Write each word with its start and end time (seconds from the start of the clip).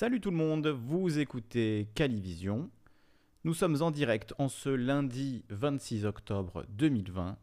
Salut 0.00 0.20
tout 0.20 0.30
le 0.30 0.36
monde, 0.36 0.68
vous 0.68 1.18
écoutez 1.18 1.88
Calivision. 1.96 2.70
Nous 3.42 3.52
sommes 3.52 3.82
en 3.82 3.90
direct 3.90 4.32
en 4.38 4.48
ce 4.48 4.68
lundi 4.68 5.44
26 5.48 6.06
octobre 6.06 6.64
2020 6.68 7.36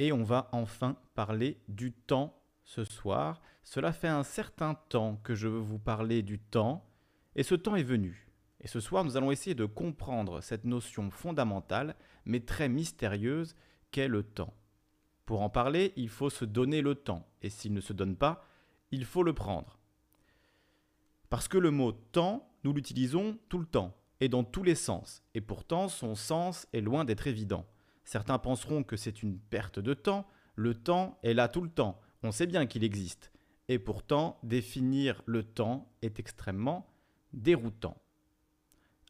et 0.00 0.10
on 0.10 0.24
va 0.24 0.48
enfin 0.50 0.96
parler 1.14 1.60
du 1.68 1.92
temps 1.92 2.36
ce 2.64 2.82
soir. 2.82 3.40
Cela 3.62 3.92
fait 3.92 4.08
un 4.08 4.24
certain 4.24 4.74
temps 4.74 5.20
que 5.22 5.36
je 5.36 5.46
veux 5.46 5.60
vous 5.60 5.78
parler 5.78 6.22
du 6.22 6.40
temps 6.40 6.90
et 7.36 7.44
ce 7.44 7.54
temps 7.54 7.76
est 7.76 7.84
venu. 7.84 8.26
Et 8.60 8.66
ce 8.66 8.80
soir, 8.80 9.04
nous 9.04 9.16
allons 9.16 9.30
essayer 9.30 9.54
de 9.54 9.64
comprendre 9.64 10.40
cette 10.40 10.64
notion 10.64 11.08
fondamentale 11.12 11.94
mais 12.24 12.40
très 12.40 12.68
mystérieuse 12.68 13.54
qu'est 13.92 14.08
le 14.08 14.24
temps. 14.24 14.54
Pour 15.24 15.40
en 15.40 15.50
parler, 15.50 15.92
il 15.94 16.08
faut 16.08 16.30
se 16.30 16.44
donner 16.44 16.82
le 16.82 16.96
temps 16.96 17.28
et 17.42 17.48
s'il 17.48 17.74
ne 17.74 17.80
se 17.80 17.92
donne 17.92 18.16
pas, 18.16 18.44
il 18.90 19.04
faut 19.04 19.22
le 19.22 19.34
prendre. 19.34 19.79
Parce 21.30 21.46
que 21.46 21.58
le 21.58 21.70
mot 21.70 21.92
temps, 21.92 22.50
nous 22.64 22.72
l'utilisons 22.72 23.38
tout 23.48 23.58
le 23.58 23.66
temps 23.66 23.96
et 24.18 24.28
dans 24.28 24.44
tous 24.44 24.64
les 24.64 24.74
sens, 24.74 25.22
et 25.34 25.40
pourtant 25.40 25.88
son 25.88 26.14
sens 26.14 26.66
est 26.72 26.80
loin 26.80 27.04
d'être 27.04 27.28
évident. 27.28 27.66
Certains 28.04 28.38
penseront 28.38 28.82
que 28.82 28.96
c'est 28.96 29.22
une 29.22 29.38
perte 29.38 29.78
de 29.78 29.94
temps, 29.94 30.26
le 30.56 30.74
temps 30.74 31.18
est 31.22 31.32
là 31.32 31.48
tout 31.48 31.62
le 31.62 31.70
temps, 31.70 32.00
on 32.24 32.32
sait 32.32 32.48
bien 32.48 32.66
qu'il 32.66 32.84
existe, 32.84 33.30
et 33.68 33.78
pourtant 33.78 34.38
définir 34.42 35.22
le 35.24 35.44
temps 35.44 35.90
est 36.02 36.18
extrêmement 36.18 36.92
déroutant. 37.32 37.96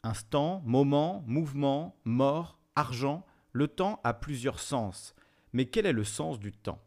Instant, 0.03 0.63
moment, 0.65 1.25
mouvement, 1.27 1.99
mort, 2.05 2.59
argent, 2.77 3.25
le 3.53 3.67
temps 3.67 3.99
a 4.05 4.13
plusieurs 4.13 4.61
sens, 4.61 5.15
mais 5.53 5.67
quel 5.67 5.87
est 5.87 5.93
le 5.93 6.05
sens 6.05 6.39
du 6.39 6.53
temps? 6.53 6.83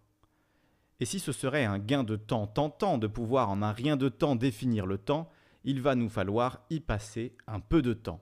Et 1.00 1.06
si 1.06 1.20
ce 1.20 1.32
serait 1.32 1.66
un 1.66 1.80
gain 1.80 2.04
de 2.04 2.16
temps 2.16 2.48
tentant 2.48 2.98
de 2.98 3.08
pouvoir 3.08 3.50
en 3.50 3.62
un 3.62 3.72
rien 3.72 3.98
de 3.98 4.10
temps 4.10 4.36
définir 4.36 4.86
le 4.86 4.98
temps, 4.98 5.30
il 5.64 5.82
va 5.82 5.96
nous 5.96 6.10
falloir 6.10 6.66
y 6.70 6.80
passer 6.80 7.36
un 7.48 7.60
peu 7.60 7.82
de 7.82 7.94
temps. 7.94 8.22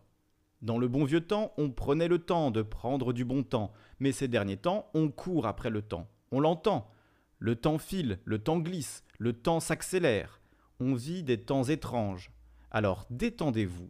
Dans 0.62 0.78
le 0.78 0.88
bon 0.88 1.06
vieux 1.06 1.22
temps, 1.22 1.54
on 1.58 1.72
prenait 1.72 2.08
le 2.08 2.20
temps 2.20 2.52
de 2.52 2.62
prendre 2.62 3.14
du 3.14 3.26
bon 3.26 3.44
temps, 3.44 3.72
mais 4.00 4.12
ces 4.12 4.28
derniers 4.28 4.58
temps, 4.58 4.90
on 4.94 5.10
court 5.10 5.48
après 5.48 5.72
le 5.72 5.82
temps. 5.82 6.08
On 6.32 6.40
l'entend. 6.40 6.90
Le 7.40 7.56
temps 7.56 7.80
file, 7.80 8.20
le 8.26 8.38
temps 8.38 8.60
glisse, 8.60 9.04
le 9.18 9.34
temps 9.34 9.60
s'accélère. 9.60 10.40
On 10.80 10.94
vit 10.94 11.24
des 11.24 11.42
temps 11.42 11.64
étranges. 11.64 12.32
Alors 12.70 13.08
détendez-vous. 13.10 13.90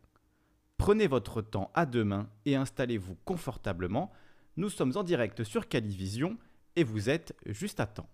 Prenez 0.78 1.08
votre 1.08 1.42
temps 1.42 1.70
à 1.74 1.86
deux 1.86 2.06
mains 2.06 2.30
et 2.46 2.56
installez-vous 2.56 3.16
confortablement. 3.26 4.12
Nous 4.56 4.70
sommes 4.70 4.94
en 4.96 5.04
direct 5.04 5.44
sur 5.44 5.68
Calivision 5.68 6.38
et 6.78 6.84
vous 6.84 7.10
êtes 7.10 7.36
juste 7.46 7.82
à 7.82 7.86
temps. 7.86 8.10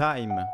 Time, 0.00 0.46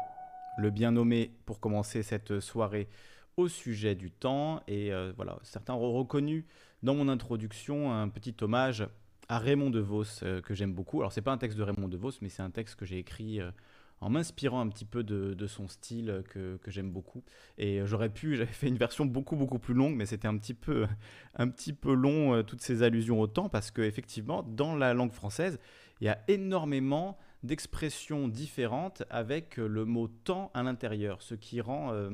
le 0.58 0.70
bien 0.70 0.90
nommé 0.90 1.30
pour 1.44 1.60
commencer 1.60 2.02
cette 2.02 2.40
soirée 2.40 2.88
au 3.36 3.46
sujet 3.46 3.94
du 3.94 4.10
temps. 4.10 4.60
Et 4.66 4.92
euh, 4.92 5.12
voilà, 5.14 5.38
certains 5.44 5.74
ont 5.74 5.92
reconnu 5.92 6.46
dans 6.82 6.96
mon 6.96 7.08
introduction 7.08 7.92
un 7.92 8.08
petit 8.08 8.34
hommage 8.40 8.88
à 9.28 9.38
Raymond 9.38 9.70
DeVos 9.70 10.24
euh, 10.24 10.40
que 10.40 10.52
j'aime 10.52 10.72
beaucoup. 10.72 10.98
Alors 10.98 11.12
c'est 11.12 11.22
pas 11.22 11.30
un 11.30 11.38
texte 11.38 11.56
de 11.56 11.62
Raymond 11.62 11.86
DeVos, 11.86 12.14
mais 12.22 12.28
c'est 12.28 12.42
un 12.42 12.50
texte 12.50 12.74
que 12.74 12.84
j'ai 12.84 12.98
écrit 12.98 13.40
euh, 13.40 13.52
en 14.00 14.10
m'inspirant 14.10 14.58
un 14.58 14.68
petit 14.68 14.84
peu 14.84 15.04
de, 15.04 15.46
son 15.46 15.68
style 15.68 16.24
que, 16.28 16.56
que 16.56 16.72
j'aime 16.72 16.90
beaucoup. 16.90 17.22
Et 17.56 17.82
j'aurais 17.86 18.10
pu, 18.10 18.34
j'avais 18.36 18.52
fait 18.52 18.66
une 18.66 18.78
version 18.78 19.06
beaucoup 19.06 19.36
beaucoup 19.36 19.60
plus 19.60 19.74
longue, 19.74 19.94
mais 19.94 20.06
c'était 20.06 20.26
un 20.26 20.38
petit 20.38 20.54
peu 20.54 20.88
un 21.36 21.46
petit 21.46 21.72
peu 21.72 21.94
long 21.94 22.42
toutes 22.42 22.62
ces 22.62 22.82
allusions 22.82 23.20
au 23.20 23.28
temps 23.28 23.48
parce 23.48 23.70
que 23.70 23.82
effectivement 23.82 24.42
dans 24.42 24.74
la 24.74 24.92
langue 24.92 25.12
française 25.12 25.60
il 26.00 26.06
y 26.06 26.08
a 26.08 26.18
énormément 26.26 27.16
d'expressions 27.46 28.28
différentes 28.28 29.04
avec 29.08 29.58
euh, 29.58 29.66
le 29.66 29.84
mot 29.84 30.08
temps 30.08 30.50
à 30.54 30.62
l'intérieur, 30.62 31.22
ce 31.22 31.34
qui 31.34 31.60
rend 31.60 31.92
euh, 31.92 32.10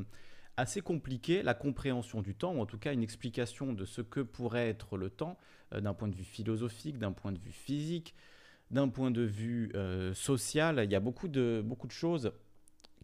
assez 0.57 0.81
compliqué 0.81 1.43
la 1.43 1.55
compréhension 1.55 2.23
du 2.23 2.35
temps, 2.35 2.55
ou 2.55 2.61
en 2.61 2.67
tout 2.67 2.79
cas 2.79 2.93
une 2.93 3.03
explication 3.03 3.73
de 3.73 3.85
ce 3.85 4.03
que 4.03 4.21
pourrait 4.21 4.69
être 4.69 4.97
le 4.97 5.11
temps 5.11 5.39
euh, 5.75 5.81
d'un 5.81 5.95
point 5.95 6.09
de 6.09 6.15
vue 6.15 6.25
philosophique, 6.25 6.99
d'un 6.99 7.13
point 7.13 7.33
de 7.33 7.41
vue 7.41 7.53
physique, 7.53 8.15
d'un 8.71 8.89
point 8.89 9.11
de 9.11 9.23
vue 9.23 9.71
social, 10.15 10.81
il 10.83 10.91
y 10.91 10.95
a 10.95 11.01
beaucoup 11.01 11.29
de, 11.29 11.63
choses 11.91 12.33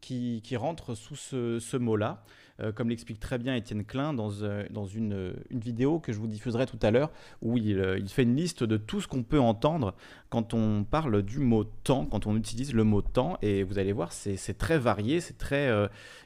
qui, 0.01 0.41
rentrent 0.57 0.95
sous 0.95 1.15
ce 1.15 1.77
mot-là, 1.77 2.25
euh, 2.61 2.73
comme 2.73 2.89
l'explique 2.89 3.21
très 3.21 3.39
bien 3.39 3.55
Étienne 3.55 3.85
Klein 3.85 4.13
dans, 4.13 4.43
euh, 4.43 4.65
dans 4.71 4.85
une, 4.85 5.33
vidéo 5.51 6.01
que 6.01 6.13
je 6.13 6.19
vous 6.19 6.27
diffuserai 6.27 6.67
tout 6.67 6.79
à 6.83 6.91
l'heure, 6.91 7.11
où 7.41 7.57
il, 7.57 8.09
fait 8.09 8.25
une 8.25 8.37
liste 8.37 8.65
de 8.65 8.77
tout 8.77 9.01
ce 9.01 9.09
qu'on 9.09 9.23
peut 9.23 9.41
entendre 9.41 9.95
quand 10.29 10.55
on 10.55 10.85
parle 10.85 11.23
du 11.23 11.39
mot 11.39 11.65
temps, 11.65 12.07
quand 12.07 12.27
on 12.27 12.37
utilise 12.37 12.75
le 12.75 12.85
mot 12.85 13.03
temps, 13.03 13.39
et 13.43 13.63
vous 13.63 13.79
allez 13.79 13.93
voir, 13.93 14.13
c'est 14.13 14.59
très 14.59 14.79
varié, 14.79 15.21
c'est 15.21 15.39
très, 15.39 15.71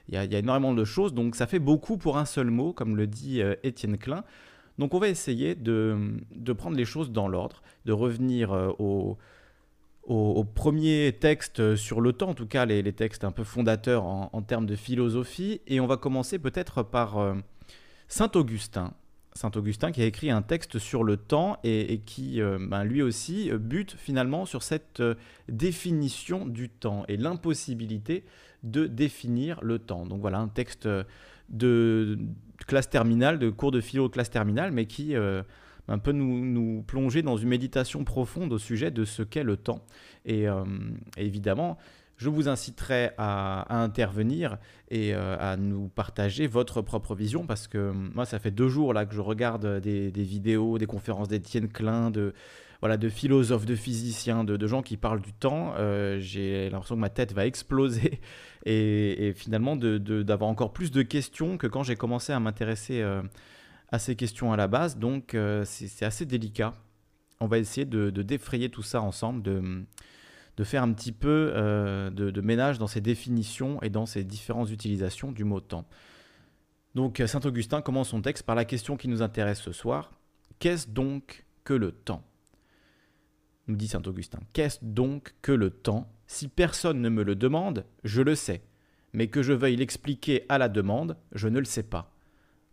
il 0.08 0.14
y, 0.14 0.16
a, 0.16 0.24
énormément 0.38 0.74
de 0.74 0.84
choses, 0.84 1.14
donc 1.14 1.36
ça 1.36 1.46
fait 1.46 1.58
beaucoup 1.58 1.96
pour 1.96 2.18
un 2.18 2.24
seul 2.24 2.50
mot, 2.50 2.72
comme 2.72 2.96
le 2.96 3.06
dit 3.06 3.42
Étienne 3.62 3.98
Klein. 3.98 4.24
Donc 4.78 4.94
on 4.94 4.98
va 4.98 5.08
essayer 5.08 5.54
de 5.54 6.52
prendre 6.56 6.76
les 6.76 6.84
choses 6.84 7.12
dans 7.12 7.28
l'ordre, 7.28 7.62
de 7.84 7.92
revenir 7.92 8.52
au, 8.78 9.18
au, 10.04 10.44
premier 10.44 11.16
texte 11.18 11.76
sur 11.76 12.00
le 12.00 12.12
temps, 12.12 12.30
en 12.30 12.34
tout 12.34 12.46
cas 12.46 12.64
les, 12.64 12.92
textes 12.92 13.24
un 13.24 13.32
peu 13.32 13.44
fondateurs 13.44 14.04
en, 14.04 14.42
termes 14.42 14.66
de 14.66 14.76
philosophie. 14.76 15.60
Et 15.66 15.80
on 15.80 15.86
va 15.86 15.96
commencer 15.96 16.38
peut-être 16.38 16.82
par 16.82 17.18
euh, 17.18 17.34
Saint 18.08 18.30
Augustin. 18.34 18.94
Saint 19.34 19.50
Augustin 19.54 19.92
qui 19.92 20.02
a 20.02 20.04
écrit 20.04 20.30
un 20.30 20.42
texte 20.42 20.78
sur 20.78 21.04
le 21.04 21.16
temps 21.16 21.56
et, 21.64 22.00
qui, 22.04 22.40
euh, 22.40 22.58
ben, 22.60 22.84
lui 22.84 23.00
aussi, 23.00 23.50
bute 23.52 23.96
finalement 23.96 24.44
sur 24.44 24.62
cette 24.62 25.00
euh, 25.00 25.14
définition 25.48 26.46
du 26.46 26.68
temps 26.68 27.04
et 27.08 27.16
l'impossibilité 27.16 28.24
de 28.62 28.86
définir 28.86 29.60
le 29.62 29.78
temps. 29.78 30.04
Donc 30.04 30.20
voilà, 30.20 30.38
un 30.38 30.48
texte 30.48 30.88
de 31.48 32.18
classe 32.66 32.90
terminale, 32.90 33.38
de 33.38 33.50
cours 33.50 33.72
de 33.72 33.80
philo 33.80 34.08
classe 34.08 34.30
terminale, 34.30 34.70
mais 34.70 34.86
qui 34.86 35.16
un 35.88 35.98
peu 35.98 36.12
nous, 36.12 36.82
plonger 36.82 37.22
dans 37.22 37.36
une 37.36 37.48
méditation 37.48 38.04
profonde 38.04 38.52
au 38.52 38.58
sujet 38.58 38.90
de 38.90 39.04
ce 39.04 39.22
qu'est 39.22 39.42
le 39.42 39.56
temps. 39.56 39.84
Et, 40.24 40.48
euh, 40.48 40.64
évidemment, 41.16 41.78
je 42.16 42.28
vous 42.28 42.48
inciterai 42.48 43.10
à, 43.18 43.82
intervenir 43.82 44.58
et 44.90 45.14
euh, 45.14 45.36
à 45.40 45.56
nous 45.56 45.88
partager 45.88 46.46
votre 46.46 46.80
propre 46.80 47.14
vision 47.14 47.46
parce 47.46 47.66
que 47.66 47.90
moi, 47.90 48.24
ça 48.24 48.38
fait 48.38 48.50
deux 48.50 48.68
jours 48.68 48.94
là 48.94 49.06
que 49.06 49.14
je 49.14 49.20
regarde 49.20 49.80
des, 49.80 50.10
vidéos, 50.10 50.78
des 50.78 50.86
conférences 50.86 51.28
d'Étienne 51.28 51.68
Klein, 51.68 52.10
de, 52.10 52.32
voilà, 52.80 52.96
de 52.96 53.08
philosophes, 53.08 53.66
de 53.66 53.76
physiciens, 53.76 54.44
de, 54.44 54.66
gens 54.66 54.82
qui 54.82 54.96
parlent 54.96 55.20
du 55.20 55.32
temps. 55.32 55.74
Euh, 55.78 56.18
J'ai 56.20 56.70
l'impression 56.70 56.94
que 56.94 57.00
ma 57.00 57.10
tête 57.10 57.32
va 57.32 57.46
exploser 57.46 58.20
et, 58.66 59.32
finalement 59.36 59.76
d'avoir 59.76 60.50
encore 60.50 60.72
plus 60.72 60.90
de 60.90 61.02
questions 61.02 61.56
que 61.56 61.66
quand 61.66 61.82
j'ai 61.82 61.96
commencé 61.96 62.32
à 62.32 62.40
m'intéresser 62.40 63.00
euh, 63.00 63.22
à 63.92 63.98
ces 63.98 64.16
questions 64.16 64.52
à 64.52 64.56
la 64.56 64.66
base, 64.66 64.96
donc 64.96 65.34
euh, 65.34 65.64
c'est 65.64 66.04
assez 66.04 66.24
délicat. 66.26 66.74
On 67.40 67.46
va 67.46 67.58
essayer 67.58 67.84
de, 67.84 68.10
défrayer 68.10 68.70
tout 68.70 68.82
ça 68.82 69.02
ensemble, 69.02 69.42
de, 69.42 70.64
faire 70.64 70.82
un 70.82 70.92
petit 70.92 71.12
peu 71.12 71.52
euh, 71.54 72.10
de, 72.10 72.30
de, 72.30 72.40
ménage 72.40 72.78
dans 72.78 72.86
ces 72.86 73.00
définitions 73.00 73.82
et 73.82 73.90
dans 73.90 74.06
ces 74.06 74.24
différentes 74.24 74.70
utilisations 74.70 75.30
du 75.30 75.44
mot 75.44 75.60
temps. 75.60 75.86
Donc 76.94 77.22
Saint 77.26 77.40
Augustin 77.40 77.82
commence 77.82 78.10
son 78.10 78.22
texte 78.22 78.44
par 78.44 78.54
la 78.54 78.64
question 78.64 78.96
qui 78.96 79.08
nous 79.08 79.22
intéresse 79.22 79.60
ce 79.60 79.72
soir. 79.72 80.12
Qu'est-ce 80.58 80.88
donc 80.88 81.44
que 81.64 81.74
le 81.74 81.92
temps? 81.92 82.24
Nous 83.66 83.76
dit 83.76 83.88
Saint 83.88 84.02
Augustin. 84.06 84.40
Qu'est-ce 84.52 84.78
donc 84.82 85.34
que 85.42 85.52
le 85.52 85.70
temps? 85.70 86.12
Si 86.26 86.48
personne 86.48 87.00
ne 87.00 87.08
me 87.08 87.22
le 87.22 87.34
demande, 87.34 87.84
je 88.04 88.22
le 88.22 88.34
sais. 88.34 88.62
Mais 89.12 89.28
que 89.28 89.42
je 89.42 89.52
veuille 89.52 89.76
l'expliquer 89.76 90.46
à 90.48 90.56
la 90.58 90.68
demande, 90.68 91.16
je 91.32 91.48
ne 91.48 91.58
le 91.58 91.64
sais 91.64 91.82
pas. 91.82 92.11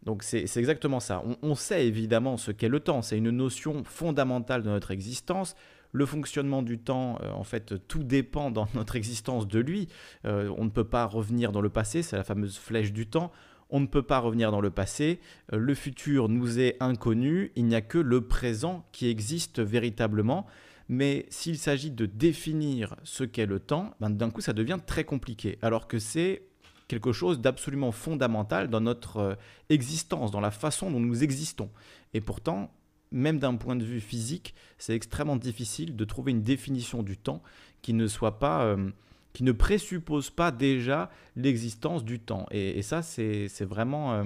Donc 0.04 0.24
c'est 0.24 0.46
exactement 0.57 1.00
ça. 1.00 1.24
On, 1.42 1.56
sait 1.56 1.86
évidemment 1.86 2.38
ce 2.38 2.51
qu'est 2.51 2.69
le 2.69 2.80
temps. 2.80 3.01
C'est 3.01 3.18
une 3.18 3.31
notion 3.31 3.84
fondamentale 3.84 4.63
de 4.63 4.69
notre 4.69 4.92
existence. 4.92 5.56
Le 5.92 6.06
fonctionnement 6.06 6.62
du 6.62 6.78
temps, 6.78 7.18
euh, 7.22 7.31
en 7.31 7.44
fait, 7.44 7.88
tout 7.88 8.04
dépend 8.04 8.51
dans 8.51 8.68
notre 8.75 8.96
existence 8.96 9.48
de 9.48 9.60
lui. 9.60 9.88
Euh, 10.25 10.54
on 10.57 10.66
ne 10.66 10.69
peut 10.69 10.88
pas 10.88 11.06
revenir 11.06 11.51
dans 11.51 11.62
le 11.62 11.69
passé, 11.69 12.04
c'est 12.04 12.16
la 12.16 12.24
fameuse 12.24 12.57
flèche 12.57 12.94
du 12.94 13.07
temps. 13.07 13.31
On 13.72 13.80
ne 13.80 13.88
peut 13.88 14.04
pas 14.04 14.19
revenir 14.19 14.51
dans 14.51 14.62
le 14.62 14.72
passé. 14.72 15.19
Euh, 15.54 15.57
le 15.57 15.75
futur 15.75 16.30
nous 16.30 16.60
est 16.60 16.78
inconnu. 16.80 17.52
Il 17.56 17.66
n'y 17.66 17.75
a 17.75 17.81
que 17.81 17.98
le 17.98 18.22
présent 18.22 18.86
qui 18.92 19.10
existe 19.10 19.60
véritablement. 19.60 20.45
Mais 20.88 21.28
s'il 21.30 21.57
s'agit 21.60 21.92
de 21.92 22.07
définir 22.07 22.95
ce 23.04 23.24
qu'est 23.24 23.45
le 23.45 23.60
temps, 23.60 23.92
ben, 24.00 24.10
d'un 24.10 24.31
coup, 24.31 24.42
ça 24.42 24.54
devient 24.54 24.80
très 24.84 25.04
compliqué. 25.04 25.60
Alors 25.62 25.88
que 25.88 26.00
c'est 26.00 26.49
quelque 26.90 27.14
chose 27.14 27.40
d'absolument 27.40 27.94
fondamental 27.94 28.68
dans 28.68 28.82
notre 28.82 29.18
euh, 29.18 29.36
existence, 29.70 30.32
dans 30.32 30.42
la 30.42 30.52
façon 30.52 30.92
dont 30.92 31.00
nous 31.00 31.24
existons. 31.24 31.70
Et 32.14 32.20
pourtant, 32.20 32.74
même 33.12 33.40
d'un 33.40 33.56
point 33.56 33.78
de 33.78 33.86
vue 33.86 34.02
physique, 34.02 34.56
c'est 34.78 34.96
extrêmement 34.96 35.38
difficile 35.38 35.96
de 35.96 36.04
trouver 36.04 36.32
une 36.32 36.42
définition 36.42 37.04
du 37.04 37.16
temps 37.16 37.42
qui 37.84 37.94
ne 37.94 38.08
soit 38.08 38.40
pas, 38.40 38.64
euh, 38.64 38.90
qui 39.34 39.44
ne 39.44 39.52
présuppose 39.52 40.32
pas 40.32 40.52
déjà 40.52 41.12
l'existence 41.36 42.04
du 42.04 42.20
temps. 42.20 42.48
Et, 42.50 42.82
ça, 42.82 43.04
c'est 43.04 43.48
vraiment 43.62 44.14
euh, 44.14 44.24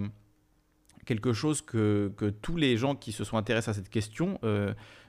quelque 1.06 1.34
chose 1.34 1.62
que, 1.62 2.14
que, 2.16 2.30
tous 2.30 2.56
les 2.56 2.78
gens 2.78 2.96
qui 2.96 3.12
se 3.12 3.26
sont 3.26 3.36
intéressés 3.38 3.72
à 3.72 3.74
cette 3.74 3.90
question 3.90 4.40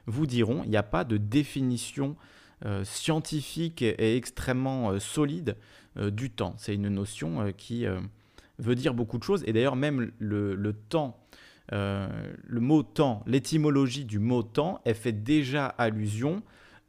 vous 0.06 0.26
diront. 0.26 0.62
Il 0.64 0.70
n'y 0.70 0.76
a 0.76 0.82
pas 0.82 1.04
de 1.04 1.16
définition 1.16 2.16
scientifique 2.84 3.82
et, 3.82 4.16
extrêmement 4.16 4.90
euh, 4.90 4.98
solide 4.98 5.56
euh, 5.96 6.10
du 6.10 6.30
temps. 6.30 6.54
C'est 6.58 6.74
une 6.74 6.88
notion 6.88 7.40
euh, 7.40 7.50
qui 7.52 7.86
euh, 7.86 8.00
veut 8.58 8.74
dire 8.74 8.94
beaucoup 8.94 9.18
de 9.18 9.22
choses. 9.22 9.44
Et 9.46 9.52
d'ailleurs, 9.52 9.76
même 9.76 10.10
le, 10.18 10.54
le 10.54 10.72
temps, 10.72 11.20
le 11.70 12.60
mot 12.60 12.82
temps, 12.82 13.22
l'étymologie 13.26 14.04
du 14.04 14.18
mot 14.18 14.42
temps, 14.42 14.80
elle 14.84 14.94
fait 14.94 15.12
déjà 15.12 15.66
allusion 15.66 16.42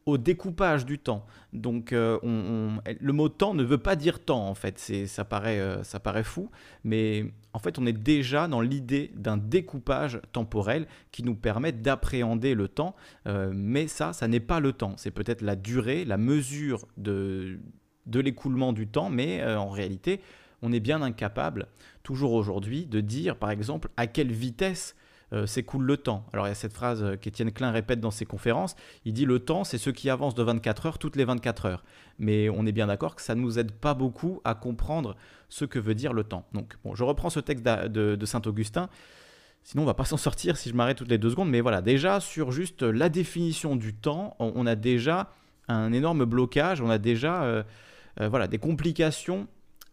au 0.05 0.17
découpage 0.19 0.85
du 0.85 0.99
temps. 0.99 1.25
Donc 1.53 1.91
euh, 1.91 2.19
le 2.23 3.13
mot 3.13 3.29
temps 3.29 3.53
ne 3.53 3.63
veut 3.63 3.79
pas 3.79 3.95
dire 3.95 4.23
temps 4.23 4.47
en 4.47 4.53
fait, 4.53 4.77
ça 5.07 5.25
paraît, 5.25 5.59
euh, 5.59 5.83
ça 5.83 5.99
paraît 5.99 6.23
fou, 6.23 6.51
mais 6.83 7.33
en 7.53 7.59
fait 7.59 7.79
on 7.79 7.85
est 7.87 7.93
déjà 7.93 8.47
dans 8.47 8.61
l'idée 8.61 9.11
d'un 9.15 9.37
découpage 9.37 10.21
temporel 10.31 10.85
qui 11.11 11.23
nous 11.23 11.35
permet 11.35 11.71
d'appréhender 11.71 12.53
le 12.53 12.67
temps, 12.67 12.95
euh, 13.27 13.51
mais 13.53 13.87
ça, 13.87 14.13
ça 14.13 14.27
n'est 14.27 14.39
pas 14.39 14.59
le 14.59 14.73
temps, 14.73 14.93
c'est 14.97 15.11
peut-être 15.11 15.41
la 15.41 15.55
durée, 15.55 16.05
la 16.05 16.17
mesure 16.17 16.85
de, 16.97 17.59
de 18.05 18.19
l'écoulement 18.19 18.73
du 18.73 18.87
temps, 18.87 19.09
mais 19.09 19.43
en 19.43 19.69
réalité, 19.69 20.21
on 20.61 20.71
est 20.71 20.79
bien 20.79 21.01
incapable, 21.01 21.67
toujours 22.03 22.33
aujourd'hui, 22.33 22.85
de 22.85 23.01
dire, 23.01 23.37
par 23.37 23.49
exemple, 23.49 23.89
à 23.97 24.07
quelle 24.07 24.31
vitesse 24.31 24.95
euh, 25.33 25.47
s'écoule 25.47 25.85
le 25.85 25.97
temps. 25.97 26.23
Alors 26.33 26.45
il 26.45 26.49
y 26.49 26.51
a 26.51 26.55
cette 26.55 26.73
phrase 26.73 27.01
euh, 27.01 27.15
qu'Étienne 27.15 27.51
Klein 27.51 27.71
répète 27.71 27.99
dans 27.99 28.11
ses 28.11 28.25
conférences, 28.25 28.75
il 29.05 29.13
dit 29.13 29.25
le 29.25 29.39
temps 29.39 29.63
c'est 29.63 29.79
ce 29.79 29.89
qui 29.89 30.11
avance 30.11 30.35
de 30.35 30.43
24 30.43 30.85
heures 30.85 30.99
toutes 30.99 31.15
les 31.15 31.25
24 31.25 31.65
heures. 31.65 31.83
Mais 32.19 32.47
on 32.49 32.67
est 32.67 32.71
bien 32.71 32.85
d'accord 32.85 33.15
que 33.15 33.23
ça 33.23 33.33
ne 33.33 33.41
nous 33.41 33.57
aide 33.57 33.71
pas 33.71 33.95
beaucoup 33.95 34.39
à 34.43 34.53
comprendre 34.53 35.15
ce 35.49 35.65
que 35.65 35.79
veut 35.79 35.95
dire 35.95 36.13
le 36.13 36.25
temps. 36.25 36.45
Donc 36.53 36.77
je 36.93 37.03
reprends 37.03 37.31
ce 37.31 37.39
texte 37.39 37.65
de, 37.65 38.25
Saint-Augustin. 38.25 38.87
Sinon, 39.63 39.81
on 39.81 39.87
va 39.87 39.95
pas 39.95 40.05
s'en 40.05 40.17
sortir 40.17 40.57
si 40.57 40.69
je 40.69 40.75
m'arrête 40.75 40.97
toutes 40.97 41.09
les 41.09 41.17
deux 41.17 41.31
secondes. 41.31 41.49
Mais 41.49 41.61
voilà, 41.61 41.81
déjà, 41.81 42.19
sur 42.19 42.51
juste 42.51 42.83
la 42.83 43.09
définition 43.09 43.75
du 43.75 43.95
temps, 43.95 44.35
on, 44.37 44.67
a 44.67 44.75
déjà 44.75 45.31
un 45.67 45.91
énorme 45.91 46.25
blocage, 46.25 46.81
on 46.81 46.89
a 46.91 46.99
déjà 46.99 47.43
euh, 47.43 47.63
voilà, 48.19 48.45
des 48.47 48.59
complications 48.59 49.47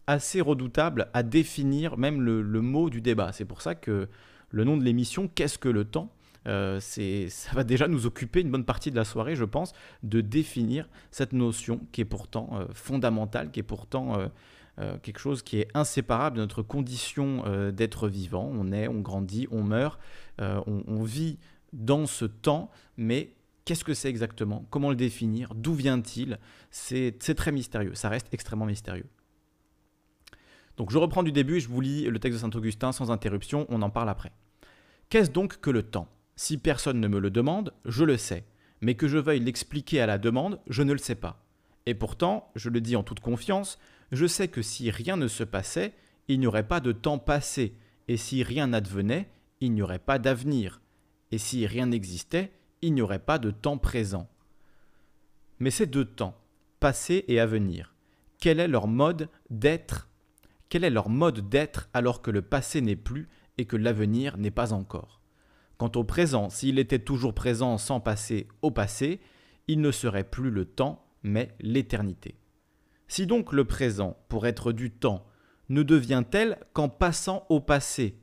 assez 0.05 0.41
redoutables 0.41 1.09
à 1.15 1.23
définir 1.23 1.97
même 1.97 2.21
le 2.21 2.61
mot 2.61 2.91
du 2.91 3.01
débat. 3.01 3.31
C'est 3.31 3.45
pour 3.45 3.63
ça 3.63 3.73
que 3.73 4.09
le 4.53 4.63
nom 4.63 4.77
de 4.77 4.83
l'émission, 4.83 5.27
Qu'est-ce 5.27 5.57
que 5.57 5.67
le 5.67 5.83
temps 5.83 6.13
euh, 6.45 6.79
ça 6.81 7.53
va 7.53 7.63
déjà 7.63 7.87
nous 7.87 8.05
occuper 8.05 8.41
une 8.41 8.51
bonne 8.51 8.65
partie 8.65 8.91
de 8.91 8.95
la 8.97 9.05
soirée, 9.05 9.35
je 9.35 9.45
pense, 9.45 9.73
de 10.03 10.19
définir 10.21 10.89
cette 11.09 11.31
notion 11.31 11.79
qui 11.93 12.01
est 12.01 12.05
pourtant 12.05 12.49
euh, 12.53 12.65
fondamentale, 12.73 13.49
qui 13.51 13.61
est 13.61 13.63
pourtant 13.63 14.19
euh, 14.79 14.97
quelque 15.01 15.19
chose 15.19 15.41
qui 15.41 15.59
est 15.59 15.69
inséparable 15.73 16.35
de 16.35 16.41
notre 16.41 16.61
condition 16.61 17.43
d'être 17.71 18.09
vivant. 18.09 18.51
On 18.53 18.71
est, 18.71 18.87
on 18.87 18.99
grandit, 19.01 19.47
on 19.51 19.63
meurt, 19.63 19.99
on, 20.39 20.83
on, 20.87 21.03
vit 21.03 21.37
dans 21.73 22.07
ce 22.07 22.25
temps, 22.25 22.71
mais 22.97 23.35
qu'est-ce 23.65 23.83
que 23.83 23.93
c'est 23.93 24.09
exactement? 24.09 24.65
Comment 24.71 24.89
le 24.89 24.95
définir? 24.95 25.53
D'où 25.53 25.75
vient-il? 25.75 26.39
C'est 26.71 27.13
très 27.37 27.51
mystérieux, 27.51 27.93
ça 27.93 28.09
reste 28.09 28.27
extrêmement 28.31 28.65
mystérieux. 28.65 29.05
Donc 30.75 30.89
je 30.89 30.97
reprends 30.97 31.21
du 31.21 31.31
début 31.31 31.57
et 31.57 31.59
je 31.59 31.69
vous 31.69 31.79
lis 31.79 32.05
le 32.05 32.17
texte 32.17 32.39
de 32.39 32.41
Saint-Augustin 32.41 32.91
sans 32.91 33.11
interruption, 33.11 33.67
on 33.69 33.83
en 33.83 33.91
parle 33.91 34.09
après. 34.09 34.31
Qu'est-ce 35.13 35.29
donc 35.29 35.61
que 35.61 35.69
le 35.69 35.83
temps? 35.83 36.09
Si 36.35 36.57
personne 36.57 36.99
ne 36.99 37.07
me 37.07 37.19
le 37.19 37.29
demande, 37.29 37.71
je 37.85 38.03
le 38.03 38.17
sais, 38.17 38.45
mais 38.81 38.95
que 38.95 39.07
je 39.07 39.19
veuille 39.19 39.41
l'expliquer 39.41 40.01
à 40.01 40.07
la 40.07 40.17
demande, 40.17 40.59
je 40.65 40.81
ne 40.81 40.91
le 40.91 40.97
sais 40.97 41.13
pas. 41.13 41.45
Et 41.85 41.93
pourtant, 41.93 42.49
je 42.55 42.71
le 42.71 42.81
dis 42.81 42.95
en 42.95 43.03
toute 43.03 43.19
confiance, 43.19 43.77
je 44.11 44.25
sais 44.25 44.47
que 44.47 44.63
si 44.63 44.89
rien 44.89 45.15
ne 45.15 45.27
se 45.27 45.43
passait, 45.43 45.93
il 46.29 46.39
n'y 46.39 46.47
aurait 46.47 46.67
pas 46.67 46.79
de 46.79 46.91
temps 46.91 47.19
passé, 47.19 47.75
et 48.07 48.17
si 48.17 48.41
rien 48.41 48.65
n'advenait, 48.65 49.29
il 49.61 49.73
n'y 49.73 49.83
aurait 49.83 49.99
pas 49.99 50.17
d'avenir, 50.17 50.81
et 51.29 51.37
si 51.37 51.67
rien 51.67 51.85
n'existait, 51.85 52.51
il 52.81 52.95
n'y 52.95 53.03
aurait 53.03 53.19
pas 53.19 53.37
de 53.37 53.51
temps 53.51 53.77
présent. 53.77 54.27
Mais 55.59 55.69
ces 55.69 55.85
deux 55.85 56.05
temps, 56.05 56.41
passé 56.79 57.23
et 57.27 57.39
avenir, 57.39 57.93
quel 58.39 58.59
est 58.59 58.67
leur 58.67 58.87
mode 58.87 59.29
d'être? 59.51 60.09
Quel 60.69 60.83
est 60.83 60.89
leur 60.89 61.09
mode 61.09 61.49
d'être 61.49 61.87
alors 61.93 62.23
que 62.23 62.31
le 62.31 62.41
passé 62.41 62.81
n'est 62.81 62.95
plus 62.95 63.29
et 63.57 63.65
que 63.65 63.75
l'avenir 63.75 64.37
n'est 64.37 64.51
pas 64.51 64.73
encore 64.73 65.21
Quant 65.77 65.91
au 65.95 66.03
présent, 66.03 66.49
s'il 66.49 66.79
était 66.79 66.99
toujours 66.99 67.33
présent 67.33 67.77
sans 67.77 67.99
passer 67.99 68.47
au 68.61 68.71
passé, 68.71 69.19
il 69.67 69.81
ne 69.81 69.91
serait 69.91 70.23
plus 70.23 70.51
le 70.51 70.65
temps, 70.65 71.05
mais 71.23 71.55
l'éternité. 71.59 72.37
Si 73.07 73.25
donc 73.25 73.53
le 73.53 73.65
présent, 73.65 74.17
pour 74.29 74.45
être 74.47 74.71
du 74.71 74.91
temps, 74.91 75.25
ne 75.69 75.83
devient 75.83 76.23
tel 76.29 76.57
qu'en 76.73 76.89
passant 76.89 77.45
au 77.49 77.59
passé, 77.59 78.17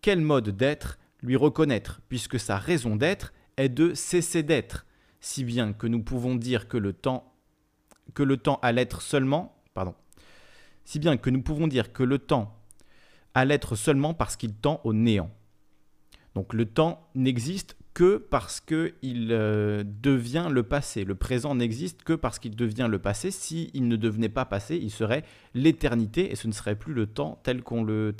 quel 0.00 0.20
mode 0.20 0.50
d'être 0.50 0.98
lui 1.22 1.36
reconnaître, 1.36 2.00
puisque 2.08 2.38
sa 2.38 2.56
raison 2.56 2.96
d'être 2.96 3.32
est 3.56 3.68
de 3.68 3.94
cesser 3.94 4.42
d'être, 4.42 4.86
si 5.20 5.44
bien 5.44 5.72
que 5.72 5.86
nous 5.86 6.02
pouvons 6.02 6.34
dire 6.34 6.68
que 6.68 6.76
le 6.76 6.92
temps 6.92 7.32
que 8.14 8.22
le 8.22 8.36
temps 8.36 8.60
à 8.62 8.70
l'être 8.72 9.02
seulement, 9.02 9.60
pardon, 9.74 9.94
si 10.84 10.98
bien 10.98 11.16
que 11.16 11.28
nous 11.28 11.42
pouvons 11.42 11.66
dire 11.66 11.92
que 11.92 12.04
le 12.04 12.18
temps 12.18 12.55
à 13.36 13.44
l'être 13.44 13.76
seulement 13.76 14.14
parce 14.14 14.34
qu'il 14.34 14.54
tend 14.54 14.80
au 14.82 14.94
néant. 14.94 15.30
Donc 16.34 16.54
le 16.54 16.64
temps 16.64 17.06
n'existe 17.14 17.76
que 17.92 18.16
parce 18.16 18.62
qu'il 18.62 19.28
euh, 19.30 19.84
devient 19.84 20.48
le 20.50 20.62
passé. 20.62 21.04
Le 21.04 21.14
présent 21.14 21.54
n'existe 21.54 22.02
que 22.02 22.14
parce 22.14 22.38
qu'il 22.38 22.56
devient 22.56 22.88
le 22.90 22.98
passé. 22.98 23.30
S'il 23.30 23.88
ne 23.88 23.96
devenait 23.96 24.30
pas 24.30 24.46
passé, 24.46 24.80
il 24.82 24.90
serait 24.90 25.22
l'éternité 25.52 26.32
et 26.32 26.34
ce 26.34 26.48
ne 26.48 26.52
serait 26.52 26.76
plus 26.76 26.94
le 26.94 27.06
temps 27.06 27.38
tel 27.42 27.62
qu'on 27.62 27.84
le, 27.84 28.14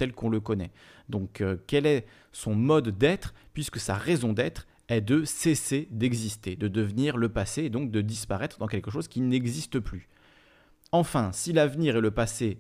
connaît. 0.45 0.71
Donc 1.09 1.41
euh, 1.41 1.57
quel 1.67 1.87
est 1.87 2.05
son 2.33 2.55
mode 2.55 2.99
d'être 2.99 3.33
puisque 3.55 3.79
sa 3.79 3.95
raison 3.95 4.35
d'être 4.35 4.67
est 4.89 5.01
de 5.01 5.25
cesser 5.25 5.89
d'exister, 5.91 6.57
de 6.57 6.69
devenir 6.69 7.17
le 7.17 7.31
passé 7.31 7.65
et 7.65 7.71
donc 7.71 7.91
de 7.91 8.03
disparaître 8.03 8.59
dans 8.59 8.67
quelque 8.67 8.91
chose 8.91 9.09
qui 9.09 9.23
n'existe 9.23 9.81
plus. 9.81 10.11
Enfin, 10.93 11.31
si 11.33 11.55
l'avenir 11.55 11.97
et 11.97 12.01
le 12.03 12.11
passé 12.11 12.59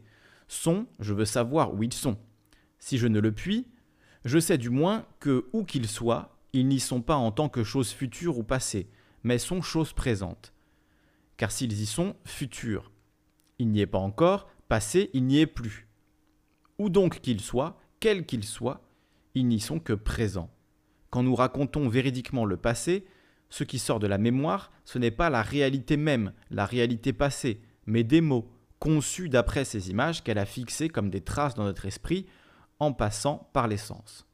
sont, 0.49 0.87
je 1.01 1.13
veux 1.13 1.27
savoir 1.27 1.75
où 1.75 1.83
ils 1.83 1.93
sont. 1.93 2.17
Si 2.79 2.99
je 2.99 3.07
ne 3.07 3.21
le 3.21 3.33
puis, 3.33 3.67
je 4.25 4.39
sais 4.39 4.59
du 4.59 4.71
moins 4.71 5.07
que, 5.21 5.47
où 5.53 5.65
qu'ils 5.65 5.89
soient, 5.89 6.39
ils 6.53 6.67
n'y 6.67 6.81
sont 6.81 7.03
pas 7.03 7.17
en 7.17 7.33
tant 7.33 7.49
que 7.49 7.65
choses 7.65 7.91
futures 7.91 8.39
ou 8.39 8.43
passées, 8.43 8.89
mais 9.23 9.39
sont 9.39 9.63
choses 9.63 9.93
présentes. 9.93 10.53
Car 11.37 11.51
s'ils 11.51 11.81
y 11.81 11.87
sont, 11.87 12.17
futurs. 12.25 12.93
Il 13.59 13.69
n'y 13.69 13.81
est 13.81 13.87
pas 13.87 13.99
encore, 13.99 14.49
passé, 14.69 15.11
il 15.13 15.25
n'y 15.25 15.41
est 15.41 15.47
plus. 15.47 15.89
Où 16.79 16.89
donc 16.91 17.21
qu'ils 17.21 17.41
soient, 17.41 17.79
quels 18.01 18.27
qu'ils 18.27 18.45
soient, 18.45 18.83
ils 19.35 19.47
n'y 19.47 19.61
sont 19.61 19.79
que 19.79 19.93
présents. 19.93 20.51
Quand 21.11 21.23
nous 21.23 21.35
racontons 21.35 21.89
véridiquement 21.89 22.45
le 22.45 22.57
passé, 22.57 23.07
ce 23.49 23.65
qui 23.65 23.79
sort 23.79 24.01
de 24.01 24.07
la 24.07 24.19
mémoire, 24.19 24.73
ce 24.85 24.99
n'est 24.99 25.11
pas 25.11 25.31
la 25.31 25.43
réalité 25.43 25.97
même, 25.97 26.33
la 26.51 26.67
réalité 26.67 27.13
passée, 27.13 27.61
mais 27.87 28.03
des 28.03 28.21
mots, 28.21 28.51
conçus 28.79 29.29
d'après 29.29 29.65
ces 29.65 29.91
images 29.91 30.23
qu'elle 30.23 30.39
a 30.39 30.47
fixées 30.47 30.89
comme 30.89 31.11
des 31.11 31.21
traces 31.21 31.55
dans 31.55 31.65
notre 31.65 31.87
esprit, 31.87 32.27
en 32.79 32.93
passant 32.93 33.51
par 33.53 33.69
les 33.69 33.77
sens. 33.77 34.27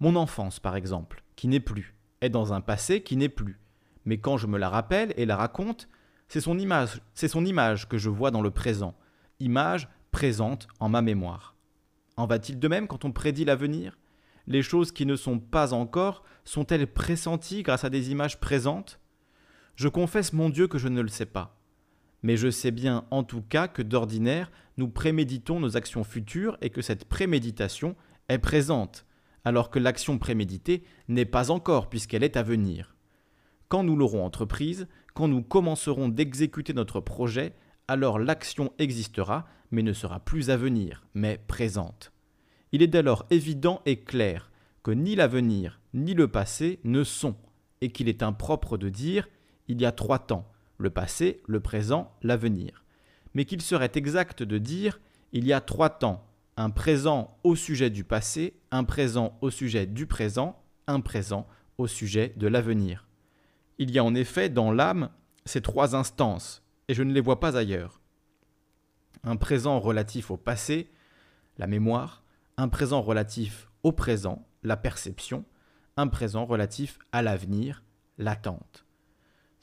Mon 0.00 0.16
enfance, 0.16 0.60
par 0.60 0.76
exemple, 0.76 1.22
qui 1.36 1.48
n'est 1.48 1.60
plus, 1.60 1.94
est 2.20 2.30
dans 2.30 2.52
un 2.52 2.60
passé 2.60 3.02
qui 3.02 3.16
n'est 3.16 3.28
plus. 3.28 3.60
Mais 4.04 4.18
quand 4.18 4.36
je 4.36 4.46
me 4.46 4.58
la 4.58 4.68
rappelle 4.68 5.14
et 5.16 5.26
la 5.26 5.36
raconte, 5.36 5.88
c'est 6.28 6.40
son 6.40 6.58
image, 6.58 7.00
c'est 7.14 7.28
son 7.28 7.44
image 7.44 7.88
que 7.88 7.98
je 7.98 8.10
vois 8.10 8.30
dans 8.30 8.42
le 8.42 8.50
présent, 8.50 8.94
image 9.40 9.88
présente 10.10 10.68
en 10.80 10.88
ma 10.88 11.02
mémoire. 11.02 11.54
En 12.16 12.26
va-t-il 12.26 12.58
de 12.58 12.68
même 12.68 12.86
quand 12.86 13.04
on 13.04 13.12
prédit 13.12 13.44
l'avenir? 13.44 13.98
Les 14.46 14.62
choses 14.62 14.92
qui 14.92 15.06
ne 15.06 15.16
sont 15.16 15.38
pas 15.38 15.72
encore 15.72 16.22
sont-elles 16.44 16.86
pressenties 16.86 17.62
grâce 17.62 17.84
à 17.84 17.90
des 17.90 18.10
images 18.10 18.38
présentes? 18.38 19.00
Je 19.74 19.88
confesse 19.88 20.32
mon 20.32 20.50
Dieu 20.50 20.68
que 20.68 20.78
je 20.78 20.88
ne 20.88 21.00
le 21.00 21.08
sais 21.08 21.26
pas. 21.26 21.58
Mais 22.24 22.38
je 22.38 22.50
sais 22.50 22.70
bien 22.70 23.04
en 23.10 23.22
tout 23.22 23.42
cas 23.42 23.68
que 23.68 23.82
d'ordinaire, 23.82 24.50
nous 24.78 24.88
préméditons 24.88 25.60
nos 25.60 25.76
actions 25.76 26.04
futures 26.04 26.56
et 26.62 26.70
que 26.70 26.80
cette 26.80 27.04
préméditation 27.04 27.96
est 28.30 28.38
présente, 28.38 29.04
alors 29.44 29.68
que 29.70 29.78
l'action 29.78 30.16
préméditée 30.16 30.84
n'est 31.08 31.26
pas 31.26 31.50
encore 31.50 31.90
puisqu'elle 31.90 32.24
est 32.24 32.38
à 32.38 32.42
venir. 32.42 32.96
Quand 33.68 33.84
nous 33.84 33.94
l'aurons 33.94 34.24
entreprise, 34.24 34.88
quand 35.12 35.28
nous 35.28 35.42
commencerons 35.42 36.08
d'exécuter 36.08 36.72
notre 36.72 36.98
projet, 37.00 37.52
alors 37.88 38.18
l'action 38.18 38.72
existera, 38.78 39.46
mais 39.70 39.82
ne 39.82 39.92
sera 39.92 40.18
plus 40.18 40.48
à 40.48 40.56
venir, 40.56 41.06
mais 41.12 41.38
présente. 41.46 42.10
Il 42.72 42.80
est 42.80 42.86
dès 42.86 43.02
lors 43.02 43.26
évident 43.28 43.82
et 43.84 44.00
clair 44.00 44.50
que 44.82 44.92
ni 44.92 45.14
l'avenir 45.14 45.78
ni 45.92 46.14
le 46.14 46.28
passé 46.28 46.80
ne 46.84 47.04
sont, 47.04 47.36
et 47.82 47.90
qu'il 47.90 48.08
est 48.08 48.22
impropre 48.22 48.78
de 48.78 48.88
dire 48.88 49.28
il 49.68 49.78
y 49.82 49.84
a 49.84 49.92
trois 49.92 50.20
temps, 50.20 50.50
le 50.84 50.90
passé, 50.90 51.42
le 51.46 51.58
présent, 51.60 52.12
l'avenir, 52.22 52.84
mais 53.34 53.46
qu'il 53.46 53.62
serait 53.62 53.90
exact 53.94 54.42
de 54.42 54.58
dire 54.58 55.00
il 55.32 55.46
y 55.46 55.52
a 55.52 55.60
trois 55.60 55.90
temps, 55.90 56.28
un 56.56 56.70
présent 56.70 57.36
au 57.42 57.56
sujet 57.56 57.90
du 57.90 58.04
passé, 58.04 58.54
un 58.70 58.84
présent 58.84 59.36
au 59.40 59.50
sujet 59.50 59.86
du 59.86 60.06
présent, 60.06 60.62
un 60.86 61.00
présent 61.00 61.48
au 61.78 61.88
sujet 61.88 62.34
de 62.36 62.46
l'avenir. 62.46 63.08
Il 63.78 63.90
y 63.90 63.98
a 63.98 64.04
en 64.04 64.14
effet 64.14 64.48
dans 64.48 64.70
l'âme 64.70 65.08
ces 65.46 65.62
trois 65.62 65.96
instances, 65.96 66.62
et 66.86 66.94
je 66.94 67.02
ne 67.02 67.12
les 67.12 67.20
vois 67.20 67.40
pas 67.40 67.56
ailleurs. 67.56 68.00
Un 69.24 69.36
présent 69.36 69.80
relatif 69.80 70.30
au 70.30 70.36
passé, 70.36 70.90
la 71.58 71.66
mémoire, 71.66 72.22
un 72.58 72.68
présent 72.68 73.00
relatif 73.00 73.70
au 73.82 73.90
présent, 73.90 74.46
la 74.62 74.76
perception, 74.76 75.44
un 75.96 76.08
présent 76.08 76.44
relatif 76.44 76.98
à 77.10 77.22
l'avenir, 77.22 77.82
l'attente. 78.18 78.83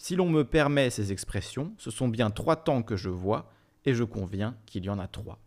Si 0.02 0.16
l'on 0.16 0.28
me 0.28 0.44
permet 0.44 0.90
ces 0.90 1.12
expressions, 1.12 1.76
ce 1.78 1.92
sont 1.92 2.08
bien 2.08 2.32
trois 2.32 2.56
temps 2.56 2.82
que 2.82 2.96
je 2.96 3.10
vois, 3.10 3.52
et 3.86 3.94
je 3.94 4.04
conviens 4.04 4.58
qu'il 4.66 4.84
y 4.84 4.90
en 4.90 4.98
a 4.98 5.06
trois. 5.06 5.38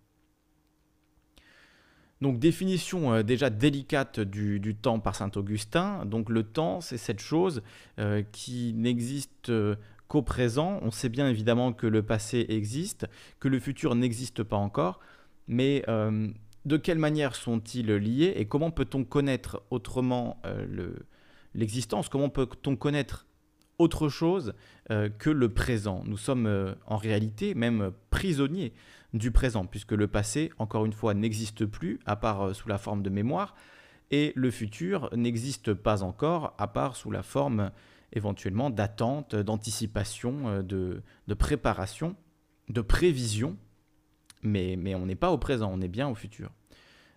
Donc 2.20 2.38
définition 2.38 3.14
euh, 3.14 3.22
déjà 3.24 3.50
délicate 3.50 4.20
du, 4.20 4.76
temps 4.80 5.00
par 5.00 5.16
Saint 5.16 5.32
Augustin. 5.34 6.04
Donc 6.04 6.30
le 6.30 6.44
temps, 6.44 6.80
c'est 6.80 6.98
cette 6.98 7.18
chose 7.18 7.64
euh, 7.98 8.22
qui 8.30 8.74
n'existe 8.74 9.48
euh, 9.48 9.74
qu'au 10.06 10.22
présent. 10.22 10.78
On 10.82 10.92
sait 10.92 11.08
bien 11.08 11.28
évidemment 11.28 11.72
que 11.72 11.88
le 11.88 12.04
passé 12.04 12.46
existe, 12.48 13.08
que 13.40 13.48
le 13.48 13.58
futur 13.58 13.96
n'existe 13.96 14.44
pas 14.44 14.56
encore, 14.56 15.00
mais 15.48 15.84
de 16.64 16.76
quelle 16.76 16.98
manière 16.98 17.34
sont-ils 17.34 17.92
liés 17.92 18.34
et 18.36 18.46
comment 18.46 18.70
peut-on 18.70 19.02
connaître 19.02 19.64
autrement 19.70 20.40
l'existence? 21.54 22.08
Comment 22.08 22.28
peut-on 22.28 22.76
connaître 22.76 23.26
autre 23.78 24.08
chose 24.08 24.54
que 24.88 25.30
le 25.30 25.48
présent 25.48 26.02
Nous 26.06 26.16
sommes 26.16 26.74
en 26.86 26.96
réalité 26.96 27.54
même 27.54 27.90
prisonniers 28.10 28.72
du 29.14 29.30
présent, 29.30 29.64
puisque 29.64 29.92
le 29.92 30.08
passé, 30.08 30.50
encore 30.58 30.84
une 30.84 30.92
fois, 30.92 31.14
n'existe 31.14 31.64
plus, 31.64 32.00
à 32.04 32.16
part 32.16 32.48
euh, 32.48 32.52
sous 32.52 32.68
la 32.68 32.78
forme 32.78 33.02
de 33.02 33.10
mémoire, 33.10 33.54
et 34.10 34.32
le 34.34 34.50
futur 34.50 35.08
n'existe 35.16 35.72
pas 35.72 36.02
encore, 36.02 36.54
à 36.58 36.66
part 36.66 36.96
sous 36.96 37.10
la 37.10 37.22
forme 37.22 37.70
éventuellement 38.12 38.70
d'attente, 38.70 39.34
d'anticipation, 39.36 40.48
euh, 40.48 40.62
de, 40.62 41.02
de, 41.28 41.34
préparation, 41.34 42.16
de 42.68 42.80
prévision, 42.80 43.56
mais, 44.42 44.76
on 44.94 45.06
n'est 45.06 45.14
pas 45.14 45.30
au 45.30 45.38
présent, 45.38 45.70
on 45.72 45.80
est 45.80 45.88
bien 45.88 46.08
au 46.08 46.14
futur. 46.14 46.50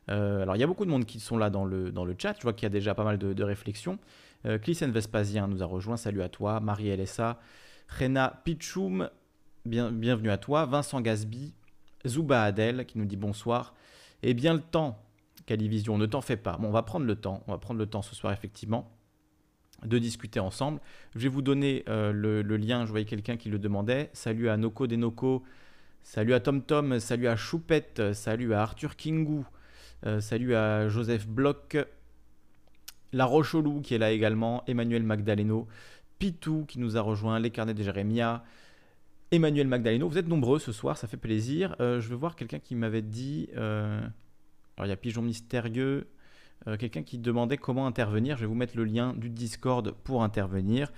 Euh, 0.10 0.44
alors 0.44 0.56
il 0.56 0.60
y 0.60 0.64
a 0.64 0.68
beaucoup 0.68 0.86
de 0.86 0.90
monde 0.90 1.04
qui 1.04 1.20
sont 1.20 1.38
là 1.38 1.50
dans 1.50 1.66
le, 1.66 1.92
dans 1.92 2.06
le 2.06 2.16
chat, 2.18 2.36
je 2.38 2.44
vois 2.44 2.54
qu'il 2.54 2.64
y 2.64 2.68
a 2.68 2.70
déjà 2.70 2.96
pas 2.96 3.04
mal 3.04 3.18
de, 3.18 3.44
réflexions. 3.44 4.00
Euh, 4.46 4.58
Vespasien 4.64 5.48
nous 5.48 5.64
a 5.64 5.66
rejoint, 5.66 5.98
salut 5.98 6.22
à 6.22 6.30
toi. 6.30 6.60
Marie 6.60 6.96
LSA, 6.96 7.40
Rena 8.00 8.42
Pichoum, 8.44 9.10
bien, 9.66 9.92
bienvenue 9.92 10.30
à 10.30 10.38
toi. 10.38 10.66
Vincent 10.66 11.02
Gasby, 11.02 11.54
Zuba 12.06 12.44
Adel 12.44 12.86
qui 12.86 12.98
nous 12.98 13.06
dit 13.06 13.18
bonsoir. 13.18 13.74
Eh 14.24 14.34
bien, 14.34 14.54
le 14.54 14.62
temps, 14.62 15.04
Calivision, 15.46 15.98
ne 15.98 16.06
t'en 16.06 16.22
fais 16.22 16.38
pas. 16.38 16.58
Bon, 16.58 16.68
on 16.68 16.72
va 16.72 16.84
prendre 16.84 17.06
le 17.06 17.16
temps, 17.16 17.44
on 17.48 17.52
va 17.52 17.58
prendre 17.58 17.80
le 17.80 17.86
temps 17.86 18.02
ce 18.02 18.16
soir, 18.16 18.34
effectivement, 18.34 18.92
de 19.86 19.98
discuter 19.98 20.40
ensemble. 20.40 20.80
Je 21.16 21.20
vais 21.20 21.30
vous 21.30 21.42
donner 21.42 21.84
euh, 21.88 22.12
le, 22.12 22.58
lien, 22.58 22.86
je 22.86 22.92
voyais 22.92 23.06
quelqu'un 23.06 23.38
qui 23.38 23.50
le 23.50 23.60
demandait. 23.60 24.10
Salut 24.14 24.50
à 24.50 24.58
Noko 24.58 24.88
Denoko, 24.88 25.44
salut 26.04 26.34
à 26.34 26.40
Tom 26.40 26.62
Tom, 26.62 27.00
salut 27.00 27.28
à 27.28 27.36
Choupette, 27.36 28.14
salut 28.14 28.54
à 28.54 28.62
Arthur 28.62 28.96
Kingu, 28.96 29.44
euh, 30.06 30.20
salut 30.20 30.56
à 30.56 30.90
Joseph 30.90 31.28
Bloch, 31.28 31.78
La 33.14 33.26
Rochelou 33.26 33.82
qui 33.82 33.96
est 33.96 33.98
là 33.98 34.12
également, 34.12 34.64
Emmanuel 34.68 35.04
Magdaleno, 35.04 35.68
Pitou 36.20 36.66
qui 36.68 36.80
nous 36.80 36.98
a 36.98 37.02
rejoint, 37.02 37.40
les 37.40 37.52
carnets 37.52 37.74
de 37.74 37.84
Jérémia, 37.84 38.44
Emmanuel 39.32 39.68
Magdaleno. 39.68 40.08
Vous 40.08 40.18
êtes 40.18 40.28
nombreux 40.28 40.60
ce 40.60 40.72
soir, 40.72 40.98
ça 40.98 41.08
fait 41.08 41.18
plaisir. 41.18 41.76
Euh, 41.80 42.00
je 42.00 42.08
veux 42.08 42.16
voir 42.16 42.36
quelqu'un 42.36 42.60
qui 42.60 42.76
m'avait 42.76 43.02
dit. 43.02 43.50
Euh, 43.58 44.00
alors 44.78 44.88
il 44.88 44.90
y 44.90 44.94
a 44.94 44.98
Pigeon 44.98 45.22
Mystérieux. 45.22 46.08
Euh, 46.68 46.78
quelqu'un 46.78 47.04
qui 47.04 47.18
demandait 47.18 47.58
comment 47.58 47.88
intervenir. 47.88 48.38
Je 48.38 48.42
vais 48.42 48.48
vous 48.48 48.56
mettre 48.56 48.78
le 48.78 48.86
lien 48.86 49.14
du 49.14 49.30
Discord 49.30 49.94
pour 50.04 50.24
intervenir, 50.24 50.92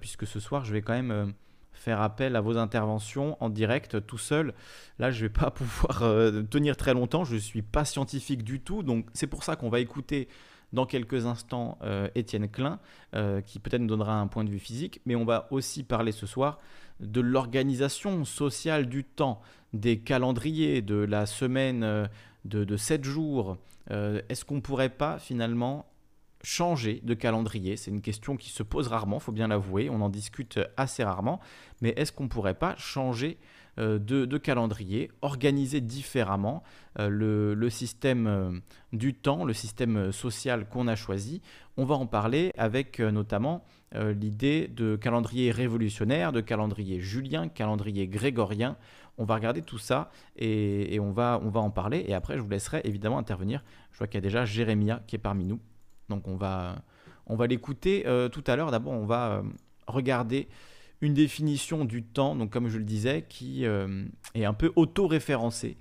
puisque 0.00 0.26
ce 0.26 0.40
soir 0.40 0.64
je 0.64 0.72
vais 0.72 0.82
quand 0.82 0.92
même 0.92 1.32
faire 1.72 2.00
appel 2.00 2.36
à 2.36 2.40
vos 2.40 2.56
interventions 2.56 3.36
en 3.40 3.50
direct 3.50 4.04
tout 4.06 4.18
seul. 4.18 4.54
Là, 4.98 5.10
je 5.10 5.22
ne 5.22 5.28
vais 5.28 5.32
pas 5.32 5.50
pouvoir 5.52 6.00
tenir 6.50 6.76
très 6.76 6.92
longtemps. 6.92 7.24
Je 7.24 7.34
ne 7.34 7.40
suis 7.40 7.62
pas 7.62 7.84
scientifique 7.84 8.42
du 8.42 8.60
tout, 8.60 8.82
donc 8.82 9.06
c'est 9.14 9.26
pour 9.26 9.44
ça 9.44 9.56
qu'on 9.56 9.68
va 9.68 9.80
écouter 9.80 10.28
dans 10.72 10.86
quelques 10.86 11.26
instants 11.26 11.78
Étienne 12.14 12.48
Klein, 12.48 12.80
qui 13.46 13.58
peut-être 13.58 13.80
nous 13.80 13.86
donnera 13.86 14.20
un 14.20 14.26
point 14.26 14.44
de 14.44 14.50
vue 14.50 14.58
physique, 14.58 15.00
mais 15.06 15.14
on 15.14 15.24
va 15.24 15.48
aussi 15.50 15.84
parler 15.84 16.12
ce 16.12 16.26
soir 16.26 16.58
de 17.00 17.20
l'organisation 17.20 18.24
sociale 18.24 18.86
du 18.86 19.04
temps, 19.04 19.40
des 19.72 19.98
calendriers, 19.98 20.82
de 20.82 20.96
la 20.96 21.26
semaine 21.26 21.82
euh, 21.82 22.06
de, 22.44 22.64
de 22.64 22.76
7 22.76 23.04
jours, 23.04 23.58
euh, 23.90 24.22
est-ce 24.28 24.44
qu'on 24.44 24.56
ne 24.56 24.60
pourrait 24.60 24.88
pas 24.88 25.18
finalement 25.18 25.86
changer 26.42 27.00
de 27.02 27.14
calendrier? 27.14 27.76
C'est 27.76 27.90
une 27.90 28.00
question 28.00 28.36
qui 28.36 28.50
se 28.50 28.62
pose 28.62 28.88
rarement, 28.88 29.18
faut 29.18 29.32
bien 29.32 29.48
l'avouer, 29.48 29.90
on 29.90 30.00
en 30.00 30.08
discute 30.08 30.60
assez 30.76 31.04
rarement, 31.04 31.40
mais 31.80 31.90
est-ce 31.96 32.12
qu'on 32.12 32.28
pourrait 32.28 32.54
pas 32.54 32.76
changer 32.76 33.38
euh, 33.78 33.98
de, 33.98 34.38
calendrier, 34.38 35.10
organiser 35.20 35.82
différemment 35.82 36.62
euh, 36.98 37.54
le, 37.54 37.68
système 37.68 38.26
euh, 38.26 38.50
du 38.94 39.12
temps, 39.12 39.44
le 39.44 39.52
système 39.52 40.12
social 40.12 40.66
qu'on 40.66 40.88
a 40.88 40.96
choisi 40.96 41.42
On 41.76 41.84
va 41.84 41.94
en 41.94 42.06
parler 42.06 42.52
avec 42.56 43.00
notamment 43.00 43.64
l'idée 43.94 44.68
de 44.68 44.96
calendrier 44.96 45.50
révolutionnaire, 45.50 46.32
de 46.32 46.40
calendrier 46.40 47.00
julien, 47.00 47.48
calendrier 47.48 48.08
grégorien. 48.08 48.76
On 49.16 49.24
va 49.24 49.34
regarder 49.36 49.62
tout 49.62 49.78
ça 49.78 50.10
et, 50.36 50.98
on, 51.00 51.12
va, 51.12 51.40
on 51.42 51.48
va 51.48 51.60
en 51.60 51.70
parler. 51.70 52.04
Et 52.06 52.14
après, 52.14 52.36
je 52.36 52.42
vous 52.42 52.48
laisserai 52.48 52.82
évidemment 52.84 53.16
intervenir. 53.16 53.62
Je 53.92 53.98
vois 53.98 54.06
qu'il 54.06 54.16
y 54.16 54.18
a 54.18 54.22
déjà 54.22 54.44
Jérémia 54.44 55.02
qui 55.06 55.16
est 55.16 55.20
parmi 55.20 55.44
nous. 55.44 55.60
Donc 56.08 56.28
on 56.28 56.36
va, 56.36 56.76
on 57.26 57.36
va 57.36 57.46
l'écouter 57.46 58.04
tout 58.32 58.44
à 58.46 58.56
l'heure. 58.56 58.70
D'abord, 58.70 58.92
on 58.92 59.06
va 59.06 59.42
regarder 59.86 60.48
une 61.00 61.14
définition 61.14 61.84
du 61.84 62.02
temps, 62.02 62.34
donc 62.36 62.50
comme 62.50 62.68
je 62.68 62.78
le 62.78 62.84
disais, 62.84 63.26
qui 63.28 63.66
euh, 63.66 64.04
est 64.34 64.44
un 64.44 64.54
peu 64.54 64.72
auto-référencée, 64.76 65.76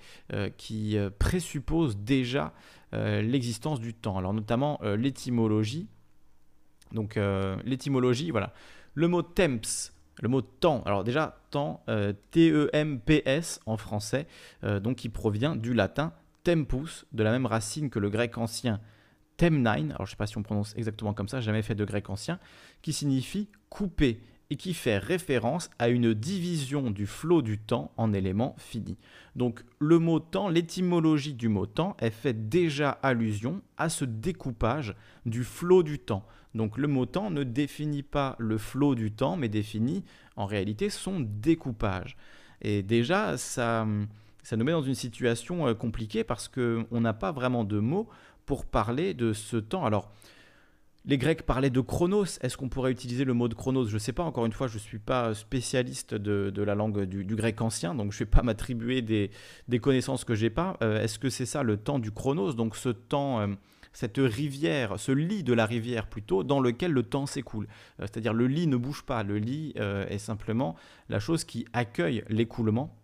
qui 0.58 0.98
présuppose 1.20 1.98
déjà 1.98 2.54
l'existence 2.92 3.80
du 3.80 3.94
temps. 3.94 4.18
Alors 4.18 4.34
notamment 4.34 4.80
l'étymologie. 4.84 5.88
Donc 6.92 7.18
l'étymologie, 7.64 8.32
voilà. 8.32 8.54
Le 8.94 9.08
mot 9.08 9.22
temps, 9.22 9.92
le 10.22 10.30
mot 10.30 10.42
temps, 10.42 10.82
alors 10.86 11.04
déjà 11.04 11.42
temps, 11.50 11.84
T-E-M-P-S 12.32 13.60
en 13.66 13.78
français, 13.78 14.28
donc 14.64 14.98
qui 14.98 15.10
provient 15.10 15.56
du 15.56 15.74
latin 15.74 16.14
tempus, 16.46 17.06
de 17.12 17.24
la 17.24 17.32
même 17.32 17.46
racine 17.46 17.90
que 17.90 18.00
le 18.00 18.10
grec 18.10 18.38
ancien 18.38 18.80
temnine, 19.38 19.92
alors 19.92 20.06
je 20.06 20.12
ne 20.12 20.12
sais 20.12 20.16
pas 20.16 20.28
si 20.28 20.38
on 20.38 20.44
prononce 20.44 20.74
exactement 20.78 21.14
comme 21.14 21.28
ça, 21.28 21.42
jamais 21.42 21.62
fait 21.62 21.76
de 21.76 21.84
grec 21.84 22.10
ancien, 22.10 22.40
qui 22.82 22.94
signifie 22.94 23.50
couper 23.70 24.22
et 24.50 24.56
qui 24.56 24.74
fait 24.74 24.98
référence 24.98 25.70
à 25.80 25.90
une 25.90 26.14
division 26.14 26.92
du 26.92 27.08
flot 27.08 27.42
du 27.42 27.58
temps 27.58 27.92
en 27.98 28.14
éléments 28.14 28.56
finis. 28.58 28.98
Donc 29.36 29.64
le 29.80 30.00
mot 30.00 30.20
temps, 30.20 30.50
l'étymologie 30.50 31.34
du 31.34 31.50
mot 31.50 31.66
temps, 31.66 31.96
elle 32.00 32.12
fait 32.12 32.50
déjà 32.50 32.92
allusion 32.92 33.62
à 33.78 33.90
ce 33.90 34.06
découpage 34.06 34.96
du 35.26 35.44
flot 35.44 35.84
du 35.84 36.00
temps. 36.00 36.26
Donc 36.54 36.78
le 36.78 36.88
mot 36.88 37.06
temps 37.06 37.32
ne 37.32 37.44
définit 37.44 38.04
pas 38.04 38.36
le 38.40 38.58
flot 38.58 38.96
du 38.96 39.12
temps, 39.12 39.36
mais 39.36 39.50
définit 39.50 40.04
en 40.36 40.46
réalité 40.46 40.90
son 40.90 41.20
découpage. 41.20 42.16
Et 42.62 42.82
déjà, 42.82 43.38
ça, 43.38 43.86
ça 44.42 44.56
nous 44.56 44.64
met 44.64 44.72
dans 44.72 44.82
une 44.82 44.96
situation 44.96 45.68
euh, 45.68 45.74
compliquée 45.74 46.24
parce 46.24 46.48
qu'on 46.48 47.02
n'a 47.02 47.14
pas 47.14 47.32
vraiment 47.32 47.64
de 47.64 47.80
mots 47.80 48.08
pour 48.46 48.66
parler 48.66 49.14
de 49.14 49.34
ce 49.34 49.58
temps. 49.58 49.86
Alors, 49.86 50.12
les 51.08 51.18
Grecs 51.18 51.44
parlaient 51.44 51.70
de 51.70 51.82
chronos. 51.82 52.40
Est-ce 52.42 52.58
qu'on 52.58 52.70
pourrait 52.70 52.92
utiliser 52.92 53.26
le 53.26 53.34
mot 53.34 53.48
de 53.48 53.54
chronos? 53.54 53.86
Je 53.86 53.94
ne 53.94 54.00
sais 54.00 54.14
pas. 54.14 54.24
Encore 54.24 54.46
une 54.46 54.52
fois, 54.52 54.68
je 54.68 54.76
ne 54.76 54.80
suis 54.80 55.00
pas 55.00 55.34
spécialiste 55.34 56.16
de, 56.16 56.62
la 56.62 56.76
langue 56.76 57.04
du, 57.04 57.36
grec 57.36 57.62
ancien, 57.62 57.94
donc 57.94 58.12
je 58.12 58.18
ne 58.18 58.20
vais 58.20 58.32
pas 58.32 58.42
m'attribuer 58.44 59.02
des, 59.02 59.30
connaissances 59.80 60.24
que 60.24 60.36
j'ai 60.36 60.50
pas. 60.50 60.78
Euh, 60.82 61.04
est-ce 61.04 61.20
que 61.20 61.30
c'est 61.30 61.46
ça 61.46 61.64
le 61.64 61.78
temps 61.78 62.00
du 62.00 62.12
chronos? 62.12 62.54
Donc 62.54 62.76
ce 62.76 62.90
temps, 62.90 63.40
euh, 63.42 63.48
cette 63.94 64.18
rivière, 64.18 65.00
ce 65.00 65.12
lit 65.12 65.44
de 65.44 65.54
la 65.54 65.66
rivière 65.66 66.08
plutôt, 66.08 66.44
dans 66.44 66.60
lequel 66.60 66.92
le 66.92 67.04
temps 67.04 67.28
s'écoule. 67.28 67.68
Euh, 68.00 68.04
c'est-à-dire 68.08 68.34
le 68.34 68.48
lit 68.48 68.68
ne 68.68 68.78
bouge 68.78 69.04
pas. 69.04 69.24
Le 69.24 69.38
lit 69.38 69.74
est 69.76 70.18
simplement 70.18 70.76
la 71.10 71.20
chose 71.20 71.44
qui 71.44 71.66
accueille 71.74 72.24
l'écoulement 72.30 72.96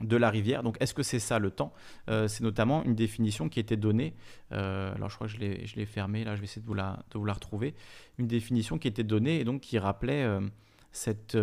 de 0.00 0.16
la 0.16 0.30
rivière. 0.30 0.62
Donc 0.62 0.76
est-ce 0.80 0.94
que 0.94 1.02
c'est 1.02 1.18
ça 1.18 1.38
le 1.38 1.50
temps? 1.50 1.72
Euh, 2.08 2.28
C'est 2.28 2.42
notamment 2.42 2.82
une 2.84 2.94
définition 2.94 3.48
qui 3.48 3.60
était 3.60 3.76
donnée, 3.76 4.14
euh, 4.52 4.94
alors 4.94 5.10
je 5.10 5.14
crois 5.14 5.26
que 5.26 5.32
je 5.32 5.76
l'ai 5.76 5.86
fermé, 5.86 6.24
là 6.24 6.34
je 6.36 6.40
vais 6.40 6.44
essayer 6.44 6.62
de 6.62 6.66
vous, 6.66 6.74
la, 6.74 7.04
retrouver, 7.32 7.74
une 8.18 8.26
définition 8.26 8.78
qui 8.78 8.88
était 8.88 9.04
donnée 9.04 9.40
et 9.40 9.44
donc 9.44 9.60
qui 9.60 9.78
rappelait 9.78 10.24
euh, 10.24 10.40
cette, 10.92 11.38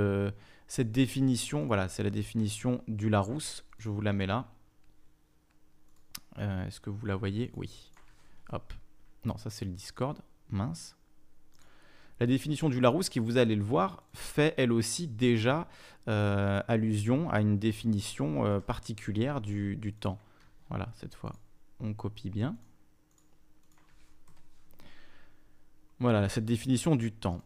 cette 0.67 0.91
définition, 0.91 1.65
voilà, 1.65 1.87
c'est 1.87 2.03
la 2.03 2.09
définition 2.09 2.83
du 2.87 3.09
Larousse, 3.09 3.65
je 3.77 3.89
vous 3.89 4.01
la 4.01 4.13
mets 4.13 4.27
là. 4.27 4.51
Est-ce 6.37 6.79
que 6.79 6.91
vous 6.91 7.07
la 7.07 7.15
voyez? 7.15 7.51
Oui. 7.55 7.91
Hop. 8.51 8.71
Non, 9.25 9.37
ça 9.37 9.49
c'est 9.49 9.65
le 9.65 9.71
Discord, 9.71 10.19
mince. 10.49 10.95
La 12.19 12.25
définition 12.25 12.69
du 12.69 12.79
Larousse, 12.79 13.09
qui 13.09 13.19
vous 13.19 13.37
allez 13.37 13.55
le 13.55 13.63
voir, 13.63 14.03
fait 14.13 14.53
elle 14.57 14.71
aussi 14.71 15.07
déjà 15.07 15.67
euh, 16.07 16.61
allusion 16.67 17.29
à 17.29 17.41
une 17.41 17.59
définition 17.59 18.45
euh, 18.45 18.59
particulière 18.59 19.41
du, 19.41 19.93
temps. 19.99 20.19
Voilà, 20.69 20.89
cette 20.95 21.13
fois, 21.13 21.33
on 21.79 21.93
copie 21.93 22.29
bien. 22.29 22.55
Voilà, 25.99 26.27
cette 26.29 26.45
définition 26.45 26.95
du 26.95 27.11
temps. 27.11 27.41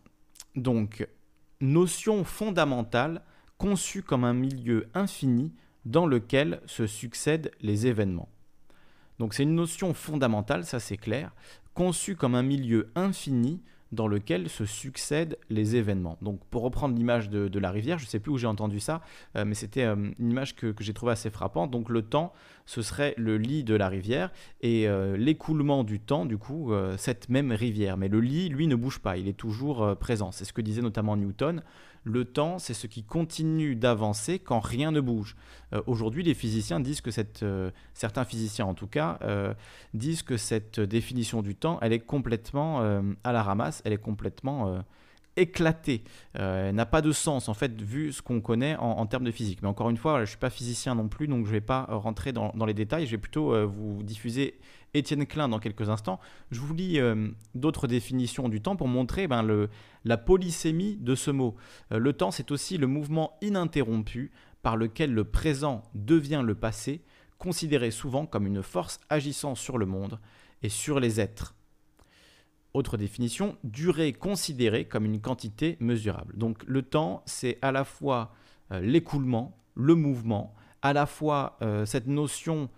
Donc, 0.56 1.08
notion 1.60 2.24
fondamentale 2.24 3.24
conçue 3.58 4.04
comme 4.04 4.24
un 4.24 4.34
milieu 4.34 4.90
infini 4.94 5.54
dans 5.86 6.06
lequel 6.06 6.62
se 6.66 6.88
succèdent 6.88 7.52
les 7.62 7.88
événements. 7.88 8.30
Donc 9.20 9.34
c'est 9.34 9.44
une 9.44 9.56
notion 9.56 9.94
fondamentale, 9.94 10.66
ça 10.66 10.80
c'est 10.80 10.98
clair, 10.98 11.32
conçue 11.74 12.16
comme 12.16 12.36
un 12.36 12.44
milieu 12.44 12.92
infini 12.96 13.62
dans 13.92 14.08
lequel 14.08 14.50
se 14.50 14.66
succèdent 14.66 15.38
les 15.50 15.76
événements. 15.76 16.18
Donc 16.22 16.40
pour 16.50 16.62
reprendre 16.62 16.96
l'image 16.96 17.30
de, 17.30 17.60
la 17.60 17.72
rivière, 17.72 18.00
je 18.00 18.06
ne 18.06 18.10
sais 18.10 18.20
plus 18.20 18.32
où 18.32 18.38
j'ai 18.38 18.48
entendu 18.48 18.80
ça, 18.80 19.02
euh, 19.36 19.46
mais 19.46 19.54
c'était 19.54 19.84
euh, 19.84 19.96
une 20.18 20.32
image 20.32 20.56
que, 20.56 20.74
j'ai 20.80 20.94
trouvée 20.94 21.12
assez 21.12 21.30
frappante. 21.30 21.72
Donc 21.72 21.90
le 21.90 22.02
temps, 22.02 22.34
ce 22.66 22.82
serait 22.82 23.14
le 23.18 23.38
lit 23.38 23.64
de 23.64 23.76
la 23.76 23.90
rivière 23.90 24.32
et 24.62 24.88
euh, 24.88 25.18
l'écoulement 25.18 25.84
du 25.84 26.00
temps, 26.00 26.26
du 26.26 26.38
coup, 26.38 26.72
cette 26.98 27.30
même 27.30 27.52
rivière. 27.52 27.98
Mais 27.98 28.08
le 28.08 28.22
lit, 28.22 28.50
lui, 28.50 28.68
ne 28.68 28.76
bouge 28.76 29.00
pas, 29.00 29.18
il 29.18 29.28
est 29.28 29.38
toujours 29.38 29.96
présent. 29.98 30.32
C'est 30.32 30.46
ce 30.46 30.54
que 30.54 30.62
disait 30.62 30.82
notamment 30.82 31.18
Newton. 31.18 31.62
Le 32.04 32.26
temps, 32.26 32.58
c'est 32.58 32.74
ce 32.74 32.88
qui 32.88 33.04
continue 33.04 33.76
d'avancer 33.76 34.40
quand 34.40 34.60
rien 34.60 34.92
ne 34.92 35.02
bouge. 35.02 35.36
Euh, 35.74 35.82
aujourd'hui, 35.86 36.24
les 36.24 36.34
physiciens 36.34 36.80
disent 36.80 37.02
que 37.02 37.12
euh, 37.44 37.70
certains 37.94 38.26
physiciens 38.26 38.66
en 38.66 38.74
tout 38.74 38.88
cas, 38.88 39.20
euh, 39.22 39.54
disent 39.94 40.24
que 40.24 40.36
cette 40.38 40.80
définition 40.80 41.44
du 41.44 41.56
temps, 41.56 41.78
elle 41.82 41.94
est 41.94 42.00
complètement 42.00 42.82
à 43.24 43.32
la 43.32 43.44
ramasse, 43.44 43.82
elle 43.86 43.94
est 43.94 43.98
complètement 43.98 44.84
éclatée. 45.38 46.04
elle 46.34 46.76
n'a 46.76 46.86
pas 46.86 47.02
de 47.02 47.12
sens 47.12 47.50
en 47.50 47.54
fait 47.54 47.80
vu 47.82 48.12
ce 48.12 48.22
qu'on 48.22 48.42
connaît 48.42 48.76
en, 48.78 49.06
termes 49.06 49.24
de 49.24 49.32
physique. 49.32 49.60
Mais 49.62 49.68
encore 49.68 49.90
une 49.90 49.98
fois, 49.98 50.18
je 50.18 50.22
ne 50.22 50.26
suis 50.26 50.38
pas 50.38 50.50
physicien 50.50 50.96
non 50.96 51.08
plus, 51.08 51.28
donc 51.28 51.46
je 51.46 51.52
ne 51.52 51.56
vais 51.56 51.62
pas 51.62 51.86
rentrer 51.90 52.32
dans, 52.32 52.52
dans, 52.56 52.66
les 52.66 52.74
détails. 52.74 53.06
Je 53.06 53.12
vais 53.12 53.18
plutôt 53.18 53.68
vous 53.68 54.04
diffuser 54.04 54.60
Étienne 54.94 55.26
Klein 55.26 55.48
dans 55.48 55.60
quelques 55.60 55.90
instants. 55.90 56.20
Je 56.52 56.60
vous 56.60 56.74
lis 56.74 57.00
euh, 57.00 57.30
d'autres 57.56 57.88
définitions 57.88 58.50
du 58.50 58.62
temps 58.62 58.76
pour 58.76 58.88
montrer 58.88 59.28
ben, 59.28 59.44
le, 59.44 59.70
la 60.04 60.18
polysémie 60.18 60.98
de 60.98 61.16
ce 61.16 61.32
mot. 61.32 61.56
Euh, 61.92 62.00
le 62.00 62.14
temps, 62.14 62.32
c'est 62.32 62.52
aussi 62.52 62.78
le 62.78 62.88
mouvement 62.88 63.38
ininterrompu 63.42 64.32
par 64.62 64.78
lequel 64.78 65.14
le 65.14 65.24
présent 65.24 65.84
devient 65.96 66.42
le 66.44 66.56
passé, 66.56 67.04
considéré 67.38 67.90
souvent 67.90 68.26
comme 68.26 68.46
une 68.46 68.62
force 68.62 69.00
agissant 69.10 69.56
sur 69.56 69.78
le 69.78 69.86
monde 69.86 70.20
et 70.62 70.70
sur 70.70 71.00
les 71.00 71.20
êtres. 71.20 71.56
Autre 72.74 72.98
définition, 72.98 73.58
durée 73.64 74.14
considérée 74.14 74.86
comme 74.86 75.06
une 75.06 75.20
quantité 75.20 75.78
mesurable. 75.80 76.38
Donc 76.38 76.64
le 76.66 76.84
temps, 76.84 77.24
c'est 77.26 77.58
à 77.62 77.72
la 77.72 77.84
fois 77.84 78.34
euh, 78.72 78.80
l'écoulement, 78.82 79.58
le 79.76 79.96
mouvement, 79.96 80.54
à 80.82 80.94
la 80.94 81.06
fois 81.06 81.60
cette 81.86 82.08
notion 82.08 82.70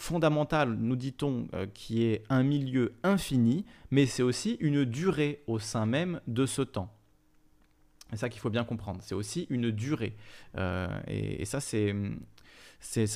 fondamentale, 0.00 0.76
nous 0.80 0.96
dit-on, 0.96 1.46
euh, 1.54 1.66
qui 1.72 2.04
est 2.04 2.24
un 2.30 2.42
milieu 2.42 2.94
infini, 3.02 3.66
mais 3.90 4.06
c'est 4.06 4.22
aussi 4.22 4.56
une 4.60 4.84
durée 4.84 5.42
au 5.46 5.58
sein 5.58 5.84
même 5.84 6.20
de 6.26 6.46
ce 6.46 6.62
temps. 6.62 6.90
C'est 8.08 8.16
ça 8.16 8.28
qu'il 8.30 8.40
faut 8.40 8.50
bien 8.50 8.64
comprendre. 8.64 9.00
C'est 9.02 9.14
aussi 9.14 9.46
une 9.50 9.70
durée. 9.70 10.16
Euh, 10.56 10.88
et, 11.06 11.44
ça, 11.44 11.60
c'est, 11.60 11.94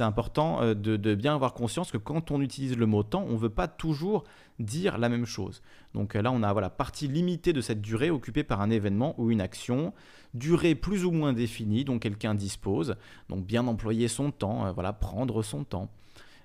important 0.01 0.61
euh, 0.61 0.75
de, 0.75 0.97
de, 0.97 1.15
bien 1.15 1.35
avoir 1.35 1.55
conscience 1.55 1.91
que 1.91 1.97
quand 1.97 2.31
on 2.31 2.43
utilise 2.43 2.77
le 2.77 2.85
mot 2.85 3.03
temps, 3.03 3.25
on 3.29 3.33
ne 3.33 3.39
veut 3.39 3.49
pas 3.49 3.67
toujours 3.67 4.25
dire 4.59 4.99
la 4.99 5.09
même 5.09 5.25
chose. 5.25 5.63
Donc 5.95 6.13
là, 6.15 6.31
on 6.31 6.43
a 6.43 6.53
voilà, 6.53 6.69
partie 6.69 7.09
limitée 7.09 7.55
de 7.55 7.63
cette 7.63 7.81
durée 7.81 8.11
occupée 8.11 8.45
par 8.45 8.61
un 8.61 8.69
événement 8.69 9.15
ou 9.19 9.31
une 9.31 9.41
action, 9.41 9.95
durée 10.35 10.75
plus 10.75 11.07
ou 11.07 11.13
moins 11.13 11.33
définie 11.33 11.85
dont 11.85 11.99
quelqu'un 11.99 12.35
dispose. 12.35 12.97
Donc 13.31 13.47
bien 13.47 13.67
employer 13.67 14.07
son 14.07 14.31
temps, 14.31 14.71
voilà, 14.75 14.93
prendre 14.93 15.43
son 15.43 15.65
temps. 15.65 15.91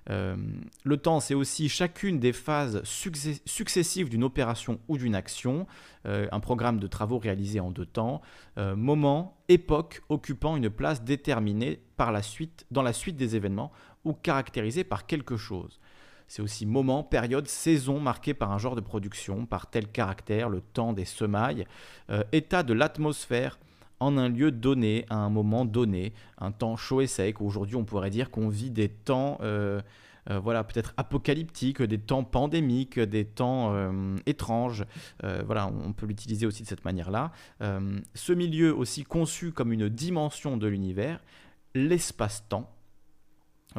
Euh, 0.08 0.36
le 0.84 0.96
temps, 0.96 1.20
c'est 1.20 1.34
aussi 1.34 1.68
chacune 1.68 2.18
des 2.18 2.32
phases 2.32 2.82
successives 2.84 4.08
d'une 4.08 4.24
opération 4.24 4.80
ou 4.88 4.96
d'une 4.96 5.14
action, 5.14 5.66
euh, 6.06 6.26
un 6.32 6.40
programme 6.40 6.78
de 6.78 6.86
travaux 6.86 7.18
réalisé 7.18 7.60
en 7.60 7.70
deux 7.70 7.86
temps, 7.86 8.22
euh, 8.58 8.74
moment, 8.76 9.36
époque 9.48 10.02
occupant 10.08 10.56
une 10.56 10.70
place 10.70 11.02
déterminée 11.02 11.82
dans 11.98 12.82
la 12.82 12.92
suite 12.92 13.16
des 13.16 13.36
événements 13.36 13.72
ou 14.04 14.14
caractérisée 14.14 14.84
par 14.84 15.06
quelque 15.06 15.36
chose. 15.36 15.80
C'est 16.28 16.42
aussi 16.42 16.64
moment, 16.64 17.02
période, 17.02 17.48
saison 17.48 18.00
marquée 18.00 18.34
par 18.34 18.52
un 18.52 18.58
genre 18.58 18.76
de 18.76 18.80
production, 18.80 19.46
par 19.46 19.68
tel 19.68 19.88
caractère, 19.88 20.48
le 20.48 20.60
temps 20.60 20.92
des 20.92 21.04
semailles, 21.04 21.66
état 22.30 22.62
de 22.62 22.72
l'atmosphère, 22.72 23.58
en 24.00 24.16
un 24.16 24.28
lieu 24.28 24.50
donné, 24.50 25.06
à 25.10 25.16
un 25.16 25.30
moment 25.30 25.64
donné, 25.64 26.12
un 26.38 26.50
temps 26.50 26.76
chaud 26.76 27.00
et 27.00 27.06
sec. 27.06 27.40
Aujourd'hui, 27.40 27.76
on 27.76 27.84
pourrait 27.84 28.10
dire 28.10 28.30
qu'on 28.30 28.48
vit 28.48 28.70
des 28.70 28.88
temps, 28.88 29.38
euh, 29.42 29.80
voilà, 30.28 30.64
peut-être 30.64 30.92
apocalyptiques, 30.96 31.82
des 31.82 31.98
temps 31.98 32.24
pandémiques, 32.24 32.98
des 32.98 33.24
temps 33.24 33.74
étranges. 34.26 34.84
voilà, 35.22 35.66
on 35.66 35.92
peut 35.92 36.06
l'utiliser 36.06 36.46
aussi 36.46 36.62
de 36.62 36.68
cette 36.68 36.84
manière-là. 36.84 37.32
ce 38.14 38.32
milieu 38.32 38.74
aussi 38.74 39.04
conçu 39.04 39.52
comme 39.52 39.72
une 39.72 39.88
dimension 39.88 40.56
de 40.56 40.66
l'univers, 40.66 41.20
l'espace-temps 41.74 42.70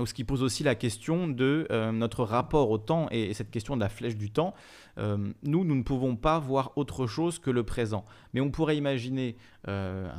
ce 0.06 0.13
qui 0.13 0.23
pose 0.23 0.41
aussi 0.41 0.63
la 0.63 0.75
question 0.75 1.27
de 1.27 1.67
euh, 1.71 1.91
notre 1.91 2.23
rapport 2.23 2.69
au 2.69 2.77
temps 2.77 3.08
et, 3.12 3.34
cette 3.34 3.51
question 3.51 3.75
de 3.75 3.82
la 3.82 3.89
flèche 3.89 4.15
du 4.15 4.32
temps. 4.32 4.54
Euh, 4.97 5.17
nous, 5.43 5.65
nous 5.65 5.75
ne 5.75 5.84
pouvons 5.84 6.15
pas 6.15 6.39
voir 6.39 6.71
autre 6.77 7.08
chose 7.08 7.39
que 7.39 7.51
le 7.51 7.63
présent. 7.63 8.06
Mais 8.34 8.41
on 8.41 8.51
pourrait 8.51 8.77
imaginer 8.77 9.36
euh, 9.67 10.10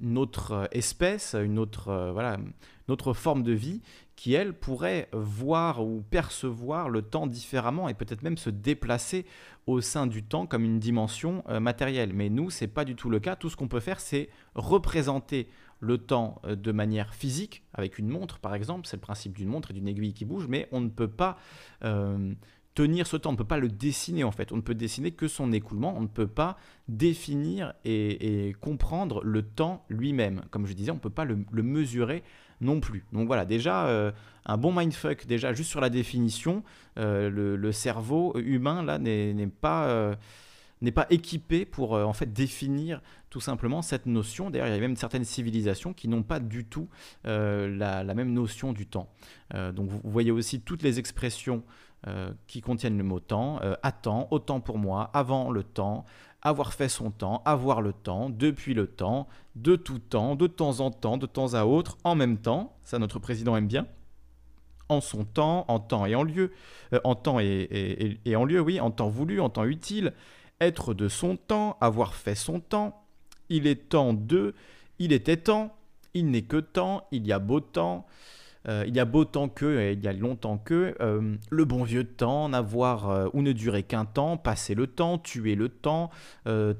une 0.00 0.18
autre 0.18 0.68
espèce, 0.72 1.34
une 1.34 1.58
autre, 1.58 2.10
voilà, 2.12 2.36
une 2.36 2.92
autre 2.92 3.12
forme 3.12 3.42
de 3.42 3.52
vie 3.52 3.80
qui, 4.16 4.34
elle, 4.34 4.52
pourrait 4.52 5.08
voir 5.12 5.84
ou 5.84 6.02
percevoir 6.08 6.88
le 6.88 7.02
temps 7.02 7.26
différemment 7.26 7.88
et 7.88 7.94
peut-être 7.94 8.22
même 8.22 8.38
se 8.38 8.50
déplacer 8.50 9.26
au 9.66 9.80
sein 9.80 10.06
du 10.06 10.22
temps 10.22 10.46
comme 10.46 10.64
une 10.64 10.78
dimension 10.78 11.42
matérielle. 11.60 12.12
Mais 12.12 12.28
nous, 12.28 12.50
ce 12.50 12.64
n'est 12.64 12.70
pas 12.70 12.84
du 12.84 12.94
tout 12.94 13.10
le 13.10 13.18
cas. 13.18 13.34
Tout 13.36 13.50
ce 13.50 13.56
qu'on 13.56 13.68
peut 13.68 13.80
faire, 13.80 14.00
c'est 14.00 14.28
représenter 14.54 15.48
le 15.80 15.98
temps 15.98 16.40
euh, 16.44 16.56
de 16.56 16.72
manière 16.72 17.14
physique, 17.14 17.62
avec 17.72 17.98
une 17.98 18.08
montre 18.08 18.38
par 18.38 18.54
exemple, 18.54 18.86
c'est 18.86 18.96
le 18.96 19.02
principe 19.02 19.36
d'une 19.36 19.48
montre 19.48 19.70
et 19.70 19.74
d'une 19.74 19.88
aiguille 19.88 20.14
qui 20.14 20.24
bouge, 20.24 20.46
mais 20.48 20.68
on 20.72 20.80
ne 20.80 20.88
peut 20.88 21.08
pas 21.08 21.38
euh, 21.84 22.34
tenir 22.74 23.06
ce 23.06 23.16
temps, 23.16 23.30
on 23.30 23.32
ne 23.32 23.38
peut 23.38 23.44
pas 23.44 23.58
le 23.58 23.68
dessiner 23.68 24.24
en 24.24 24.32
fait, 24.32 24.52
on 24.52 24.56
ne 24.56 24.62
peut 24.62 24.74
dessiner 24.74 25.10
que 25.12 25.28
son 25.28 25.52
écoulement, 25.52 25.94
on 25.96 26.02
ne 26.02 26.06
peut 26.06 26.26
pas 26.26 26.56
définir 26.88 27.74
et, 27.84 28.54
comprendre 28.60 29.22
le 29.22 29.42
temps 29.42 29.84
lui-même. 29.88 30.42
Comme 30.50 30.66
je 30.66 30.72
disais, 30.72 30.90
on 30.90 30.96
ne 30.96 31.00
peut 31.00 31.10
pas 31.10 31.24
le, 31.24 31.44
mesurer 31.62 32.22
non 32.60 32.80
plus. 32.80 33.04
Donc 33.12 33.26
voilà, 33.26 33.44
déjà, 33.44 33.86
euh, 33.86 34.12
un 34.46 34.56
bon 34.56 34.72
mindfuck, 34.72 35.26
déjà 35.26 35.52
juste 35.52 35.70
sur 35.70 35.80
la 35.80 35.90
définition, 35.90 36.62
le, 36.96 37.72
cerveau 37.72 38.36
humain 38.38 38.82
là 38.82 38.98
n'est 38.98 39.46
pas 39.46 40.16
n'est 40.84 40.92
pas 40.92 41.06
équipé 41.10 41.64
pour 41.64 41.92
en 41.92 42.12
fait 42.12 42.32
définir 42.32 43.00
tout 43.34 43.40
simplement 43.40 43.82
cette 43.82 44.06
notion. 44.06 44.48
D'ailleurs, 44.48 44.68
il 44.68 44.74
y 44.74 44.76
a 44.76 44.80
même 44.80 44.94
certaines 44.94 45.24
civilisations 45.24 45.92
qui 45.92 46.06
n'ont 46.06 46.22
pas 46.22 46.38
du 46.38 46.64
tout 46.64 46.88
euh, 47.26 47.68
la, 47.76 48.04
même 48.14 48.32
notion 48.32 48.72
du 48.72 48.86
temps. 48.86 49.08
Euh, 49.54 49.72
donc 49.72 49.88
vous 49.88 50.00
voyez 50.04 50.30
aussi 50.30 50.60
toutes 50.60 50.84
les 50.84 51.00
expressions 51.00 51.64
euh, 52.06 52.30
qui 52.46 52.60
contiennent 52.60 52.96
le 52.96 53.02
mot 53.02 53.18
temps. 53.18 53.58
attends, 53.82 54.28
autant 54.30 54.60
pour 54.60 54.78
moi, 54.78 55.10
avant 55.14 55.50
le 55.50 55.64
temps, 55.64 56.04
avoir 56.42 56.74
fait 56.74 56.88
son 56.88 57.10
temps, 57.10 57.42
avoir 57.44 57.82
le 57.82 57.92
temps, 57.92 58.30
depuis 58.30 58.72
le 58.72 58.86
temps, 58.86 59.26
de 59.56 59.74
tout 59.74 59.98
temps, 59.98 60.36
de 60.36 60.46
temps 60.46 60.78
en 60.78 60.92
temps, 60.92 61.16
de 61.16 61.26
temps 61.26 61.54
à 61.54 61.64
autre, 61.64 61.98
en 62.04 62.14
même 62.14 62.38
temps. 62.38 62.76
Ça, 62.84 63.00
notre 63.00 63.18
président 63.18 63.56
aime 63.56 63.66
bien 63.66 63.88
en 64.88 65.00
son 65.00 65.24
temps, 65.24 65.64
en 65.66 65.80
temps 65.80 66.06
et 66.06 66.14
en 66.14 66.22
lieu, 66.22 66.52
en 67.02 67.16
temps 67.16 67.40
et, 67.40 68.36
en 68.36 68.44
lieu, 68.44 68.60
oui, 68.60 68.78
en 68.78 68.92
temps 68.92 69.08
voulu, 69.08 69.40
en 69.40 69.48
temps 69.48 69.64
utile, 69.64 70.12
être 70.60 70.94
de 70.94 71.08
son 71.08 71.36
temps, 71.36 71.76
avoir 71.80 72.14
fait 72.14 72.34
son 72.34 72.60
temps, 72.60 73.04
il 73.48 73.66
est 73.66 73.88
temps 73.88 74.14
de, 74.14 74.54
il 74.98 75.12
était 75.12 75.36
temps, 75.36 75.74
il 76.14 76.30
n'est 76.30 76.42
que 76.42 76.58
temps, 76.58 77.06
il 77.10 77.26
y 77.26 77.32
a 77.32 77.38
beau 77.38 77.60
temps, 77.60 78.06
euh, 78.66 78.84
il 78.86 78.96
y 78.96 79.00
a 79.00 79.04
beau 79.04 79.24
temps 79.24 79.48
que, 79.48 79.78
et 79.78 79.92
il 79.92 80.02
y 80.02 80.08
a 80.08 80.12
longtemps 80.12 80.56
que, 80.56 80.94
euh, 81.00 81.36
le 81.50 81.64
bon 81.64 81.82
vieux 81.82 82.04
temps, 82.04 82.48
n'avoir 82.48 83.10
euh, 83.10 83.28
ou 83.34 83.42
ne 83.42 83.52
durer 83.52 83.82
qu'un 83.82 84.06
temps, 84.06 84.36
passer 84.36 84.74
le 84.74 84.86
temps, 84.86 85.18
tuer 85.18 85.54
le 85.54 85.68
temps, 85.68 86.10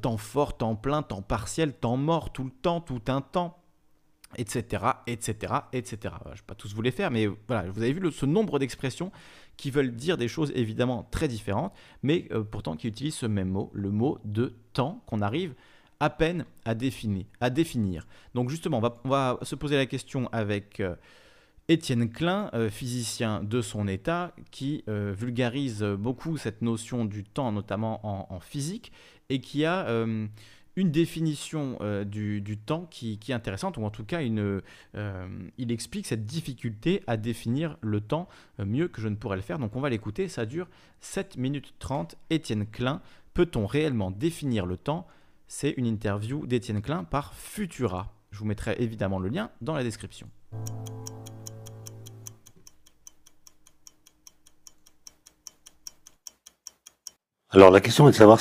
temps 0.00 0.16
fort, 0.16 0.56
temps 0.56 0.76
plein, 0.76 1.02
temps 1.02 1.22
partiel, 1.22 1.74
temps 1.74 1.96
mort, 1.96 2.32
tout 2.32 2.44
le 2.44 2.50
temps, 2.50 2.80
tout 2.80 3.02
un 3.08 3.20
temps, 3.20 3.58
etc., 4.36 4.84
etc., 5.06 5.52
etc. 5.72 5.98
Je 6.02 6.30
ne 6.30 6.34
vais 6.34 6.42
pas 6.46 6.54
tous 6.54 6.74
vous 6.74 6.82
les 6.82 6.90
faire, 6.90 7.10
mais 7.10 7.26
voilà, 7.48 7.70
vous 7.70 7.82
avez 7.82 7.92
vu 7.92 8.10
ce 8.10 8.26
nombre 8.26 8.58
d'expressions 8.58 9.12
qui 9.56 9.70
veulent 9.70 9.94
dire 9.94 10.16
des 10.16 10.28
choses 10.28 10.52
évidemment 10.54 11.06
très 11.10 11.28
différentes, 11.28 11.72
mais 12.02 12.28
pourtant 12.50 12.76
qui 12.76 12.88
utilisent 12.88 13.14
ce 13.14 13.26
même 13.26 13.48
mot, 13.48 13.70
le 13.72 13.90
mot 13.90 14.18
de 14.24 14.54
temps, 14.72 15.02
qu'on 15.06 15.20
arrive 15.20 15.54
à 16.00 16.10
peine 16.10 16.44
à 16.64 16.74
définir. 16.74 18.06
Donc 18.34 18.50
justement, 18.50 18.80
on 19.04 19.08
va, 19.08 19.38
se 19.42 19.54
poser 19.54 19.76
la 19.76 19.86
question 19.86 20.28
avec 20.32 20.80
euh, 20.80 20.96
Étienne 21.68 22.10
Klein, 22.10 22.50
euh, 22.52 22.68
physicien 22.68 23.42
de 23.42 23.62
son 23.62 23.88
état, 23.88 24.34
qui 24.50 24.84
euh, 24.88 25.14
vulgarise 25.16 25.82
beaucoup 25.82 26.36
cette 26.36 26.62
notion 26.62 27.04
du 27.04 27.24
temps, 27.24 27.52
notamment 27.52 28.00
en, 28.32 28.40
physique, 28.40 28.92
et 29.30 29.40
qui 29.40 29.64
a 29.64 29.86
une 30.76 30.90
définition 30.90 31.78
du, 32.04 32.58
temps 32.64 32.86
qui, 32.90 33.18
est 33.28 33.32
intéressante, 33.32 33.76
ou 33.76 33.84
en 33.84 33.90
tout 33.90 34.04
cas, 34.04 34.22
une, 34.22 34.60
il 34.94 35.72
explique 35.72 36.06
cette 36.06 36.26
difficulté 36.26 37.02
à 37.06 37.16
définir 37.16 37.76
le 37.80 38.00
temps 38.00 38.28
mieux 38.58 38.88
que 38.88 39.00
je 39.00 39.08
ne 39.08 39.16
pourrais 39.16 39.36
le 39.36 39.42
faire. 39.42 39.58
Donc 39.58 39.76
on 39.76 39.80
va 39.80 39.90
l'écouter, 39.90 40.28
ça 40.28 40.46
dure 40.46 40.68
7 41.00 41.36
minutes 41.36 41.74
30. 41.78 42.16
Étienne 42.30 42.66
Klein, 42.66 43.00
peut-on 43.34 43.66
réellement 43.66 44.10
définir 44.10 44.66
le 44.66 44.76
temps? 44.76 45.06
C'est 45.46 45.70
une 45.76 45.86
interview 45.86 46.46
d'Étienne 46.46 46.82
Klein 46.82 47.04
par 47.04 47.34
Futura. 47.34 48.12
Je 48.30 48.38
vous 48.38 48.46
mettrai 48.46 48.74
évidemment 48.78 49.18
le 49.18 49.28
lien 49.28 49.50
dans 49.60 49.74
la 49.74 49.84
description. 49.84 50.28
Alors 57.50 57.70
la 57.70 57.80
question 57.80 58.08
est 58.08 58.10
de 58.10 58.16
savoir 58.16 58.40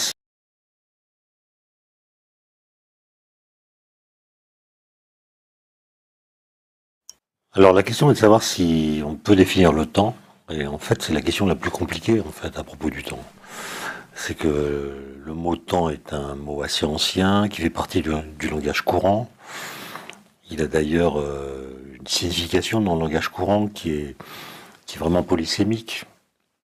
Alors 7.55 7.73
la 7.73 7.83
question 7.83 8.09
est 8.09 8.13
de 8.13 8.19
savoir 8.19 8.43
si 8.43 9.01
on 9.05 9.15
peut 9.15 9.35
définir 9.35 9.73
le 9.73 9.85
temps. 9.85 10.15
Et 10.49 10.67
en 10.67 10.77
fait, 10.77 11.01
c'est 11.01 11.13
la 11.13 11.21
question 11.21 11.45
la 11.45 11.55
plus 11.55 11.71
compliquée 11.71 12.19
en 12.19 12.31
fait 12.31 12.57
à 12.57 12.63
propos 12.63 12.89
du 12.89 13.03
temps 13.03 13.23
c'est 14.15 14.35
que 14.35 15.17
le 15.25 15.33
mot 15.33 15.55
temps 15.55 15.89
est 15.89 16.13
un 16.13 16.35
mot 16.35 16.61
assez 16.61 16.85
ancien 16.85 17.47
qui 17.49 17.61
fait 17.61 17.69
partie 17.69 18.01
du, 18.01 18.49
langage 18.49 18.81
courant. 18.81 19.29
Il 20.49 20.61
a 20.61 20.67
d'ailleurs 20.67 21.19
euh, 21.19 21.75
une 21.93 22.07
signification 22.07 22.81
dans 22.81 22.95
le 22.95 23.01
langage 23.01 23.29
courant 23.29 23.67
qui 23.67 23.91
est, 23.91 24.15
qui 24.85 24.97
est 24.97 24.99
vraiment 24.99 25.23
polysémique. 25.23 26.05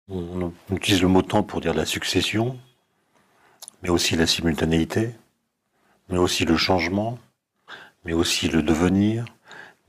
On, 0.09 0.51
utilise 0.71 1.01
le 1.01 1.07
mot 1.07 1.21
temps 1.21 1.43
pour 1.43 1.61
dire 1.61 1.73
la 1.73 1.85
succession, 1.85 2.57
mais 3.81 3.89
aussi 3.89 4.15
la 4.15 4.27
simultanéité, 4.27 5.11
mais 6.09 6.17
aussi 6.17 6.45
le 6.45 6.57
changement, 6.57 7.17
mais 8.05 8.13
aussi 8.13 8.47
le 8.49 8.61
devenir, 8.61 9.25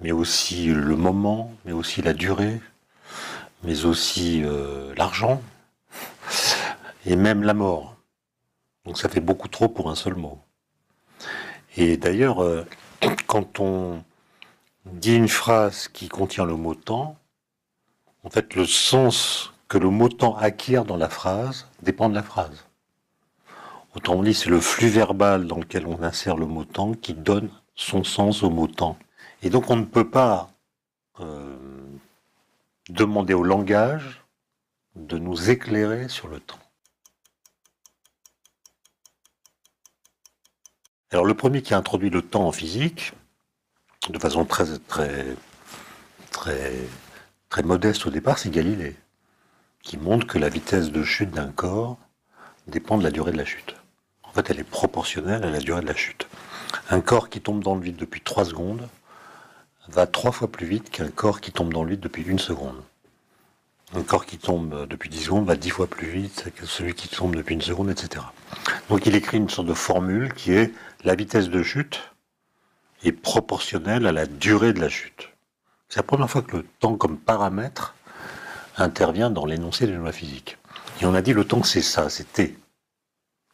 mais 0.04 0.12
aussi 0.12 0.66
le 0.66 0.96
moment, 0.96 1.50
mais 1.64 1.72
aussi 1.72 2.02
la 2.02 2.12
durée, 2.12 2.60
mais 3.62 3.86
aussi 3.86 4.42
euh, 4.44 4.92
l'argent 4.98 5.40
et 7.06 7.16
même 7.16 7.42
la 7.42 7.54
mort. 7.54 7.96
Donc 8.84 8.98
ça 8.98 9.08
fait 9.08 9.22
beaucoup 9.22 9.48
trop 9.48 9.66
pour 9.66 9.90
un 9.90 9.94
seul 9.94 10.14
mot. 10.14 10.38
Et 11.78 11.96
d'ailleurs, 11.96 12.42
euh, 12.42 12.66
quand 13.26 13.60
on 13.60 14.04
dit 14.84 15.16
une 15.16 15.28
phrase 15.28 15.88
qui 15.88 16.08
contient 16.08 16.44
le 16.44 16.56
mot 16.56 16.74
temps, 16.74 17.16
en 18.24 18.28
fait, 18.28 18.54
le 18.56 18.66
sens 18.66 19.54
que 19.68 19.78
le 19.78 19.88
mot 19.88 20.10
temps 20.10 20.36
acquiert 20.36 20.84
dans 20.84 20.98
la 20.98 21.08
phrase 21.08 21.66
dépend 21.80 22.10
de 22.10 22.14
la 22.14 22.22
phrase. 22.22 22.66
Autrement 23.96 24.22
dit, 24.22 24.34
c'est 24.34 24.50
le 24.50 24.60
flux 24.60 24.88
verbal 24.88 25.46
dans 25.46 25.56
lequel 25.56 25.86
on 25.86 26.02
insère 26.02 26.36
le 26.36 26.44
mot 26.44 26.66
temps 26.66 26.92
qui 26.92 27.14
donne 27.14 27.48
son 27.74 28.04
sens 28.04 28.42
au 28.42 28.50
mot 28.50 28.66
temps. 28.66 28.98
Et 29.44 29.50
donc 29.50 29.68
on 29.68 29.76
ne 29.76 29.84
peut 29.84 30.08
pas 30.08 30.50
euh, 31.20 31.54
demander 32.88 33.34
au 33.34 33.42
langage 33.42 34.24
de 34.96 35.18
nous 35.18 35.50
éclairer 35.50 36.08
sur 36.08 36.28
le 36.28 36.40
temps. 36.40 36.58
Alors 41.10 41.26
le 41.26 41.34
premier 41.34 41.60
qui 41.60 41.74
a 41.74 41.76
introduit 41.76 42.08
le 42.08 42.22
temps 42.22 42.48
en 42.48 42.52
physique, 42.52 43.12
de 44.08 44.18
façon 44.18 44.46
très 44.46 44.78
très 44.88 45.36
très 46.30 46.72
très 47.50 47.62
modeste 47.62 48.06
au 48.06 48.10
départ, 48.10 48.38
c'est 48.38 48.50
Galilée, 48.50 48.96
qui 49.82 49.98
montre 49.98 50.26
que 50.26 50.38
la 50.38 50.48
vitesse 50.48 50.90
de 50.90 51.02
chute 51.02 51.30
d'un 51.30 51.52
corps 51.52 51.98
dépend 52.66 52.96
de 52.96 53.04
la 53.04 53.10
durée 53.10 53.32
de 53.32 53.36
la 53.36 53.44
chute. 53.44 53.76
En 54.22 54.32
fait, 54.32 54.48
elle 54.48 54.58
est 54.58 54.64
proportionnelle 54.64 55.44
à 55.44 55.50
la 55.50 55.60
durée 55.60 55.82
de 55.82 55.86
la 55.86 55.94
chute. 55.94 56.26
Un 56.88 57.02
corps 57.02 57.28
qui 57.28 57.42
tombe 57.42 57.62
dans 57.62 57.74
le 57.74 57.82
vide 57.82 57.96
depuis 57.96 58.22
3 58.22 58.46
secondes 58.46 58.88
va 59.88 60.06
trois 60.06 60.32
fois 60.32 60.48
plus 60.48 60.66
vite 60.66 60.90
qu'un 60.90 61.08
corps 61.08 61.40
qui 61.40 61.52
tombe 61.52 61.72
dans 61.72 61.84
le 61.84 61.90
vide 61.90 62.00
depuis 62.00 62.22
une 62.22 62.38
seconde. 62.38 62.82
Un 63.94 64.02
corps 64.02 64.26
qui 64.26 64.38
tombe 64.38 64.86
depuis 64.88 65.08
10 65.08 65.24
secondes 65.24 65.46
va 65.46 65.56
10 65.56 65.70
fois 65.70 65.86
plus 65.86 66.08
vite 66.08 66.46
que 66.56 66.66
celui 66.66 66.94
qui 66.94 67.08
tombe 67.08 67.36
depuis 67.36 67.54
une 67.54 67.62
seconde, 67.62 67.90
etc. 67.90 68.24
Donc 68.88 69.06
il 69.06 69.14
écrit 69.14 69.36
une 69.36 69.48
sorte 69.48 69.68
de 69.68 69.74
formule 69.74 70.32
qui 70.34 70.52
est 70.52 70.72
la 71.04 71.14
vitesse 71.14 71.48
de 71.48 71.62
chute 71.62 72.14
est 73.04 73.12
proportionnelle 73.12 74.06
à 74.06 74.12
la 74.12 74.26
durée 74.26 74.72
de 74.72 74.80
la 74.80 74.88
chute. 74.88 75.30
C'est 75.88 75.98
la 75.98 76.02
première 76.02 76.30
fois 76.30 76.42
que 76.42 76.56
le 76.56 76.64
temps 76.80 76.96
comme 76.96 77.18
paramètre 77.18 77.94
intervient 78.76 79.30
dans 79.30 79.46
l'énoncé 79.46 79.86
des 79.86 79.92
lois 79.92 80.12
physiques. 80.12 80.56
Et 81.00 81.06
on 81.06 81.14
a 81.14 81.22
dit 81.22 81.32
le 81.32 81.44
temps 81.44 81.62
c'est 81.62 81.82
ça, 81.82 82.08
c'est 82.08 82.32
T, 82.32 82.56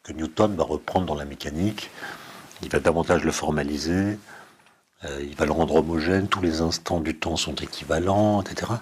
que 0.03 0.13
Newton 0.13 0.55
va 0.55 0.63
reprendre 0.63 1.05
dans 1.05 1.15
la 1.15 1.25
mécanique. 1.25 1.91
Il 2.63 2.69
va 2.69 2.79
davantage 2.79 3.23
le 3.23 3.31
formaliser, 3.31 3.93
euh, 3.93 4.15
il 5.03 5.35
va 5.35 5.45
le 5.45 5.51
rendre 5.51 5.75
homogène, 5.75 6.27
tous 6.27 6.41
les 6.41 6.61
instants 6.61 6.99
du 6.99 7.17
temps 7.17 7.35
sont 7.35 7.55
équivalents, 7.55 8.41
etc. 8.41 8.73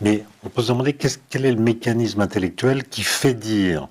Mais 0.00 0.24
on 0.42 0.50
peut 0.50 0.62
se 0.62 0.68
demander 0.68 0.92
quel 0.94 1.46
est 1.46 1.52
le 1.52 1.60
mécanisme 1.60 2.20
intellectuel 2.20 2.86
qui 2.86 3.02
fait 3.02 3.34
dire 3.34 3.88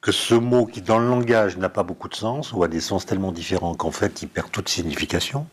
que 0.00 0.12
ce 0.12 0.34
mot 0.34 0.66
qui 0.66 0.82
dans 0.82 0.98
le 0.98 1.08
langage 1.08 1.56
n'a 1.58 1.68
pas 1.68 1.82
beaucoup 1.82 2.08
de 2.08 2.14
sens, 2.14 2.52
ou 2.52 2.62
a 2.62 2.68
des 2.68 2.80
sens 2.80 3.06
tellement 3.06 3.32
différents 3.32 3.74
qu'en 3.74 3.90
fait 3.90 4.22
il 4.22 4.28
perd 4.28 4.50
toute 4.50 4.68
signification, 4.68 5.46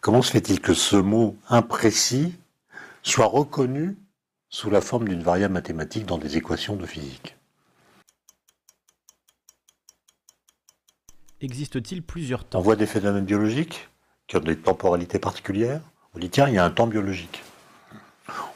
comment 0.00 0.22
se 0.22 0.30
fait-il 0.30 0.60
que 0.60 0.74
ce 0.74 0.96
mot 0.96 1.36
imprécis 1.48 2.34
soit 3.02 3.26
reconnu 3.26 3.96
sous 4.50 4.70
la 4.70 4.80
forme 4.80 5.08
d'une 5.08 5.22
variable 5.22 5.54
mathématique 5.54 6.06
dans 6.06 6.18
des 6.18 6.36
équations 6.36 6.76
de 6.76 6.86
physique? 6.86 7.36
Existe-t-il 11.40 12.02
plusieurs 12.02 12.44
temps? 12.44 12.60
On 12.60 12.62
voit 12.62 12.76
des 12.76 12.86
phénomènes 12.86 13.24
biologiques? 13.24 13.88
Qui 14.26 14.36
ont 14.36 14.40
des 14.40 14.56
temporalités 14.56 15.18
particulières. 15.18 15.80
On 16.14 16.18
dit 16.18 16.30
tiens, 16.30 16.48
il 16.48 16.54
y 16.54 16.58
a 16.58 16.64
un 16.64 16.70
temps 16.70 16.86
biologique. 16.86 17.42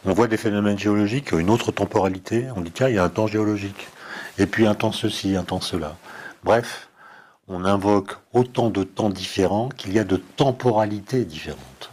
On 0.04 0.12
voit 0.12 0.28
des 0.28 0.36
phénomènes 0.36 0.78
géologiques 0.78 1.26
qui 1.28 1.34
ont 1.34 1.38
une 1.38 1.50
autre 1.50 1.72
temporalité. 1.72 2.48
On 2.56 2.60
dit 2.60 2.70
tiens, 2.70 2.88
il 2.88 2.94
y 2.94 2.98
a 2.98 3.04
un 3.04 3.08
temps 3.08 3.26
géologique. 3.26 3.88
Et 4.38 4.46
puis 4.46 4.66
un 4.66 4.74
temps 4.74 4.92
ceci, 4.92 5.36
un 5.36 5.44
temps 5.44 5.60
cela. 5.60 5.96
Bref, 6.44 6.88
on 7.48 7.64
invoque 7.64 8.16
autant 8.32 8.70
de 8.70 8.84
temps 8.84 9.10
différents 9.10 9.68
qu'il 9.68 9.92
y 9.92 9.98
a 9.98 10.04
de 10.04 10.16
temporalités 10.16 11.24
différentes. 11.24 11.90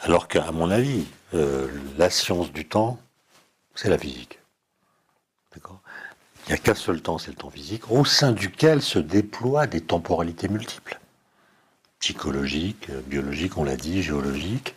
Alors 0.00 0.26
qu'à 0.26 0.50
mon 0.50 0.70
avis, 0.70 1.06
euh, 1.34 1.68
la 1.98 2.10
science 2.10 2.52
du 2.52 2.66
temps, 2.66 2.98
c'est 3.74 3.90
la 3.90 3.98
physique. 3.98 4.40
D'accord? 5.54 5.80
Il 6.46 6.48
n'y 6.48 6.54
a 6.54 6.58
qu'un 6.58 6.74
seul 6.74 7.00
temps, 7.00 7.18
c'est 7.18 7.30
le 7.30 7.36
temps 7.36 7.50
physique, 7.50 7.90
au 7.90 8.04
sein 8.04 8.32
duquel 8.32 8.82
se 8.82 8.98
déploient 8.98 9.68
des 9.68 9.80
temporalités 9.80 10.48
multiples 10.48 10.98
psychologique, 12.02 12.88
euh, 12.90 13.00
biologique, 13.06 13.56
on 13.56 13.64
l'a 13.64 13.76
dit, 13.76 14.02
géologique. 14.02 14.74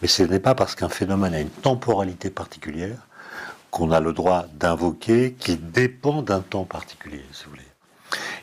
Mais 0.00 0.08
ce 0.08 0.22
n'est 0.22 0.38
pas 0.38 0.54
parce 0.54 0.76
qu'un 0.76 0.88
phénomène 0.88 1.34
a 1.34 1.40
une 1.40 1.50
temporalité 1.50 2.30
particulière 2.30 2.96
qu'on 3.72 3.90
a 3.90 4.00
le 4.00 4.12
droit 4.12 4.46
d'invoquer 4.54 5.34
qui 5.38 5.56
dépend 5.56 6.22
d'un 6.22 6.40
temps 6.40 6.64
particulier, 6.64 7.24
si 7.32 7.44
vous 7.44 7.50
voulez. 7.50 7.62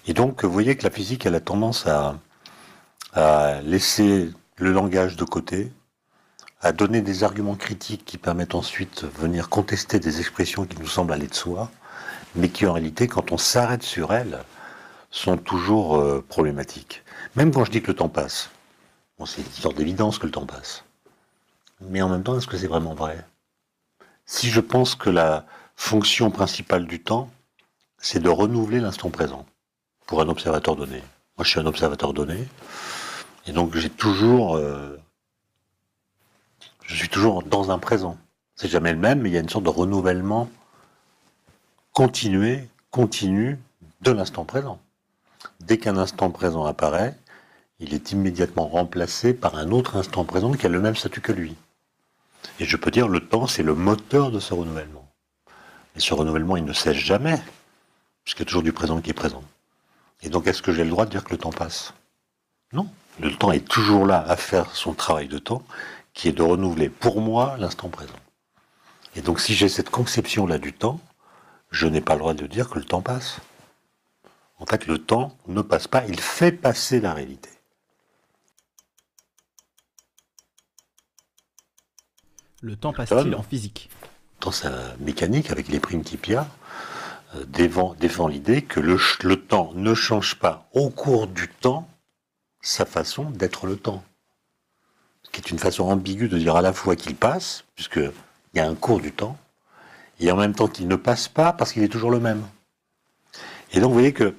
Et 0.07 0.13
donc, 0.13 0.43
vous 0.43 0.51
voyez 0.51 0.75
que 0.75 0.83
la 0.83 0.89
physique, 0.89 1.25
elle 1.25 1.35
a 1.35 1.39
tendance 1.39 1.87
à, 1.87 2.15
laisser 3.63 4.29
le 4.57 4.71
langage 4.71 5.15
de 5.15 5.23
côté, 5.23 5.71
à 6.61 6.71
donner 6.71 7.01
des 7.01 7.23
arguments 7.23 7.55
critiques 7.55 8.05
qui 8.05 8.19
permettent 8.19 8.53
ensuite 8.53 9.05
de 9.05 9.09
venir 9.09 9.49
contester 9.49 9.99
des 9.99 10.19
expressions 10.19 10.65
qui 10.65 10.77
nous 10.77 10.87
semblent 10.87 11.13
aller 11.13 11.27
de 11.27 11.33
soi, 11.33 11.71
mais 12.35 12.49
qui 12.49 12.67
en 12.67 12.73
réalité, 12.73 13.07
quand 13.07 13.31
on 13.31 13.37
s'arrête 13.37 13.81
sur 13.81 14.13
elles, 14.13 14.37
sont 15.09 15.37
toujours 15.37 15.97
euh, 15.97 16.23
problématiques. 16.27 17.03
Même 17.37 17.53
quand 17.53 17.63
je 17.65 17.69
dis 17.69 17.83
que 17.83 17.91
le 17.91 17.95
temps 17.95 18.09
passe, 18.09 18.49
c'est 19.27 19.43
une 19.43 19.51
sorte 19.51 19.77
d'évidence 19.77 20.17
que 20.17 20.25
le 20.25 20.31
temps 20.31 20.47
passe. 20.47 20.83
Mais 21.81 22.01
en 22.01 22.09
même 22.09 22.23
temps, 22.23 22.35
est-ce 22.35 22.47
que 22.47 22.57
c'est 22.57 22.65
vraiment 22.65 22.95
vrai? 22.95 23.23
Si 24.25 24.49
je 24.49 24.59
pense 24.59 24.95
que 24.95 25.11
la 25.11 25.45
fonction 25.75 26.31
principale 26.31 26.87
du 26.87 26.99
temps, 26.99 27.29
c'est 27.99 28.19
de 28.19 28.29
renouveler 28.29 28.79
l'instant 28.79 29.11
présent 29.11 29.45
pour 30.07 30.19
un 30.19 30.29
observateur 30.29 30.75
donné. 30.75 30.97
Moi, 31.37 31.43
je 31.43 31.49
suis 31.49 31.59
un 31.59 31.67
observateur 31.67 32.11
donné, 32.11 32.47
et 33.45 33.51
donc 33.51 33.75
j'ai 33.75 33.91
toujours, 33.91 34.55
euh, 34.55 34.99
je 36.85 36.95
suis 36.95 37.09
toujours 37.09 37.43
dans 37.43 37.69
un 37.69 37.77
présent. 37.77 38.17
C'est 38.55 38.67
jamais 38.67 38.93
le 38.93 38.97
même, 38.97 39.21
mais 39.21 39.29
il 39.29 39.33
y 39.33 39.37
a 39.37 39.41
une 39.41 39.49
sorte 39.49 39.65
de 39.65 39.69
renouvellement 39.69 40.49
continué, 41.93 42.67
continu 42.89 43.59
de 44.01 44.09
l'instant 44.09 44.43
présent. 44.43 44.79
Dès 45.59 45.77
qu'un 45.77 45.97
instant 45.97 46.31
présent 46.31 46.65
apparaît, 46.65 47.15
il 47.79 47.93
est 47.93 48.11
immédiatement 48.11 48.67
remplacé 48.67 49.33
par 49.33 49.55
un 49.55 49.71
autre 49.71 49.95
instant 49.97 50.25
présent 50.25 50.51
qui 50.53 50.65
a 50.65 50.69
le 50.69 50.81
même 50.81 50.95
statut 50.95 51.21
que 51.21 51.31
lui. 51.31 51.55
Et 52.59 52.65
je 52.65 52.77
peux 52.77 52.91
dire, 52.91 53.07
le 53.07 53.19
temps, 53.19 53.47
c'est 53.47 53.63
le 53.63 53.75
moteur 53.75 54.31
de 54.31 54.39
ce 54.39 54.53
renouvellement. 54.53 55.07
Et 55.95 55.99
ce 55.99 56.13
renouvellement, 56.13 56.57
il 56.57 56.65
ne 56.65 56.73
cesse 56.73 56.97
jamais, 56.97 57.39
puisqu'il 58.23 58.41
y 58.41 58.43
a 58.43 58.45
toujours 58.45 58.63
du 58.63 58.73
présent 58.73 58.99
qui 59.01 59.11
est 59.11 59.13
présent. 59.13 59.43
Et 60.21 60.29
donc, 60.29 60.47
est-ce 60.47 60.61
que 60.61 60.73
j'ai 60.73 60.83
le 60.83 60.89
droit 60.89 61.05
de 61.05 61.11
dire 61.11 61.23
que 61.23 61.31
le 61.31 61.37
temps 61.37 61.51
passe? 61.51 61.93
Non. 62.73 62.89
Le 63.19 63.35
temps 63.35 63.51
est 63.51 63.67
toujours 63.67 64.05
là 64.05 64.23
à 64.27 64.35
faire 64.35 64.75
son 64.75 64.93
travail 64.93 65.27
de 65.27 65.37
temps, 65.37 65.63
qui 66.13 66.27
est 66.27 66.33
de 66.33 66.43
renouveler 66.43 66.89
pour 66.89 67.21
moi 67.21 67.57
l'instant 67.59 67.89
présent. 67.89 68.13
Et 69.15 69.21
donc, 69.21 69.39
si 69.39 69.53
j'ai 69.53 69.69
cette 69.69 69.89
conception-là 69.89 70.57
du 70.57 70.73
temps, 70.73 70.99
je 71.71 71.87
n'ai 71.87 72.01
pas 72.01 72.13
le 72.13 72.19
droit 72.19 72.33
de 72.33 72.47
dire 72.47 72.69
que 72.69 72.79
le 72.79 72.85
temps 72.85 73.01
passe. 73.01 73.37
En 74.59 74.65
fait, 74.65 74.87
le 74.87 74.97
temps 74.97 75.35
ne 75.47 75.61
passe 75.61 75.87
pas, 75.87 76.05
il 76.05 76.19
fait 76.19 76.51
passer 76.51 76.99
la 76.99 77.13
réalité. 77.13 77.49
Le 82.61 82.75
temps 82.75 82.93
passe-t-il 82.93 83.35
en 83.35 83.43
physique? 83.43 83.89
Dans 84.41 84.51
sa 84.51 84.71
mécanique, 84.99 85.51
avec 85.51 85.67
les 85.67 85.79
principia, 85.79 86.47
euh, 87.35 87.45
défend, 87.45 88.27
l'idée 88.27 88.61
que 88.61 88.79
le, 88.79 88.97
le, 89.23 89.35
temps 89.35 89.71
ne 89.75 89.93
change 89.93 90.35
pas 90.35 90.67
au 90.73 90.89
cours 90.89 91.27
du 91.27 91.47
temps 91.47 91.87
sa 92.61 92.85
façon 92.85 93.29
d'être 93.29 93.67
le 93.67 93.77
temps. 93.77 94.03
Ce 95.23 95.29
qui 95.29 95.41
est 95.41 95.51
une 95.51 95.59
façon 95.59 95.83
ambiguë 95.85 96.29
de 96.29 96.37
dire 96.37 96.55
à 96.55 96.61
la 96.61 96.73
fois 96.73 96.95
qu'il 96.95 97.15
passe, 97.15 97.63
puisqu'il 97.75 98.11
y 98.55 98.59
a 98.59 98.67
un 98.67 98.75
cours 98.75 99.01
du 99.01 99.11
temps, 99.11 99.37
et 100.19 100.31
en 100.31 100.35
même 100.35 100.55
temps 100.55 100.67
qu'il 100.67 100.87
ne 100.87 100.95
passe 100.95 101.27
pas 101.27 101.53
parce 101.53 101.73
qu'il 101.73 101.83
est 101.83 101.89
toujours 101.89 102.11
le 102.11 102.19
même. 102.19 102.43
Et 103.71 103.79
donc 103.79 103.89
vous 103.89 103.95
voyez 103.95 104.13
que 104.13 104.35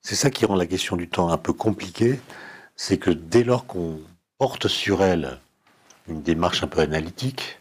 c'est 0.00 0.16
ça 0.16 0.30
qui 0.30 0.44
rend 0.46 0.56
la 0.56 0.66
question 0.66 0.96
du 0.96 1.08
temps 1.08 1.28
un 1.28 1.38
peu 1.38 1.52
compliquée, 1.52 2.20
c'est 2.74 2.98
que 2.98 3.10
dès 3.10 3.44
lors 3.44 3.66
qu'on 3.66 4.00
porte 4.38 4.66
sur 4.66 5.02
elle 5.04 5.38
une 6.08 6.22
démarche 6.22 6.62
un 6.62 6.66
peu 6.66 6.80
analytique, 6.80 7.60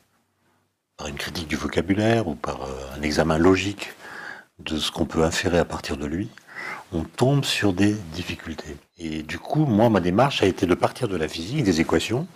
par 0.97 1.07
une 1.07 1.15
critique 1.15 1.47
du 1.47 1.55
vocabulaire 1.55 2.27
ou 2.27 2.35
par 2.35 2.63
euh, 2.63 2.97
un 2.97 3.01
examen 3.01 3.37
logique 3.37 3.93
de 4.59 4.77
ce 4.77 4.91
qu'on 4.91 5.05
peut 5.05 5.23
inférer 5.23 5.57
à 5.57 5.65
partir 5.65 5.97
de 5.97 6.05
lui, 6.05 6.29
on 6.93 7.03
tombe 7.03 7.43
sur 7.45 7.73
des 7.73 7.93
difficultés. 7.93 8.77
Et 8.99 9.23
du 9.23 9.39
coup, 9.39 9.65
moi, 9.65 9.89
ma 9.89 9.99
démarche 9.99 10.43
a 10.43 10.45
été 10.45 10.65
de 10.65 10.75
partir 10.75 11.07
de 11.07 11.17
la 11.17 11.27
physique, 11.27 11.63
des 11.63 11.81
équations, 11.81 12.27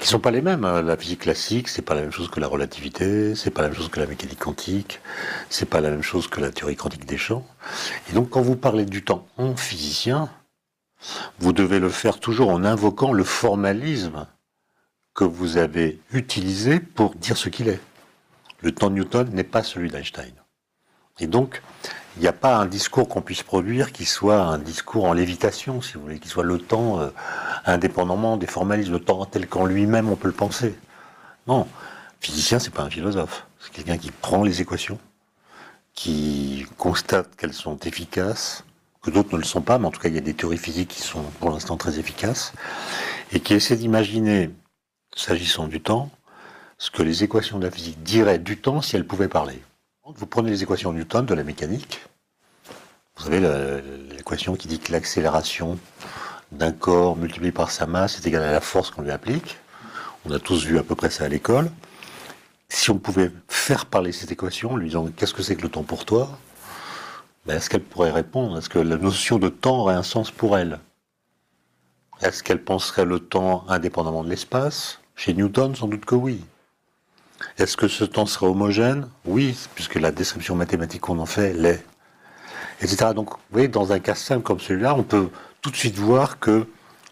qui 0.00 0.08
sont 0.08 0.18
pas 0.18 0.30
les 0.30 0.42
mêmes. 0.42 0.64
Hein. 0.64 0.82
La 0.82 0.96
physique 0.96 1.20
classique, 1.20 1.68
c'est 1.68 1.82
pas 1.82 1.94
la 1.94 2.02
même 2.02 2.10
chose 2.10 2.28
que 2.28 2.40
la 2.40 2.48
relativité, 2.48 3.34
c'est 3.34 3.50
pas 3.50 3.62
la 3.62 3.68
même 3.68 3.76
chose 3.76 3.88
que 3.88 4.00
la 4.00 4.06
mécanique 4.06 4.38
quantique, 4.38 5.00
c'est 5.48 5.68
pas 5.68 5.80
la 5.80 5.90
même 5.90 6.02
chose 6.02 6.26
que 6.26 6.40
la 6.40 6.50
théorie 6.50 6.76
quantique 6.76 7.06
des 7.06 7.18
champs. 7.18 7.46
Et 8.10 8.12
donc, 8.12 8.30
quand 8.30 8.42
vous 8.42 8.56
parlez 8.56 8.84
du 8.84 9.02
temps 9.04 9.26
en 9.36 9.54
physicien, 9.56 10.28
vous 11.38 11.52
devez 11.52 11.78
le 11.78 11.88
faire 11.88 12.18
toujours 12.20 12.50
en 12.50 12.64
invoquant 12.64 13.12
le 13.12 13.24
formalisme 13.24 14.26
que 15.14 15.24
vous 15.24 15.56
avez 15.56 16.00
utilisé 16.12 16.78
pour 16.80 17.14
dire 17.14 17.36
ce 17.36 17.48
qu'il 17.48 17.68
est. 17.68 17.80
Le 18.60 18.72
temps 18.72 18.90
de 18.90 18.96
Newton 18.96 19.30
n'est 19.32 19.44
pas 19.44 19.62
celui 19.62 19.90
d'Einstein. 19.90 20.32
Et 21.18 21.26
donc, 21.26 21.62
il 22.16 22.22
n'y 22.22 22.28
a 22.28 22.32
pas 22.32 22.56
un 22.56 22.66
discours 22.66 23.08
qu'on 23.08 23.22
puisse 23.22 23.42
produire 23.42 23.92
qui 23.92 24.04
soit 24.04 24.40
un 24.40 24.58
discours 24.58 25.04
en 25.04 25.14
lévitation, 25.14 25.80
si 25.80 25.94
vous 25.94 26.02
voulez, 26.02 26.18
qui 26.18 26.28
soit 26.28 26.44
le 26.44 26.58
temps 26.58 27.00
euh, 27.00 27.08
indépendamment 27.64 28.36
des 28.36 28.46
formalismes, 28.46 28.92
le 28.92 29.00
temps 29.00 29.24
tel 29.24 29.46
qu'en 29.46 29.64
lui-même 29.64 30.10
on 30.10 30.16
peut 30.16 30.28
le 30.28 30.34
penser. 30.34 30.78
Non, 31.46 31.66
physicien, 32.20 32.58
c'est 32.58 32.72
pas 32.72 32.82
un 32.82 32.90
philosophe. 32.90 33.46
C'est 33.60 33.72
quelqu'un 33.72 33.96
qui 33.96 34.10
prend 34.10 34.42
les 34.42 34.60
équations, 34.60 34.98
qui 35.94 36.66
constate 36.76 37.34
qu'elles 37.36 37.54
sont 37.54 37.78
efficaces, 37.78 38.64
que 39.06 39.10
d'autres 39.12 39.32
ne 39.32 39.38
le 39.38 39.44
sont 39.44 39.62
pas, 39.62 39.78
mais 39.78 39.86
en 39.86 39.90
tout 39.92 40.00
cas, 40.00 40.08
il 40.08 40.14
y 40.16 40.18
a 40.18 40.22
des 40.22 40.34
théories 40.34 40.58
physiques 40.58 40.88
qui 40.88 41.02
sont 41.02 41.22
pour 41.38 41.50
l'instant 41.50 41.76
très 41.76 41.98
efficaces, 42.00 42.52
et 43.32 43.40
qui 43.40 43.54
essaie 43.54 43.76
d'imaginer, 43.76 44.50
s'agissant 45.14 45.68
du 45.68 45.80
temps, 45.80 46.10
ce 46.78 46.90
que 46.90 47.02
les 47.02 47.22
équations 47.22 47.58
de 47.58 47.64
la 47.64 47.70
physique 47.70 48.02
diraient 48.02 48.38
du 48.40 48.58
temps 48.58 48.82
si 48.82 48.96
elles 48.96 49.06
pouvaient 49.06 49.28
parler. 49.28 49.62
Vous 50.04 50.26
prenez 50.26 50.50
les 50.50 50.62
équations 50.62 50.92
de 50.92 50.98
Newton 50.98 51.24
de 51.24 51.34
la 51.34 51.44
mécanique, 51.44 52.00
vous 53.16 53.24
savez 53.24 53.40
l'équation 54.14 54.56
qui 54.56 54.68
dit 54.68 54.78
que 54.78 54.92
l'accélération 54.92 55.78
d'un 56.52 56.72
corps 56.72 57.16
multiplié 57.16 57.50
par 57.50 57.70
sa 57.70 57.86
masse 57.86 58.18
est 58.18 58.26
égale 58.26 58.42
à 58.42 58.52
la 58.52 58.60
force 58.60 58.90
qu'on 58.90 59.00
lui 59.00 59.10
applique. 59.10 59.56
On 60.26 60.32
a 60.32 60.38
tous 60.38 60.66
vu 60.66 60.78
à 60.78 60.82
peu 60.82 60.94
près 60.94 61.08
ça 61.08 61.24
à 61.24 61.28
l'école. 61.28 61.70
Si 62.68 62.90
on 62.90 62.98
pouvait 62.98 63.30
faire 63.48 63.86
parler 63.86 64.12
cette 64.12 64.32
équation 64.32 64.72
en 64.72 64.76
lui 64.76 64.88
disant 64.88 65.08
qu'est-ce 65.16 65.32
que 65.32 65.42
c'est 65.42 65.56
que 65.56 65.62
le 65.62 65.70
temps 65.70 65.82
pour 65.82 66.04
toi, 66.04 66.38
ben, 67.46 67.56
est-ce 67.56 67.70
qu'elle 67.70 67.82
pourrait 67.82 68.10
répondre? 68.10 68.58
Est-ce 68.58 68.68
que 68.68 68.78
la 68.78 68.96
notion 68.96 69.38
de 69.38 69.48
temps 69.48 69.78
aurait 69.78 69.94
un 69.94 70.02
sens 70.02 70.30
pour 70.30 70.58
elle? 70.58 70.80
Est-ce 72.20 72.42
qu'elle 72.42 72.62
penserait 72.62 73.04
le 73.04 73.20
temps 73.20 73.64
indépendamment 73.68 74.24
de 74.24 74.30
l'espace? 74.30 75.00
Chez 75.14 75.32
Newton, 75.32 75.74
sans 75.74 75.86
doute 75.86 76.04
que 76.04 76.14
oui. 76.14 76.44
Est-ce 77.58 77.76
que 77.76 77.88
ce 77.88 78.04
temps 78.04 78.26
serait 78.26 78.46
homogène? 78.46 79.08
Oui, 79.24 79.56
puisque 79.74 79.96
la 79.96 80.10
description 80.10 80.56
mathématique 80.56 81.02
qu'on 81.02 81.18
en 81.18 81.26
fait 81.26 81.52
l'est. 81.52 81.84
Etc. 82.80 83.12
Donc, 83.14 83.30
vous 83.30 83.38
voyez, 83.52 83.68
dans 83.68 83.92
un 83.92 83.98
cas 84.00 84.14
simple 84.14 84.42
comme 84.42 84.60
celui-là, 84.60 84.94
on 84.94 85.02
peut 85.02 85.28
tout 85.62 85.70
de 85.70 85.76
suite 85.76 85.96
voir 85.96 86.38
que 86.38 86.66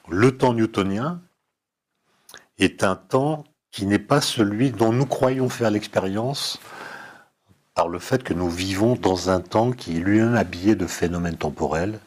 le 0.09 0.37
temps 0.37 0.53
newtonien 0.53 1.21
est 2.59 2.83
un 2.83 2.97
temps 2.97 3.45
qui 3.71 3.87
n'est 3.87 3.99
pas 3.99 4.21
celui 4.21 4.71
dont 4.71 4.93
nous 4.93 5.07
croyons 5.07 5.49
faire 5.49 5.71
l'expérience 5.71 6.59
par 7.75 7.89
le 7.89 7.99
fait 7.99 8.23
que 8.23 8.35
nous 8.35 8.49
vivons 8.49 8.95
dans 8.95 9.31
un 9.31 9.41
temps 9.41 9.73
qui 9.73 9.97
est 9.97 10.01
lui-même 10.01 10.37
habillé 10.37 10.77
de 10.77 10.87
phénomènes 10.87 11.37
temporels, 11.37 11.99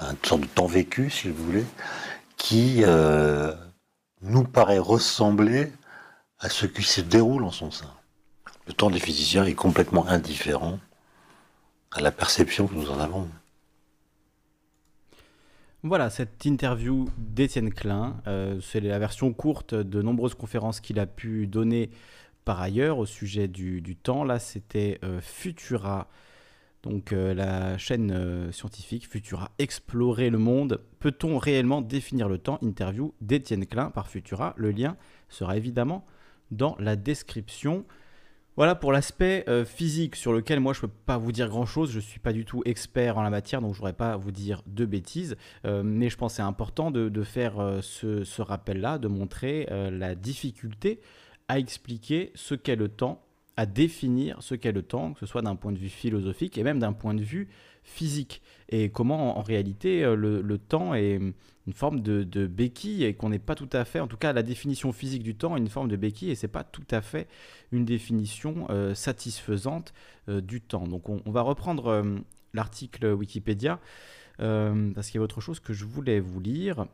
un 0.00 0.14
sorte 0.24 0.42
de 0.42 0.46
temps 0.46 0.66
vécu, 0.66 1.08
si 1.08 1.28
vous 1.28 1.44
voulez, 1.44 1.64
qui 2.36 2.82
euh, 2.84 3.54
nous 4.22 4.42
paraît 4.42 4.78
ressembler 4.78 5.72
à 6.40 6.48
ce 6.48 6.66
qui 6.66 6.82
se 6.82 7.00
déroule 7.00 7.44
en 7.44 7.52
son 7.52 7.70
sein. 7.70 7.90
Le 8.66 8.72
temps 8.72 8.90
des 8.90 8.98
physiciens 8.98 9.44
est 9.44 9.54
complètement 9.54 10.06
indifférent 10.08 10.80
à 11.92 12.00
la 12.00 12.10
perception 12.10 12.66
que 12.66 12.74
nous 12.74 12.90
en 12.90 12.98
avons. 12.98 13.28
Voilà, 15.84 16.10
cette 16.10 16.44
interview 16.44 17.08
d'Étienne 17.18 17.72
Klein, 17.72 18.16
euh, 18.26 18.60
c'est 18.60 18.80
la 18.80 18.98
version 18.98 19.32
courte 19.32 19.74
de 19.74 20.00
nombreuses 20.00 20.34
conférences 20.34 20.80
qu'il 20.80 21.00
a 21.00 21.06
pu 21.06 21.46
donner 21.46 21.90
par 22.44 22.60
ailleurs 22.60 22.98
au 22.98 23.06
sujet 23.06 23.48
du, 23.48 23.96
temps. 23.96 24.24
Là, 24.24 24.38
c'était 24.38 24.98
euh, 25.04 25.20
Futura, 25.20 26.08
donc 26.82 27.12
euh, 27.12 27.34
la 27.34 27.78
chaîne 27.78 28.52
scientifique 28.52 29.08
Futura, 29.08 29.50
explorer 29.58 30.30
le 30.30 30.38
monde. 30.38 30.80
Peut-on 30.98 31.38
réellement 31.38 31.82
définir 31.82 32.28
le 32.28 32.38
temps? 32.38 32.58
Interview 32.62 33.14
d'Étienne 33.20 33.66
Klein 33.66 33.90
par 33.90 34.08
Futura. 34.08 34.54
Le 34.56 34.70
lien 34.70 34.96
sera 35.28 35.56
évidemment 35.56 36.04
dans 36.50 36.76
la 36.78 36.96
description. 36.96 37.84
Voilà 38.56 38.74
pour 38.74 38.92
l'aspect 38.92 39.44
euh, 39.48 39.64
physique 39.64 40.14
sur 40.14 40.30
lequel 40.34 40.60
moi 40.60 40.74
je 40.74 40.80
ne 40.80 40.82
peux 40.82 40.92
pas 41.06 41.16
vous 41.16 41.32
dire 41.32 41.48
grand 41.48 41.64
chose. 41.64 41.90
Je 41.90 41.96
ne 41.96 42.02
suis 42.02 42.20
pas 42.20 42.34
du 42.34 42.44
tout 42.44 42.62
expert 42.66 43.16
en 43.16 43.22
la 43.22 43.30
matière, 43.30 43.62
donc 43.62 43.70
je 43.70 43.76
ne 43.76 43.78
voudrais 43.78 43.94
pas 43.94 44.18
vous 44.18 44.30
dire 44.30 44.62
de 44.66 44.84
bêtises. 44.84 45.36
Euh, 45.64 45.82
mais 45.82 46.10
je 46.10 46.18
pense 46.18 46.34
c'est 46.34 46.42
important 46.42 46.90
de, 46.90 47.22
faire 47.22 47.58
euh, 47.60 47.80
ce, 47.80 48.42
rappel-là, 48.42 48.98
de 48.98 49.08
montrer 49.08 49.66
la 49.70 50.14
difficulté 50.14 51.00
à 51.52 51.58
expliquer 51.58 52.32
ce 52.34 52.54
qu'est 52.54 52.76
le 52.76 52.88
temps, 52.88 53.26
à 53.58 53.66
définir 53.66 54.42
ce 54.42 54.54
qu'est 54.54 54.72
le 54.72 54.80
temps, 54.80 55.12
que 55.12 55.20
ce 55.20 55.26
soit 55.26 55.42
d'un 55.42 55.54
point 55.54 55.70
de 55.70 55.78
vue 55.78 55.90
philosophique 55.90 56.56
et 56.56 56.62
même 56.62 56.78
d'un 56.78 56.94
point 56.94 57.12
de 57.12 57.22
vue 57.22 57.50
physique. 57.82 58.40
Et 58.70 58.88
comment 58.88 59.36
en, 59.38 59.42
réalité 59.42 60.02
le, 60.16 60.56
temps 60.56 60.94
est 60.94 61.20
une 61.66 61.72
forme 61.74 62.00
de, 62.00 62.46
béquille 62.46 63.04
et 63.04 63.12
qu'on 63.12 63.28
n'est 63.28 63.38
pas 63.38 63.54
tout 63.54 63.68
à 63.74 63.84
fait, 63.84 64.00
en 64.00 64.06
tout 64.06 64.16
cas 64.16 64.32
la 64.32 64.42
définition 64.42 64.92
physique 64.92 65.22
du 65.22 65.34
temps 65.34 65.54
est 65.54 65.60
une 65.60 65.68
forme 65.68 65.88
de 65.88 65.96
béquille 65.96 66.30
et 66.30 66.36
c'est 66.36 66.48
pas 66.48 66.64
tout 66.64 66.86
à 66.90 67.02
fait 67.02 67.28
une 67.70 67.84
définition 67.84 68.66
euh, 68.70 68.94
satisfaisante 68.94 69.92
euh, 70.30 70.40
du 70.40 70.62
temps. 70.62 70.86
Donc 70.86 71.10
on, 71.10 71.20
va 71.26 71.42
reprendre 71.42 71.88
euh, 71.88 72.16
l'article 72.54 73.12
Wikipédia 73.12 73.78
parce 74.38 75.10
qu'il 75.10 75.16
y 75.16 75.20
a 75.20 75.22
autre 75.22 75.42
chose 75.42 75.60
que 75.60 75.74
je 75.74 75.84
voulais 75.84 76.18
vous 76.18 76.40
lire. 76.40 76.86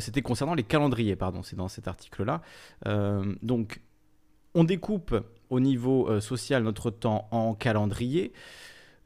C'était 0.00 0.22
concernant 0.22 0.54
les 0.54 0.64
calendriers, 0.64 1.16
pardon, 1.16 1.42
c'est 1.42 1.56
dans 1.56 1.68
cet 1.68 1.88
article-là. 1.88 2.42
donc 3.42 3.80
on 4.54 4.64
découpe 4.64 5.14
au 5.50 5.60
niveau 5.60 6.20
social 6.20 6.62
notre 6.62 6.90
temps 6.90 7.28
en 7.30 7.54
calendrier. 7.54 8.32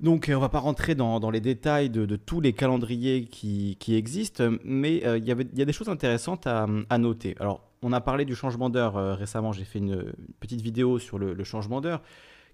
Donc, 0.02 0.26
on 0.28 0.32
ne 0.32 0.37
va 0.37 0.48
pas 0.48 0.58
rentrer 0.58 0.96
dans, 0.96 1.30
les 1.30 1.40
détails 1.40 1.88
de, 1.88 2.16
tous 2.16 2.40
les 2.40 2.52
calendriers 2.52 3.24
qui, 3.24 3.76
existent, 3.88 4.50
mais 4.64 4.96
il 4.96 5.24
y, 5.24 5.30
a 5.62 5.64
des 5.64 5.72
choses 5.72 5.88
intéressantes 5.88 6.48
à, 6.48 6.66
noter. 6.98 7.37
Alors, 7.38 7.62
on 7.82 7.92
a 7.92 8.00
parlé 8.00 8.24
du 8.24 8.35
changement 8.35 8.68
d'heure 8.68 8.96
euh, 8.96 9.14
récemment, 9.14 9.52
j'ai 9.52 9.64
fait 9.64 9.78
une, 9.78 10.12
petite 10.40 10.61
vidéo 10.61 10.98
sur 10.98 11.18
le, 11.18 11.44
changement 11.44 11.80
d'heure, 11.80 12.02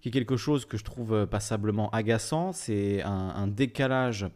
qui 0.01 0.09
est 0.09 0.13
quelque 0.13 0.37
chose 0.37 0.67
que 0.67 0.77
je 0.77 0.85
trouve 0.85 1.27
passablement 1.27 1.89
agaçant. 1.91 2.53
C'est 2.53 3.03
un, 3.03 3.47
décalage 3.47 4.27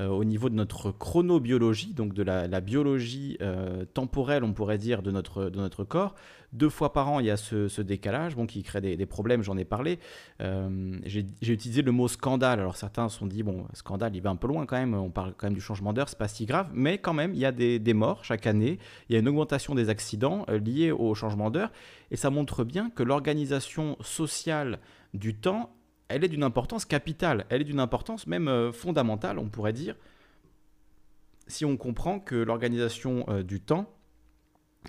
euh, 0.00 0.08
au 0.08 0.24
niveau 0.24 0.48
de 0.48 0.56
notre 0.56 0.90
chronobiologie, 0.90 1.94
donc 1.94 2.14
de 2.14 2.24
la, 2.24 2.60
biologie 2.60 3.36
euh, 3.40 3.84
temporelle, 3.84 4.42
on 4.42 4.52
pourrait 4.52 4.78
dire, 4.78 5.02
de 5.02 5.12
notre, 5.12 5.50
de 5.50 5.58
notre 5.58 5.84
corps. 5.84 6.16
Deux 6.52 6.68
fois 6.68 6.92
par 6.92 7.08
an, 7.08 7.20
il 7.20 7.26
y 7.26 7.30
a 7.30 7.36
ce, 7.36 7.80
décalage 7.80 8.34
bon, 8.34 8.46
qui 8.46 8.64
crée 8.64 8.80
des, 8.80 9.06
problèmes, 9.06 9.42
j'en 9.42 9.56
ai 9.56 9.64
parlé. 9.64 10.00
Euh, 10.40 10.98
j'ai 11.04 11.52
utilisé 11.52 11.82
le 11.82 11.92
mot 11.92 12.08
scandale. 12.08 12.58
Alors 12.58 12.76
certains 12.76 13.08
se 13.08 13.18
sont 13.18 13.26
dit, 13.26 13.44
bon, 13.44 13.66
scandale, 13.72 14.16
il 14.16 14.20
va 14.20 14.30
un 14.30 14.36
peu 14.36 14.48
loin 14.48 14.66
quand 14.66 14.76
même, 14.76 14.94
on 14.94 15.10
parle 15.10 15.32
quand 15.36 15.46
même 15.46 15.54
du 15.54 15.60
changement 15.60 15.92
d'heure, 15.92 16.08
c'est 16.08 16.18
pas 16.18 16.26
si 16.26 16.44
grave, 16.44 16.70
mais 16.74 16.98
quand 16.98 17.14
même, 17.14 17.32
il 17.32 17.38
y 17.38 17.46
a 17.46 17.52
des, 17.52 17.78
des, 17.78 17.94
morts 17.94 18.24
chaque 18.24 18.48
année, 18.48 18.80
il 19.08 19.12
y 19.12 19.16
a 19.16 19.20
une 19.20 19.28
augmentation 19.28 19.76
des 19.76 19.90
accidents 19.90 20.44
liés 20.48 20.90
au 20.90 21.14
changement 21.14 21.50
d'heure, 21.50 21.70
et 22.10 22.16
ça 22.16 22.30
montre 22.30 22.64
bien 22.64 22.90
que 22.90 23.04
l'organisation 23.04 23.96
sociale 24.00 24.80
du 25.12 25.36
temps 25.36 25.70
elle 26.14 26.22
est 26.22 26.28
d'une 26.28 26.44
importance 26.44 26.84
capitale, 26.84 27.44
elle 27.48 27.62
est 27.62 27.64
d'une 27.64 27.80
importance 27.80 28.28
même 28.28 28.46
euh, 28.46 28.70
fondamentale, 28.70 29.40
on 29.40 29.48
pourrait 29.48 29.72
dire, 29.72 29.96
si 31.48 31.64
on 31.64 31.76
comprend 31.76 32.20
que 32.20 32.36
l'organisation 32.36 33.24
euh, 33.28 33.42
du 33.42 33.60
temps, 33.60 33.92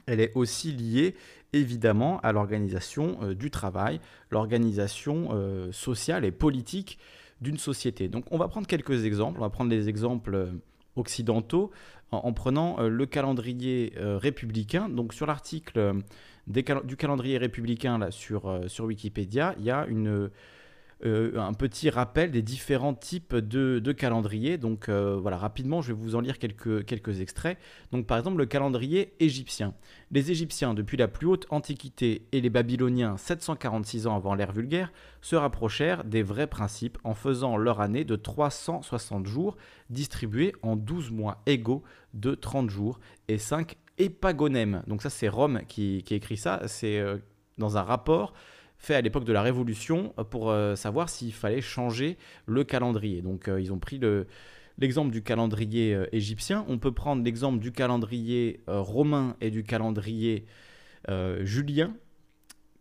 elle 0.05 0.19
est 0.19 0.31
aussi 0.35 0.71
liée 0.71 1.15
évidemment 1.51 2.19
à 2.19 2.31
l'organisation 2.31 3.17
euh, 3.23 3.33
du 3.33 3.49
travail, 3.49 3.99
l'organisation 4.29 5.29
sociale 5.71 6.25
et 6.25 6.31
politique 6.31 6.99
d'une 7.41 7.57
société. 7.57 8.07
Donc 8.07 8.25
on 8.29 8.37
va 8.37 8.47
prendre 8.47 8.67
quelques 8.67 9.05
exemples, 9.05 9.39
on 9.39 9.43
va 9.43 9.49
prendre 9.49 9.71
des 9.71 9.89
exemples 9.89 10.51
occidentaux 10.95 11.71
en, 12.11 12.33
prenant 12.33 12.81
le 12.81 13.05
calendrier 13.05 13.93
républicain. 13.97 14.89
Donc 14.89 15.13
sur 15.13 15.25
l'article 15.25 16.01
du 16.47 16.97
calendrier 16.97 17.37
républicain 17.37 18.09
sur 18.11 18.45
Wikipédia, 18.79 19.55
il 19.59 19.65
y 19.65 19.71
a 19.71 19.85
une 19.87 20.29
euh, 21.03 21.37
un 21.37 21.53
petit 21.53 21.89
rappel 21.89 22.31
des 22.31 22.41
différents 22.41 22.93
types 22.93 23.35
de, 23.35 23.91
calendriers. 23.91 24.57
Donc 24.57 24.87
euh, 24.87 25.17
voilà, 25.21 25.37
rapidement, 25.37 25.81
je 25.81 25.91
vais 25.91 25.99
vous 25.99 26.15
en 26.15 26.21
lire 26.21 26.39
quelques, 26.39 27.19
extraits. 27.19 27.57
Donc 27.91 28.07
par 28.07 28.17
exemple, 28.17 28.37
le 28.37 28.45
calendrier 28.45 29.13
égyptien. 29.19 29.73
Les 30.11 30.31
Égyptiens, 30.31 30.73
depuis 30.73 30.95
la 30.97 31.07
plus 31.07 31.27
haute 31.27 31.47
antiquité, 31.49 32.27
et 32.31 32.39
les 32.39 32.49
Babyloniens, 32.49 33.17
746 33.17 34.07
ans 34.07 34.15
avant 34.15 34.35
l'ère 34.35 34.53
vulgaire, 34.53 34.93
se 35.21 35.35
rapprochèrent 35.35 36.05
des 36.05 36.23
vrais 36.23 36.47
principes 36.47 36.97
en 37.03 37.13
faisant 37.13 37.57
leur 37.57 37.81
année 37.81 38.05
de 38.05 38.15
360 38.15 39.25
jours, 39.25 39.57
distribués 39.89 40.53
en 40.61 40.75
12 40.75 41.11
mois 41.11 41.41
égaux 41.45 41.83
de 42.13 42.35
30 42.35 42.69
jours 42.69 42.99
et 43.27 43.37
5 43.37 43.75
épagonèmes. 43.97 44.83
Donc 44.87 45.01
ça, 45.01 45.09
c'est 45.09 45.27
Rome 45.27 45.61
qui, 45.67 46.03
qui 46.03 46.15
écrit 46.15 46.37
ça. 46.37 46.61
C'est 46.67 46.99
euh, 46.99 47.17
dans 47.57 47.77
un 47.77 47.83
rapport 47.83 48.33
à 48.93 49.01
l'époque 49.01 49.25
de 49.25 49.33
la 49.33 49.41
Révolution 49.41 50.13
euh, 50.19 50.23
pour 50.23 50.49
euh, 50.49 50.75
savoir 50.75 51.09
s'il 51.09 51.33
fallait 51.33 51.61
changer 51.61 52.17
le 52.45 52.63
calendrier. 52.63 53.21
Donc 53.21 53.47
euh, 53.47 53.59
ils 53.59 53.73
ont 53.73 53.79
pris 53.79 53.99
l'exemple 54.77 55.11
du 55.11 55.23
calendrier 55.23 55.97
égyptien. 56.11 56.65
On 56.67 56.77
peut 56.77 56.91
prendre 56.91 57.23
l'exemple 57.23 57.59
du 57.59 57.71
calendrier 57.71 58.61
romain 58.67 59.35
et 59.41 59.49
du 59.49 59.63
calendrier 59.63 60.45
julien, 61.41 61.95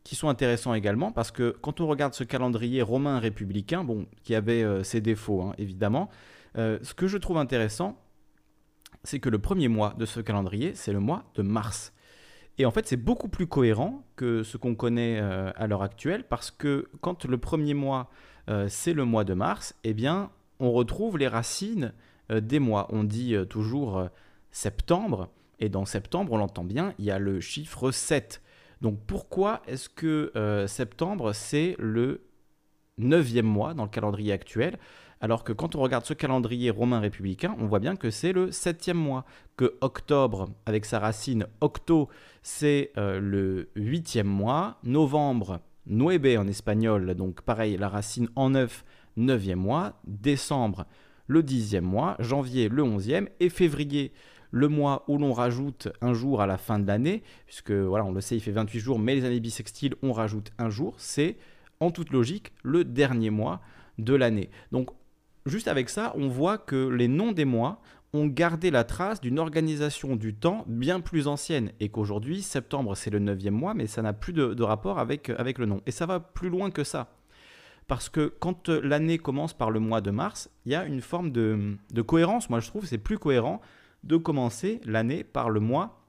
qui 0.02 0.16
sont 0.16 0.28
intéressants 0.28 0.74
également, 0.74 1.12
parce 1.12 1.30
que 1.30 1.54
quand 1.60 1.80
on 1.80 1.86
regarde 1.86 2.14
ce 2.14 2.24
calendrier 2.24 2.82
romain 2.82 3.18
républicain, 3.18 3.84
bon, 3.84 4.06
qui 4.22 4.34
avait 4.34 4.82
ses 4.82 5.00
défauts 5.00 5.42
hein, 5.42 5.54
évidemment, 5.58 6.10
ce 6.56 6.94
que 6.94 7.06
je 7.06 7.16
trouve 7.16 7.38
intéressant, 7.38 7.96
c'est 9.04 9.20
que 9.20 9.28
le 9.28 9.38
premier 9.38 9.68
mois 9.68 9.94
de 9.96 10.06
ce 10.06 10.20
calendrier, 10.20 10.74
c'est 10.74 10.92
le 10.92 11.00
mois 11.00 11.24
de 11.34 11.42
mars. 11.42 11.93
Et 12.58 12.66
en 12.66 12.70
fait, 12.70 12.86
c'est 12.86 12.96
beaucoup 12.96 13.28
plus 13.28 13.46
cohérent 13.46 14.04
que 14.16 14.42
ce 14.42 14.56
qu'on 14.56 14.74
connaît 14.74 15.18
euh, 15.20 15.50
à 15.56 15.66
l'heure 15.66 15.82
actuelle 15.82 16.24
parce 16.24 16.50
que 16.50 16.88
quand 17.00 17.24
le 17.24 17.38
premier 17.38 17.74
mois, 17.74 18.10
euh, 18.48 18.66
c'est 18.68 18.92
le 18.92 19.04
mois 19.04 19.24
de 19.24 19.34
mars, 19.34 19.74
eh 19.82 19.92
bien, 19.92 20.30
on 20.60 20.70
retrouve 20.70 21.18
les 21.18 21.26
racines 21.26 21.92
euh, 22.30 22.40
des 22.40 22.60
mois. 22.60 22.86
On 22.90 23.02
dit 23.02 23.34
toujours 23.50 24.08
septembre, 24.52 25.30
et 25.58 25.68
dans 25.68 25.84
septembre, 25.84 26.32
on 26.32 26.36
l'entend 26.36 26.64
bien, 26.64 26.94
il 26.98 27.04
y 27.04 27.10
a 27.10 27.18
le 27.18 27.40
chiffre 27.40 27.90
7. 27.90 28.40
Donc 28.80 29.00
pourquoi 29.06 29.62
est-ce 29.66 29.88
que 29.88 30.64
septembre, 30.68 31.32
c'est 31.32 31.74
le 31.78 32.22
neuvième 32.98 33.46
mois 33.46 33.74
dans 33.74 33.84
le 33.84 33.88
calendrier 33.88 34.32
actuel? 34.32 34.78
Alors 35.24 35.42
que 35.42 35.54
quand 35.54 35.74
on 35.74 35.80
regarde 35.80 36.04
ce 36.04 36.12
calendrier 36.12 36.68
romain 36.68 37.00
républicain, 37.00 37.56
on 37.58 37.64
voit 37.64 37.78
bien 37.78 37.96
que 37.96 38.10
c'est 38.10 38.34
le 38.34 38.52
septième 38.52 38.98
mois, 38.98 39.24
que 39.56 39.74
octobre, 39.80 40.50
avec 40.66 40.84
sa 40.84 40.98
racine 40.98 41.46
octo, 41.62 42.10
c'est 42.42 42.92
euh, 42.98 43.20
le 43.20 43.70
huitième 43.74 44.26
mois, 44.26 44.76
novembre, 44.84 45.60
nueve 45.86 46.38
en 46.38 46.46
espagnol, 46.46 47.14
donc 47.14 47.40
pareil, 47.40 47.78
la 47.78 47.88
racine 47.88 48.28
en 48.36 48.50
neuf, 48.50 48.84
neuvième 49.16 49.60
mois, 49.60 49.98
décembre, 50.06 50.84
le 51.26 51.42
dixième 51.42 51.86
mois, 51.86 52.16
janvier, 52.18 52.68
le 52.68 52.82
onzième, 52.82 53.30
et 53.40 53.48
février, 53.48 54.12
le 54.50 54.68
mois 54.68 55.04
où 55.08 55.16
l'on 55.16 55.32
rajoute 55.32 55.88
un 56.02 56.12
jour 56.12 56.42
à 56.42 56.46
la 56.46 56.58
fin 56.58 56.78
de 56.78 56.86
l'année, 56.86 57.22
puisque 57.46 57.72
voilà, 57.72 58.04
on 58.04 58.12
le 58.12 58.20
sait, 58.20 58.36
il 58.36 58.42
fait 58.42 58.52
28 58.52 58.78
jours, 58.78 58.98
mais 58.98 59.14
les 59.14 59.24
années 59.24 59.40
bissextiles, 59.40 59.94
on 60.02 60.12
rajoute 60.12 60.52
un 60.58 60.68
jour, 60.68 60.92
c'est 60.98 61.38
en 61.80 61.90
toute 61.90 62.10
logique 62.10 62.52
le 62.62 62.84
dernier 62.84 63.30
mois 63.30 63.62
de 63.96 64.14
l'année. 64.14 64.50
Donc 64.70 64.90
juste 65.46 65.68
avec 65.68 65.88
ça, 65.88 66.12
on 66.16 66.28
voit 66.28 66.58
que 66.58 66.88
les 66.88 67.08
noms 67.08 67.32
des 67.32 67.44
mois 67.44 67.80
ont 68.14 68.26
gardé 68.26 68.70
la 68.70 68.84
trace 68.84 69.20
d'une 69.20 69.38
organisation 69.38 70.16
du 70.16 70.34
temps 70.34 70.64
bien 70.68 71.00
plus 71.00 71.26
ancienne 71.26 71.72
et 71.80 71.88
qu'aujourd'hui, 71.88 72.42
septembre, 72.42 72.94
c'est 72.94 73.10
le 73.10 73.18
neuvième 73.18 73.54
mois, 73.54 73.74
mais 73.74 73.86
ça 73.86 74.02
n'a 74.02 74.12
plus 74.12 74.32
de, 74.32 74.62
rapport 74.62 74.98
avec, 74.98 75.30
avec 75.30 75.58
le 75.58 75.66
nom. 75.66 75.82
Et 75.86 75.90
ça 75.90 76.06
va 76.06 76.20
plus 76.20 76.48
loin 76.48 76.70
que 76.70 76.84
ça. 76.84 77.08
Parce 77.86 78.08
que 78.08 78.32
quand 78.38 78.68
l'année 78.68 79.18
commence 79.18 79.52
par 79.52 79.70
le 79.70 79.80
mois 79.80 80.00
de 80.00 80.10
mars, 80.10 80.48
il 80.64 80.72
y 80.72 80.74
a 80.74 80.86
une 80.86 81.02
forme 81.02 81.32
de, 81.32 81.76
cohérence. 82.06 82.48
Moi, 82.48 82.60
je 82.60 82.68
trouve 82.68 82.86
c'est 82.86 82.98
plus 82.98 83.18
cohérent 83.18 83.60
de 84.04 84.16
commencer 84.16 84.80
l'année 84.84 85.24
par 85.24 85.50
le 85.50 85.60
mois 85.60 86.00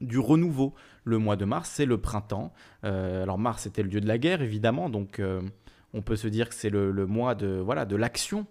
du 0.00 0.18
renouveau. 0.18 0.74
Le 1.04 1.18
mois 1.18 1.36
de 1.36 1.44
mars, 1.44 1.70
c'est 1.72 1.86
le 1.86 1.98
printemps. 1.98 2.52
Euh, 2.84 3.22
alors 3.22 3.38
Mars, 3.38 3.62
c'était 3.62 3.82
le 3.82 3.88
dieu 3.88 4.00
de 4.00 4.06
la 4.06 4.18
guerre, 4.18 4.42
évidemment, 4.42 4.90
donc 4.90 5.18
euh, 5.20 5.40
on 5.94 6.02
peut 6.02 6.16
se 6.16 6.28
dire 6.28 6.48
que 6.48 6.54
c'est 6.54 6.70
le, 6.70 6.92
mois 7.06 7.34
de 7.34 7.60
voilà 7.64 7.84
de 7.84 7.96
l'action. 7.96 8.46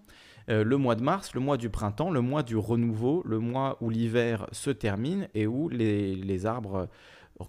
le 0.48 0.78
mois 0.78 0.96
de 0.96 1.04
mars, 1.04 1.34
le 1.34 1.42
mois 1.42 1.58
du 1.58 1.70
printemps, 1.70 2.10
le 2.10 2.22
mois 2.22 2.44
du 2.44 2.58
renouveau, 2.58 3.22
le 3.26 3.40
mois 3.40 3.78
où 3.82 3.90
l'hiver 3.90 4.48
se 4.52 4.70
termine 4.72 5.28
et 5.34 5.48
où 5.48 5.70
les, 5.70 6.46
arbres 6.46 6.88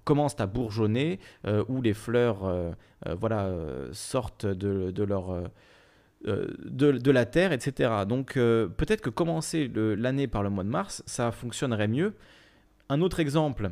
commencent 0.05 0.41
à 0.41 0.47
bourgeonner, 0.47 1.19
où 1.69 1.83
les 1.83 1.95
fleurs 1.95 2.75
voilà, 3.19 3.51
sortent 3.93 4.47
de, 4.47 5.03
leur... 5.03 5.51
de, 6.25 7.11
la 7.11 7.25
terre, 7.27 7.53
etc. 7.53 7.91
Donc 8.07 8.35
peut-être 8.35 9.01
que 9.01 9.11
commencer 9.11 9.71
l'année 9.75 10.29
par 10.29 10.43
le 10.43 10.51
mois 10.51 10.65
de 10.65 10.69
mars, 10.69 11.03
ça 11.07 11.33
fonctionnerait 11.33 11.89
mieux. 11.89 12.15
Un 12.89 13.01
autre 13.01 13.21
exemple 13.21 13.71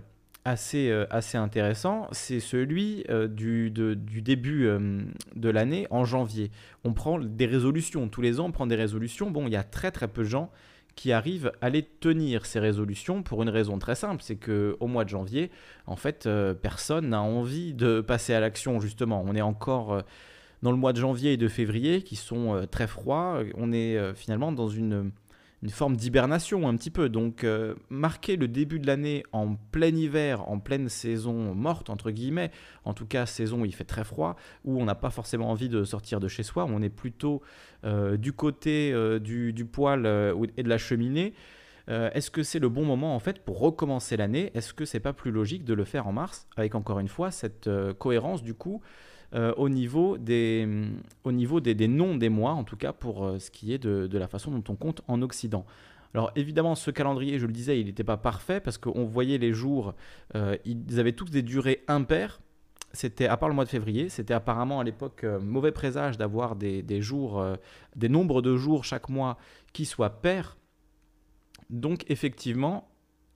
assez, 0.49 0.91
euh, 0.91 1.07
assez 1.11 1.37
intéressant, 1.37 2.09
c'est 2.13 2.41
celui 2.41 3.05
euh, 3.11 3.29
du, 3.29 3.71
début 3.71 4.67
euh, 4.67 5.03
de 5.37 5.49
l'année 5.51 5.87
en 5.91 6.05
janvier. 6.05 6.51
On 6.85 6.93
prend 6.93 7.19
des 7.19 7.47
résolutions, 7.47 8.09
tous 8.09 8.23
les 8.23 8.41
ans 8.41 8.47
on 8.47 8.53
prend 8.53 8.67
des 8.67 8.77
résolutions. 8.77 9.31
Bon, 9.31 9.47
il 9.47 9.53
y 9.53 9.57
a 9.57 9.63
très 9.63 9.91
très 9.91 10.09
peu 10.09 10.23
de 10.23 10.29
gens 10.29 10.51
qui 10.97 11.13
arrivent 11.13 11.53
à 11.61 11.69
les 11.71 11.83
tenir, 11.83 12.45
ces 12.45 12.59
résolutions, 12.59 13.23
pour 13.23 13.43
une 13.43 13.51
raison 13.51 13.79
très 13.79 13.95
simple, 13.95 14.21
c'est 14.21 14.37
qu'au 14.37 14.87
mois 14.89 15.05
de 15.05 15.11
janvier, 15.11 15.53
en 15.87 15.95
fait, 15.95 16.29
personne 16.61 17.11
n'a 17.11 17.23
envie 17.23 17.73
de 17.73 18.01
passer 18.01 18.35
à 18.35 18.41
l'action, 18.41 18.81
justement. 18.81 19.23
On 19.25 19.37
est 19.37 19.41
encore 19.41 20.03
dans 20.63 20.73
le 20.73 20.77
mois 20.77 20.93
de 20.93 20.99
janvier 20.99 21.35
et 21.35 21.37
de 21.37 21.47
février, 21.47 22.03
qui 22.03 22.17
sont 22.17 22.67
très 22.73 22.89
froids. 22.89 23.45
On 23.57 23.73
est 23.73 23.97
finalement 24.17 24.51
dans 24.51 24.67
une 24.67 25.13
une 25.63 25.71
forme 25.71 25.97
d'hibernation 25.97 26.69
un 26.69 26.77
petit 26.77 26.91
peu. 26.91 27.09
Donc 27.09 27.45
euh, 27.45 27.75
marquer 27.91 28.37
le 28.37 28.49
début 28.49 28.79
de 28.79 28.87
l'année 28.87 29.25
en 29.33 29.55
plein 29.55 29.95
hiver, 29.95 30.49
en 30.49 30.59
pleine 30.59 30.89
saison 30.89 31.55
morte, 31.55 31.91
entre 31.91 32.11
guillemets, 32.11 32.51
en 32.85 32.95
tout 32.95 33.07
cas 33.07 33.27
saison 33.27 33.63
où 33.63 33.65
il 33.65 33.75
fait 33.75 33.85
très 33.85 34.05
froid, 34.05 34.37
où 34.65 34.81
on 34.81 34.85
n'a 34.85 34.95
pas 34.95 35.11
forcément 35.11 35.51
envie 35.51 35.69
de 35.69 35.85
sortir 35.85 36.21
de 36.21 36.29
chez 36.29 36.43
soi, 36.43 36.67
on 36.69 36.83
est 36.83 36.89
plutôt 36.91 37.43
euh, 37.85 38.17
du 38.17 38.33
côté 38.33 38.93
euh, 38.93 39.19
du, 39.19 39.53
du, 39.53 39.65
poêle 39.65 40.07
et 40.57 40.63
de 40.63 40.69
la 40.69 40.79
cheminée. 40.79 41.35
Est-ce 41.91 42.31
que 42.31 42.43
c'est 42.43 42.59
le 42.59 42.69
bon 42.69 42.85
moment 42.85 43.17
en 43.17 43.19
fait 43.19 43.43
pour 43.43 43.61
recommencer 43.61 44.19
l'année? 44.19 44.51
Est-ce 44.53 44.75
que 44.75 44.85
c'est 44.85 45.01
pas 45.01 45.15
plus 45.15 45.31
logique 45.31 45.65
de 45.65 45.73
le 45.73 45.85
faire 45.85 46.07
en 46.07 46.13
mars 46.13 46.47
avec 46.59 46.75
encore 46.75 46.99
une 46.99 47.09
fois 47.09 47.31
cette 47.31 47.71
cohérence 47.99 48.43
du 48.43 48.53
coup 48.53 48.83
euh, 49.35 49.53
au 49.59 49.69
niveau, 49.69 50.17
des, 50.17 50.67
au 51.25 51.33
niveau 51.33 51.61
des, 51.61 51.89
noms 51.89 52.17
des 52.17 52.31
mois, 52.31 52.53
en 52.53 52.65
tout 52.65 52.77
cas 52.77 52.95
pour 52.95 53.27
euh, 53.27 53.39
ce 53.39 53.51
qui 53.51 53.75
est 53.75 53.79
de, 53.79 54.19
la 54.19 54.27
façon 54.27 54.51
dont 54.51 54.65
on 54.73 54.75
compte 54.75 55.03
en 55.07 55.21
Occident. 55.21 55.67
Alors 56.15 56.33
évidemment, 56.35 56.75
ce 56.75 56.91
calendrier, 56.91 57.39
je 57.39 57.47
le 57.47 57.53
disais, 57.53 57.79
il 57.79 57.87
n'était 57.87 58.05
pas 58.05 58.17
parfait 58.17 58.61
parce 58.61 58.79
qu'on 58.79 59.05
voyait 59.05 59.37
les 59.37 59.53
jours, 59.53 59.95
euh, 60.35 60.57
ils 60.65 60.99
avaient 60.99 61.13
tous 61.13 61.31
des 61.31 61.43
durées 61.43 61.85
impaires. 61.89 62.41
C'était, 62.95 63.27
à 63.27 63.37
part 63.37 63.51
le 63.51 63.55
mois 63.55 63.67
de 63.67 63.69
février, 63.69 64.09
c'était 64.09 64.33
apparemment 64.33 64.81
à 64.81 64.85
l'époque 64.85 65.27
mauvais 65.43 65.73
présage 65.73 66.17
d'avoir 66.17 66.57
des, 66.57 66.83
des 66.83 67.03
jours, 67.03 67.45
des 67.97 68.09
nombres 68.09 68.41
de 68.41 68.57
jours 68.57 68.85
chaque 68.85 69.11
mois 69.11 69.37
qui 69.75 69.85
soient 69.85 70.23
pairs. 70.23 70.57
Donc 71.69 72.07
effectivement, 72.09 72.89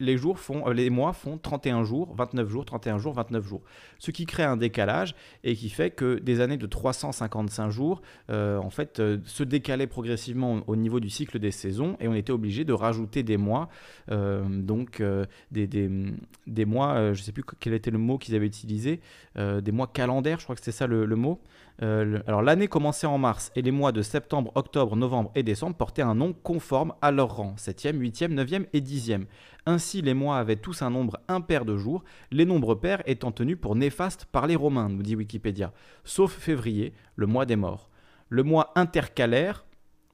les, 0.03 0.17
jours 0.17 0.39
font, 0.39 0.69
euh, 0.69 0.73
les 0.73 0.91
mois 0.91 1.13
font 1.13 1.39
31 1.39 1.85
jours, 1.85 2.15
29 2.17 2.49
jours, 2.49 2.65
31 2.65 2.99
jours, 2.99 3.15
29 3.15 3.47
jours. 3.47 3.63
Ce 3.99 4.11
qui 4.11 4.27
crée 4.27 4.43
un 4.43 4.57
décalage 4.57 5.15
et 5.45 5.55
qui 5.55 5.71
fait 5.71 5.91
que 5.91 6.19
des 6.19 6.41
années 6.41 6.57
de 6.57 6.67
355 6.67 7.71
jours, 7.71 8.03
euh, 8.31 8.59
en 8.59 8.71
fait, 8.71 9.01
euh, 9.01 9.19
se 9.25 9.45
décalaient 9.45 9.87
progressivement 9.87 10.63
au 10.67 10.77
niveau 10.77 11.01
du 11.01 11.09
cycle 11.09 11.39
des 11.39 11.53
saisons 11.53 11.97
et 12.01 12.09
on 12.09 12.15
était 12.15 12.33
obligé 12.33 12.65
de 12.65 12.73
rajouter 12.73 13.23
des 13.23 13.37
mois, 13.37 13.69
donc 14.09 15.03
des, 15.51 15.67
des, 15.67 16.65
mois, 16.65 17.13
je 17.13 17.21
ne 17.21 17.25
sais 17.25 17.33
plus 17.33 17.45
quel 17.61 17.75
était 17.75 17.91
le 17.91 17.99
mot 17.99 18.19
qu'ils 18.19 18.35
avaient 18.35 18.47
utilisé, 18.47 19.01
des 19.37 19.73
mois 19.73 19.87
calendaires, 19.87 20.39
je 20.39 20.45
crois 20.45 20.57
que 20.57 20.61
c'était 20.61 20.77
ça 20.77 20.87
le 20.87 21.07
mot. 21.17 21.41
Euh, 21.83 22.21
l'année 22.43 22.69
commençait 22.69 23.09
en 23.09 23.19
mars 23.19 23.51
et 23.57 23.63
les 23.63 23.73
mois 23.73 23.91
de 23.91 24.03
septembre, 24.03 24.53
octobre, 24.55 24.95
novembre 24.95 25.33
et 25.35 25.43
décembre 25.43 25.75
portaient 25.77 26.03
un 26.03 26.15
nom 26.15 26.33
conforme 26.33 26.95
à 27.03 27.11
leur 27.11 27.37
rang, 27.37 27.57
7e, 27.59 27.99
8e, 27.99 28.35
9e 28.35 28.67
et 28.73 28.81
10e. 28.81 29.25
Ainsi 29.67 30.01
les 30.01 30.15
mois 30.15 30.39
avaient 30.39 30.57
tous 30.57 30.83
un 30.83 30.91
nombre 30.91 31.19
impair 31.27 31.65
de 31.65 31.77
jours, 31.77 32.05
les 32.31 32.45
nombres 32.45 32.77
pairs 32.77 33.03
étant 33.07 33.33
tenus 33.33 33.59
pour 33.61 33.75
néfastes 33.75 34.27
par 34.27 34.47
les 34.47 34.55
Romains, 34.55 34.89
nous 34.89 35.03
dit 35.03 35.17
Wikipédia, 35.17 35.73
sauf 36.05 36.33
février, 36.33 36.93
le 37.17 37.27
mois 37.27 37.47
des 37.47 37.57
morts. 37.57 37.91
Le 38.29 38.45
mois 38.45 38.71
intercalaire, 38.77 39.65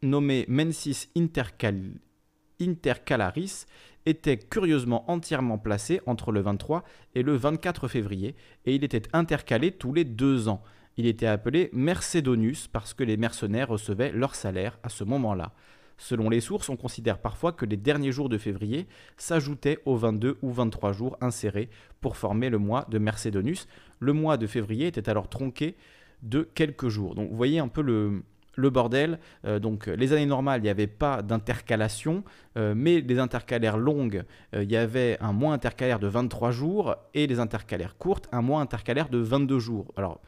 nommé 0.02 0.46
mensis 0.48 1.10
intercalaris, 2.60 3.66
était 4.06 4.38
curieusement 4.38 5.10
entièrement 5.10 5.58
placé 5.58 6.00
entre 6.06 6.32
le 6.32 6.40
23 6.40 6.82
et 7.14 7.22
le 7.22 7.36
24 7.36 7.88
février, 7.88 8.36
et 8.64 8.74
il 8.74 8.84
était 8.84 9.02
intercalé 9.12 9.70
tous 9.70 9.92
les 9.92 10.04
deux 10.04 10.48
ans. 10.48 10.62
Il 10.98 11.06
était 11.06 11.26
appelé 11.26 11.70
Mercedonius 11.72 12.66
parce 12.66 12.92
que 12.92 13.04
les 13.04 13.16
mercenaires 13.16 13.68
recevaient 13.68 14.10
leur 14.10 14.34
salaire 14.34 14.80
à 14.82 14.88
ce 14.88 15.04
moment-là. 15.04 15.52
Selon 15.96 16.28
les 16.28 16.40
sources, 16.40 16.68
on 16.68 16.76
considère 16.76 17.18
parfois 17.18 17.52
que 17.52 17.64
les 17.64 17.76
derniers 17.76 18.10
jours 18.10 18.28
de 18.28 18.36
février 18.36 18.88
s'ajoutaient 19.16 19.78
aux 19.84 19.94
22 19.94 20.38
ou 20.42 20.52
23 20.52 20.92
jours 20.92 21.16
insérés 21.20 21.70
pour 22.00 22.16
former 22.16 22.50
le 22.50 22.58
mois 22.58 22.84
de 22.90 22.98
Mercedonius. 22.98 23.68
Le 24.00 24.12
mois 24.12 24.36
de 24.36 24.48
février 24.48 24.88
était 24.88 25.08
alors 25.08 25.28
tronqué 25.28 25.76
de 26.24 26.42
quelques 26.42 26.88
jours. 26.88 27.14
Donc 27.14 27.30
vous 27.30 27.36
voyez 27.36 27.60
un 27.60 27.68
peu 27.68 27.82
le, 27.82 28.24
bordel. 28.68 29.20
Euh, 29.44 29.60
donc 29.60 29.86
les 29.86 30.12
années 30.12 30.26
normales, 30.26 30.62
il 30.62 30.64
n'y 30.64 30.68
avait 30.68 30.88
pas 30.88 31.22
d'intercalation, 31.22 32.24
euh, 32.56 32.74
mais 32.76 33.02
les 33.02 33.20
intercalaires 33.20 33.78
longues, 33.78 34.24
euh, 34.52 34.64
il 34.64 34.70
y 34.70 34.76
avait 34.76 35.16
un 35.20 35.32
mois 35.32 35.54
intercalaire 35.54 36.00
de 36.00 36.08
23 36.08 36.50
jours 36.50 36.96
et 37.14 37.28
les 37.28 37.38
intercalaires 37.38 37.96
courtes, 37.96 38.28
un 38.32 38.42
mois 38.42 38.60
intercalaire 38.60 39.08
de 39.08 39.18
22 39.18 39.60
jours. 39.60 39.94
Alors 39.96 40.20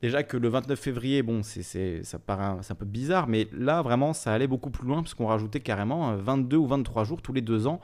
Déjà 0.00 0.22
que 0.22 0.36
le 0.36 0.48
29 0.48 0.78
février, 0.78 1.22
bon, 1.22 1.42
c'est, 1.42 2.04
ça 2.04 2.18
paraît 2.20 2.44
un, 2.44 2.74
peu 2.74 2.84
bizarre, 2.84 3.26
mais 3.26 3.48
là, 3.52 3.82
vraiment, 3.82 4.12
ça 4.12 4.32
allait 4.32 4.46
beaucoup 4.46 4.70
plus 4.70 4.86
loin, 4.86 5.02
parce 5.02 5.14
qu'on 5.14 5.26
rajoutait 5.26 5.60
carrément 5.60 6.16
22 6.16 6.56
euh, 6.56 6.60
ou 6.60 6.66
23 6.68 7.04
jours 7.04 7.20
tous 7.20 7.32
les 7.32 7.40
deux 7.40 7.66
ans. 7.66 7.80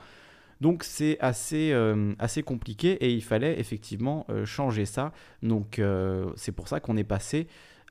Donc 0.61 0.85
c'est 0.85 1.19
assez, 1.19 1.73
euh, 1.73 2.13
assez 2.17 2.41
compliqué 2.41 2.91
et 2.91 3.11
il 3.11 3.21
fallait 3.21 3.59
effectivement 3.59 4.25
euh, 4.29 4.45
changer 4.45 4.85
ça. 4.85 5.11
Donc 5.43 5.81
c'est 6.37 6.53
pour 6.53 6.69
ça 6.69 6.79
qu'on 6.79 6.95
est 6.95 7.03
passé 7.03 7.47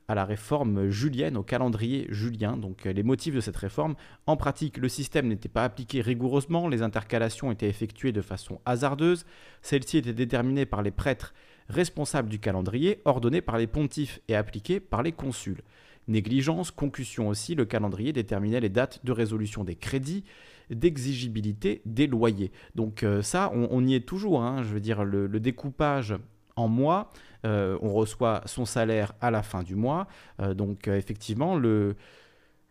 à 0.07 0.15
la 0.15 0.25
réforme 0.25 0.89
julienne, 0.89 1.37
au 1.37 1.43
calendrier 1.43 2.07
julien. 2.09 2.57
Donc 2.57 2.85
les 2.85 3.03
motifs 3.03 3.35
de 3.35 3.39
cette 3.39 3.55
réforme, 3.55 3.93
en 4.25 4.35
pratique, 4.37 4.77
le 4.77 4.89
système 4.89 5.27
n'était 5.27 5.49
pas 5.49 5.63
appliqué 5.63 6.01
rigoureusement, 6.01 6.67
les 6.67 6.81
intercalations 6.81 7.51
étaient 7.51 7.69
effectuées 7.69 8.11
de 8.11 8.21
façon 8.21 8.59
hasardeuse, 8.65 9.25
celles-ci 9.61 9.99
étaient 9.99 10.13
déterminées 10.13 10.65
par 10.65 10.81
les 10.81 10.91
prêtres 10.91 11.35
responsable 11.69 12.29
du 12.29 12.39
calendrier, 12.39 13.01
ordonné 13.05 13.41
par 13.41 13.57
les 13.57 13.67
pontifes 13.67 14.19
et 14.27 14.35
appliqué 14.35 14.79
par 14.79 15.03
les 15.03 15.11
consuls. 15.11 15.61
Négligence, 16.07 16.69
concussion 16.69 17.29
aussi, 17.29 17.55
le 17.55 17.65
calendrier 17.65 18.13
déterminait 18.13 18.59
les 18.59 18.69
dates 18.69 19.03
de 19.03 19.11
résolution 19.11 19.63
des 19.63 19.75
crédits, 19.75 20.23
d'exigibilité 20.69 21.81
des 21.85 22.07
loyers. 22.07 22.51
Donc 22.75 23.03
euh, 23.03 23.21
ça, 23.21 23.51
on, 23.53 23.85
y 23.85 23.95
est 23.95 24.05
toujours. 24.05 24.43
Hein. 24.43 24.61
je 24.63 24.73
veux 24.73 24.79
dire, 24.79 25.03
le, 25.03 25.27
découpage 25.39 26.15
en 26.55 26.67
mois, 26.67 27.11
euh, 27.45 27.77
on 27.81 27.91
reçoit 27.93 28.41
son 28.45 28.65
salaire 28.65 29.13
à 29.19 29.31
la 29.31 29.41
fin 29.41 29.63
du 29.63 29.75
mois. 29.75 30.07
Euh, 30.39 30.53
donc 30.53 30.87
effectivement, 30.87 31.55
le, 31.55 31.95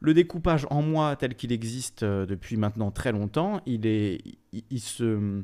le 0.01 0.15
découpage 0.15 0.67
en 0.71 0.83
mois 0.83 1.17
tel 1.17 1.35
qu'il 1.35 1.51
existe 1.51 2.05
depuis 2.05 2.57
maintenant 2.57 2.93
très 2.93 3.11
longtemps, 3.11 3.61
il, 3.67 3.87
est, 3.87 4.23
il 4.53 4.81
se 4.81 5.43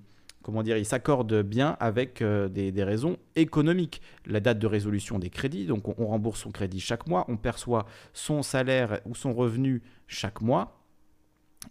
comment 0.51 0.63
dire, 0.65 0.77
il 0.77 0.85
s'accorde 0.85 1.43
bien 1.43 1.77
avec 1.79 2.23
euh, 2.23 2.49
des, 2.49 2.83
raisons 2.83 3.17
économiques. 3.37 4.03
La 4.27 4.41
date 4.41 4.59
de 4.59 4.67
résolution 4.67 5.19
des 5.19 5.31
crédits, 5.31 5.67
donc 5.67 5.87
on, 5.99 6.07
rembourse 6.07 6.41
son 6.41 6.51
crédit 6.51 6.81
chaque 6.81 7.07
mois, 7.07 7.25
on 7.29 7.37
perçoit 7.37 7.87
son 8.13 8.43
salaire 8.43 9.01
ou 9.07 9.15
son 9.15 9.33
revenu 9.33 9.83
chaque 10.09 10.41
mois. 10.41 10.77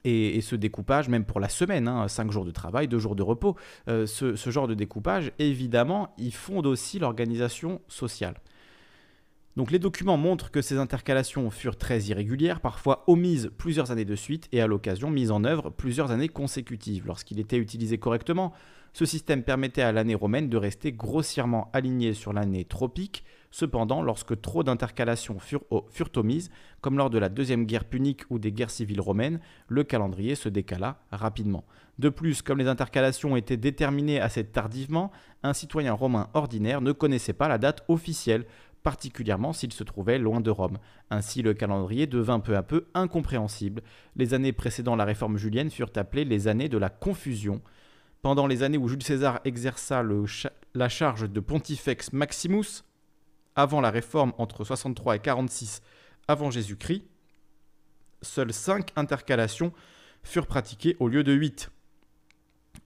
Et, 0.06 0.40
ce 0.42 0.56
découpage, 0.56 1.10
même 1.10 1.26
pour 1.26 1.40
la 1.40 1.50
semaine, 1.50 1.86
5 2.08 2.28
hein, 2.28 2.32
jours 2.32 2.46
de 2.46 2.52
travail, 2.52 2.88
2 2.88 3.00
jours 3.00 3.16
de 3.16 3.24
repos, 3.24 3.56
euh, 3.90 4.06
ce, 4.06 4.36
ce 4.36 4.50
genre 4.50 4.68
de 4.68 4.76
découpage, 4.76 5.34
évidemment, 5.40 6.14
il 6.18 6.34
fonde 6.34 6.66
aussi 6.66 7.00
l'organisation 7.00 7.82
sociale. 7.88 8.36
Donc 9.60 9.72
les 9.72 9.80
documents 9.80 10.16
montrent 10.16 10.52
que 10.52 10.62
ces 10.62 10.78
intercalations 10.78 11.50
furent 11.50 11.76
très 11.76 12.00
irrégulières, 12.04 12.62
parfois 12.62 13.04
omises 13.08 13.52
plusieurs 13.58 13.92
années 13.92 14.06
de 14.06 14.16
suite 14.16 14.48
et 14.54 14.62
à 14.62 14.68
l'occasion 14.68 15.10
mises 15.10 15.32
en 15.32 15.44
œuvre 15.44 15.70
plusieurs 15.70 16.12
années 16.12 16.30
consécutives. 16.30 17.06
Lorsqu'il 17.06 17.42
était 17.42 17.58
utilisé 17.58 17.98
correctement, 17.98 18.54
ce 18.94 19.04
système 19.06 19.44
permettait 19.44 19.82
à 19.82 19.92
l'année 19.92 20.16
romaine 20.16 20.48
de 20.48 20.56
rester 20.56 20.94
grossièrement 20.94 21.70
alignée 21.74 22.14
sur 22.14 22.32
l'année 22.32 22.64
tropique. 22.64 23.26
Cependant, 23.52 24.02
lorsque 24.02 24.40
trop 24.40 24.64
d'intercalations 24.64 25.40
furent, 25.40 25.66
furent, 25.90 26.12
omises, 26.16 26.52
comme 26.80 26.98
lors 26.98 27.10
de 27.10 27.18
la 27.18 27.28
deuxième 27.28 27.66
guerre 27.66 27.84
punique 27.84 28.22
ou 28.30 28.40
des 28.40 28.54
guerres 28.54 28.70
civiles 28.70 29.02
romaines, 29.02 29.42
le 29.68 29.84
calendrier 29.84 30.36
se 30.36 30.48
décala 30.48 31.02
rapidement. 31.12 31.66
De 31.98 32.08
plus, 32.08 32.42
comme 32.42 32.60
les 32.60 32.68
intercalations 32.68 33.36
étaient 33.36 33.58
déterminées 33.58 34.22
assez 34.22 34.46
tardivement, 34.46 35.12
un 35.44 35.54
citoyen 35.54 35.94
romain 35.94 36.30
ordinaire 36.34 36.80
ne 36.80 36.94
connaissait 36.94 37.34
pas 37.34 37.50
la 37.50 37.58
date 37.58 37.84
officielle 37.90 38.46
particulièrement 38.84 39.54
s'il 39.54 39.74
se 39.74 39.84
trouvait 39.84 40.18
loin 40.18 40.42
de 40.42 40.50
Rome. 40.50 40.78
Ainsi 41.10 41.42
le 41.42 41.54
calendrier 41.54 42.08
devint 42.08 42.40
peu 42.40 42.56
à 42.56 42.64
peu 42.64 42.88
incompréhensible. 42.94 43.82
Les 44.16 44.34
années 44.34 44.54
précédant 44.54 44.96
la 44.96 45.06
réforme 45.06 45.38
julienne 45.38 45.70
furent 45.70 45.92
appelées 45.96 46.26
les 46.26 46.48
années 46.48 46.70
de 46.70 46.78
la 46.78 46.90
confusion. 46.90 47.62
Pendant 48.22 48.48
les 48.48 48.64
années 48.64 48.78
où 48.78 48.88
Jules 48.88 49.04
César 49.04 49.40
exerça 49.46 50.04
la 50.74 50.90
charge 50.90 51.30
de 51.30 51.40
Pontifex 51.40 52.14
Maximus, 52.14 52.84
avant 53.56 53.82
la 53.82 53.92
réforme 53.92 54.34
entre 54.38 54.64
63 54.64 55.18
et 55.18 55.20
46 55.20 55.82
avant 56.28 56.52
Jésus-Christ, 56.52 57.04
seules 58.22 58.54
5 58.54 58.92
intercalations 58.96 59.74
furent 60.24 60.48
pratiquées 60.48 60.96
au 61.00 61.08
lieu 61.08 61.24
de 61.24 61.34
8. 61.34 61.72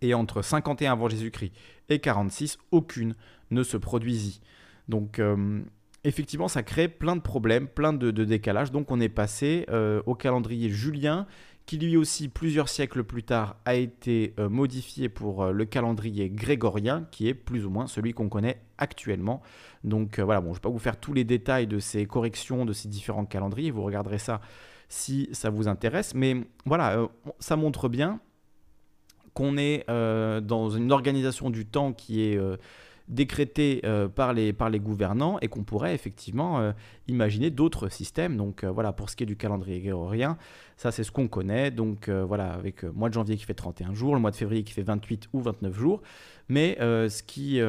Et 0.01 0.13
entre 0.13 0.41
51 0.41 0.93
avant 0.93 1.09
Jésus-Christ 1.09 1.53
et 1.89 1.99
46, 1.99 2.57
aucune 2.71 3.15
ne 3.51 3.63
se 3.63 3.77
produisit. 3.77 4.41
Donc 4.87 5.19
euh, 5.19 5.61
effectivement, 6.03 6.47
ça 6.47 6.63
crée 6.63 6.87
plein 6.87 7.15
de 7.15 7.21
problèmes, 7.21 7.67
plein 7.67 7.93
de, 7.93 8.11
décalages. 8.11 8.71
Donc 8.71 8.91
on 8.91 8.99
est 8.99 9.09
passé 9.09 9.65
euh, 9.69 10.01
au 10.05 10.15
calendrier 10.15 10.69
julien, 10.69 11.27
qui 11.65 11.77
lui 11.77 11.95
aussi, 11.95 12.27
plusieurs 12.27 12.67
siècles 12.67 13.03
plus 13.03 13.23
tard, 13.23 13.55
a 13.65 13.75
été 13.75 14.33
euh, 14.37 14.49
modifié 14.49 15.07
pour 15.07 15.45
le 15.45 15.65
calendrier 15.65 16.29
grégorien, 16.29 17.07
qui 17.11 17.27
est 17.27 17.33
plus 17.33 17.65
ou 17.65 17.69
moins 17.69 17.87
celui 17.87 18.13
qu'on 18.13 18.29
connaît 18.29 18.61
actuellement. 18.77 19.41
Donc 19.83 20.19
voilà, 20.19 20.41
bon, 20.41 20.47
je 20.47 20.51
ne 20.51 20.55
vais 20.55 20.61
pas 20.61 20.69
vous 20.69 20.79
faire 20.79 20.99
tous 20.99 21.13
les 21.13 21.23
détails 21.23 21.67
de 21.67 21.79
ces 21.79 22.05
corrections, 22.05 22.65
de 22.65 22.73
ces 22.73 22.89
différents 22.89 23.25
calendriers, 23.25 23.71
vous 23.71 23.83
regarderez 23.83 24.19
ça 24.19 24.41
si 24.89 25.29
ça 25.31 25.49
vous 25.49 25.67
intéresse. 25.67 26.13
Mais 26.13 26.35
voilà, 26.65 27.07
ça 27.39 27.55
montre 27.55 27.89
bien 27.89 28.19
qu'on 29.33 29.57
est 29.57 29.87
dans 29.87 30.69
une 30.69 30.91
organisation 30.91 31.49
du 31.49 31.65
temps 31.65 31.93
qui 31.93 32.21
est 32.21 32.37
décrété 33.13 33.81
euh, 33.85 34.07
par, 34.07 34.33
les, 34.33 34.53
par 34.53 34.69
les 34.69 34.79
gouvernants 34.79 35.37
et 35.41 35.47
qu'on 35.47 35.63
pourrait 35.63 35.93
effectivement 35.93 36.59
euh, 36.59 36.71
imaginer 37.07 37.49
d'autres 37.49 37.89
systèmes. 37.89 38.37
Donc 38.37 38.63
euh, 38.63 38.71
voilà, 38.71 38.91
pour 38.91 39.09
ce 39.09 39.15
qui 39.15 39.23
est 39.23 39.27
du 39.27 39.37
calendrier 39.37 39.79
grégorien, 39.79 40.37
ça 40.77 40.91
c'est 40.91 41.03
ce 41.03 41.11
qu'on 41.11 41.27
connaît. 41.27 41.71
Donc 41.71 42.09
voilà, 42.09 42.51
avec 42.51 42.81
le 42.81 42.91
mois 42.91 43.09
de 43.09 43.13
janvier 43.13 43.37
qui 43.37 43.45
fait 43.45 43.53
31 43.53 43.93
jours, 43.93 44.15
le 44.15 44.21
mois 44.21 44.31
de 44.31 44.35
février 44.35 44.63
qui 44.63 44.73
fait 44.73 44.83
28 44.83 45.29
ou 45.33 45.41
29 45.41 45.77
jours. 45.77 46.01
Mais 46.49 46.77
ce 46.79 47.23
qui 47.23 47.61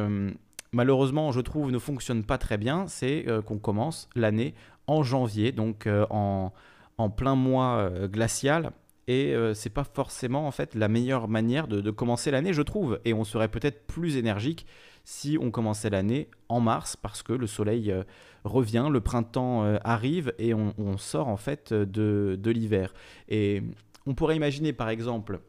malheureusement, 0.73 1.31
je 1.31 1.41
trouve, 1.41 1.71
ne 1.71 1.79
fonctionne 1.79 2.25
pas 2.25 2.39
très 2.39 2.59
bien, 2.59 2.87
c'est 2.89 3.27
qu'on 3.47 3.59
commence 3.59 4.09
l'année 4.17 4.55
en 4.87 5.03
janvier, 5.03 5.53
donc 5.53 5.89
en, 6.11 6.53
en, 6.99 7.11
plein 7.11 7.35
mois 7.35 7.91
glacial. 8.07 8.73
Et 9.07 9.35
c'est 9.55 9.71
pas 9.71 9.85
forcément 9.85 10.47
en 10.47 10.51
fait 10.51 10.75
la 10.75 10.89
meilleure 10.89 11.29
manière 11.29 11.69
de 11.69 11.91
commencer 11.91 12.31
l'année, 12.31 12.53
je 12.53 12.63
trouve. 12.63 12.99
Et 13.05 13.13
on 13.13 13.25
serait 13.25 13.49
peut-être 13.49 13.87
plus 13.87 14.17
énergique 14.17 14.67
si 15.05 15.39
on 15.41 15.51
commençait 15.51 15.91
l'année 15.91 16.29
en 16.49 16.61
mars 16.61 16.97
parce 16.97 17.23
que 17.23 17.33
le 17.33 17.47
soleil 17.47 17.93
euh, 17.93 18.03
revient, 18.45 18.89
le 18.91 19.01
printemps 19.01 19.65
euh, 19.65 19.77
arrive 19.85 20.33
et 20.39 20.55
on, 20.55 20.97
sort 20.97 21.29
en 21.29 21.37
fait 21.37 21.73
de, 21.73 22.51
l'hiver. 22.51 22.95
Et 23.29 23.63
on 24.07 24.15
pourrait 24.15 24.37
imaginer 24.37 24.73
par 24.73 24.89
exemple 24.89 25.41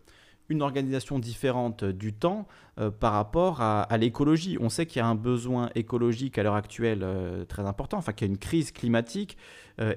une 0.50 0.62
organisation 0.62 1.18
différente 1.18 1.84
du 1.84 2.14
temps 2.14 2.48
euh, 2.78 2.92
par 2.92 3.14
rapport 3.14 3.62
à, 3.62 3.88
l'écologie. 3.98 4.58
On 4.60 4.70
sait 4.70 4.86
qu'il 4.86 5.00
y 5.00 5.02
a 5.02 5.08
un 5.08 5.16
besoin 5.16 5.70
écologique 5.74 6.38
à 6.38 6.44
l'heure 6.44 6.56
actuelle 6.56 7.06
très 7.48 7.66
important, 7.66 7.98
enfin 7.98 8.12
qu'il 8.12 8.28
y 8.28 8.30
a 8.30 8.34
une 8.34 8.38
crise 8.38 8.72
climatique 8.72 9.38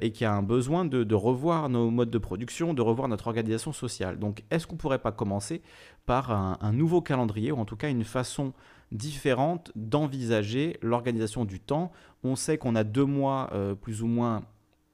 et 0.00 0.10
qu'il 0.10 0.24
y 0.24 0.26
a 0.26 0.32
un 0.32 0.42
besoin 0.42 0.84
de, 0.84 1.14
revoir 1.14 1.68
nos 1.68 1.90
modes 1.90 2.10
de 2.10 2.18
production, 2.18 2.74
de 2.74 2.82
revoir 2.82 3.08
notre 3.08 3.26
organisation 3.26 3.72
sociale. 3.72 4.18
Donc 4.18 4.44
est-ce 4.50 4.66
qu'on 4.66 4.74
ne 4.74 4.80
pourrait 4.80 4.98
pas 4.98 5.12
commencer 5.12 5.62
par 6.06 6.30
un, 6.30 6.72
nouveau 6.72 7.02
calendrier 7.02 7.52
ou 7.52 7.58
en 7.58 7.64
tout 7.64 7.76
cas 7.76 7.90
une 7.90 8.04
façon 8.04 8.54
différente 8.92 9.72
d'envisager 9.76 10.78
l'organisation 10.82 11.44
du 11.44 11.60
temps. 11.60 11.92
On 12.24 12.36
sait 12.36 12.58
qu'on 12.58 12.74
a 12.74 12.84
deux 12.84 13.04
mois 13.04 13.50
euh, 13.52 13.74
plus 13.74 14.02
ou 14.02 14.06
moins 14.06 14.44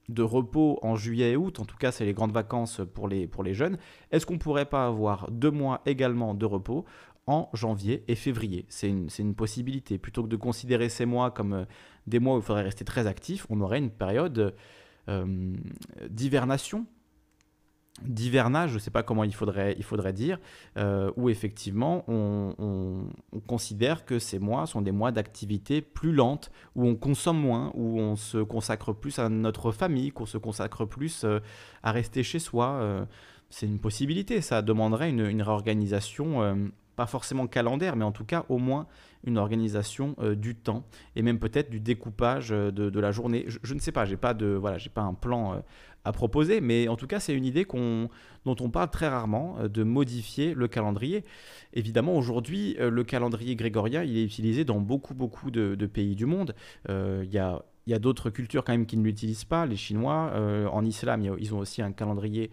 de 0.09 0.23
repos 0.23 0.79
en 0.83 0.97
juillet 0.97 1.33
et 1.33 1.37
août, 1.37 1.61
en 1.61 1.65
tout 1.65 1.79
cas 1.79 1.91
c'est 1.91 2.05
les 2.05 2.13
grandes 2.13 2.33
vacances 2.33 2.83
pour 2.93 3.09
les, 3.09 3.27
pour 3.27 3.43
les 3.43 3.55
jeunes. 3.55 3.79
Est-ce 4.11 4.27
qu'on 4.27 4.35
ne 4.35 4.39
pourrait 4.39 4.67
pas 4.67 4.87
avoir 4.87 5.31
deux 5.31 5.51
mois 5.51 5.81
également 5.87 6.35
de 6.35 6.45
repos 6.45 6.85
en 7.27 7.49
janvier 7.55 8.05
et 8.09 8.15
février? 8.15 8.67
C'est 8.69 8.89
une, 8.89 9.09
une, 9.19 9.35
possibilité. 9.35 9.97
Plutôt 9.97 10.23
que 10.23 10.29
de 10.29 10.37
considérer 10.37 10.91
ces 10.91 11.07
mois 11.07 11.31
comme 11.31 11.53
euh, 11.55 11.65
des 12.07 12.19
mois 12.19 12.37
où 12.37 12.39
il 12.39 12.45
faudrait 12.45 12.63
rester 12.63 12.85
très 12.85 13.07
actif, 13.07 13.47
on 13.49 13.61
aurait 13.63 13.79
une 13.79 13.91
période 13.91 14.55
euh, 15.09 15.57
d'hivernation 16.09 16.87
d'hivernage, 18.03 18.71
je 18.71 18.75
ne 18.75 18.81
sais 18.81 18.91
pas 18.91 19.03
comment 19.03 19.25
il 19.25 19.35
faudrait, 19.35 19.75
il 19.79 19.85
faudrait 19.85 20.13
dire, 20.13 20.39
euh, 20.77 21.13
où 21.17 21.29
effectivement 21.29 22.05
on, 22.09 23.07
considère 23.47 24.05
que 24.05 24.19
ces 24.19 24.39
mois 24.39 24.67
sont 24.67 24.83
des 24.83 24.91
mois 24.91 25.13
d'activité 25.13 25.81
plus 25.81 26.13
lente, 26.13 26.51
où 26.75 26.87
on 26.87 26.97
consomme 26.97 27.39
moins, 27.39 27.71
où 27.75 28.01
on 28.01 28.17
se 28.17 28.39
consacre 28.39 28.93
plus 28.93 29.19
à 29.19 29.29
notre 29.29 29.71
famille, 29.71 30.11
qu'on 30.11 30.27
se 30.27 30.39
consacre 30.39 30.85
plus 30.85 31.25
euh, 31.25 31.41
à 31.83 31.93
rester 31.93 32.23
chez 32.23 32.39
soi. 32.39 32.79
Euh, 32.81 33.05
c'est 33.51 33.67
une 33.67 33.79
possibilité, 33.79 34.41
ça 34.41 34.63
demanderait 34.63 35.11
une, 35.11 35.43
réorganisation, 35.43 36.73
pas 36.97 37.07
forcément 37.07 37.47
calendaire, 37.47 37.97
mais 37.97 38.05
en 38.05 38.13
tout 38.13 38.25
cas 38.25 38.45
au 38.49 38.59
moins 38.59 38.87
une 39.25 39.39
organisation 39.39 40.17
du 40.37 40.55
temps 40.55 40.85
et 41.17 41.23
même 41.23 41.39
peut-être 41.39 41.71
du 41.71 41.81
découpage 41.81 42.51
de, 42.51 43.01
la 43.01 43.11
journée. 43.11 43.47
Je, 43.47 43.75
ne 43.75 43.79
sais 43.79 43.93
pas, 43.93 44.05
j'ai 44.05 44.19
pas 44.19 44.35
de 44.35 44.47
voilà, 44.47 44.77
j'ai 44.77 44.91
pas 44.91 45.01
un 45.01 45.15
plan 45.15 45.63
à 46.05 46.13
proposer, 46.13 46.61
mais 46.61 46.89
en 46.89 46.97
tout 46.97 47.07
cas, 47.07 47.19
c'est 47.19 47.35
une 47.35 47.45
idée 47.45 47.67
dont 48.45 48.57
on 48.61 48.71
parle 48.71 48.91
très 48.91 49.09
rarement, 49.09 49.57
euh, 49.59 49.69
de 49.69 49.83
modifier 49.83 50.55
le 50.55 50.69
calendrier. 50.69 51.25
Évidemment, 51.73 52.17
aujourd'hui, 52.17 52.77
euh, 52.79 52.91
le 52.91 53.05
calendrier 53.05 53.57
grégorien, 53.57 54.03
il 54.03 54.17
est 54.19 54.25
utilisé 54.25 54.65
dans 54.65 54.81
beaucoup, 54.81 55.15
beaucoup 55.15 55.51
de, 55.51 55.87
pays 55.87 56.15
du 56.15 56.27
monde. 56.27 56.55
Euh, 56.89 57.23
il 57.25 57.33
y 57.33 57.39
a 57.39 57.63
il 57.87 57.91
y 57.91 57.95
a 57.95 57.99
d'autres 57.99 58.30
cultures 58.30 58.64
quand 58.64 58.72
même 58.72 58.87
qui 58.87 58.97
ne 58.97 59.05
l'utilisent 59.05 59.45
pas. 59.45 59.66
Les 59.66 59.76
Chinois, 59.76 60.32
en 60.72 60.85
islam, 60.85 61.22
ils 61.39 61.55
ont 61.55 61.59
aussi 61.59 61.82
un 61.82 61.93
calendrier 61.93 62.51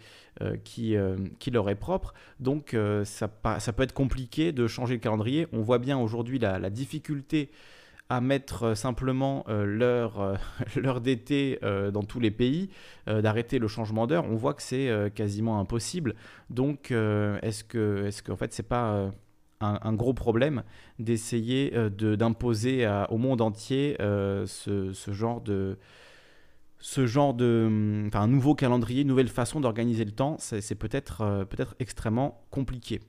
qui, 0.64 0.96
qui 1.40 1.52
leur 1.52 1.70
est 1.70 1.76
propre. 1.76 2.14
Donc 2.40 2.76
ça, 3.06 3.30
ça, 3.60 3.74
peut 3.74 3.84
être 3.84 3.94
compliqué 3.94 4.52
de 4.52 4.68
changer 4.68 4.96
le 4.96 5.00
calendrier. 5.00 5.48
On 5.54 5.62
voit 5.62 5.80
bien 5.80 5.98
aujourd'hui 5.98 6.40
la, 6.40 6.70
difficulté 6.70 7.50
à 8.10 8.20
mettre 8.20 8.64
euh, 8.64 8.76
simplement 8.76 9.46
euh, 9.48 9.64
l'heure, 9.64 10.20
euh, 10.20 11.00
d'été 11.00 11.60
dans 11.94 12.04
tous 12.04 12.20
les 12.20 12.32
pays, 12.32 12.70
d'arrêter 13.08 13.58
le 13.60 13.68
changement 13.68 14.08
d'heure, 14.08 14.26
on 14.26 14.36
voit 14.36 14.54
que 14.54 14.62
c'est 14.62 15.12
quasiment 15.16 15.60
impossible. 15.60 16.16
Donc, 16.50 16.92
est-ce 16.92 17.64
que, 17.64 18.06
est-ce 18.06 18.22
qu'en 18.22 18.36
fait, 18.36 18.54
c'est 18.54 18.68
pas 18.68 19.12
un, 19.62 19.94
gros 19.94 20.14
problème 20.14 20.64
d'essayer 21.00 21.72
de, 21.72 22.16
d'imposer 22.16 22.88
au 23.10 23.18
monde 23.18 23.42
entier 23.42 23.96
ce, 24.00 24.92
ce, 24.94 25.12
genre 25.12 25.42
de 25.42 25.78
ce 26.80 27.06
genre 27.06 27.34
de 27.34 28.06
enfin, 28.08 28.22
un 28.22 28.28
nouveau 28.28 28.56
calendrier, 28.56 29.02
une 29.02 29.08
nouvelle 29.08 29.28
façon 29.28 29.60
d'organiser 29.60 30.04
le 30.04 30.12
temps, 30.12 30.36
c'est, 30.40 30.76
peut-être, 30.76 31.46
peut-être 31.50 31.76
extrêmement 31.80 32.44
compliqué. 32.50 33.02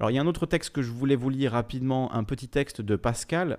Alors 0.00 0.10
il 0.10 0.14
y 0.14 0.18
a 0.18 0.22
un 0.22 0.26
autre 0.26 0.46
texte 0.46 0.70
que 0.70 0.82
je 0.82 0.90
voulais 0.90 1.16
vous 1.16 1.30
lire 1.30 1.52
rapidement, 1.52 2.12
un 2.12 2.24
petit 2.24 2.48
texte 2.48 2.80
de 2.80 2.96
Pascal 2.96 3.58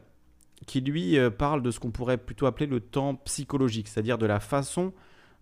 qui 0.66 0.82
lui 0.82 1.18
euh, 1.18 1.30
parle 1.30 1.62
de 1.62 1.72
ce 1.72 1.80
qu'on 1.80 1.92
pourrait 1.92 2.18
plutôt 2.18 2.46
appeler 2.46 2.66
le 2.66 2.80
temps 2.80 3.16
psychologique, 3.16 3.88
c'est-à-dire 3.88 4.18
de 4.18 4.26
la 4.26 4.40
façon 4.40 4.94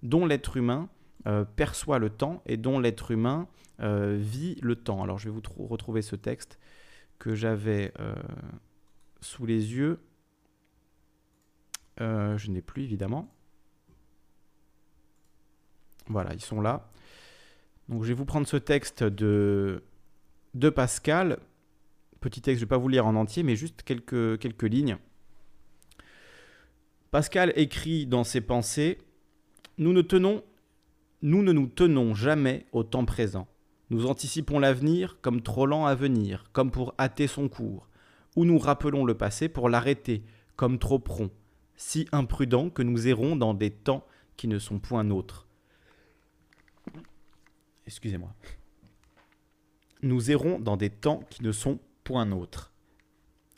dont 0.01 0.25
l'être 0.25 0.57
humain 0.57 0.89
euh, 1.27 1.45
perçoit 1.45 1.99
le 1.99 2.09
temps 2.09 2.41
et 2.45 2.57
dont 2.57 2.79
l'être 2.79 3.11
humain 3.11 3.47
euh, 3.79 4.17
vit 4.19 4.55
le 4.61 4.75
temps. 4.75 5.03
Alors 5.03 5.17
je 5.17 5.29
vais 5.29 5.35
vous 5.35 5.67
retrouver 5.67 6.01
ce 6.01 6.15
texte 6.15 6.59
que 7.19 7.35
j'avais 7.35 7.93
sous 9.21 9.45
les 9.45 9.73
yeux. 9.73 9.99
je 11.99 12.51
n'ai 12.51 12.61
plus 12.61 12.83
évidemment. 12.83 13.33
Voilà, 16.07 16.33
ils 16.33 16.41
sont 16.41 16.59
là. 16.59 16.91
Donc 17.87 18.03
je 18.03 18.09
vais 18.09 18.13
vous 18.13 18.25
prendre 18.25 18.45
ce 18.45 18.57
texte 18.57 19.03
de, 19.03 19.83
de 20.53 20.69
Pascal 20.69 21.39
Petit 22.23 22.39
texte, 22.39 22.59
je 22.59 22.63
ne 22.63 22.67
vais 22.67 22.69
pas 22.69 22.77
vous 22.77 22.87
lire 22.87 23.05
en 23.05 23.15
entier, 23.15 23.43
mais 23.43 23.57
juste 23.57 23.83
quelques, 23.83 24.39
quelques 24.39 24.63
lignes. 24.63 24.95
Pascal 27.11 27.51
écrit 27.57 28.05
dans 28.05 28.23
ses 28.23 28.39
pensées 28.39 28.97
Nous 29.77 29.91
ne 29.91 30.01
tenons, 30.01 30.41
nous 31.23 31.41
ne 31.41 31.53
nous 31.53 31.67
tenons 31.67 32.13
jamais 32.13 32.65
au 32.73 32.83
temps 32.83 33.05
présent. 33.05 33.47
Nous 33.89 34.07
anticipons 34.07 34.59
l'avenir 34.59 35.19
comme 35.21 35.41
trop 35.41 35.65
lent 35.65 35.85
à 35.85 35.95
venir, 35.95 36.43
comme 36.51 36.69
pour 36.69 36.93
hâter 36.99 37.27
son 37.27 37.47
cours, 37.47 37.87
ou 38.35 38.43
nous 38.43 38.57
rappelons 38.57 39.05
le 39.05 39.15
passé 39.15 39.47
pour 39.47 39.69
l'arrêter, 39.69 40.25
comme 40.57 40.79
trop 40.79 40.99
prompt, 40.99 41.31
si 41.77 42.09
imprudent 42.11 42.69
que 42.69 42.81
nous 42.81 43.07
errons 43.07 43.37
dans 43.37 43.53
des 43.53 43.71
temps 43.71 44.05
qui 44.35 44.49
ne 44.49 44.59
sont 44.59 44.79
point 44.79 45.05
nôtres. 45.05 45.47
Excusez-moi. 47.87 48.33
Nous 50.01 50.29
errons 50.29 50.59
dans 50.59 50.75
des 50.75 50.89
temps 50.89 51.21
qui 51.29 51.41
ne 51.41 51.53
sont 51.53 51.79
point 52.03 52.25
nôtre. 52.25 52.73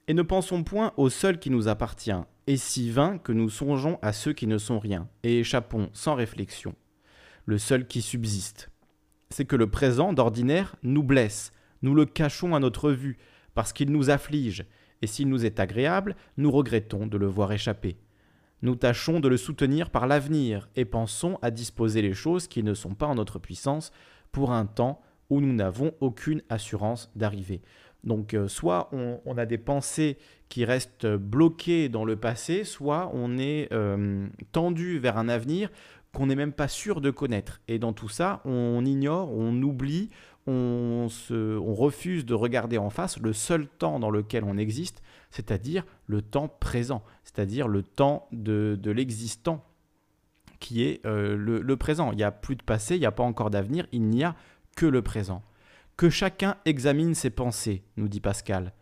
Et 0.07 0.13
ne 0.13 0.21
pensons 0.21 0.63
point 0.63 0.93
au 0.97 1.09
seul 1.09 1.39
qui 1.39 1.49
nous 1.49 1.67
appartient, 1.67 2.11
et 2.45 2.57
si 2.57 2.91
vain 2.91 3.17
que 3.17 3.31
nous 3.31 3.49
songeons 3.49 3.97
à 4.03 4.13
ceux 4.13 4.33
qui 4.33 4.45
ne 4.45 4.59
sont 4.59 4.77
rien, 4.77 5.09
et 5.23 5.39
échappons 5.39 5.89
sans 5.93 6.13
réflexion. 6.13 6.75
Le 7.47 7.59
seul 7.59 7.85
qui 7.85 8.01
subsiste, 8.01 8.71
c'est 9.29 9.45
que 9.45 9.55
le 9.55 9.69
présent, 9.69 10.13
d'ordinaire, 10.13 10.75
nous 10.81 11.03
blesse, 11.03 11.51
nous 11.83 11.93
le 11.93 12.05
cachons 12.05 12.55
à 12.55 12.59
notre 12.59 12.89
vue, 12.91 13.19
parce 13.53 13.71
qu'il 13.71 13.91
nous 13.91 14.09
afflige, 14.09 14.65
et 15.03 15.07
s'il 15.07 15.29
nous 15.29 15.45
est 15.45 15.59
agréable, 15.59 16.15
nous 16.37 16.49
regrettons 16.49 17.05
de 17.05 17.17
le 17.17 17.27
voir 17.27 17.51
échapper. 17.51 17.97
Nous 18.63 18.75
tâchons 18.75 19.19
de 19.19 19.27
le 19.27 19.37
soutenir 19.37 19.91
par 19.91 20.07
l'avenir, 20.07 20.69
et 20.75 20.85
pensons 20.85 21.37
à 21.43 21.51
disposer 21.51 22.01
les 22.01 22.15
choses 22.15 22.47
qui 22.47 22.63
ne 22.63 22.73
sont 22.73 22.95
pas 22.95 23.05
en 23.05 23.13
notre 23.13 23.37
puissance 23.37 23.91
pour 24.31 24.51
un 24.51 24.65
temps 24.65 24.99
où 25.29 25.39
nous 25.39 25.53
n'avons 25.53 25.93
aucune 25.99 26.41
assurance 26.49 27.11
d'arriver. 27.15 27.61
Donc 28.05 28.33
euh, 28.33 28.47
soit 28.47 28.89
on, 28.91 29.37
a 29.37 29.45
des 29.45 29.57
pensées 29.57 30.17
qui 30.47 30.63
restent 30.63 31.07
bloquées 31.07 31.89
dans 31.89 32.05
le 32.05 32.15
passé, 32.15 32.63
soit 32.63 33.09
on 33.13 33.37
est 33.37 33.67
euh, 33.73 34.27
tendu 34.51 34.99
vers 34.99 35.17
un 35.17 35.27
avenir 35.27 35.69
qu'on 36.15 36.27
n'est 36.27 36.35
même 36.35 36.53
pas 36.53 36.69
sûr 36.69 37.01
de 37.01 37.11
connaître. 37.11 37.61
Et 37.67 37.77
dans 37.77 37.93
tout 37.93 38.09
ça, 38.09 38.41
on 38.45 38.83
ignore, 38.85 39.31
on 39.31 39.61
oublie, 39.61 40.09
on, 40.47 41.07
se, 41.09 41.57
on 41.57 41.75
refuse 41.75 42.25
de 42.25 42.33
regarder 42.33 42.77
en 42.77 42.89
face 42.89 43.19
le 43.19 43.33
seul 43.33 43.67
temps 43.67 43.99
dans 43.99 44.09
lequel 44.09 44.45
on 44.45 44.57
existe, 44.57 45.03
c'est-à-dire 45.29 45.85
le 46.07 46.21
temps 46.21 46.47
présent, 46.47 47.03
c'est-à-dire 47.25 47.67
le 47.67 47.83
temps 47.83 48.27
de, 48.31 48.79
l'existant 48.85 49.63
qui 50.59 50.83
est 50.83 51.05
euh, 51.05 51.35
le, 51.35 51.61
le, 51.61 51.77
présent. 51.77 52.11
Il 52.11 52.17
n'y 52.17 52.23
a 52.23 52.31
plus 52.31 52.55
de 52.55 52.63
passé, 52.63 52.95
il 52.95 53.01
n'y 53.01 53.05
a 53.05 53.11
pas 53.11 53.23
encore 53.23 53.49
d'avenir, 53.49 53.85
il 53.91 54.03
n'y 54.03 54.23
a 54.23 54.35
que 54.77 54.85
le 54.85 55.01
présent. 55.01 55.43
Que 55.97 56.09
chacun 56.09 56.55
examine 56.65 57.13
ses 57.13 57.29
pensées, 57.29 57.83
nous 57.97 58.07
dit 58.07 58.21
Pascal. 58.21 58.73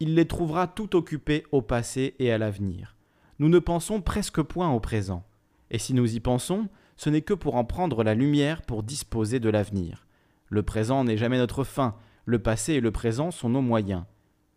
Il 0.00 0.14
les 0.14 0.26
trouvera 0.26 0.66
tout 0.66 0.96
occupées 0.96 1.44
au 1.50 1.62
passé 1.62 2.14
et 2.18 2.30
à 2.30 2.36
l'avenir. 2.36 2.94
Nous 3.38 3.48
ne 3.48 3.58
pensons 3.58 4.02
presque 4.02 4.42
point 4.42 4.70
au 4.70 4.80
présent. 4.80 5.24
Et 5.70 5.78
si 5.78 5.94
nous 5.94 6.14
y 6.14 6.20
pensons, 6.20 6.68
ce 6.96 7.10
n'est 7.10 7.22
que 7.22 7.34
pour 7.34 7.56
en 7.56 7.64
prendre 7.64 8.02
la 8.02 8.14
lumière 8.14 8.62
pour 8.62 8.82
disposer 8.82 9.40
de 9.40 9.48
l'avenir. 9.48 10.06
Le 10.48 10.62
présent 10.62 11.04
n'est 11.04 11.16
jamais 11.16 11.38
notre 11.38 11.64
fin, 11.64 11.96
le 12.24 12.38
passé 12.38 12.74
et 12.74 12.80
le 12.80 12.90
présent 12.90 13.30
sont 13.30 13.48
nos 13.48 13.62
moyens. 13.62 14.04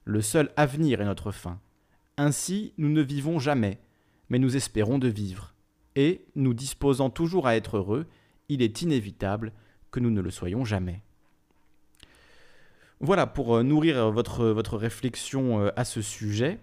Le 0.06 0.22
seul 0.22 0.52
avenir 0.56 1.02
est 1.02 1.06
notre 1.06 1.32
fin. 1.32 1.60
Ainsi, 2.18 2.74
nous 2.78 2.90
ne 2.90 3.02
vivons 3.02 3.40
jamais, 3.40 3.80
mais 4.30 4.40
nous 4.40 4.56
espérons 4.56 5.00
de 5.00 5.08
vivre. 5.08 5.54
Et, 5.96 6.26
nous 6.36 6.54
disposant 6.54 7.10
toujours 7.10 7.48
à 7.48 7.56
être 7.56 7.78
heureux, 7.78 8.08
il 8.48 8.62
est 8.62 8.82
inévitable 8.82 9.54
que 9.92 10.00
nous 10.00 10.12
ne 10.12 10.22
le 10.22 10.32
soyons 10.32 10.66
jamais. 10.66 11.02
Voilà, 13.00 13.28
pour 13.28 13.56
euh, 13.56 13.64
nourrir 13.64 14.12
votre, 14.12 14.46
votre 14.48 14.78
réflexion 14.78 15.62
euh, 15.62 15.70
à 15.76 15.86
ce 15.86 16.02
sujet, 16.02 16.60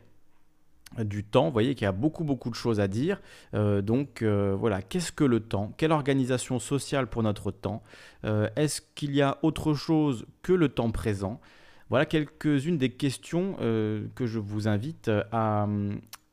du 0.98 1.24
temps. 1.24 1.46
Vous 1.46 1.52
voyez 1.52 1.74
qu'il 1.74 1.84
y 1.84 1.88
a 1.88 1.92
beaucoup, 1.92 2.24
beaucoup 2.24 2.50
de 2.50 2.54
choses 2.54 2.80
à 2.80 2.88
dire. 2.88 3.20
Euh, 3.54 3.82
donc 3.82 4.22
euh, 4.22 4.56
voilà, 4.58 4.82
qu'est-ce 4.82 5.12
que 5.12 5.24
le 5.24 5.40
temps? 5.40 5.72
Quelle 5.76 5.92
organisation 5.92 6.58
sociale 6.58 7.06
pour 7.06 7.22
notre 7.22 7.50
temps? 7.50 7.82
Euh, 8.24 8.48
Est-ce 8.56 8.80
qu'il 8.94 9.14
y 9.14 9.22
a 9.22 9.38
autre 9.42 9.74
chose 9.74 10.26
que 10.42 10.52
le 10.52 10.68
temps 10.68 10.90
présent? 10.90 11.40
Voilà 11.88 12.04
quelques-unes 12.04 12.78
des 12.78 12.90
questions 12.90 13.54
que 13.54 14.26
je 14.26 14.40
vous 14.40 14.66
invite 14.66 15.08
à, 15.30 15.68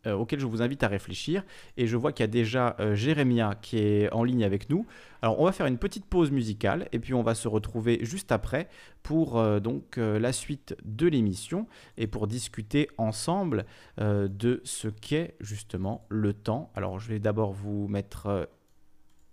euh, 0.06 0.16
auquel 0.16 0.38
je 0.38 0.46
vous 0.46 0.62
invite 0.62 0.84
à 0.84 0.90
réfléchir. 0.90 1.46
Et 1.78 1.88
je 1.88 1.96
vois 1.96 2.12
qu'il 2.12 2.24
y 2.24 2.26
a 2.26 2.28
déjà 2.28 2.76
euh, 2.82 2.94
Jérémia 2.94 3.56
qui 3.62 3.78
est 3.78 4.12
en 4.12 4.26
ligne 4.26 4.44
avec 4.44 4.70
nous. 4.70 4.86
Alors 5.22 5.40
on 5.40 5.46
va 5.46 5.54
faire 5.54 5.66
une 5.66 5.78
petite 5.78 6.06
pause 6.06 6.30
musicale 6.30 6.90
et 6.92 7.00
puis 7.00 7.14
on 7.14 7.24
va 7.24 7.36
se 7.36 7.48
retrouver 7.48 8.00
juste 8.04 8.34
après 8.34 8.68
pour 9.02 9.40
euh, 9.40 9.62
donc 9.62 9.96
la 9.96 10.34
suite 10.34 10.76
de 10.84 11.08
l'émission 11.08 11.68
et 11.98 12.08
pour 12.08 12.28
discuter 12.28 12.90
ensemble 12.98 13.66
de 13.98 14.62
ce 14.66 14.90
qu'est 14.90 15.36
justement 15.40 16.06
le 16.10 16.34
temps. 16.34 16.72
Alors 16.76 17.00
je 17.00 17.08
vais 17.08 17.20
d'abord 17.20 17.54
vous 17.54 17.88
mettre 17.88 18.50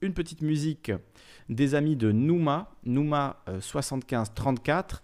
une 0.00 0.14
petite 0.14 0.42
musique 0.42 0.92
des 1.48 1.74
amis 1.74 1.96
de 1.96 2.12
Nouma, 2.12 2.70
Nouma 2.84 3.42
7534 3.60 5.02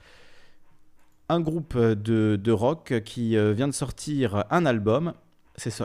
un 1.28 1.40
groupe 1.40 1.76
de, 1.76 2.38
de, 2.40 2.52
rock 2.52 3.02
qui 3.04 3.30
vient 3.30 3.66
de 3.66 3.72
sortir 3.72 4.44
un 4.50 4.64
album 4.64 5.12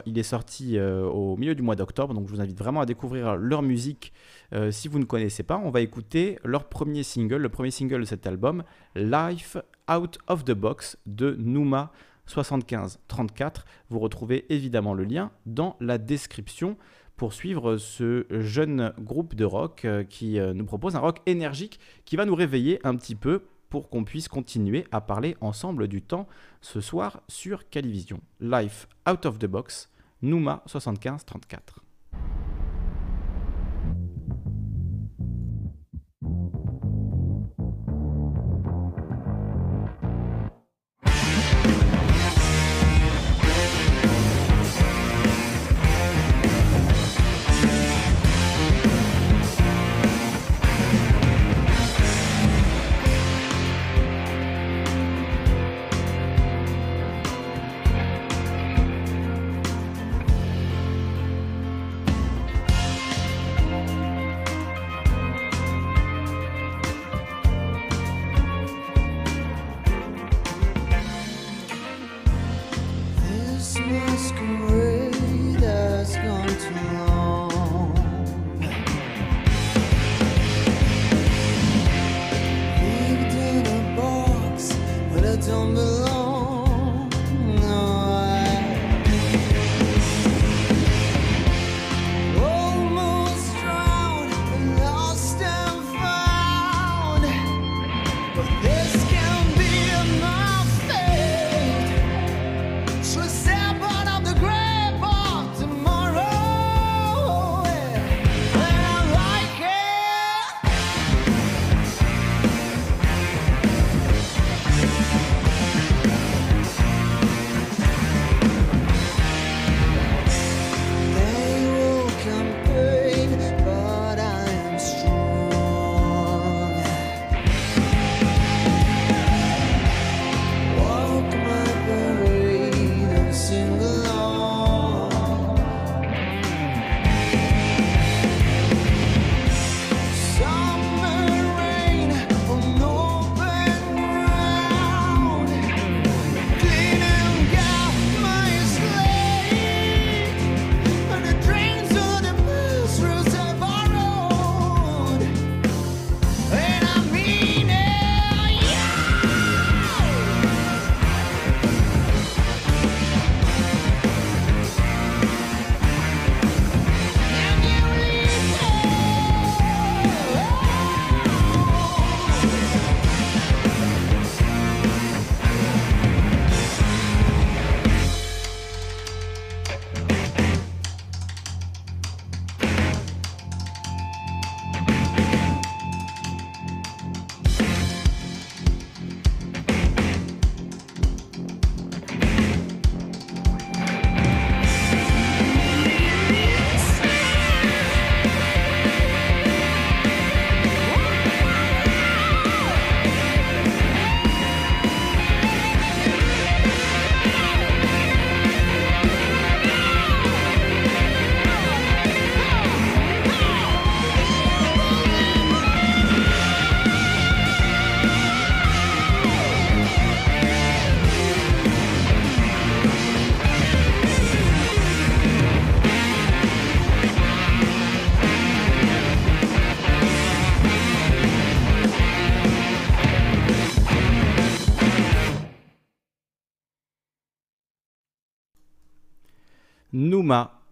il 0.06 0.18
est 0.18 0.24
sorti 0.24 0.78
euh, 0.78 1.04
au 1.06 1.38
milieu 1.38 1.56
du 1.56 1.62
mois 1.62 1.76
d'octobre, 1.76 2.14
donc 2.14 2.28
je 2.28 2.34
vous 2.34 2.42
invite 2.42 2.58
vraiment 2.58 2.82
à 2.82 2.86
découvrir 2.86 3.36
leur 3.36 3.62
musique 3.62 4.14
euh, 4.54 4.72
si 4.72 4.88
vous 4.88 5.00
ne 5.00 5.06
connaissez 5.06 5.44
pas. 5.44 5.58
On 5.64 5.70
va 5.70 5.82
écouter 5.82 6.40
leur 6.44 6.66
premier 6.66 7.04
single, 7.04 7.38
le 7.38 7.50
premier 7.50 7.72
single 7.72 8.02
de 8.02 8.06
cet 8.06 8.28
album, 8.28 8.64
Life 8.96 9.58
Out 9.90 10.20
of 10.28 10.44
the 10.44 10.52
Box 10.52 10.98
de 11.06 11.36
Numa 11.40 11.92
7534. 12.26 13.66
Vous 13.90 14.00
retrouvez 14.00 14.46
évidemment 14.54 14.94
le 14.94 15.04
lien 15.04 15.32
dans 15.46 15.76
la 15.80 15.98
description 15.98 16.78
pour 17.16 17.34
suivre 17.34 17.78
ce 17.78 18.26
jeune 18.30 18.94
groupe 19.00 19.36
de 19.36 19.46
rock 19.46 19.86
euh, 19.86 20.04
qui 20.04 20.40
nous 20.40 20.66
propose 20.66 20.96
un 20.96 21.00
rock 21.00 21.20
énergique 21.26 21.80
qui 22.06 22.16
va 22.16 22.26
nous 22.26 22.36
réveiller 22.36 22.80
un 22.84 22.96
petit 22.96 23.16
peu 23.16 23.44
pour 23.72 23.90
qu'on 23.90 24.04
puisse 24.04 24.28
continuer 24.28 24.86
à 24.92 25.02
parler 25.02 25.36
ensemble 25.42 25.88
du 25.88 26.04
temps 26.04 26.28
ce 26.60 26.82
soir 26.82 27.22
sur 27.28 27.68
Calivision. 27.70 28.20
Life 28.40 28.88
Out 29.10 29.26
of 29.26 29.40
the 29.40 29.48
Box, 29.48 29.90
Numa 30.22 30.62
7534. 30.68 31.80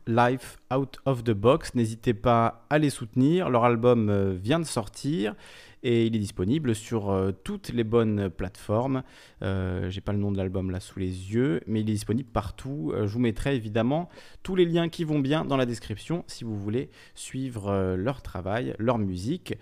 Life 0.10 0.57
Out 0.74 0.97
of 1.05 1.24
the 1.24 1.32
Box. 1.32 1.76
N'hésitez 1.76 2.16
pas 2.16 2.66
à 2.72 2.80
les 2.80 2.89
soutenir. 2.89 3.49
Leur 3.49 3.64
album 3.64 4.10
euh, 4.10 4.34
vient 4.34 4.60
de 4.60 4.66
sortir 4.66 5.36
et 5.84 6.07
il 6.07 6.16
est 6.16 6.20
disponible 6.20 6.74
sur 6.74 7.12
euh, 7.12 7.32
toutes 7.32 7.70
les 7.70 7.84
bonnes 7.84 8.32
plateformes. 8.32 9.03
Euh, 9.43 9.88
J'ai 9.91 10.01
pas 10.01 10.12
le 10.12 10.18
nom 10.18 10.32
de 10.32 10.38
l'album 10.38 10.72
là 10.72 10.80
sous 10.80 10.97
les 10.97 11.34
yeux, 11.34 11.62
mais 11.68 11.82
il 11.82 11.89
est 11.89 11.93
disponible 11.93 12.28
partout. 12.28 12.91
je 12.95 13.05
vous 13.05 13.20
mettrai 13.20 13.55
évidemment 13.55 14.10
tous 14.41 14.55
les 14.55 14.66
liens 14.66 14.89
qui 14.89 15.03
vont 15.03 15.20
bien 15.20 15.45
dans 15.45 15.57
la 15.57 15.68
description 15.68 16.24
si 16.26 16.43
vous 16.43 16.57
voulez 16.57 16.89
suivre 17.14 17.95
leur 17.95 18.24
travail, 18.24 18.74
leur 18.80 18.97
musique. 18.97 19.53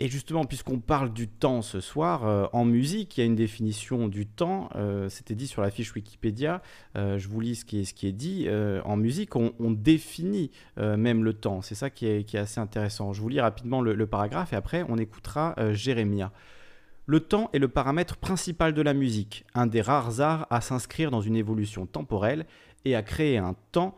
Et 0.00 0.08
justement, 0.08 0.44
puisqu'on 0.44 0.80
parle 0.80 1.12
du 1.12 1.28
temps 1.28 1.62
ce 1.62 1.80
soir, 1.80 2.26
euh, 2.26 2.46
en 2.52 2.64
musique, 2.64 3.16
il 3.16 3.20
y 3.20 3.22
a 3.22 3.26
une 3.26 3.36
définition 3.36 4.08
du 4.08 4.26
temps. 4.26 4.68
Euh, 4.74 5.08
c'était 5.08 5.36
dit 5.36 5.46
sur 5.46 5.62
la 5.62 5.70
fiche 5.70 5.94
Wikipédia. 5.94 6.60
Euh, 6.96 7.18
je 7.18 7.28
vous 7.28 7.40
lis 7.40 7.54
ce 7.54 7.64
qui 7.64 7.78
est, 7.78 8.12
dit. 8.12 8.48
en 8.84 8.96
musique, 8.96 9.36
on, 9.36 9.52
définit 9.70 10.50
même 10.76 11.22
le 11.22 11.34
temps. 11.34 11.62
C'est 11.62 11.76
ça 11.76 11.88
qui 11.88 12.06
est, 12.06 12.34
assez 12.34 12.60
intéressant. 12.60 13.12
Je 13.12 13.20
vous 13.20 13.28
lis 13.28 13.40
rapidement 13.40 13.80
le, 13.80 13.94
le 13.94 14.06
paragraphe 14.06 14.52
et 14.52 14.56
après, 14.56 14.84
on 14.88 14.98
écoutera 14.98 15.54
Jérémia. 15.72 16.32
Le 17.06 17.20
temps 17.20 17.50
est 17.52 17.58
le 17.58 17.68
paramètre 17.68 18.16
principal 18.16 18.74
de 18.74 18.82
la 18.82 18.94
musique, 18.94 19.44
un 19.54 19.66
des 19.66 19.82
rares 19.82 20.20
arts 20.20 20.46
à 20.50 20.60
s'inscrire 20.60 21.10
dans 21.10 21.20
une 21.20 21.36
évolution 21.36 21.86
temporelle 21.86 22.46
et 22.84 22.94
à 22.94 23.02
créer 23.02 23.38
un 23.38 23.54
temps 23.72 23.96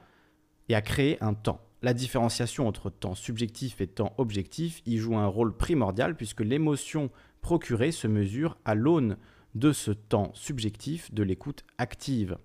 et 0.68 0.74
à 0.74 0.82
créer 0.82 1.22
un 1.22 1.34
temps. 1.34 1.63
La 1.84 1.92
différenciation 1.92 2.66
entre 2.66 2.88
temps 2.88 3.14
subjectif 3.14 3.82
et 3.82 3.86
temps 3.86 4.14
objectif 4.16 4.80
y 4.86 4.96
joue 4.96 5.18
un 5.18 5.26
rôle 5.26 5.54
primordial 5.54 6.16
puisque 6.16 6.40
l'émotion 6.40 7.10
procurée 7.42 7.92
se 7.92 8.06
mesure 8.06 8.56
à 8.64 8.74
l'aune 8.74 9.18
de 9.54 9.70
ce 9.70 9.90
temps 9.90 10.30
subjectif 10.32 11.12
de 11.12 11.22
l'écoute 11.22 11.62
active. 11.76 12.38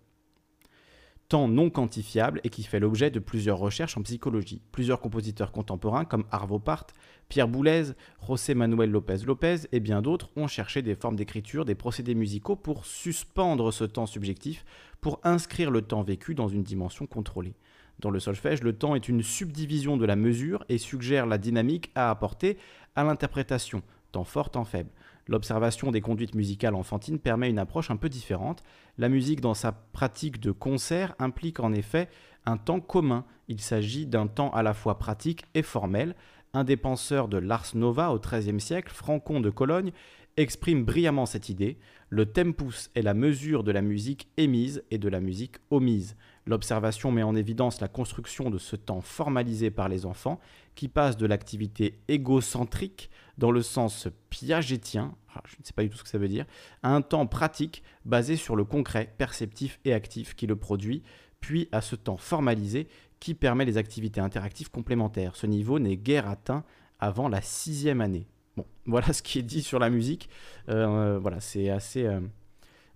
Temps 1.29 1.47
non 1.47 1.69
quantifiable 1.69 2.41
et 2.43 2.49
qui 2.49 2.63
fait 2.63 2.81
l'objet 2.81 3.11
de 3.11 3.19
plusieurs 3.19 3.59
recherches 3.59 3.95
en 3.95 4.01
psychologie. 4.01 4.61
Plusieurs 4.73 4.99
compositeurs 4.99 5.53
contemporains 5.53 6.03
comme 6.03 6.25
Arvo 6.31 6.59
Part, 6.59 6.87
Pierre 7.29 7.47
Boulez, 7.47 7.93
José 8.27 8.55
Manuel 8.55 8.91
López 8.91 9.19
López 9.25 9.69
et 9.71 9.79
bien 9.79 10.01
d'autres 10.01 10.31
ont 10.35 10.47
cherché 10.47 10.81
des 10.81 10.95
formes 10.95 11.15
d'écriture, 11.15 11.63
des 11.63 11.75
procédés 11.75 12.13
musicaux 12.13 12.57
pour 12.57 12.85
suspendre 12.85 13.71
ce 13.71 13.85
temps 13.85 14.05
subjectif, 14.05 14.65
pour 14.99 15.21
inscrire 15.23 15.71
le 15.71 15.81
temps 15.81 16.03
vécu 16.03 16.35
dans 16.35 16.49
une 16.49 16.63
dimension 16.63 17.07
contrôlée. 17.07 17.55
Dans 17.99 18.11
le 18.11 18.19
solfège, 18.19 18.63
le 18.63 18.73
temps 18.73 18.95
est 18.95 19.09
une 19.09 19.23
subdivision 19.23 19.97
de 19.97 20.05
la 20.05 20.15
mesure 20.15 20.63
et 20.69 20.77
suggère 20.77 21.25
la 21.25 21.37
dynamique 21.37 21.91
à 21.95 22.09
apporter 22.09 22.57
à 22.95 23.03
l'interprétation, 23.03 23.81
temps 24.11 24.23
fort, 24.23 24.49
temps 24.51 24.65
faible. 24.65 24.91
L'observation 25.27 25.91
des 25.91 26.01
conduites 26.01 26.33
musicales 26.33 26.75
enfantines 26.75 27.19
permet 27.19 27.49
une 27.49 27.59
approche 27.59 27.91
un 27.91 27.97
peu 27.97 28.09
différente. 28.09 28.63
La 28.97 29.09
musique, 29.09 29.41
dans 29.41 29.53
sa 29.53 29.71
pratique 29.71 30.39
de 30.39 30.51
concert, 30.51 31.13
implique 31.19 31.59
en 31.59 31.73
effet 31.73 32.09
un 32.45 32.57
temps 32.57 32.79
commun. 32.79 33.25
Il 33.47 33.59
s'agit 33.59 34.07
d'un 34.07 34.27
temps 34.27 34.49
à 34.51 34.63
la 34.63 34.73
fois 34.73 34.97
pratique 34.97 35.45
et 35.53 35.61
formel. 35.61 36.15
Un 36.53 36.63
des 36.63 36.77
penseurs 36.77 37.27
de 37.27 37.37
l'Ars 37.37 37.75
Nova 37.75 38.11
au 38.11 38.19
XIIIe 38.19 38.59
siècle, 38.59 38.91
Francon 38.91 39.39
de 39.39 39.51
Cologne, 39.51 39.91
exprime 40.35 40.83
brillamment 40.83 41.27
cette 41.27 41.49
idée. 41.49 41.77
Le 42.09 42.25
tempus 42.25 42.89
est 42.95 43.03
la 43.03 43.13
mesure 43.13 43.63
de 43.63 43.71
la 43.71 43.83
musique 43.83 44.29
émise 44.37 44.83
et 44.89 44.97
de 44.97 45.09
la 45.09 45.19
musique 45.19 45.57
omise. 45.69 46.15
L'observation 46.49 47.11
met 47.11 47.21
en 47.21 47.35
évidence 47.35 47.79
la 47.79 47.87
construction 47.87 48.49
de 48.49 48.57
ce 48.57 48.75
temps 48.75 49.01
formalisé 49.01 49.69
par 49.69 49.87
les 49.87 50.07
enfants 50.07 50.39
qui 50.73 50.87
passe 50.87 51.15
de 51.15 51.27
l'activité 51.27 51.99
égocentrique 52.07 53.11
dans 53.37 53.51
le 53.51 53.61
sens 53.61 54.07
piagétien, 54.31 55.13
ah, 55.35 55.43
je 55.45 55.57
ne 55.59 55.63
sais 55.63 55.73
pas 55.73 55.83
du 55.83 55.89
tout 55.89 55.97
ce 55.97 56.01
que 56.01 56.09
ça 56.09 56.17
veut 56.17 56.27
dire, 56.27 56.47
à 56.81 56.95
un 56.95 57.03
temps 57.03 57.27
pratique 57.27 57.83
basé 58.03 58.35
sur 58.35 58.55
le 58.55 58.63
concret, 58.63 59.13
perceptif 59.19 59.79
et 59.85 59.93
actif 59.93 60.35
qui 60.35 60.47
le 60.47 60.55
produit, 60.55 61.03
puis 61.39 61.69
à 61.71 61.81
ce 61.81 61.95
temps 61.95 62.17
formalisé 62.17 62.87
qui 63.19 63.35
permet 63.35 63.63
les 63.63 63.77
activités 63.77 64.19
interactives 64.19 64.71
complémentaires. 64.71 65.35
Ce 65.35 65.45
niveau 65.45 65.77
n'est 65.77 65.97
guère 65.97 66.27
atteint 66.27 66.63
avant 66.99 67.29
la 67.29 67.43
sixième 67.43 68.01
année. 68.01 68.25
Bon, 68.57 68.65
voilà 68.87 69.13
ce 69.13 69.21
qui 69.21 69.37
est 69.37 69.43
dit 69.43 69.61
sur 69.61 69.77
la 69.77 69.91
musique. 69.91 70.27
Euh, 70.69 71.19
voilà, 71.19 71.41
c'est 71.41 71.69
assez, 71.69 72.07
euh, 72.07 72.21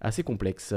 assez 0.02 0.24
complexe. 0.24 0.74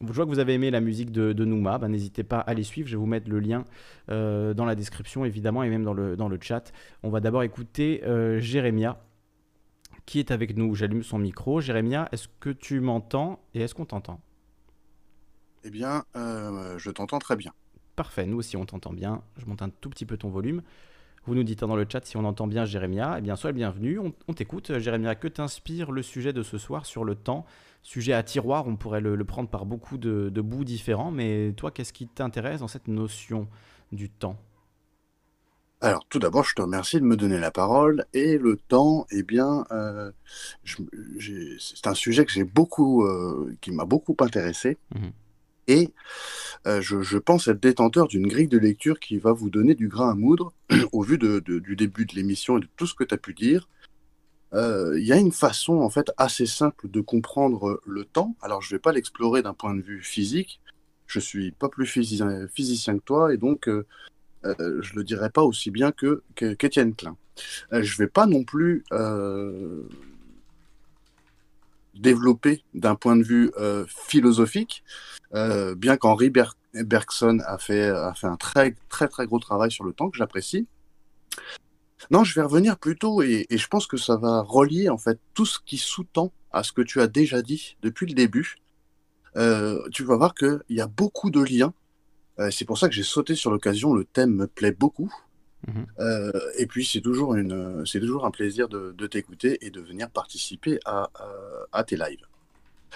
Je 0.00 0.12
vois 0.12 0.24
que 0.24 0.30
vous 0.30 0.38
avez 0.38 0.54
aimé 0.54 0.70
la 0.70 0.80
musique 0.80 1.10
de, 1.10 1.32
de 1.32 1.44
Nouma, 1.44 1.78
ben, 1.78 1.88
n'hésitez 1.88 2.22
pas 2.22 2.38
à 2.40 2.52
les 2.52 2.64
suivre, 2.64 2.86
je 2.86 2.94
vais 2.94 3.00
vous 3.00 3.06
mettre 3.06 3.30
le 3.30 3.40
lien 3.40 3.64
euh, 4.10 4.52
dans 4.52 4.66
la 4.66 4.74
description 4.74 5.24
évidemment 5.24 5.62
et 5.62 5.70
même 5.70 5.84
dans 5.84 5.94
le, 5.94 6.16
dans 6.16 6.28
le 6.28 6.38
chat. 6.40 6.72
On 7.02 7.08
va 7.08 7.20
d'abord 7.20 7.42
écouter 7.42 8.04
euh, 8.04 8.38
Jérémia 8.38 9.02
qui 10.04 10.20
est 10.20 10.30
avec 10.30 10.56
nous. 10.56 10.74
J'allume 10.74 11.02
son 11.02 11.18
micro. 11.18 11.60
Jérémia, 11.60 12.08
est-ce 12.12 12.28
que 12.40 12.50
tu 12.50 12.80
m'entends 12.80 13.40
et 13.54 13.60
est-ce 13.60 13.74
qu'on 13.74 13.86
t'entend? 13.86 14.20
Eh 15.64 15.70
bien, 15.70 16.04
euh, 16.14 16.78
je 16.78 16.90
t'entends 16.90 17.18
très 17.18 17.36
bien. 17.36 17.52
Parfait, 17.96 18.26
nous 18.26 18.38
aussi 18.38 18.56
on 18.56 18.66
t'entend 18.66 18.92
bien. 18.92 19.22
Je 19.36 19.46
monte 19.46 19.62
un 19.62 19.70
tout 19.70 19.90
petit 19.90 20.06
peu 20.06 20.16
ton 20.16 20.28
volume. 20.28 20.62
Vous 21.26 21.34
nous 21.34 21.42
dites 21.42 21.60
dans 21.60 21.76
le 21.76 21.86
chat 21.88 22.04
si 22.04 22.16
on 22.16 22.24
entend 22.24 22.46
bien 22.46 22.64
Jérémia. 22.64 23.16
Eh 23.18 23.20
bien, 23.20 23.36
sois 23.36 23.50
le 23.50 23.56
bienvenu. 23.56 23.98
On, 23.98 24.12
on 24.28 24.32
t'écoute. 24.32 24.78
Jérémia, 24.78 25.14
que 25.14 25.28
t'inspire 25.28 25.90
le 25.90 26.02
sujet 26.02 26.32
de 26.32 26.42
ce 26.42 26.58
soir 26.58 26.86
sur 26.86 27.04
le 27.04 27.14
temps? 27.14 27.44
Sujet 27.86 28.14
à 28.14 28.24
tiroir, 28.24 28.66
on 28.66 28.74
pourrait 28.74 29.00
le, 29.00 29.24
prendre 29.24 29.48
par 29.48 29.64
beaucoup 29.64 29.96
de, 29.96 30.28
bouts 30.40 30.64
différents, 30.64 31.12
mais 31.12 31.52
toi, 31.56 31.70
qu'est-ce 31.70 31.92
qui 31.92 32.08
t'intéresse 32.08 32.58
dans 32.58 32.66
cette 32.66 32.88
notion 32.88 33.46
du 33.92 34.10
temps? 34.10 34.36
Alors, 35.80 36.04
tout 36.08 36.18
d'abord, 36.18 36.42
je 36.42 36.56
te 36.56 36.62
remercie 36.62 36.96
de 36.96 37.04
me 37.04 37.16
donner 37.16 37.38
la 37.38 37.52
parole. 37.52 38.04
Et 38.12 38.38
le 38.38 38.56
temps, 38.56 39.06
eh 39.12 39.22
bien, 39.22 39.66
euh, 39.70 40.10
c'est 40.64 41.86
un 41.86 41.94
sujet 41.94 42.24
que 42.24 42.32
j'ai 42.32 42.42
beaucoup, 42.42 43.04
euh, 43.04 43.54
qui 43.60 43.70
m'a 43.70 43.84
beaucoup 43.84 44.16
intéressé. 44.20 44.78
Mmh 44.92 45.08
et 45.68 45.90
euh, 46.66 46.80
je, 46.80 47.18
pense 47.18 47.48
être 47.48 47.60
détenteur 47.60 48.08
d'une 48.08 48.26
grille 48.26 48.48
de 48.48 48.58
lecture 48.58 48.98
qui 48.98 49.18
va 49.18 49.32
vous 49.32 49.50
donner 49.50 49.74
du 49.74 49.88
grain 49.88 50.10
à 50.10 50.14
moudre 50.14 50.52
au 50.92 51.02
vu 51.02 51.18
du 51.18 51.76
début 51.76 52.06
de 52.06 52.14
l'émission 52.14 52.58
et 52.58 52.60
de 52.60 52.68
tout 52.76 52.86
ce 52.86 52.94
que 52.94 53.04
tu 53.04 53.14
as 53.14 53.18
pu 53.18 53.34
dire. 53.34 53.68
Euh, 54.52 54.98
il 54.98 55.06
y 55.06 55.12
a 55.12 55.16
une 55.16 55.32
façon 55.32 55.74
en 55.74 55.90
fait 55.90 56.10
assez 56.16 56.46
simple 56.46 56.88
de 56.88 57.00
comprendre 57.00 57.80
le 57.86 58.04
temps. 58.04 58.36
Alors 58.40 58.62
je 58.62 58.72
ne 58.72 58.78
vais 58.78 58.80
pas 58.80 58.92
l'explorer 58.92 59.42
d'un 59.42 59.54
point 59.54 59.74
de 59.74 59.82
vue 59.82 60.02
physique. 60.02 60.60
Je 61.06 61.20
suis 61.20 61.52
pas 61.52 61.68
plus 61.68 61.86
physicien, 61.86 62.98
que 62.98 63.04
toi 63.04 63.32
et 63.32 63.36
donc 63.36 63.68
euh, 63.68 63.86
euh, 64.44 64.80
je 64.82 64.94
le 64.96 65.04
dirai 65.04 65.30
pas 65.30 65.42
aussi 65.42 65.70
bien 65.70 65.92
que 65.92 66.22
qu'Étienne 66.34 66.94
Klein. 66.94 67.16
je 67.72 67.96
vais 67.96 68.08
pas 68.08 68.26
non 68.26 68.44
plus 68.44 68.84
développer 72.00 72.62
d'un 72.74 72.94
point 72.94 73.16
de 73.16 73.22
vue 73.22 73.50
philosophique, 73.86 74.84
bien 75.32 75.96
qu'Henri 75.96 76.30
Bergson 76.74 77.38
a 77.46 77.58
fait, 77.58 77.88
a 77.88 78.14
fait 78.14 78.26
un 78.26 78.36
très 78.36 78.74
très 78.88 79.08
très 79.08 79.26
gros 79.26 79.38
travail 79.38 79.70
sur 79.70 79.84
le 79.84 79.92
temps 79.92 80.10
que 80.10 80.16
j'apprécie. 80.16 80.66
Non, 82.10 82.24
je 82.24 82.34
vais 82.34 82.42
revenir 82.42 82.78
plus 82.78 82.96
tôt 82.96 83.22
et, 83.22 83.46
je 83.50 83.66
pense 83.66 83.86
que 83.86 83.96
ça 83.96 84.16
va 84.16 84.42
relier 84.42 84.88
en 84.88 84.98
fait 84.98 85.18
tout 85.34 85.46
ce 85.46 85.58
qui 85.64 85.78
sous-tend 85.78 86.32
à 86.52 86.62
ce 86.62 86.72
que 86.72 86.82
tu 86.82 87.00
as 87.00 87.06
déjà 87.06 87.42
dit 87.42 87.76
depuis 87.82 88.06
le 88.06 88.14
début. 88.14 88.56
Euh, 89.36 89.80
tu 89.92 90.04
vas 90.04 90.16
voir 90.16 90.34
qu'il 90.34 90.60
y 90.70 90.80
a 90.80 90.86
beaucoup 90.86 91.30
de 91.30 91.42
liens. 91.42 91.74
Euh, 92.38 92.50
c'est 92.50 92.64
pour 92.64 92.78
ça 92.78 92.88
que 92.88 92.94
j'ai 92.94 93.02
sauté 93.02 93.34
sur 93.34 93.50
l'occasion. 93.50 93.94
Le 93.94 94.04
thème 94.04 94.34
me 94.34 94.46
plaît 94.46 94.72
beaucoup. 94.72 95.12
Mhm. 95.66 95.86
Euh, 95.98 96.32
et 96.58 96.66
puis 96.66 96.84
c'est 96.84 97.00
toujours, 97.00 97.34
une, 97.34 97.84
c'est 97.86 98.00
toujours 98.00 98.26
un 98.26 98.30
plaisir 98.30 98.68
de, 98.68 99.06
t'écouter 99.06 99.58
et 99.64 99.70
de 99.70 99.80
venir 99.80 100.10
participer 100.10 100.78
à, 100.84 101.08
tes 101.84 101.96
lives. 101.96 102.26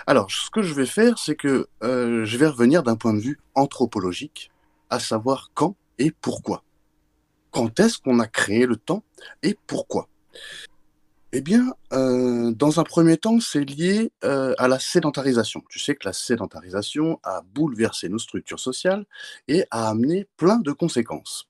Alors, 0.07 0.31
ce 0.31 0.51
que 0.51 0.63
je 0.63 0.75
vais 0.75 0.87
faire, 0.87 1.19
c'est 1.19 1.37
que 1.37 1.69
je 1.83 2.37
vais 2.37 2.47
revenir 2.47 2.83
d'un 2.83 2.97
point 2.97 3.15
de 3.15 3.21
vue 3.21 3.39
anthropologique, 3.55 4.51
à 4.89 4.99
savoir 4.99 5.51
quand 5.55 5.77
et 5.99 6.11
pourquoi 6.11 6.65
quand 7.51 7.81
est-ce 7.81 7.99
qu'on 7.99 8.21
a 8.21 8.27
créé 8.27 8.67
le 8.67 8.77
temps 8.77 9.03
et 9.43 9.57
pourquoi? 9.67 10.09
Eh 11.33 11.43
bien, 11.43 11.75
euh, 11.93 12.51
dans 12.53 12.81
un 12.81 12.85
premier 12.85 13.17
temps, 13.17 13.39
c'est 13.39 13.65
lié 13.65 14.11
euh, 14.25 14.53
à 14.59 14.67
la 14.67 14.81
sédentarisation. 14.81 15.63
Tu 15.69 15.79
sais 15.79 15.95
que 15.95 16.07
la 16.07 16.13
sédentarisation 16.13 17.21
a 17.23 17.43
bouleversé 17.43 18.09
nos 18.09 18.19
structures 18.19 18.59
sociales 18.59 19.05
et 19.47 19.65
a 19.71 19.89
amené 19.89 20.27
plein 20.37 20.59
de 20.59 20.73
conséquences. 20.73 21.49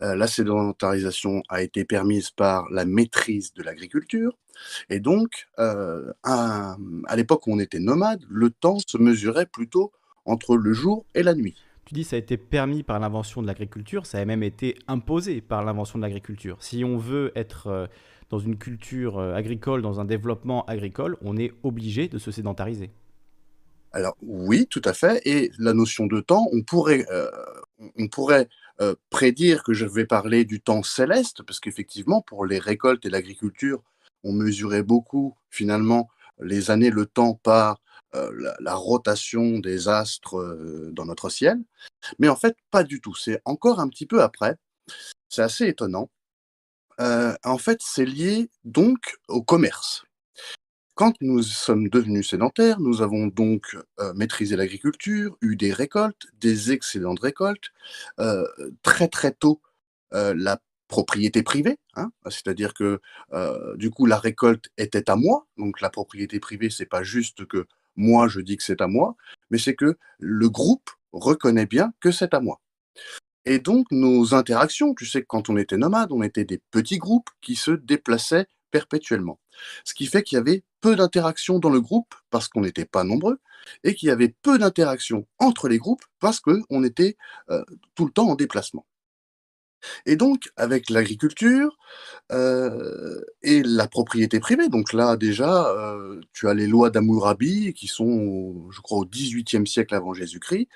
Euh, 0.00 0.14
la 0.16 0.26
sédentarisation 0.26 1.42
a 1.48 1.62
été 1.62 1.84
permise 1.84 2.30
par 2.30 2.68
la 2.70 2.84
maîtrise 2.84 3.52
de 3.54 3.62
l'agriculture. 3.62 4.38
Et 4.90 5.00
donc, 5.00 5.48
à 5.56 6.76
l'époque 7.16 7.46
où 7.46 7.52
on 7.52 7.58
était 7.58 7.80
nomade, 7.80 8.22
le 8.28 8.50
temps 8.50 8.78
se 8.86 8.98
mesurait 8.98 9.46
plutôt 9.46 9.92
entre 10.24 10.56
le 10.56 10.72
jour 10.72 11.04
et 11.14 11.22
la 11.22 11.34
nuit. 11.34 11.56
Tu 11.84 11.94
dis 11.94 12.04
ça 12.04 12.16
a 12.16 12.18
été 12.18 12.36
permis 12.36 12.82
par 12.82 13.00
l'invention 13.00 13.42
de 13.42 13.46
l'agriculture, 13.46 14.06
ça 14.06 14.18
a 14.18 14.24
même 14.24 14.42
été 14.42 14.76
imposé 14.86 15.40
par 15.40 15.64
l'invention 15.64 15.98
de 15.98 16.04
l'agriculture. 16.04 16.56
Si 16.60 16.84
on 16.84 16.96
veut 16.96 17.32
être 17.34 17.66
euh, 17.66 17.86
dans 18.30 18.38
une 18.38 18.56
culture 18.56 19.18
euh, 19.18 19.34
agricole, 19.34 19.82
dans 19.82 20.00
un 20.00 20.04
développement 20.04 20.64
agricole, 20.66 21.16
on 21.22 21.36
est 21.36 21.52
obligé 21.64 22.08
de 22.08 22.18
se 22.18 22.30
sédentariser. 22.30 22.90
Alors 23.92 24.16
oui, 24.22 24.66
tout 24.70 24.80
à 24.84 24.94
fait. 24.94 25.20
Et 25.26 25.50
la 25.58 25.74
notion 25.74 26.06
de 26.06 26.20
temps, 26.20 26.46
on 26.52 26.62
pourrait, 26.62 27.04
euh, 27.10 27.28
on 27.98 28.08
pourrait 28.08 28.48
prédire 29.10 29.62
que 29.62 29.74
je 29.74 29.86
vais 29.86 30.06
parler 30.06 30.44
du 30.44 30.60
temps 30.60 30.82
céleste, 30.82 31.42
parce 31.42 31.60
qu'effectivement, 31.60 32.20
pour 32.22 32.46
les 32.46 32.58
récoltes 32.58 33.04
et 33.06 33.10
l'agriculture, 33.10 33.82
on 34.24 34.32
mesurait 34.32 34.82
beaucoup 34.82 35.36
finalement 35.50 36.08
les 36.40 36.70
années, 36.70 36.90
le 36.90 37.06
temps 37.06 37.34
par 37.34 37.80
la, 38.12 38.74
rotation 38.74 39.58
des 39.58 39.88
astres 39.88 40.90
dans 40.92 41.04
notre 41.04 41.30
ciel. 41.30 41.58
Mais 42.18 42.28
en 42.28 42.36
fait, 42.36 42.56
pas 42.70 42.84
du 42.84 43.00
tout. 43.00 43.14
C'est 43.14 43.40
encore 43.44 43.80
un 43.80 43.88
petit 43.88 44.06
peu 44.06 44.22
après. 44.22 44.56
C'est 45.28 45.42
assez 45.42 45.66
étonnant. 45.66 46.10
en 46.98 47.58
fait, 47.58 47.78
c'est 47.80 48.04
lié 48.06 48.50
donc 48.64 49.16
au 49.28 49.42
commerce. 49.42 50.04
Quand 50.94 51.14
nous 51.22 51.42
sommes 51.42 51.88
devenus 51.88 52.28
sédentaires, 52.28 52.78
nous 52.78 53.00
avons 53.00 53.26
donc 53.26 53.78
maîtrisé 54.14 54.56
l'agriculture, 54.56 55.36
eu 55.40 55.56
des 55.56 55.72
récoltes, 55.72 56.26
des 56.38 56.70
excédents 56.70 57.14
de 57.14 57.20
récoltes. 57.20 57.70
très 58.82 59.08
très 59.08 59.32
tôt, 59.32 59.60
la 60.10 60.60
propriété 60.88 61.42
privée, 61.42 61.78
hein, 61.94 62.10
c'est-à-dire 62.24 62.74
que 62.74 63.00
du 63.76 63.90
coup 63.90 64.04
la 64.06 64.18
récolte 64.18 64.68
était 64.76 65.08
à 65.10 65.16
moi. 65.16 65.46
Donc 65.56 65.80
la 65.80 65.88
propriété 65.88 66.40
privée, 66.40 66.68
c'est 66.68 66.86
pas 66.86 67.02
juste 67.02 67.46
que 67.46 67.66
moi 67.96 68.28
je 68.28 68.40
dis 68.40 68.58
que 68.58 68.62
c'est 68.62 68.82
à 68.82 68.86
moi, 68.86 69.16
mais 69.50 69.58
c'est 69.58 69.74
que 69.74 69.96
le 70.18 70.50
groupe 70.50 70.90
reconnaît 71.12 71.66
bien 71.66 71.94
que 72.00 72.10
c'est 72.10 72.34
à 72.34 72.40
moi. 72.40 72.60
Et 73.46 73.58
donc 73.58 73.86
nos 73.90 74.34
interactions, 74.34 74.94
tu 74.94 75.06
sais, 75.06 75.24
quand 75.24 75.48
on 75.48 75.56
était 75.56 75.78
nomade, 75.78 76.12
on 76.12 76.22
était 76.22 76.44
des 76.44 76.60
petits 76.70 76.98
groupes 76.98 77.30
qui 77.40 77.56
se 77.56 77.70
déplaçaient 77.70 78.46
perpétuellement. 78.72 79.38
Ce 79.84 79.94
qui 79.94 80.06
fait 80.06 80.24
qu'il 80.24 80.34
y 80.34 80.40
avait 80.40 80.64
peu 80.80 80.96
d'interactions 80.96 81.60
dans 81.60 81.70
le 81.70 81.80
groupe 81.80 82.12
parce 82.30 82.48
qu'on 82.48 82.62
n'était 82.62 82.84
pas 82.84 83.04
nombreux 83.04 83.38
et 83.84 83.94
qu'il 83.94 84.08
y 84.08 84.10
avait 84.10 84.34
peu 84.42 84.58
d'interactions 84.58 85.28
entre 85.38 85.68
les 85.68 85.78
groupes 85.78 86.02
parce 86.18 86.40
qu'on 86.40 86.82
était 86.82 87.16
tout 87.94 88.06
le 88.06 88.10
temps 88.10 88.28
en 88.28 88.34
déplacement. 88.34 88.84
Et 90.06 90.16
donc, 90.16 90.50
avec 90.56 90.90
l'agriculture 90.90 91.76
et 92.30 93.62
la 93.62 93.88
propriété 93.88 94.40
privée, 94.40 94.68
donc 94.68 94.92
là 94.92 95.16
déjà, 95.16 95.72
tu 96.32 96.48
as 96.48 96.54
les 96.54 96.66
lois 96.66 96.90
d'Amourabi 96.90 97.72
qui 97.74 97.86
sont, 97.86 98.70
je 98.70 98.80
crois, 98.80 98.98
au 98.98 99.04
XVIIIe 99.04 99.66
siècle 99.66 99.94
avant 99.94 100.14
Jésus-Christ, 100.14 100.68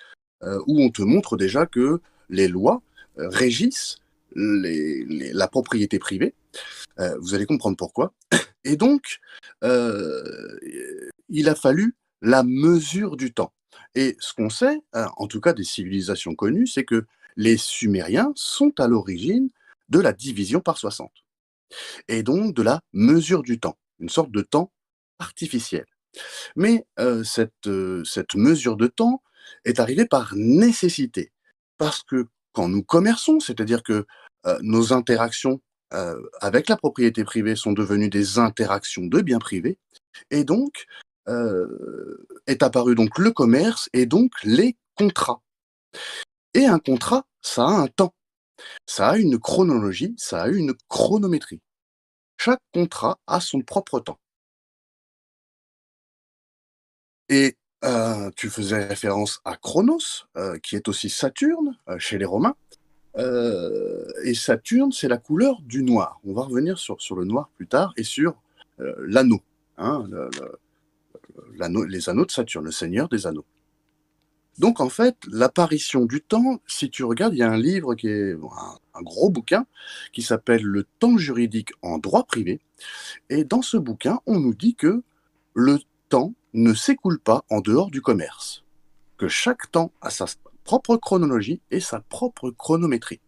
où 0.66 0.80
on 0.80 0.90
te 0.90 1.02
montre 1.02 1.36
déjà 1.36 1.66
que 1.66 2.00
les 2.28 2.48
lois 2.48 2.82
régissent 3.16 3.98
la 4.34 5.48
propriété 5.48 5.98
privée. 5.98 6.34
vous 7.20 7.34
allez 7.34 7.46
comprendre 7.46 7.76
pourquoi. 7.76 8.14
Et 8.64 8.76
donc, 8.76 9.20
il 9.62 11.48
a 11.48 11.54
fallu 11.54 11.96
la 12.22 12.42
mesure 12.42 13.16
du 13.16 13.32
temps. 13.32 13.52
Et 13.94 14.16
ce 14.20 14.34
qu'on 14.34 14.50
sait, 14.50 14.80
hein, 14.92 15.08
en 15.16 15.26
tout 15.26 15.40
cas 15.40 15.52
des 15.52 15.64
civilisations 15.64 16.34
connues, 16.34 16.66
c'est 16.66 16.84
que 16.84 17.06
les 17.36 17.56
Sumériens 17.56 18.32
sont 18.34 18.72
à 18.80 18.88
l'origine 18.88 19.50
de 19.88 20.00
la 20.00 20.12
division 20.12 20.60
par 20.60 20.78
60. 20.78 21.10
Et 22.08 22.22
donc 22.22 22.54
de 22.54 22.62
la 22.62 22.80
mesure 22.92 23.42
du 23.42 23.58
temps, 23.58 23.78
une 23.98 24.08
sorte 24.08 24.30
de 24.30 24.40
temps 24.40 24.72
artificiel. 25.18 25.86
Mais 26.56 26.86
cette, 27.24 27.68
cette 28.04 28.34
mesure 28.34 28.76
de 28.76 28.86
temps 28.86 29.22
est 29.64 29.80
arrivée 29.80 30.06
par 30.06 30.34
nécessité. 30.34 31.32
Parce 31.78 32.02
que 32.02 32.26
quand 32.56 32.70
nous 32.70 32.82
commerçons, 32.82 33.38
c'est-à-dire 33.38 33.82
que 33.82 34.06
nos 34.62 34.94
interactions 34.94 35.60
avec 36.40 36.70
la 36.70 36.78
propriété 36.78 37.22
privée 37.22 37.54
sont 37.54 37.72
devenues 37.72 38.08
des 38.08 38.38
interactions 38.38 39.04
de 39.04 39.20
biens 39.20 39.38
privés, 39.38 39.78
et 40.30 40.42
donc 40.44 40.86
est 42.46 42.62
apparu 42.62 42.94
donc 42.94 43.18
le 43.18 43.30
commerce 43.30 43.90
et 43.92 44.06
donc 44.06 44.32
les 44.42 44.74
contrats. 44.94 45.42
Et 46.54 46.64
un 46.64 46.78
contrat, 46.78 47.26
ça 47.42 47.66
a 47.66 47.72
un 47.72 47.88
temps. 47.88 48.14
Ça 48.86 49.10
a 49.10 49.18
une 49.18 49.38
chronologie, 49.38 50.14
ça 50.16 50.44
a 50.44 50.48
une 50.48 50.72
chronométrie. 50.88 51.60
Chaque 52.38 52.62
contrat 52.72 53.18
a 53.26 53.40
son 53.40 53.60
propre 53.60 54.00
temps. 54.00 54.18
Et 57.28 57.58
euh, 57.84 58.30
tu 58.36 58.48
faisais 58.48 58.86
référence 58.86 59.40
à 59.44 59.56
Chronos, 59.56 60.24
euh, 60.36 60.58
qui 60.58 60.76
est 60.76 60.88
aussi 60.88 61.10
Saturne 61.10 61.76
euh, 61.88 61.98
chez 61.98 62.18
les 62.18 62.24
Romains. 62.24 62.56
et 64.24 64.34
Saturne, 64.34 64.92
c'est 64.92 65.08
la 65.08 65.18
couleur 65.18 65.60
du 65.62 65.82
noir. 65.82 66.20
On 66.26 66.34
va 66.34 66.42
revenir 66.42 66.78
sur, 66.78 67.00
sur 67.00 67.16
le 67.16 67.24
noir 67.24 67.48
plus 67.56 67.66
tard 67.66 67.94
et 67.96 68.04
sur 68.04 68.34
l'anneau, 68.78 69.40
hein, 69.78 70.06
les 71.88 72.08
anneaux 72.10 72.26
de 72.26 72.30
Saturne, 72.30 72.66
le 72.66 72.72
seigneur 72.72 73.08
des 73.08 73.26
anneaux. 73.26 73.46
Donc 74.58 74.80
en 74.80 74.88
fait, 74.88 75.16
l'apparition 75.30 76.04
du 76.04 76.20
temps, 76.22 76.60
si 76.66 76.90
tu 76.90 77.04
regardes, 77.04 77.34
il 77.34 77.38
y 77.38 77.42
a 77.42 77.50
un 77.50 77.58
livre 77.58 77.94
qui 77.94 78.08
est 78.08 78.32
un, 78.32 79.02
gros 79.02 79.30
bouquin 79.30 79.66
qui 80.12 80.22
s'appelle 80.22 80.62
Le 80.62 80.84
temps 80.98 81.18
juridique 81.18 81.70
en 81.82 81.98
droit 81.98 82.24
privé. 82.24 82.60
Et 83.28 83.44
dans 83.44 83.62
ce 83.62 83.76
bouquin, 83.76 84.20
on 84.26 84.40
nous 84.40 84.54
dit 84.54 84.74
que 84.74 85.02
le 85.54 85.78
temps 86.08 86.34
ne 86.54 86.74
s'écoule 86.74 87.18
pas 87.18 87.44
en 87.50 87.60
dehors 87.60 87.90
du 87.90 88.00
commerce, 88.00 88.64
que 89.18 89.28
chaque 89.28 89.70
temps 89.70 89.92
a 90.00 90.10
sa 90.10 90.26
propre 90.64 90.96
chronologie 90.96 91.60
et 91.70 91.80
sa 91.80 92.00
propre 92.00 92.50
chronométrie. 92.50 93.20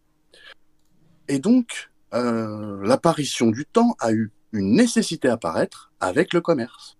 Et 1.27 1.39
donc, 1.39 1.89
euh, 2.13 2.85
l'apparition 2.85 3.47
du 3.47 3.65
temps 3.65 3.95
a 3.99 4.11
eu 4.11 4.31
une 4.51 4.73
nécessité 4.73 5.29
à 5.29 5.33
apparaître 5.33 5.91
avec 5.99 6.33
le 6.33 6.41
commerce. 6.41 6.97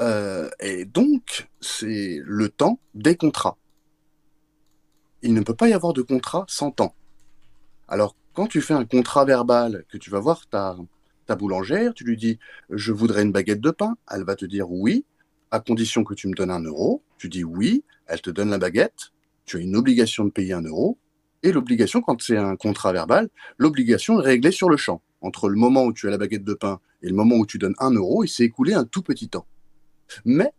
Euh, 0.00 0.50
et 0.60 0.84
donc, 0.84 1.48
c'est 1.60 2.20
le 2.24 2.48
temps 2.48 2.80
des 2.94 3.16
contrats. 3.16 3.56
Il 5.22 5.34
ne 5.34 5.40
peut 5.40 5.54
pas 5.54 5.68
y 5.68 5.72
avoir 5.72 5.92
de 5.92 6.02
contrat 6.02 6.44
sans 6.48 6.70
temps. 6.70 6.94
Alors, 7.88 8.16
quand 8.34 8.46
tu 8.46 8.60
fais 8.60 8.74
un 8.74 8.84
contrat 8.84 9.24
verbal, 9.24 9.84
que 9.88 9.98
tu 9.98 10.10
vas 10.10 10.20
voir 10.20 10.46
ta, 10.48 10.76
ta 11.26 11.36
boulangère, 11.36 11.94
tu 11.94 12.04
lui 12.04 12.16
dis 12.16 12.38
je 12.70 12.92
voudrais 12.92 13.22
une 13.22 13.32
baguette 13.32 13.60
de 13.60 13.70
pain, 13.70 13.96
elle 14.10 14.24
va 14.24 14.36
te 14.36 14.44
dire 14.44 14.70
oui, 14.70 15.04
à 15.52 15.60
condition 15.60 16.02
que 16.02 16.14
tu 16.14 16.26
me 16.28 16.34
donnes 16.34 16.50
un 16.50 16.62
euro. 16.62 17.02
Tu 17.18 17.28
dis 17.28 17.44
oui, 17.44 17.84
elle 18.06 18.20
te 18.20 18.30
donne 18.30 18.50
la 18.50 18.58
baguette, 18.58 19.12
tu 19.44 19.58
as 19.58 19.60
une 19.60 19.76
obligation 19.76 20.24
de 20.24 20.30
payer 20.30 20.54
un 20.54 20.62
euro. 20.62 20.98
Et 21.44 21.52
l'obligation, 21.52 22.00
quand 22.00 22.20
c'est 22.22 22.36
un 22.36 22.56
contrat 22.56 22.92
verbal, 22.92 23.28
l'obligation 23.58 24.20
est 24.20 24.24
réglée 24.24 24.52
sur 24.52 24.68
le 24.68 24.76
champ. 24.76 25.02
Entre 25.20 25.48
le 25.48 25.56
moment 25.56 25.84
où 25.84 25.92
tu 25.92 26.08
as 26.08 26.10
la 26.10 26.18
baguette 26.18 26.44
de 26.44 26.54
pain 26.54 26.80
et 27.02 27.08
le 27.08 27.14
moment 27.14 27.36
où 27.36 27.46
tu 27.46 27.58
donnes 27.58 27.74
un 27.78 27.92
euro, 27.92 28.24
il 28.24 28.28
s'est 28.28 28.44
écoulé 28.44 28.74
un 28.74 28.84
tout 28.84 29.02
petit 29.02 29.28
temps. 29.28 29.46
Mais 30.24 30.52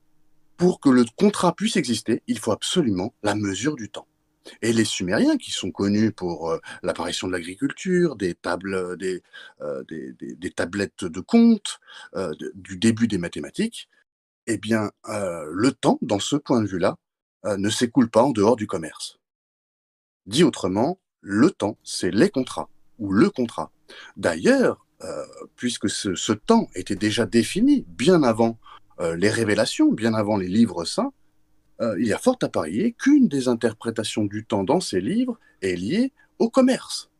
pour 0.58 0.80
que 0.80 0.90
le 0.90 1.06
contrat 1.16 1.54
puisse 1.56 1.76
exister, 1.76 2.22
il 2.28 2.40
faut 2.40 2.52
absolument 2.52 3.14
la 3.24 3.36
mesure 3.36 3.76
du 3.76 3.90
temps. 3.90 4.08
Et 4.62 4.74
les 4.74 4.86
Sumériens, 4.86 5.38
qui 5.38 5.52
sont 5.52 5.72
connus 5.72 6.12
pour 6.12 6.52
euh, 6.52 6.60
l'apparition 6.82 7.28
de 7.28 7.32
l'agriculture, 7.32 8.16
des, 8.16 8.36
euh, 8.46 9.22
euh, 9.62 10.50
tablettes 10.56 11.06
de 11.06 11.20
compte, 11.20 11.80
du 12.56 12.78
début 12.78 13.08
des 13.08 13.18
mathématiques, 13.18 13.90
eh 14.48 14.58
bien, 14.58 14.92
le 15.08 15.72
temps, 15.72 15.98
dans 16.02 16.20
ce 16.20 16.36
point 16.36 16.62
de 16.62 16.68
vue-là, 16.68 16.98
ne 17.46 17.70
s'écoule 17.70 18.10
pas 18.10 18.24
en 18.24 18.32
dehors 18.32 18.56
du 18.56 18.68
commerce. 18.68 19.20
Dit 20.26 20.44
autrement, 20.44 21.00
le 21.22 21.50
temps, 21.50 21.78
c'est 21.84 22.12
les 22.12 22.30
contrats, 22.30 22.70
ou 23.00 23.12
le 23.12 23.30
contrat. 23.30 23.72
D'ailleurs, 24.18 24.86
puisque 25.56 25.90
ce, 25.90 26.34
temps 26.34 26.70
était 26.76 26.96
déjà 26.96 27.26
défini 27.26 27.86
bien 27.88 28.22
avant 28.24 28.60
les 29.00 29.30
révélations, 29.30 29.92
bien 29.92 30.14
avant 30.14 30.38
les 30.38 30.48
livres 30.48 30.86
saints, 30.86 31.14
euh, 31.84 32.00
il 32.00 32.08
y 32.08 32.14
a 32.14 32.18
fort 32.18 32.38
à 32.42 32.50
parier 32.50 32.94
qu'une 32.94 33.28
des 33.28 33.48
interprétations 33.48 34.26
du 34.26 34.46
temps 34.46 34.64
dans 34.64 34.80
ces 34.80 35.02
livres 35.02 35.40
est 35.62 35.76
liée 35.76 36.12
au 36.40 36.50
commerce, 36.50 37.12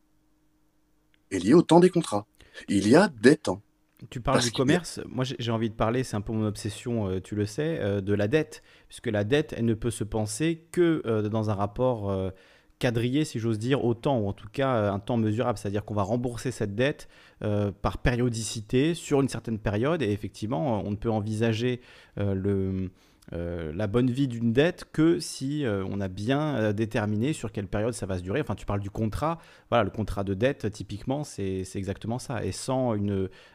est 1.30 1.38
liée 1.38 1.54
au 1.54 1.62
temps 1.62 1.80
des 1.80 1.90
contrats. 1.90 2.26
Il 2.68 2.88
y 2.88 2.96
a 2.96 3.08
des 3.08 3.36
temps. 3.36 3.62
Tu 4.10 4.20
parles 4.20 4.42
du 4.42 4.50
commerce, 4.50 5.00
moi 5.08 5.24
j'ai 5.24 5.50
envie 5.50 5.70
de 5.70 5.74
parler, 5.74 6.04
c'est 6.04 6.16
un 6.16 6.20
peu 6.20 6.32
mon 6.32 6.46
obsession, 6.46 7.08
euh, 7.08 7.20
tu 7.20 7.34
le 7.36 7.46
sais, 7.46 8.02
de 8.02 8.12
la 8.14 8.28
dette, 8.28 8.62
puisque 8.88 9.06
la 9.06 9.24
dette, 9.24 9.54
elle 9.56 9.64
ne 9.64 9.74
peut 9.74 9.90
se 9.90 10.04
penser 10.04 10.66
que 10.72 11.28
dans 11.28 11.48
un 11.48 11.54
rapport 11.54 12.32
quadrillé, 12.78 13.24
si 13.24 13.38
j'ose 13.38 13.58
dire, 13.58 13.84
au 13.84 13.94
temps, 13.94 14.18
ou 14.18 14.28
en 14.28 14.32
tout 14.32 14.48
cas 14.50 14.92
un 14.92 14.98
temps 14.98 15.16
mesurable. 15.16 15.58
C'est-à-dire 15.58 15.84
qu'on 15.84 15.94
va 15.94 16.02
rembourser 16.02 16.50
cette 16.50 16.74
dette 16.74 17.08
euh, 17.42 17.70
par 17.70 17.98
périodicité 17.98 18.94
sur 18.94 19.20
une 19.20 19.28
certaine 19.28 19.58
période. 19.58 20.02
Et 20.02 20.10
effectivement, 20.10 20.82
on 20.84 20.90
ne 20.90 20.96
peut 20.96 21.10
envisager 21.10 21.80
euh, 22.18 22.34
le, 22.34 22.90
euh, 23.32 23.72
la 23.74 23.86
bonne 23.86 24.10
vie 24.10 24.28
d'une 24.28 24.52
dette 24.52 24.84
que 24.92 25.18
si 25.18 25.64
on 25.66 26.00
a 26.00 26.08
bien 26.08 26.72
déterminé 26.72 27.32
sur 27.32 27.52
quelle 27.52 27.66
période 27.66 27.94
ça 27.94 28.06
va 28.06 28.18
se 28.18 28.22
durer. 28.22 28.40
Enfin, 28.40 28.54
tu 28.54 28.66
parles 28.66 28.80
du 28.80 28.90
contrat. 28.90 29.38
Voilà, 29.70 29.84
le 29.84 29.90
contrat 29.90 30.24
de 30.24 30.34
dette, 30.34 30.70
typiquement, 30.70 31.24
c'est 31.24 31.64
exactement 31.74 32.18
ça. 32.18 32.44
Et 32.44 32.52
sans 32.52 32.96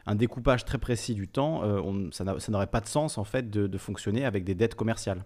un 0.06 0.14
découpage 0.14 0.64
très 0.64 0.78
précis 0.78 1.14
du 1.14 1.28
temps, 1.28 1.62
ça 2.12 2.24
n'aurait 2.48 2.66
pas 2.66 2.80
de 2.80 2.88
sens, 2.88 3.18
en 3.18 3.24
fait, 3.24 3.50
de 3.50 3.78
fonctionner 3.78 4.24
avec 4.24 4.44
des 4.44 4.54
dettes 4.54 4.74
commerciales. 4.74 5.24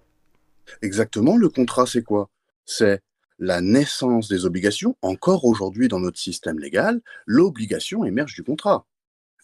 Exactement. 0.83 1.37
Le 1.37 1.49
contrat, 1.49 1.87
c'est 1.87 2.03
quoi? 2.03 2.31
C'est 2.67 3.01
la 3.39 3.61
naissance 3.61 4.29
des 4.29 4.47
obligations, 4.47 4.97
encore 5.03 5.45
aujourd'hui 5.45 5.89
dans 5.89 6.01
notre 6.01 6.19
système 6.19 6.59
légal, 6.59 7.01
l'obligation 7.27 8.05
émerge 8.05 8.35
du 8.35 8.45
contrat. 8.45 8.87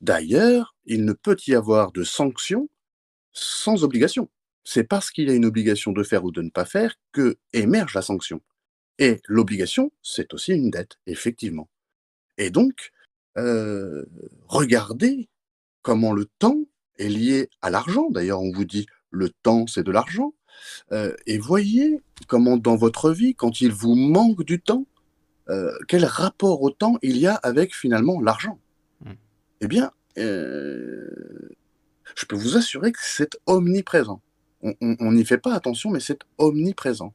D'ailleurs, 0.01 0.77
il 0.87 1.05
ne 1.05 1.13
peut 1.13 1.37
y 1.47 1.55
avoir 1.55 1.93
de 1.93 2.05
sanction 2.05 2.69
sans 3.33 3.85
obligation. 3.85 4.29
C'est 4.73 4.85
parce 4.85 5.11
qu'il 5.11 5.27
y 5.27 5.33
a 5.33 5.35
une 5.35 5.47
obligation 5.47 5.91
de 5.91 6.05
faire 6.05 6.23
ou 6.25 6.31
de 6.31 6.43
ne 6.43 6.49
pas 6.49 6.65
faire 6.65 6.95
que 7.11 7.39
émerge 7.53 7.93
la 7.93 8.03
sanction. 8.03 8.41
Et 9.01 9.21
l'obligation, 9.27 9.91
c'est 10.01 10.33
aussi 10.33 10.53
une 10.53 10.71
dette, 10.71 10.97
effectivement. 11.09 11.69
Et 12.39 12.51
donc, 12.51 12.93
euh, 13.37 14.05
regardez 14.47 15.29
comment 15.83 16.13
le 16.13 16.27
temps 16.39 16.61
est 17.01 17.09
lié 17.09 17.51
à 17.63 17.71
l'argent. 17.71 18.11
D'ailleurs, 18.11 18.43
on 18.43 18.53
vous 18.53 18.65
dit 18.65 18.87
le 19.11 19.31
temps, 19.31 19.67
c'est 19.67 19.83
de 19.83 19.91
l'argent. 19.91 20.35
Euh, 20.93 21.17
et 21.27 21.39
voyez 21.39 22.01
comment 22.29 22.57
dans 22.57 22.77
votre 22.77 23.11
vie, 23.11 23.35
quand 23.35 23.61
il 23.61 23.73
vous 23.73 23.97
manque 23.97 24.45
du 24.45 24.61
temps, 24.61 24.87
euh, 25.49 25.77
quel 25.89 26.05
rapport 26.05 26.63
au 26.63 26.71
temps 26.71 26.97
il 27.03 27.17
y 27.17 27.27
a 27.27 27.35
avec 27.35 27.75
finalement 27.75 28.21
l'argent? 28.21 28.61
Mm. 29.05 29.13
Eh 29.63 29.67
bien, 29.67 29.91
je 30.15 31.11
peux 32.29 32.37
vous 32.37 32.57
assurer 32.57 32.93
que 32.93 33.01
c'est 33.03 33.37
omniprésent. 33.47 34.23
On 34.63 35.13
n'y 35.13 35.25
fait 35.25 35.39
pas 35.39 35.55
attention, 35.55 35.91
mais 35.91 36.01
c'est 36.01 36.21
omniprésent. 36.39 37.15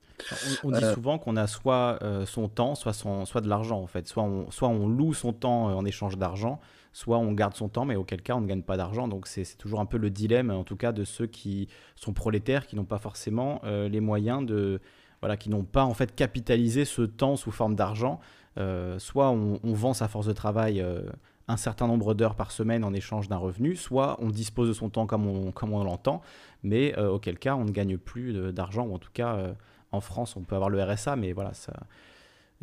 On, 0.63 0.71
dit 0.71 0.85
souvent 0.93 1.19
qu'on 1.19 1.35
a 1.35 1.45
soit 1.45 1.99
son 2.25 2.47
temps, 2.47 2.73
soit, 2.75 2.93
son, 2.93 3.25
soit 3.25 3.41
de 3.41 3.49
l'argent 3.49 3.79
en 3.79 3.87
fait. 3.87 4.07
Soit 4.07 4.23
on, 4.23 4.49
soit 4.49 4.67
on 4.67 4.87
loue 4.87 5.13
son 5.13 5.31
temps 5.33 5.65
en 5.65 5.85
échange 5.85 6.17
d'argent, 6.17 6.59
soit 6.95 7.17
on 7.17 7.33
garde 7.33 7.53
son 7.55 7.67
temps, 7.67 7.83
mais 7.83 7.97
auquel 7.97 8.21
cas 8.21 8.35
on 8.35 8.41
ne 8.41 8.47
gagne 8.47 8.61
pas 8.61 8.77
d'argent. 8.77 9.09
Donc 9.09 9.27
c'est 9.27 9.57
toujours 9.57 9.81
un 9.81 9.85
peu 9.85 9.97
le 9.97 10.09
dilemme, 10.09 10.49
en 10.49 10.63
tout 10.63 10.77
cas, 10.77 10.93
de 10.93 11.03
ceux 11.03 11.27
qui 11.27 11.67
sont 11.97 12.13
prolétaires, 12.13 12.65
qui 12.67 12.77
n'ont 12.77 12.85
pas 12.85 12.99
forcément 12.99 13.59
euh, 13.65 13.89
les 13.89 13.99
moyens 13.99 14.45
de. 14.45 14.79
Voilà, 15.21 15.37
qui 15.37 15.49
n'ont 15.49 15.63
pas 15.63 15.83
en 15.83 15.93
fait 15.93 16.15
capitalisé 16.15 16.85
ce 16.85 17.01
temps 17.01 17.35
sous 17.35 17.51
forme 17.51 17.75
d'argent. 17.75 18.19
Euh, 18.57 18.97
soit 18.99 19.31
on, 19.31 19.59
vend 19.63 19.93
sa 19.93 20.07
force 20.07 20.27
de 20.27 20.33
travail 20.33 20.79
euh, 20.79 21.01
un 21.49 21.57
certain 21.57 21.87
nombre 21.87 22.13
d'heures 22.13 22.35
par 22.35 22.51
semaine 22.51 22.85
en 22.85 22.93
échange 22.93 23.27
d'un 23.27 23.37
revenu, 23.37 23.75
soit 23.75 24.17
on 24.21 24.29
dispose 24.29 24.69
de 24.69 24.73
son 24.73 24.89
temps 24.89 25.05
comme 25.05 25.27
on, 25.27 25.51
comme 25.51 25.73
on 25.73 25.83
l'entend, 25.83 26.21
mais 26.65 26.97
auquel 26.97 27.39
cas 27.39 27.55
on 27.55 27.63
ne 27.65 27.71
gagne 27.71 27.97
plus 27.97 28.33
d'argent, 28.51 28.85
ou 28.85 28.93
en 28.93 28.99
tout 28.99 29.11
cas 29.13 29.55
en 29.91 30.01
France 30.01 30.35
on 30.35 30.41
peut 30.41 30.55
avoir 30.55 30.69
le 30.69 30.83
RSA, 30.83 31.15
mais 31.15 31.31
voilà, 31.31 31.53
ça, 31.53 31.73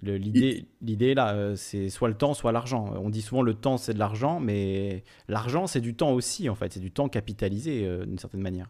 L'idée, 0.00 0.66
l'idée 0.80 1.14
là, 1.14 1.34
euh, 1.34 1.54
c'est 1.54 1.88
soit 1.88 2.08
le 2.08 2.16
temps, 2.16 2.34
soit 2.34 2.50
l'argent. 2.50 2.92
On 2.96 3.08
dit 3.08 3.22
souvent 3.22 3.42
le 3.42 3.54
temps, 3.54 3.76
c'est 3.76 3.94
de 3.94 3.98
l'argent, 3.98 4.40
mais 4.40 5.04
l'argent, 5.28 5.66
c'est 5.66 5.80
du 5.80 5.94
temps 5.94 6.12
aussi, 6.12 6.48
en 6.48 6.54
fait. 6.54 6.72
C'est 6.72 6.80
du 6.80 6.90
temps 6.90 7.08
capitalisé, 7.08 7.86
euh, 7.86 8.04
d'une 8.04 8.18
certaine 8.18 8.40
manière. 8.40 8.68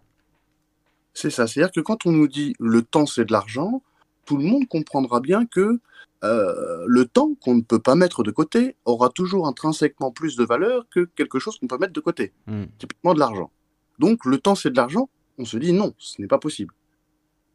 C'est 1.15 1.31
ça. 1.31 1.47
C'est-à-dire 1.47 1.73
que 1.73 1.81
quand 1.81 2.07
on 2.07 2.13
nous 2.13 2.29
dit 2.29 2.55
le 2.59 2.83
temps, 2.83 3.07
c'est 3.07 3.25
de 3.25 3.33
l'argent, 3.33 3.83
tout 4.27 4.37
le 4.37 4.45
monde 4.45 4.69
comprendra 4.69 5.21
bien 5.21 5.47
que 5.47 5.81
euh, 6.23 6.85
le 6.87 7.05
temps 7.07 7.35
qu'on 7.41 7.55
ne 7.55 7.63
peut 7.63 7.81
pas 7.81 7.95
mettre 7.95 8.23
de 8.23 8.31
côté 8.31 8.77
aura 8.85 9.09
toujours 9.09 9.47
intrinsèquement 9.47 10.11
plus 10.11 10.37
de 10.37 10.45
valeur 10.45 10.87
que 10.91 11.09
quelque 11.17 11.39
chose 11.39 11.59
qu'on 11.59 11.67
peut 11.67 11.79
mettre 11.79 11.95
de 11.95 12.01
côté. 12.01 12.33
Hmm. 12.47 12.65
Typiquement 12.79 13.15
de 13.15 13.21
l'argent. 13.21 13.51
Donc, 13.99 14.27
le 14.27 14.37
temps, 14.39 14.55
c'est 14.55 14.71
de 14.71 14.77
l'argent. 14.77 15.09
On 15.39 15.45
se 15.45 15.57
dit 15.57 15.73
non, 15.73 15.95
ce 15.99 16.21
n'est 16.21 16.29
pas 16.29 16.39
possible. 16.39 16.75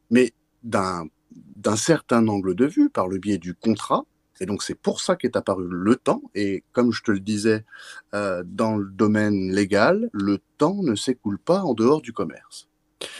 Mais 0.09 0.33
d'un 0.63 1.75
certain 1.75 2.27
angle 2.27 2.55
de 2.55 2.65
vue 2.65 2.89
par 2.89 3.07
le 3.07 3.17
biais 3.17 3.37
du 3.37 3.53
contrat. 3.53 4.05
Et 4.39 4.45
donc 4.45 4.61
c'est 4.61 4.75
pour 4.75 5.01
ça 5.01 5.15
qu'est 5.15 5.35
apparu 5.35 5.65
le 5.67 5.95
temps. 5.95 6.21
Et 6.35 6.63
comme 6.71 6.91
je 6.91 7.03
te 7.03 7.11
le 7.11 7.19
disais, 7.19 7.65
euh, 8.13 8.43
dans 8.45 8.77
le 8.77 8.89
domaine 8.89 9.51
légal, 9.51 10.09
le 10.13 10.39
temps 10.57 10.81
ne 10.83 10.95
s'écoule 10.95 11.39
pas 11.39 11.61
en 11.61 11.73
dehors 11.73 12.01
du 12.01 12.13
commerce. 12.13 12.69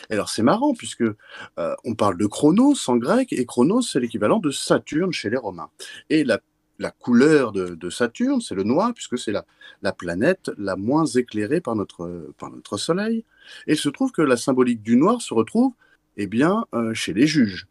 Et 0.10 0.14
alors 0.14 0.30
c'est 0.30 0.44
marrant 0.44 0.74
puisque 0.74 1.02
euh, 1.02 1.76
on 1.84 1.96
parle 1.96 2.18
de 2.18 2.26
Chronos 2.26 2.76
en 2.88 2.98
grec 2.98 3.32
et 3.32 3.46
Chronos 3.46 3.82
c'est 3.82 4.00
l'équivalent 4.00 4.40
de 4.40 4.52
Saturne 4.52 5.12
chez 5.12 5.30
les 5.30 5.38
Romains. 5.38 5.70
Et 6.10 6.24
la, 6.24 6.40
la 6.80 6.92
couleur 6.92 7.52
de, 7.52 7.70
de 7.76 7.90
Saturne 7.90 8.42
c'est 8.42 8.56
le 8.56 8.64
noir 8.64 8.94
puisque 8.94 9.18
c'est 9.18 9.32
la, 9.32 9.46
la 9.82 9.94
planète 9.94 10.52
la 10.58 10.76
moins 10.76 11.06
éclairée 11.06 11.62
par 11.62 11.76
notre, 11.76 12.34
par 12.38 12.52
notre 12.52 12.78
Soleil. 12.78 13.26
Et 13.66 13.74
il 13.74 13.78
se 13.78 13.90
trouve 13.90 14.12
que 14.12 14.22
la 14.22 14.38
symbolique 14.38 14.82
du 14.82 14.96
noir 14.96 15.22
se 15.22 15.34
retrouve 15.34 15.74
eh 16.18 16.28
bien, 16.28 16.66
euh, 16.74 16.94
chez 16.94 17.14
les 17.14 17.28
juges 17.28 17.68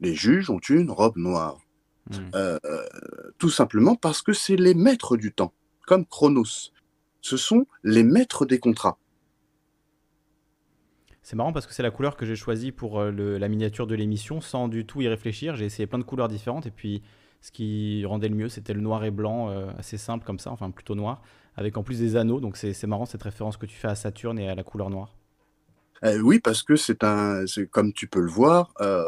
les 0.00 0.14
juges 0.14 0.50
ont 0.50 0.58
une 0.58 0.90
robe 0.90 1.16
noire. 1.16 1.58
Hmm. 2.10 2.30
Euh, 2.34 2.58
tout 3.38 3.50
simplement 3.50 3.96
parce 3.96 4.20
que 4.22 4.32
c'est 4.32 4.56
les 4.56 4.74
maîtres 4.74 5.16
du 5.16 5.32
temps, 5.32 5.54
comme 5.86 6.04
Chronos. 6.04 6.72
Ce 7.20 7.36
sont 7.36 7.66
les 7.82 8.02
maîtres 8.02 8.44
des 8.44 8.58
contrats. 8.58 8.98
C'est 11.22 11.36
marrant 11.36 11.54
parce 11.54 11.66
que 11.66 11.72
c'est 11.72 11.82
la 11.82 11.90
couleur 11.90 12.16
que 12.16 12.26
j'ai 12.26 12.36
choisie 12.36 12.70
pour 12.70 13.00
euh, 13.00 13.38
la 13.38 13.48
miniature 13.48 13.86
de 13.86 13.94
l'émission 13.94 14.42
sans 14.42 14.68
du 14.68 14.84
tout 14.84 15.00
y 15.00 15.08
réfléchir. 15.08 15.56
J'ai 15.56 15.64
essayé 15.64 15.86
plein 15.86 15.98
de 15.98 16.04
couleurs 16.04 16.28
différentes 16.28 16.66
et 16.66 16.70
puis 16.70 17.02
ce 17.44 17.52
qui 17.52 18.06
rendait 18.06 18.30
le 18.30 18.34
mieux 18.34 18.48
c'était 18.48 18.72
le 18.72 18.80
noir 18.80 19.04
et 19.04 19.10
blanc, 19.10 19.50
euh, 19.50 19.70
assez 19.78 19.98
simple 19.98 20.24
comme 20.24 20.38
ça, 20.38 20.50
enfin 20.50 20.70
plutôt 20.70 20.94
noir, 20.94 21.20
avec 21.56 21.76
en 21.76 21.82
plus 21.82 21.98
des 21.98 22.16
anneaux. 22.16 22.40
Donc 22.40 22.56
c'est 22.56 22.86
marrant 22.86 23.04
cette 23.04 23.22
référence 23.22 23.58
que 23.58 23.66
tu 23.66 23.76
fais 23.76 23.88
à 23.88 23.94
Saturne 23.94 24.38
et 24.38 24.48
à 24.48 24.54
la 24.54 24.62
couleur 24.62 24.88
noire. 24.88 25.14
Euh, 26.04 26.20
oui, 26.20 26.38
parce 26.38 26.62
que 26.62 26.74
c'est 26.74 27.04
un, 27.04 27.44
comme 27.70 27.92
tu 27.92 28.08
peux 28.08 28.20
le 28.20 28.30
voir, 28.30 28.72
euh, 28.80 29.04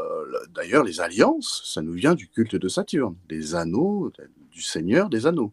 d'ailleurs, 0.55 0.85
les 0.85 1.01
alliances, 1.01 1.63
ça 1.65 1.81
nous 1.81 1.95
vient 1.95 2.15
du 2.15 2.29
culte 2.29 2.57
de 2.57 2.69
Saturne, 2.69 3.17
des 3.29 3.55
anneaux, 3.55 4.13
du 4.51 4.61
Seigneur 4.61 5.09
des 5.09 5.27
anneaux. 5.27 5.53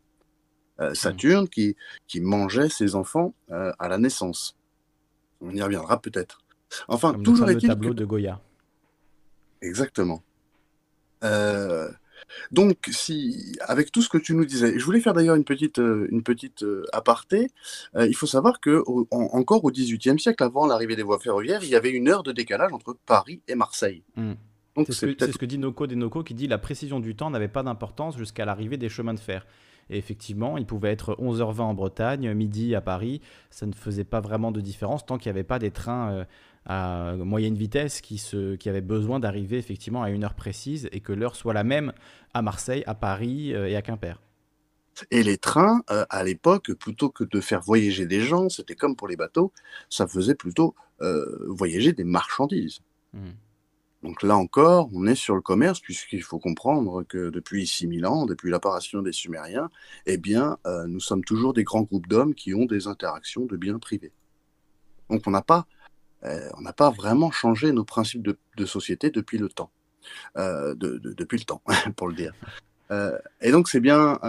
Euh, 0.81 0.91
mmh. 0.91 0.95
Saturne 0.95 1.47
qui, 1.47 1.77
qui 2.07 2.19
mangeait 2.19 2.69
ses 2.69 2.95
enfants 2.95 3.33
à 3.49 3.87
la 3.87 3.97
naissance. 3.97 4.57
On 5.39 5.51
y 5.51 5.61
reviendra 5.61 6.01
peut-être. 6.01 6.39
Enfin, 6.89 7.13
toujours 7.13 7.49
est-il. 7.49 7.69
Le 7.69 7.75
tableau 7.75 7.93
de 7.93 8.03
Goya. 8.03 8.41
Exactement. 9.61 10.21
Donc, 12.51 12.77
si, 12.91 13.55
avec 13.61 13.91
tout 13.91 14.01
ce 14.01 14.09
que 14.09 14.17
tu 14.17 14.33
nous 14.35 14.45
disais, 14.45 14.77
je 14.77 14.85
voulais 14.85 14.99
faire 14.99 15.13
d'ailleurs 15.13 15.35
une 15.35 15.43
petite, 15.43 15.79
euh, 15.79 16.07
une 16.11 16.23
petite 16.23 16.63
euh, 16.63 16.85
aparté. 16.93 17.49
Euh, 17.95 18.07
il 18.07 18.15
faut 18.15 18.27
savoir 18.27 18.59
que 18.59 18.83
encore 19.11 19.63
au 19.63 19.71
XVIIIe 19.71 20.19
siècle, 20.19 20.43
avant 20.43 20.67
l'arrivée 20.67 20.95
des 20.95 21.03
voies 21.03 21.19
ferroviaires, 21.19 21.63
il 21.63 21.69
y 21.69 21.75
avait 21.75 21.91
une 21.91 22.09
heure 22.09 22.23
de 22.23 22.31
décalage 22.31 22.73
entre 22.73 22.95
Paris 23.05 23.41
et 23.47 23.55
Marseille. 23.55 24.03
Hmm. 24.15 24.33
C'est 24.87 24.93
ce, 24.93 25.37
que 25.37 25.45
dit 25.45 25.59
Noco 25.59 25.85
Denoco 25.85 26.23
qui 26.23 26.33
dit 26.33 26.47
la 26.47 26.57
précision 26.57 26.99
du 26.99 27.15
temps 27.15 27.29
n'avait 27.29 27.47
pas 27.47 27.61
d'importance 27.61 28.17
jusqu'à 28.17 28.43
l'arrivée 28.43 28.77
des 28.77 28.89
chemins 28.89 29.13
de 29.13 29.19
fer. 29.19 29.45
Et 29.91 29.97
effectivement, 29.97 30.57
il 30.57 30.65
pouvait 30.65 30.91
être 30.91 31.15
11h20 31.21 31.61
en 31.61 31.73
Bretagne, 31.75 32.33
midi 32.33 32.73
à 32.73 32.81
Paris. 32.81 33.21
Ça 33.51 33.67
ne 33.67 33.73
faisait 33.73 34.05
pas 34.05 34.19
vraiment 34.19 34.51
de 34.51 34.61
différence 34.61 35.05
tant 35.05 35.17
qu'il 35.19 35.31
n'y 35.31 35.35
avait 35.37 35.43
pas 35.43 35.59
des 35.59 35.69
trains 35.69 36.25
à 36.65 37.13
moyenne 37.17 37.55
vitesse 37.55 38.01
qui, 38.01 38.17
se, 38.17 38.55
qui 38.55 38.69
avait 38.69 38.81
besoin 38.81 39.19
d'arriver 39.19 39.57
effectivement 39.57 40.03
à 40.03 40.09
une 40.09 40.23
heure 40.23 40.33
précise 40.33 40.87
et 40.91 41.01
que 41.01 41.11
l'heure 41.11 41.35
soit 41.35 41.53
la 41.53 41.63
même 41.63 41.93
à 42.33 42.41
Marseille, 42.41 42.83
à 42.87 42.95
Paris 42.95 43.53
euh, 43.53 43.67
et 43.67 43.75
à 43.75 43.81
Quimper. 43.81 44.21
Et 45.11 45.23
les 45.23 45.37
trains, 45.37 45.83
euh, 45.89 46.05
à 46.09 46.23
l'époque, 46.23 46.71
plutôt 46.73 47.09
que 47.09 47.23
de 47.23 47.41
faire 47.41 47.61
voyager 47.61 48.05
des 48.05 48.21
gens, 48.21 48.49
c'était 48.49 48.75
comme 48.75 48.95
pour 48.95 49.07
les 49.07 49.15
bateaux, 49.15 49.51
ça 49.89 50.07
faisait 50.07 50.35
plutôt 50.35 50.75
euh, 51.01 51.25
voyager 51.47 51.93
des 51.93 52.03
marchandises. 52.03 52.79
Hmm. 53.13 53.31
Donc 54.03 54.21
là 54.21 54.37
encore, 54.37 54.89
on 54.93 55.07
est 55.07 55.15
sur 55.15 55.33
le 55.33 55.41
commerce, 55.41 55.79
puisqu'il 55.79 56.21
faut 56.21 56.37
comprendre 56.37 57.03
que 57.03 57.29
depuis 57.29 57.65
6000 57.65 58.05
ans, 58.05 58.25
depuis 58.25 58.51
l'apparition 58.51 59.01
des 59.01 59.13
Sumériens, 59.13 59.69
eh 60.05 60.17
bien, 60.17 60.57
nous 60.87 60.99
sommes 60.99 61.23
toujours 61.23 61.53
des 61.53 61.63
grands 61.63 61.83
groupes 61.83 62.07
d'hommes 62.07 62.33
qui 62.33 62.53
ont 62.53 62.65
des 62.65 62.87
interactions 62.87 63.45
de 63.45 63.55
biens 63.55 63.79
privés. 63.79 64.11
Donc 65.09 65.21
on 65.25 65.31
n'a 65.31 65.41
pas 65.41 65.67
euh, 66.25 66.49
on 66.57 66.61
n'a 66.61 66.73
pas 66.73 66.89
vraiment 66.89 67.31
changé 67.31 67.71
nos 67.71 67.83
principes 67.83 68.23
de, 68.23 68.65
société 68.65 69.09
depuis 69.09 69.37
le 69.37 69.49
temps. 69.49 69.71
Euh, 70.37 70.75
depuis 70.75 71.37
le 71.37 71.45
temps, 71.45 71.61
pour 71.95 72.07
le 72.07 72.15
dire. 72.15 72.33
Euh, 72.91 73.17
et 73.41 73.51
donc, 73.51 73.69
c'est 73.69 73.79
bien, 73.79 74.19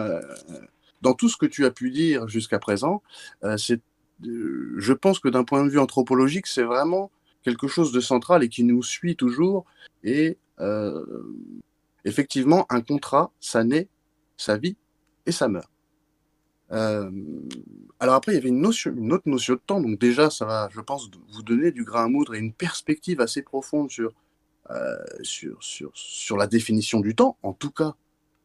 dans 1.02 1.14
tout 1.14 1.28
ce 1.28 1.36
que 1.36 1.46
tu 1.46 1.64
as 1.64 1.70
pu 1.70 1.90
dire 1.90 2.28
jusqu'à 2.28 2.58
présent, 2.58 3.02
je 3.42 4.92
pense 4.92 5.18
que 5.18 5.28
d'un 5.28 5.44
point 5.44 5.64
de 5.64 5.70
vue 5.70 5.78
anthropologique, 5.78 6.46
c'est 6.46 6.62
vraiment 6.62 7.10
quelque 7.42 7.68
chose 7.68 7.92
de 7.92 8.00
central 8.00 8.42
et 8.42 8.48
qui 8.48 8.64
nous 8.64 8.82
suit 8.82 9.16
toujours. 9.16 9.64
Et 10.02 10.38
effectivement, 12.04 12.66
un 12.70 12.80
contrat, 12.80 13.30
ça 13.40 13.64
naît, 13.64 13.88
ça 14.36 14.56
vit 14.56 14.76
et 15.26 15.32
ça 15.32 15.48
meurt. 15.48 15.68
Euh, 16.72 17.10
alors 18.00 18.14
après, 18.14 18.32
il 18.32 18.34
y 18.36 18.38
avait 18.38 18.48
une, 18.48 18.60
notion, 18.60 18.92
une 18.96 19.12
autre 19.12 19.28
notion 19.28 19.54
de 19.54 19.60
temps. 19.64 19.80
Donc 19.80 19.98
déjà, 19.98 20.30
ça 20.30 20.44
va, 20.44 20.68
je 20.72 20.80
pense, 20.80 21.10
vous 21.32 21.42
donner 21.42 21.70
du 21.70 21.84
grain 21.84 22.04
à 22.04 22.08
moudre 22.08 22.34
et 22.34 22.38
une 22.38 22.52
perspective 22.52 23.20
assez 23.20 23.42
profonde 23.42 23.90
sur, 23.90 24.12
euh, 24.70 24.96
sur, 25.22 25.62
sur, 25.62 25.90
sur 25.94 26.36
la 26.36 26.46
définition 26.46 27.00
du 27.00 27.14
temps, 27.14 27.36
en 27.42 27.52
tout 27.52 27.70
cas, 27.70 27.94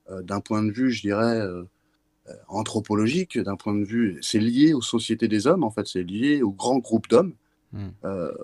euh, 0.10 0.22
d'un 0.22 0.42
point 0.42 0.64
de 0.64 0.72
vue, 0.72 0.92
je 0.92 1.02
dirais, 1.02 1.42
anthropologique, 2.48 3.40
d'un 3.40 3.56
point 3.56 3.74
de 3.74 3.84
vue, 3.84 4.20
c'est 4.22 4.40
lié 4.40 4.74
aux 4.74 4.82
sociétés 4.82 5.28
des 5.28 5.48
hommes, 5.48 5.64
en 5.64 5.72
fait, 5.72 5.88
c'est 5.88 6.04
lié 6.04 6.44
aux 6.44 6.52
grands 6.52 6.78
groupes 6.78 7.08
d'hommes, 7.08 7.34
hmm. 7.74 7.90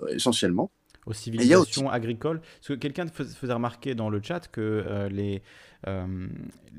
essentiellement 0.08 0.70
aux 1.06 1.12
civilisations 1.12 1.88
agricoles. 1.88 2.40
Parce 2.40 2.68
que 2.68 2.74
quelqu'un 2.74 3.06
faisait 3.06 3.52
remarquer 3.52 3.94
dans 3.94 4.10
le 4.10 4.20
chat 4.22 4.48
que 4.48 4.60
euh, 4.60 5.08
les, 5.08 5.42
euh, 5.86 6.26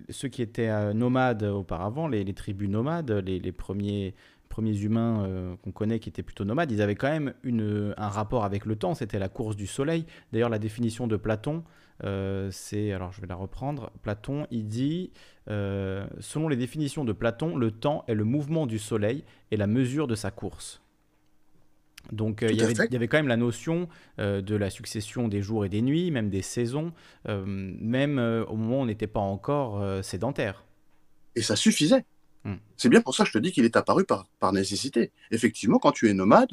ceux 0.10 0.28
qui 0.28 0.42
étaient 0.42 0.70
euh, 0.70 0.94
nomades 0.94 1.44
auparavant, 1.44 2.08
les, 2.08 2.34
tribus 2.34 2.70
nomades, 2.70 3.12
les, 3.12 3.52
premiers, 3.52 4.14
premiers 4.50 4.78
humains 4.78 5.58
qu'on 5.64 5.72
connaît 5.72 6.00
qui 6.00 6.10
étaient 6.10 6.24
plutôt 6.24 6.46
nomades, 6.46 6.72
ils 6.72 6.82
avaient 6.82 6.96
quand 6.96 7.10
même 7.10 7.34
une, 7.44 7.94
un 7.98 8.10
rapport 8.10 8.44
avec 8.44 8.66
le 8.66 8.76
temps, 8.76 8.94
c'était 8.94 9.20
la 9.20 9.30
course 9.30 9.56
du 9.56 9.66
soleil. 9.66 10.06
D'ailleurs, 10.32 10.50
la 10.50 10.60
définition 10.60 11.08
de 11.08 11.16
Platon, 11.16 11.64
c'est, 12.52 12.92
alors 12.92 13.12
je 13.12 13.22
vais 13.22 13.28
la 13.28 13.36
reprendre, 13.36 13.92
Platon, 14.04 14.46
il 14.52 14.68
dit, 14.68 15.12
selon 15.48 16.50
les 16.50 16.58
définitions 16.58 17.06
de 17.06 17.14
Platon, 17.14 17.56
le 17.56 17.72
temps 17.72 18.04
est 18.08 18.14
le 18.14 18.26
mouvement 18.26 18.68
du 18.68 18.78
soleil 18.78 19.24
et 19.52 19.58
la 19.58 19.68
mesure 19.68 20.08
de 20.08 20.16
sa 20.16 20.32
course. 20.32 20.82
Donc 22.12 22.44
euh, 22.44 22.50
il 22.50 22.58
y, 22.58 22.62
avait, 22.62 23.08
quand 23.08 23.18
même 23.18 23.28
la 23.28 23.38
notion 23.38 23.88
euh, 24.20 24.42
de 24.42 24.56
la 24.56 24.70
succession 24.70 25.28
des 25.28 25.42
jours 25.42 25.66
et 25.66 25.70
des 25.70 25.82
nuits, 25.82 26.12
même 26.12 26.30
des 26.30 26.42
saisons, 26.42 26.94
euh, 27.28 27.44
même 27.46 28.20
au 28.48 28.56
moment 28.56 28.80
où 28.80 28.82
on 28.82 28.86
n'était 28.86 29.08
pas 29.08 29.20
encore 29.20 30.04
sédentaire. 30.04 30.66
Et 31.36 31.42
ça 31.42 31.56
suffisait. 31.56 32.06
Hmm. 32.44 32.56
C'est 32.78 32.90
bien 32.90 33.02
pour 33.02 33.16
ça 33.16 33.24
que 33.24 33.30
je 33.30 33.34
te 33.34 33.40
dis 33.40 33.52
qu'il 33.52 33.66
est 33.66 33.76
apparu 33.76 34.06
par, 34.06 34.28
par 34.40 34.54
nécessité. 34.54 35.12
Effectivement, 35.32 35.80
quand 35.80 35.92
tu 35.92 36.10
es 36.10 36.14
nomade, 36.14 36.52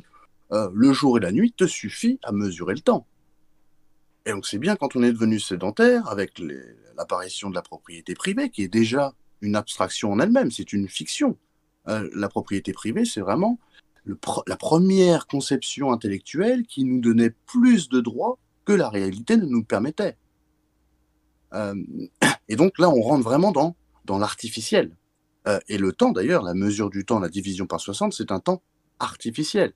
le 0.51 0.93
jour 0.93 1.19
et 1.19 1.21
la 1.21 1.33
nuit 1.33 1.53
te 1.53 1.67
suffit 1.67 2.19
à 2.23 2.33
mesurer 2.33 2.75
le 2.75 2.81
temps. 2.81 3.07
Et 4.27 4.31
donc 4.31 4.47
c'est 4.47 4.59
bien 4.59 4.77
quand 4.77 4.97
on 4.97 5.03
est 5.03 5.13
devenu 5.13 5.39
sédentaire, 5.39 6.09
avec 6.09 6.41
l'apparition 6.97 7.51
de 7.51 7.55
la 7.55 7.63
propriété 7.63 8.15
privée, 8.15 8.51
qui 8.51 8.63
est 8.63 8.69
déjà 8.69 9.15
une 9.41 9.57
abstraction 9.57 10.13
en 10.13 10.21
elle-même, 10.21 10.51
c'est 10.51 10.73
une 10.73 10.89
fiction. 10.89 11.37
La 11.87 12.29
propriété 12.29 12.73
privée, 12.73 13.05
c'est 13.05 13.21
vraiment 13.21 13.59
la 14.47 14.57
première 14.57 15.27
conception 15.27 15.93
intellectuelle 15.93 16.65
qui 16.67 16.85
nous 16.85 17.01
donnait 17.01 17.31
plus 17.31 17.89
de 17.89 18.01
droits 18.01 18.39
que 18.65 18.73
la 18.73 18.89
réalité 18.89 19.37
ne 19.37 19.47
nous 19.47 19.65
permettait. 19.65 20.17
Euh, 21.55 21.75
et 22.49 22.57
donc 22.57 22.79
là, 22.79 22.91
on 22.91 23.01
rentre 23.01 23.25
vraiment 23.25 23.53
dans, 23.53 23.77
dans 24.05 24.19
l'artificiel. 24.19 24.97
Euh, 25.47 25.59
et 25.69 25.79
le 25.79 25.93
temps, 25.93 26.13
d'ailleurs, 26.13 26.43
la 26.43 26.55
mesure 26.55 26.91
du 26.91 27.05
temps, 27.05 27.19
la 27.19 27.29
division 27.29 27.67
par 27.67 27.81
60, 27.81 28.13
c'est 28.13 28.33
un 28.33 28.41
temps 28.41 28.63
artificiel. 28.99 29.73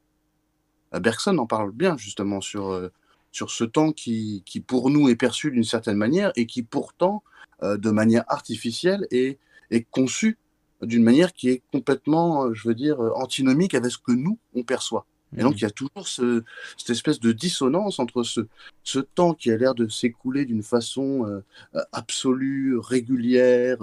Euh, 0.95 1.01
Bergson 1.01 1.37
en 1.39 1.47
parle 1.47 1.73
bien, 1.73 1.97
justement, 1.97 2.41
sur, 2.41 2.91
sur 3.33 3.51
ce 3.51 3.65
temps 3.65 3.93
qui, 3.93 4.43
qui, 4.47 4.61
pour 4.61 4.91
nous, 4.91 5.09
est 5.09 5.17
perçu 5.17 5.51
d'une 5.51 5.65
certaine 5.65 5.97
manière 5.97 6.33
et 6.37 6.47
qui, 6.47 6.63
pourtant, 6.63 7.23
de 7.63 7.91
manière 7.91 8.25
artificielle, 8.29 9.09
est, 9.11 9.41
est 9.71 9.83
conçu 9.83 10.39
d'une 10.83 11.03
manière 11.03 11.33
qui 11.33 11.49
est 11.49 11.63
complètement, 11.73 12.53
je 12.55 12.69
veux 12.69 12.75
dire, 12.75 13.01
antinomique 13.17 13.75
avec 13.75 13.91
ce 13.91 13.99
que 13.99 14.13
nous, 14.13 14.39
on 14.55 14.63
perçoit. 14.63 15.07
Et 15.37 15.43
donc, 15.43 15.55
mmh. 15.55 15.59
il 15.59 15.63
y 15.63 15.67
a 15.67 15.71
toujours 15.71 16.09
ce, 16.09 16.43
cette 16.79 16.91
espèce 16.91 17.21
de 17.21 17.33
dissonance 17.33 17.99
entre 17.99 18.23
ce, 18.23 18.47
ce 18.83 18.99
temps 18.99 19.35
qui 19.35 19.51
a 19.51 19.57
l'air 19.57 19.75
de 19.75 19.87
s'écouler 19.89 20.47
d'une 20.47 20.63
façon 20.63 21.27
euh, 21.27 21.81
absolue, 21.93 22.79
régulière, 22.79 23.77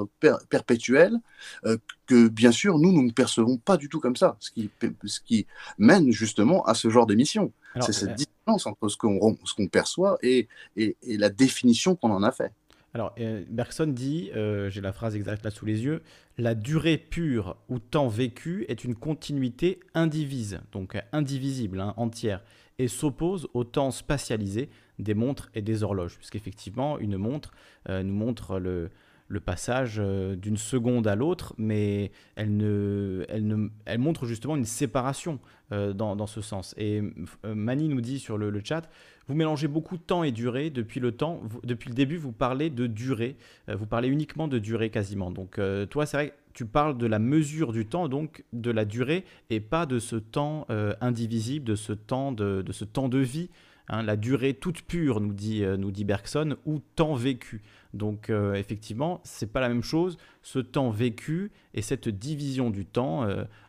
perpétuelle, 0.49 1.17
euh, 1.65 1.77
que 2.07 2.27
bien 2.29 2.51
sûr, 2.51 2.79
nous, 2.79 2.91
nous 2.91 3.03
ne 3.03 3.11
percevons 3.11 3.57
pas 3.57 3.77
du 3.77 3.89
tout 3.89 3.99
comme 3.99 4.15
ça, 4.15 4.37
ce 4.39 4.49
qui, 4.49 4.71
ce 5.05 5.19
qui 5.19 5.45
mène 5.77 6.11
justement 6.11 6.65
à 6.65 6.73
ce 6.73 6.89
genre 6.89 7.05
d'émission. 7.05 7.51
C'est 7.81 7.93
cette 7.93 8.11
euh, 8.11 8.13
dissonance 8.13 8.65
entre 8.65 8.87
ce 8.87 8.97
qu'on 8.97 9.19
qu'on 9.19 9.67
perçoit 9.67 10.17
et, 10.23 10.47
et, 10.77 10.95
et 11.03 11.17
la 11.17 11.29
définition 11.29 11.95
qu'on 11.95 12.11
en 12.11 12.23
a 12.23 12.31
fait. 12.31 12.51
Alors, 12.95 13.13
euh, 13.19 13.43
Bergson 13.49 13.87
dit, 13.87 14.31
euh, 14.37 14.69
j'ai 14.69 14.79
la 14.79 14.93
phrase 14.93 15.17
exacte 15.17 15.43
là 15.43 15.51
sous 15.51 15.65
les 15.65 15.83
yeux, 15.83 16.01
la 16.37 16.55
durée 16.55 16.97
pure 16.97 17.57
ou 17.67 17.77
temps 17.77 18.07
vécu 18.07 18.63
est 18.69 18.85
une 18.85 18.95
continuité 18.95 19.81
indivise, 19.93 20.61
donc 20.71 20.97
indivisible, 21.11 21.81
hein, 21.81 21.93
entière, 21.97 22.41
et 22.79 22.87
s'oppose 22.87 23.49
au 23.53 23.65
temps 23.65 23.91
spatialisé 23.91 24.69
des 24.97 25.13
montres 25.13 25.49
et 25.55 25.61
des 25.61 25.83
horloges, 25.83 26.15
puisqu'effectivement, 26.15 26.97
une 26.97 27.17
montre 27.17 27.51
euh, 27.89 28.01
nous 28.01 28.13
montre 28.13 28.59
le, 28.59 28.89
le 29.27 29.39
passage 29.39 29.97
d'une 29.97 30.57
seconde 30.57 31.07
à 31.07 31.15
l'autre, 31.15 31.55
mais 31.57 32.11
elle, 32.35 32.55
ne, 32.55 33.25
elle, 33.27 33.47
ne, 33.47 33.69
elle 33.85 33.99
montre 33.99 34.25
justement 34.25 34.55
une 34.55 34.65
séparation 34.65 35.39
dans, 35.71 36.15
dans, 36.15 36.27
ce 36.27 36.41
sens. 36.41 36.75
Et 36.77 37.01
Mani 37.43 37.89
nous 37.89 38.01
dit 38.01 38.19
sur 38.19 38.37
le, 38.37 38.51
le 38.51 38.61
chat, 38.63 38.87
vous 39.27 39.33
mélangez 39.33 39.67
beaucoup 39.67 39.97
temps 39.97 40.23
et 40.23 40.31
durée. 40.31 40.69
Depuis 40.69 40.99
le 40.99 41.11
temps, 41.11 41.41
depuis 41.63 41.89
le 41.89 41.95
début, 41.95 42.17
vous 42.17 42.31
parlez 42.31 42.69
de 42.69 42.87
durée. 42.87 43.37
Euh, 43.69 43.75
vous 43.75 43.87
parlez 43.87 44.07
uniquement 44.07 44.47
de 44.47 44.59
durée 44.59 44.89
quasiment. 44.89 45.31
Donc 45.31 45.57
euh, 45.57 45.85
toi, 45.85 46.05
c'est 46.05 46.17
vrai, 46.17 46.33
tu 46.53 46.65
parles 46.65 46.97
de 46.97 47.07
la 47.07 47.19
mesure 47.19 47.73
du 47.73 47.85
temps, 47.85 48.07
donc 48.07 48.43
de 48.53 48.71
la 48.71 48.85
durée, 48.85 49.25
et 49.49 49.59
pas 49.59 49.85
de 49.85 49.99
ce 49.99 50.15
temps 50.15 50.65
euh, 50.69 50.93
indivisible, 51.01 51.65
de 51.65 51.75
ce 51.75 51.93
temps 51.93 52.31
de, 52.31 52.61
de 52.61 52.71
ce 52.71 52.85
temps 52.85 53.09
de 53.09 53.19
vie. 53.19 53.49
Hein. 53.87 54.03
la 54.03 54.15
durée 54.15 54.53
toute 54.53 54.81
pure, 54.81 55.21
nous 55.21 55.33
dit, 55.33 55.63
nous 55.77 55.91
dit 55.91 56.05
Bergson, 56.05 56.57
ou 56.65 56.79
temps 56.95 57.15
vécu. 57.15 57.61
Donc 57.95 58.29
effectivement, 58.29 59.21
c'est 59.23 59.51
pas 59.51 59.61
la 59.61 59.69
même 59.69 59.83
chose. 59.83 60.17
Ce 60.41 60.59
temps 60.59 60.89
vécu 60.89 61.51
et 61.73 61.81
cette 61.81 62.09
division 62.09 62.69
du 62.69 62.85
temps 62.85 63.25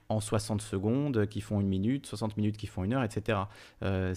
en 0.09 0.21
60 0.21 0.63
secondes 0.63 1.27
qui 1.27 1.41
font 1.41 1.61
une 1.61 1.69
minute, 1.69 2.07
60 2.07 2.37
minutes 2.37 2.57
qui 2.57 2.67
font 2.67 2.85
une 2.85 2.95
heure, 2.95 3.03
etc. 3.03 3.41
Euh, 3.83 4.15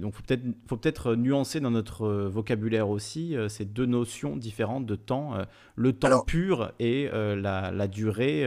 donc 0.00 0.14
il 0.18 0.24
peut-être 0.24 0.42
faut 0.66 0.76
peut-être 0.76 1.14
nuancer 1.14 1.60
dans 1.60 1.70
notre 1.70 2.06
euh, 2.06 2.28
vocabulaire 2.28 2.88
aussi 2.88 3.36
euh, 3.36 3.48
ces 3.48 3.64
deux 3.64 3.86
notions 3.86 4.36
différentes 4.36 4.86
de 4.86 4.96
temps, 4.96 5.34
le 5.74 5.92
temps 5.92 6.22
pur 6.24 6.72
et 6.78 7.08
la, 7.12 7.88
durée 7.88 8.46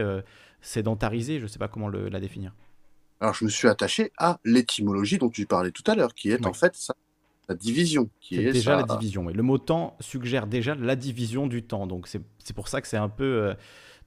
sédentarisée, 0.60 1.38
je 1.38 1.44
ne 1.44 1.48
sais 1.48 1.58
pas 1.58 1.68
comment 1.68 1.88
la 1.88 2.20
définir. 2.20 2.52
Alors 3.20 3.34
je 3.34 3.44
me 3.44 3.50
suis 3.50 3.68
attaché 3.68 4.12
à 4.18 4.38
l'étymologie 4.44 5.18
dont 5.18 5.28
tu 5.28 5.46
parlais 5.46 5.70
tout 5.70 5.82
à 5.86 5.94
l'heure, 5.94 6.14
qui 6.14 6.30
est 6.30 6.46
en 6.46 6.52
fait 6.52 6.74
la 7.50 7.56
division. 7.56 8.08
Qui 8.20 8.36
est, 8.36 8.52
déjà 8.52 8.76
la 8.76 8.82
division. 8.84 9.28
Le 9.28 9.42
mot 9.42 9.58
temps 9.58 9.96
suggère 10.00 10.46
déjà 10.46 10.74
la 10.74 10.96
division 10.96 11.46
du 11.46 11.62
temps. 11.62 11.86
Donc 11.86 12.08
c'est 12.08 12.52
pour 12.54 12.68
ça 12.68 12.80
que 12.80 12.88
c'est 12.88 12.96
un 12.96 13.08
peu 13.08 13.54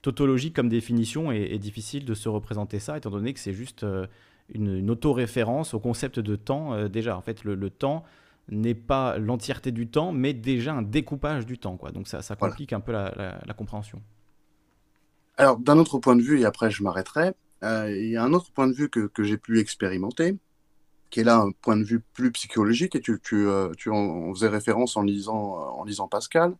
tautologie 0.04 0.52
comme 0.52 0.68
définition 0.68 1.32
est, 1.32 1.58
difficile 1.58 2.04
de 2.04 2.12
se 2.12 2.28
représenter 2.28 2.78
ça, 2.78 2.98
étant 2.98 3.10
donné 3.10 3.32
que 3.32 3.40
c'est 3.40 3.54
juste 3.54 3.84
euh, 3.84 4.06
une, 4.52 4.90
auto-référence 4.90 5.72
au 5.72 5.80
concept 5.80 6.20
de 6.20 6.36
temps 6.36 6.74
euh, 6.74 6.88
déjà. 6.88 7.16
En 7.16 7.22
fait, 7.22 7.42
le, 7.42 7.70
temps 7.70 8.04
n'est 8.50 8.74
pas 8.74 9.16
l'entièreté 9.16 9.72
du 9.72 9.88
temps, 9.88 10.12
mais 10.12 10.34
déjà 10.34 10.74
un 10.74 10.82
découpage 10.82 11.46
du 11.46 11.58
temps. 11.58 11.78
Quoi. 11.78 11.90
Donc 11.90 12.06
ça, 12.06 12.20
ça 12.20 12.36
complique 12.36 12.74
un 12.74 12.80
peu 12.80 12.92
la, 12.92 13.54
compréhension. 13.56 14.02
Alors, 15.38 15.58
d'un 15.58 15.78
autre 15.78 15.98
point 15.98 16.16
de 16.16 16.22
vue, 16.22 16.40
et 16.40 16.44
après 16.44 16.70
je 16.70 16.82
m'arrêterai, 16.82 17.32
euh, 17.62 17.90
il 17.90 18.10
y 18.10 18.16
a 18.18 18.22
un 18.22 18.34
autre 18.34 18.52
point 18.52 18.68
de 18.68 18.74
vue 18.74 18.90
que, 18.90 19.06
que 19.06 19.24
j'ai 19.24 19.38
pu 19.38 19.58
expérimenter, 19.58 20.36
qui 21.14 21.20
est 21.20 21.24
là 21.24 21.36
un 21.36 21.52
point 21.52 21.76
de 21.76 21.84
vue 21.84 22.00
plus 22.00 22.32
psychologique, 22.32 22.96
et 22.96 23.00
tu, 23.00 23.20
tu, 23.22 23.46
tu 23.78 23.90
en 23.90 24.34
faisais 24.34 24.48
référence 24.48 24.96
en 24.96 25.02
lisant, 25.02 25.54
en 25.78 25.84
lisant 25.84 26.08
Pascal, 26.08 26.56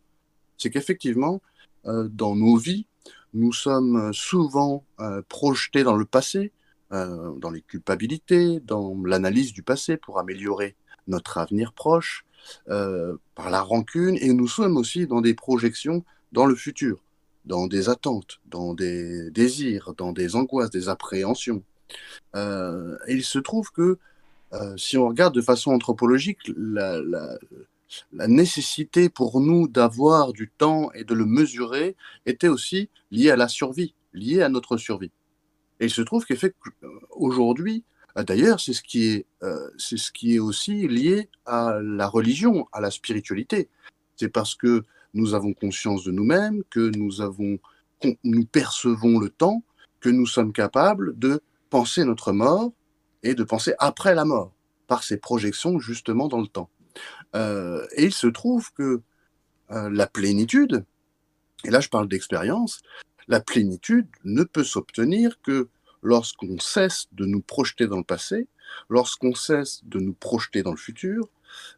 c'est 0.57 0.69
qu'effectivement, 0.69 1.41
dans 1.83 2.37
nos 2.37 2.55
vies, 2.55 2.87
nous 3.33 3.51
sommes 3.51 4.13
souvent 4.13 4.85
euh, 5.01 5.21
projetés 5.27 5.83
dans 5.83 5.97
le 5.97 6.05
passé, 6.05 6.53
euh, 6.93 7.33
dans 7.37 7.51
les 7.51 7.59
culpabilités, 7.59 8.61
dans 8.61 8.95
l'analyse 9.03 9.51
du 9.51 9.61
passé 9.61 9.97
pour 9.97 10.19
améliorer 10.19 10.77
notre 11.07 11.37
avenir 11.37 11.73
proche, 11.73 12.25
euh, 12.69 13.17
par 13.35 13.49
la 13.49 13.61
rancune, 13.61 14.17
et 14.21 14.31
nous 14.31 14.47
sommes 14.47 14.77
aussi 14.77 15.05
dans 15.05 15.19
des 15.19 15.33
projections 15.33 16.05
dans 16.31 16.45
le 16.45 16.55
futur, 16.55 17.03
dans 17.43 17.67
des 17.67 17.89
attentes, 17.89 18.39
dans 18.45 18.73
des 18.73 19.29
désirs, 19.31 19.93
dans 19.97 20.13
des 20.13 20.37
angoisses, 20.37 20.69
des 20.69 20.87
appréhensions. 20.87 21.61
et 22.35 23.13
il 23.13 23.23
se 23.25 23.37
trouve 23.37 23.69
que 23.71 23.99
si 24.77 24.97
on 24.97 25.07
regarde 25.07 25.35
de 25.35 25.41
façon 25.41 25.71
anthropologique, 25.71 26.39
la, 26.55 26.99
la 28.13 28.27
nécessité 28.27 29.09
pour 29.09 29.39
nous 29.41 29.67
d'avoir 29.67 30.33
du 30.33 30.49
temps 30.49 30.91
et 30.93 31.03
de 31.03 31.13
le 31.13 31.25
mesurer 31.25 31.95
était 32.25 32.47
aussi 32.47 32.89
liée 33.11 33.31
à 33.31 33.35
la 33.35 33.47
survie, 33.47 33.93
liée 34.13 34.41
à 34.41 34.49
notre 34.49 34.77
survie. 34.77 35.11
Et 35.79 35.85
il 35.85 35.91
se 35.91 36.01
trouve 36.01 36.25
qu'aujourd'hui, 36.25 37.83
euh, 38.17 38.23
d'ailleurs, 38.23 38.59
c'est 38.59 38.73
ce, 38.73 38.81
qui 38.81 39.07
est, 39.07 39.25
euh, 39.43 39.69
c'est 39.77 39.97
ce 39.97 40.11
qui 40.11 40.35
est 40.35 40.39
aussi 40.39 40.87
lié 40.87 41.29
à 41.45 41.79
la 41.81 42.07
religion, 42.07 42.67
à 42.71 42.79
la 42.81 42.91
spiritualité. 42.91 43.69
C'est 44.15 44.29
parce 44.29 44.55
que 44.55 44.83
nous 45.13 45.33
avons 45.33 45.53
conscience 45.53 46.03
de 46.03 46.11
nous-mêmes, 46.11 46.63
que 46.69 46.91
nous, 46.97 47.21
avons, 47.21 47.59
nous 48.23 48.45
percevons 48.45 49.19
le 49.19 49.29
temps, 49.29 49.63
que 49.99 50.09
nous 50.09 50.25
sommes 50.25 50.53
capables 50.53 51.17
de 51.17 51.41
penser 51.69 52.05
notre 52.05 52.31
mort 52.31 52.71
et 53.25 53.35
de 53.35 53.43
penser 53.43 53.73
après 53.79 54.15
la 54.15 54.23
mort, 54.23 54.53
par 54.87 55.03
ces 55.03 55.17
projections 55.17 55.79
justement 55.79 56.27
dans 56.27 56.39
le 56.39 56.47
temps. 56.47 56.69
Euh, 57.35 57.85
et 57.97 58.05
il 58.05 58.13
se 58.13 58.27
trouve 58.27 58.71
que 58.73 59.01
euh, 59.71 59.89
la 59.89 60.07
plénitude, 60.07 60.85
et 61.65 61.71
là 61.71 61.79
je 61.81 61.89
parle 61.89 62.07
d'expérience, 62.07 62.81
la 63.27 63.41
plénitude 63.41 64.07
ne 64.23 64.43
peut 64.43 64.63
s'obtenir 64.63 65.41
que 65.41 65.67
lorsqu'on 66.03 66.59
cesse 66.59 67.07
de 67.13 67.25
nous 67.25 67.41
projeter 67.41 67.87
dans 67.87 67.97
le 67.97 68.03
passé, 68.03 68.47
lorsqu'on 68.89 69.33
cesse 69.33 69.81
de 69.85 69.99
nous 69.99 70.13
projeter 70.13 70.61
dans 70.61 70.71
le 70.71 70.77
futur, 70.77 71.27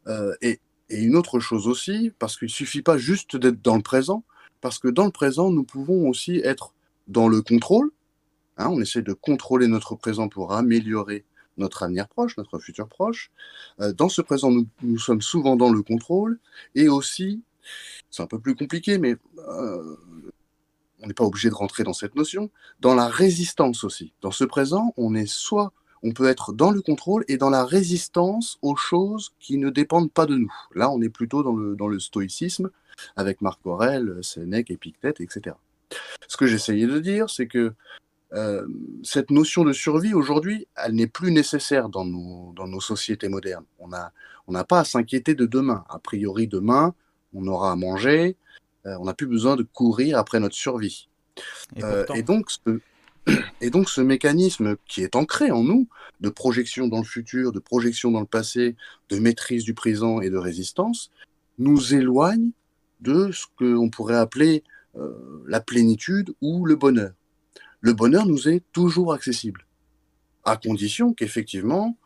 euh, 0.08 0.36
et, 0.42 0.60
une 0.90 1.18
autre 1.18 1.42
chose 1.42 1.68
aussi, 1.68 2.14
parce 2.18 2.38
qu'il 2.38 2.46
ne 2.46 2.52
suffit 2.52 2.82
pas 2.82 2.98
juste 2.98 3.36
d'être 3.36 3.62
dans 3.62 3.76
le 3.76 3.82
présent, 3.82 4.24
parce 4.62 4.80
que 4.80 4.88
dans 4.88 5.04
le 5.04 5.12
présent, 5.12 5.52
nous 5.52 5.66
pouvons 5.66 6.08
aussi 6.08 6.38
être 6.38 6.74
dans 7.10 7.28
le 7.28 7.42
contrôle. 7.42 7.92
Hein, 8.56 8.70
on 8.70 8.80
essaie 8.80 9.02
de 9.02 9.12
contrôler 9.12 9.68
notre 9.68 9.96
présent 9.96 10.30
pour 10.30 10.54
améliorer 10.54 11.26
notre 11.58 11.84
avenir 11.84 12.08
proche, 12.08 12.38
notre 12.38 12.60
futur 12.60 12.88
proche. 12.88 13.32
Euh, 13.80 13.94
dans 13.94 14.10
ce 14.10 14.22
présent, 14.22 14.52
nous, 14.82 15.00
sommes 15.00 15.22
souvent 15.22 15.56
dans 15.56 15.72
le 15.72 15.82
contrôle 15.82 16.40
et 16.76 16.90
aussi, 16.90 17.42
c'est 18.10 18.24
un 18.24 18.28
peu 18.28 18.40
plus 18.40 18.56
compliqué, 18.56 18.98
mais 18.98 19.16
euh, 19.40 19.96
on 21.02 21.08
n'est 21.08 21.14
pas 21.14 21.26
obligé 21.26 21.50
de 21.50 21.56
rentrer 21.56 21.84
dans 21.84 21.94
cette 21.94 22.16
notion, 22.16 22.50
dans 22.80 22.96
la 22.96 23.08
résistance 23.08 23.84
aussi. 23.84 24.14
Dans 24.22 24.32
ce 24.32 24.44
présent, 24.44 24.94
on 24.98 25.16
est 25.16 25.28
soit, 25.28 25.74
on 26.04 26.12
peut 26.12 26.28
être 26.28 26.54
dans 26.54 26.72
le 26.72 26.82
contrôle 26.82 27.26
et 27.28 27.38
dans 27.38 27.50
la 27.50 27.66
résistance 27.66 28.58
aux 28.62 28.76
choses 28.76 29.34
qui 29.40 29.58
ne 29.58 29.70
dépendent 29.70 30.12
pas 30.12 30.26
de 30.26 30.36
nous. 30.36 30.54
Là, 30.76 30.90
on 30.90 31.02
est 31.02 31.10
plutôt 31.10 31.44
dans 31.44 31.56
le, 31.56 31.76
dans 31.76 31.88
le 31.88 32.00
stoïcisme 32.00 32.70
avec 33.16 33.42
Marc 33.42 33.66
Aurèle, 33.66 34.20
Sénèque, 34.24 34.72
Épictète, 34.72 35.22
etc. 35.22 35.56
Ce 36.28 36.38
que 36.38 36.48
j'essayais 36.48 36.88
de 36.88 37.00
dire, 37.00 37.30
c'est 37.30 37.48
que 37.48 37.74
euh, 38.34 38.68
cette 39.04 39.32
notion 39.32 39.64
de 39.64 39.74
survie, 39.74 40.14
aujourd'hui, 40.14 40.68
elle 40.76 40.94
n'est 40.94 41.08
plus 41.08 41.32
nécessaire 41.32 41.90
dans 41.90 42.06
nos, 42.06 42.54
dans 42.56 42.68
nos 42.68 42.82
sociétés 42.82 43.30
modernes. 43.30 43.66
On 43.80 43.88
n'a 43.88 44.12
on 44.48 44.54
pas 44.64 44.80
à 44.80 44.86
s'inquiéter 44.86 45.36
de 45.36 45.46
demain. 45.46 45.86
A 45.90 46.00
priori, 46.00 46.48
demain, 46.48 46.94
on 47.34 47.48
aura 47.48 47.72
à 47.72 47.76
manger, 47.76 48.36
euh, 48.86 48.98
on 49.00 49.06
n'a 49.06 49.14
plus 49.14 49.28
besoin 49.28 49.56
de 49.56 49.64
courir 49.64 50.18
après 50.18 50.40
notre 50.40 50.56
survie. 50.56 51.08
Et, 51.76 51.84
euh, 51.84 52.06
donc, 52.22 52.50
Et 53.62 53.70
donc 53.70 53.90
ce 53.90 54.00
mécanisme 54.00 54.78
qui 54.88 55.04
est 55.04 55.18
ancré 55.18 55.52
en 55.52 55.62
nous, 55.62 55.88
de 56.22 56.30
projection 56.30 56.88
dans 56.88 57.00
le 57.00 57.04
futur, 57.04 57.52
de 57.52 57.60
projection 57.60 58.10
dans 58.10 58.22
le 58.22 58.26
passé, 58.26 58.78
de 59.10 59.20
maîtrise 59.20 59.66
du 59.66 59.74
présent 59.74 60.22
et 60.22 60.30
de 60.30 60.38
résistance, 60.38 61.12
nous 61.60 61.94
éloigne 61.94 62.52
de 63.02 63.32
ce 63.34 63.46
qu'on 63.60 63.90
pourrait 63.90 64.16
appeler 64.16 64.64
la 65.46 65.60
plénitude 65.60 66.34
ou 66.42 66.66
le 66.66 66.78
bonheur. 66.78 67.12
Le 67.82 67.94
bonheur 67.94 68.26
nous 68.26 68.48
est 68.48 68.64
toujours 68.72 69.14
accessible, 69.14 69.66
à 70.44 70.58
condition 70.58 71.14
qu'effectivement, 71.14 71.98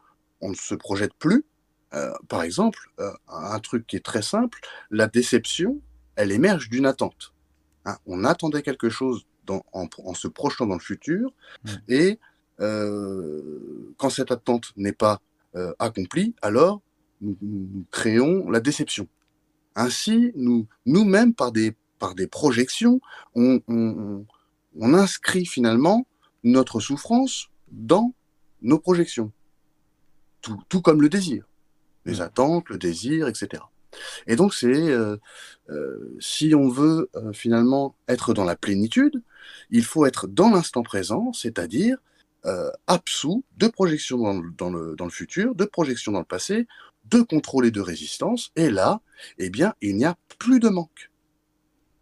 on 0.41 0.49
ne 0.49 0.55
se 0.55 0.75
projette 0.75 1.13
plus. 1.13 1.45
Euh, 1.93 2.13
par 2.29 2.43
exemple, 2.43 2.89
euh, 2.99 3.11
un 3.27 3.59
truc 3.59 3.85
qui 3.87 3.95
est 3.95 4.05
très 4.05 4.21
simple, 4.21 4.59
la 4.89 5.07
déception, 5.07 5.81
elle 6.15 6.31
émerge 6.31 6.69
d'une 6.69 6.85
attente. 6.85 7.33
Hein, 7.85 7.97
on 8.05 8.23
attendait 8.23 8.61
quelque 8.61 8.89
chose 8.89 9.25
en, 9.73 10.13
se 10.13 10.27
projetant 10.27 10.67
dans 10.67 10.75
le 10.75 10.79
futur, 10.79 11.33
mmh. 11.65 11.69
et 11.89 12.19
quand 13.97 14.11
cette 14.11 14.31
attente 14.31 14.71
n'est 14.77 14.93
pas 14.93 15.19
accomplie, 15.79 16.35
alors 16.43 16.81
nous, 17.21 17.85
créons 17.91 18.49
la 18.49 18.59
déception. 18.59 19.07
Ainsi, 19.75 20.31
nous, 20.35 20.67
nous-mêmes, 20.85 21.33
par 21.33 21.51
des, 21.51 21.75
par 21.99 22.15
des 22.15 22.27
projections, 22.27 22.99
on, 23.35 23.61
on, 23.67 24.25
inscrit 24.79 25.45
finalement 25.45 26.07
notre 26.43 26.79
souffrance 26.79 27.49
dans 27.71 28.13
nos 28.61 28.79
projections. 28.79 29.31
Tout, 30.41 30.61
tout 30.69 30.81
comme 30.81 31.01
le 31.01 31.09
désir. 31.09 31.45
Les 32.05 32.17
mmh. 32.17 32.21
attentes, 32.21 32.69
le 32.69 32.77
désir, 32.77 33.27
etc. 33.27 33.63
Et 34.27 34.35
donc, 34.35 34.53
c'est 34.53 34.67
euh, 34.67 35.17
euh, 35.69 36.15
si 36.19 36.55
on 36.55 36.69
veut 36.69 37.09
euh, 37.15 37.33
finalement 37.33 37.95
être 38.07 38.33
dans 38.33 38.45
la 38.45 38.55
plénitude, 38.55 39.21
il 39.69 39.83
faut 39.83 40.05
être 40.05 40.27
dans 40.27 40.49
l'instant 40.49 40.83
présent, 40.83 41.33
c'est-à-dire 41.33 41.97
absous 42.87 43.43
de 43.57 43.67
projection 43.67 44.17
dans 44.17 44.33
le, 44.33 44.51
dans, 44.57 44.71
le, 44.71 44.95
dans 44.95 45.05
le, 45.05 45.11
futur, 45.11 45.53
de 45.53 45.63
projection 45.63 46.11
dans 46.11 46.19
le 46.19 46.25
passé, 46.25 46.65
de 47.05 47.21
contrôle 47.21 47.67
et 47.67 47.71
de 47.71 47.81
résistance. 47.81 48.51
Et 48.55 48.71
là, 48.71 49.01
eh 49.37 49.51
bien, 49.51 49.75
il 49.79 49.95
n'y 49.95 50.05
a 50.05 50.17
plus 50.39 50.59
de 50.59 50.69
manque. 50.69 51.11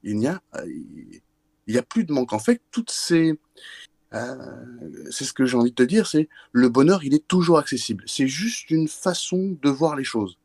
Il 0.03 0.17
n'y 0.17 0.27
a, 0.27 0.41
euh, 0.55 0.65
il 1.69 1.75
y 1.75 1.77
a 1.77 1.83
plus 1.83 2.03
de 2.03 2.11
manque. 2.11 2.33
En 2.33 2.39
fait, 2.39 2.61
toutes 2.71 2.91
ces, 2.91 3.39
euh, 4.13 4.35
c'est 5.11 5.23
ce 5.23 5.33
que 5.33 5.45
j'ai 5.45 5.55
envie 5.55 5.71
de 5.71 5.75
te 5.75 5.83
dire, 5.83 6.07
c'est 6.07 6.27
le 6.51 6.69
bonheur, 6.69 7.03
il 7.03 7.13
est 7.13 7.27
toujours 7.27 7.59
accessible. 7.59 8.03
C'est 8.07 8.27
juste 8.27 8.69
une 8.71 8.87
façon 8.87 9.57
de 9.61 9.69
voir 9.69 9.95
les 9.95 10.03
choses. 10.03 10.37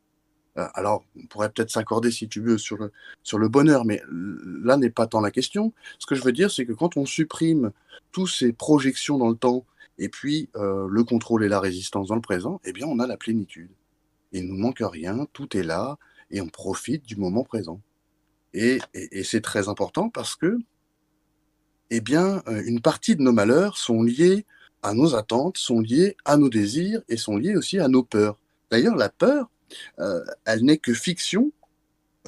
Euh, 0.56 0.68
alors, 0.74 1.04
on 1.16 1.26
pourrait 1.26 1.50
peut-être 1.50 1.70
s'accorder, 1.70 2.12
si 2.12 2.28
tu 2.28 2.40
veux, 2.40 2.58
sur 2.58 2.76
le, 2.76 2.92
sur 3.24 3.38
le 3.38 3.48
bonheur, 3.48 3.84
mais 3.84 4.00
là 4.08 4.76
n'est 4.76 4.90
pas 4.90 5.08
tant 5.08 5.20
la 5.20 5.32
question. 5.32 5.72
Ce 5.98 6.06
que 6.06 6.14
je 6.14 6.22
veux 6.22 6.32
dire, 6.32 6.50
c'est 6.50 6.66
que 6.66 6.72
quand 6.72 6.96
on 6.96 7.06
supprime 7.06 7.72
toutes 8.12 8.30
ces 8.30 8.52
projections 8.52 9.18
dans 9.18 9.30
le 9.30 9.36
temps, 9.36 9.66
et 9.98 10.08
puis 10.08 10.48
le 10.54 11.02
contrôle 11.04 11.44
et 11.44 11.48
la 11.48 11.60
résistance 11.60 12.08
dans 12.08 12.14
le 12.14 12.20
présent, 12.20 12.60
eh 12.64 12.72
bien, 12.72 12.86
on 12.86 12.98
a 12.98 13.06
la 13.06 13.16
plénitude 13.16 13.70
il 14.34 14.46
nous 14.46 14.56
manque 14.56 14.82
rien, 14.82 15.26
tout 15.32 15.56
est 15.56 15.62
là, 15.62 15.96
et 16.30 16.40
on 16.40 16.48
profite 16.48 17.04
du 17.04 17.16
moment 17.16 17.44
présent. 17.44 17.80
Et, 18.52 18.78
c'est 19.24 19.40
très 19.40 19.68
important 19.68 20.10
parce 20.10 20.36
que, 20.36 20.58
eh 21.90 22.00
bien, 22.00 22.42
euh, 22.48 22.62
une 22.64 22.80
partie 22.80 23.16
de 23.16 23.22
nos 23.22 23.32
malheurs 23.32 23.76
sont 23.76 24.02
liés 24.02 24.46
à 24.82 24.94
nos 24.94 25.14
attentes, 25.14 25.58
sont 25.58 25.80
liés 25.80 26.16
à 26.24 26.36
nos 26.36 26.48
désirs 26.48 27.02
et 27.08 27.16
sont 27.16 27.36
liés 27.36 27.56
aussi 27.56 27.78
à 27.78 27.88
nos 27.88 28.02
peurs. 28.02 28.38
D'ailleurs, 28.70 28.96
la 28.96 29.08
peur, 29.08 29.50
euh, 29.98 30.24
elle 30.44 30.64
n'est 30.64 30.78
que 30.78 30.92
fiction 30.92 31.52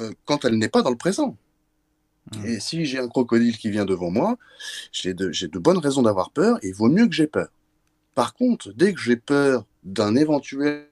euh, 0.00 0.12
quand 0.24 0.44
elle 0.44 0.56
n'est 0.58 0.68
pas 0.68 0.82
dans 0.82 0.90
le 0.90 0.96
présent. 0.96 1.36
Mmh. 2.34 2.46
Et 2.46 2.60
si 2.60 2.84
j'ai 2.86 2.98
un 2.98 3.08
crocodile 3.08 3.56
qui 3.56 3.70
vient 3.70 3.84
devant 3.84 4.10
moi, 4.10 4.36
j'ai 4.92 5.14
de, 5.14 5.30
de, 5.30 5.58
bonnes 5.58 5.78
raisons 5.78 6.02
d'avoir 6.02 6.30
peur 6.30 6.58
et 6.62 6.68
il 6.68 6.74
vaut 6.74 6.88
mieux 6.88 7.06
que 7.06 7.14
j'ai 7.14 7.26
peur. 7.26 7.48
Par 8.14 8.34
contre, 8.34 8.72
dès 8.72 8.94
que 8.94 9.00
j'ai 9.00 9.16
peur 9.16 9.66
d'un 9.84 10.16
éventuel 10.16 10.88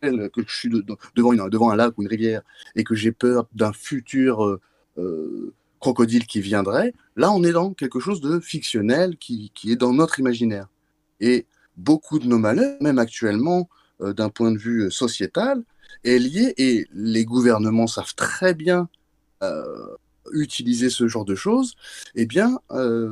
que 0.00 0.42
je 0.46 0.54
suis 0.54 0.70
devant, 1.16 1.32
une, 1.32 1.48
devant 1.48 1.70
un 1.70 1.76
lac 1.76 1.96
ou 1.98 2.02
une 2.02 2.08
rivière 2.08 2.42
et 2.76 2.84
que 2.84 2.94
j'ai 2.94 3.12
peur 3.12 3.46
d'un 3.52 3.72
futur 3.72 4.60
euh, 4.96 5.52
crocodile 5.80 6.26
qui 6.26 6.40
viendrait, 6.40 6.92
là 7.16 7.30
on 7.32 7.42
est 7.42 7.52
dans 7.52 7.72
quelque 7.72 8.00
chose 8.00 8.20
de 8.20 8.40
fictionnel 8.40 9.16
qui, 9.16 9.52
qui, 9.54 9.72
est 9.72 9.76
dans 9.76 9.92
notre 9.92 10.18
imaginaire. 10.18 10.68
Et 11.20 11.46
beaucoup 11.76 12.18
de 12.18 12.26
nos 12.26 12.38
malheurs, 12.38 12.76
même 12.80 12.98
actuellement, 12.98 13.68
euh, 14.00 14.12
d'un 14.12 14.28
point 14.28 14.52
de 14.52 14.58
vue 14.58 14.90
sociétal, 14.90 15.62
est 16.04 16.18
lié, 16.18 16.54
et 16.58 16.86
les 16.92 17.24
gouvernements 17.24 17.86
savent 17.86 18.14
très 18.14 18.54
bien 18.54 18.88
utiliser 20.32 20.90
ce 20.90 21.06
genre 21.06 21.24
de 21.24 21.36
choses, 21.36 21.76
eh 22.16 22.26
bien, 22.26 22.58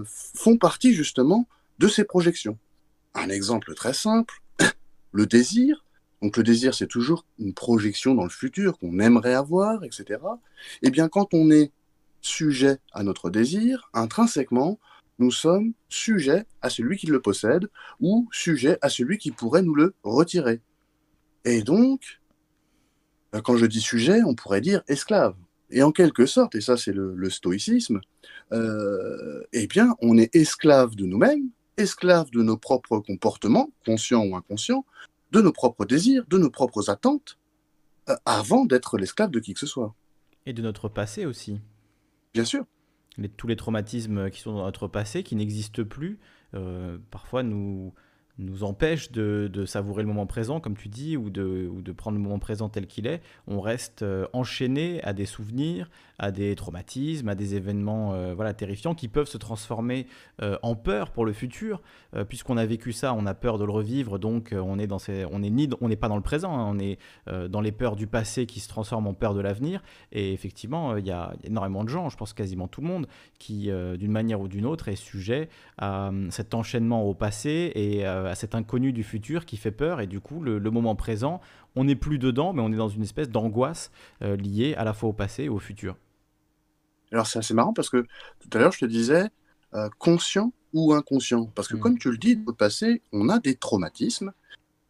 font 0.05 0.56
partie 0.59 0.93
justement 0.93 1.48
de 1.78 1.86
ces 1.86 2.05
projections. 2.05 2.59
Un 3.14 3.28
exemple 3.28 3.74
très 3.74 3.94
simple, 3.94 4.43
le 5.12 5.26
désir, 5.26 5.84
donc 6.22 6.36
le 6.36 6.43
désir, 6.43 6.74
c'est 6.74 6.86
toujours 6.86 7.24
une 7.38 7.55
projection 7.55 8.14
dans 8.14 8.24
le 8.24 8.30
futur 8.30 8.78
qu'on 8.78 8.98
aimerait 8.98 9.34
avoir, 9.34 9.84
etc. 9.84 10.20
Eh 10.82 10.90
bien, 10.90 11.09
quand 11.09 11.34
on 11.34 11.51
est 11.51 11.72
sujet 12.27 12.78
à 12.93 13.03
notre 13.03 13.31
désir, 13.31 13.90
intrinsèquement, 13.94 14.78
nous 15.19 15.31
sommes 15.31 15.73
sujets 15.89 16.47
à 16.61 16.69
celui 16.69 16.97
qui 16.98 17.07
le 17.07 17.20
possède 17.20 17.69
ou 18.01 18.28
sujets 18.32 18.78
à 18.82 18.89
celui 18.89 19.19
qui 19.19 19.31
pourrait 19.31 19.62
nous 19.62 19.74
le 19.74 19.94
retirer. 20.03 20.61
Et 21.44 21.62
donc, 21.62 22.20
euh, 23.35 23.40
quand 23.40 23.57
je 23.57 23.66
dis 23.66 23.81
sujet, 23.81 24.23
on 24.24 24.35
pourrait 24.35 24.61
dire 24.61 24.82
esclave. 24.89 25.35
Et 25.70 25.82
en 25.82 25.90
quelque 25.90 26.27
sorte, 26.27 26.55
et 26.55 26.61
ça 26.61 26.77
c'est 26.77 26.93
le, 26.93 27.31
stoïcisme, 27.31 28.01
euh, 28.53 29.43
eh 29.53 29.66
bien, 29.66 29.94
on 30.01 30.16
est 30.16 30.35
esclave 30.35 30.94
de 30.94 31.07
nous-mêmes, 31.07 31.48
esclave 31.77 32.31
de 32.31 32.43
nos 32.43 32.57
propres 32.57 32.98
comportements, 33.01 33.70
conscients 33.85 34.24
ou 34.24 34.36
inconscients, 34.36 34.85
de 35.32 35.40
nos 35.40 35.53
propres 35.53 35.85
désirs, 35.85 36.24
de 36.28 36.39
nos 36.39 36.51
propres 36.51 36.89
attentes, 36.89 37.39
euh, 38.09 38.15
avant 38.24 38.65
d'être 38.65 38.98
l'esclave 38.98 39.31
de 39.31 39.40
qui 39.40 39.55
que 39.55 39.61
ce 39.61 39.66
soit. 39.66 39.94
Et 40.44 40.53
de 40.53 40.62
notre 40.62 40.89
passé 40.89 41.27
aussi. 41.27 41.59
Bien 42.36 42.44
sûr. 42.44 42.64
tous 43.36 43.46
les 43.46 43.56
traumatismes 43.56 44.30
qui 44.30 44.40
sont 44.40 44.52
dans 44.52 44.64
notre 44.64 44.88
passé, 44.88 45.22
qui 45.22 45.36
n'existent 45.36 45.84
plus, 45.84 46.18
euh, 46.54 46.98
parfois 47.10 47.42
nous, 47.42 47.94
nous 48.38 48.64
empêche 48.64 49.10
de, 49.10 49.64
savourer 49.66 50.02
le 50.02 50.08
moment 50.08 50.26
présent, 50.26 50.60
comme 50.60 50.76
tu 50.76 50.88
dis, 50.88 51.16
ou 51.16 51.30
de, 51.30 51.68
ou 51.72 51.80
de 51.80 51.92
prendre 51.92 52.16
le 52.16 52.22
moment 52.22 52.38
présent 52.38 52.68
tel 52.68 52.86
qu'il 52.86 53.06
est. 53.06 53.22
On 53.46 53.60
reste 53.60 54.02
euh, 54.02 54.26
enchaîné 54.32 55.02
à 55.02 55.12
des 55.12 55.26
souvenirs, 55.26 55.90
à 56.18 56.30
des 56.30 56.55
traumatismes, 56.55 57.28
à 57.28 57.34
des 57.34 57.55
événements 57.55 58.14
euh, 58.14 58.34
voilà, 58.34 58.55
terrifiants 58.55 58.94
qui 58.94 59.09
peuvent 59.09 59.28
se 59.28 59.38
transformer 59.38 60.06
euh, 60.43 60.59
en 60.62 60.74
peur 60.74 61.10
pour 61.10 61.24
le 61.24 61.32
futur. 61.32 61.82
Puisqu'on 62.30 62.56
a 62.56 62.64
vécu 62.64 62.93
ça, 62.93 63.12
on 63.12 63.26
a 63.26 63.34
peur 63.34 63.59
de 63.59 63.64
le 63.66 63.70
revivre, 63.70 64.18
donc 64.18 64.55
on 64.59 64.78
est 64.78 64.86
dans 64.86 64.98
ces, 64.98 65.26
on 65.30 65.43
est 65.43 65.51
ni, 65.51 65.68
on 65.82 65.88
n'est 65.88 65.97
pas 65.97 66.09
dans 66.09 66.16
le 66.16 66.22
présent, 66.22 66.56
hein, 66.56 66.66
on 66.66 66.78
est 66.78 66.98
dans 67.48 67.60
les 67.60 67.72
peurs 67.72 67.94
du 67.94 68.06
passé 68.06 68.47
qui 68.47 68.59
se 68.60 68.68
transforment 68.68 69.09
en 69.09 69.12
peur 69.12 69.34
de 69.34 69.40
l'avenir. 69.40 69.82
Et 70.12 70.32
effectivement, 70.32 70.97
il 70.97 71.06
y 71.06 71.10
a 71.10 71.34
énormément 71.44 71.84
de 71.84 71.90
gens, 71.90 72.09
je 72.09 72.16
pense 72.16 72.32
quasiment 72.32 72.68
tout 72.68 72.80
le 72.80 72.86
monde, 72.86 73.06
qui 73.38 73.70
d'une 73.98 74.12
manière 74.12 74.40
ou 74.40 74.48
d'une 74.48 74.64
autre 74.64 74.88
est 74.88 74.97
sujet 74.97 75.51
à 75.76 76.10
cet 76.30 76.55
enchaînement 76.55 77.05
au 77.05 77.12
passé 77.12 77.72
et 77.74 78.06
à 78.06 78.34
cet 78.34 78.55
inconnu 78.55 78.93
du 78.93 79.02
futur 79.02 79.44
qui 79.44 79.56
fait 79.59 79.70
peur. 79.70 80.01
Et 80.01 80.06
du 80.06 80.20
coup, 80.20 80.40
le, 80.40 80.70
moment 80.70 80.94
présent, 80.94 81.40
on 81.74 81.84
n'est 81.84 81.97
plus 81.97 82.18
dedans, 82.18 82.52
mais 82.52 82.62
on 82.62 82.72
est 82.72 82.76
dans 82.76 82.88
une 82.88 83.02
espèce 83.02 83.28
d'angoisse 83.28 83.90
euh, 84.22 84.36
liée 84.36 84.74
à 84.76 84.84
la 84.84 84.93
fois 84.93 85.10
au 85.10 85.12
passé 85.12 85.44
et 85.44 85.48
au 85.48 85.59
futur. 85.59 85.97
Alors 87.12 87.27
c'est 87.27 87.39
assez 87.39 87.55
marrant 87.55 87.73
parce 87.73 87.91
que 87.91 88.05
tout 88.41 88.51
à 88.53 88.59
l'heure, 88.59 88.73
je 88.73 88.81
te 88.81 88.87
disais 88.87 89.28
euh, 89.74 89.89
conscient 89.99 90.53
ou 90.73 90.93
inconscient. 90.93 91.47
Parce 91.55 91.69
que 91.69 91.77
mm. 91.77 91.81
comme 91.81 91.99
tu 91.99 92.11
le 92.11 92.19
dis, 92.19 92.41
au 92.47 92.53
passé, 92.53 93.03
on 93.12 93.28
a 93.28 93.39
des 93.39 93.55
traumatismes. 93.55 94.33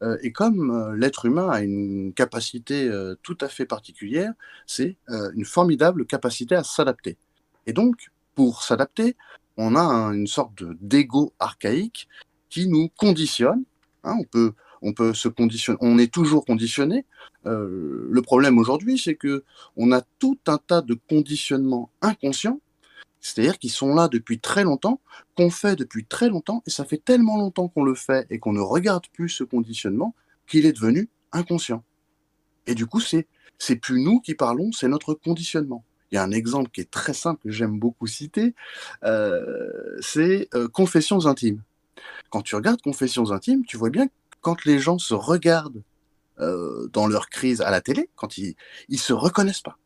Euh, 0.03 0.19
et 0.23 0.31
comme 0.31 0.95
l'être 0.95 1.25
humain 1.25 1.49
a 1.49 1.63
une 1.63 2.13
capacité 2.13 2.91
tout 3.23 3.39
à 3.41 3.49
fait 3.49 3.67
particulière, 3.67 4.33
c'est 4.67 4.97
une 5.09 5.45
formidable 5.45 6.07
capacité 6.07 6.55
à 6.55 6.65
s'adapter. 6.65 7.17
Et 7.67 7.73
donc, 7.73 8.11
pour 8.35 8.63
s'adapter, 8.63 9.17
on 9.57 9.75
a 9.75 9.83
une 10.15 10.27
sorte 10.27 10.63
d'ego 10.81 11.33
archaïque 11.39 12.09
qui 12.49 12.69
nous 12.69 12.89
conditionne. 12.97 13.65
Hein, 14.05 14.17
on 14.21 14.25
peut, 14.25 14.53
on 14.83 14.93
peut 14.93 15.15
se 15.15 15.29
conditionner, 15.29 15.79
on 15.81 15.99
est 15.99 16.13
toujours 16.13 16.45
conditionné. 16.45 17.05
Euh, 17.47 18.07
le 18.11 18.23
problème 18.23 18.59
aujourd'hui, 18.59 18.99
c'est 18.99 19.15
que 19.15 19.45
on 19.77 19.93
a 19.93 20.03
tout 20.19 20.39
un 20.47 20.59
tas 20.59 20.83
de 20.83 20.95
conditionnements 21.09 21.91
inconscients, 22.03 22.61
c'est-à-dire 23.21 23.59
qui 23.59 23.69
sont 23.69 23.95
là 23.95 24.09
depuis 24.09 24.39
très 24.39 24.65
longtemps, 24.65 25.01
qu'on 25.37 25.51
fait 25.51 25.77
depuis 25.77 26.05
très 26.05 26.29
longtemps, 26.29 26.63
et 26.67 26.71
ça 26.71 26.85
fait 26.85 27.03
tellement 27.03 27.39
longtemps 27.39 27.69
qu'on 27.69 27.85
le 27.85 27.95
fait 27.95 28.27
et 28.31 28.39
qu'on 28.39 28.53
ne 28.53 28.61
regarde 28.61 29.07
plus 29.13 29.29
ce 29.29 29.45
conditionnement 29.45 30.15
qu'il 30.47 30.67
est 30.67 30.73
devenu 30.73 31.09
inconscient. 31.33 31.83
Et 32.67 32.75
du 32.75 32.87
coup, 32.87 33.01
c'est 33.01 33.27
c'est 33.59 33.77
plus 33.77 34.03
nous 34.03 34.21
qui 34.21 34.35
parlons, 34.35 34.71
c'est 34.73 34.89
notre 34.89 35.15
conditionnement. 35.15 35.85
Il 36.11 36.17
y 36.17 36.19
a 36.19 36.23
un 36.23 36.31
exemple 36.31 36.71
qui 36.71 36.81
est 36.83 36.91
très 36.91 37.15
simple 37.15 37.41
que 37.43 37.51
j'aime 37.51 37.79
beaucoup 37.79 38.07
citer, 38.07 38.55
euh, 39.05 39.97
c'est 40.01 40.49
euh, 40.55 40.69
confessions 40.69 41.27
intimes. 41.27 41.63
Quand 42.31 42.43
tu 42.43 42.55
regardes 42.55 42.83
Confessions 42.83 43.33
intimes, 43.33 43.65
tu 43.65 43.77
vois 43.77 43.91
bien 43.91 44.07
que 44.07 44.13
quand 44.41 44.65
les 44.65 44.79
gens 44.79 44.99
se 44.99 45.15
regardent 45.15 45.83
euh, 46.41 46.89
dans 46.93 47.07
leur 47.07 47.29
crise 47.29 47.61
à 47.61 47.71
la 47.71 47.81
télé, 47.81 48.11
quand 48.15 48.39
ils, 48.39 48.55
ils 48.89 48.99
se 48.99 49.13
reconnaissent 49.13 49.63
pas. 49.63 49.79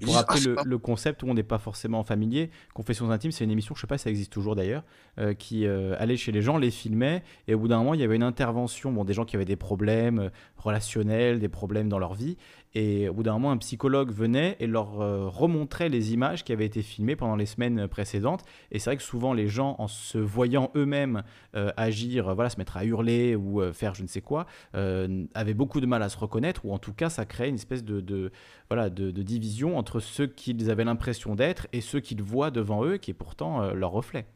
pour 0.00 0.14
rappeler 0.14 0.54
ah, 0.56 0.62
le, 0.64 0.78
concept 0.78 1.22
où 1.22 1.26
on 1.28 1.34
n'est 1.34 1.42
pas 1.42 1.58
forcément 1.58 2.04
familier, 2.04 2.50
Confessions 2.74 3.10
intimes, 3.10 3.32
c'est 3.32 3.44
une 3.44 3.50
émission, 3.50 3.74
je 3.74 3.78
ne 3.78 3.82
sais 3.82 3.86
pas 3.86 3.98
si 3.98 4.04
ça 4.04 4.10
existe 4.10 4.32
toujours 4.32 4.56
d'ailleurs, 4.56 4.84
euh, 5.18 5.34
qui 5.34 5.66
euh, 5.66 5.96
allait 5.98 6.16
chez 6.16 6.32
les 6.32 6.42
gens, 6.42 6.58
les 6.58 6.70
filmait, 6.70 7.22
et 7.48 7.54
au 7.54 7.58
bout 7.58 7.68
d'un 7.68 7.78
moment, 7.78 7.94
il 7.94 8.00
y 8.00 8.04
avait 8.04 8.16
une 8.16 8.22
intervention, 8.22 8.92
bon, 8.92 9.04
des 9.04 9.12
gens 9.12 9.24
qui 9.24 9.36
avaient 9.36 9.44
des 9.44 9.56
problèmes 9.56 10.30
relationnels, 10.56 11.40
des 11.40 11.48
problèmes 11.48 11.88
dans 11.88 11.98
leur 11.98 12.14
vie, 12.14 12.36
et 12.76 13.08
au 13.08 13.14
bout 13.14 13.22
d'un 13.22 13.32
moment, 13.32 13.52
un 13.52 13.56
psychologue 13.56 14.12
venait 14.12 14.54
et 14.60 14.66
leur 14.66 15.00
euh, 15.00 15.28
remontrait 15.28 15.88
les 15.88 16.12
images 16.12 16.44
qui 16.44 16.52
avaient 16.52 16.66
été 16.66 16.82
filmées 16.82 17.16
pendant 17.16 17.34
les 17.34 17.46
semaines 17.46 17.88
précédentes. 17.88 18.44
Et 18.70 18.78
c'est 18.78 18.90
vrai 18.90 18.98
que 18.98 19.02
souvent, 19.02 19.32
les 19.32 19.48
gens, 19.48 19.76
en 19.78 19.88
se 19.88 20.18
voyant 20.18 20.70
eux-mêmes 20.76 21.22
euh, 21.54 21.72
agir, 21.78 22.34
voilà, 22.34 22.50
se 22.50 22.58
mettre 22.58 22.76
à 22.76 22.84
hurler 22.84 23.34
ou 23.34 23.62
euh, 23.62 23.72
faire 23.72 23.94
je 23.94 24.02
ne 24.02 24.06
sais 24.06 24.20
quoi, 24.20 24.44
avaient 24.74 25.54
beaucoup 25.54 25.80
de 25.80 25.86
mal 25.86 26.02
à 26.02 26.10
se 26.10 26.18
reconnaître, 26.18 26.66
ou 26.66 26.74
en 26.74 26.78
tout 26.78 26.92
cas, 26.92 27.08
ça 27.08 27.24
créait 27.24 27.48
une 27.48 27.54
espèce 27.54 27.82
de, 27.82 28.30
voilà, 28.68 28.90
de, 28.90 29.10
division 29.22 29.78
entre 29.78 29.98
ceux 29.98 30.26
qu'ils 30.26 30.70
avaient 30.70 30.84
l'impression 30.84 31.34
d'être 31.34 31.68
et 31.72 31.80
ceux 31.80 32.00
qu'ils 32.00 32.22
voient 32.22 32.50
devant 32.50 32.84
eux, 32.84 32.98
qui 32.98 33.10
est 33.10 33.14
pourtant 33.14 33.72
leur 33.72 33.92
reflet. 33.92 34.26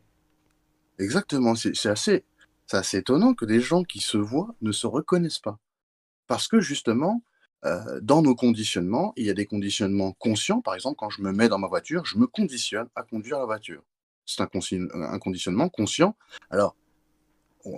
Exactement, 0.99 1.55
c'est 1.55 1.91
assez, 1.91 2.25
assez 2.73 2.97
étonnant 2.97 3.35
que 3.35 3.45
des 3.45 3.61
gens 3.61 3.83
qui 3.83 4.01
se 4.01 4.17
voient 4.17 4.55
ne 4.63 4.73
se 4.73 4.87
reconnaissent 4.87 5.41
pas. 5.41 5.59
Parce 6.27 6.49
que 6.49 6.61
justement, 6.61 7.23
euh, 7.65 8.01
dans 8.01 8.23
nos 8.23 8.35
conditionnements, 8.35 9.13
il 9.17 9.27
y 9.27 9.31
a 9.31 9.35
des 9.35 9.47
conditionnements 9.47 10.13
conscients. 10.13 10.61
Par 10.61 10.75
exemple, 10.75 10.97
quand 10.99 11.11
je 11.11 11.23
me 11.23 11.33
mets 11.33 11.49
dans 11.49 11.59
ma 11.59 11.69
voiture, 11.69 12.05
je 12.05 12.19
me 12.19 12.27
conditionne 12.27 12.89
à 12.95 13.03
conduire 13.03 13.39
la 13.39 13.45
voiture. 13.45 13.83
C'est 14.25 14.41
un, 14.41 14.47
conditionnement 15.19 15.69
conscient. 15.69 16.17
Alors, 16.51 16.77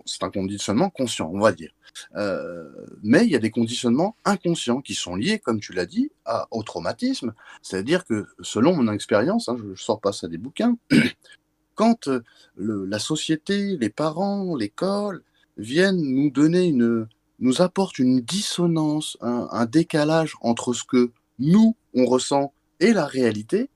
c'est 0.05 0.23
un 0.23 0.31
conditionnement 0.31 0.91
conscient, 0.91 1.31
on 1.33 1.41
va 1.41 1.53
dire. 1.53 1.73
Euh, 2.15 2.71
mais 3.03 3.25
il 3.25 3.31
y 3.31 3.37
a 3.37 3.41
des 3.41 3.51
conditionnements 3.51 4.17
inconscients 4.25 4.81
qui 4.81 4.95
sont 4.95 5.17
liés, 5.17 5.39
comme 5.39 5.61
tu 5.61 5.73
l'as 5.73 5.87
dit, 5.87 6.13
au 6.51 6.63
traumatisme. 6.63 7.35
C'est-à-dire 7.63 8.05
que, 8.05 8.27
selon 8.41 8.77
mon 8.77 8.93
expérience, 8.93 9.49
hein, 9.49 9.57
je 9.59 9.65
ne 9.65 9.75
sors 9.75 10.01
pas 10.01 10.13
ça 10.13 10.29
des 10.29 10.39
bouquins, 10.39 10.77
quand 11.75 12.09
euh, 12.09 12.23
la 12.57 12.99
société, 12.99 13.77
les 13.77 13.91
parents, 13.91 14.55
l'école 14.55 15.25
viennent 15.57 16.01
nous 16.01 16.31
donner 16.31 16.67
une, 16.67 17.09
nous 17.43 17.61
apporte 17.61 17.99
une 17.99 18.21
dissonance, 18.21 19.19
un, 19.21 19.67
décalage 19.67 20.37
entre 20.41 20.73
ce 20.73 20.85
que 20.85 21.13
nous, 21.39 21.77
on 21.93 22.07
ressent 22.07 22.55
et 22.81 22.93
la 22.93 23.05
réalité, 23.05 23.69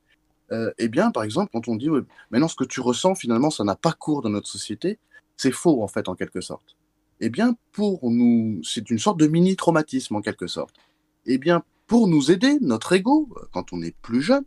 euh, 0.52 0.72
eh 0.78 0.88
bien, 0.88 1.10
par 1.10 1.24
exemple, 1.24 1.50
quand 1.52 1.66
on 1.66 1.74
dit 1.74 1.88
maintenant 2.30 2.46
ce 2.46 2.54
que 2.54 2.64
tu 2.64 2.80
ressens, 2.80 3.16
finalement, 3.16 3.50
ça 3.50 3.64
n'a 3.64 3.74
pas 3.74 3.92
cours 3.92 4.22
dans 4.22 4.30
notre 4.30 4.46
société, 4.46 4.98
c'est 5.36 5.50
faux, 5.50 5.82
en 5.82 5.88
fait, 5.88 6.08
en 6.08 6.14
quelque 6.14 6.40
sorte. 6.40 6.76
Eh 7.20 7.28
bien, 7.28 7.56
pour 7.72 8.08
nous, 8.10 8.60
c'est 8.62 8.88
une 8.88 9.00
sorte 9.00 9.18
de 9.18 9.26
mini-traumatisme, 9.26 10.14
en 10.14 10.22
quelque 10.22 10.46
sorte. 10.46 10.76
Eh 11.26 11.38
bien, 11.38 11.64
pour 11.88 12.06
nous 12.06 12.30
aider, 12.30 12.58
notre 12.60 12.92
ego, 12.92 13.28
quand 13.52 13.72
on 13.72 13.82
est 13.82 13.96
plus 14.00 14.22
jeune, 14.22 14.44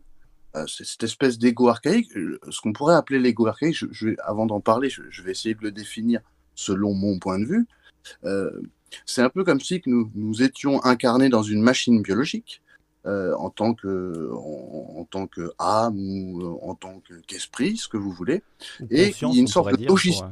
euh, 0.56 0.66
cette 0.66 1.02
espèce 1.02 1.38
d'ego 1.38 1.68
archaïque, 1.68 2.16
euh, 2.16 2.38
ce 2.48 2.62
qu'on 2.62 2.72
pourrait 2.72 2.94
appeler 2.94 3.18
l'ego 3.18 3.46
archaïque, 3.46 3.76
je, 3.90 4.08
avant 4.24 4.46
d'en 4.46 4.60
parler, 4.60 4.88
je, 4.88 5.22
vais 5.22 5.32
essayer 5.32 5.54
de 5.54 5.62
le 5.62 5.72
définir 5.72 6.22
selon 6.54 6.94
mon 6.94 7.18
point 7.18 7.38
de 7.38 7.44
vue. 7.44 7.66
C'est 9.06 9.22
un 9.22 9.28
peu 9.28 9.44
comme 9.44 9.60
si 9.60 9.80
nous, 9.86 10.10
nous 10.14 10.42
étions 10.42 10.84
incarnés 10.84 11.28
dans 11.28 11.42
une 11.42 11.62
machine 11.62 12.02
biologique, 12.02 12.60
euh, 13.06 13.34
en 13.36 13.48
tant 13.48 13.72
que 13.72 14.30
en, 14.34 15.06
tant 15.10 15.26
que 15.26 15.52
âme 15.58 15.96
ou 15.98 16.42
euh, 16.42 16.68
en 16.68 16.74
tant 16.74 17.00
qu'esprit, 17.26 17.78
ce 17.78 17.88
que 17.88 17.96
vous 17.96 18.10
voulez. 18.10 18.42
Et 18.90 19.14
il 19.22 19.34
y 19.34 19.38
a 19.38 19.40
une 19.40 19.46
sorte 19.46 19.74
de 19.74 19.86
logiciel. 19.86 20.28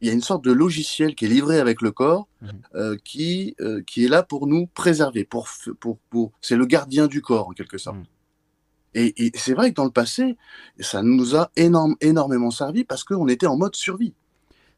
Il 0.00 0.06
y 0.06 0.10
a 0.10 0.14
une 0.14 0.22
sorte 0.22 0.44
de 0.44 0.52
logiciel 0.52 1.16
qui 1.16 1.24
est 1.24 1.28
livré 1.28 1.58
avec 1.58 1.82
le 1.82 1.90
corps, 1.90 2.28
mmh. 2.40 2.48
euh, 2.76 2.96
qui 3.04 3.56
qui 3.88 4.04
est 4.04 4.08
là 4.08 4.22
pour 4.22 4.46
nous 4.46 4.66
préserver, 4.68 5.24
pour 5.24 5.48
pour, 5.80 5.98
pour 6.10 6.30
c'est 6.40 6.56
le 6.56 6.64
gardien 6.64 7.08
du 7.08 7.22
corps 7.22 7.48
en 7.48 7.52
quelque 7.52 7.76
sorte. 7.76 7.98
Mmh. 7.98 8.04
Et, 8.94 9.26
et 9.26 9.32
c'est 9.34 9.54
vrai 9.54 9.70
que 9.70 9.74
dans 9.74 9.84
le 9.84 9.90
passé, 9.90 10.36
ça 10.78 11.02
nous 11.02 11.36
a 11.36 11.50
énorme, 11.56 11.96
énormément 12.00 12.52
servi 12.52 12.84
parce 12.84 13.02
qu'on 13.02 13.26
était 13.26 13.46
en 13.46 13.56
mode 13.56 13.74
survie. 13.74 14.14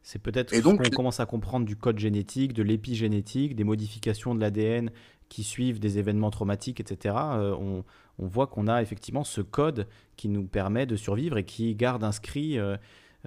C'est 0.03 0.21
peut-être 0.21 0.59
qu'on 0.61 0.77
commence 0.77 1.21
à 1.21 1.27
comprendre 1.27 1.65
du 1.65 1.77
code 1.77 1.99
génétique, 1.99 2.53
de 2.53 2.63
l'épigénétique, 2.63 3.55
des 3.55 3.65
modifications 3.65 4.35
de 4.35 4.41
l'ADN 4.41 4.91
qui 5.29 5.45
suivent 5.45 5.81
des 5.81 5.99
événements 5.99 6.31
traumatiques, 6.31 6.81
etc. 6.81 7.15
Euh, 7.19 7.55
on, 7.55 7.85
voit 8.19 8.47
qu'on 8.47 8.69
a 8.69 8.83
effectivement 8.83 9.25
ce 9.25 9.41
code 9.41 9.89
qui 10.17 10.29
nous 10.29 10.45
permet 10.47 10.87
de 10.87 10.95
survivre 10.95 11.39
et 11.39 11.45
qui 11.45 11.75
garde 11.75 12.05
inscrit 12.05 12.59
euh, 12.59 12.77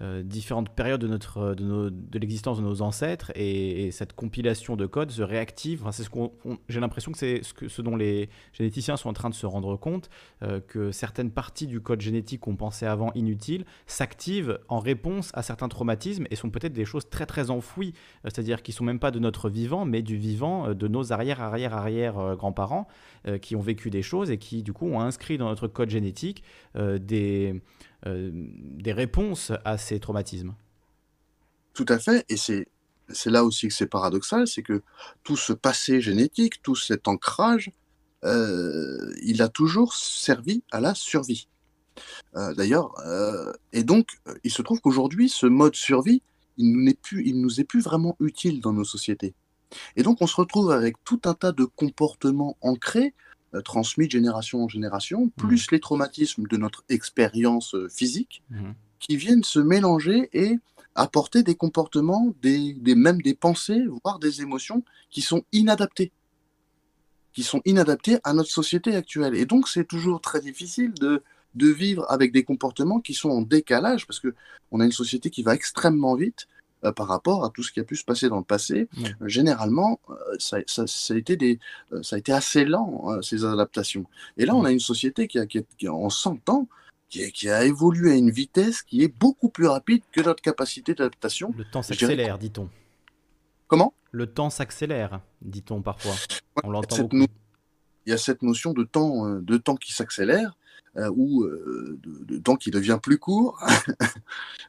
euh, 0.02 0.24
différentes 0.24 0.70
périodes 0.72 1.00
de, 1.00 1.08
notre, 1.08 1.56
de, 1.56 1.90
de 1.90 2.20
l'existence 2.20 2.58
de 2.58 2.64
nos 2.64 2.82
ancêtres 2.82 3.32
et, 3.34 3.92
cette 3.92 4.12
compilation 4.12 4.76
de 4.76 4.86
codes 4.86 5.12
se 5.12 5.22
réactive. 5.22 5.82
Enfin, 5.82 5.94
c'est 5.94 6.04
ce 6.04 6.10
qu'on, 6.10 6.32
j'ai 6.68 6.82
l'impression 6.82 7.14
que 7.14 7.18
c'est 7.18 7.44
ce, 7.44 7.54
que, 7.54 7.70
ce 7.70 7.82
dont 7.82 7.96
les 7.96 8.30
généticiens 8.52 8.98
sont 8.98 9.08
en 9.08 9.14
train 9.14 9.30
de 9.30 9.36
se 9.36 9.46
rendre 9.46 9.78
compte, 9.78 10.10
euh, 10.44 10.60
que 10.60 10.92
certaines 10.92 11.32
parties 11.32 11.68
du 11.68 11.80
code 11.80 12.02
génétique 12.02 12.42
qu'on 12.42 12.58
pensait 12.58 12.88
avant 12.88 13.14
inutiles 13.14 13.64
s'activent 13.86 14.60
en 14.68 14.80
réponse 14.80 15.32
à 15.34 15.44
certains 15.44 15.70
traumatismes 15.70 16.26
et 16.30 16.36
sont 16.36 16.50
peut-être 16.50 16.74
des 16.74 16.86
choses 16.86 17.10
très 17.10 17.26
très 17.26 17.50
enfouies, 17.50 17.94
euh, 18.26 18.30
c'est-à-dire 18.34 18.64
qui 18.64 18.74
sont 18.74 18.84
même 18.84 19.00
pas 19.00 19.12
de 19.12 19.20
notre 19.20 19.50
vivant, 19.50 19.86
mais 19.86 20.02
du 20.02 20.18
vivant 20.18 20.74
de 20.74 20.88
nos 20.90 21.14
arrière 21.14 21.42
arrière 21.42 21.74
arrière 21.74 22.36
grands-parents 22.36 22.88
qui 23.42 23.56
ont 23.56 23.62
vécu 23.62 23.90
des 23.90 24.02
choses 24.02 24.30
et 24.30 24.38
qui 24.38 24.62
du 24.62 24.74
coup 24.74 24.88
ont 24.88 25.00
inscrit 25.00 25.38
dans 25.38 25.48
notre 25.48 25.68
code 25.68 25.90
génétique 25.90 26.44
des 26.76 27.54
euh, 27.56 27.60
des 28.06 28.94
réponses 28.94 29.52
à 29.64 29.78
ces 29.78 30.00
traumatismes. 30.00 30.54
Tout 31.74 31.86
à 31.90 32.00
fait, 32.00 32.26
et 32.30 32.38
c'est 32.38 32.68
c'est 33.10 33.30
là 33.30 33.44
aussi 33.44 33.68
que 33.68 33.74
c'est 33.74 33.88
paradoxal, 33.88 34.48
c'est 34.48 34.64
que 34.64 34.82
tout 35.24 35.38
ce 35.38 35.54
passé 35.54 36.02
génétique, 36.02 36.62
tout 36.64 36.76
cet 36.76 37.08
ancrage, 37.08 37.72
euh, 38.24 39.14
il 39.22 39.42
a 39.42 39.50
toujours 39.50 39.94
servi 39.94 40.64
à 40.72 40.80
la 40.80 40.96
survie. 40.96 41.48
Euh, 42.36 42.54
d'ailleurs, 42.56 42.94
et 43.74 43.84
donc, 43.84 44.18
il 44.44 44.52
se 44.52 44.62
trouve 44.62 44.82
qu'aujourd'hui, 44.82 45.30
ce 45.30 45.46
mode 45.46 45.76
survie, 45.76 46.22
il 46.58 46.72
nous, 46.72 46.94
plus, 47.02 47.26
il 47.26 47.42
nous 47.42 47.60
est 47.60 47.64
plus 47.64 47.82
vraiment 47.82 48.16
utile 48.20 48.62
dans 48.62 48.74
nos 48.74 48.84
sociétés. 48.84 49.34
Et 49.96 50.04
donc, 50.04 50.22
on 50.22 50.28
se 50.28 50.36
retrouve 50.36 50.72
avec 50.72 50.96
tout 51.04 51.22
un 51.26 51.34
tas 51.34 51.52
de 51.52 51.66
comportements 51.66 52.58
ancrés 52.62 53.14
euh, 53.56 53.61
transmis 53.61 54.07
de 54.07 54.11
génération 54.11 54.64
en 54.64 54.68
génération, 54.68 55.26
mmh. 55.26 55.30
plus 55.38 55.72
les 55.72 55.80
traumatismes 55.80 56.44
de 56.48 56.57
notre 56.57 56.84
expérience 56.90 57.73
euh, 57.73 57.88
physique, 57.90 58.44
mmh. 58.52 58.72
qui 58.99 59.18
viennent 59.18 59.44
se 59.44 59.60
mélanger 59.60 60.30
et 60.34 60.60
apporter 60.94 61.44
des 61.44 61.56
comportements, 61.56 62.34
des, 62.41 62.73
des, 62.73 62.95
même 62.95 63.22
des 63.22 63.34
pensées, 63.34 63.84
voire 64.03 64.19
des 64.19 64.41
émotions 64.41 64.84
qui 65.10 65.22
sont 65.22 65.44
inadaptées 65.52 66.11
qui 67.34 67.44
sont 67.44 67.61
inadaptées 67.65 68.18
à 68.23 68.32
notre 68.32 68.49
société 68.49 68.95
actuelle. 68.95 69.36
Et 69.36 69.45
donc, 69.45 69.68
c'est 69.68 69.84
toujours 69.84 70.22
très 70.22 70.40
difficile 70.40 70.94
de, 70.94 71.22
de 71.56 71.68
vivre 71.68 72.06
avec 72.10 72.32
des 72.32 72.45
comportements 72.45 73.02
qui 73.02 73.14
sont 73.14 73.30
en 73.30 73.41
décalage, 73.41 74.07
parce 74.07 74.22
qu'on 74.22 74.80
a 74.80 74.86
une 74.86 74.94
société 74.94 75.30
qui 75.30 75.44
va 75.44 75.53
extrêmement 75.53 76.15
vite, 76.15 76.48
euh, 76.84 76.91
par 76.91 77.07
rapport 77.07 77.45
à 77.45 77.49
tout 77.49 77.64
ce 77.64 77.72
qui 77.72 77.80
a 77.80 77.84
pu 77.84 77.95
se 77.95 78.03
passer 78.03 78.27
dans 78.27 78.38
le 78.38 78.43
passé. 78.43 78.89
Euh, 78.99 79.27
généralement, 79.27 79.99
euh, 80.10 80.14
ça, 80.38 80.57
a 80.57 81.15
été 81.15 81.38
des, 81.38 81.60
ça 82.02 82.18
a 82.18 82.19
été 82.19 82.34
assez 82.34 82.65
lent, 82.65 83.22
ces 83.22 83.45
adaptations. 83.45 84.06
Et 84.38 84.45
là, 84.45 84.56
on 84.56 84.65
a 84.65 84.72
une 84.72 84.81
société 84.81 85.27
qui, 85.27 85.39
a, 85.39 85.45
qui, 85.45 85.64
en 85.88 86.10
100 86.10 86.49
ans, 86.49 86.68
qui, 87.10 87.31
qui, 87.31 87.49
a 87.49 87.64
évolué 87.64 88.11
à 88.11 88.15
une 88.15 88.30
vitesse 88.30 88.81
qui 88.81 89.03
est 89.03 89.07
beaucoup 89.07 89.49
plus 89.49 89.68
rapide 89.68 90.03
que 90.11 90.22
notre 90.22 90.41
capacité 90.41 90.93
d'adaptation. 90.93 91.53
Le 91.57 91.64
temps 91.64 91.81
s'accélère, 91.81 92.38
dit-on. 92.38 92.69
Comment? 93.68 93.93
Le 94.11 94.27
temps 94.27 94.49
s'accélère, 94.49 95.22
dit-on 95.41 95.81
parfois. 95.81 96.14
on 96.64 96.69
l'entend 96.69 97.07
Il 97.11 97.27
y 98.07 98.14
a 98.14 98.18
cette 98.18 98.41
notion 98.41 98.73
de 98.73 98.84
temps, 98.84 99.30
de 99.30 99.57
temps 99.57 99.76
qui 99.76 99.93
s'accélère. 99.93 100.57
ou 100.97 101.47
de, 101.47 102.38
temps 102.38 102.57
qui 102.57 102.69
devient 102.69 102.99
plus 103.02 103.18
court. 103.18 103.60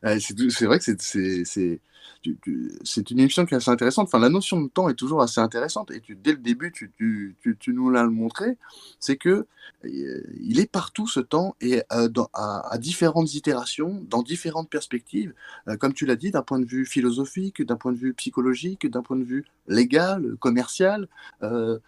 c'est 0.21 0.67
vrai 0.67 0.79
que 0.79 0.85
c'est 0.85 1.81
c'est 2.85 3.11
une 3.11 3.21
émission 3.21 3.47
qui 3.47 3.55
est 3.55 3.57
assez 3.57 3.71
intéressante. 3.71 4.09
Enfin, 4.09 4.19
la 4.19 4.29
notion 4.29 4.61
de 4.61 4.69
temps 4.69 4.89
est 4.89 4.95
toujours 4.95 5.23
assez 5.23 5.41
intéressante. 5.41 5.91
Et 5.91 6.01
tu, 6.01 6.17
dès 6.17 6.33
le 6.33 6.39
début, 6.39 6.73
tu, 6.73 6.93
tu, 6.97 7.73
nous 7.73 7.91
l'as 7.91 8.05
montré, 8.05 8.57
c'est 9.01 9.17
que 9.17 9.47
euh, 9.85 10.23
il 10.41 10.61
est 10.61 10.71
partout 10.71 11.07
ce 11.07 11.21
temps 11.21 11.57
et 11.61 11.83
euh, 11.93 12.09
à, 12.33 12.77
différentes 12.79 13.35
itérations, 13.35 14.05
dans 14.09 14.23
différentes 14.23 14.71
perspectives, 14.71 15.35
euh, 15.69 15.77
comme 15.77 15.93
tu 15.93 16.07
l'as 16.07 16.17
dit, 16.17 16.31
d'un 16.31 16.43
point 16.43 16.59
de 16.59 16.65
vue 16.65 16.87
philosophique, 16.87 17.63
d'un 17.63 17.77
point 17.77 17.93
de 17.93 17.99
vue 17.99 18.15
psychologique, 18.15 18.89
d'un 18.89 19.03
point 19.03 19.17
de 19.17 19.25
vue 19.25 19.45
légal, 19.69 20.37
commercial. 20.39 21.09
D'un 21.41 21.79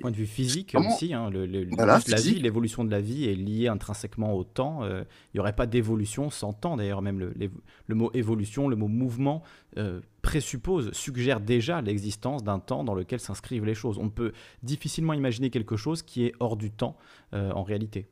point 0.00 0.10
de 0.10 0.16
vue 0.16 0.26
physique 0.26 0.76
aussi, 0.76 1.14
hein, 1.14 1.30
le, 1.30 1.46
la 1.46 1.98
vie, 1.98 2.40
l'évolution 2.40 2.84
de 2.84 2.90
la 2.90 3.00
vie 3.00 3.28
est 3.28 3.34
liée 3.34 3.68
intrinsèquement 3.68 4.34
au 4.34 4.44
temps. 4.44 4.84
il 4.84 5.04
n'y 5.34 5.40
aurait 5.40 5.54
pas 5.54 5.66
d'évolution 5.66 6.30
sans 6.30 6.52
temps. 6.52 6.76
D'ailleurs, 6.76 7.02
même 7.02 7.18
le, 7.18 7.32
le, 7.86 7.94
mot 7.94 8.10
évolution, 8.14 8.68
le 8.68 8.76
mot 8.76 8.88
mouvement 8.88 9.42
présuppose, 10.22 10.92
suggère 10.92 11.40
déjà 11.40 11.80
l'existence 11.80 12.42
d'un 12.44 12.58
temps 12.58 12.84
dans 12.84 12.94
lequel 12.94 13.20
s'inscrivent 13.20 13.64
les 13.64 13.74
choses. 13.74 13.98
On 13.98 14.10
peut 14.10 14.32
difficilement 14.62 15.12
imaginer 15.14 15.50
quelque 15.50 15.76
chose 15.76 16.02
qui 16.02 16.24
est 16.26 16.32
hors 16.40 16.56
du 16.56 16.70
temps 16.70 16.96
euh, 17.34 17.50
en 17.52 17.62
réalité. 17.62 18.08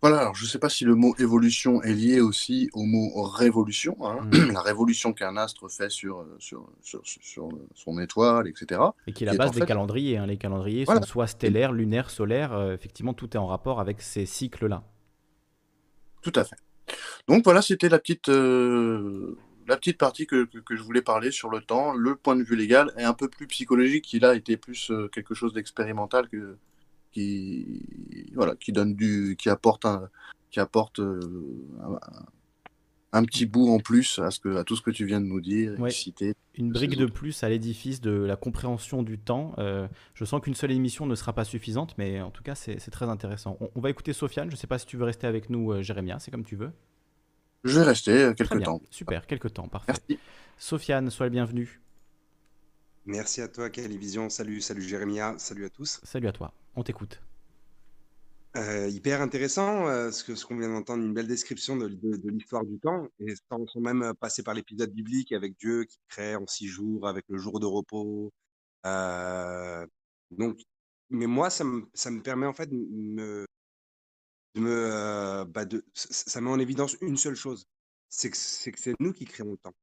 Voilà, 0.00 0.18
alors 0.18 0.34
je 0.34 0.44
ne 0.44 0.48
sais 0.48 0.58
pas 0.58 0.68
si 0.68 0.84
le 0.84 0.96
mot 0.96 1.14
évolution 1.20 1.80
est 1.82 1.94
lié 1.94 2.20
aussi 2.20 2.68
au 2.72 2.82
mot 2.82 3.22
révolution, 3.22 3.96
hein. 4.04 4.20
Mm. 4.32 4.50
la 4.52 4.60
révolution 4.60 5.12
qu'un 5.12 5.36
astre 5.36 5.70
fait 5.70 5.90
sur, 5.90 6.26
sur, 6.40 6.68
sur, 6.82 7.00
sur 7.04 7.48
son 7.76 8.00
étoile, 8.00 8.48
etc. 8.48 8.80
Et 9.06 9.12
qui 9.12 9.22
est 9.22 9.26
la 9.26 9.34
est 9.34 9.38
base 9.38 9.52
des 9.52 9.60
fait- 9.60 9.66
calendriers. 9.66 10.18
hein. 10.18 10.26
Les 10.26 10.38
calendriers 10.38 10.84
Voilà. 10.84 11.02
sont 11.02 11.06
soit 11.06 11.28
stellaires, 11.28 11.70
lunaires, 11.72 12.10
solaires. 12.10 12.52
euh, 12.52 12.74
effectivement, 12.74 13.14
tout 13.14 13.30
est 13.34 13.38
en 13.38 13.46
rapport 13.46 13.78
avec 13.78 14.02
ces 14.02 14.26
cycles-là. 14.26 14.82
Tout 16.20 16.32
à 16.34 16.42
fait. 16.44 16.56
Donc 17.28 17.44
voilà, 17.44 17.62
c'était 17.62 17.88
la 17.88 18.00
petite, 18.00 18.28
euh, 18.28 19.38
la 19.66 19.76
petite 19.76 19.98
partie 19.98 20.26
que, 20.26 20.44
que, 20.44 20.58
que 20.58 20.76
je 20.76 20.82
voulais 20.82 21.02
parler 21.02 21.30
sur 21.30 21.48
le 21.50 21.60
temps. 21.60 21.92
Le 21.94 22.16
point 22.16 22.36
de 22.36 22.42
vue 22.42 22.56
légal 22.56 22.92
est 22.96 23.04
un 23.04 23.14
peu 23.14 23.28
plus 23.28 23.46
psychologique. 23.46 24.12
Il 24.12 24.24
a 24.24 24.34
été 24.34 24.56
plus 24.56 24.90
euh, 24.90 25.08
quelque 25.08 25.34
chose 25.34 25.52
d'expérimental 25.52 26.28
que, 26.28 26.56
qui, 27.12 27.82
voilà, 28.34 28.54
qui 28.56 28.72
donne 28.72 28.94
du, 28.94 29.36
qui 29.38 29.48
apporte 29.48 29.84
un, 29.84 30.08
qui 30.50 30.60
apporte 30.60 30.98
euh, 31.00 31.20
un, 31.82 31.98
un 33.14 33.24
petit 33.24 33.44
bout 33.46 33.68
en 33.68 33.78
plus 33.78 34.18
à 34.18 34.30
ce 34.30 34.40
que, 34.40 34.56
à 34.56 34.64
tout 34.64 34.74
ce 34.76 34.82
que 34.82 34.90
tu 34.90 35.04
viens 35.04 35.20
de 35.20 35.26
nous 35.26 35.40
dire, 35.40 35.74
et 35.74 35.80
Ouais. 35.80 35.90
citer. 35.90 36.34
Une 36.54 36.70
brique 36.72 36.96
de 36.96 37.06
plus 37.06 37.42
à 37.44 37.48
l'édifice 37.48 38.00
de 38.00 38.10
la 38.10 38.36
compréhension 38.36 39.02
du 39.02 39.18
temps. 39.18 39.54
Euh, 39.58 39.88
je 40.14 40.24
sens 40.24 40.40
qu'une 40.42 40.54
seule 40.54 40.70
émission 40.72 41.06
ne 41.06 41.14
sera 41.14 41.32
pas 41.32 41.44
suffisante, 41.44 41.94
mais 41.98 42.20
en 42.20 42.30
tout 42.30 42.42
cas, 42.42 42.54
c'est 42.54 42.76
très 42.90 43.06
intéressant. 43.08 43.56
On, 43.60 43.70
on 43.74 43.80
va 43.80 43.88
écouter 43.90 44.12
Sofiane. 44.12 44.48
Je 44.50 44.54
ne 44.54 44.58
sais 44.58 44.66
pas 44.66 44.78
si 44.78 44.86
tu 44.86 44.96
veux 44.98 45.04
rester 45.04 45.26
avec 45.26 45.48
nous, 45.50 45.82
Jérémia. 45.82 46.18
C'est 46.18 46.30
comme 46.30 46.44
tu 46.44 46.56
veux. 46.56 46.70
Je 47.64 47.78
vais 47.78 47.84
rester 47.84 48.10
euh, 48.12 48.34
Très 48.34 48.44
quelques 48.46 48.56
bien. 48.58 48.64
temps. 48.64 48.82
Super, 48.90 49.26
quelques 49.26 49.52
temps. 49.52 49.68
Parfait. 49.68 49.92
Merci. 50.08 50.18
Sofiane, 50.58 51.10
sois 51.10 51.26
le 51.26 51.30
bienvenu. 51.30 51.80
Merci 53.06 53.40
à 53.40 53.48
toi, 53.48 53.70
Calivision. 53.70 54.28
Salut, 54.30 54.60
salut 54.60 54.82
Jérémia. 54.82 55.34
Salut 55.38 55.64
à 55.64 55.70
tous. 55.70 56.00
Salut 56.02 56.28
à 56.28 56.32
toi. 56.32 56.52
On 56.76 56.82
t'écoute. 56.82 57.20
Euh, 58.56 58.86
hyper 58.88 59.22
intéressant 59.22 59.88
euh, 59.88 60.10
ce 60.10 60.44
qu'on 60.44 60.58
vient 60.58 60.68
d'entendre, 60.68 61.02
une 61.02 61.14
belle 61.14 61.26
description 61.26 61.76
de, 61.76 61.88
de- 61.88 62.16
de 62.16 62.30
l'histoire 62.30 62.64
du 62.64 62.78
temps, 62.78 63.08
et 63.18 63.34
sans, 63.50 63.66
sans 63.66 63.80
même 63.80 64.12
passer 64.20 64.42
par 64.42 64.52
l'épisode 64.54 64.92
biblique 64.92 65.32
avec 65.32 65.56
Dieu 65.58 65.84
qui 65.84 65.98
crée 66.08 66.36
en 66.36 66.46
six 66.46 66.66
jours, 66.68 67.08
avec 67.08 67.24
le 67.28 67.38
jour 67.38 67.60
de 67.60 67.66
repos. 67.66 68.30
Euh, 68.84 69.86
donc, 70.30 70.60
mais 71.08 71.26
moi, 71.26 71.48
ça 71.48 71.64
me, 71.64 71.84
ça 71.94 72.10
me 72.10 72.20
permet 72.22 72.46
en 72.46 72.52
fait 72.52 72.66
de 72.66 72.76
me, 72.76 73.46
euh, 74.56 75.44
bah, 75.44 75.64
ça 75.94 76.40
met 76.40 76.50
en 76.50 76.58
évidence 76.58 76.96
une 77.00 77.16
seule 77.16 77.34
chose, 77.34 77.66
c'est 78.08 78.30
que 78.30 78.36
c'est 78.36 78.94
nous 79.00 79.12
qui 79.12 79.24
créons 79.24 79.52
le 79.52 79.58
temps, 79.58 79.74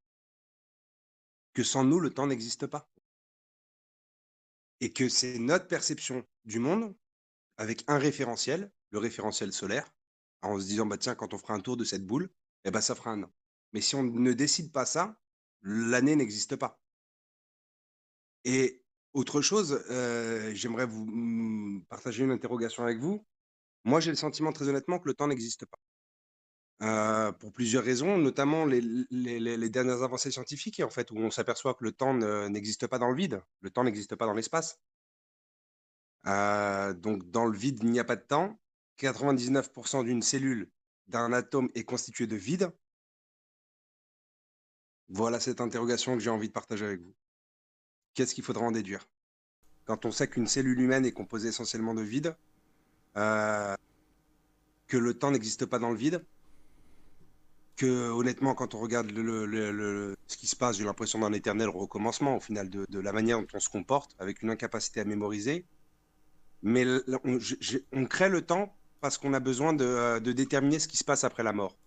que 1.53 1.63
sans 1.63 1.83
nous, 1.83 1.99
le 1.99 2.11
temps 2.11 2.27
n'existe 2.27 2.67
pas, 2.67 2.89
et 4.81 4.93
que 4.93 5.09
c'est 5.09 5.39
notre 5.39 5.67
perception 5.67 6.25
du 6.45 6.59
monde 6.59 6.95
avec 7.57 7.83
un 7.87 7.97
référentiel, 7.97 8.71
le 8.91 8.99
référentiel 8.99 9.51
solaire, 9.51 9.91
en 10.41 10.59
se 10.59 10.65
disant, 10.65 10.85
bah, 10.85 10.97
tiens, 10.97 11.15
quand 11.15 11.33
on 11.33 11.37
fera 11.37 11.53
un 11.53 11.59
tour 11.59 11.75
de 11.75 11.83
cette 11.83 12.05
boule, 12.05 12.29
eh 12.63 12.71
ben, 12.71 12.81
ça 12.81 12.95
fera 12.95 13.11
un 13.11 13.23
an. 13.23 13.31
Mais 13.73 13.81
si 13.81 13.95
on 13.95 14.03
ne 14.03 14.33
décide 14.33 14.71
pas 14.71 14.85
ça, 14.85 15.19
l'année 15.61 16.15
n'existe 16.15 16.55
pas. 16.55 16.81
Et 18.45 18.83
autre 19.13 19.41
chose, 19.41 19.83
euh, 19.89 20.53
j'aimerais 20.53 20.85
vous 20.85 21.83
partager 21.89 22.23
une 22.23 22.31
interrogation 22.31 22.83
avec 22.83 22.99
vous. 22.99 23.25
Moi, 23.85 23.99
j'ai 23.99 24.11
le 24.11 24.18
sentiment, 24.18 24.51
très 24.51 24.68
honnêtement, 24.68 24.99
que 24.99 25.07
le 25.07 25.14
temps 25.14 25.27
n'existe 25.27 25.65
pas. 25.65 25.80
Euh, 26.81 27.31
pour 27.34 27.51
plusieurs 27.51 27.84
raisons, 27.84 28.18
notamment 28.18 28.65
les, 28.65 29.69
dernières 29.69 30.03
avancées 30.03 30.31
scientifiques, 30.31 30.80
en 30.80 30.89
fait, 30.89 31.11
où 31.11 31.18
on 31.18 31.31
s'aperçoit 31.31 31.73
que 31.73 31.84
le 31.84 31.91
temps 31.91 32.14
ne- 32.14 32.47
n'existe 32.47 32.88
pas 32.88 32.99
dans 32.99 33.10
le 33.10 33.15
vide, 33.15 33.41
le 33.61 33.69
temps 33.69 33.84
n'existe 33.84 34.15
pas 34.15 34.26
dans 34.26 34.34
l'espace. 34.34 34.80
Euh, 36.27 36.93
donc, 36.93 37.30
dans 37.31 37.45
le 37.45 37.57
vide, 37.57 37.80
il 37.84 37.91
n'y 37.91 37.99
a 37.99 38.03
pas 38.06 38.15
de 38.15 38.22
temps. 38.22 38.60
99% 38.97 40.03
d'une 40.03 40.22
cellule, 40.22 40.72
d'un 41.07 41.34
atome 41.34 41.69
est 41.76 41.85
constitué 41.85 42.27
de 42.27 42.35
vide. 42.35 42.72
Voilà 45.10 45.39
cette 45.39 45.61
interrogation 45.61 46.14
que 46.14 46.19
j'ai 46.19 46.30
envie 46.30 46.49
de 46.49 46.53
partager 46.53 46.85
avec 46.85 47.01
vous. 47.01 47.15
Qu'est-ce 48.14 48.35
qu'il 48.35 48.43
faudra 48.43 48.65
en 48.65 48.72
déduire? 48.72 49.10
Quand 49.85 50.06
on 50.06 50.11
sait 50.11 50.27
qu'une 50.27 50.47
cellule 50.47 50.80
humaine 50.80 51.06
est 51.06 51.14
composée 51.14 51.49
essentiellement 51.49 51.93
de 51.93 52.01
vide, 52.01 52.35
euh, 53.18 53.76
que 54.88 54.98
le 54.98 55.14
temps 55.14 55.31
n'existe 55.31 55.65
pas 55.65 55.80
dans 55.80 55.91
le 55.91 55.98
vide, 55.98 56.23
que 57.76 58.10
honnêtement, 58.10 58.56
quand 58.56 58.76
on 58.76 58.80
regarde 58.80 59.10
ce 59.10 60.38
qui 60.38 60.48
se 60.48 60.56
passe, 60.56 60.77
j'ai 60.77 60.84
l'impression 60.84 61.19
d'un 61.19 61.31
éternel 61.31 61.69
recommencement 61.69 62.36
au 62.36 62.40
final 62.40 62.69
de, 62.69 62.99
la 62.99 63.14
manière 63.14 63.40
dont 63.40 63.48
on 63.53 63.60
se 63.60 63.69
comporte, 63.69 64.15
avec 64.19 64.41
une 64.41 64.49
incapacité 64.49 64.99
à 64.99 65.06
mémoriser. 65.06 65.65
Mais 66.61 66.86
on 67.94 68.06
crée 68.06 68.27
le 68.30 68.41
temps 68.41 68.76
parce 68.99 69.18
qu'on 69.18 69.34
a 69.34 69.40
besoin 69.40 69.72
de, 69.72 69.86
euh, 69.86 70.19
de 70.19 70.34
déterminer 70.34 70.80
ce 70.80 70.90
qui 70.90 70.98
se 70.98 71.06
passe 71.06 71.23
après 71.23 71.44
la 71.44 71.53
mort. 71.53 71.77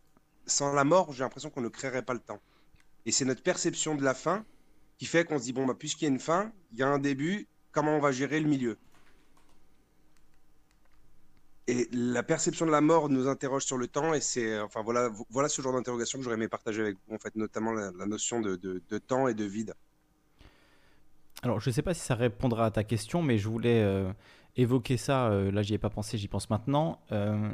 Sans 0.47 0.73
la 0.73 0.85
mort, 0.85 1.13
j'ai 1.13 1.25
l'impression 1.25 1.51
qu'on 1.51 1.61
ne 1.61 1.69
créerait 1.69 2.03
pas 2.03 2.15
le 2.15 2.21
temps. 2.21 2.41
Et 3.05 3.13
c'est 3.13 3.27
notre 3.27 3.43
perception 3.43 3.95
de 3.95 4.03
la 4.03 4.15
fin 4.15 4.47
qui 4.97 5.07
fait 5.07 5.25
qu'on 5.25 5.39
se 5.39 5.45
dit, 5.45 5.53
bon, 5.53 5.67
bah, 5.67 5.75
puisqu'il 5.79 6.05
y 6.05 6.09
a 6.09 6.11
une 6.11 6.21
fin, 6.21 6.53
il 6.73 6.79
y 6.79 6.83
a 6.83 6.89
un 6.89 6.99
début, 6.99 7.49
comment 7.71 7.97
on 7.97 8.01
va 8.01 8.13
gérer 8.13 8.41
le 8.41 8.49
milieu? 8.49 8.79
Et 11.73 11.89
la 11.91 12.23
perception 12.23 12.67
de 12.67 12.71
la 12.71 12.83
mort 12.83 13.09
nous 13.09 13.29
interroge 13.29 13.65
sur 13.65 13.79
le 13.79 13.87
temps, 13.87 14.13
et 14.13 14.21
c'est, 14.21 14.53
euh, 14.53 14.65
enfin 14.65 14.83
voilà, 14.83 15.09
vo- 15.09 15.27
voilà 15.31 15.49
ce 15.49 15.63
genre 15.63 15.73
d'interrogation 15.73 16.19
que 16.19 16.25
j'aurais 16.25 16.37
aimé 16.37 16.47
partager 16.47 16.83
avec 16.83 16.99
vous, 17.09 17.15
en 17.15 17.19
fait, 17.19 17.35
notamment 17.35 17.73
la, 17.73 17.91
notion 18.05 18.41
de, 18.43 18.57
de- 18.57 18.99
temps 18.99 19.27
et 19.27 19.33
de 19.33 19.45
vide. 19.45 19.73
Alors, 21.43 21.61
je 21.61 21.71
ne 21.71 21.73
sais 21.75 21.81
pas 21.81 21.95
si 21.95 22.01
ça 22.03 22.15
répondra 22.15 22.67
à 22.67 22.71
ta 22.71 22.85
question, 22.85 23.23
mais 23.23 23.39
je 23.39 23.49
voulais 23.49 23.83
euh, 23.83 24.13
évoquer 24.57 24.99
ça. 24.99 25.29
euh, 25.31 25.51
là, 25.51 25.63
j'y 25.63 25.73
ai 25.73 25.79
pas 25.79 25.89
pensé, 25.89 26.19
j'y 26.19 26.29
pense 26.29 26.51
maintenant. 26.51 27.01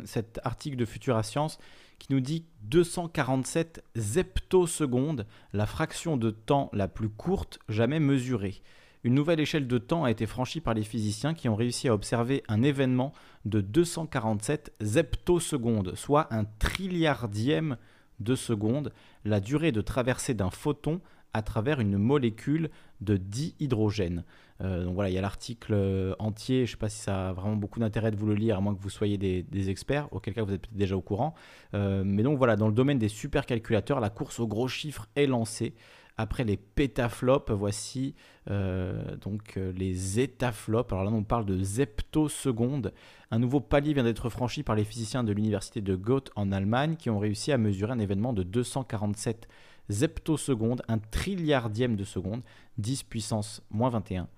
Cet 0.04 0.40
article 0.42 0.76
de 0.76 0.84
Futura 0.84 1.22
Science 1.22 1.58
qui 2.00 2.12
nous 2.12 2.20
dit 2.20 2.44
247 2.62 3.82
zeptosecondes, 3.96 5.26
la 5.52 5.66
fraction 5.66 6.16
de 6.16 6.30
temps 6.30 6.70
la 6.72 6.88
plus 6.88 7.08
courte 7.08 7.60
jamais 7.68 8.00
mesurée. 8.00 8.62
Une 9.04 9.14
nouvelle 9.14 9.40
échelle 9.40 9.68
de 9.68 9.78
temps 9.78 10.04
a 10.04 10.10
été 10.10 10.26
franchie 10.26 10.60
par 10.60 10.74
les 10.74 10.82
physiciens 10.82 11.34
qui 11.34 11.48
ont 11.48 11.54
réussi 11.54 11.88
à 11.88 11.94
observer 11.94 12.42
un 12.48 12.62
événement 12.62 13.12
de 13.44 13.60
247 13.60 14.72
zeptosecondes, 14.80 15.94
soit 15.94 16.32
un 16.34 16.44
trilliardième 16.58 17.76
de 18.20 18.34
seconde, 18.34 18.92
la 19.24 19.40
durée 19.40 19.70
de 19.70 19.80
traversée 19.80 20.34
d'un 20.34 20.50
photon 20.50 21.00
à 21.32 21.42
travers 21.42 21.80
une 21.80 21.98
molécule 21.98 22.70
de 23.00 23.16
dihydrogène. 23.16 24.24
Euh, 24.60 24.84
donc 24.84 24.94
voilà, 24.94 25.10
il 25.10 25.12
y 25.12 25.18
a 25.18 25.20
l'article 25.20 25.72
euh, 25.72 26.14
entier, 26.18 26.66
je 26.66 26.72
ne 26.72 26.74
sais 26.74 26.76
pas 26.76 26.88
si 26.88 26.98
ça 26.98 27.28
a 27.28 27.32
vraiment 27.32 27.54
beaucoup 27.54 27.78
d'intérêt 27.78 28.10
de 28.10 28.16
vous 28.16 28.26
le 28.26 28.34
lire, 28.34 28.56
à 28.56 28.60
moins 28.60 28.74
que 28.74 28.80
vous 28.80 28.90
soyez 28.90 29.16
des, 29.16 29.70
experts, 29.70 30.08
auquel 30.12 30.34
cas 30.34 30.42
vous 30.42 30.52
êtes 30.52 30.62
peut-être 30.62 30.76
déjà 30.76 30.96
au 30.96 31.00
courant. 31.00 31.34
Euh, 31.74 32.02
mais 32.04 32.22
donc 32.22 32.38
voilà, 32.38 32.56
dans 32.56 32.66
le 32.66 32.74
domaine 32.74 32.98
des 32.98 33.08
supercalculateurs, 33.08 34.00
la 34.00 34.10
course 34.10 34.40
aux 34.40 34.48
gros 34.48 34.68
chiffres 34.68 35.06
est 35.14 35.26
lancée. 35.26 35.74
Après 36.20 36.42
les 36.42 36.56
pétaflops, 36.56 37.52
voici 37.52 38.16
euh, 38.50 39.16
donc 39.18 39.56
euh, 39.56 39.72
les 39.72 40.18
étaflops. 40.18 40.92
Alors 40.92 41.04
là, 41.04 41.12
on 41.12 41.22
parle 41.22 41.46
de 41.46 41.62
zeptosecondes. 41.62 42.92
Un 43.30 43.38
nouveau 43.38 43.60
palier 43.60 43.94
vient 43.94 44.02
d'être 44.02 44.28
franchi 44.28 44.64
par 44.64 44.74
les 44.74 44.84
physiciens 44.84 45.22
de 45.22 45.32
l'université 45.32 45.80
de 45.80 45.94
Goethe 45.94 46.30
en 46.34 46.50
Allemagne 46.50 46.96
qui 46.96 47.08
ont 47.08 47.20
réussi 47.20 47.52
à 47.52 47.58
mesurer 47.58 47.92
un 47.92 48.00
événement 48.00 48.32
de 48.32 48.42
247 48.42 49.48
zeptosecondes, 49.90 50.82
un 50.88 50.98
trilliardième 50.98 51.94
de 51.94 52.04
seconde, 52.04 52.42
10 52.78 53.04
puissance 53.04 53.62
moins 53.70 53.90
21. 53.90 54.28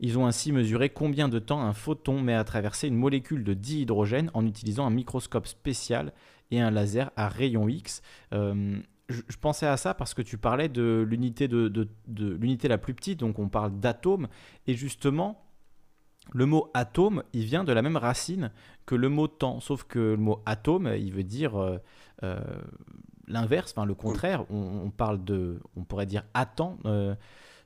Ils 0.00 0.18
ont 0.18 0.26
ainsi 0.26 0.52
mesuré 0.52 0.90
combien 0.90 1.28
de 1.28 1.38
temps 1.38 1.62
un 1.62 1.72
photon 1.72 2.20
met 2.20 2.34
à 2.34 2.44
traverser 2.44 2.88
une 2.88 2.96
molécule 2.96 3.44
de 3.44 3.54
dihydrogène 3.54 4.30
en 4.34 4.44
utilisant 4.44 4.86
un 4.86 4.90
microscope 4.90 5.46
spécial 5.46 6.12
et 6.50 6.60
un 6.60 6.70
laser 6.70 7.10
à 7.16 7.28
rayon 7.28 7.68
X. 7.68 8.02
Euh, 8.34 8.76
je, 9.08 9.22
je 9.28 9.36
pensais 9.36 9.66
à 9.66 9.76
ça 9.76 9.94
parce 9.94 10.14
que 10.14 10.22
tu 10.22 10.38
parlais 10.38 10.68
de 10.68 11.04
l'unité 11.08 11.48
de, 11.48 11.68
de- 11.68 11.88
l'unité 12.34 12.68
la 12.68 12.78
plus 12.78 12.94
petite, 12.94 13.20
donc 13.20 13.38
on 13.38 13.48
parle 13.48 13.78
d'atome, 13.78 14.28
et 14.66 14.74
justement, 14.74 15.44
le 16.32 16.46
mot 16.46 16.70
atome, 16.74 17.22
il 17.32 17.44
vient 17.44 17.64
de 17.64 17.72
la 17.72 17.82
même 17.82 17.96
racine 17.96 18.50
que 18.86 18.94
le 18.94 19.08
mot 19.08 19.28
temps, 19.28 19.60
sauf 19.60 19.84
que 19.84 19.98
le 19.98 20.16
mot 20.16 20.42
atome, 20.46 20.94
il 20.98 21.12
veut 21.12 21.22
dire 21.24 21.56
euh, 21.56 21.78
euh, 22.22 22.40
l'inverse, 23.28 23.72
enfin 23.76 23.84
le 23.84 23.94
contraire. 23.94 24.44
On, 24.50 24.90
parle 24.90 25.22
de, 25.24 25.60
on 25.76 25.84
pourrait 25.84 26.06
dire 26.06 26.24
attend. 26.32 26.78
Euh, 26.86 27.14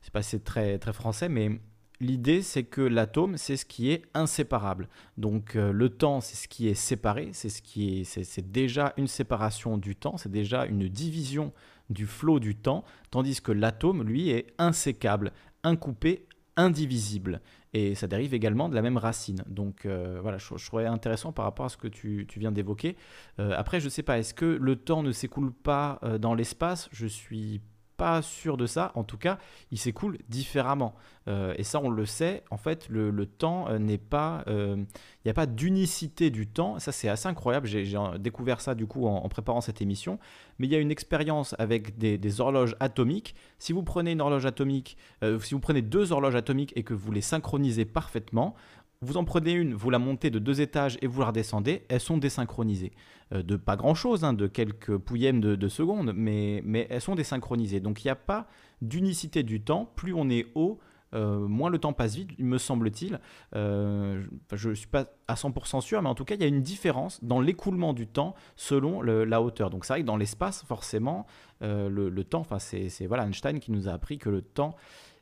c'est 0.02 0.12
pas 0.12 0.22
c'est 0.22 0.42
très 0.44 0.78
très 0.78 0.92
français, 0.92 1.28
mais 1.28 1.60
l'idée 2.00 2.42
c'est 2.42 2.64
que 2.64 2.80
l'atome 2.80 3.36
c'est 3.36 3.56
ce 3.56 3.64
qui 3.64 3.90
est 3.90 4.02
inséparable. 4.14 4.88
Donc 5.16 5.56
euh, 5.56 5.72
le 5.72 5.88
temps 5.88 6.20
c'est 6.20 6.36
ce 6.36 6.48
qui 6.48 6.68
est 6.68 6.74
séparé, 6.74 7.30
c'est 7.32 7.48
ce 7.48 7.62
qui 7.62 8.00
est, 8.00 8.04
c'est, 8.04 8.50
déjà 8.50 8.94
une 8.96 9.06
séparation 9.06 9.78
du 9.78 9.96
temps, 9.96 10.16
c'est 10.16 10.30
déjà 10.30 10.66
une 10.66 10.88
division 10.88 11.52
du 11.90 12.06
flot 12.06 12.38
du 12.38 12.54
temps, 12.54 12.84
tandis 13.10 13.40
que 13.40 13.52
l'atome 13.52 14.02
lui 14.02 14.30
est 14.30 14.52
insécable, 14.58 15.32
incoupé, 15.64 16.26
indivisible. 16.56 17.40
Et 17.74 17.94
ça 17.94 18.06
dérive 18.06 18.32
également 18.32 18.68
de 18.68 18.74
la 18.74 18.82
même 18.82 18.96
racine. 18.96 19.44
Donc 19.46 19.84
euh, 19.84 20.18
voilà, 20.22 20.38
je, 20.38 20.56
je 20.56 20.66
trouvais 20.66 20.86
intéressant 20.86 21.32
par 21.32 21.44
rapport 21.44 21.66
à 21.66 21.68
ce 21.68 21.76
que 21.76 21.88
tu, 21.88 22.26
viens 22.36 22.52
d'évoquer. 22.52 22.96
Euh, 23.38 23.52
après, 23.56 23.80
je 23.80 23.88
sais 23.88 24.02
pas, 24.02 24.18
est-ce 24.18 24.34
que 24.34 24.46
le 24.46 24.76
temps 24.76 25.02
ne 25.02 25.12
s'écoule 25.12 25.52
pas 25.52 26.00
dans 26.18 26.34
l'espace? 26.34 26.88
Je 26.92 27.06
suis 27.06 27.60
pas 27.98 28.22
sûr 28.22 28.56
de 28.56 28.64
ça. 28.64 28.92
En 28.94 29.04
tout 29.04 29.18
cas, 29.18 29.38
il 29.70 29.78
s'écoule 29.78 30.18
différemment. 30.28 30.94
Euh, 31.26 31.52
et 31.58 31.64
ça, 31.64 31.80
on 31.82 31.90
le 31.90 32.06
sait. 32.06 32.44
En 32.50 32.56
fait, 32.56 32.88
le, 32.88 33.26
temps 33.26 33.68
euh, 33.68 33.78
n'est 33.78 33.98
pas. 33.98 34.44
Euh, 34.46 34.76
il 34.76 35.26
n'y 35.26 35.30
a 35.30 35.34
pas 35.34 35.46
d'unicité 35.46 36.30
du 36.30 36.46
temps. 36.46 36.78
Ça, 36.78 36.92
c'est 36.92 37.08
assez 37.08 37.28
incroyable. 37.28 37.66
J'ai 37.66 37.92
découvert 38.18 38.60
ça 38.62 38.74
du 38.74 38.86
coup 38.86 39.06
en, 39.06 39.28
préparant 39.28 39.60
cette 39.60 39.82
émission. 39.82 40.18
Mais 40.58 40.66
il 40.68 40.72
y 40.72 40.76
a 40.76 40.78
une 40.78 40.92
expérience 40.92 41.54
avec 41.58 41.98
des, 41.98 42.40
horloges 42.40 42.76
atomiques. 42.80 43.34
Si 43.58 43.72
vous 43.72 43.82
prenez 43.82 44.12
une 44.12 44.20
horloge 44.20 44.46
atomique, 44.46 44.96
si 45.20 45.54
vous 45.54 45.60
prenez 45.60 45.82
deux 45.82 46.12
horloges 46.12 46.36
atomiques 46.36 46.72
et 46.76 46.84
que 46.84 46.94
vous 46.94 47.12
les 47.12 47.20
synchronisez 47.20 47.84
parfaitement, 47.84 48.54
vous 49.00 49.16
en 49.16 49.24
prenez 49.24 49.52
une, 49.52 49.74
vous 49.74 49.90
la 49.90 49.98
montez 49.98 50.30
de 50.30 50.38
deux 50.38 50.60
étages 50.60 50.98
et 51.02 51.06
vous 51.06 51.20
la 51.20 51.28
redescendez, 51.28 51.84
elles 51.88 52.00
sont 52.00 52.18
désynchronisées. 52.18 52.92
Euh, 53.32 53.42
de 53.42 53.56
pas 53.56 53.76
grand-chose, 53.76 54.24
hein, 54.24 54.32
de 54.32 54.46
quelques 54.46 54.96
pouillèmes 54.96 55.40
de, 55.40 55.68
secondes, 55.68 56.12
mais, 56.14 56.62
elles 56.90 57.00
sont 57.00 57.14
désynchronisées. 57.14 57.80
Donc 57.80 58.04
il 58.04 58.08
n'y 58.08 58.12
a 58.12 58.16
pas 58.16 58.48
d'unicité 58.82 59.42
du 59.42 59.60
temps. 59.60 59.92
Plus 59.94 60.14
on 60.14 60.28
est 60.30 60.46
haut, 60.56 60.80
euh, 61.14 61.46
moins 61.46 61.70
le 61.70 61.78
temps 61.78 61.92
passe 61.92 62.16
vite, 62.16 62.36
me 62.40 62.58
semble-t-il. 62.58 63.20
Euh, 63.54 64.24
je 64.52 64.70
ne 64.70 64.74
suis 64.74 64.88
pas 64.88 65.06
à 65.28 65.34
100% 65.34 65.80
sûr, 65.80 66.02
mais 66.02 66.08
en 66.08 66.14
tout 66.14 66.24
cas, 66.24 66.34
il 66.34 66.40
y 66.40 66.44
a 66.44 66.48
une 66.48 66.62
différence 66.62 67.22
dans 67.22 67.40
l'écoulement 67.40 67.92
du 67.92 68.08
temps 68.08 68.34
selon 68.56 69.00
la 69.02 69.40
hauteur. 69.40 69.70
Donc 69.70 69.84
c'est 69.84 69.92
vrai 69.92 70.00
que 70.00 70.06
dans 70.06 70.16
l'espace, 70.16 70.64
forcément, 70.64 71.26
le, 71.60 71.88
le, 71.88 72.24
temps, 72.24 72.44
c'est 72.58 73.06
voilà, 73.06 73.24
Einstein 73.26 73.60
qui 73.60 73.70
nous 73.70 73.88
a 73.88 73.92
appris 73.92 74.18
que 74.18 74.28
le 74.28 74.42
temps 74.42 74.74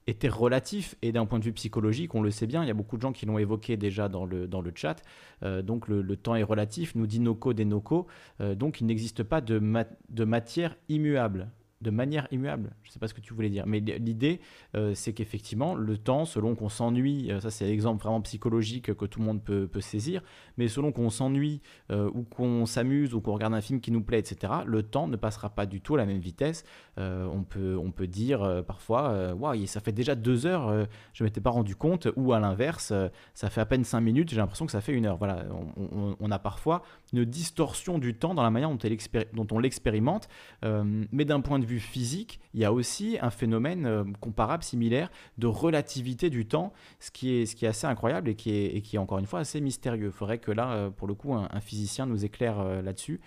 était 0.06 0.28
relatif. 0.28 0.96
Et 1.02 1.12
d'un 1.12 1.26
point 1.26 1.38
de 1.38 1.44
vue 1.44 1.52
psychologique, 1.52 2.14
on 2.14 2.22
le 2.22 2.30
sait 2.30 2.46
bien, 2.46 2.62
il 2.62 2.68
y 2.68 2.70
a 2.70 2.74
beaucoup 2.74 2.96
de 2.96 3.02
gens 3.02 3.12
qui 3.12 3.26
l'ont 3.26 3.38
évoqué 3.38 3.76
déjà 3.76 4.08
dans 4.08 4.24
le, 4.24 4.46
dans 4.46 4.60
le 4.60 4.72
chat, 4.74 5.02
euh, 5.42 5.62
donc 5.62 5.88
le, 5.88 6.16
temps 6.16 6.34
est 6.34 6.42
relatif, 6.42 6.94
nous 6.94 7.06
dit 7.06 7.20
Noko 7.20 7.52
des 7.52 7.64
Noko, 7.64 8.06
euh, 8.40 8.54
donc 8.54 8.80
il 8.80 8.86
n'existe 8.86 9.22
pas 9.22 9.40
de, 9.40 9.60
de 10.08 10.24
matière 10.24 10.76
immuable 10.88 11.48
de 11.86 11.90
manière 11.92 12.26
immuable. 12.32 12.74
Je 12.82 12.88
ne 12.88 12.92
sais 12.92 12.98
pas 12.98 13.06
ce 13.06 13.14
que 13.14 13.20
tu 13.20 13.32
voulais 13.32 13.48
dire, 13.48 13.64
mais 13.64 13.78
l'idée, 13.78 14.40
euh, 14.74 14.92
c'est 14.94 15.12
qu'effectivement, 15.12 15.76
le 15.76 15.96
temps, 15.96 16.24
selon 16.24 16.56
qu'on 16.56 16.68
s'ennuie, 16.68 17.30
euh, 17.30 17.38
ça 17.38 17.52
c'est 17.52 17.64
l'exemple 17.66 18.02
vraiment 18.02 18.20
psychologique 18.22 18.92
que 18.92 19.06
tout 19.06 19.20
le 19.20 19.24
monde 19.24 19.40
peut, 19.40 19.68
saisir, 19.80 20.22
mais 20.56 20.66
selon 20.66 20.90
qu'on 20.90 21.10
s'ennuie 21.10 21.60
euh, 21.92 22.10
ou 22.12 22.24
qu'on 22.24 22.66
s'amuse 22.66 23.14
ou 23.14 23.20
qu'on 23.20 23.34
regarde 23.34 23.54
un 23.54 23.60
film 23.60 23.80
qui 23.80 23.92
nous 23.92 24.02
plaît, 24.02 24.18
etc., 24.18 24.52
le 24.66 24.82
temps 24.82 25.06
ne 25.06 25.14
passera 25.14 25.50
pas 25.50 25.64
du 25.64 25.80
tout 25.80 25.94
à 25.94 25.98
la 25.98 26.06
même 26.06 26.18
vitesse. 26.18 26.64
on, 26.96 27.44
peut, 27.48 27.76
on 27.76 27.92
peut 27.92 28.08
dire 28.08 28.64
parfois, 28.66 29.34
waouh, 29.34 29.66
ça 29.66 29.80
fait 29.80 29.92
déjà 29.92 30.14
deux 30.16 30.46
heures, 30.46 30.86
je 31.12 31.22
ne 31.22 31.28
m'étais 31.28 31.42
pas 31.42 31.50
rendu 31.50 31.76
compte, 31.76 32.08
ou 32.16 32.32
à 32.32 32.40
l'inverse, 32.40 32.92
ça 33.34 33.50
fait 33.50 33.60
à 33.60 33.66
peine 33.66 33.84
cinq 33.84 34.00
minutes, 34.00 34.30
j'ai 34.30 34.36
l'impression 34.36 34.66
que 34.66 34.72
ça 34.72 34.80
fait 34.80 34.92
une 34.92 35.06
heure. 35.06 35.18
Voilà, 35.18 35.44
on, 35.76 36.30
a 36.30 36.38
parfois 36.38 36.82
une 37.12 37.24
distorsion 37.24 37.98
du 37.98 38.14
temps 38.14 38.34
dans 38.34 38.42
la 38.42 38.50
manière 38.50 38.70
dont, 38.70 39.46
on 39.52 39.58
l'expérimente, 39.58 40.28
mais 40.62 41.24
d'un 41.24 41.40
point 41.42 41.58
de 41.58 41.66
vue 41.66 41.75
physique, 41.80 42.40
il 42.54 42.60
y 42.60 42.64
a 42.64 42.72
aussi 42.72 43.18
un 43.20 43.30
phénomène 43.30 43.86
euh, 43.86 44.04
comparable, 44.20 44.62
similaire, 44.62 45.10
de 45.38 45.46
relativité 45.46 46.30
du 46.30 46.46
temps, 46.46 46.72
ce 47.00 47.10
qui 47.10 47.34
est, 47.34 47.46
ce 47.46 47.56
qui 47.56 47.64
est 47.64 47.68
assez 47.68 47.86
incroyable 47.86 48.28
et 48.28 48.34
qui 48.34 48.50
est, 48.50 48.76
et 48.76 48.82
qui 48.82 48.96
est 48.96 48.98
encore 48.98 49.18
une 49.18 49.26
fois 49.26 49.40
assez 49.40 49.60
mystérieux. 49.60 50.06
Il 50.06 50.12
faudrait 50.12 50.38
que 50.38 50.50
là, 50.50 50.72
euh, 50.72 50.90
pour 50.90 51.08
le 51.08 51.14
coup, 51.14 51.34
un, 51.34 51.48
physicien 51.60 52.06
nous 52.06 52.24
éclaire 52.24 52.60
euh, 52.60 52.82
là-dessus. 52.82 53.20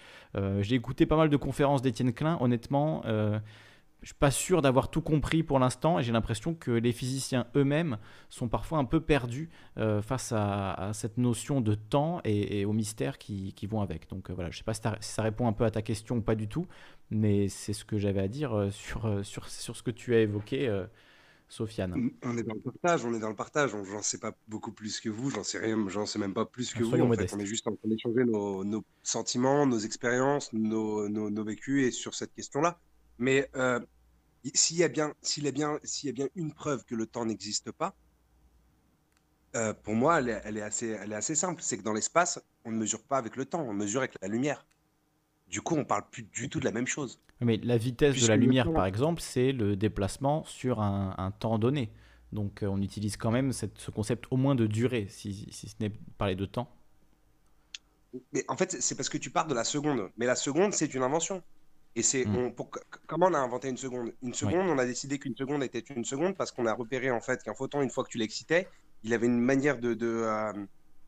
J'ai 0.61 0.75
écouté 0.75 1.05
pas 1.05 1.17
mal 1.17 1.29
de 1.29 1.37
conférences 1.37 1.81
d'Étienne 1.81 2.13
Klein, 2.13 2.37
honnêtement. 2.39 3.01
Je 4.01 4.07
suis 4.07 4.15
pas 4.15 4.31
sûr 4.31 4.61
d'avoir 4.61 4.89
tout 4.89 5.01
compris 5.01 5.43
pour 5.43 5.59
l'instant 5.59 5.99
et 5.99 6.03
j'ai 6.03 6.11
l'impression 6.11 6.53
que 6.55 6.71
les 6.71 6.93
physiciens 6.93 7.47
eux-mêmes 7.55 7.97
sont 8.29 8.47
parfois 8.47 8.77
un 8.77 8.85
peu 8.85 9.01
perdus 9.01 9.49
face 9.75 10.31
à, 10.33 10.91
cette 10.93 11.17
notion 11.17 11.59
de 11.59 11.75
temps 11.75 12.21
et, 12.23 12.63
aux 12.63 12.71
mystères 12.71 13.17
qui, 13.17 13.53
qui, 13.53 13.67
vont 13.67 13.81
avec. 13.81 14.09
Donc 14.09 14.31
voilà, 14.31 14.51
je 14.51 14.57
sais 14.57 14.63
pas 14.63 14.73
si, 14.73 14.81
si, 15.01 15.11
ça 15.11 15.21
répond 15.21 15.47
un 15.47 15.53
peu 15.53 15.65
à 15.65 15.71
ta 15.71 15.81
question 15.81 16.17
ou 16.17 16.21
pas 16.21 16.35
du 16.35 16.47
tout, 16.47 16.65
mais 17.11 17.47
c'est 17.49 17.73
ce 17.73 17.85
que 17.85 17.97
j'avais 17.97 18.21
à 18.21 18.27
dire 18.27 18.53
euh, 18.53 18.71
sur, 18.71 19.05
euh, 19.05 19.23
sur, 19.23 19.49
sur 19.49 19.75
ce 19.75 19.83
que 19.83 19.91
tu 19.91 20.13
as 20.15 20.19
évoqué, 20.19 20.67
euh, 20.67 20.85
Sofiane. 21.47 22.11
On 22.21 22.37
est 22.37 22.43
dans 22.43 22.53
le 22.53 22.59
partage, 22.59 23.05
on 23.05 23.13
est 23.13 23.19
dans 23.19 23.29
le 23.29 23.35
partage. 23.35 23.71
J'en 23.71 24.03
sais 24.03 24.19
pas 24.19 24.35
beaucoup 24.47 24.71
plus 24.71 24.99
que 24.99 25.09
vous, 25.09 25.31
j'en 25.31 25.43
sais 25.43 25.57
rien, 25.57 25.83
j'en 25.87 26.05
sais 26.05 26.19
même 26.19 26.33
pas 26.33 26.45
plus 26.45 26.73
que 26.73 26.83
vous. 26.83 27.01
En 27.01 27.11
fait. 27.13 27.33
On 27.33 27.39
est 27.39 27.45
juste 27.45 27.67
en 27.67 27.75
train 27.75 27.89
d'échanger 27.89 28.23
nos, 28.23 28.63
nos, 28.63 28.83
sentiments, 29.01 29.65
nos 29.65 29.79
expériences, 29.79 30.53
nos, 30.53 31.09
nos, 31.09 31.31
nos, 31.31 31.43
vécus 31.43 31.87
et 31.87 31.91
sur 31.91 32.13
cette 32.13 32.33
question-là. 32.35 32.79
Mais 33.19 33.49
s'il 34.53 34.77
y, 34.77 34.83
a 34.83 34.87
bien, 34.87 35.13
s'il 35.21 35.45
y, 35.45 35.51
bien, 35.51 35.79
s'il 35.83 36.07
y 36.07 36.09
a 36.09 36.13
bien 36.13 36.27
une 36.35 36.53
preuve 36.53 36.83
que 36.85 36.95
le 36.95 37.05
temps 37.05 37.25
n'existe 37.25 37.71
pas, 37.71 37.93
pour 39.83 39.93
moi, 39.93 40.19
elle 40.19 40.29
est, 40.29 40.41
elle 40.45 40.57
est, 40.57 40.61
assez, 40.61 40.87
elle 40.87 41.11
est 41.11 41.15
assez 41.15 41.35
simple. 41.35 41.61
C'est 41.61 41.77
que 41.77 41.83
dans 41.83 41.93
l'espace, 41.93 42.41
on 42.65 42.71
ne 42.71 42.77
mesure 42.77 43.03
pas 43.03 43.17
avec 43.17 43.35
le 43.35 43.45
temps, 43.45 43.61
on 43.61 43.73
mesure 43.73 43.99
avec 43.99 44.15
la 44.21 44.27
lumière. 44.27 44.65
Du 45.47 45.61
coup, 45.61 45.75
on 45.75 45.85
parle 45.85 46.03
plus 46.09 46.23
du 46.23 46.49
tout 46.49 46.59
de 46.59 46.65
la 46.65 46.71
même 46.71 46.87
chose. 46.87 47.19
Mais 47.41 47.57
la 47.57 47.77
vitesse 47.77 48.21
de 48.21 48.27
la 48.27 48.35
lumière, 48.35 48.71
par 48.71 48.85
exemple, 48.85 49.21
c'est 49.21 49.51
le 49.51 49.75
déplacement 49.75 50.43
sur 50.45 50.81
un, 50.81 51.33
temps 51.39 51.57
donné. 51.57 51.91
Donc, 52.31 52.61
euh, 52.61 52.67
on 52.67 52.81
utilise 52.81 53.17
quand 53.17 53.31
même 53.31 53.53
ce 53.53 53.91
concept 53.91 54.25
au 54.29 54.37
moins 54.37 54.55
de 54.55 54.67
durée, 54.67 55.07
si, 55.09 55.49
ce 55.51 55.67
n'est 55.79 55.89
parler 56.17 56.35
de 56.35 56.45
temps. 56.45 56.69
Mais 58.33 58.43
en 58.47 58.57
fait, 58.57 58.81
c'est 58.81 58.95
parce 58.95 59.09
que 59.09 59.17
tu 59.17 59.31
parles 59.31 59.47
de 59.47 59.55
la 59.55 59.63
seconde. 59.63 60.09
Mais 60.17 60.25
la 60.25 60.35
seconde, 60.35 60.73
c'est 60.73 60.93
une 60.93 61.01
invention. 61.01 61.41
Et 61.95 62.03
c'est 62.03 62.25
hmm. 62.25 62.53
comment 63.07 63.27
on 63.27 63.33
a 63.33 63.39
inventé 63.39 63.69
une 63.69 63.77
seconde? 63.77 64.13
Une 64.21 64.33
seconde, 64.33 64.69
on 64.69 64.77
a 64.77 64.85
décidé 64.85 65.17
qu'une 65.19 65.35
seconde 65.35 65.63
était 65.63 65.79
une 65.79 66.05
seconde 66.05 66.35
parce 66.37 66.51
qu'on 66.51 66.65
a 66.65 66.73
repéré 66.73 67.11
en 67.11 67.19
fait 67.19 67.43
qu'un 67.43 67.55
photon, 67.55 67.81
une 67.81 67.89
fois 67.89 68.03
que 68.03 68.09
tu 68.09 68.17
l'excitais, 68.17 68.67
il 69.03 69.13
avait 69.13 69.25
une 69.25 69.39
manière 69.39 69.79
de. 69.79 69.97
Euh, 70.01 70.53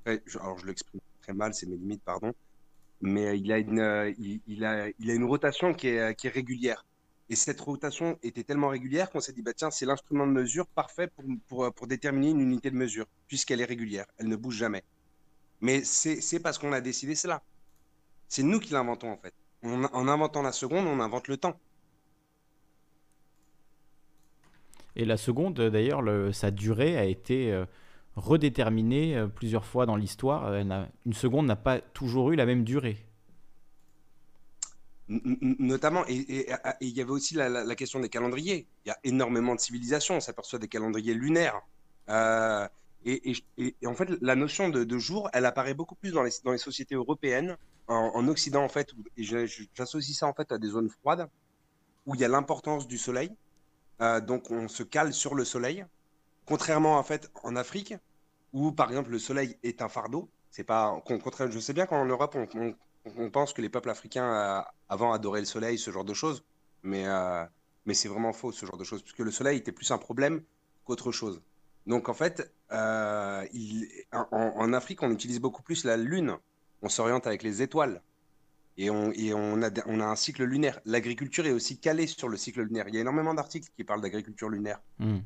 alors 0.06 0.58
je 0.58 0.66
l'exprime 0.66 1.02
très 1.22 1.34
mal, 1.34 1.54
c'est 1.54 1.68
mes 1.68 1.78
limites, 1.78 2.04
pardon 2.04 2.34
mais 3.02 3.38
il 3.40 3.52
a 3.52 3.58
une, 3.58 3.80
euh, 3.80 4.14
il, 4.48 4.64
a, 4.64 4.88
il 5.00 5.10
a 5.10 5.14
une 5.14 5.24
rotation 5.24 5.74
qui 5.74 5.88
est, 5.88 6.16
qui 6.16 6.28
est 6.28 6.30
régulière. 6.30 6.86
Et 7.30 7.36
cette 7.36 7.60
rotation 7.62 8.20
était 8.24 8.44
tellement 8.44 8.68
régulière 8.68 9.10
qu'on 9.10 9.22
s'est 9.22 9.32
dit, 9.32 9.42
bah, 9.42 9.54
tiens, 9.54 9.72
c'est 9.72 9.86
l'instrument 9.86 10.28
de 10.28 10.32
mesure 10.32 10.68
parfait 10.68 11.08
pour, 11.08 11.26
pour, 11.48 11.74
pour, 11.74 11.88
déterminer 11.88 12.30
une 12.30 12.42
unité 12.42 12.70
de 12.70 12.76
mesure, 12.76 13.06
puisqu'elle 13.28 13.62
est 13.62 13.66
régulière, 13.66 14.06
elle 14.18 14.28
ne 14.28 14.36
bouge 14.36 14.56
jamais. 14.56 14.84
Mais 15.62 15.84
c'est 15.84 16.40
parce 16.40 16.58
qu'on 16.58 16.74
a 16.74 16.82
décidé 16.82 17.16
cela. 17.16 17.42
C'est 18.28 18.44
nous 18.44 18.60
qui 18.60 18.74
l'inventons 18.74 19.12
en 19.12 19.18
fait. 19.18 19.34
En 19.64 20.08
inventant 20.08 20.42
la 20.42 20.52
seconde, 20.52 20.88
on 20.88 21.00
invente 21.00 21.28
le 21.28 21.38
temps. 21.38 21.56
Et 24.96 25.06
la 25.06 25.18
seconde, 25.18 25.60
d'ailleurs, 25.62 26.04
sa 26.34 26.52
durée 26.52 26.98
a 26.98 27.06
été 27.06 27.52
euh, 27.52 27.66
redéterminé 28.16 29.16
euh, 29.16 29.28
plusieurs 29.28 29.66
fois 29.66 29.86
dans 29.86 29.96
l'histoire. 29.96 30.54
Une 30.54 31.14
seconde 31.14 31.46
n'a 31.46 31.56
pas 31.56 31.80
toujours 31.80 32.32
eu 32.32 32.36
la 32.36 32.46
même 32.46 32.64
durée. 32.64 32.98
Notamment, 35.08 36.06
et 36.08 36.48
il 36.80 36.90
y 36.90 37.02
avait 37.02 37.12
aussi 37.12 37.36
la, 37.36 37.76
question 37.76 38.00
des 38.00 38.08
calendriers. 38.10 38.68
Il 38.86 38.90
y 38.90 38.92
a 38.92 38.98
énormément 39.04 39.56
de 39.56 39.60
civilisations, 39.60 40.16
on 40.16 40.20
s'aperçoit 40.22 40.60
des 40.60 40.70
calendriers 40.70 41.14
lunaires. 41.14 41.62
Euh, 42.10 42.68
et, 43.06 43.36
en 43.86 43.94
fait, 43.94 44.10
la 44.22 44.36
notion 44.36 44.70
de, 44.70 44.98
jour, 44.98 45.30
elle 45.34 45.46
apparaît 45.46 45.74
beaucoup 45.74 45.96
plus 45.96 46.12
dans 46.12 46.24
les, 46.24 46.58
sociétés 46.58 46.96
européennes, 46.96 47.58
en, 47.88 48.28
Occident 48.28 48.64
en 48.64 48.70
fait, 48.70 48.94
et 49.18 49.24
j'associe 49.24 50.18
ça 50.18 50.28
en 50.28 50.34
fait 50.34 50.52
à 50.52 50.58
des 50.58 50.70
zones 50.70 50.90
froides, 50.90 51.28
où 52.06 52.16
il 52.16 52.22
y 52.22 52.24
a 52.24 52.28
l'importance 52.28 52.88
du 52.88 52.98
soleil. 52.98 53.32
donc 54.00 54.52
on 54.52 54.68
se 54.68 54.84
cale 54.84 55.14
sur 55.14 55.36
le 55.36 55.46
soleil, 55.46 55.86
Contrairement 56.46 56.98
en 56.98 57.04
fait 57.04 57.32
en 57.44 57.56
Afrique, 57.56 57.94
où 58.54 58.72
par 58.72 58.90
exemple 58.90 59.12
le 59.12 59.20
soleil 59.20 59.58
est 59.64 59.82
un 59.82 59.90
fardeau, 59.90 60.30
c'est 60.50 60.64
pas 60.64 61.02
Je 61.50 61.60
sais 61.60 61.74
bien 61.74 61.86
qu'en 61.86 62.06
Europe 62.06 62.36
on, 63.06 63.30
pense 63.30 63.54
que 63.54 63.62
les 63.62 63.70
peuples 63.70 63.90
africains 63.90 64.34
euh, 64.34 64.62
avant 64.90 65.14
adoraient 65.14 65.40
le 65.40 65.46
soleil, 65.46 65.78
ce 65.78 65.92
genre 65.92 66.04
de 66.04 66.14
choses, 66.14 66.44
mais 66.84 67.08
euh, 67.08 67.46
mais 67.86 67.94
c'est 67.94 68.10
vraiment 68.10 68.34
faux 68.34 68.52
ce 68.52 68.66
genre 68.66 68.78
de 68.78 68.84
choses, 68.84 69.02
puisque 69.02 69.20
le 69.20 69.32
soleil 69.32 69.58
était 69.58 69.72
plus 69.72 69.92
un 69.92 69.98
problème 69.98 70.44
qu'autre 70.84 71.12
chose. 71.12 71.42
Donc 71.88 72.10
en 72.10 72.14
fait, 72.14 72.54
euh, 72.72 73.46
en, 74.12 74.74
Afrique, 74.74 75.04
on 75.04 75.12
utilise 75.12 75.40
beaucoup 75.40 75.64
plus 75.64 75.84
la 75.84 75.98
lune. 75.98 76.38
On 76.82 76.90
s'oriente 76.90 77.28
avec 77.28 77.44
les 77.44 77.62
étoiles. 77.62 78.02
Et, 78.78 78.90
on, 78.90 79.12
et 79.12 79.34
on, 79.34 79.62
a, 79.62 79.70
on, 79.86 80.00
a, 80.00 80.06
un 80.06 80.16
cycle 80.16 80.44
lunaire. 80.44 80.80
L'agriculture 80.86 81.46
est 81.46 81.52
aussi 81.52 81.78
calée 81.78 82.08
sur 82.08 82.30
le 82.30 82.38
cycle 82.38 82.62
lunaire. 82.62 82.88
Il 82.88 82.96
y 82.96 82.98
a 82.98 83.02
énormément 83.02 83.34
d'articles 83.34 83.70
qui 83.76 83.84
parlent 83.84 84.02
d'agriculture 84.02 84.50
lunaire. 84.50 84.82
Hmm 85.00 85.20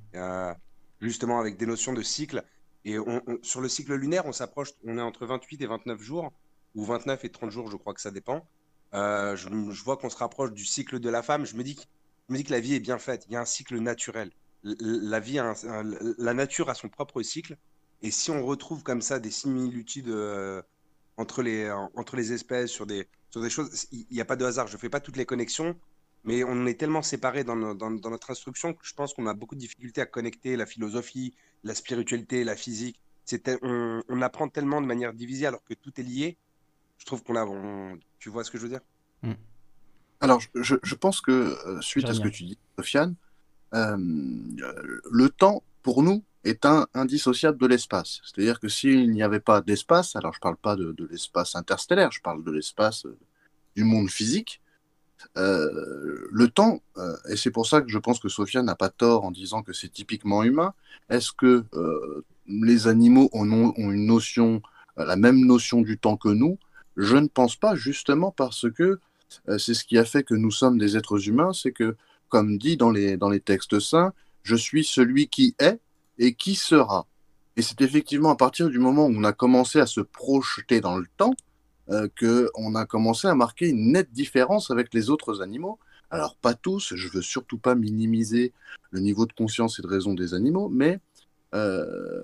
justement 1.01 1.39
avec 1.39 1.57
des 1.57 1.65
notions 1.65 1.93
de 1.93 2.01
cycle. 2.01 2.43
Et 2.83 2.97
sur 3.41 3.61
le 3.61 3.69
cycle 3.69 3.95
lunaire, 3.95 4.25
on 4.25 4.31
s'approche, 4.31 4.69
on 4.83 4.97
est 4.97 5.01
entre 5.01 5.25
28 5.25 5.61
et 5.61 5.65
29 5.65 6.01
jours, 6.01 6.31
ou 6.75 6.83
29 6.83 7.25
et 7.25 7.29
30 7.29 7.49
jours, 7.49 7.69
je 7.71 7.77
crois 7.77 7.93
que 7.93 8.01
ça 8.01 8.11
dépend. 8.11 8.45
Euh, 8.93 9.35
je, 9.35 9.49
vois 9.83 9.97
qu'on 9.97 10.09
se 10.09 10.17
rapproche 10.17 10.51
du 10.51 10.65
cycle 10.65 10.99
de 10.99 11.09
la 11.09 11.23
femme. 11.23 11.45
Je 11.45 11.55
me, 11.55 11.63
dis 11.63 11.75
que, 11.75 11.81
je 12.29 12.33
me 12.33 12.37
dis 12.37 12.43
que 12.43 12.51
la 12.51 12.59
vie 12.59 12.75
est 12.75 12.79
bien 12.79 12.99
faite. 12.99 13.25
Il 13.27 13.33
y 13.33 13.35
a 13.35 13.41
un 13.41 13.45
cycle 13.45 13.77
naturel. 13.79 14.31
La, 14.65 15.19
vie 15.19 15.39
la 16.17 16.33
nature 16.33 16.69
a 16.69 16.73
son 16.73 16.89
propre 16.89 17.21
cycle. 17.21 17.57
Et 18.01 18.11
si 18.11 18.31
on 18.31 18.45
retrouve 18.45 18.83
comme 18.83 19.01
ça 19.01 19.19
des 19.19 19.31
similitudes 19.31 20.09
euh, 20.09 20.61
entre, 21.17 21.43
les, 21.43 21.71
entre 21.95 22.15
les 22.15 22.33
espèces 22.33 22.71
sur 22.71 22.85
des, 22.85 23.07
sur 23.29 23.41
des 23.41 23.49
choses, 23.49 23.87
il 23.91 24.05
n'y 24.11 24.21
a 24.21 24.25
pas 24.25 24.35
de 24.35 24.43
hasard. 24.43 24.67
Je 24.67 24.73
ne 24.73 24.79
fais 24.79 24.89
pas 24.89 24.99
toutes 24.99 25.17
les 25.17 25.25
connexions. 25.25 25.75
Mais 26.23 26.43
on 26.43 26.65
est 26.65 26.79
tellement 26.79 27.03
séparés 27.03 27.43
dans, 27.43 27.55
notre 27.55 28.31
instruction 28.31 28.73
que 28.73 28.83
je 28.83 28.95
pense 28.95 29.13
qu'on 29.13 29.27
a 29.27 29.35
beaucoup 29.35 29.53
de 29.53 29.59
difficultés 29.59 30.01
à 30.01 30.07
connecter 30.07 30.55
la 30.55 30.65
philosophie, 30.65 31.35
la 31.63 31.75
spiritualité, 31.75 32.43
la 32.43 32.55
physique. 32.55 32.99
On, 33.61 34.01
on, 34.09 34.21
apprend 34.23 34.49
tellement 34.49 34.81
de 34.81 34.87
manière 34.87 35.13
divisée 35.13 35.45
alors 35.45 35.63
que 35.63 35.75
tout 35.75 35.91
est 35.99 36.03
lié. 36.03 36.37
Je 36.97 37.05
trouve 37.05 37.23
qu'on 37.23 37.35
a. 37.35 37.95
tu 38.17 38.29
vois 38.29 38.43
ce 38.43 38.49
que 38.49 38.57
je 38.57 38.63
veux 38.63 38.69
dire? 38.69 38.81
Mm. 39.21 39.33
Alors, 40.21 40.41
je, 40.55 40.75
je 40.81 40.95
pense 40.95 41.21
que, 41.21 41.31
euh, 41.31 41.81
suite 41.81 42.05
à 42.05 42.13
ce 42.13 42.21
que 42.21 42.29
tu 42.29 42.43
dis, 42.43 42.57
Sofiane, 42.77 43.11
euh, 43.11 43.24
le 43.75 45.29
temps, 45.29 45.63
pour 45.83 46.01
nous, 46.01 46.23
est 46.45 46.65
un 46.65 46.87
indissociable 46.93 47.57
de 47.57 47.65
l'espace. 47.65 48.21
C'est-à-dire 48.23 48.59
que 48.59 48.69
s'il 48.69 49.11
n'y 49.11 49.23
avait 49.23 49.39
pas 49.39 49.61
d'espace, 49.61 50.15
alors 50.15 50.33
je 50.33 50.37
ne 50.37 50.41
parle 50.41 50.57
pas 50.57 50.75
de, 50.75 51.07
l'espace 51.09 51.55
interstellaire, 51.55 52.11
je 52.11 52.21
parle 52.21 52.43
de 52.43 52.51
l'espace 52.51 53.05
euh, 53.05 53.17
du 53.75 53.83
monde 53.83 54.09
physique, 54.09 54.61
euh, 55.37 56.27
le 56.31 56.47
temps, 56.47 56.81
euh, 56.97 57.15
et 57.29 57.35
c'est 57.35 57.49
pour 57.49 57.65
ça 57.67 57.81
que 57.81 57.89
je 57.89 57.97
pense 57.97 58.19
que 58.19 58.29
Sofiane 58.29 58.65
n'a 58.65 58.75
pas 58.75 58.89
tort 58.89 59.25
en 59.25 59.31
disant 59.31 59.63
que 59.63 59.73
c'est 59.73 59.89
typiquement 59.89 60.43
humain, 60.43 60.73
est-ce 61.09 61.31
que 61.31 61.65
euh, 61.73 62.23
les 62.47 62.87
animaux 62.87 63.29
ont, 63.33 63.51
ont 63.51 63.91
une 63.91 64.05
notion, 64.05 64.61
euh, 64.99 65.05
la 65.05 65.15
même 65.15 65.43
notion 65.45 65.81
du 65.81 65.97
temps 65.97 66.17
que 66.17 66.29
nous? 66.29 66.59
Je 66.95 67.17
ne 67.17 67.27
pense 67.27 67.55
pas, 67.55 67.75
justement 67.75 68.31
parce 68.31 68.69
que 68.71 68.99
euh, 69.49 69.57
c'est 69.57 69.73
ce 69.73 69.83
qui 69.83 69.97
a 69.97 70.05
fait 70.05 70.23
que 70.23 70.35
nous 70.35 70.51
sommes 70.51 70.77
des 70.77 70.95
êtres 70.95 71.27
humains, 71.27 71.53
c'est 71.53 71.71
que, 71.71 71.95
comme 72.29 72.57
dit 72.57 72.77
dans 72.77 72.91
les, 72.91 73.17
dans 73.17 73.29
les 73.29 73.39
textes 73.39 73.79
saints, 73.79 74.13
je 74.43 74.55
suis 74.55 74.83
celui 74.83 75.27
qui 75.27 75.55
est 75.59 75.79
et 76.17 76.33
qui 76.33 76.55
sera. 76.55 77.07
Et 77.57 77.61
c'est 77.61 77.81
effectivement 77.81 78.31
à 78.31 78.35
partir 78.35 78.69
du 78.69 78.79
moment 78.79 79.05
où 79.05 79.13
on 79.15 79.23
a 79.23 79.33
commencé 79.33 79.79
à 79.79 79.85
se 79.85 80.01
projeter 80.01 80.81
dans 80.81 80.97
le 80.97 81.05
temps 81.17 81.33
euh, 81.89 82.07
qu'on 82.19 82.75
a 82.75 82.85
commencé 82.85 83.27
à 83.27 83.35
marquer 83.35 83.69
une 83.69 83.91
nette 83.91 84.11
différence 84.11 84.71
avec 84.71 84.93
les 84.93 85.09
autres 85.09 85.41
animaux. 85.41 85.79
Alors 86.09 86.35
pas 86.35 86.53
tous, 86.53 86.93
je 86.95 87.07
veux 87.09 87.21
surtout 87.21 87.57
pas 87.57 87.75
minimiser 87.75 88.53
le 88.91 88.99
niveau 88.99 89.25
de 89.25 89.33
conscience 89.33 89.79
et 89.79 89.81
de 89.81 89.87
raison 89.87 90.13
des 90.13 90.33
animaux, 90.33 90.69
mais 90.69 90.99
euh, 91.53 92.23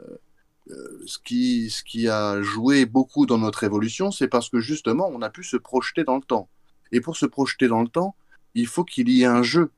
euh, 0.70 1.02
ce, 1.06 1.18
qui, 1.20 1.70
ce 1.70 1.84
qui 1.84 2.08
a 2.08 2.42
joué 2.42 2.86
beaucoup 2.86 3.26
dans 3.26 3.38
notre 3.38 3.64
évolution, 3.64 4.12
c'est 4.12 4.28
parce 4.28 4.50
que 4.50 4.60
justement, 4.60 5.10
on 5.12 5.22
a 5.22 5.30
pu 5.30 5.44
se 5.44 5.58
projeter 5.58 6.04
dans 6.04 6.16
le 6.16 6.24
temps. 6.24 6.50
Et 6.92 7.02
pour 7.02 7.18
se 7.18 7.26
projeter 7.26 7.68
dans 7.68 7.82
le 7.82 7.88
temps, 7.88 8.16
il 8.54 8.68
faut 8.68 8.84
qu'il 8.84 9.10
y 9.10 9.24
ait 9.24 9.26
un 9.26 9.44
jeu. 9.44 9.72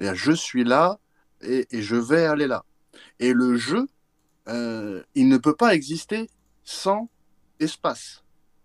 Je 0.00 0.32
suis 0.32 0.64
là 0.64 0.98
et, 1.40 1.66
je 1.72 1.96
vais 1.96 2.24
aller 2.24 2.46
là. 2.46 2.64
Et 3.18 3.32
le 3.32 3.56
jeu, 3.56 3.86
euh, 4.48 5.02
il 5.14 5.28
ne 5.28 5.38
peut 5.38 5.54
pas 5.54 5.74
exister 5.74 6.28
sans 6.64 7.08
espace. 7.60 8.22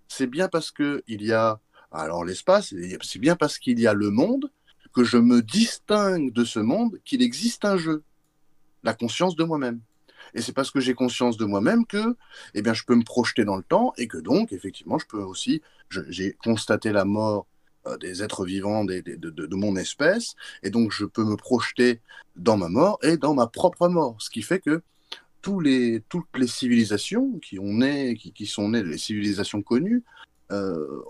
C'est 0.07 0.27
bien 0.27 0.47
parce 0.47 0.71
qu'il 0.71 1.01
y 1.07 1.33
a, 1.33 1.59
alors 1.91 2.25
l'espace, 2.25 2.73
c'est 3.01 3.19
bien 3.19 3.35
parce 3.35 3.57
qu'il 3.57 3.79
y 3.79 3.87
a 3.87 3.93
le 3.93 4.09
monde 4.09 4.51
que 4.93 5.03
je 5.03 5.17
me 5.17 5.41
distingue 5.41 6.31
de 6.31 6.45
ce 6.45 6.59
monde 6.59 6.99
qu'il 7.03 7.21
existe 7.21 7.65
un 7.65 7.77
jeu, 7.77 8.03
la 8.83 8.93
conscience 8.93 9.35
de 9.35 9.43
moi-même. 9.43 9.81
Et 10.35 10.41
c'est 10.41 10.53
parce 10.53 10.71
que 10.71 10.79
j'ai 10.79 10.93
conscience 10.93 11.37
de 11.37 11.45
moi-même 11.45 11.85
que 11.85 12.15
eh 12.53 12.61
bien, 12.61 12.73
je 12.73 12.83
peux 12.83 12.95
me 12.95 13.03
projeter 13.03 13.43
dans 13.45 13.55
le 13.55 13.63
temps 13.63 13.93
et 13.97 14.07
que 14.07 14.17
donc, 14.17 14.51
effectivement, 14.51 14.97
je 14.97 15.05
peux 15.05 15.21
aussi, 15.21 15.61
j'ai 16.09 16.33
constaté 16.33 16.91
la 16.91 17.05
mort 17.05 17.47
des 17.99 18.23
êtres 18.23 18.45
vivants 18.45 18.85
de, 18.85 19.55
mon 19.55 19.75
espèce, 19.75 20.35
et 20.63 20.69
donc 20.69 20.91
je 20.91 21.05
peux 21.05 21.23
me 21.23 21.35
projeter 21.35 22.01
dans 22.35 22.57
ma 22.57 22.69
mort 22.69 22.99
et 23.03 23.17
dans 23.17 23.33
ma 23.33 23.47
propre 23.47 23.87
mort. 23.89 24.15
Ce 24.19 24.29
qui 24.29 24.41
fait 24.41 24.59
que 24.59 24.81
toutes 25.41 25.63
les 25.65 26.47
civilisations 26.47 27.39
qui, 27.39 27.59
ont 27.59 27.73
né, 27.73 28.15
qui, 28.15 28.45
sont 28.47 28.69
nées, 28.69 28.83
les 28.83 28.97
civilisations 28.97 29.61
connues, 29.61 30.03
euh, 30.51 31.01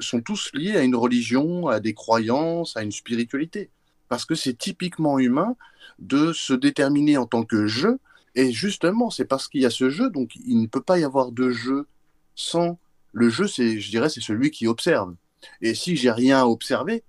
sont 0.00 0.20
tous 0.20 0.50
liés 0.54 0.76
à 0.76 0.82
une 0.82 0.96
religion, 0.96 1.68
à 1.68 1.80
des 1.80 1.94
croyances, 1.94 2.76
à 2.76 2.82
une 2.82 2.92
spiritualité. 2.92 3.70
Parce 4.08 4.24
que 4.24 4.34
c'est 4.34 4.56
typiquement 4.56 5.18
humain 5.18 5.56
de 5.98 6.32
se 6.32 6.52
déterminer 6.52 7.16
en 7.16 7.26
tant 7.26 7.44
que 7.44 7.66
je, 7.66 7.88
et 8.34 8.52
justement, 8.52 9.10
c'est 9.10 9.24
parce 9.24 9.48
qu'il 9.48 9.62
y 9.62 9.66
a 9.66 9.70
ce 9.70 9.90
jeu, 9.90 10.10
donc 10.10 10.36
il 10.36 10.60
ne 10.60 10.66
peut 10.66 10.82
pas 10.82 10.98
y 10.98 11.04
avoir 11.04 11.32
de 11.32 11.50
jeu 11.50 11.86
sans 12.34 12.78
le 13.12 13.28
jeu. 13.28 13.46
C'est, 13.46 13.80
je 13.80 13.90
dirais, 13.90 14.08
c'est 14.08 14.20
celui 14.20 14.50
qui 14.50 14.66
observe. 14.66 15.14
Et 15.60 15.74
si 15.74 15.96
j'ai 15.96 16.10
rien 16.10 16.40
à 16.40 16.44
observer, 16.46 17.02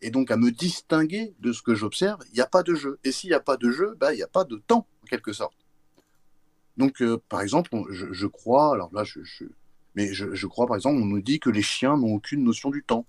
et 0.00 0.10
donc 0.10 0.30
à 0.30 0.36
me 0.36 0.50
distinguer 0.50 1.34
de 1.40 1.52
ce 1.52 1.62
que 1.62 1.74
j'observe, 1.74 2.20
il 2.30 2.34
n'y 2.34 2.40
a 2.40 2.46
pas 2.46 2.62
de 2.62 2.74
jeu. 2.74 2.98
Et 3.04 3.12
s'il 3.12 3.30
n'y 3.30 3.34
a 3.34 3.40
pas 3.40 3.56
de 3.56 3.70
jeu, 3.70 3.96
bah, 3.98 4.12
il 4.12 4.16
n'y 4.16 4.22
a 4.22 4.28
pas 4.28 4.44
de 4.44 4.56
temps, 4.56 4.86
en 5.02 5.06
quelque 5.06 5.32
sorte. 5.32 5.54
Donc, 6.76 7.02
euh, 7.02 7.22
par 7.28 7.42
exemple, 7.42 7.70
je, 7.90 8.26
crois, 8.26 8.72
alors 8.72 8.90
là, 8.92 9.04
je, 9.04 9.20
mais 9.94 10.12
je, 10.12 10.46
crois, 10.46 10.66
par 10.66 10.76
exemple, 10.76 11.00
on 11.00 11.04
nous 11.04 11.20
dit 11.20 11.38
que 11.38 11.50
les 11.50 11.62
chiens 11.62 11.96
n'ont 11.96 12.14
aucune 12.14 12.42
notion 12.44 12.70
du 12.70 12.82
temps. 12.82 13.06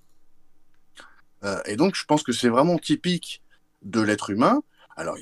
Euh, 1.43 1.61
et 1.65 1.75
donc, 1.75 1.95
je 1.95 2.05
pense 2.05 2.23
que 2.23 2.31
c'est 2.31 2.49
vraiment 2.49 2.77
typique 2.77 3.41
de 3.81 4.01
l'être 4.01 4.29
humain. 4.29 4.61
Alors, 4.95 5.17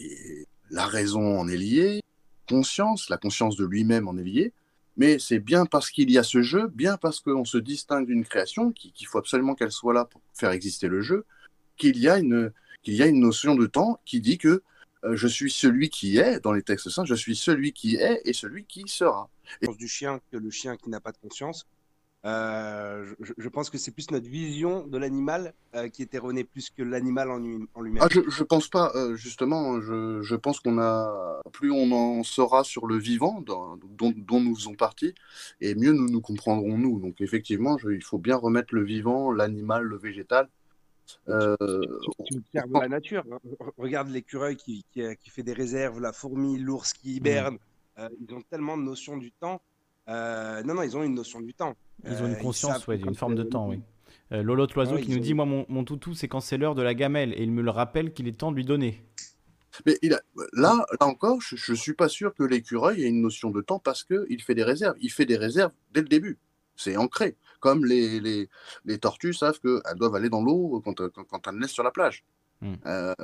la 0.70 0.86
raison 0.86 1.40
en 1.40 1.48
est 1.48 1.58
liée, 1.58 2.02
conscience, 2.50 3.10
la 3.10 3.18
conscience 3.18 3.56
de 3.56 3.66
lui-même 3.66 4.08
en 4.08 4.18
est 4.18 4.24
liée, 4.24 4.54
mais 5.02 5.18
c'est 5.18 5.40
bien 5.40 5.66
parce 5.66 5.90
qu'il 5.90 6.12
y 6.12 6.20
a 6.20 6.24
ce 6.24 6.44
jeu, 6.44 6.68
bien 6.68 6.96
parce 6.96 7.22
qu'on 7.22 7.44
se 7.44 7.58
distingue 7.58 8.06
d'une 8.06 8.24
création, 8.24 8.72
qu'il 8.72 8.92
qu 8.92 9.08
faut 9.08 9.18
absolument 9.18 9.56
qu'elle 9.56 9.72
soit 9.72 9.96
là 9.96 10.06
pour 10.06 10.22
faire 10.36 10.52
exister 10.52 10.88
le 10.88 11.02
jeu, 11.02 11.26
qu'il 11.76 11.98
y, 11.98 12.08
a 12.08 12.20
une, 12.20 12.54
qu'il 12.84 12.94
y 12.94 13.02
a 13.02 13.08
une 13.08 13.20
notion 13.20 13.56
de 13.56 13.66
temps 13.66 14.00
qui 14.06 14.22
dit 14.22 14.38
que 14.38 14.62
euh, 15.04 15.16
je 15.16 15.28
suis 15.28 15.50
celui 15.50 15.90
qui 15.90 16.20
est, 16.20 16.40
dans 16.40 16.54
les 16.54 16.62
textes 16.62 16.92
saints, 16.92 17.04
je 17.04 17.16
suis 17.16 17.36
celui 17.36 17.74
qui 17.74 17.96
est 17.96 18.22
et 18.26 18.34
celui 18.34 18.64
qui 18.66 18.84
sera. 18.86 19.28
Et... 19.64 19.68
Du 19.70 19.88
chien 19.88 20.22
que 20.32 20.38
le 20.38 20.52
chien 20.52 20.78
qui 20.78 20.92
n'a 20.92 21.00
pas 21.00 21.12
de 21.12 21.18
conscience, 21.18 21.66
euh, 22.24 23.14
je, 23.20 23.34
je, 23.36 23.50
pense 23.50 23.72
que 23.72 23.80
c'est 23.80 23.92
plus 23.92 24.12
notre 24.12 24.28
vision 24.28 24.86
de 24.86 24.98
l'animal 25.00 25.56
euh, 25.74 25.90
qui 25.90 26.04
est 26.04 26.14
erronée 26.14 26.44
plus 26.44 26.70
que 26.70 26.84
l'animal 26.84 27.32
en, 27.32 27.42
en 27.74 27.82
lui-même. 27.82 28.04
Ah, 28.04 28.10
je, 28.12 28.22
je 28.30 28.44
pense 28.44 28.68
pas, 28.68 28.92
euh, 28.94 29.16
justement. 29.16 29.82
Je, 29.82 30.22
je, 30.22 30.36
pense 30.36 30.60
qu'on 30.60 30.78
a 30.80 31.42
plus 31.52 31.72
on 31.72 31.92
en 31.92 32.22
saura 32.24 32.64
sur 32.64 32.86
le 32.86 32.98
vivant 32.98 33.42
dont, 33.42 33.80
dont, 33.98 34.40
nous 34.40 34.56
faisons 34.56 34.76
partie, 34.76 35.16
et 35.62 35.74
mieux 35.74 35.94
nous 35.94 36.10
nous 36.10 36.22
comprendrons 36.22 36.78
nous. 36.78 37.00
Donc 37.00 37.22
effectivement, 37.22 37.78
il 37.90 38.04
faut 38.04 38.20
bien 38.20 38.36
remettre 38.36 38.76
le 38.76 38.84
vivant, 38.84 39.32
l'animal, 39.32 39.84
le 39.84 39.98
végétal. 39.98 40.48
Euh... 41.28 41.58
Tu 42.28 42.38
observes 42.38 42.72
la 42.74 42.88
nature. 42.88 43.26
Regarde 43.78 44.10
l'écureuil 44.10 44.58
qui, 44.58 44.86
qui, 44.92 45.02
qui, 45.18 45.30
fait 45.32 45.44
des 45.44 45.54
réserves, 45.54 46.00
la 46.00 46.14
fourmi, 46.14 46.60
l'ours 46.60 46.94
qui 46.94 47.16
hiberne. 47.16 47.58
Mmh. 47.98 48.08
ils 48.22 48.34
ont 48.36 48.42
tellement 48.44 48.78
de 48.78 48.84
notions 48.84 49.18
du 49.18 49.32
temps. 49.32 49.60
Non, 50.08 50.74
non, 50.76 50.82
ils 50.84 50.96
ont 50.98 51.04
une 51.04 51.16
notion 51.16 51.42
du 51.42 51.54
temps. 51.54 51.76
Ils 52.06 52.22
ont 52.22 52.28
une 52.28 52.38
conscience, 52.38 52.88
ouais, 52.88 52.98
une 52.98 53.16
forme 53.16 53.36
de 53.36 53.44
temps, 53.44 53.70
oui. 53.70 53.82
Euh, 54.32 54.44
Lolo 54.44 54.66
l'oiseau 54.74 54.98
qui 54.98 55.10
nous 55.10 55.18
ont... 55.18 55.22
dit 55.22 55.34
Moi, 55.34 55.46
mon, 55.46 55.66
mon 55.68 55.84
toutou, 55.84 56.14
c'est 56.14 56.28
quand 56.28 56.40
c'est 56.40 56.58
l'heure 56.58 56.76
de 56.76 56.82
la 56.82 56.94
gamelle, 56.94 57.34
et 57.34 57.44
il 57.44 57.52
me 57.52 57.62
le 57.62 57.70
rappelle 57.70 58.14
qu'il 58.14 58.28
est 58.28 58.38
temps 58.38 58.52
de 58.52 58.56
lui 58.56 58.66
donner. 58.66 59.04
Mais 59.86 59.98
il 60.02 60.14
a, 60.14 60.22
là, 60.54 60.86
là 61.00 61.08
encore, 61.08 61.40
je 61.42 61.72
ne 61.72 61.78
suis 61.78 61.94
pas 61.94 62.10
sûr 62.10 62.34
que 62.34 62.44
l'écureuil 62.44 63.04
ait 63.04 63.08
une 63.08 63.22
notion 63.22 63.52
de 63.52 63.62
temps 63.62 63.80
parce 63.80 64.04
qu'il 64.04 64.42
fait 64.42 64.56
des 64.56 64.64
réserves. 64.64 64.96
Il 65.00 65.12
fait 65.12 65.26
des 65.26 65.38
réserves 65.38 65.72
dès 65.92 66.02
le 66.02 66.08
début. 66.08 66.40
C'est 66.76 66.98
ancré. 66.98 67.38
Comme 67.60 67.86
les, 67.86 68.20
les, 68.20 68.50
les 68.86 68.98
tortues 68.98 69.34
savent 69.34 69.60
qu'elles 69.60 69.98
doivent 69.98 70.16
aller 70.16 70.30
dans 70.30 70.44
l'eau 70.44 70.82
quand, 70.84 70.96
quand, 71.10 71.24
quand, 71.24 71.48
elles 71.48 71.56
naissent 71.56 71.72
sur 71.72 71.84
la 71.84 71.92
plage. 71.92 72.26
Mmh. 72.62 72.74
Euh, 72.86 73.16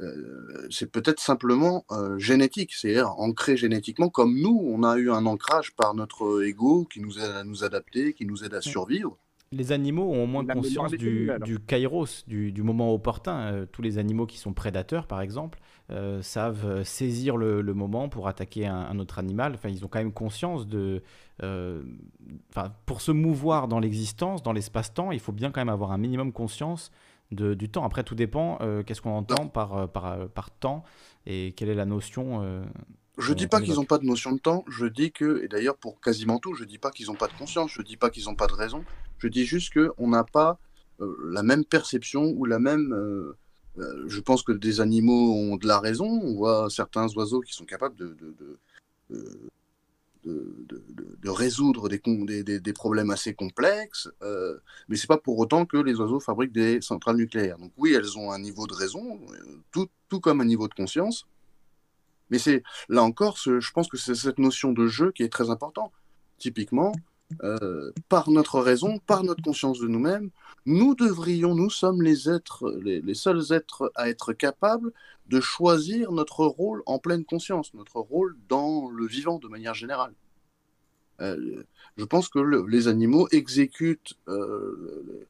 euh, 0.00 0.66
c'est 0.70 0.90
peut-être 0.90 1.20
simplement 1.20 1.84
euh, 1.90 2.18
génétique, 2.18 2.72
c'est-à-dire 2.72 3.10
ancré 3.18 3.56
génétiquement, 3.56 4.08
comme 4.08 4.40
nous, 4.40 4.58
on 4.64 4.82
a 4.82 4.96
eu 4.96 5.10
un 5.10 5.26
ancrage 5.26 5.74
par 5.76 5.94
notre 5.94 6.42
ego 6.44 6.86
qui 6.90 7.00
nous 7.00 7.18
aide 7.18 7.30
à 7.30 7.44
nous 7.44 7.62
adapter, 7.64 8.14
qui 8.14 8.24
nous 8.24 8.44
aide 8.44 8.54
à 8.54 8.62
survivre. 8.62 9.18
Les 9.52 9.72
animaux 9.72 10.04
ont 10.04 10.22
au 10.22 10.26
moins 10.28 10.46
conscience 10.46 10.92
du, 10.92 11.28
du, 11.42 11.58
kairos, 11.58 12.22
du, 12.28 12.52
du, 12.52 12.62
moment 12.62 12.94
opportun. 12.94 13.52
Euh, 13.52 13.66
tous 13.66 13.82
les 13.82 13.98
animaux 13.98 14.24
qui 14.24 14.38
sont 14.38 14.52
prédateurs, 14.52 15.08
par 15.08 15.20
exemple, 15.20 15.58
euh, 15.90 16.22
savent 16.22 16.84
saisir 16.84 17.36
le, 17.36 17.60
le, 17.60 17.74
moment 17.74 18.08
pour 18.08 18.28
attaquer 18.28 18.68
un, 18.68 18.76
un, 18.76 19.00
autre 19.00 19.18
animal. 19.18 19.54
Enfin, 19.54 19.68
ils 19.68 19.84
ont 19.84 19.88
quand 19.88 19.98
même 19.98 20.12
conscience 20.12 20.68
de. 20.68 21.02
Euh, 21.42 21.82
enfin, 22.50 22.72
pour 22.86 23.00
se 23.00 23.10
mouvoir 23.10 23.66
dans 23.66 23.80
l'existence, 23.80 24.44
dans 24.44 24.52
l'espace-temps, 24.52 25.10
il 25.10 25.18
faut 25.18 25.32
bien 25.32 25.50
quand 25.50 25.60
même 25.60 25.68
avoir 25.68 25.90
un 25.90 25.98
minimum 25.98 26.32
conscience 26.32 26.92
de, 27.32 27.54
du 27.54 27.68
temps. 27.68 27.84
Après, 27.84 28.04
tout 28.04 28.14
dépend 28.14 28.58
euh, 28.60 28.82
qu'est-ce 28.82 29.00
qu'on 29.00 29.16
entend 29.16 29.48
par, 29.48 29.76
euh, 29.76 29.86
par, 29.86 30.06
euh, 30.06 30.26
par, 30.26 30.50
temps 30.50 30.84
et 31.26 31.52
quelle 31.52 31.68
est 31.68 31.74
la 31.74 31.86
notion. 31.86 32.42
Euh, 32.42 32.62
je 33.18 33.32
dis 33.34 33.46
pas 33.46 33.60
qu'ils 33.60 33.74
n'ont 33.74 33.84
pas 33.84 33.98
de 33.98 34.06
notion 34.06 34.32
de 34.32 34.38
temps, 34.38 34.64
je 34.68 34.86
dis 34.86 35.12
que, 35.12 35.42
et 35.44 35.48
d'ailleurs 35.48 35.76
pour 35.76 36.00
quasiment 36.00 36.38
tout, 36.38 36.54
je 36.54 36.64
dis 36.64 36.78
pas 36.78 36.90
qu'ils 36.90 37.06
n'ont 37.06 37.14
pas 37.14 37.28
de 37.28 37.34
conscience, 37.34 37.70
je 37.72 37.82
dis 37.82 37.96
pas 37.96 38.08
qu'ils 38.08 38.24
n'ont 38.24 38.34
pas 38.34 38.46
de 38.46 38.54
raison, 38.54 38.84
je 39.18 39.28
dis 39.28 39.44
juste 39.44 39.74
qu'on 39.74 40.08
n'a 40.08 40.24
pas 40.24 40.58
euh, 41.00 41.14
la 41.30 41.42
même 41.42 41.64
perception 41.64 42.32
ou 42.36 42.44
la 42.46 42.58
même. 42.58 42.96
Je 44.06 44.20
pense 44.20 44.42
que 44.42 44.52
des 44.52 44.80
animaux 44.80 45.32
ont 45.34 45.56
de 45.56 45.66
la 45.66 45.80
raison, 45.80 46.06
on 46.06 46.34
voit 46.34 46.68
certains 46.68 47.06
oiseaux 47.14 47.40
qui 47.40 47.54
sont 47.54 47.64
capables 47.64 47.96
de, 47.96 48.08
de, 48.08 48.34
de 49.10 49.50
de, 50.24 51.28
résoudre 51.28 51.88
des, 51.88 52.72
problèmes 52.72 53.10
assez 53.10 53.34
complexes, 53.34 54.08
euh, 54.22 54.58
mais 54.88 54.96
c'est 54.96 55.06
pas 55.06 55.18
pour 55.18 55.38
autant 55.38 55.66
que 55.66 55.76
les 55.76 55.94
oiseaux 56.00 56.20
fabriquent 56.20 56.52
des 56.52 56.80
centrales 56.80 57.16
nucléaires. 57.16 57.58
Donc 57.58 57.72
oui, 57.76 57.94
elles 57.94 58.18
ont 58.18 58.32
un 58.32 58.38
niveau 58.38 58.66
de 58.66 58.74
raison, 58.74 59.20
tout, 59.70 59.88
tout 60.08 60.20
comme 60.20 60.40
un 60.40 60.44
niveau 60.44 60.68
de 60.68 60.74
conscience, 60.74 61.26
mais 62.30 62.38
c'est 62.38 62.62
là 62.88 63.02
encore, 63.02 63.38
ce, 63.38 63.60
je 63.60 63.72
pense 63.72 63.88
que 63.88 63.96
c'est 63.96 64.14
cette 64.14 64.38
notion 64.38 64.72
de 64.72 64.86
jeu 64.86 65.12
qui 65.12 65.22
est 65.22 65.28
très 65.28 65.50
important. 65.50 65.92
Typiquement, 66.38 66.92
euh, 67.42 67.92
par 68.08 68.30
notre 68.30 68.60
raison, 68.60 68.98
par 68.98 69.24
notre 69.24 69.42
conscience 69.42 69.78
de 69.78 69.88
nous-mêmes, 69.88 70.30
nous 70.66 70.94
devrions, 70.94 71.54
nous 71.54 71.70
sommes 71.70 72.02
les 72.02 72.28
êtres, 72.28 72.70
les, 72.82 73.14
seuls 73.14 73.52
êtres 73.52 73.90
à 73.94 74.08
être 74.08 74.32
capables 74.32 74.92
de 75.28 75.40
choisir 75.40 76.12
notre 76.12 76.44
rôle 76.44 76.82
en 76.86 76.98
pleine 76.98 77.24
conscience, 77.24 77.72
notre 77.74 78.00
rôle 78.00 78.36
dans 78.48 78.90
le 78.90 79.06
vivant 79.06 79.38
de 79.38 79.48
manière 79.48 79.74
générale. 79.74 80.12
Euh, 81.20 81.62
je 81.96 82.04
pense 82.04 82.28
que 82.28 82.38
le, 82.38 82.66
les 82.66 82.88
animaux 82.88 83.28
exécutent 83.30 84.14
euh, 84.28 85.26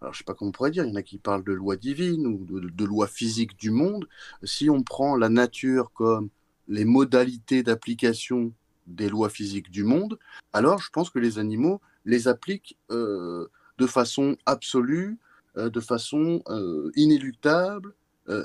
alors 0.00 0.12
je 0.12 0.18
sais 0.18 0.24
pas 0.24 0.34
comment 0.34 0.50
on 0.50 0.52
pourrait 0.52 0.70
dire, 0.70 0.84
il 0.84 0.90
y 0.90 0.92
en 0.92 0.96
a 0.96 1.02
qui 1.02 1.18
parlent 1.18 1.44
de 1.44 1.52
loi 1.52 1.76
divine 1.76 2.26
ou 2.26 2.44
de 2.48 2.84
loi 2.84 3.06
physique 3.06 3.56
du 3.56 3.70
monde. 3.70 4.06
Si 4.42 4.68
on 4.68 4.82
prend 4.82 5.16
la 5.16 5.30
nature 5.30 5.90
comme 5.92 6.28
les 6.68 6.84
modalités 6.84 7.62
d'application 7.62 8.52
des 8.86 9.08
lois 9.08 9.28
physiques 9.28 9.70
du 9.70 9.84
monde, 9.84 10.18
alors 10.52 10.80
je 10.80 10.90
pense 10.90 11.10
que 11.10 11.18
les 11.18 11.38
animaux 11.38 11.80
les 12.06 12.28
appliquent 12.28 12.78
euh, 12.90 13.48
de 13.78 13.86
façon 13.86 14.36
absolue, 14.46 15.18
euh, 15.56 15.68
de 15.68 15.80
façon 15.80 16.42
euh, 16.48 16.90
inéluctable, 16.94 17.94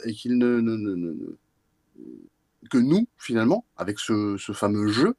et 0.05 0.13
qu'ils 0.13 0.37
ne, 0.37 1.35
que 2.69 2.77
nous, 2.77 3.07
finalement, 3.17 3.65
avec 3.77 3.97
ce, 3.97 4.37
fameux 4.53 4.89
jeu, 4.89 5.15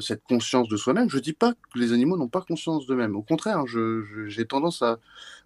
cette 0.00 0.22
conscience 0.24 0.68
de 0.68 0.78
soi-même. 0.78 1.10
Je 1.10 1.18
ne 1.18 1.20
dis 1.20 1.34
pas 1.34 1.52
que 1.52 1.78
les 1.78 1.92
animaux 1.92 2.16
n'ont 2.16 2.30
pas 2.30 2.40
conscience 2.40 2.86
d'eux-mêmes. 2.86 3.14
Au 3.14 3.20
contraire, 3.20 3.66
j'ai 3.66 4.46
tendance 4.46 4.80
à, 4.80 5.00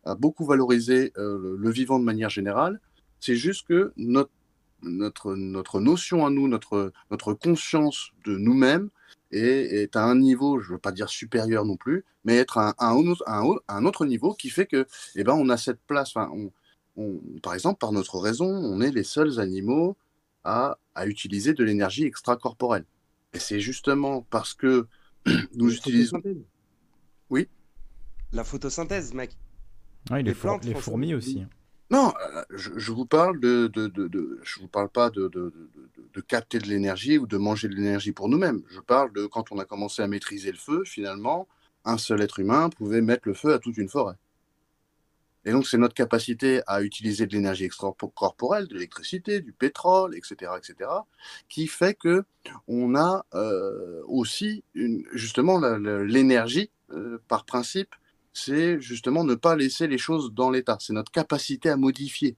à, 0.04 0.14
beaucoup 0.14 0.46
valoriser 0.46 1.12
le, 1.16 1.70
vivant 1.70 1.98
de 1.98 2.04
manière 2.04 2.30
générale. 2.30 2.80
C'est 3.18 3.34
juste 3.34 3.66
que 3.66 3.92
notre 3.96 4.30
notre, 4.82 5.34
notre 5.34 5.80
notion 5.80 6.26
à 6.26 6.30
nous, 6.30 6.48
notre, 6.48 6.92
notre 7.10 7.34
conscience 7.34 8.10
de 8.24 8.36
nous-mêmes 8.36 8.90
est, 9.30 9.82
est, 9.82 9.96
à 9.96 10.04
un 10.04 10.16
niveau, 10.16 10.60
je 10.60 10.68
ne 10.68 10.72
veux 10.72 10.78
pas 10.78 10.92
dire 10.92 11.08
supérieur 11.08 11.64
non 11.64 11.76
plus, 11.76 12.04
mais 12.24 12.36
être 12.36 12.58
à 12.58 12.74
un, 12.78 13.14
un, 13.26 13.54
un, 13.68 13.84
autre 13.84 14.06
niveau 14.06 14.34
qui 14.34 14.50
fait 14.50 14.66
que, 14.66 14.86
eh 15.16 15.24
ben, 15.24 15.34
on 15.34 15.48
a 15.48 15.56
cette 15.56 15.80
place. 15.86 16.10
Enfin, 16.14 16.30
on, 16.32 16.52
on, 16.96 17.20
par 17.42 17.54
exemple, 17.54 17.78
par 17.78 17.92
notre 17.92 18.18
raison, 18.18 18.46
on 18.46 18.80
est 18.80 18.90
les 18.90 19.04
seuls 19.04 19.40
animaux 19.40 19.96
à, 20.44 20.78
à 20.94 21.06
utiliser 21.06 21.54
de 21.54 21.64
l'énergie 21.64 22.04
extracorporelle. 22.04 22.84
Et 23.34 23.38
c'est 23.38 23.60
justement 23.60 24.22
parce 24.30 24.54
que 24.54 24.86
nous 25.54 25.74
utilisons. 25.74 26.22
Oui. 27.30 27.48
La 28.32 28.44
photosynthèse, 28.44 29.14
mec. 29.14 29.36
Oui, 30.10 30.18
les, 30.18 30.22
les, 30.24 30.34
plantes, 30.34 30.64
les 30.64 30.74
fourmis 30.74 31.14
aussi. 31.14 31.44
Non, 31.90 32.12
euh, 32.34 32.44
je, 32.50 32.92
vous 32.92 33.06
parle 33.06 33.40
de, 33.40 33.66
de, 33.68 33.86
de, 33.86 34.40
vous 34.60 34.68
parle 34.68 34.90
pas 34.90 35.08
de, 35.10 35.30
capter 36.26 36.58
de 36.58 36.66
l'énergie 36.66 37.16
ou 37.16 37.26
de 37.26 37.36
manger 37.36 37.68
de 37.68 37.74
l'énergie 37.74 38.12
pour 38.12 38.28
nous-mêmes. 38.28 38.62
Je 38.68 38.80
parle 38.80 39.12
de 39.12 39.26
quand 39.26 39.52
on 39.52 39.58
a 39.58 39.64
commencé 39.64 40.02
à 40.02 40.08
maîtriser 40.08 40.50
le 40.50 40.58
feu, 40.58 40.82
finalement, 40.84 41.48
un 41.84 41.96
seul 41.96 42.20
être 42.20 42.40
humain 42.40 42.68
pouvait 42.70 43.00
mettre 43.00 43.26
le 43.26 43.34
feu 43.34 43.54
à 43.54 43.58
toute 43.58 43.78
une 43.78 43.88
forêt. 43.88 44.16
Et 45.44 45.52
donc, 45.52 45.66
c'est 45.66 45.78
notre 45.78 45.94
capacité 45.94 46.60
à 46.66 46.82
utiliser 46.82 47.26
de 47.26 47.32
l'énergie 47.32 47.64
extracorporelle, 47.64 48.66
de 48.66 48.74
l'électricité, 48.74 49.40
du 49.40 49.52
pétrole, 49.52 50.14
etc., 50.14 50.52
etc., 50.58 50.90
qui 51.48 51.68
fait 51.68 51.94
que 51.94 52.24
on 52.66 52.94
a 52.96 53.24
euh, 53.34 54.02
aussi 54.06 54.62
justement 55.14 55.58
l'énergie, 55.60 56.70
euh, 56.90 57.18
par 57.28 57.46
principe, 57.46 57.94
c'est 58.44 58.80
justement 58.80 59.24
ne 59.24 59.34
pas 59.34 59.56
laisser 59.56 59.86
les 59.86 59.98
choses 59.98 60.32
dans 60.32 60.50
l'état. 60.50 60.78
C'est 60.80 60.92
notre 60.92 61.10
capacité 61.10 61.70
à 61.70 61.76
modifier. 61.76 62.36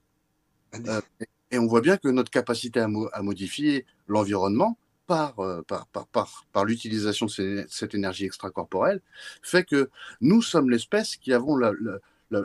Euh, 0.74 1.00
et 1.50 1.58
on 1.58 1.66
voit 1.66 1.80
bien 1.80 1.96
que 1.96 2.08
notre 2.08 2.30
capacité 2.30 2.80
à, 2.80 2.88
mo 2.88 3.08
à 3.12 3.22
modifier 3.22 3.84
l'environnement 4.06 4.78
par, 5.06 5.40
euh, 5.40 5.62
par, 5.62 5.86
par, 5.88 6.06
par, 6.06 6.46
par 6.52 6.64
l'utilisation 6.64 7.26
de 7.26 7.66
cette 7.68 7.94
énergie 7.94 8.24
extracorporelle 8.24 9.00
fait 9.42 9.64
que 9.64 9.90
nous 10.20 10.42
sommes 10.42 10.70
l'espèce 10.70 11.16
qui 11.16 11.32
avons 11.32 11.56
la, 11.56 11.72
la, 11.80 11.98
la, 12.30 12.44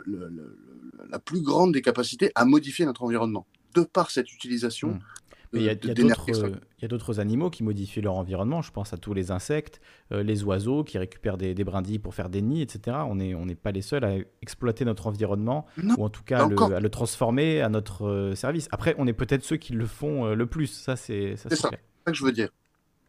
la, 1.10 1.18
plus 1.20 1.40
grande 1.40 1.72
des 1.72 1.82
capacités 1.82 2.32
à 2.34 2.44
modifier 2.44 2.84
notre 2.84 3.04
environnement 3.04 3.46
de 3.74 3.82
par 3.82 4.10
cette 4.10 4.32
utilisation. 4.32 4.88
Mais 4.90 5.25
il 5.56 5.64
y 5.64 6.84
a, 6.84 6.88
d'autres 6.88 7.20
animaux 7.20 7.50
qui 7.50 7.62
modifient 7.62 8.00
leur 8.00 8.14
environnement. 8.14 8.62
Je 8.62 8.70
pense 8.70 8.92
à 8.92 8.96
tous 8.96 9.14
les 9.14 9.30
insectes, 9.30 9.80
euh, 10.12 10.22
les 10.22 10.44
oiseaux 10.44 10.84
qui 10.84 10.98
récupèrent 10.98 11.36
des, 11.36 11.54
des, 11.54 11.64
brindilles 11.64 11.98
pour 11.98 12.14
faire 12.14 12.28
des 12.28 12.42
nids, 12.42 12.62
etc. 12.62 12.98
On 13.08 13.16
n'est 13.16 13.34
on 13.34 13.46
pas 13.46 13.72
les 13.72 13.82
seuls 13.82 14.04
à 14.04 14.14
exploiter 14.42 14.84
notre 14.84 15.06
environnement, 15.06 15.66
non, 15.82 15.94
ou 15.98 16.04
en 16.04 16.08
tout 16.10 16.22
cas 16.22 16.44
à 16.44 16.48
le, 16.48 16.62
à 16.74 16.80
le, 16.80 16.90
transformer 16.90 17.60
à 17.62 17.68
notre 17.68 18.06
euh, 18.06 18.34
service. 18.34 18.68
Après, 18.70 18.94
on 18.98 19.06
est 19.06 19.12
peut-être 19.12 19.44
ceux 19.44 19.56
qui 19.56 19.72
le 19.72 19.86
font 19.86 20.26
euh, 20.26 20.34
le 20.34 20.46
plus. 20.46 20.66
Ça, 20.66 20.96
c'est 20.96 21.36
ça. 21.36 21.48
C'est 21.50 21.56
ça, 21.56 21.70
ça 21.70 22.12
que 22.12 22.14
je 22.14 22.24
veux 22.24 22.32
dire. 22.32 22.50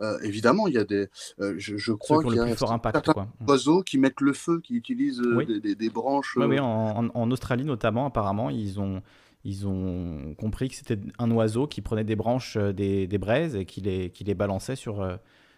Euh, 0.02 0.20
évidemment, 0.22 0.68
il 0.68 0.76
y 0.76 0.78
a 0.78 0.84
des. 0.84 1.08
Euh, 1.40 1.56
je, 1.58 1.78
je, 1.78 1.92
crois 1.92 2.24
qu'il 2.24 2.36
y 2.36 2.40
a 2.40 2.56
fort 2.56 2.72
impact, 2.72 2.98
certains 2.98 3.14
quoi. 3.14 3.28
oiseaux 3.48 3.82
qui 3.82 3.98
mettent 3.98 4.22
le 4.22 4.34
feu, 4.34 4.60
qui 4.62 4.76
utilisent 4.76 5.22
euh, 5.22 5.38
oui. 5.38 5.46
des, 5.46 5.60
des, 5.60 5.76
des, 5.76 5.90
branches. 5.90 6.36
Oui, 6.38 6.46
oui 6.46 6.60
en, 6.60 6.66
en, 6.66 7.10
en, 7.14 7.32
Australie 7.32 7.66
notamment, 7.66 8.06
apparemment, 8.06 8.50
ils 8.52 8.80
ont, 8.80 9.02
ils 9.48 9.66
ont 9.66 10.36
compris 10.36 10.68
que 10.68 10.76
c'était 10.76 11.00
un 11.20 11.32
oiseau 11.32 11.68
qui 11.68 11.82
prenait 11.82 12.04
des 12.04 12.18
branches 12.18 12.58
des, 12.58 13.08
des 13.08 13.18
braises 13.18 13.56
et 13.56 13.64
qui 13.66 13.80
les, 13.80 14.10
qui 14.10 14.26
les 14.26 14.36
balançait 14.36 14.76
sur, 14.76 15.02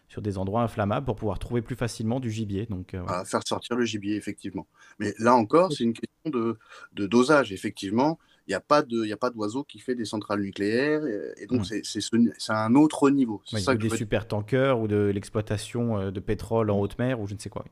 sur 0.07 0.21
des 0.21 0.37
endroits 0.37 0.61
inflammables 0.61 1.07
pour 1.07 1.15
pouvoir 1.15 1.39
trouver 1.39 1.63
plus 1.63 1.75
facilement 1.75 2.19
du 2.19 2.29
gibier. 2.29 2.67
Donc, 2.67 2.93
euh, 2.93 3.03
faire 3.25 3.41
sortir 3.47 3.75
le 3.75 3.85
gibier, 3.85 4.15
effectivement. 4.15 4.67
Mais 4.99 5.15
là 5.17 5.33
encore, 5.33 5.73
c'est 5.73 5.83
une 5.83 5.93
question 5.93 6.29
de, 6.29 6.59
de, 6.93 7.07
dosage. 7.07 7.51
Effectivement, 7.51 8.19
il 8.47 8.51
n'y 8.51 8.55
a 8.55 8.59
pas 8.59 8.83
d'oiseau 8.83 9.63
qui 9.63 9.79
fait 9.79 9.95
des 9.95 10.05
centrales 10.05 10.41
nucléaires. 10.41 11.03
Et, 11.05 11.43
et 11.43 11.47
donc, 11.47 11.61
mmh. 11.61 11.81
c'est 11.83 12.53
un 12.53 12.75
autre 12.75 13.09
niveau. 13.09 13.41
Oui, 13.51 13.61
ça 13.61 13.73
ou 13.73 13.77
des 13.77 13.89
super 13.89 14.27
tankers 14.27 14.79
ou 14.79 14.87
de 14.87 15.11
l'exploitation 15.13 16.11
de 16.11 16.19
pétrole 16.19 16.69
en 16.69 16.79
haute 16.79 16.99
mer 16.99 17.19
ou 17.19 17.25
je 17.25 17.33
ne 17.33 17.39
sais 17.39 17.49
quoi. 17.49 17.65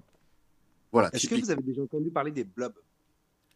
Voilà, 0.92 1.10
Est-ce 1.14 1.28
que 1.28 1.36
vous 1.36 1.52
avez 1.52 1.62
déjà 1.62 1.82
entendu 1.84 2.10
parler 2.10 2.32
des 2.32 2.44
blobs? 2.44 2.74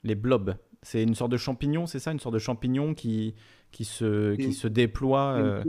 Les 0.03 0.15
blobs, 0.15 0.55
c'est 0.83 1.03
une 1.03 1.15
sorte 1.15 1.31
de 1.31 1.37
champignon, 1.37 1.85
c'est 1.85 1.99
ça 1.99 2.11
Une 2.11 2.19
sorte 2.19 2.33
de 2.33 2.39
champignon 2.39 2.93
qui, 2.93 3.35
qui, 3.71 3.85
se, 3.85 4.35
qui 4.35 4.53
se 4.53 4.67
déploie. 4.67 5.33
Euh... 5.37 5.63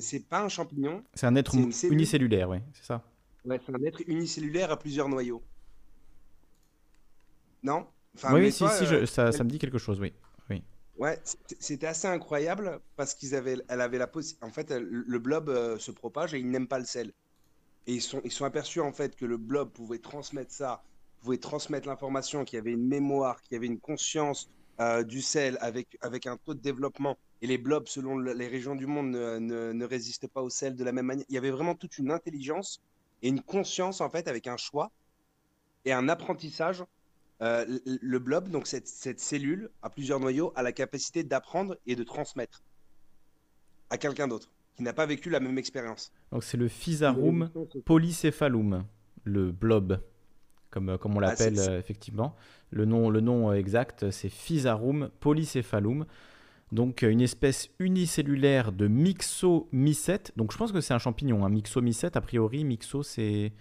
C'est 0.00 0.28
pas 0.28 0.42
un 0.42 0.48
champignon. 0.48 1.02
C'est 1.14 1.26
un 1.26 1.34
être 1.34 1.54
unicellulaire, 1.84 2.50
oui, 2.50 2.58
c'est 2.74 2.84
ça. 2.84 3.02
Ouais, 3.44 3.60
c'est 3.64 3.74
un 3.74 3.82
être 3.82 4.00
unicellulaire 4.06 4.70
à 4.70 4.78
plusieurs 4.78 5.08
noyaux. 5.08 5.42
Non? 7.62 7.86
Enfin, 8.14 8.34
Oui, 8.34 8.52
si, 8.52 8.58
toi, 8.58 8.70
si, 8.70 8.84
euh, 8.84 9.00
je, 9.00 9.06
ça, 9.06 9.26
elle... 9.26 9.32
ça, 9.32 9.44
me 9.44 9.48
dit 9.48 9.58
quelque 9.58 9.78
chose, 9.78 9.98
oui. 10.00 10.12
oui. 10.50 10.62
Ouais, 10.98 11.20
c'était 11.58 11.86
assez 11.86 12.06
incroyable 12.06 12.80
parce 12.96 13.14
qu'ils 13.14 13.34
avaient, 13.34 13.56
elle 13.68 13.80
avait 13.80 13.98
la 13.98 14.06
possibilité. 14.06 14.44
En 14.44 14.50
fait, 14.50 14.70
elle, 14.70 14.84
le 14.84 15.18
blob 15.18 15.48
euh, 15.48 15.78
se 15.78 15.90
propage 15.90 16.34
et 16.34 16.38
il 16.38 16.50
n'aime 16.50 16.68
pas 16.68 16.78
le 16.78 16.84
sel. 16.84 17.12
Et 17.86 17.94
ils 17.94 18.02
sont, 18.02 18.20
ils 18.24 18.30
sont 18.30 18.44
aperçus 18.44 18.80
en 18.80 18.92
fait 18.92 19.16
que 19.16 19.24
le 19.24 19.36
blob 19.36 19.72
pouvait 19.72 19.98
transmettre 19.98 20.52
ça, 20.52 20.84
pouvait 21.22 21.38
transmettre 21.38 21.88
l'information, 21.88 22.44
qu'il 22.44 22.56
y 22.56 22.60
avait 22.60 22.72
une 22.72 22.86
mémoire, 22.86 23.40
qu'il 23.42 23.54
y 23.54 23.56
avait 23.56 23.66
une 23.66 23.80
conscience 23.80 24.50
euh, 24.80 25.02
du 25.02 25.22
sel 25.22 25.58
avec, 25.60 25.98
avec 26.00 26.26
un 26.26 26.36
taux 26.36 26.54
de 26.54 26.60
développement 26.60 27.18
et 27.40 27.46
les 27.46 27.58
blobs, 27.58 27.86
selon 27.86 28.16
le, 28.16 28.32
les 28.32 28.48
régions 28.48 28.74
du 28.74 28.86
monde, 28.86 29.10
ne, 29.10 29.38
ne, 29.38 29.72
ne, 29.72 29.84
résistent 29.84 30.28
pas 30.28 30.42
au 30.42 30.50
sel 30.50 30.76
de 30.76 30.84
la 30.84 30.92
même 30.92 31.06
manière. 31.06 31.26
Il 31.28 31.34
y 31.34 31.38
avait 31.38 31.50
vraiment 31.50 31.74
toute 31.74 31.98
une 31.98 32.10
intelligence 32.10 32.80
et 33.22 33.28
une 33.28 33.42
conscience, 33.42 34.00
en 34.00 34.10
fait, 34.10 34.28
avec 34.28 34.46
un 34.46 34.56
choix 34.56 34.90
et 35.84 35.92
un 35.92 36.08
apprentissage. 36.08 36.84
Euh, 37.40 37.64
le, 37.66 37.98
le 38.00 38.18
blob, 38.18 38.48
donc 38.48 38.66
cette, 38.66 38.86
cette, 38.86 39.18
cellule 39.20 39.70
à 39.82 39.90
plusieurs 39.90 40.20
noyaux, 40.20 40.52
a 40.54 40.62
la 40.62 40.72
capacité 40.72 41.24
d'apprendre 41.24 41.76
et 41.86 41.96
de 41.96 42.04
transmettre 42.04 42.62
à 43.90 43.98
quelqu'un 43.98 44.28
d'autre 44.28 44.50
qui 44.76 44.82
n'a 44.82 44.92
pas 44.92 45.06
vécu 45.06 45.28
la 45.28 45.40
même 45.40 45.58
expérience. 45.58 46.12
Donc 46.30 46.44
c'est 46.44 46.56
le 46.56 46.68
Physarum 46.68 47.50
polycéphalum, 47.84 48.86
le 49.24 49.52
blob, 49.52 50.00
comme, 50.72 50.98
comme 50.98 51.16
on 51.16 51.20
l'appelle 51.20 51.60
ah, 51.60 51.76
effectivement. 51.76 52.34
Le 52.70 52.84
nom, 52.84 53.10
le 53.10 53.20
nom 53.20 53.52
exact, 53.52 54.10
c'est 54.10 54.28
Physarum 54.28 55.10
polycéphalum 55.20 56.06
donc 56.72 57.02
une 57.02 57.20
espèce 57.20 57.68
unicellulaire 57.78 58.72
de 58.72 58.88
myxomycète. 58.88 60.32
Donc 60.36 60.52
je 60.52 60.56
pense 60.56 60.72
que 60.72 60.80
c'est 60.80 60.94
un 60.94 60.98
champignon, 60.98 61.44
un 61.44 61.46
hein. 61.46 61.50
myxomycète. 61.50 62.16
A 62.16 62.22
priori, 62.22 62.64
myxo, 62.64 63.02
c'est 63.02 63.52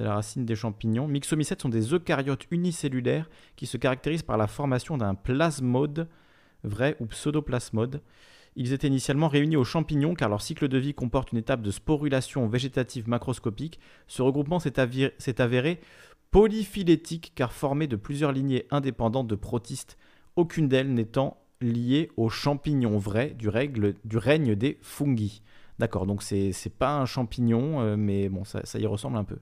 la 0.00 0.14
racine 0.14 0.44
des 0.44 0.56
champignons. 0.56 1.06
Myxomycètes 1.06 1.62
sont 1.62 1.68
des 1.68 1.94
eucaryotes 1.94 2.46
unicellulaires 2.50 3.30
qui 3.54 3.66
se 3.66 3.76
caractérisent 3.76 4.24
par 4.24 4.36
la 4.36 4.48
formation 4.48 4.98
d'un 4.98 5.14
plasmode, 5.14 6.08
vrai 6.64 6.96
ou 6.98 7.06
pseudoplasmode. 7.06 8.02
Ils 8.56 8.72
étaient 8.72 8.88
initialement 8.88 9.28
réunis 9.28 9.56
aux 9.56 9.64
champignons 9.64 10.14
car 10.14 10.28
leur 10.28 10.42
cycle 10.42 10.66
de 10.66 10.78
vie 10.78 10.94
comporte 10.94 11.30
une 11.30 11.38
étape 11.38 11.62
de 11.62 11.70
sporulation 11.70 12.48
végétative 12.48 13.08
macroscopique. 13.08 13.78
Ce 14.08 14.22
regroupement 14.22 14.58
s'est 14.58 15.40
avéré 15.40 15.78
polyphylétique 16.36 17.32
car 17.34 17.50
formé 17.50 17.86
de 17.86 17.96
plusieurs 17.96 18.30
lignées 18.30 18.66
indépendantes 18.70 19.26
de 19.26 19.36
protistes, 19.36 19.96
aucune 20.36 20.68
d'elles 20.68 20.92
n'étant 20.92 21.38
lié 21.62 22.10
aux 22.18 22.28
champignons 22.28 22.98
vrais 22.98 23.30
du, 23.30 23.48
règle, 23.48 23.94
du 24.04 24.18
règne 24.18 24.54
des 24.54 24.76
fungi. 24.82 25.40
D'accord, 25.78 26.04
donc 26.04 26.22
c'est 26.22 26.52
pas 26.78 26.98
un 26.98 27.06
champignon, 27.06 27.80
euh, 27.80 27.96
mais 27.96 28.28
bon, 28.28 28.44
ça, 28.44 28.60
ça, 28.64 28.78
y 28.78 28.84
ressemble 28.84 29.16
un 29.16 29.24
peu. 29.24 29.38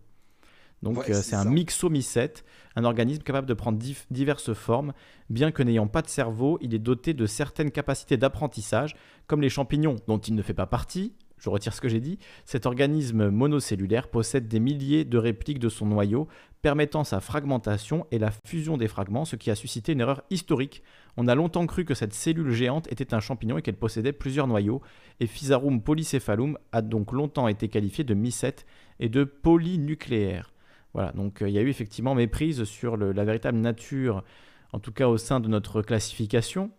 Donc 0.84 0.98
ouais, 0.98 1.10
euh, 1.10 1.20
c'est 1.20 1.34
un 1.34 1.46
myxomycète, 1.46 2.44
un 2.76 2.84
organisme 2.84 3.24
capable 3.24 3.48
de 3.48 3.54
prendre 3.54 3.76
diverses 4.12 4.52
formes. 4.52 4.92
Bien 5.30 5.50
que 5.50 5.64
n'ayant 5.64 5.88
pas 5.88 6.02
de 6.02 6.08
cerveau, 6.08 6.60
il 6.62 6.76
est 6.76 6.78
doté 6.78 7.12
de 7.12 7.26
certaines 7.26 7.72
capacités 7.72 8.16
d'apprentissage, 8.16 8.94
comme 9.26 9.40
les 9.40 9.48
champignons 9.48 9.96
dont 10.06 10.18
il 10.18 10.36
ne 10.36 10.42
fait 10.42 10.54
pas 10.54 10.66
partie. 10.66 11.12
Je 11.38 11.50
retire 11.50 11.74
ce 11.74 11.80
que 11.80 11.88
j'ai 11.88 12.00
dit. 12.00 12.18
Cet 12.46 12.64
organisme 12.64 13.28
monocellulaire 13.28 14.08
possède 14.08 14.48
des 14.48 14.60
milliers 14.60 15.04
de 15.04 15.18
répliques 15.18 15.58
de 15.58 15.68
son 15.68 15.86
noyau, 15.86 16.26
permettant 16.64 17.04
sa 17.04 17.20
fragmentation 17.20 18.06
et 18.10 18.18
la 18.18 18.30
fusion 18.46 18.78
des 18.78 18.88
fragments, 18.88 19.26
ce 19.26 19.36
qui 19.36 19.50
a 19.50 19.54
suscité 19.54 19.92
une 19.92 20.00
erreur 20.00 20.22
historique 20.30 20.82
on 21.18 21.28
a 21.28 21.34
longtemps 21.34 21.66
cru 21.66 21.84
que 21.84 21.92
cette 21.92 22.14
cellule 22.14 22.52
géante 22.52 22.90
était 22.90 23.12
un 23.12 23.20
champignon 23.20 23.58
et 23.58 23.62
qu'elle 23.62 23.76
possédait 23.76 24.14
plusieurs 24.14 24.46
noyaux, 24.46 24.80
et 25.20 25.26
Physarum 25.26 25.82
polycephalum 25.82 26.58
a 26.72 26.80
donc 26.80 27.12
longtemps 27.12 27.48
été 27.48 27.68
qualifié 27.68 28.02
de 28.02 28.14
mycète 28.14 28.64
et 28.98 29.10
de 29.10 29.24
polynucléaire. 29.24 30.54
Voilà, 30.94 31.12
donc 31.12 31.42
euh, 31.42 31.48
il 31.50 31.54
y 31.54 31.58
a 31.58 31.60
eu 31.60 31.68
effectivement 31.68 32.14
méprise 32.14 32.64
sur 32.64 32.96
le, 32.96 33.12
la 33.12 33.24
véritable 33.24 33.58
nature 33.58 34.24
en 34.72 34.80
tout 34.80 34.92
cas 34.92 35.06
au 35.06 35.18
sein 35.18 35.38
de 35.38 35.48
notre 35.48 35.82
classification 35.82 36.70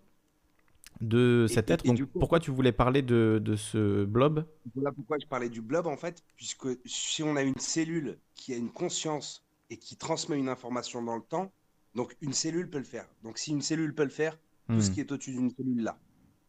de 1.00 1.46
cet 1.48 1.70
être. 1.70 1.86
Donc, 1.86 2.02
pourquoi 2.20 2.40
tu 2.40 2.50
voulais 2.50 2.72
parler 2.72 3.04
de, 3.04 3.40
de, 3.44 3.56
ce 3.56 4.04
blob? 4.04 4.46
Voilà 4.74 4.92
pourquoi 4.92 5.18
je 5.22 5.28
parlais 5.28 5.50
du 5.50 5.62
blob 5.62 5.86
en 5.86 5.98
fait, 5.98 6.24
puisque 6.36 6.68
si 6.86 7.22
on 7.22 7.36
a 7.36 7.44
une 7.44 7.58
cellule 7.58 8.18
qui 8.34 8.54
a 8.54 8.58
une 8.58 8.72
conscience 8.72 9.45
et 9.70 9.78
qui 9.78 9.96
transmet 9.96 10.38
une 10.38 10.50
information 10.50 11.02
dans 11.02 11.16
le 11.16 11.24
temps, 11.24 11.52
donc 11.96 12.16
une 12.22 12.34
cellule 12.34 12.70
peut 12.70 12.78
le 12.78 12.84
faire. 12.84 13.08
Donc 13.24 13.38
si 13.38 13.52
une 13.52 13.62
cellule 13.62 13.94
peut 13.94 14.04
le 14.04 14.10
faire, 14.10 14.38
tout 14.68 14.82
ce 14.82 14.90
hmm. 14.90 14.94
qui 14.94 15.00
est 15.00 15.12
au-dessus 15.12 15.32
d'une 15.32 15.52
cellule 15.52 15.84
là. 15.84 15.98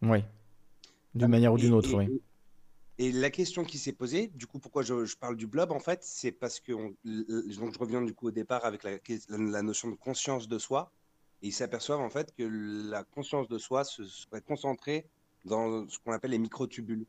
Oui. 0.03 0.25
D'une 1.15 1.29
manière 1.29 1.53
ou 1.53 1.59
d'une 1.59 1.73
autre, 1.73 1.93
oui. 1.95 2.21
Et 2.99 3.13
la 3.13 3.29
question 3.31 3.65
qui 3.65 3.77
s'est 3.77 3.93
posée, 3.93 4.29
du 4.29 4.47
coup, 4.47 4.59
pourquoi 4.59 4.83
je, 4.83 5.17
parle 5.17 5.37
du 5.37 5.47
blob, 5.47 5.71
en 5.71 5.81
fait, 5.81 6.03
c'est 6.03 6.33
parce 6.33 6.61
que 6.61 6.73
donc 6.73 6.97
je 7.05 7.79
reviens 7.79 8.01
du 8.01 8.15
coup 8.15 8.29
au 8.29 8.31
départ 8.31 8.65
avec 8.65 8.85
la, 8.85 8.93
la 9.29 9.63
notion 9.63 9.91
de 9.91 9.97
conscience 9.97 10.49
de 10.49 10.59
soi, 10.59 10.91
et 11.43 11.49
ils 11.49 11.53
s'aperçoivent 11.53 12.01
en 12.01 12.09
fait 12.09 12.35
que 12.35 12.45
la 12.91 13.05
conscience 13.05 13.49
de 13.49 13.59
soi 13.59 13.85
se 13.85 14.05
serait 14.05 14.41
concentrée 14.41 15.07
dans 15.45 15.87
ce 15.89 15.99
qu'on 15.99 16.13
appelle 16.13 16.31
les 16.31 16.39
microtubules. 16.39 17.05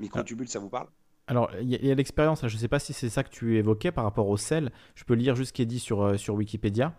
Microtubules, 0.00 0.48
ça 0.48 0.58
vous 0.58 0.70
parle? 0.70 0.88
Alors, 1.28 1.50
il 1.60 1.68
y 1.68 1.90
a, 1.90 1.94
l'expérience, 1.94 2.40
je 2.46 2.54
ne 2.54 2.58
sais 2.58 2.68
pas 2.68 2.78
si 2.78 2.94
c'est 2.94 3.10
ça 3.10 3.22
que 3.22 3.28
tu 3.28 3.58
évoquais 3.58 3.92
par 3.92 4.04
rapport 4.04 4.28
au 4.28 4.38
sel. 4.38 4.72
Je 4.94 5.04
peux 5.04 5.14
lire 5.14 5.36
juste 5.36 5.48
ce 5.48 5.52
qui 5.52 5.62
est 5.62 5.66
dit 5.66 5.78
sur, 5.78 6.02
euh, 6.02 6.16
sur 6.16 6.34
Wikipédia. 6.34 6.94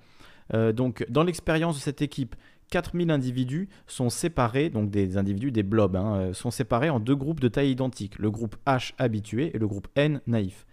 Euh, 0.53 0.71
donc, 0.71 1.03
dans 1.09 1.23
l'expérience 1.23 1.75
de 1.75 1.81
cette 1.81 2.03
équipe, 2.03 2.35
4000 2.69 3.09
individus 3.09 3.69
sont 3.87 4.11
séparés, 4.11 4.69
donc 4.69 4.91
des 4.91 5.17
individus, 5.17 5.51
des 5.51 5.63
blobs, 5.63 5.95
hein, 5.95 6.15
euh, 6.15 6.33
sont 6.33 6.51
séparés 6.51 6.91
en 6.91 6.99
deux 6.99 7.15
groupes 7.15 7.39
de 7.39 7.47
taille 7.47 7.71
identique, 7.71 8.19
le 8.19 8.29
groupe 8.29 8.55
H 8.67 8.93
habitué 8.99 9.51
et 9.55 9.57
le 9.57 9.67
groupe 9.67 9.87
N 9.95 10.21
naïf. 10.27 10.67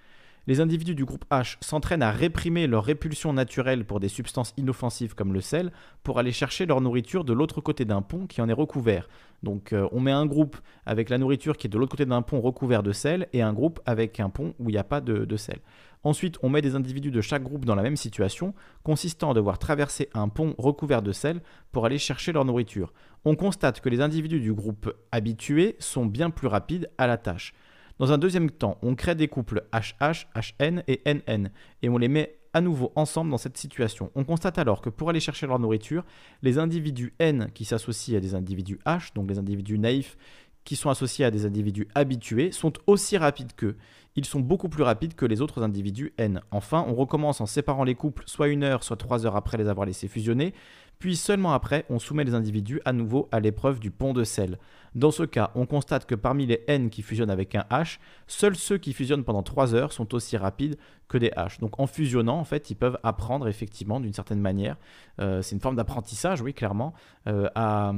Les 0.48 0.60
individus 0.60 0.94
du 0.94 1.04
groupe 1.04 1.24
H 1.28 1.56
s'entraînent 1.60 2.04
à 2.04 2.12
réprimer 2.12 2.68
leur 2.68 2.84
répulsion 2.84 3.32
naturelle 3.32 3.84
pour 3.84 3.98
des 3.98 4.08
substances 4.08 4.54
inoffensives 4.56 5.16
comme 5.16 5.32
le 5.32 5.40
sel 5.40 5.72
pour 6.04 6.20
aller 6.20 6.30
chercher 6.30 6.66
leur 6.66 6.80
nourriture 6.80 7.24
de 7.24 7.32
l'autre 7.32 7.60
côté 7.60 7.84
d'un 7.84 8.00
pont 8.00 8.28
qui 8.28 8.40
en 8.40 8.48
est 8.48 8.52
recouvert. 8.52 9.08
Donc 9.42 9.72
euh, 9.72 9.88
on 9.90 9.98
met 9.98 10.12
un 10.12 10.24
groupe 10.24 10.56
avec 10.86 11.10
la 11.10 11.18
nourriture 11.18 11.56
qui 11.56 11.66
est 11.66 11.70
de 11.70 11.76
l'autre 11.76 11.90
côté 11.90 12.06
d'un 12.06 12.22
pont 12.22 12.40
recouvert 12.40 12.84
de 12.84 12.92
sel 12.92 13.26
et 13.32 13.42
un 13.42 13.52
groupe 13.52 13.80
avec 13.86 14.20
un 14.20 14.30
pont 14.30 14.54
où 14.60 14.70
il 14.70 14.74
n'y 14.74 14.78
a 14.78 14.84
pas 14.84 15.00
de, 15.00 15.24
de 15.24 15.36
sel. 15.36 15.58
Ensuite, 16.04 16.38
on 16.44 16.48
met 16.48 16.62
des 16.62 16.76
individus 16.76 17.10
de 17.10 17.20
chaque 17.20 17.42
groupe 17.42 17.64
dans 17.64 17.74
la 17.74 17.82
même 17.82 17.96
situation, 17.96 18.54
consistant 18.84 19.32
à 19.32 19.34
devoir 19.34 19.58
traverser 19.58 20.08
un 20.14 20.28
pont 20.28 20.54
recouvert 20.58 21.02
de 21.02 21.10
sel 21.10 21.40
pour 21.72 21.84
aller 21.84 21.98
chercher 21.98 22.30
leur 22.30 22.44
nourriture. 22.44 22.92
On 23.24 23.34
constate 23.34 23.80
que 23.80 23.88
les 23.88 24.00
individus 24.00 24.38
du 24.38 24.52
groupe 24.52 24.94
habitué 25.10 25.74
sont 25.80 26.06
bien 26.06 26.30
plus 26.30 26.46
rapides 26.46 26.88
à 26.98 27.08
la 27.08 27.16
tâche. 27.16 27.52
Dans 27.98 28.12
un 28.12 28.18
deuxième 28.18 28.50
temps, 28.50 28.76
on 28.82 28.94
crée 28.94 29.14
des 29.14 29.28
couples 29.28 29.64
HH, 29.72 30.26
HN 30.34 30.82
et 30.86 31.00
NN 31.06 31.50
et 31.82 31.88
on 31.88 31.96
les 31.96 32.08
met 32.08 32.36
à 32.52 32.60
nouveau 32.60 32.92
ensemble 32.94 33.30
dans 33.30 33.38
cette 33.38 33.56
situation. 33.56 34.10
On 34.14 34.24
constate 34.24 34.58
alors 34.58 34.82
que 34.82 34.90
pour 34.90 35.08
aller 35.08 35.20
chercher 35.20 35.46
leur 35.46 35.58
nourriture, 35.58 36.04
les 36.42 36.58
individus 36.58 37.14
N 37.18 37.50
qui 37.54 37.64
s'associent 37.64 38.16
à 38.16 38.20
des 38.20 38.34
individus 38.34 38.78
H, 38.86 39.14
donc 39.14 39.30
les 39.30 39.38
individus 39.38 39.78
naïfs 39.78 40.16
qui 40.64 40.76
sont 40.76 40.90
associés 40.90 41.24
à 41.24 41.30
des 41.30 41.46
individus 41.46 41.88
habitués, 41.94 42.52
sont 42.52 42.72
aussi 42.86 43.16
rapides 43.16 43.52
qu'eux. 43.54 43.76
Ils 44.16 44.24
sont 44.24 44.40
beaucoup 44.40 44.68
plus 44.68 44.82
rapides 44.82 45.14
que 45.14 45.24
les 45.24 45.40
autres 45.40 45.62
individus 45.62 46.12
N. 46.18 46.40
Enfin, 46.50 46.84
on 46.88 46.94
recommence 46.94 47.40
en 47.40 47.46
séparant 47.46 47.84
les 47.84 47.94
couples 47.94 48.24
soit 48.26 48.48
une 48.48 48.64
heure, 48.64 48.82
soit 48.82 48.96
trois 48.96 49.24
heures 49.24 49.36
après 49.36 49.58
les 49.58 49.68
avoir 49.68 49.86
laissés 49.86 50.08
fusionner, 50.08 50.54
puis 50.98 51.16
seulement 51.16 51.52
après, 51.52 51.84
on 51.90 51.98
soumet 51.98 52.24
les 52.24 52.34
individus 52.34 52.80
à 52.84 52.92
nouveau 52.92 53.28
à 53.32 53.40
l'épreuve 53.40 53.80
du 53.80 53.90
pont 53.90 54.12
de 54.14 54.24
sel. 54.24 54.58
Dans 54.94 55.10
ce 55.10 55.24
cas, 55.24 55.50
on 55.54 55.66
constate 55.66 56.06
que 56.06 56.14
parmi 56.14 56.46
les 56.46 56.64
N 56.68 56.88
qui 56.88 57.02
fusionnent 57.02 57.28
avec 57.30 57.54
un 57.54 57.66
H, 57.70 57.98
seuls 58.26 58.56
ceux 58.56 58.78
qui 58.78 58.94
fusionnent 58.94 59.24
pendant 59.24 59.42
3 59.42 59.74
heures 59.74 59.92
sont 59.92 60.14
aussi 60.14 60.38
rapides 60.38 60.78
que 61.06 61.18
des 61.18 61.28
H. 61.36 61.60
Donc 61.60 61.78
en 61.78 61.86
fusionnant, 61.86 62.38
en 62.38 62.44
fait, 62.44 62.70
ils 62.70 62.76
peuvent 62.76 62.98
apprendre 63.02 63.46
effectivement 63.46 64.00
d'une 64.00 64.14
certaine 64.14 64.40
manière, 64.40 64.78
euh, 65.20 65.42
c'est 65.42 65.54
une 65.54 65.60
forme 65.60 65.76
d'apprentissage, 65.76 66.40
oui, 66.40 66.54
clairement, 66.54 66.94
euh, 67.28 67.46
à, 67.54 67.92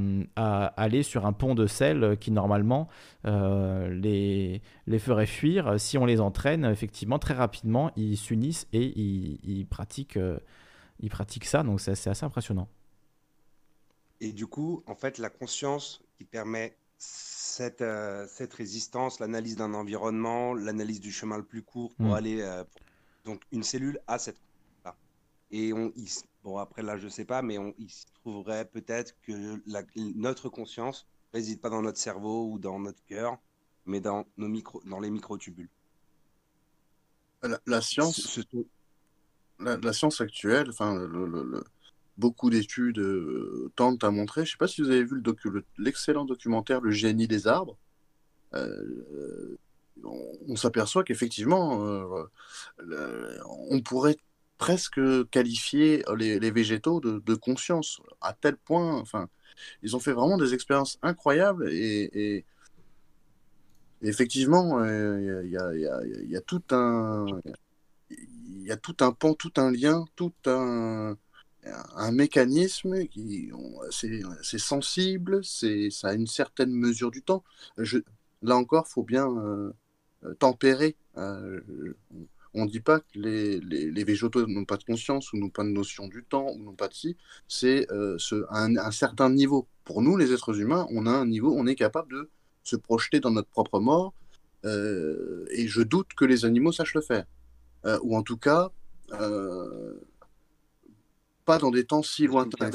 aller 0.75 1.03
sur 1.03 1.25
un 1.25 1.31
pont 1.31 1.55
de 1.55 1.67
sel 1.67 2.17
qui 2.19 2.31
normalement 2.31 2.89
euh, 3.25 3.89
les, 3.89 4.61
ferait 4.99 5.25
fuir. 5.25 5.79
Si 5.79 5.97
on 5.97 6.05
les 6.05 6.19
entraîne, 6.19 6.65
effectivement, 6.65 7.17
très 7.17 7.33
rapidement, 7.33 7.91
ils 7.95 8.17
s'unissent 8.17 8.67
et 8.73 8.83
ils 8.97 9.65
pratiquent 9.67 10.19
ça. 11.43 11.63
Donc 11.63 11.79
c'est 11.79 11.91
assez 11.91 12.25
impressionnant. 12.25 12.67
Et 14.21 14.31
du 14.33 14.47
coup, 14.47 14.83
en 14.85 14.95
fait, 14.95 15.17
la 15.17 15.29
conscience 15.29 16.01
qui 16.17 16.25
permet 16.25 16.77
cette, 16.97 17.81
euh, 17.81 18.27
cette 18.27 18.53
résistance, 18.53 19.19
l'analyse 19.19 19.55
d'un 19.55 19.73
environnement, 19.73 20.53
l'analyse 20.53 20.99
du 20.99 21.11
chemin 21.11 21.37
le 21.37 21.45
plus 21.45 21.63
court 21.63 21.93
pour 21.95 22.07
mm. 22.07 22.13
aller. 22.13 22.41
Euh, 22.41 22.63
donc, 23.23 23.41
une 23.51 23.63
cellule 23.63 23.99
a 24.07 24.19
cette. 24.19 24.39
Là. 24.83 24.95
Et 25.51 25.71
on, 25.71 25.93
bon, 26.43 26.57
après 26.57 26.83
là, 26.83 26.97
je 26.97 27.07
sais 27.07 27.25
pas, 27.25 27.41
mais 27.41 27.57
on, 27.57 27.73
il 27.77 27.89
se 27.89 28.05
trouverait 28.15 28.65
peut-être 28.65 29.15
que 29.21 29.61
la, 29.65 29.83
notre 29.95 30.49
conscience 30.49 31.07
réside 31.31 31.61
pas 31.61 31.69
dans 31.69 31.81
notre 31.81 31.99
cerveau 31.99 32.49
ou 32.51 32.59
dans 32.59 32.79
notre 32.79 33.03
cœur, 33.05 33.37
mais 33.85 34.01
dans, 34.01 34.25
nos 34.35 34.49
micro, 34.49 34.81
dans 34.85 34.99
les 34.99 35.09
microtubules. 35.09 35.69
La, 37.65 37.81
science. 37.81 38.37
la, 39.59 39.93
science 39.93 40.19
actuelle, 40.19 40.71
enfin, 40.71 40.95
le 40.95 41.63
beaucoup 42.19 42.49
d'études 42.49 42.99
euh, 42.99 43.71
tentent 43.75 44.03
à 44.03 44.11
montrer. 44.11 44.41
Je 44.41 44.49
ne 44.49 44.51
sais 44.51 44.57
pas 44.57 44.67
si 44.67 44.81
vous 44.81 44.89
avez 44.89 45.03
vu 45.03 45.23
l'excellent 45.77 46.25
documentaire 46.25 46.81
Le 46.81 46.91
génie 46.91 47.27
des 47.27 47.47
arbres. 47.47 47.77
Euh, 48.53 49.57
on, 50.47 50.55
s'aperçoit 50.55 51.03
qu'effectivement, 51.03 51.85
euh, 51.85 52.25
on 53.69 53.81
pourrait 53.81 54.17
presque 54.57 54.99
qualifier 55.29 56.03
les, 56.17 56.51
végétaux 56.51 56.99
de, 56.99 57.35
conscience, 57.35 58.01
à 58.21 58.33
tel 58.33 58.57
point, 58.57 58.99
enfin, 58.99 59.29
ils 59.83 59.95
ont 59.95 59.99
fait 59.99 60.13
vraiment 60.13 60.37
des 60.37 60.53
expériences 60.53 60.97
incroyables 61.01 61.69
et, 61.69 62.45
effectivement, 64.01 64.83
il 64.83 65.49
y, 65.49 66.35
a 66.37 66.41
tout 66.41 66.63
un, 66.71 67.25
il 68.09 68.79
tout 68.81 68.97
un 69.01 69.11
pan, 69.11 69.33
tout 69.33 69.53
un 69.57 69.71
lien, 69.71 70.05
tout 70.15 70.33
un, 70.45 71.17
un 71.95 72.11
mécanisme 72.11 73.05
qui 73.07 73.51
c'est 74.41 74.59
sensible, 74.59 75.43
c'est 75.43 75.89
ça 75.89 76.09
a 76.09 76.13
une 76.13 76.27
certaine 76.27 76.71
mesure 76.71 77.11
du 77.11 77.21
temps. 77.21 77.43
Je, 77.77 77.99
là 78.41 78.55
encore, 78.55 78.87
faut 78.87 79.03
bien 79.03 79.27
euh, 79.29 79.71
euh, 80.23 80.33
tempérer. 80.35 80.95
Euh, 81.17 81.61
on 82.53 82.65
ne 82.65 82.69
dit 82.69 82.79
pas 82.79 82.99
que 82.99 83.05
les, 83.13 83.59
les, 83.59 84.03
végétaux 84.03 84.47
n'ont 84.47 84.65
pas 84.65 84.77
de 84.77 84.83
conscience 84.83 85.31
ou 85.33 85.37
n'ont 85.37 85.49
pas 85.49 85.63
de 85.63 85.69
notion 85.69 86.07
du 86.07 86.23
temps 86.23 86.49
ou 86.51 86.63
n'ont 86.63 86.73
pas 86.73 86.87
de 86.87 86.95
si. 86.95 87.15
C'est 87.47 87.85
ce, 88.17 88.43
un, 88.49 88.75
un, 88.75 88.91
certain 88.91 89.29
niveau. 89.29 89.67
Pour 89.85 90.01
nous, 90.01 90.17
les 90.17 90.33
êtres 90.33 90.59
humains, 90.59 90.87
on 90.89 91.05
a 91.05 91.11
un 91.11 91.27
niveau, 91.27 91.53
on 91.55 91.67
est 91.67 91.75
capable 91.75 92.11
de 92.11 92.29
se 92.63 92.75
projeter 92.75 93.19
dans 93.19 93.29
notre 93.29 93.49
propre 93.49 93.79
mort. 93.79 94.13
et 94.63 95.67
je 95.67 95.81
doute 95.83 96.15
que 96.17 96.25
les 96.25 96.43
animaux 96.43 96.71
sachent 96.71 96.95
le 96.95 97.01
faire. 97.01 97.25
ou 98.01 98.17
en 98.17 98.23
tout 98.23 98.37
cas, 98.37 98.71
dans 101.57 101.71
des 101.71 101.85
temps 101.85 102.03
si 102.03 102.27
lointains. 102.27 102.69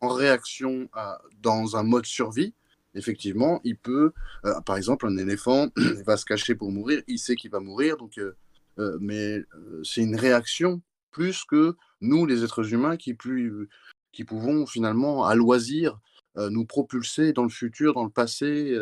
En 0.00 0.08
réaction 0.08 0.88
à, 0.92 1.22
dans 1.40 1.76
un 1.76 1.82
mode 1.82 2.04
survie, 2.04 2.52
effectivement, 2.94 3.60
il 3.64 3.76
peut, 3.76 4.12
euh, 4.44 4.60
par 4.60 4.76
exemple, 4.76 5.06
un 5.06 5.16
éléphant 5.16 5.68
va 6.06 6.16
se 6.16 6.24
cacher 6.24 6.54
pour 6.54 6.70
mourir, 6.70 7.02
il 7.06 7.18
sait 7.18 7.36
qu'il 7.36 7.50
va 7.50 7.60
mourir, 7.60 7.96
donc, 7.96 8.18
euh, 8.18 8.36
euh, 8.78 8.98
mais 9.00 9.42
c'est 9.82 10.02
une 10.02 10.16
réaction 10.16 10.82
plus 11.10 11.44
que 11.44 11.76
nous, 12.00 12.26
les 12.26 12.44
êtres 12.44 12.74
humains, 12.74 12.96
qui, 12.96 13.14
plus, 13.14 13.68
qui 14.12 14.24
pouvons 14.24 14.66
finalement, 14.66 15.24
à 15.24 15.34
loisir, 15.34 15.98
nous 16.36 16.64
propulser 16.64 17.32
dans 17.32 17.44
le 17.44 17.48
futur, 17.48 17.94
dans 17.94 18.02
le 18.02 18.10
passé 18.10 18.76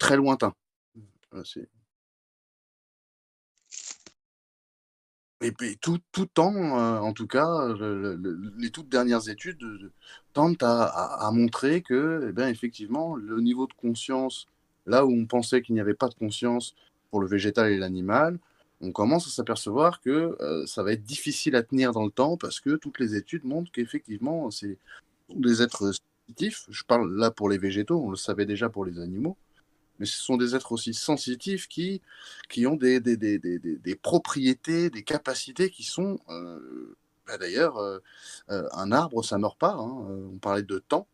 très 0.00 0.16
lointain. 0.16 0.54
C'est 1.44 1.68
Et 5.40 5.52
puis 5.52 5.78
tout, 5.78 5.98
tout 6.10 6.26
temps, 6.26 6.54
euh, 6.54 6.98
en 6.98 7.12
tout 7.12 7.28
cas, 7.28 7.68
les 8.58 8.70
toutes 8.70 8.88
dernières 8.88 9.28
études 9.28 9.62
euh, 9.62 9.92
tentent 10.32 10.62
à, 10.62 11.30
montrer 11.32 11.80
que, 11.82 12.26
eh 12.28 12.32
bien, 12.32 12.48
effectivement, 12.48 13.14
le 13.14 13.40
niveau 13.40 13.66
de 13.68 13.72
conscience, 13.74 14.46
là 14.86 15.06
où 15.06 15.12
on 15.12 15.26
pensait 15.26 15.62
qu'il 15.62 15.74
n'y 15.76 15.80
avait 15.80 15.94
pas 15.94 16.08
de 16.08 16.14
conscience 16.14 16.74
pour 17.10 17.20
le 17.20 17.28
végétal 17.28 17.70
et 17.70 17.78
l'animal, 17.78 18.38
on 18.80 18.90
commence 18.92 19.28
à 19.28 19.30
s'apercevoir 19.30 20.00
que 20.00 20.36
euh, 20.40 20.66
ça 20.66 20.82
va 20.82 20.92
être 20.92 21.04
difficile 21.04 21.54
à 21.56 21.62
tenir 21.62 21.92
dans 21.92 22.04
le 22.04 22.10
temps 22.10 22.36
parce 22.36 22.60
que 22.60 22.76
toutes 22.76 22.98
les 22.98 23.14
études 23.14 23.44
montrent 23.44 23.70
qu'effectivement, 23.72 24.50
c'est 24.50 24.76
des 25.34 25.62
êtres 25.62 25.92
sensitifs. 26.28 26.66
Je 26.70 26.82
parle 26.84 27.14
là 27.16 27.30
pour 27.30 27.48
les 27.48 27.58
végétaux, 27.58 28.00
on 28.04 28.10
le 28.10 28.16
savait 28.16 28.46
déjà 28.46 28.68
pour 28.68 28.84
les 28.84 28.98
animaux 28.98 29.36
mais 29.98 30.06
ce 30.06 30.18
sont 30.18 30.36
des 30.36 30.54
êtres 30.54 30.72
aussi 30.72 30.94
sensitifs 30.94 31.68
qui, 31.68 32.00
qui 32.48 32.66
ont 32.66 32.76
des, 32.76 33.00
des, 33.00 33.16
des, 33.16 33.38
des 33.38 33.94
propriétés, 33.96 34.90
des 34.90 35.02
capacités 35.02 35.70
qui 35.70 35.84
sont... 35.84 36.18
Euh, 36.28 36.96
bah, 37.26 37.36
d'ailleurs, 37.38 37.76
euh, 37.78 37.98
euh, 38.50 38.68
un 38.72 38.92
arbre, 38.92 39.24
ça 39.24 39.36
ne 39.36 39.42
meurt 39.42 39.58
pas. 39.58 39.74
Hein, 39.74 40.06
on 40.32 40.38
parlait 40.38 40.62
de 40.62 40.78
temps. 40.78 41.06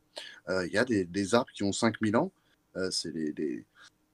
Il 0.49 0.71
y 0.73 0.79
a 0.79 0.85
des, 0.85 1.35
arbres 1.35 1.51
qui 1.53 1.65
ont 1.65 1.73
5000 1.73 2.17
ans. 2.17 2.31
c'est 2.91 3.13
les, 3.13 3.33
les, 3.33 3.65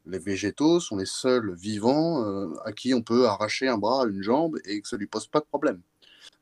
les, 0.06 0.18
végétaux 0.18 0.80
sont 0.80 0.96
les 0.96 1.04
seuls 1.04 1.54
vivants 1.54 2.22
à 2.64 2.72
qui 2.72 2.94
on 2.94 3.02
peut 3.02 3.26
arracher 3.26 3.68
un 3.68 3.76
bras, 3.76 4.06
une 4.06 4.22
jambe 4.22 4.58
et 4.64 4.80
que 4.80 4.88
ça 4.88 4.96
ne 4.96 5.00
lui 5.00 5.06
pose 5.08 5.26
pas 5.26 5.40
de 5.40 5.44
problème. 5.44 5.80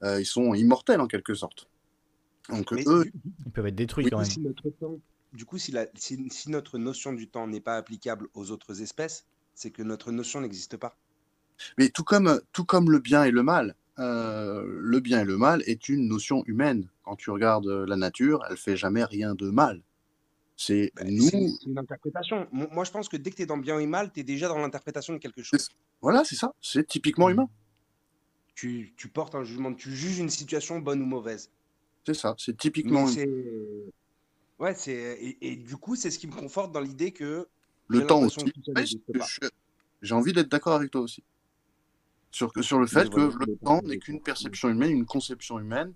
ils 0.03 0.27
sont 0.27 0.55
immortels 0.55 1.01
en 1.01 1.09
quelque 1.09 1.35
sorte. 1.35 1.69
Donc 2.51 2.73
eux, 2.73 3.11
ils 3.47 3.53
peuvent 3.53 3.67
être 3.67 3.75
détruits 3.75 4.09
quand 4.11 4.21
même. 4.21 5.01
Du 5.33 5.45
coup, 5.45 5.59
si, 5.59 5.75
si, 5.97 6.51
notre 6.51 6.79
notion 6.79 7.13
du 7.13 7.29
temps 7.29 7.47
n'est 7.47 7.61
pas 7.61 7.77
applicable 7.77 8.29
aux 8.35 8.51
autres 8.51 8.83
espèces, 8.83 9.27
c'est 9.55 9.71
que 9.71 9.83
notre 9.83 10.13
notion 10.13 10.41
n'existe 10.41 10.77
pas. 10.77 10.97
Mais 11.77 11.89
tout 11.89 12.05
comme, 12.05 12.41
tout 12.53 12.65
comme 12.65 12.91
le 12.91 12.99
bien 12.99 13.25
et 13.25 13.31
le 13.31 13.43
mal, 13.43 13.75
le 13.99 15.01
bien 15.01 15.21
et 15.23 15.25
le 15.25 15.37
mal 15.37 15.63
est 15.67 15.89
une 15.89 16.09
notion 16.09 16.45
humaine. 16.47 16.89
Quand 17.03 17.17
tu 17.17 17.31
regardes 17.31 17.67
la 17.67 17.97
nature, 17.97 18.45
elle 18.49 18.57
fait 18.57 18.77
jamais 18.77 19.05
rien 19.05 19.35
de 19.35 19.51
mal. 19.51 19.83
C'est 20.59 20.93
bah, 20.97 21.05
nous. 21.07 21.31
une 21.67 21.79
interprétation. 21.79 22.49
Moi, 22.51 22.85
je 22.85 22.91
pense 22.91 23.09
que 23.09 23.17
dès 23.17 23.31
que 23.31 23.37
tu 23.37 23.43
es 23.43 23.47
dans 23.47 23.59
bien 23.59 23.79
et 23.79 23.87
mal, 23.87 24.13
tu 24.13 24.21
es 24.21 24.23
déjà 24.25 24.49
dans 24.49 24.59
l'interprétation 24.59 25.13
de 25.15 25.19
quelque 25.19 25.43
chose. 25.43 25.69
Voilà, 26.03 26.25
c'est 26.25 26.35
ça. 26.35 26.53
C'est 26.61 26.87
typiquement 26.87 27.31
humain. 27.31 27.49
Tu, 28.57 28.93
tu, 28.97 29.09
portes 29.09 29.37
un 29.37 29.45
jugement, 29.45 29.73
tu 29.73 29.95
juges 29.95 30.19
une 30.19 30.31
situation 30.31 30.81
bonne 30.81 31.01
ou 31.01 31.07
mauvaise. 31.07 31.53
C'est 32.05 32.15
ça, 32.15 32.35
c'est 32.39 32.57
typiquement. 32.57 33.07
Ouais, 34.59 34.74
c'est 34.74 35.36
et, 35.40 35.56
du 35.56 35.76
coup, 35.76 35.94
c'est 35.94 36.10
ce 36.10 36.18
qui 36.18 36.26
me 36.26 36.35
conforte 36.35 36.72
dans 36.72 36.80
l'idée 36.80 37.12
que 37.12 37.48
le 37.89 38.06
temps 38.06 38.22
aussi. 38.22 38.52
J'ai 40.02 40.14
envie 40.14 40.32
d'être 40.32 40.48
d'accord 40.48 40.74
avec 40.74 40.90
toi 40.90 41.01
aussi 41.01 41.22
sur, 42.30 42.52
sur 42.60 42.78
le 42.78 42.86
fait 42.86 43.10
que 43.10 43.20
le 43.20 43.56
temps 43.56 43.82
n'est 43.82 43.98
qu'une 43.98 44.20
perception 44.20 44.68
humaine, 44.68 44.90
une 44.90 45.06
conception 45.06 45.59
humaine 45.59 45.93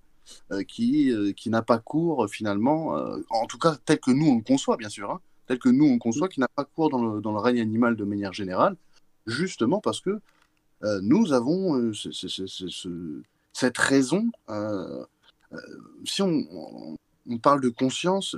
euh, 0.51 0.63
qui, 0.63 1.11
euh, 1.13 1.33
qui 1.33 1.51
n'a 1.51 1.63
pas 1.63 1.79
cours 1.79 2.29
finalement, 2.29 2.97
euh, 2.97 3.19
en 3.31 3.47
tout 3.47 3.59
cas 3.59 3.77
tel 3.85 3.99
que 4.01 4.11
nous 4.11 4.27
on 4.27 4.37
le 4.37 4.43
conçoit 4.43 4.77
bien 4.77 4.89
sûr, 4.89 5.11
hein, 5.11 5.21
tel 5.47 5.59
que 5.59 5.69
nous 5.69 5.85
on 5.85 5.99
conçoit, 5.99 6.29
qui 6.29 6.41
n'a 6.41 6.49
pas 6.49 6.65
cours 6.65 6.91
dans 6.91 7.15
le, 7.15 7.21
dans 7.21 7.33
le, 7.33 7.39
règne 7.39 7.61
animal 7.61 7.97
de 7.97 8.05
manière 8.05 8.33
générale, 8.33 8.77
justement 9.27 9.81
parce 9.81 10.01
que 10.01 10.21
nous 11.01 11.33
avons 11.33 11.93
cette 13.53 13.79
raison. 13.79 14.33
si 16.05 16.23
on, 16.23 16.45
on, 16.51 16.97
parle 17.43 17.61
de 17.61 17.69
conscience, 17.69 18.37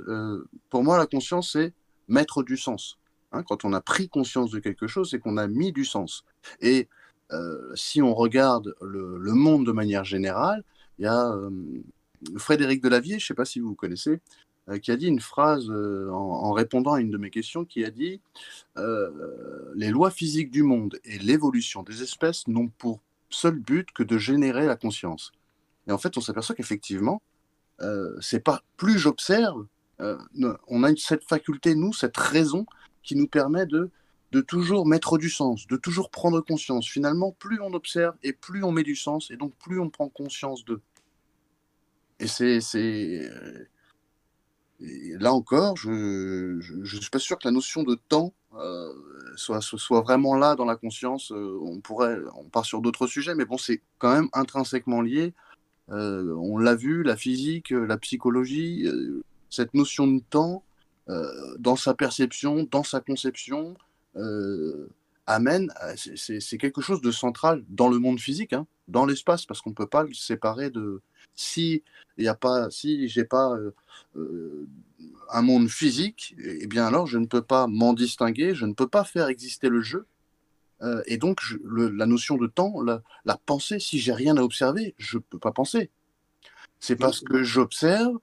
pour 0.69 0.83
moi 0.83 0.97
la 0.97 1.05
conscience 1.05 1.53
c'est 1.53 1.73
mettre 2.07 2.43
du 2.43 2.57
sens. 2.57 2.97
Hein. 3.31 3.43
quand 3.43 3.65
on 3.65 3.73
a 3.73 3.81
pris 3.81 4.07
conscience 4.09 4.51
de 4.51 4.59
quelque 4.59 4.87
chose, 4.87 5.09
c'est 5.09 5.19
qu'on 5.19 5.37
a 5.37 5.47
mis 5.47 5.71
du 5.71 5.85
sens. 5.85 6.23
Et 6.61 6.87
si 7.73 8.01
on 8.01 8.13
regarde 8.13 8.75
le, 8.81 9.33
monde 9.33 9.65
de 9.65 9.71
manière 9.71 10.03
générale, 10.03 10.63
il 10.99 11.03
y 11.03 11.07
a 11.07 11.31
euh, 11.31 11.49
Frédéric 12.37 12.81
Delavier, 12.81 13.19
je 13.19 13.25
ne 13.25 13.27
sais 13.27 13.33
pas 13.33 13.45
si 13.45 13.59
vous 13.59 13.75
connaissez, 13.75 14.19
euh, 14.69 14.79
qui 14.79 14.91
a 14.91 14.97
dit 14.97 15.07
une 15.07 15.19
phrase 15.19 15.69
euh, 15.69 16.09
en, 16.11 16.51
répondant 16.53 16.93
à 16.93 17.01
une 17.01 17.11
de 17.11 17.17
mes 17.17 17.29
questions, 17.29 17.65
qui 17.65 17.83
a 17.83 17.91
dit 17.91 18.21
Les 19.75 19.89
lois 19.89 20.11
physiques 20.11 20.51
du 20.51 20.63
monde 20.63 20.99
et 21.03 21.17
l'évolution 21.19 21.83
des 21.83 22.03
espèces 22.03 22.47
n'ont 22.47 22.67
pour 22.67 23.01
seul 23.29 23.59
but 23.59 23.91
que 23.91 24.03
de 24.03 24.17
générer 24.17 24.65
la 24.65 24.75
conscience. 24.75 25.31
Et 25.87 25.91
en 25.91 25.97
fait, 25.97 26.17
on 26.17 26.21
s'aperçoit 26.21 26.55
qu'effectivement, 26.55 27.21
c'est 28.21 28.43
pas 28.43 28.61
plus 28.77 28.97
j'observe, 28.97 29.65
on 29.99 30.83
a 30.83 30.95
cette 30.95 31.23
faculté, 31.23 31.75
nous, 31.75 31.93
cette 31.93 32.17
raison 32.17 32.65
qui 33.03 33.15
nous 33.15 33.27
permet 33.27 33.65
de 33.65 33.91
de 34.35 34.41
toujours 34.41 34.85
mettre 34.85 35.17
du 35.17 35.29
sens, 35.29 35.65
de 35.67 35.77
toujours 35.77 36.09
prendre 36.09 36.41
conscience. 36.41 36.89
Finalement, 36.89 37.31
plus 37.31 37.61
on 37.61 37.73
observe 37.73 38.15
et 38.21 38.33
plus 38.33 38.65
on 38.65 38.71
met 38.71 38.83
du 38.83 38.95
sens, 38.95 39.31
et 39.31 39.37
donc 39.37 39.53
plus 39.59 39.79
on 39.79 39.89
prend 39.89 40.09
conscience 40.09 40.65
d'eux. 40.65 40.81
Et 42.19 42.27
c'est, 42.27 42.59
euh, 42.75 43.65
là 44.79 45.33
encore, 45.33 45.77
je 45.77 45.89
ne 45.89 46.85
suis 46.85 47.09
pas 47.09 47.19
sûr 47.19 47.37
que 47.39 47.47
la 47.47 47.51
notion 47.51 47.83
de 47.83 47.95
temps 47.95 48.33
euh, 48.55 48.93
soit, 49.37 49.61
soit 49.61 50.01
vraiment 50.01 50.35
là 50.35 50.55
dans 50.55 50.65
la 50.65 50.75
conscience. 50.75 51.31
Euh, 51.31 51.57
on 51.61 51.79
pourrait, 51.79 52.17
on 52.35 52.49
part 52.49 52.65
sur 52.65 52.81
d'autres 52.81 53.07
sujets, 53.07 53.35
mais 53.35 53.45
bon, 53.45 53.57
c'est 53.57 53.81
quand 53.99 54.13
même 54.13 54.27
intrinsèquement 54.33 55.01
lié. 55.01 55.33
On 55.89 56.57
l'a 56.57 56.75
vu, 56.75 57.03
la 57.03 57.15
physique, 57.15 57.69
la 57.69 57.97
psychologie, 57.97 58.89
cette 59.49 59.73
notion 59.73 60.07
de 60.07 60.21
temps, 60.29 60.63
dans 61.59 61.75
sa 61.75 61.93
perception, 61.93 62.67
dans 62.69 62.83
sa 62.83 62.99
conception, 62.99 63.75
euh, 64.15 64.87
amène, 65.27 65.73
c'est 65.95 66.57
quelque 66.59 66.81
chose 66.81 67.01
de 67.01 67.11
central 67.11 67.63
dans 67.69 67.89
le 67.89 67.97
monde 67.97 68.19
physique, 68.19 68.53
hein, 68.53 68.67
dans 68.87 69.05
l'espace, 69.05 69.45
parce 69.45 69.59
qu'on 69.59 69.71
ne 69.71 69.75
peut 69.75 69.87
pas 69.87 70.03
le 70.03 70.13
séparer 70.13 70.69
de. 70.69 71.01
Si 71.33 71.83
il 72.17 72.27
a 72.27 72.35
pas, 72.35 72.69
si 72.69 73.09
j'ai 73.09 73.25
pas 73.25 73.51
euh, 73.53 73.71
euh, 74.15 74.67
un 75.31 75.41
monde 75.41 75.67
physique, 75.67 76.35
eh 76.37 76.67
bien 76.67 76.85
alors 76.85 77.07
je 77.07 77.17
ne 77.17 77.25
peux 77.25 77.41
pas 77.41 77.67
m'en 77.67 77.93
distinguer, 77.93 78.53
je 78.53 78.65
ne 78.65 78.73
peux 78.73 78.87
pas 78.87 79.03
faire 79.03 79.27
exister 79.27 79.67
le 79.67 79.81
jeu. 79.81 80.05
Et 81.07 81.17
donc 81.17 81.39
la 81.63 82.05
notion 82.05 82.35
de 82.35 82.47
temps, 82.47 82.81
la, 82.81 83.37
pensée, 83.45 83.79
si 83.79 83.99
j'ai 83.99 84.13
rien 84.13 84.37
à 84.37 84.41
observer, 84.41 84.93
je 84.97 85.17
ne 85.17 85.23
peux 85.23 85.39
pas 85.39 85.51
penser. 85.51 85.89
C'est 86.79 86.95
parce 86.95 87.21
que 87.21 87.43
j'observe 87.43 88.17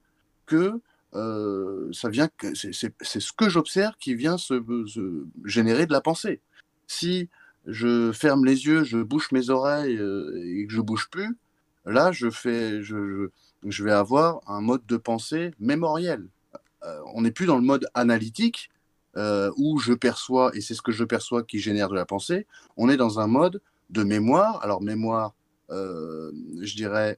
que 0.45 0.79
euh, 1.15 1.89
ça 1.93 2.09
vient 2.09 2.29
c'est 2.53 3.19
ce 3.19 3.33
que 3.33 3.47
j'observe 3.47 3.93
qui 3.99 4.15
vient 4.15 4.37
se, 4.37 4.63
générer 5.45 5.85
de 5.85 5.91
la 5.91 6.01
pensée. 6.01 6.41
Si 6.87 7.29
je 7.67 8.11
ferme 8.11 8.45
les 8.45 8.65
yeux, 8.65 8.83
je 8.83 8.97
bouche 8.97 9.31
mes 9.31 9.49
oreilles 9.49 9.97
euh, 9.97 10.41
et 10.43 10.65
que 10.65 10.73
je 10.73 10.81
bouge 10.81 11.09
plus, 11.11 11.37
là 11.85 12.11
je 12.11 12.29
fais, 12.29 12.81
je, 12.81 13.29
vais 13.63 13.91
avoir 13.91 14.41
un 14.47 14.61
mode 14.61 14.85
de 14.87 14.97
pensée 14.97 15.51
mémoriel. 15.59 16.27
Euh, 16.83 16.99
on 17.13 17.21
n'est 17.21 17.31
plus 17.31 17.45
dans 17.45 17.57
le 17.57 17.63
mode 17.63 17.87
analytique 17.93 18.69
où 19.15 19.79
je 19.79 19.93
perçois 19.93 20.55
et 20.55 20.61
c'est 20.61 20.73
ce 20.73 20.81
que 20.81 20.91
je 20.91 21.03
perçois 21.03 21.43
qui 21.43 21.59
génère 21.59 21.89
de 21.89 21.95
la 21.95 22.05
pensée. 22.05 22.47
On 22.77 22.89
est 22.89 22.97
dans 22.97 23.19
un 23.19 23.27
mode 23.27 23.61
de 23.89 24.03
mémoire. 24.03 24.63
Alors 24.63 24.81
mémoire, 24.81 25.35
je 25.69 26.75
dirais 26.75 27.17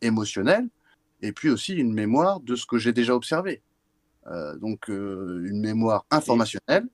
émotionnelle 0.00 0.68
et 1.22 1.32
puis 1.32 1.50
aussi 1.50 1.74
une 1.74 1.92
mémoire 1.92 2.40
de 2.40 2.56
ce 2.56 2.66
que 2.66 2.78
j'ai 2.78 2.92
déjà 2.92 3.14
observé. 3.14 3.62
Euh, 4.28 4.56
donc 4.56 4.90
euh, 4.90 5.46
une 5.46 5.60
mémoire 5.60 6.04
informationnelle 6.10 6.88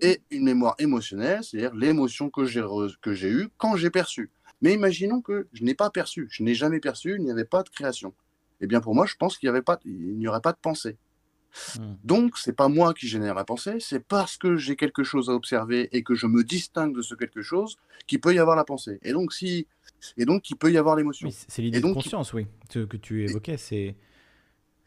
et, 0.00 0.20
une 0.30 0.44
mémoire 0.44 0.74
émotionnelle, 0.78 1.42
c'est-à-dire 1.42 1.74
l'émotion 1.74 2.28
que 2.28 2.44
j'ai 2.44 2.62
que 3.00 3.14
j'ai 3.14 3.30
eue 3.30 3.48
quand 3.56 3.76
j'ai 3.76 3.90
perçu. 3.90 4.30
Mais 4.62 4.74
imaginons 4.74 5.20
que 5.20 5.48
je 5.52 5.64
n'ai 5.64 5.74
pas 5.74 5.90
perçu, 5.90 6.28
je 6.30 6.42
n'ai 6.42 6.54
jamais 6.54 6.80
perçu, 6.80 7.14
il 7.16 7.22
n'y 7.22 7.30
avait 7.30 7.44
pas 7.44 7.62
de 7.62 7.68
création. 7.68 8.14
Eh 8.60 8.66
bien 8.66 8.80
pour 8.80 8.94
moi, 8.94 9.06
je 9.06 9.14
pense 9.16 9.36
qu'il 9.38 9.50
n'y 9.50 10.28
aurait 10.28 10.40
pas 10.40 10.52
de 10.52 10.58
pensée. 10.60 10.96
Hmm. 11.78 11.94
Donc, 12.04 12.38
c'est 12.38 12.54
pas 12.54 12.68
moi 12.68 12.94
qui 12.94 13.08
génère 13.08 13.34
la 13.34 13.44
pensée, 13.44 13.78
c'est 13.80 14.06
parce 14.06 14.36
que 14.36 14.56
j'ai 14.56 14.76
quelque 14.76 15.02
chose 15.02 15.30
à 15.30 15.32
observer 15.32 15.88
et 15.92 16.02
que 16.02 16.14
je 16.14 16.26
me 16.26 16.44
distingue 16.44 16.94
de 16.94 17.02
ce 17.02 17.14
quelque 17.14 17.42
chose 17.42 17.76
qu'il 18.06 18.20
peut 18.20 18.34
y 18.34 18.38
avoir 18.38 18.56
la 18.56 18.64
pensée. 18.64 18.98
Et 19.02 19.12
donc, 19.12 19.32
si 19.32 19.66
et 20.16 20.24
donc 20.24 20.50
il 20.50 20.56
peut 20.56 20.70
y 20.70 20.78
avoir 20.78 20.96
l'émotion. 20.96 21.28
c'est 21.30 21.62
l'idée 21.62 21.80
de 21.80 21.92
conscience, 21.92 22.32
oui, 22.32 22.46
que 22.70 22.96
tu 22.96 23.24
évoquais. 23.24 23.56
C'est 23.56 23.96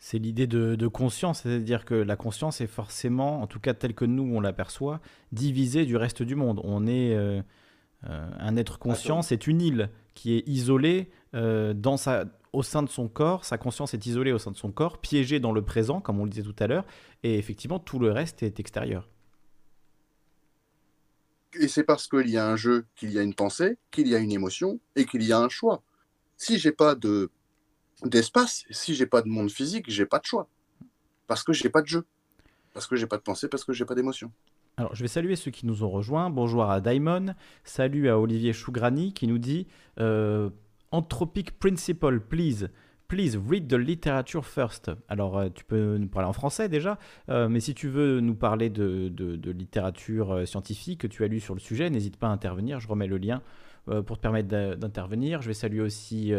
c'est 0.02 0.18
l'idée 0.18 0.48
de, 0.48 0.88
conscience, 0.88 1.42
c'est-à-dire 1.42 1.84
que 1.84 1.94
la 1.94 2.16
conscience 2.16 2.62
est 2.62 2.68
forcément, 2.68 3.42
en 3.42 3.48
tout 3.48 3.60
cas 3.60 3.74
telle 3.74 3.94
que 3.94 4.06
nous 4.06 4.24
on 4.24 4.40
l'aperçoit, 4.40 5.02
divisée 5.34 5.86
du 5.86 5.98
reste 5.98 6.24
du 6.24 6.36
monde. 6.36 6.62
On 6.64 6.88
est 6.88 7.14
euh, 7.14 7.42
euh, 8.10 8.30
un 8.40 8.56
être 8.56 8.80
conscient, 8.80 9.22
c'est 9.22 9.46
une 9.46 9.62
île 9.62 9.90
qui 10.16 10.36
est 10.36 10.48
isolée 10.48 11.10
euh, 11.36 11.74
dans 11.74 11.98
sa, 11.98 12.26
au 12.54 12.64
sein 12.64 12.84
de 12.84 12.90
son 12.90 13.08
corps. 13.08 13.46
Sa 13.46 13.58
conscience 13.58 13.94
est 13.94 14.06
isolée 14.06 14.32
au 14.32 14.40
sein 14.40 14.52
de 14.52 14.58
son 14.58 14.72
corps, 14.72 15.00
piégée 15.00 15.40
dans 15.40 15.52
le 15.52 15.64
présent, 15.64 16.02
comme 16.02 16.20
on 16.20 16.24
le 16.24 16.30
disait 16.30 16.44
tout 16.44 16.56
à 16.60 16.68
l'heure, 16.68 16.86
et 17.24 17.38
effectivement 17.38 17.80
tout 17.80 18.00
le 18.00 18.12
reste 18.12 18.44
est 18.44 18.60
extérieur. 18.60 19.08
Et 21.60 21.68
c'est 21.68 21.84
parce 21.84 22.08
qu'il 22.08 22.30
y 22.30 22.38
a 22.38 22.48
un 22.48 22.56
jeu 22.56 22.86
qu'il 22.96 23.12
y 23.12 23.18
a 23.18 23.24
une 23.24 23.34
pensée, 23.34 23.78
qu'il 23.92 24.08
y 24.08 24.16
a 24.16 24.20
une 24.20 24.32
émotion 24.32 24.80
et 24.96 25.06
qu'il 25.06 25.24
y 25.24 25.34
a 25.34 25.40
un 25.40 25.50
choix. 25.50 25.82
Si 26.38 26.60
j'ai 26.60 26.72
pas 26.72 26.96
de 26.96 27.32
d'espace, 28.04 28.64
si 28.70 28.96
j'ai 28.96 29.06
pas 29.06 29.22
de 29.22 29.28
monde 29.28 29.52
physique, 29.52 29.86
j'ai 29.90 30.06
pas 30.06 30.20
de 30.20 30.26
choix. 30.26 30.48
Parce 31.28 31.44
que 31.44 31.52
j'ai 31.52 31.70
pas 31.70 31.82
de 31.82 31.88
jeu. 31.88 32.06
Parce 32.74 32.88
que 32.88 32.96
j'ai 32.96 33.08
pas 33.08 33.18
de 33.18 33.24
pensée, 33.24 33.48
parce 33.48 33.66
que 33.66 33.74
j'ai 33.74 33.84
pas 33.84 33.96
d'émotion. 33.96 34.32
Alors, 34.78 34.96
je 34.96 35.02
vais 35.02 35.10
saluer 35.10 35.36
ceux 35.36 35.52
qui 35.52 35.66
nous 35.66 35.84
ont 35.84 35.90
rejoints. 35.90 36.30
Bonjour 36.30 36.64
à 36.64 36.80
Daimon. 36.80 37.36
Salut 37.66 38.10
à 38.10 38.18
Olivier 38.18 38.54
Chougrani 38.54 39.14
qui 39.14 39.28
nous 39.28 39.38
dit 39.38 39.68
euh, 40.00 40.50
Anthropic 40.92 41.52
Principle, 41.60 42.20
please. 42.20 42.70
Please 43.08 43.38
read 43.38 43.68
the 43.68 43.74
literature 43.74 44.46
first. 44.46 44.92
Alors, 45.08 45.38
euh, 45.38 45.50
tu 45.50 45.64
peux 45.64 45.98
nous 45.98 46.08
parler 46.08 46.30
en 46.30 46.34
français 46.34 46.70
déjà, 46.70 47.00
euh, 47.30 47.50
mais 47.50 47.60
si 47.60 47.74
tu 47.74 47.88
veux 47.88 48.20
nous 48.20 48.36
parler 48.36 48.70
de, 48.70 49.12
littérature 49.52 50.32
euh, 50.32 50.46
scientifique 50.46 51.02
que 51.02 51.08
tu 51.08 51.24
as 51.24 51.28
lu 51.28 51.40
sur 51.40 51.56
le 51.56 51.60
sujet, 51.60 51.90
n'hésite 51.90 52.18
pas 52.18 52.28
à 52.28 52.30
intervenir. 52.30 52.80
Je 52.80 52.88
remets 52.88 53.08
le 53.08 53.18
lien 53.18 53.42
pour 54.06 54.18
te 54.18 54.22
permettre 54.22 54.50
d'intervenir. 54.76 55.42
Je 55.42 55.48
vais 55.48 55.56
saluer 55.56 55.82
aussi 55.82 56.32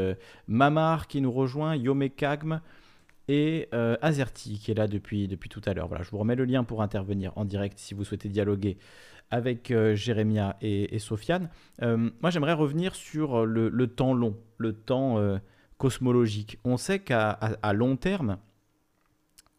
Mamar 0.47 1.09
qui 1.09 1.21
nous 1.21 1.33
rejoint, 1.33 1.75
Yome 1.75 2.09
Kagm 2.09 2.61
et 3.27 3.69
Azerti 3.73 4.61
qui 4.61 4.71
est 4.71 4.75
là 4.75 4.87
depuis, 4.87 5.27
depuis 5.27 5.49
tout 5.49 5.63
à 5.67 5.75
l'heure. 5.75 5.89
Voilà, 5.89 6.05
je 6.05 6.11
vous 6.13 6.19
remets 6.19 6.37
le 6.37 6.45
lien 6.45 6.63
pour 6.63 6.81
intervenir 6.81 7.33
en 7.35 7.45
direct 7.45 7.77
si 7.81 7.93
vous 7.93 8.05
souhaitez 8.05 8.29
dialoguer 8.29 8.79
avec 9.31 9.73
Jérémia 9.95 10.57
et, 10.61 10.99
Sofiane. 10.99 11.49
moi, 11.81 12.31
j'aimerais 12.31 12.53
revenir 12.53 12.95
sur 12.95 13.47
le, 13.47 13.87
temps 13.87 14.15
long, 14.15 14.37
le 14.59 14.73
temps 14.73 15.39
cosmologique. 15.79 16.59
On 16.65 16.77
sait 16.77 16.99
qu'à 16.99 17.39
long 17.73 17.97
terme, 17.97 18.39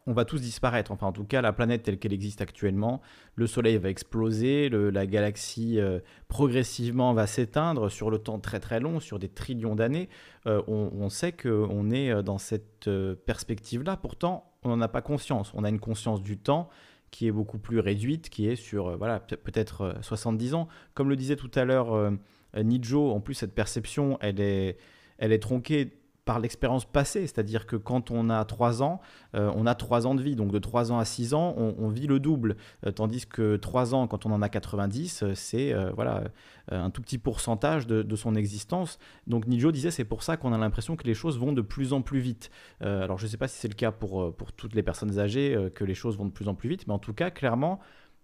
on 0.06 0.12
va 0.12 0.24
tous 0.24 0.40
disparaître. 0.40 0.90
Enfin, 0.90 1.06
en 1.06 1.12
tout 1.12 1.24
cas, 1.24 1.40
la 1.42 1.52
planète 1.52 1.84
telle 1.84 1.98
qu'elle 1.98 2.12
existe 2.12 2.40
actuellement, 2.40 3.00
le 3.34 3.46
Soleil 3.46 3.76
va 3.76 3.88
exploser, 3.88 4.68
la 4.68 5.06
galaxie 5.06 5.78
euh, 5.78 6.00
progressivement 6.28 7.14
va 7.14 7.26
s'éteindre 7.26 7.90
sur 7.90 8.10
le 8.10 8.18
temps 8.18 8.38
très 8.38 8.60
très 8.60 8.80
long, 8.80 9.00
sur 9.00 9.18
des 9.18 9.28
trillions 9.28 9.74
d'années. 9.76 10.08
Euh, 10.46 10.62
on, 10.66 11.08
sait 11.08 11.32
qu'on 11.32 11.90
est 11.90 12.10
euh, 12.10 12.22
dans 12.22 12.38
cette 12.38 12.90
perspective-là. 13.26 13.96
Pourtant, 13.96 14.52
on 14.64 14.70
n'en 14.70 14.80
a 14.80 14.88
pas 14.88 15.02
conscience. 15.02 15.52
On 15.54 15.64
a 15.64 15.68
une 15.68 15.80
conscience 15.80 16.22
du 16.22 16.36
temps 16.38 16.68
qui 17.12 17.28
est 17.28 17.32
beaucoup 17.32 17.58
plus 17.58 17.78
réduite, 17.78 18.28
qui 18.28 18.48
est 18.48 18.56
sur 18.56 18.98
voilà 18.98 19.20
peut-être 19.20 19.96
70 20.00 20.54
ans. 20.54 20.66
Comme 20.94 21.08
le 21.08 21.14
disait 21.14 21.36
tout 21.36 21.50
à 21.54 21.64
l'heure 21.64 22.12
Nijo, 22.56 23.12
en 23.12 23.20
plus 23.20 23.34
cette 23.34 23.54
perception, 23.54 24.18
elle 24.20 24.40
est, 24.40 24.76
elle 25.18 25.30
est 25.32 25.38
tronquée 25.38 25.92
par 26.24 26.38
l'expérience 26.38 26.84
passée, 26.84 27.22
c'est-à-dire 27.22 27.66
que 27.66 27.74
quand 27.74 28.10
on 28.10 28.30
a 28.30 28.44
3 28.44 28.82
ans, 28.82 29.00
euh, 29.34 29.50
on 29.56 29.66
a 29.66 29.74
3 29.74 30.06
ans 30.06 30.14
de 30.14 30.22
vie, 30.22 30.36
donc 30.36 30.52
de 30.52 30.58
3 30.58 30.92
ans 30.92 30.98
à 30.98 31.04
6 31.04 31.34
ans, 31.34 31.54
on, 31.56 31.88
vit 31.88 32.06
le 32.06 32.20
double, 32.20 32.56
euh, 32.86 32.92
tandis 32.92 33.26
que 33.26 33.56
3 33.56 33.94
ans, 33.94 34.06
quand 34.06 34.24
on 34.24 34.30
en 34.30 34.40
a 34.40 34.48
90, 34.48 35.22
euh, 35.22 35.34
c'est 35.34 35.74
voilà, 35.94 36.24
un 36.70 36.90
tout 36.90 37.02
petit 37.02 37.18
pourcentage 37.18 37.86
de, 37.86 38.16
son 38.16 38.34
existence. 38.34 38.98
Donc 39.26 39.46
Nijo 39.46 39.72
disait, 39.72 39.90
c'est 39.90 40.04
pour 40.04 40.22
ça 40.22 40.36
qu'on 40.36 40.52
a 40.52 40.58
l'impression 40.58 40.96
que 40.96 41.04
les 41.04 41.14
choses 41.14 41.38
vont 41.38 41.52
de 41.52 41.62
plus 41.62 41.92
en 41.92 42.02
plus 42.02 42.20
vite. 42.20 42.50
alors 42.80 43.18
je 43.18 43.24
ne 43.24 43.30
sais 43.30 43.36
pas 43.36 43.48
si 43.48 43.58
c'est 43.58 43.68
le 43.68 43.74
cas 43.74 43.90
pour, 43.90 44.34
pour 44.34 44.52
toutes 44.52 44.74
les 44.74 44.82
personnes 44.82 45.18
âgées, 45.18 45.70
que 45.74 45.84
les 45.84 45.94
choses 45.94 46.16
vont 46.16 46.26
de 46.26 46.30
plus 46.30 46.48
en 46.48 46.54
plus 46.54 46.68
vite, 46.68 46.86
mais 46.86 46.92
en 46.92 46.98
tout 46.98 47.14
cas, 47.14 47.30
clairement, 47.30 47.80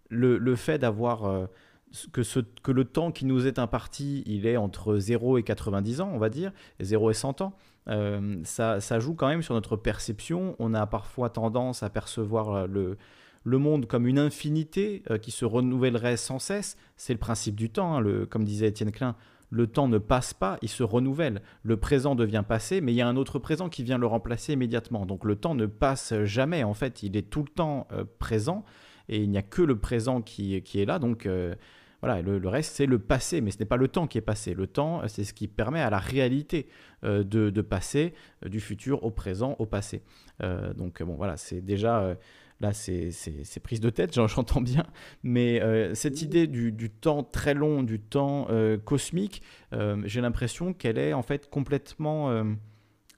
le, 0.09 0.39
le 0.39 0.57
fait 0.57 0.79
d'avoir 0.79 1.49
que, 2.13 2.23
ce, 2.23 2.41
que 2.63 2.73
le 2.73 2.85
temps 2.85 3.11
qui 3.11 3.25
nous 3.25 3.47
est 3.47 3.59
imparti, 3.59 4.23
il 4.27 4.47
est 4.47 4.57
entre 4.57 4.99
0 4.99 5.39
et 5.39 5.43
90 5.43 6.01
ans, 6.01 6.11
on 6.13 6.19
va 6.19 6.29
dire, 6.29 6.53
et 6.79 6.85
0 6.85 7.11
et 7.11 7.15
100 7.15 7.41
ans. 7.41 7.55
Euh, 7.89 8.41
ça, 8.45 8.99
joue 9.01 9.15
quand 9.15 9.29
même 9.29 9.43
sur 9.43 9.55
notre 9.55 9.77
perception. 9.77 10.57
On 10.59 10.75
a 10.75 10.87
parfois 10.87 11.31
tendance 11.31 11.83
à 11.83 11.91
percevoir 11.91 12.67
le, 12.67 12.97
monde 13.45 13.87
comme 13.87 14.07
une 14.07 14.19
infinité 14.19 15.03
euh, 15.11 15.19
qui 15.19 15.31
se 15.31 15.45
renouvellerait 15.45 16.17
sans 16.17 16.39
cesse. 16.39 16.77
C'est 16.97 17.13
le 17.13 17.19
principe 17.19 17.55
du 17.55 17.71
temps, 17.71 17.99
hein. 17.99 18.27
comme 18.29 18.45
disait 18.45 18.69
Étienne 18.69 18.93
Klein. 18.93 19.17
Le 19.51 19.67
temps 19.67 19.89
ne 19.89 19.97
passe 19.97 20.35
pas, 20.35 20.59
il 20.61 20.69
se 20.69 20.83
renouvelle. 20.83 21.41
Le 21.63 21.79
présent 21.79 22.15
devient 22.15 22.45
passé, 22.47 22.83
mais 22.83 22.93
il 22.93 22.97
y 22.97 23.01
a 23.01 23.09
un 23.09 23.17
autre 23.17 23.39
présent 23.39 23.71
qui 23.71 23.83
vient 23.83 23.97
le 23.97 24.07
remplacer 24.07 24.53
immédiatement. 24.53 25.07
Donc 25.07 25.25
le 25.25 25.37
temps 25.37 25.55
ne 25.55 25.65
passe 25.65 26.13
jamais, 26.25 26.65
en 26.65 26.75
fait, 26.75 27.03
il 27.03 27.17
est 27.17 27.31
tout 27.31 27.43
le 27.43 27.49
temps 27.49 27.89
euh, 27.93 28.05
présent 28.19 28.65
et 29.09 29.23
il 29.23 29.31
n'y 29.31 29.39
a 29.39 29.43
que 29.43 29.63
le 29.63 29.79
présent 29.79 30.21
qui, 30.21 30.61
qui 30.61 30.83
est 30.83 30.85
là. 30.85 30.99
Donc 30.99 31.27
voilà, 32.01 32.23
le, 32.23 32.49
reste, 32.49 32.77
c'est 32.77 32.87
le 32.87 33.01
passé, 33.01 33.41
mais 33.41 33.51
ce 33.51 33.59
n'est 33.59 33.65
pas 33.65 33.77
le 33.77 33.89
temps 33.89 34.07
qui 34.07 34.19
est 34.19 34.23
passé. 34.23 34.55
Le 34.55 34.69
temps, 34.69 35.03
c'est 35.09 35.25
ce 35.25 35.35
qui 35.35 35.49
permet 35.49 35.81
à 35.81 35.91
la 35.91 35.99
réalité 35.99 36.69
euh, 37.05 37.25
de, 37.25 37.61
passer 37.61 38.15
euh, 38.45 38.49
du 38.49 38.61
futur 38.61 39.03
au 39.03 39.11
présent, 39.11 39.57
au 39.59 39.67
passé. 39.67 40.03
Euh, 40.43 40.73
donc, 40.75 41.03
bon, 41.03 41.15
voilà, 41.17 41.37
c'est 41.37 41.61
déjà. 41.61 42.17
Là, 42.61 42.73
c'est 42.73 43.13
prise 43.63 43.81
de 43.81 43.91
tête, 43.91 44.15
j'entends 44.29 44.61
bien. 44.61 44.85
Mais 45.23 45.61
cette 45.95 46.23
idée 46.23 46.47
du, 46.47 46.91
temps 46.91 47.25
très 47.25 47.55
long, 47.55 47.83
du 47.83 48.01
temps 48.01 48.49
cosmique, 48.85 49.43
j'ai 50.05 50.21
l'impression 50.21 50.73
qu'elle 50.73 50.99
est 50.99 51.13
en 51.13 51.23
fait 51.23 51.51
complètement 51.51 52.45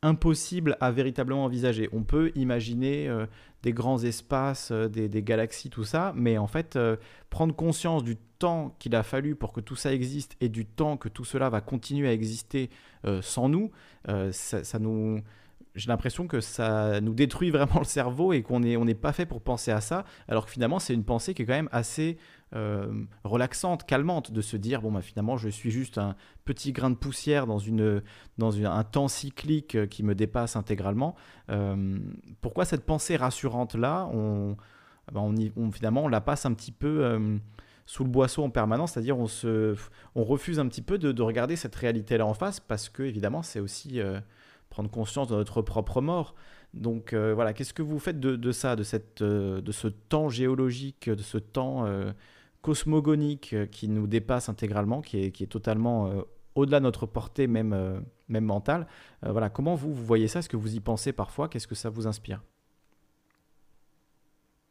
impossible 0.03 0.77
à 0.81 0.91
véritablement 0.91 1.45
envisager. 1.45 1.89
On 1.93 2.03
peut 2.03 2.33
imaginer 2.35 3.09
des 3.63 3.73
grands 3.73 4.03
espaces, 4.03 4.73
des, 4.73 5.09
des, 5.09 5.23
galaxies, 5.23 5.69
tout 5.69 5.85
ça, 5.85 6.13
mais 6.17 6.39
en 6.39 6.47
fait, 6.47 6.79
prendre 7.29 7.55
conscience 7.55 8.03
du 8.03 8.17
temps 8.41 8.75
qu'il 8.81 8.97
a 8.97 9.05
fallu 9.05 9.37
pour 9.37 9.53
que 9.53 9.61
tout 9.61 9.77
ça 9.77 9.93
existe 9.95 10.37
et 10.41 10.49
du 10.49 10.67
temps 10.67 10.97
que 10.97 11.09
tout 11.09 11.25
cela 11.25 11.49
va 11.49 11.61
continuer 11.61 12.09
à 12.09 12.13
exister 12.13 12.71
euh, 13.05 13.23
sans 13.23 13.49
nous, 13.49 13.71
euh, 14.09 14.33
ça, 14.33 14.79
nous, 14.81 15.21
j'ai 15.77 15.89
l'impression 15.89 16.27
que 16.27 16.41
ça 16.41 17.01
nous 17.01 17.15
détruit 17.15 17.51
vraiment 17.57 17.79
le 17.79 17.85
cerveau 17.85 18.33
et 18.33 18.43
qu'on 18.43 18.61
n'est 18.61 18.77
on 18.77 18.85
n'est 18.85 18.95
pas 18.95 19.13
fait 19.13 19.27
pour 19.27 19.43
penser 19.43 19.71
à 19.71 19.81
ça, 19.81 20.05
alors 20.27 20.47
que 20.47 20.51
finalement 20.51 20.81
c'est 20.81 20.95
une 20.95 21.05
pensée 21.05 21.35
qui 21.35 21.43
est 21.43 21.47
quand 21.47 21.53
même 21.53 21.69
assez 21.71 22.19
euh, 22.55 23.05
relaxante, 23.25 23.85
calmante, 23.85 24.33
de 24.33 24.41
se 24.41 24.57
dire 24.57 24.83
bon 24.83 24.93
bah 24.93 25.03
finalement 25.03 25.37
je 25.37 25.49
suis 25.49 25.71
juste 25.71 25.99
un 25.99 26.17
petit 26.45 26.73
grain 26.73 26.91
de 26.91 26.97
poussière 26.97 27.47
dans, 27.47 27.59
une, 27.59 28.03
dans 28.39 28.65
un 28.65 28.85
temps 28.85 29.09
cyclique 29.09 29.89
qui 29.89 30.03
me 30.03 30.15
dépasse 30.15 30.57
intégralement. 30.57 31.15
pourquoi 32.41 32.65
cette 32.65 32.85
pensée 32.85 33.17
rassurante 33.17 33.75
là, 33.75 34.09
on, 34.13 34.57
bah, 35.13 35.21
on, 35.21 35.71
finalement 35.71 36.05
on 36.05 36.09
la 36.09 36.21
passe 36.21 36.47
un 36.47 36.55
petit 36.55 36.73
peu 36.73 37.41
sous 37.91 38.05
le 38.05 38.11
boisseau 38.11 38.45
en 38.45 38.51
permanence, 38.51 38.93
c'est-à-dire 38.93 39.19
on, 39.19 39.27
se, 39.27 39.75
on 40.15 40.23
refuse 40.23 40.61
un 40.61 40.69
petit 40.69 40.81
peu 40.81 40.97
de, 40.97 41.23
regarder 41.23 41.57
cette 41.57 41.75
réalité-là 41.75 42.25
en 42.25 42.35
face 42.35 42.61
parce 42.61 42.89
que 42.89 43.03
évidemment 43.03 43.43
c'est 43.43 43.59
aussi 43.59 44.01
euh, 44.01 44.21
prendre 44.69 44.89
conscience 44.89 45.27
de 45.27 45.35
notre 45.35 45.61
propre 45.61 46.01
mort. 46.01 46.37
Donc 46.73 47.13
euh, 47.13 47.35
voilà, 47.35 47.53
qu'est-ce 47.53 47.75
que 47.75 47.83
vous 47.83 47.99
faites 47.99 48.21
de, 48.21 48.53
ça, 48.53 48.77
de, 48.77 48.85
cette, 48.85 49.23
euh, 49.23 49.61
de 49.61 49.73
ce 49.73 49.89
temps 49.89 50.29
géologique, 50.29 51.11
de 51.11 51.21
ce 51.21 51.37
temps 51.37 51.85
cosmogonique 52.63 53.55
qui 53.71 53.89
nous 53.89 54.07
dépasse 54.07 54.49
intégralement, 54.49 55.01
qui 55.01 55.25
est, 55.25 55.31
qui 55.31 55.45
est 55.45 55.49
totalement 55.49 56.13
au-delà 56.55 56.81
de 56.81 56.85
notre 56.85 57.07
portée 57.07 57.47
même, 57.47 58.05
même 58.29 58.45
mentale 58.45 58.87
Voilà, 59.23 59.49
comment 59.49 59.75
vous, 59.75 59.95
vous 59.95 60.05
voyez 60.05 60.29
ça? 60.29 60.41
Est-ce 60.41 60.49
que 60.49 60.57
vous 60.57 60.75
y 60.75 60.81
pensez 60.81 61.13
parfois? 61.13 61.49
Qu'est-ce 61.49 61.67
que 61.67 61.75
ça 61.75 61.91
vous 61.91 62.07
inspire? 62.07 62.43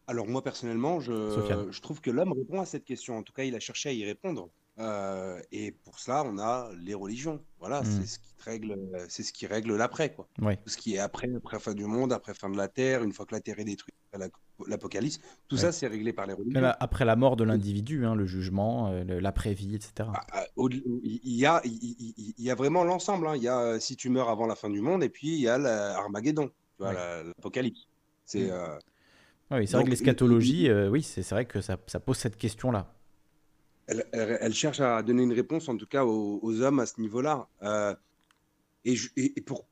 Alors 0.10 0.26
moi 0.26 0.44
personnellement, 0.44 1.00
je, 1.00 1.80
trouve 1.82 2.02
que 2.02 2.10
l'homme 2.10 2.34
répond 2.34 2.60
à 2.60 2.66
cette 2.66 2.84
question. 2.84 3.16
En 3.20 3.22
tout 3.22 3.32
cas, 3.32 3.44
il 3.44 3.54
a 3.54 3.60
cherché 3.60 3.90
à 3.90 3.92
y 3.92 4.04
répondre. 4.04 4.50
Euh, 4.80 5.40
et 5.52 5.72
pour 5.72 6.00
cela, 6.00 6.24
on 6.26 6.40
a 6.40 6.72
les 6.80 6.96
religions. 6.96 7.40
Voilà, 7.60 7.84
c'est 7.84 8.00
hmm. 8.00 8.06
ce 8.06 8.18
qui 8.18 8.34
règle, 8.44 8.76
c'est 9.08 9.22
ce 9.22 9.32
qui 9.32 9.46
règle 9.46 9.76
l'après, 9.76 10.12
quoi. 10.12 10.28
Tout 10.36 10.70
ce 10.70 10.78
qui 10.78 10.96
est 10.96 10.98
après, 10.98 11.30
après 11.38 11.60
fin 11.60 11.76
du 11.76 11.86
monde, 11.86 12.12
après 12.12 12.34
fin 12.34 12.50
de 12.50 12.58
la 12.58 12.68
terre, 12.68 13.04
une 13.04 13.14
fois 13.14 13.28
que 13.28 13.36
la 13.36 13.42
terre 13.42 13.60
est 13.60 13.66
détruite, 13.66 13.94
l'apocalypse, 14.68 15.20
tout 15.48 15.58
ça, 15.58 15.72
c'est 15.72 15.88
réglé 15.88 16.14
par 16.14 16.28
les 16.28 16.34
religions. 16.34 16.62
après 16.80 17.06
la 17.06 17.16
mort 17.16 17.36
de 17.36 17.44
l'individu, 17.44 18.06
hein, 18.06 18.16
le 18.16 18.26
jugement, 18.26 18.90
euh, 18.92 19.20
l'après-vie, 19.20 19.76
etc. 19.76 20.10
Ah, 20.14 20.26
ah, 20.32 20.46
il 21.04 21.20
y 21.24 21.46
a, 21.46 21.62
il 21.64 22.34
y 22.38 22.52
a 22.52 22.56
vraiment 22.56 22.84
l'ensemble. 22.84 23.28
Hein. 23.28 23.36
Il 23.36 23.44
y 23.44 23.48
a 23.48 23.60
euh, 23.60 23.80
si 23.80 23.96
tu 23.96 24.10
meurs 24.10 24.30
avant 24.30 24.48
la 24.48 24.56
fin 24.56 24.70
du 24.70 24.82
monde, 24.82 25.04
et 25.04 25.10
puis 25.10 25.30
il 25.30 25.42
y 25.42 25.48
a 25.48 25.58
l'Armageddon, 25.58 26.52
l'apocalypse. 26.80 27.88
C'est 28.26 28.52
hmm. 28.52 28.80
Oui, 29.52 29.68
c'est 29.68 29.78
vrai 29.78 29.86
que 29.86 29.90
l'eschatologie, 29.90 30.70
euh, 30.70 30.90
oui, 30.90 31.02
c'est 31.02 31.28
vrai 31.30 31.46
que 31.46 31.60
ça, 31.62 31.78
pose 31.78 32.18
cette 32.18 32.38
question-là. 32.38 32.94
Elle, 33.88 34.54
cherche 34.54 34.80
à 34.80 35.02
donner 35.02 35.24
une 35.24 35.34
réponse, 35.34 35.68
en 35.68 35.76
tout 35.76 35.88
cas, 35.88 36.06
aux, 36.06 36.62
hommes 36.62 36.80
à 36.80 36.86
ce 36.86 37.02
niveau-là. 37.02 37.48
Euh, 37.64 37.96
et, 38.86 39.42
pour 39.42 39.66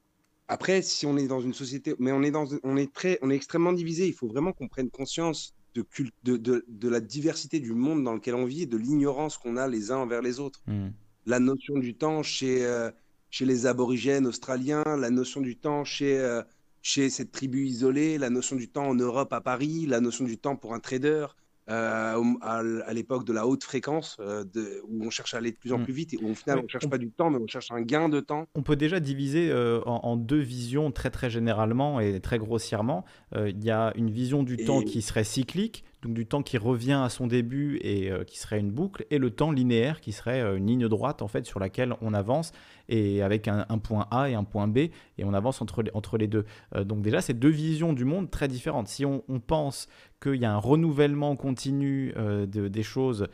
après, 0.48 0.82
si 0.82 1.06
on 1.06 1.18
est 1.18 1.28
dans 1.28 1.42
une 1.42 1.54
société, 1.54 1.96
mais 2.00 2.12
on 2.12 2.24
est 2.24 2.32
dans, 2.32 2.48
on 2.64 2.78
est 2.78 2.92
très, 2.94 3.20
on 3.22 3.30
est 3.30 3.36
extrêmement 3.36 3.74
divisé. 3.74 4.08
Il 4.08 4.14
faut 4.14 4.28
vraiment 4.28 4.54
qu'on 4.54 4.68
prenne 4.68 4.90
conscience 4.90 5.54
de, 5.76 5.86
de, 6.24 6.66
de, 6.68 6.90
la 6.90 7.00
diversité 7.00 7.60
du 7.60 7.74
monde 7.74 8.04
dans 8.04 8.14
lequel 8.14 8.36
on 8.36 8.46
vit 8.46 8.64
et 8.64 8.66
de 8.66 8.78
l'ignorance 8.78 9.38
qu'on 9.38 9.58
a 9.58 9.68
les 9.68 9.92
uns 9.92 9.98
envers 9.98 10.22
les 10.22 10.40
autres. 10.40 10.62
Hmm. 10.66 10.90
La 11.26 11.40
notion 11.40 11.78
du 11.78 11.94
temps 11.94 12.24
chez, 12.24 12.66
euh, 12.66 12.90
chez 13.30 13.46
les 13.46 13.66
aborigènes 13.66 14.26
australiens, 14.26 14.84
la 14.86 15.10
notion 15.10 15.42
du 15.42 15.58
temps 15.58 15.84
chez 15.84 16.42
chez 16.88 17.10
cette 17.10 17.34
tribu 17.34 17.66
isolée, 17.66 18.18
la 18.18 18.30
notion 18.30 18.56
du 18.56 18.70
temps 18.70 18.88
en 18.88 18.96
Europe, 18.96 19.34
à 19.34 19.42
Paris, 19.42 19.86
la 19.86 20.00
notion 20.00 20.24
du 20.24 20.38
temps 20.38 20.56
pour 20.56 20.74
un 20.74 20.80
trader, 20.80 21.28
euh, 21.28 21.28
à, 21.68 22.94
l'époque 22.94 23.26
de 23.26 23.34
la 23.34 23.46
haute 23.46 23.64
fréquence, 23.64 24.18
euh, 24.20 24.44
où 24.88 25.06
on 25.06 25.10
cherche 25.10 25.34
à 25.34 25.38
aller 25.38 25.52
de 25.52 25.58
plus 25.58 25.74
en 25.74 25.80
mm. 25.80 25.84
plus 25.84 25.94
vite 25.94 26.14
et 26.14 26.20
où 26.22 26.32
au 26.32 26.36
final 26.36 26.60
on 26.60 26.64
ne 26.64 26.68
cherche 26.68 26.90
pas 26.90 26.98
du 26.98 27.10
temps, 27.10 27.30
mais 27.30 27.38
on 27.38 27.48
cherche 27.48 27.72
un 27.72 27.82
gain 27.82 28.10
de 28.10 28.20
temps. 28.20 28.48
On 28.56 28.64
peut 28.64 28.76
déjà 28.76 29.00
diviser 29.00 29.50
euh, 29.52 29.82
en, 29.86 30.18
deux 30.18 30.40
visions 30.40 30.92
très 30.92 31.10
très 31.10 31.30
généralement 31.30 32.00
et 32.00 32.20
très 32.20 32.40
grossièrement. 32.40 33.06
Il 33.36 33.64
y 33.64 33.72
a 33.72 33.92
une 33.96 34.10
vision 34.10 34.44
du 34.44 34.58
temps 34.58 34.82
qui 34.82 35.02
serait 35.02 35.24
cyclique, 35.24 35.84
donc 36.02 36.14
du 36.14 36.26
temps 36.26 36.42
qui 36.42 36.58
revient 36.58 37.00
à 37.04 37.10
son 37.10 37.28
début 37.28 37.78
et 37.82 38.10
qui 38.26 38.38
serait 38.38 38.60
une 38.60 38.72
boucle, 38.72 39.06
et 39.10 39.18
le 39.18 39.30
temps 39.30 39.52
linéaire 39.52 40.02
qui 40.02 40.12
serait 40.12 40.42
une 40.58 40.68
ligne 40.68 40.88
droite 40.88 41.22
en 41.22 41.28
fait 41.28 41.46
sur 41.46 41.60
laquelle 41.60 41.94
on 42.02 42.14
avance 42.14 42.52
et 42.90 43.22
avec 43.22 43.48
un, 43.48 43.66
point 43.78 44.08
A 44.12 44.30
et 44.30 44.34
un 44.36 44.44
point 44.44 44.68
B 44.68 44.78
et 44.78 45.24
on 45.24 45.34
avance 45.34 45.62
entre 45.62 45.84
les, 45.84 45.92
entre 45.94 46.18
les 46.18 46.28
deux. 46.28 46.46
donc 46.86 47.02
déjà 47.02 47.22
c'est 47.22 47.34
deux 47.34 47.50
visions 47.50 47.94
du 47.94 48.06
monde 48.06 48.30
très 48.30 48.48
différentes. 48.48 48.88
Si 48.88 49.06
on, 49.06 49.22
pense 49.46 49.88
qu'il 50.22 50.36
y 50.36 50.46
a 50.46 50.54
un 50.54 50.58
renouvellement 50.58 51.36
continu 51.36 52.14
euh, 52.18 52.46
de, 52.46 52.68
des 52.68 52.84
choses 52.84 53.28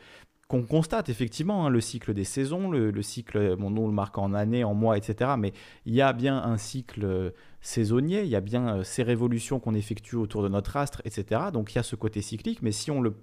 qu'on 0.48 0.62
constate 0.62 1.08
effectivement, 1.08 1.64
hein, 1.64 1.70
le 1.70 1.80
cycle 1.80 2.12
des 2.12 2.24
saisons, 2.24 2.70
le, 2.70 3.02
cycle, 3.02 3.56
bon, 3.56 3.70
nous 3.70 3.86
le 3.86 3.92
marque 3.92 4.18
en 4.18 4.34
années, 4.34 4.62
en 4.62 4.74
mois, 4.74 4.98
etc. 4.98 5.32
Mais 5.38 5.52
il 5.86 5.94
y 5.94 6.02
a 6.02 6.12
bien 6.12 6.36
un 6.36 6.58
cycle 6.58 7.04
euh, 7.04 7.30
saisonnier, 7.62 8.22
il 8.22 8.28
y 8.28 8.36
a 8.36 8.42
bien 8.42 8.76
euh, 8.76 8.82
ces 8.84 9.02
révolutions 9.02 9.58
qu'on 9.58 9.74
effectue 9.74 10.16
autour 10.16 10.42
de 10.42 10.48
notre 10.48 10.76
astre, 10.76 11.00
etc. 11.04 11.40
Donc 11.52 11.72
il 11.72 11.76
y 11.76 11.78
a 11.78 11.82
ce 11.82 11.96
côté 11.96 12.20
cyclique, 12.20 12.60
mais 12.60 12.72
si 12.72 12.90
on 12.90 13.00
le, 13.00 13.14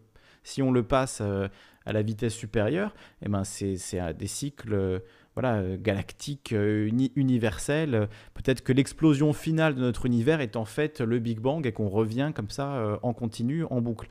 si 0.44 0.64
on 0.64 0.72
le 0.72 0.82
passe 0.82 1.22
à 1.22 1.94
la 1.94 2.02
vitesse 2.02 2.34
supérieure, 2.34 2.96
eh 3.24 3.30
ben 3.30 3.44
c'est 3.44 3.78
des 4.14 4.28
cycles 4.28 5.04
voilà, 5.36 5.56
euh, 5.56 5.78
galactique, 5.80 6.54
euh, 6.54 6.90
universel. 7.16 8.10
Peut-être 8.34 8.62
que 8.64 8.74
l'explosion 8.74 9.34
finale 9.34 9.76
de 9.76 9.82
notre 9.82 10.06
univers 10.06 10.42
est 10.42 10.56
en 10.56 10.66
fait 10.66 11.00
le 11.02 11.20
Big 11.20 11.40
Bang 11.40 11.66
et 11.66 11.72
qu'on 11.72 11.90
revient 11.90 12.32
comme 12.36 12.50
ça 12.50 12.76
euh, 12.76 12.98
en 13.04 13.14
continu, 13.14 13.66
en 13.66 13.82
boucle. 13.82 14.10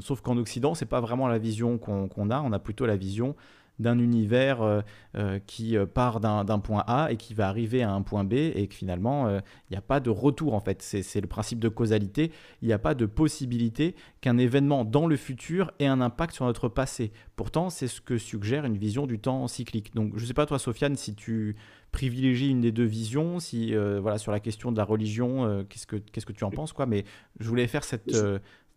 sauf 0.00 0.20
qu'en 0.20 0.36
Occident, 0.36 0.74
c'est 0.74 0.86
pas 0.86 1.00
vraiment 1.00 1.28
la 1.28 1.38
vision 1.38 1.78
qu'on 1.78 2.30
a, 2.30 2.40
on 2.40 2.52
a 2.52 2.58
plutôt 2.58 2.86
la 2.86 2.96
vision 2.96 3.34
d'un 3.78 3.98
univers 3.98 4.62
euh, 4.62 4.80
euh, 5.16 5.38
qui 5.46 5.76
part 5.92 6.20
d'un 6.20 6.58
point 6.58 6.84
A 6.86 7.10
et 7.10 7.16
qui 7.16 7.34
va 7.34 7.48
arriver 7.48 7.82
à 7.82 7.92
un 7.92 8.02
point 8.02 8.24
B 8.24 8.34
et 8.34 8.66
que 8.68 8.74
finalement, 8.74 9.28
il 9.28 9.72
n'y 9.72 9.76
a 9.76 9.82
pas 9.82 10.00
de 10.00 10.10
retour 10.10 10.54
en 10.54 10.60
fait. 10.60 10.82
C'est 10.82 11.20
le 11.20 11.26
principe 11.26 11.58
de 11.58 11.68
causalité. 11.68 12.30
Il 12.62 12.68
n'y 12.68 12.74
a 12.74 12.78
pas 12.78 12.94
de 12.94 13.06
possibilité 13.06 13.94
qu'un 14.20 14.38
événement 14.38 14.84
dans 14.84 15.06
le 15.06 15.16
futur 15.16 15.72
ait 15.78 15.86
un 15.86 16.00
impact 16.00 16.34
sur 16.34 16.44
notre 16.44 16.68
passé. 16.68 17.12
Pourtant, 17.36 17.70
c'est 17.70 17.88
ce 17.88 18.00
que 18.00 18.18
suggère 18.18 18.64
une 18.64 18.76
vision 18.76 19.06
du 19.06 19.18
temps 19.18 19.46
cyclique. 19.48 19.94
Donc, 19.94 20.12
je 20.16 20.22
ne 20.22 20.26
sais 20.26 20.34
pas 20.34 20.46
toi, 20.46 20.58
Sofiane, 20.58 20.96
si 20.96 21.14
tu 21.14 21.56
privilégies 21.92 22.50
une 22.50 22.60
des 22.60 22.72
deux 22.72 22.84
visions, 22.84 23.38
si 23.40 23.74
voilà 23.74 24.18
sur 24.18 24.32
la 24.32 24.40
question 24.40 24.72
de 24.72 24.76
la 24.76 24.84
religion, 24.84 25.64
qu'est-ce 25.68 25.86
que 25.86 25.96
qu'est-ce 25.96 26.26
que 26.26 26.32
tu 26.32 26.44
en 26.44 26.50
penses 26.50 26.72
quoi? 26.72 26.86
Mais 26.86 27.04
je 27.40 27.48
voulais 27.48 27.66
faire 27.66 27.84
cette 27.84 28.10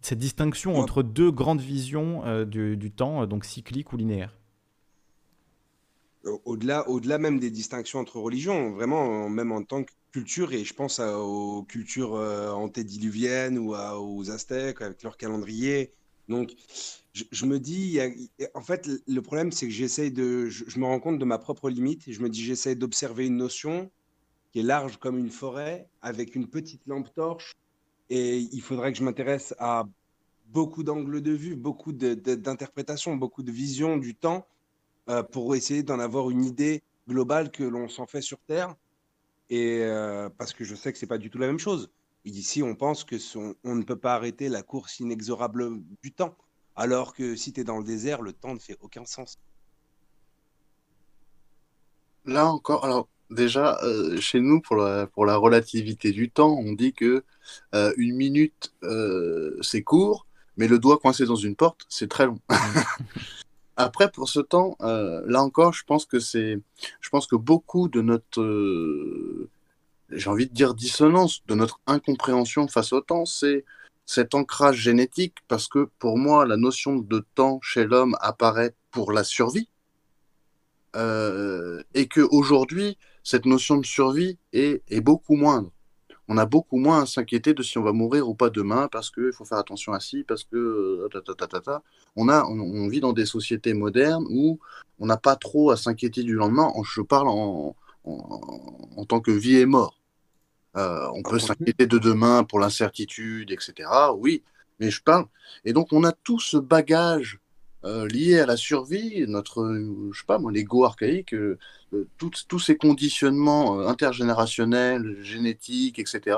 cette 0.02 0.20
distinction 0.20 0.78
entre 0.78 1.04
deux 1.04 1.32
grandes 1.32 1.62
visions 1.62 2.24
euh, 2.26 2.46
du, 2.46 2.92
temps, 2.92 3.24
euh, 3.24 3.26
donc 3.26 3.46
cyclique 3.46 3.92
ou 3.94 3.98
linéaire 3.98 4.38
au-delà, 6.46 6.88
au-delà 6.90 7.18
même 7.18 7.40
des 7.40 7.52
distinctions 7.52 8.00
entre 8.00 8.20
religions, 8.20 8.72
vraiment, 8.72 9.30
même 9.30 9.52
en 9.52 9.64
tant 9.64 9.84
que 9.84 9.92
culture, 10.12 10.54
et 10.54 10.64
je 10.64 10.74
pense 10.74 11.00
aux 11.00 11.64
cultures 11.64 12.16
euh, 12.16 12.52
antédiluviennes 12.52 13.58
ou 13.58 13.76
aux 13.76 14.32
Aztèques 14.32 14.82
avec 14.82 15.04
leur 15.04 15.18
calendrier. 15.18 15.94
Donc, 16.30 16.54
je, 17.14 17.46
me 17.46 17.60
dis, 17.60 18.00
en 18.54 18.62
fait, 18.62 18.90
le 19.08 19.22
problème, 19.22 19.52
c'est 19.52 19.68
que 19.68 20.10
de, 20.10 20.50
je, 20.50 20.80
me 20.80 20.86
rends 20.86 21.00
compte 21.00 21.20
de 21.20 21.26
ma 21.26 21.38
propre 21.38 21.70
limite, 21.70 22.08
et 22.08 22.14
je 22.14 22.22
me 22.22 22.30
dis, 22.30 22.44
j'essaye 22.44 22.76
d'observer 22.76 23.28
une 23.28 23.38
notion 23.38 23.90
qui 24.52 24.60
est 24.60 24.64
large 24.64 24.98
comme 24.98 25.18
une 25.18 25.32
forêt, 25.32 25.90
avec 26.02 26.36
une 26.36 26.48
petite 26.48 26.86
lampe 26.86 27.14
torche 27.14 27.54
et 28.10 28.38
il 28.40 28.62
faudrait 28.62 28.92
que 28.92 28.98
je 28.98 29.04
m'intéresse 29.04 29.54
à 29.60 29.88
beaucoup 30.48 30.84
d'angles 30.84 31.22
de 31.22 31.32
vue, 31.32 31.56
beaucoup 31.56 31.92
d'interprétations, 31.92 33.16
beaucoup 33.16 33.44
de 33.44 33.52
visions 33.52 33.98
du 33.98 34.16
temps 34.16 34.48
euh, 35.10 35.24
pour 35.24 35.56
essayer 35.56 35.84
d'en 35.84 36.00
avoir 36.00 36.30
une 36.30 36.44
idée 36.44 36.84
globale 37.08 37.52
que 37.52 37.64
l'on 37.64 37.88
s'en 37.88 38.06
fait 38.06 38.22
sur 38.22 38.40
Terre. 38.48 38.76
Et 39.50 39.80
euh, 39.82 40.30
parce 40.38 40.54
que 40.54 40.64
je 40.64 40.76
sais 40.76 40.92
que 40.92 41.00
c'est 41.00 41.08
pas 41.08 41.18
du 41.18 41.30
tout 41.30 41.38
la 41.38 41.48
même 41.48 41.60
chose. 41.60 41.90
ici, 42.26 42.62
on 42.62 42.76
pense 42.76 43.04
que 43.04 43.16
on 43.64 43.76
ne 43.76 43.84
peut 43.84 43.96
pas 43.96 44.16
arrêter 44.16 44.50
la 44.50 44.62
course 44.62 45.00
inexorable 45.00 45.82
du 46.04 46.12
temps, 46.12 46.36
alors 46.76 47.14
que 47.14 47.36
si 47.36 47.54
tu 47.54 47.62
es 47.62 47.64
dans 47.64 47.78
le 47.78 47.86
désert, 47.86 48.22
le 48.22 48.34
temps 48.34 48.54
ne 48.54 48.60
fait 48.60 48.78
aucun 48.82 49.06
sens. 49.06 49.38
Là 52.26 52.46
encore, 52.48 52.84
alors 52.84 53.08
déjà, 53.30 53.78
euh, 53.84 54.20
chez 54.20 54.40
nous, 54.40 54.62
pour 54.62 54.76
la, 54.76 55.08
pour 55.08 55.26
la 55.26 55.38
relativité 55.38 56.12
du 56.12 56.30
temps, 56.30 56.58
on 56.58 56.74
dit 56.74 56.94
que 56.94 57.24
euh, 57.74 57.94
une 57.98 58.16
minute, 58.16 58.74
euh, 58.84 59.58
c'est 59.62 59.82
court, 59.84 60.28
mais 60.58 60.68
le 60.68 60.80
doigt 60.80 60.98
coincé 60.98 61.26
dans 61.26 61.36
une 61.36 61.56
porte, 61.56 61.86
c'est 61.90 62.10
très 62.10 62.26
long. 62.26 62.40
Après, 63.78 64.12
pour 64.12 64.28
ce 64.28 64.40
temps, 64.40 64.76
là 64.80 65.44
encore, 65.44 65.74
je 65.74 65.84
pense 65.86 66.06
que 66.08 67.36
beaucoup 67.36 67.88
de 67.88 68.02
notre, 68.02 69.48
j'ai 70.10 70.30
envie 70.30 70.48
de 70.48 70.54
dire 70.54 70.74
dissonance, 70.74 71.46
de 71.46 71.54
notre 71.54 71.80
incompréhension 71.86 72.68
face 72.68 72.92
au 72.92 73.02
temps, 73.02 73.26
c'est 73.26 73.66
cet 74.08 74.34
ancrage 74.34 74.78
génétique, 74.78 75.36
parce 75.48 75.68
que 75.68 75.90
pour 76.00 76.18
moi, 76.18 76.46
la 76.46 76.58
notion 76.58 76.96
de 76.96 77.26
temps 77.36 77.60
chez 77.62 77.86
l'homme 77.86 78.18
apparaît 78.20 78.74
pour 78.90 79.12
la 79.12 79.24
survie, 79.24 79.70
et 80.96 82.08
que 82.08 82.22
aujourd'hui, 82.32 82.98
cette 83.24 83.46
notion 83.46 83.78
de 83.78 83.86
survie 83.86 84.40
est, 84.54 85.02
beaucoup 85.02 85.36
moindre. 85.36 85.72
On 86.28 86.38
a 86.38 86.46
beaucoup 86.46 86.78
moins 86.78 87.04
à 87.04 87.06
s'inquiéter 87.06 87.54
de 87.54 87.64
si 87.64 87.78
on 87.78 87.84
va 87.84 87.94
mourir 87.94 88.28
ou 88.28 88.36
pas 88.36 88.50
demain 88.50 88.90
parce 88.92 89.10
qu'il 89.10 89.32
faut 89.32 89.46
faire 89.46 89.60
attention 89.60 89.94
à 89.94 90.00
ci, 90.00 90.24
parce 90.24 90.44
que 90.44 90.58
euh, 90.58 91.80
on, 92.16 92.28
a, 92.28 92.44
on, 92.46 92.88
vit 92.90 93.00
dans 93.00 93.14
des 93.14 93.26
sociétés 93.26 93.74
modernes 93.74 94.26
où 94.30 94.60
on 95.00 95.06
n'a 95.06 95.18
pas 95.18 95.38
trop 95.38 95.72
à 95.72 95.78
s'inquiéter 95.78 96.24
du 96.24 96.34
lendemain. 96.34 96.72
Je 96.84 97.02
parle 97.02 97.30
en, 97.30 97.76
en, 98.04 99.06
tant 99.06 99.22
que 99.22 99.32
vie 99.32 99.58
et 99.58 99.66
mort. 99.66 100.00
Euh, 100.76 101.08
on 101.14 101.24
peut 101.24 101.40
s'inquiéter 101.40 101.88
de 101.88 101.98
demain 101.98 102.44
pour 102.44 102.60
l'incertitude, 102.60 103.52
etc. 103.52 103.90
Oui, 104.18 104.44
mais 104.80 104.92
je 104.92 105.02
parle. 105.02 105.26
Et 105.64 105.72
donc 105.72 105.94
on 105.94 106.04
a 106.04 106.12
tout 106.12 106.40
ce 106.40 106.58
bagage 106.58 107.40
euh, 107.86 108.08
lié 108.08 108.40
à 108.40 108.46
la 108.48 108.58
survie, 108.58 109.26
notre, 109.28 109.64
je 110.12 110.20
sais 110.20 110.26
pas 110.26 110.40
moi, 110.40 110.52
l'ego 110.52 110.84
archaïque, 110.84 111.34
euh, 111.34 111.60
euh, 111.94 112.08
tous 112.18 112.60
ces 112.60 112.76
conditionnements 112.76 113.88
intergénérationnels, 113.88 115.18
génétiques, 115.22 116.00
etc., 116.00 116.38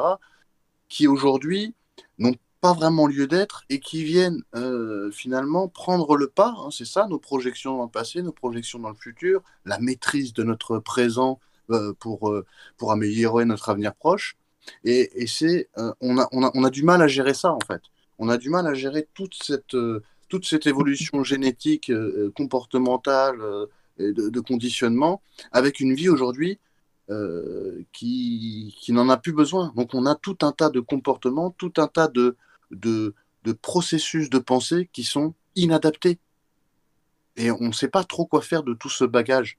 qui 0.89 1.07
aujourd'hui 1.07 1.75
n'ont 2.17 2.35
pas 2.59 2.73
vraiment 2.73 3.07
lieu 3.07 3.25
d'être 3.25 3.63
et 3.69 3.79
qui 3.79 4.03
viennent 4.03 4.43
finalement 5.13 5.69
prendre 5.69 6.17
le 6.17 6.27
pas. 6.27 6.53
Hein, 6.57 6.69
c'est 6.71 6.85
ça, 6.85 7.07
nos 7.07 7.19
projections 7.19 7.77
dans 7.77 7.85
le 7.85 7.89
passé, 7.89 8.21
nos 8.21 8.33
projections 8.33 8.79
dans 8.79 8.89
le 8.89 8.95
futur, 8.95 9.41
la 9.63 9.79
maîtrise 9.79 10.33
de 10.33 10.43
notre 10.43 10.79
présent 10.79 11.39
pour, 11.99 12.33
pour 12.77 12.91
améliorer 12.91 13.45
notre 13.45 13.69
avenir 13.69 13.95
proche. 13.95 14.35
Et, 14.83 15.21
et 15.21 15.27
c'est, 15.27 15.69
on, 16.01 16.17
a, 16.17 16.27
on, 16.33 16.43
a, 16.43 16.51
on 16.53 16.63
a 16.65 16.69
du 16.69 16.83
mal 16.83 17.01
à 17.01 17.07
gérer 17.07 17.33
ça 17.33 17.53
en 17.53 17.59
fait. 17.65 17.81
On 18.17 18.27
a 18.27 18.37
du 18.37 18.49
mal 18.49 18.67
à 18.67 18.73
gérer 18.73 19.07
toute 19.13 19.35
cette 19.41 19.75
toute 20.30 20.45
cette 20.45 20.68
évolution 20.68 21.23
génétique, 21.23 21.89
euh, 21.89 22.27
euh, 22.27 22.31
comportementale, 22.31 23.41
euh, 23.41 23.65
de, 23.99 24.39
conditionnement, 24.39 25.22
avec 25.51 25.81
une 25.81 25.93
vie 25.93 26.07
aujourd'hui 26.07 26.57
qui, 27.91 28.73
n'en 28.89 29.10
a 29.10 29.18
plus 29.18 29.34
besoin. 29.34 29.73
Donc 29.76 29.93
on 29.93 30.06
a 30.06 30.15
tout 30.15 30.38
un 30.41 30.53
tas 30.53 30.69
de 30.69 30.80
comportements, 30.80 31.49
tout 31.49 31.73
un 31.77 31.88
tas 31.88 32.07
de 32.07 32.35
processus 33.61 34.30
de 34.30 34.39
pensée 34.39 34.89
qui 34.93 35.03
sont 35.03 35.34
inadaptés. 35.56 36.18
Et 37.35 37.51
on 37.51 37.60
ne 37.60 37.72
sait 37.73 37.89
pas 37.89 38.06
trop 38.06 38.26
quoi 38.26 38.41
faire 38.41 38.64
de 38.64 38.73
tout 38.73 38.88
ce 38.88 39.03
bagage. 39.03 39.57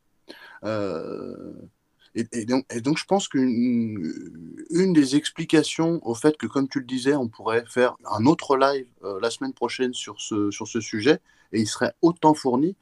Et, 2.16 2.44
donc, 2.44 2.98
je 2.98 3.04
pense 3.04 3.28
qu'une 3.28 4.12
une 4.70 4.92
des 4.92 5.14
explications 5.14 6.00
au 6.02 6.14
fait 6.14 6.36
que, 6.36 6.46
comme 6.46 6.68
tu 6.68 6.80
le 6.80 6.84
disais, 6.84 7.14
on 7.14 7.28
pourrait 7.28 7.64
faire 7.68 7.96
un 8.10 8.26
autre 8.26 8.56
live 8.56 8.86
euh, 9.04 9.20
la 9.22 9.30
semaine 9.30 9.52
prochaine 9.52 9.94
sur 9.94 10.20
ce, 10.20 10.50
sur 10.50 10.66
ce 10.66 10.80
sujet, 10.80 11.20
et 11.52 11.60
il 11.60 11.68
serait 11.68 11.94
autant 12.02 12.34
fourni, 12.34 12.74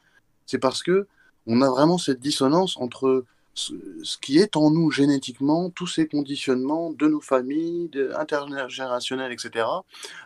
c'est 0.47 0.59
parce 0.59 0.83
que 0.83 1.07
on 1.47 1.61
a 1.61 1.69
vraiment 1.69 1.99
cette 1.99 2.21
dissonance 2.21 2.77
entre 2.79 3.25
ce, 3.55 3.75
qui 4.21 4.39
est 4.39 4.57
en 4.57 4.71
nous 4.71 4.91
génétiquement, 4.91 5.71
tous 5.71 5.87
ces 5.87 6.07
conditionnements 6.07 6.93
de 6.93 7.07
nos 7.07 7.21
familles, 7.21 7.91
intergénérationnels, 8.17 9.33
etc., 9.33 9.67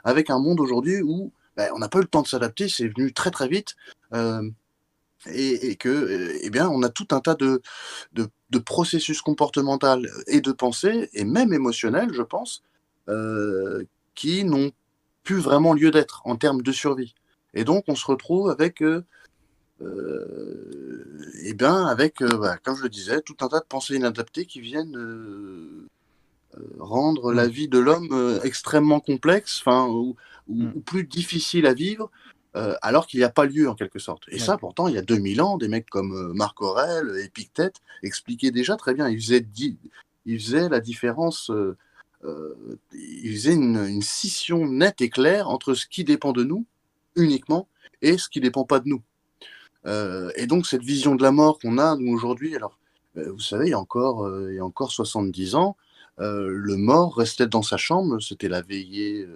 avec 0.04 0.30
un 0.30 0.38
monde 0.38 0.60
aujourd'hui 0.60 1.02
où 1.02 1.32
ben, 1.56 1.70
on 1.74 1.78
n'a 1.78 1.88
pas 1.88 1.98
eu 1.98 2.02
le 2.02 2.08
temps 2.08 2.22
de 2.22 2.28
s'adapter, 2.28 2.68
c'est 2.68 2.88
venu 2.88 3.12
très 3.12 3.30
très 3.30 3.48
vite. 3.48 3.76
Euh, 4.14 4.48
et, 5.26 5.76
que, 5.76 6.38
eh 6.42 6.50
bien, 6.50 6.68
on 6.68 6.82
a 6.82 6.88
tout 6.88 7.08
un 7.12 7.20
tas 7.20 7.34
de, 7.34 7.62
de, 8.12 8.58
processus 8.58 9.22
comportemental 9.22 10.08
et 10.26 10.40
de 10.40 10.52
pensée, 10.52 11.08
et 11.12 11.24
même 11.24 11.52
émotionnel, 11.52 12.12
je 12.12 12.22
pense, 12.22 12.62
euh, 13.08 13.84
qui 14.14 14.44
n'ont 14.44 14.72
plus 15.22 15.38
vraiment 15.38 15.72
lieu 15.72 15.90
d'être 15.90 16.22
en 16.24 16.36
termes 16.36 16.62
de 16.62 16.72
survie. 16.72 17.14
Et 17.54 17.64
donc, 17.64 17.84
on 17.88 17.94
se 17.94 18.06
retrouve 18.06 18.50
avec, 18.50 18.82
euh, 18.82 19.04
euh 19.80 21.08
eh 21.44 21.54
bien, 21.54 21.86
avec, 21.86 22.22
bah, 22.22 22.56
comme 22.62 22.76
je 22.76 22.82
le 22.82 22.88
disais, 22.88 23.20
tout 23.20 23.36
un 23.40 23.48
tas 23.48 23.60
de 23.60 23.64
pensées 23.64 23.96
inadaptées 23.96 24.46
qui 24.46 24.60
viennent 24.60 24.96
rendre 26.78 27.32
la 27.32 27.46
mmh. 27.46 27.50
vie 27.50 27.68
de 27.68 27.78
l'homme 27.78 28.40
extrêmement 28.44 29.00
complexe, 29.00 29.60
enfin, 29.60 29.86
ou, 29.88 30.16
mmh. 30.48 30.72
ou, 30.76 30.80
plus 30.80 31.04
difficile 31.04 31.66
à 31.66 31.74
vivre, 31.74 32.10
euh, 32.54 32.74
alors 32.82 33.06
qu'il 33.06 33.18
n'y 33.18 33.24
a 33.24 33.30
pas 33.30 33.46
lieu 33.46 33.68
en 33.68 33.74
quelque 33.74 33.98
sorte. 33.98 34.24
Et 34.28 34.38
ça, 34.38 34.58
pourtant, 34.58 34.86
il 34.86 34.94
y 34.94 34.98
a 34.98 35.02
2000 35.02 35.40
ans, 35.40 35.56
des 35.56 35.68
mecs 35.68 35.88
comme 35.88 36.12
euh, 36.12 36.34
Marc 36.34 36.60
Aurèle, 36.60 37.18
Épictète 37.24 37.76
expliquaient 38.02 38.50
déjà 38.50 38.76
très 38.76 38.92
bien. 38.92 39.08
Ils 39.08 39.20
faisaient, 39.20 39.46
ils 40.26 40.38
faisaient 40.38 40.68
la 40.68 40.80
différence, 40.80 41.50
euh, 41.50 41.76
ils 42.92 43.34
faisaient 43.34 43.54
une, 43.54 44.02
scission 44.02 44.66
nette 44.66 45.00
et 45.00 45.08
claire 45.08 45.48
entre 45.48 45.72
ce 45.72 45.86
qui 45.86 46.04
dépend 46.04 46.32
de 46.32 46.44
nous 46.44 46.66
uniquement 47.16 47.68
et 48.02 48.18
ce 48.18 48.28
qui 48.28 48.38
ne 48.40 48.44
dépend 48.44 48.64
pas 48.64 48.80
de 48.80 48.88
nous. 48.88 49.02
et 50.36 50.46
donc, 50.46 50.66
cette 50.66 50.82
vision 50.82 51.14
de 51.14 51.22
la 51.22 51.32
mort 51.32 51.58
qu'on 51.58 51.78
a, 51.78 51.96
nous, 51.96 52.12
aujourd'hui, 52.12 52.54
alors, 52.54 52.78
vous 53.14 53.40
savez, 53.40 53.66
il 53.66 53.70
y 53.70 53.74
a 53.74 53.78
encore, 53.78 54.30
il 54.48 54.54
y 54.54 54.58
a 54.58 54.64
encore 54.64 54.92
70 54.92 55.54
ans, 55.54 55.76
le 56.18 56.76
mort 56.76 57.16
restait 57.16 57.46
dans 57.46 57.62
sa 57.62 57.76
chambre, 57.76 58.20
c'était 58.20 58.48
la 58.48 58.62
veillée 58.62 59.26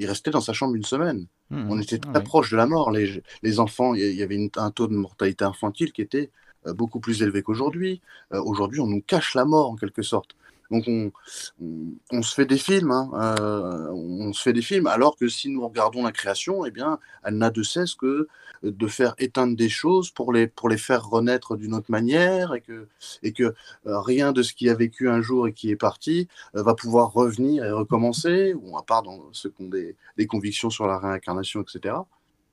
il 0.00 0.06
restait 0.06 0.30
dans 0.30 0.40
sa 0.40 0.52
chambre 0.52 0.74
une 0.74 0.84
semaine. 0.84 1.26
Mmh, 1.50 1.70
on 1.70 1.80
était 1.80 2.00
ah 2.06 2.12
très 2.12 2.22
proche 2.22 2.50
de 2.50 2.56
la 2.56 2.66
mort. 2.66 2.90
Les, 2.90 3.22
les 3.42 3.60
enfants, 3.60 3.94
il 3.94 4.14
y 4.14 4.22
avait 4.22 4.50
un 4.56 4.70
taux 4.70 4.86
de 4.86 4.94
mortalité 4.94 5.44
infantile 5.44 5.92
qui 5.92 6.02
était 6.02 6.30
euh, 6.66 6.74
beaucoup 6.74 7.00
plus 7.00 7.22
élevé 7.22 7.42
qu'aujourd'hui. 7.42 8.00
Euh, 8.32 8.42
aujourd'hui, 8.42 8.80
on 8.80 8.86
nous 8.86 9.02
cache 9.02 9.34
la 9.34 9.44
mort 9.44 9.70
en 9.70 9.76
quelque 9.76 10.02
sorte. 10.02 10.36
Donc 10.70 10.84
on, 10.88 12.22
se 12.22 12.34
fait 12.34 12.46
des 12.46 12.58
films, 12.58 12.92
hein, 12.92 13.10
euh, 13.14 13.88
on 13.90 14.32
se 14.32 14.42
fait 14.42 14.52
des 14.52 14.62
films, 14.62 14.86
alors 14.86 15.16
que 15.16 15.26
si 15.26 15.48
nous 15.48 15.66
regardons 15.66 16.04
la 16.04 16.12
création, 16.12 16.64
eh 16.64 16.70
bien, 16.70 17.00
elle 17.24 17.38
n'a 17.38 17.50
de 17.50 17.62
cesse 17.62 17.94
que 17.94 18.28
de 18.62 18.86
faire 18.86 19.14
éteindre 19.18 19.56
des 19.56 19.68
choses 19.68 20.10
pour 20.10 20.32
les, 20.32 20.46
pour 20.46 20.68
les 20.68 20.76
faire 20.76 21.08
renaître 21.08 21.56
d'une 21.56 21.74
autre 21.74 21.90
manière, 21.90 22.54
et 22.54 22.60
que, 22.60 22.86
et 23.22 23.32
que 23.32 23.54
euh, 23.86 24.00
rien 24.00 24.32
de 24.32 24.42
ce 24.42 24.54
qui 24.54 24.68
a 24.68 24.74
vécu 24.74 25.08
un 25.08 25.20
jour 25.22 25.48
et 25.48 25.52
qui 25.52 25.70
est 25.70 25.76
parti 25.76 26.28
euh, 26.54 26.62
va 26.62 26.74
pouvoir 26.74 27.12
revenir 27.12 27.64
et 27.64 27.72
recommencer, 27.72 28.54
ou 28.54 28.78
à 28.78 28.84
part 28.84 29.02
dans 29.02 29.32
ceux 29.32 29.50
qui 29.50 29.62
ont 29.62 29.68
des, 29.68 29.96
des 30.16 30.26
convictions 30.26 30.70
sur 30.70 30.86
la 30.86 30.98
réincarnation, 30.98 31.62
etc. 31.62 31.96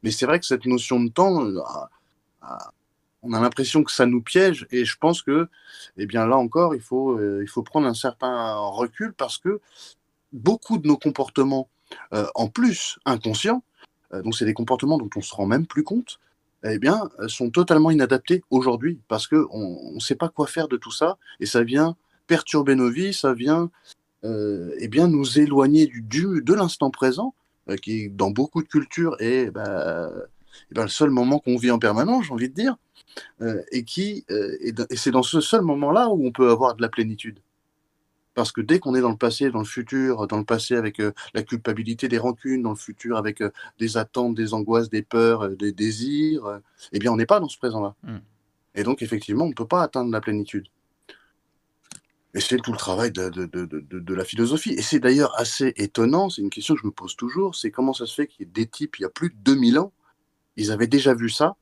Mais 0.01 0.11
c'est 0.11 0.25
vrai 0.25 0.39
que 0.39 0.45
cette 0.45 0.65
notion 0.65 1.03
de 1.03 1.09
temps, 1.09 1.43
on 3.27 3.33
a 3.33 3.41
l'impression 3.41 3.83
que 3.83 3.91
ça 3.91 4.05
nous 4.05 4.21
piège 4.21 4.67
et 4.71 4.85
je 4.85 4.97
pense 4.97 5.21
que, 5.21 5.47
eh 5.97 6.05
bien 6.05 6.25
là 6.25 6.37
encore, 6.37 6.75
il 6.75 6.81
faut, 6.81 7.11
euh, 7.11 7.41
il 7.43 7.49
faut 7.49 7.63
prendre 7.63 7.87
un 7.87 7.93
certain 7.93 8.55
recul 8.55 9.13
parce 9.13 9.37
que 9.37 9.59
beaucoup 10.31 10.77
de 10.77 10.87
nos 10.87 10.97
comportements, 10.97 11.69
euh, 12.13 12.25
en 12.35 12.47
plus 12.47 12.99
inconscients, 13.05 13.63
euh, 14.13 14.21
donc 14.21 14.35
c'est 14.35 14.45
des 14.45 14.53
comportements 14.53 14.97
dont 14.97 15.09
on 15.15 15.21
se 15.21 15.35
rend 15.35 15.45
même 15.45 15.67
plus 15.67 15.83
compte, 15.83 16.19
eh 16.63 16.79
bien, 16.79 17.09
sont 17.27 17.51
totalement 17.51 17.91
inadaptés 17.91 18.43
aujourd'hui 18.49 18.99
parce 19.07 19.27
qu'on 19.27 19.93
ne 19.93 19.99
sait 19.99 20.15
pas 20.15 20.27
quoi 20.27 20.47
faire 20.47 20.67
de 20.67 20.75
tout 20.75 20.91
ça 20.91 21.17
et 21.39 21.45
ça 21.45 21.63
vient 21.63 21.95
perturber 22.25 22.75
nos 22.75 22.89
vies, 22.89 23.13
ça 23.13 23.33
vient 23.33 23.69
eh 24.23 24.87
bien, 24.89 25.07
nous 25.07 25.39
éloigner 25.39 25.85
du, 25.85 26.01
du 26.01 26.41
de 26.41 26.53
l'instant 26.53 26.89
présent, 26.89 27.35
qui 27.81 28.09
dans 28.09 28.31
beaucoup 28.31 28.63
de 28.63 28.67
cultures 28.67 29.15
est 29.19 29.51
bah, 29.51 30.11
eh 30.71 30.73
ben, 30.73 30.83
le 30.83 30.89
seul 30.89 31.11
moment 31.11 31.39
qu'on 31.39 31.57
vit 31.57 31.71
en 31.71 31.79
permanence, 31.79 32.25
j'ai 32.25 32.33
envie 32.33 32.49
de 32.49 32.55
dire. 32.55 32.75
Euh, 33.41 33.61
et 33.71 33.83
qui 33.83 34.25
euh, 34.29 34.57
et 34.59 34.95
c'est 34.95 35.11
dans 35.11 35.23
ce 35.23 35.41
seul 35.41 35.61
moment-là 35.61 36.09
où 36.09 36.25
on 36.25 36.31
peut 36.31 36.49
avoir 36.49 36.75
de 36.75 36.81
la 36.81 36.89
plénitude. 36.89 37.39
Parce 38.33 38.51
que 38.51 38.61
dès 38.61 38.79
qu'on 38.79 38.93
est 38.93 39.01
dans 39.01 39.09
le 39.09 39.17
passé, 39.17 39.49
dans 39.49 39.59
le 39.59 39.65
futur, 39.65 40.27
dans 40.27 40.37
le 40.37 40.45
passé 40.45 40.75
avec 40.75 40.99
euh, 40.99 41.11
la 41.33 41.41
culpabilité, 41.41 42.07
des 42.07 42.19
rancunes, 42.19 42.61
dans 42.61 42.69
le 42.69 42.75
futur 42.75 43.17
avec 43.17 43.41
des 43.79 43.97
attentes, 43.97 44.35
des 44.35 44.53
angoisses, 44.53 44.89
des 44.89 45.01
peurs, 45.01 45.49
des 45.49 45.71
désirs, 45.71 46.59
eh 46.91 46.99
bien 46.99 47.11
on 47.11 47.17
n'est 47.17 47.25
pas 47.25 47.39
dans 47.39 47.49
ce 47.49 47.57
présent-là. 47.57 47.95
Mm. 48.03 48.17
Et 48.75 48.83
donc 48.83 49.01
effectivement, 49.01 49.45
on 49.45 49.49
ne 49.49 49.53
peut 49.53 49.65
pas 49.65 49.81
atteindre 49.81 50.11
la 50.11 50.21
plénitude. 50.21 50.67
Et 52.35 52.39
c'est 52.39 52.57
tout 52.57 52.71
le 52.71 52.77
travail 52.77 53.11
de, 53.11 53.29
de, 53.29 53.45
de, 53.45 53.65
de 53.65 54.13
la 54.13 54.23
philosophie. 54.23 54.73
Et 54.73 54.83
c'est 54.83 54.99
d'ailleurs 54.99 55.33
assez 55.39 55.73
étonnant, 55.77 56.29
c'est 56.29 56.43
une 56.43 56.51
question 56.51 56.75
que 56.75 56.81
je 56.81 56.85
me 56.85 56.91
pose 56.91 57.15
toujours, 57.15 57.55
c'est 57.55 57.71
comment 57.71 57.93
ça 57.93 58.05
se 58.05 58.13
fait 58.13 58.27
qu'il 58.27 58.45
y 58.45 58.49
ait 58.49 58.51
des 58.53 58.67
types, 58.67 58.99
il 58.99 59.01
y 59.01 59.05
a 59.05 59.09
plus 59.09 59.29
de 59.29 59.35
2000 59.43 59.79
ans, 59.79 59.91
ils 60.55 60.71
avaient 60.71 60.85
déjà 60.85 61.15
vu 61.15 61.29
ça, 61.29 61.55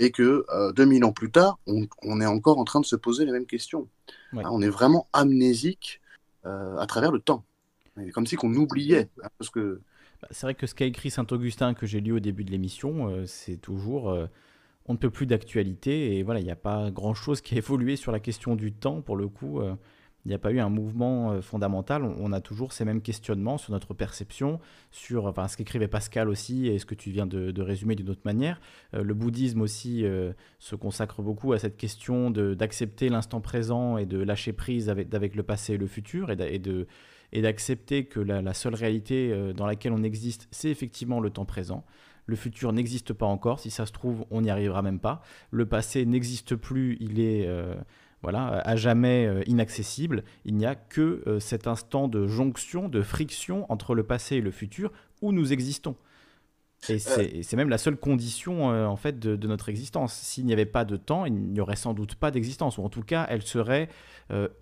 et 0.00 0.10
que 0.10 0.44
2000 0.72 1.04
euh, 1.04 1.06
ans 1.06 1.12
plus 1.12 1.30
tard, 1.30 1.60
on, 1.66 2.20
est 2.20 2.26
encore 2.26 2.58
en 2.58 2.64
train 2.64 2.80
de 2.80 2.86
se 2.86 2.96
poser 2.96 3.26
les 3.26 3.32
mêmes 3.32 3.46
questions. 3.46 3.86
Hein, 4.32 4.42
on 4.50 4.62
est 4.62 4.68
vraiment 4.68 5.06
amnésique 5.12 6.00
euh, 6.46 6.76
à 6.78 6.86
travers 6.86 7.12
le 7.12 7.20
temps. 7.20 7.44
comme 8.14 8.26
si 8.26 8.34
qu'on 8.36 8.54
oubliait. 8.54 9.10
Hein, 9.22 9.28
parce 9.38 9.50
que... 9.50 9.82
Bah, 10.22 10.28
c'est 10.30 10.46
vrai 10.46 10.54
que 10.54 10.66
ce 10.66 10.74
qu'a 10.74 10.86
écrit 10.86 11.10
Saint-Augustin 11.10 11.74
que 11.74 11.86
j'ai 11.86 12.00
lu 12.00 12.12
au 12.12 12.20
début 12.20 12.44
de 12.44 12.50
l'émission, 12.50 13.08
euh, 13.08 13.26
c'est 13.26 13.58
toujours... 13.58 14.16
on 14.86 14.92
ne 14.94 14.98
peut 14.98 15.10
plus 15.10 15.26
d'actualité 15.26 16.16
et 16.16 16.22
voilà, 16.22 16.40
il 16.40 16.44
n'y 16.44 16.50
a 16.50 16.56
pas 16.56 16.90
grand-chose 16.90 17.42
qui 17.42 17.54
a 17.54 17.58
évolué 17.58 17.96
sur 17.96 18.10
la 18.10 18.20
question 18.20 18.56
du 18.56 18.72
temps 18.72 19.02
pour 19.02 19.16
le 19.16 19.28
coup. 19.28 19.60
Il 20.26 20.28
n'y 20.28 20.34
a 20.34 20.38
pas 20.38 20.52
eu 20.52 20.60
un 20.60 20.68
mouvement 20.68 21.32
euh, 21.32 21.40
fondamental. 21.40 22.02
On, 22.04 22.32
a 22.32 22.40
toujours 22.40 22.72
ces 22.72 22.84
mêmes 22.84 23.00
questionnements 23.00 23.56
sur 23.56 23.72
notre 23.72 23.94
perception, 23.94 24.60
sur 24.90 25.26
enfin, 25.26 25.48
ce 25.48 25.56
qu'écrivait 25.56 25.88
Pascal 25.88 26.28
aussi 26.28 26.68
et 26.68 26.78
ce 26.78 26.84
que 26.84 26.94
tu 26.94 27.10
viens 27.10 27.26
de, 27.26 27.62
résumer 27.62 27.94
d'une 27.94 28.10
autre 28.10 28.20
manière. 28.24 28.60
Euh, 28.94 29.02
le 29.02 29.14
bouddhisme 29.14 29.62
aussi 29.62 30.04
euh, 30.04 30.32
se 30.58 30.74
consacre 30.74 31.22
beaucoup 31.22 31.52
à 31.52 31.58
cette 31.58 31.76
question 31.76 32.30
d'accepter 32.30 33.08
l'instant 33.08 33.40
présent 33.40 33.96
et 33.96 34.04
de 34.04 34.18
lâcher 34.22 34.52
prise 34.52 34.90
avec, 34.90 35.12
avec, 35.14 35.34
le 35.34 35.42
passé 35.42 35.74
et 35.74 35.78
le 35.78 35.86
futur 35.86 36.30
et, 36.30 36.36
d'accepter 37.42 38.04
que 38.04 38.20
la, 38.20 38.54
seule 38.54 38.74
réalité 38.74 39.52
dans 39.54 39.66
laquelle 39.66 39.92
on 39.92 40.02
existe, 40.02 40.48
c'est 40.50 40.70
effectivement 40.70 41.20
le 41.20 41.30
temps 41.30 41.44
présent. 41.44 41.84
Le 42.26 42.36
futur 42.36 42.72
n'existe 42.72 43.12
pas 43.12 43.26
encore, 43.26 43.60
si 43.60 43.70
ça 43.70 43.86
se 43.86 43.92
trouve, 43.92 44.24
on 44.30 44.42
n'y 44.42 44.50
arrivera 44.50 44.82
même 44.82 45.00
pas. 45.00 45.22
Le 45.50 45.66
passé 45.66 46.04
n'existe 46.06 46.56
plus, 46.56 46.96
il 47.00 47.20
est 47.20 47.48
voilà, 48.22 48.60
à 48.60 48.76
jamais 48.76 49.26
euh, 49.26 49.42
inaccessible. 49.46 50.24
Il 50.44 50.56
n'y 50.56 50.66
a 50.66 50.74
que 50.74 51.22
euh, 51.26 51.40
cet 51.40 51.66
instant 51.66 52.08
de 52.08 52.26
jonction, 52.26 52.88
de 52.88 53.02
friction 53.02 53.70
entre 53.72 53.94
le 53.94 54.02
passé 54.02 54.36
et 54.36 54.40
le 54.40 54.50
futur 54.50 54.92
où 55.22 55.32
nous 55.32 55.52
existons. 55.52 55.96
Et 56.88 56.94
euh. 56.94 57.42
c'est 57.42 57.56
même 57.56 57.68
la 57.68 57.76
seule 57.76 57.96
condition 57.96 58.64
en 58.64 58.96
fait 58.96 59.18
de, 59.18 59.46
notre 59.46 59.68
existence. 59.68 60.14
S'il 60.14 60.46
n'y 60.46 60.54
avait 60.54 60.64
pas 60.64 60.86
de 60.86 60.96
temps, 60.96 61.26
il 61.26 61.34
n'y 61.34 61.60
aurait 61.60 61.76
sans 61.76 61.92
doute 61.92 62.14
pas 62.14 62.30
d'existence, 62.30 62.78
ou 62.78 62.82
en 62.82 62.88
tout 62.88 63.02
cas, 63.02 63.26
elle 63.28 63.42
serait 63.42 63.90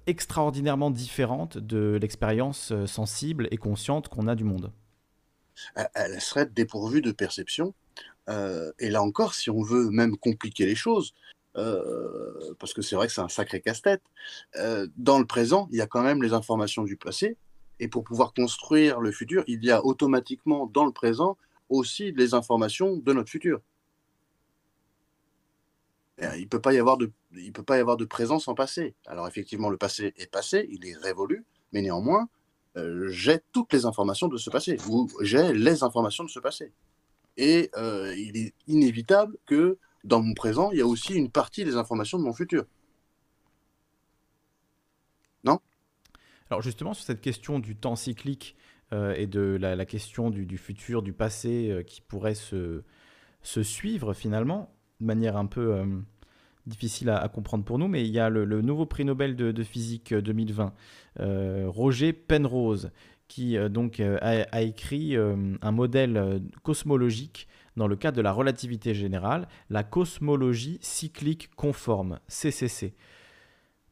extraordinairement 0.07 0.91
différente 0.91 1.59
de 1.59 1.97
l'expérience 2.03 2.73
sensible 2.87 3.47
et 3.53 3.57
consciente 3.57 4.09
qu'on 4.09 4.27
a 4.27 4.35
du 4.35 4.43
monde. 4.43 4.73
Elle 5.95 6.21
serait 6.21 6.47
dépourvue 6.47 7.03
de 7.03 7.13
perception. 7.13 7.73
et 8.27 8.91
là 8.91 9.01
encore, 9.01 9.35
si 9.35 9.49
on 9.49 9.63
veut 9.63 9.89
même 9.91 10.17
compliquer 10.17 10.67
les 10.67 10.75
choses, 10.75 11.15
euh, 11.59 12.55
parce 12.59 12.73
que 12.73 12.83
c'est 12.83 12.95
vrai 12.95 13.09
que 13.09 13.13
c'est 13.13 13.21
un 13.21 13.29
sacré 13.29 13.61
casse-tête. 13.61 14.03
Euh, 14.57 14.87
dans 14.97 15.19
le 15.19 15.27
présent, 15.27 15.69
il 15.73 15.79
y 15.79 15.81
a 15.81 15.87
quand 15.87 16.03
même 16.03 16.23
les 16.23 16.33
informations 16.33 16.85
du 16.85 16.97
passé, 16.97 17.37
et 17.81 17.89
pour 17.89 18.05
pouvoir 18.05 18.33
construire 18.33 19.01
le 19.01 19.11
futur, 19.11 19.45
il 19.47 19.65
y 19.65 19.71
a 19.71 19.85
automatiquement 19.85 20.67
dans 20.67 20.87
le 20.87 20.93
présent 20.93 21.37
aussi 21.69 22.13
les 22.13 22.35
informations 22.35 22.97
de 22.97 23.13
notre 23.13 23.31
futur. 23.31 23.61
Il 26.21 26.43
ne 26.43 26.47
peut 26.47 26.61
pas 26.61 26.73
y 26.73 26.79
avoir 26.79 26.97
de, 26.97 27.13
il 27.33 27.53
peut 27.53 27.63
pas 27.63 27.77
y 27.77 27.81
avoir 27.81 27.97
de 27.97 28.05
présent 28.05 28.41
sans 28.41 28.55
passé. 28.55 28.95
Alors 29.07 29.29
effectivement, 29.29 29.71
le 29.71 29.77
passé 29.77 30.15
est 30.17 30.31
passé, 30.31 30.69
il 30.71 30.85
est 30.85 30.97
révolu, 30.97 31.45
mais 31.73 31.81
néanmoins, 31.81 32.29
euh, 32.77 33.09
j'ai 33.09 33.39
toutes 33.53 33.73
les 33.73 33.87
informations 33.87 34.27
de 34.27 34.37
ce 34.37 34.51
passé, 34.51 34.79
ou 34.89 35.09
j'ai 35.21 35.53
les 35.53 35.85
informations 35.85 36.25
de 36.25 36.31
ce 36.31 36.41
passé. 36.41 36.73
Et 37.37 37.71
il 38.17 38.37
est 38.37 38.53
inévitable 38.67 39.37
que 39.47 39.79
dans 40.05 40.23
mon 40.23 40.35
présent, 40.35 40.71
il 40.71 40.79
y 40.79 40.83
a 40.83 40.87
aussi 40.87 41.15
une 41.15 41.31
partie 41.31 41.65
des 41.65 41.77
informations 41.77 42.19
de 42.19 42.25
mon 42.25 42.33
futur. 42.33 42.65
Non? 45.45 45.61
Alors 46.51 46.63
justement, 46.63 46.95
sur 46.95 47.05
cette 47.05 47.21
question 47.21 47.59
du 47.59 47.77
temps 47.77 47.97
cyclique 47.97 48.57
euh, 48.93 49.15
et 49.15 49.27
de 49.27 49.59
la, 49.61 49.85
question 49.85 50.31
du, 50.31 50.57
futur, 50.57 51.03
du 51.03 51.13
passé, 51.13 51.71
euh, 51.71 51.83
qui 51.83 52.01
pourrait 52.01 52.35
se, 52.35 52.83
suivre 53.43 54.15
finalement, 54.15 54.75
de 55.01 55.07
manière 55.07 55.37
un 55.37 55.45
peu 55.45 55.75
euh, 55.75 55.85
difficile 56.67 57.11
à, 57.11 57.29
comprendre 57.29 57.65
pour 57.65 57.79
nous, 57.79 57.89
mais 57.89 58.07
il 58.07 58.13
y 58.13 58.19
a 58.19 58.31
le, 58.31 58.63
nouveau 58.63 58.87
prix 58.87 59.05
Nobel 59.05 59.37
de, 59.37 59.63
physique 59.63 60.15
2020, 60.15 60.73
Roger 61.67 62.13
Penrose, 62.15 62.91
qui 63.27 63.59
donc 63.69 64.01
a, 64.01 64.63
écrit 64.63 65.17
un 65.17 65.73
modèle 65.73 66.43
cosmologique 66.63 67.47
dans 67.79 67.89
le 67.89 67.97
cadre 67.97 68.17
de 68.17 68.23
la 68.23 68.33
relativité 68.33 68.93
générale, 68.93 69.49
la 69.71 69.85
cosmologie 69.85 70.79
cyclique 70.83 71.51
conforme, 71.57 72.19
CCC. 72.29 72.95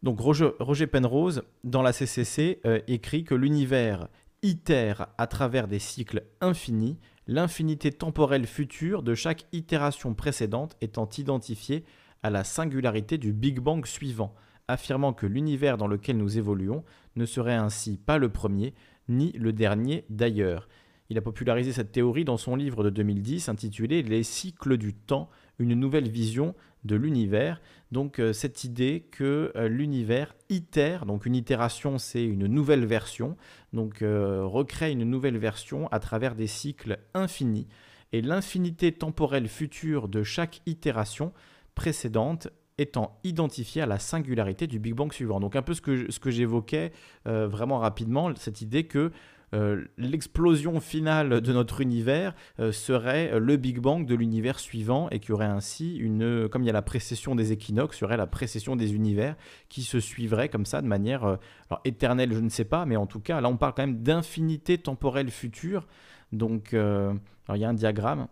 Donc 0.02 0.20
Roger, 0.20 0.86
Penrose, 0.86 1.42
dans 1.64 1.82
la 1.82 1.92
CCC, 1.92 2.60
euh, 2.66 2.80
écrit 2.86 3.24
que 3.24 3.34
l'univers 3.34 4.08
itère 4.42 5.06
à 5.16 5.26
travers 5.26 5.68
des 5.68 5.78
cycles 5.78 6.24
infinis, 6.40 6.98
l'infinité 7.26 7.90
temporelle 7.90 8.46
future 8.46 9.02
de 9.02 9.14
chaque 9.14 9.46
itération 9.52 10.14
précédente 10.14 10.76
étant 10.80 11.08
identifiée 11.16 11.84
à 12.22 12.30
la 12.30 12.44
singularité 12.44 13.18
du 13.18 13.32
Big 13.32 13.60
Bang 13.60 13.86
suivant, 13.86 14.34
affirmant 14.68 15.12
que 15.12 15.26
l'univers 15.26 15.78
dans 15.78 15.88
lequel 15.88 16.18
nous 16.18 16.38
évoluons 16.38 16.84
ne 17.14 17.24
serait 17.24 17.54
ainsi 17.54 17.96
pas 17.96 18.18
le 18.18 18.28
premier, 18.28 18.74
ni 19.08 19.32
le 19.32 19.52
dernier 19.52 20.04
d'ailleurs. 20.10 20.68
Il 21.08 21.18
a 21.18 21.22
popularisé 21.22 21.72
cette 21.72 21.92
théorie 21.92 22.24
dans 22.24 22.36
son 22.36 22.56
livre 22.56 22.82
de 22.82 22.90
2010 22.90 23.48
intitulé 23.48 24.02
Les 24.02 24.22
cycles 24.22 24.76
du 24.76 24.92
temps, 24.92 25.30
une 25.58 25.74
nouvelle 25.74 26.08
vision 26.08 26.54
de 26.84 26.96
l'univers. 26.96 27.60
Donc 27.92 28.18
euh, 28.18 28.32
cette 28.32 28.64
idée 28.64 29.06
que 29.10 29.52
euh, 29.56 29.68
l'univers 29.68 30.34
itère, 30.48 31.06
donc 31.06 31.26
une 31.26 31.36
itération 31.36 31.98
c'est 31.98 32.24
une 32.24 32.46
nouvelle 32.46 32.86
version, 32.86 33.36
donc 33.72 34.02
euh, 34.02 34.44
recrée 34.44 34.90
une 34.90 35.04
nouvelle 35.04 35.38
version 35.38 35.88
à 35.88 36.00
travers 36.00 36.34
des 36.34 36.46
cycles 36.46 36.98
infinis. 37.14 37.68
Et 38.12 38.22
l'infinité 38.22 38.92
temporelle 38.92 39.48
future 39.48 40.08
de 40.08 40.22
chaque 40.22 40.62
itération 40.66 41.32
précédente 41.74 42.48
étant 42.78 43.18
identifiée 43.24 43.82
à 43.82 43.86
la 43.86 43.98
singularité 43.98 44.66
du 44.66 44.78
Big 44.78 44.94
Bang 44.94 45.12
suivant. 45.12 45.40
Donc 45.40 45.56
un 45.56 45.62
peu 45.62 45.74
ce 45.74 45.80
que, 45.80 46.10
ce 46.10 46.20
que 46.20 46.30
j'évoquais 46.30 46.92
vraiment 47.24 47.78
rapidement, 47.78 48.34
cette 48.36 48.60
idée 48.60 48.84
que 48.84 49.12
euh, 49.54 49.84
l'explosion 49.96 50.80
finale 50.80 51.40
de 51.40 51.52
notre 51.52 51.80
univers 51.80 52.34
euh, 52.58 52.72
serait 52.72 53.38
le 53.38 53.56
Big 53.56 53.78
Bang 53.78 54.04
de 54.04 54.14
l'univers 54.16 54.58
suivant 54.58 55.08
et 55.10 55.20
qu'il 55.20 55.30
y 55.30 55.32
aurait 55.32 55.46
ainsi 55.46 55.96
une, 55.96 56.48
comme 56.48 56.64
il 56.64 56.66
y 56.66 56.70
a 56.70 56.72
la 56.72 56.82
précession 56.82 57.36
des 57.36 57.52
équinoxes, 57.52 58.00
il 58.00 58.02
y 58.02 58.04
aurait 58.04 58.16
la 58.16 58.26
précession 58.26 58.74
des 58.74 58.94
univers 58.94 59.36
qui 59.68 59.82
se 59.82 60.00
suivraient 60.00 60.48
comme 60.48 60.66
ça 60.66 60.82
de 60.82 60.88
manière 60.88 61.24
euh, 61.24 61.36
éternelle, 61.84 62.32
je 62.32 62.40
ne 62.40 62.48
sais 62.48 62.64
pas, 62.64 62.86
mais 62.86 62.96
en 62.96 63.06
tout 63.06 63.20
cas, 63.20 63.40
là 63.40 63.48
on 63.48 63.56
parle 63.56 63.74
quand 63.74 63.86
même 63.86 64.02
d'infinité 64.02 64.78
temporelle 64.78 65.30
future. 65.30 65.86
Donc, 66.32 66.70
il 66.72 67.56
y 67.56 67.64
a 67.64 67.68
un 67.68 67.74
diagramme. 67.74 68.26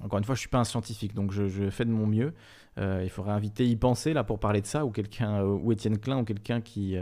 Encore 0.00 0.18
une 0.18 0.24
fois, 0.24 0.36
je 0.36 0.38
ne 0.38 0.42
suis 0.42 0.48
pas 0.48 0.60
un 0.60 0.64
scientifique, 0.64 1.12
donc 1.12 1.32
je, 1.32 1.70
fais 1.70 1.84
de 1.84 1.90
mon 1.90 2.06
mieux. 2.06 2.34
il 2.78 3.10
faudrait 3.10 3.32
inviter 3.32 3.66
y 3.66 3.74
penser 3.74 4.12
là 4.12 4.22
pour 4.22 4.38
parler 4.38 4.60
de 4.60 4.66
ça, 4.66 4.84
ou 4.84 4.90
quelqu'un, 4.90 5.42
ou 5.42 5.72
Étienne 5.72 5.98
Klein, 5.98 6.18
ou 6.18 6.24
quelqu'un 6.24 6.60
qui, 6.60 6.96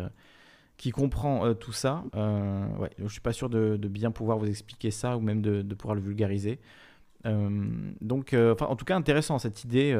qui 0.81 0.93
comprend 0.93 1.45
euh, 1.45 1.53
tout 1.53 1.73
ça. 1.73 2.05
Euh, 2.17 2.67
ouais, 2.79 2.89
je 2.97 3.07
suis 3.09 3.21
pas 3.21 3.35
sûr 3.35 3.51
de, 3.51 3.77
bien 3.77 4.11
pouvoir 4.11 4.39
vous 4.39 4.49
expliquer 4.49 4.91
ça 4.91 5.19
ou 5.19 5.21
même 5.21 5.43
de, 5.43 5.75
pouvoir 5.75 5.95
le 5.95 6.01
vulgariser. 6.01 6.59
Euh, 7.27 7.69
donc, 8.01 8.33
euh, 8.33 8.55
en 8.61 8.77
tout 8.77 8.87
cas, 8.87 8.97
intéressant 8.97 9.39
cette 9.39 9.63
idée. 9.63 9.95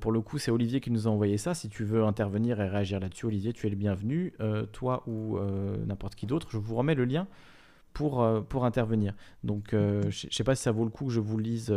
pour 0.00 0.12
le 0.12 0.20
coup, 0.20 0.36
c'est 0.36 0.50
Olivier 0.50 0.80
qui 0.82 0.90
nous 0.90 1.08
a 1.08 1.10
envoyé 1.10 1.38
ça. 1.38 1.54
Si 1.54 1.70
tu 1.70 1.84
veux 1.84 2.04
intervenir 2.04 2.60
et 2.60 2.68
réagir 2.68 3.00
là-dessus, 3.00 3.24
Olivier, 3.24 3.54
tu 3.54 3.66
es 3.66 3.70
le 3.70 3.76
bienvenu. 3.76 4.34
toi 4.72 5.04
ou 5.06 5.38
n'importe 5.86 6.16
qui 6.16 6.26
d'autre, 6.26 6.48
je 6.50 6.58
vous 6.58 6.74
remets 6.74 6.94
le 6.94 7.06
lien 7.06 7.26
pour, 7.94 8.28
pour 8.50 8.66
intervenir. 8.66 9.14
Donc, 9.42 9.68
je 9.70 10.06
ne 10.06 10.30
sais 10.30 10.44
pas 10.44 10.54
si 10.54 10.62
ça 10.64 10.72
vaut 10.72 10.84
le 10.84 10.90
coup 10.90 11.06
que 11.06 11.12
je 11.12 11.20
vous 11.20 11.38
lise 11.38 11.74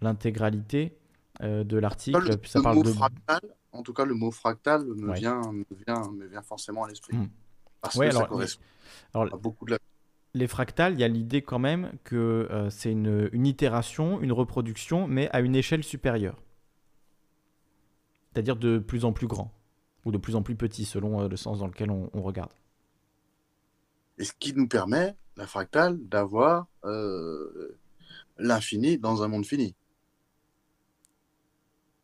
l'intégralité. 0.00 0.96
de 1.40 1.66
Le, 1.68 1.80
l'article. 1.80 2.38
Ça 2.44 2.60
le 2.60 2.62
parle 2.62 2.84
de. 2.84 2.90
fractal, 2.90 3.40
en 3.74 3.82
tout 3.82 3.92
cas, 3.92 4.04
le 4.04 4.14
mot 4.14 4.30
fractal 4.30 4.84
me 4.86 5.10
Ouais. 5.10 5.14
vient, 5.14 5.52
me 5.52 5.64
vient, 5.86 6.10
me 6.12 6.26
vient 6.26 6.42
forcément 6.42 6.84
à 6.84 6.88
l'esprit. 6.88 7.16
Mm. 7.16 7.30
Parce 7.80 7.98
Ouais, 7.98 8.08
que 8.08 8.12
ça 8.12 8.24
alors, 8.24 8.28
les, 8.38 8.48
correspond 8.48 8.64
alors, 9.14 9.28
à 9.30 9.36
beaucoup 9.36 9.66
de 9.66 9.72
la... 9.72 9.78
les 10.34 10.46
fractales, 10.48 10.94
il 10.94 11.00
y 11.00 11.04
a 11.04 11.08
l'idée 11.08 11.42
quand 11.42 11.58
même 11.58 11.92
que 12.04 12.48
euh, 12.50 12.70
c'est 12.70 12.92
une, 12.92 13.28
une 13.32 13.46
itération, 13.46 14.20
une 14.20 14.32
reproduction, 14.32 15.06
mais 15.08 15.30
à 15.30 15.40
une 15.40 15.56
échelle 15.56 15.84
supérieure. 15.84 16.40
C'est-à-dire 18.32 18.56
de 18.56 18.78
plus 18.78 19.04
en 19.04 19.12
plus 19.12 19.26
grand, 19.28 19.52
ou 20.04 20.12
de 20.12 20.18
plus 20.18 20.36
en 20.36 20.42
plus 20.42 20.56
petit, 20.56 20.84
selon 20.84 21.20
euh, 21.22 21.28
le 21.28 21.36
sens 21.36 21.60
dans 21.60 21.66
lequel 21.68 21.90
on, 21.90 22.10
on 22.14 22.22
regarde. 22.22 22.52
Et 24.18 24.24
ce 24.24 24.32
qui 24.38 24.52
nous 24.54 24.68
permet, 24.68 25.16
la 25.36 25.46
fractale, 25.46 25.98
d'avoir 26.08 26.66
euh, 26.84 27.78
l'infini 28.38 28.98
dans 28.98 29.22
un 29.22 29.28
monde 29.28 29.46
fini. 29.46 29.74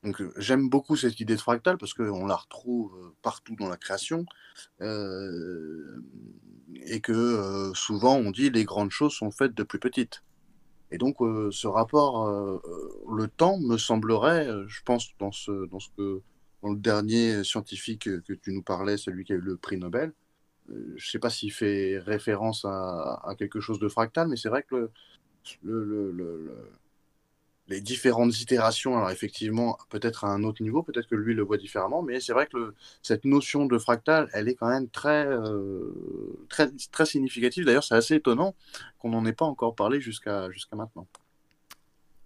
Donc 0.03 0.21
euh, 0.21 0.33
j'aime 0.39 0.69
beaucoup 0.69 0.97
cette 0.97 1.21
idée 1.21 1.35
de 1.35 1.41
fractale 1.41 1.77
parce 1.77 1.93
qu'on 1.93 2.27
la 2.27 2.37
retrouve 2.37 2.95
euh, 2.97 3.15
partout 3.23 3.55
dans 3.57 3.69
la 3.69 3.77
création 3.77 4.25
euh, 4.81 6.03
et 6.87 7.01
que 7.01 7.73
souvent 7.75 8.17
on 8.17 8.31
dit 8.31 8.51
les 8.51 8.65
grandes 8.65 8.91
choses 8.91 9.13
sont 9.13 9.31
faites 9.31 9.55
de 9.55 9.63
plus 9.63 9.79
petites. 9.79 10.23
Et 10.93 10.99
donc 10.99 11.19
ce 11.21 11.67
rapport, 11.69 12.29
le 13.13 13.29
temps 13.29 13.59
me 13.61 13.77
semblerait, 13.77 14.49
je 14.67 14.81
pense 14.85 15.09
dans 15.21 15.31
ce, 15.31 15.69
dans 16.63 16.69
le 16.69 16.77
dernier 16.77 17.45
scientifique 17.45 18.09
que, 18.23 18.33
tu 18.33 18.53
nous 18.53 18.63
parlais, 18.63 18.97
celui 18.97 19.25
qui 19.25 19.33
a 19.33 19.37
eu 19.37 19.41
le 19.41 19.57
prix 19.57 19.79
Nobel, 19.79 20.13
je 20.69 20.75
ne 20.75 20.99
sais 20.99 21.21
pas 21.21 21.31
s'il 21.31 21.53
fait 21.53 21.99
référence 21.99 22.65
à, 22.65 23.35
quelque 23.39 23.61
chose 23.61 23.79
de 23.79 23.89
fractal, 23.89 24.27
mais 24.29 24.37
c'est 24.37 24.49
vrai 24.49 24.65
que 24.65 24.91
le- 25.63 26.13
les 27.71 27.81
différentes 27.81 28.41
itérations, 28.41 28.97
alors 28.97 29.11
effectivement, 29.11 29.79
peut-être 29.89 30.25
à 30.25 30.29
un 30.29 30.43
autre 30.45 30.63
niveau, 30.63 30.83
peut-être 30.83 31.07
que 31.09 31.15
lui 31.15 31.35
le 31.35 31.43
voit 31.43 31.57
différemment, 31.57 32.03
mais 32.03 32.21
c'est 32.21 32.33
vrai 32.33 32.47
que 32.47 32.57
le- 32.57 32.75
cette 33.03 33.25
notion 33.25 33.67
de 33.67 33.79
fractal, 33.79 34.29
elle 34.33 34.49
est 34.49 34.55
quand 34.57 34.69
même 34.69 34.89
très, 34.89 35.27
euh, 35.27 35.93
très, 36.49 36.69
très 36.93 37.07
significative. 37.07 37.65
D'ailleurs, 37.65 37.85
c'est 37.85 37.95
assez 37.95 38.17
étonnant 38.17 38.55
qu'on 38.99 39.11
n'en 39.11 39.25
ait 39.25 39.33
pas 39.33 39.47
encore 39.47 39.75
parlé 39.75 40.01
jusqu'à 40.01 40.51
jusqu'à 40.51 40.77
maintenant. 40.77 41.07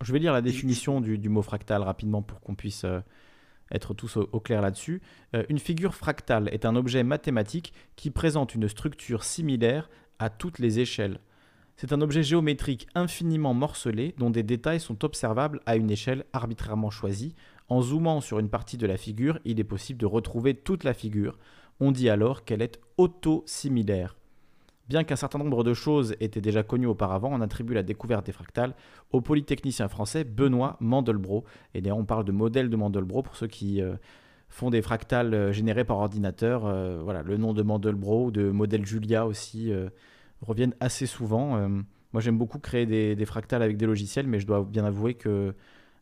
Je 0.01 0.13
vais 0.13 0.19
lire 0.19 0.33
la 0.33 0.43
définition 0.43 1.01
du, 1.01 1.19
du 1.19 1.29
mot 1.29 1.43
fractal 1.43 1.83
rapidement 1.83 2.23
pour 2.23 2.41
qu'on 2.41 2.55
puisse 2.55 2.85
euh, 2.85 3.01
être 3.71 3.95
tous 3.95 4.17
au, 4.17 4.29
au 4.33 4.41
clair 4.41 4.61
là-dessus. 4.61 5.01
Euh, 5.35 5.45
une 5.49 5.59
figure 5.59 5.95
fractale 5.95 6.49
est 6.53 6.65
un 6.65 6.77
objet 6.77 7.03
mathématique 7.05 7.73
qui 7.97 8.11
présente 8.11 8.55
une 8.55 8.69
structure 8.69 9.25
similaire 9.25 9.89
à 10.19 10.31
toutes 10.31 10.59
les 10.59 10.81
échelles. 10.81 11.21
C'est 11.77 11.93
un 11.93 12.01
objet 12.01 12.23
géométrique 12.23 12.87
infiniment 12.95 13.53
morcelé 13.53 14.15
dont 14.19 14.31
des 14.31 14.45
détails 14.45 14.79
sont 14.79 15.05
observables 15.05 15.61
à 15.67 15.75
une 15.75 15.91
échelle 15.91 16.25
arbitrairement 16.33 16.91
choisie. 16.91 17.35
En 17.69 17.83
zoomant 17.83 18.21
sur 18.21 18.39
une 18.39 18.49
partie 18.49 18.77
de 18.77 18.87
la 18.87 18.97
figure, 18.97 19.41
il 19.45 19.59
est 19.59 19.65
possible 19.65 19.99
de 19.99 20.07
retrouver 20.07 20.55
toute 20.55 20.85
la 20.85 20.95
figure. 20.95 21.37
On 21.81 21.91
dit 21.91 22.09
alors 22.09 22.45
qu'elle 22.45 22.63
est 22.63 22.81
auto-similaire. 22.97 24.17
Bien 24.89 25.03
qu'un 25.03 25.17
certain 25.17 25.39
nombre 25.39 25.65
de 25.65 25.75
choses 25.75 26.15
étaient 26.21 26.43
déjà 26.43 26.63
connues 26.63 26.87
auparavant, 26.87 27.31
on 27.33 27.41
attribue 27.41 27.75
la 27.75 27.83
découverte 27.83 28.27
des 28.27 28.33
fractales 28.33 28.75
au 29.11 29.21
polytechnicien 29.21 29.89
français 29.89 30.25
Benoît 30.25 30.77
Mandelbrot. 30.79 31.45
Et 31.73 31.81
d'ailleurs, 31.81 31.99
on 31.99 32.05
parle 32.05 32.25
de 32.25 32.33
modèle 32.33 32.69
de 32.69 32.77
Mandelbrot 32.77 33.23
pour 33.23 33.35
ceux 33.35 33.47
qui 33.47 33.81
euh, 33.81 33.97
font 34.49 34.69
des 34.69 34.83
fractales 34.83 35.33
euh, 35.33 35.53
générés 35.53 35.85
par 35.85 35.97
ordinateur. 35.97 36.67
Euh, 36.67 37.01
voilà, 37.03 37.23
le 37.23 37.39
nom 37.39 37.55
de 37.55 37.63
Mandelbrot 37.63 38.27
ou 38.27 38.31
de 38.31 38.51
modèle 38.51 38.85
Julia 38.85 39.27
aussi 39.27 39.73
reviennent 40.45 40.75
assez 40.81 41.07
souvent. 41.07 41.57
Euh, 41.57 41.69
moi, 42.13 42.21
j'aime 42.21 42.39
beaucoup 42.39 42.59
créer 42.59 42.87
des, 42.87 43.25
fractales 43.27 43.63
avec 43.63 43.77
des 43.77 43.87
logiciels, 43.87 44.27
mais 44.27 44.39
je 44.39 44.47
dois 44.47 44.65
bien 44.65 44.85
avouer 44.85 45.15
que 45.15 45.55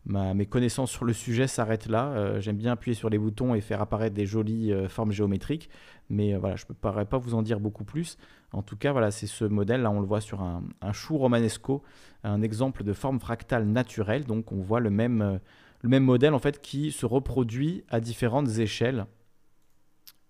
mes 0.04 0.46
connaissances 0.46 0.90
sur 0.90 1.04
le 1.04 1.12
sujet 1.12 1.46
s'arrêtent 1.46 1.86
là. 1.86 2.08
Euh, 2.08 2.40
j'aime 2.40 2.56
bien 2.56 2.72
appuyer 2.72 2.94
sur 2.94 3.08
les 3.08 3.18
boutons 3.18 3.54
et 3.54 3.60
faire 3.60 3.80
apparaître 3.80 4.14
des 4.14 4.26
jolies 4.26 4.72
euh, 4.72 4.88
formes 4.88 5.12
géométriques, 5.12 5.70
mais 6.10 6.34
voilà, 6.36 6.56
je 6.56 6.64
ne 6.68 6.74
pourrais 6.74 7.06
pas 7.06 7.18
vous 7.18 7.34
en 7.34 7.42
dire 7.42 7.60
beaucoup 7.60 7.84
plus. 7.84 8.18
En 8.52 8.62
tout 8.62 8.76
cas, 8.76 8.92
voilà, 8.92 9.10
c'est 9.10 9.28
ce 9.28 9.44
modèle. 9.44 9.82
Là, 9.82 9.90
on 9.90 10.00
le 10.00 10.06
voit 10.06 10.20
sur 10.20 10.42
un, 10.42 10.62
chou 10.92 11.16
romanesco, 11.16 11.82
un 12.24 12.42
exemple 12.42 12.84
de 12.84 12.92
forme 12.92 13.20
fractale 13.20 13.64
naturelle. 13.64 14.24
Donc, 14.24 14.52
on 14.52 14.60
voit 14.60 14.80
le 14.80 14.90
même, 14.90 15.40
le 15.80 15.88
même 15.88 16.04
modèle 16.04 16.34
en 16.34 16.38
fait 16.38 16.60
qui 16.60 16.92
se 16.92 17.06
reproduit 17.06 17.84
à 17.88 18.00
différentes 18.00 18.58
échelles. 18.58 19.06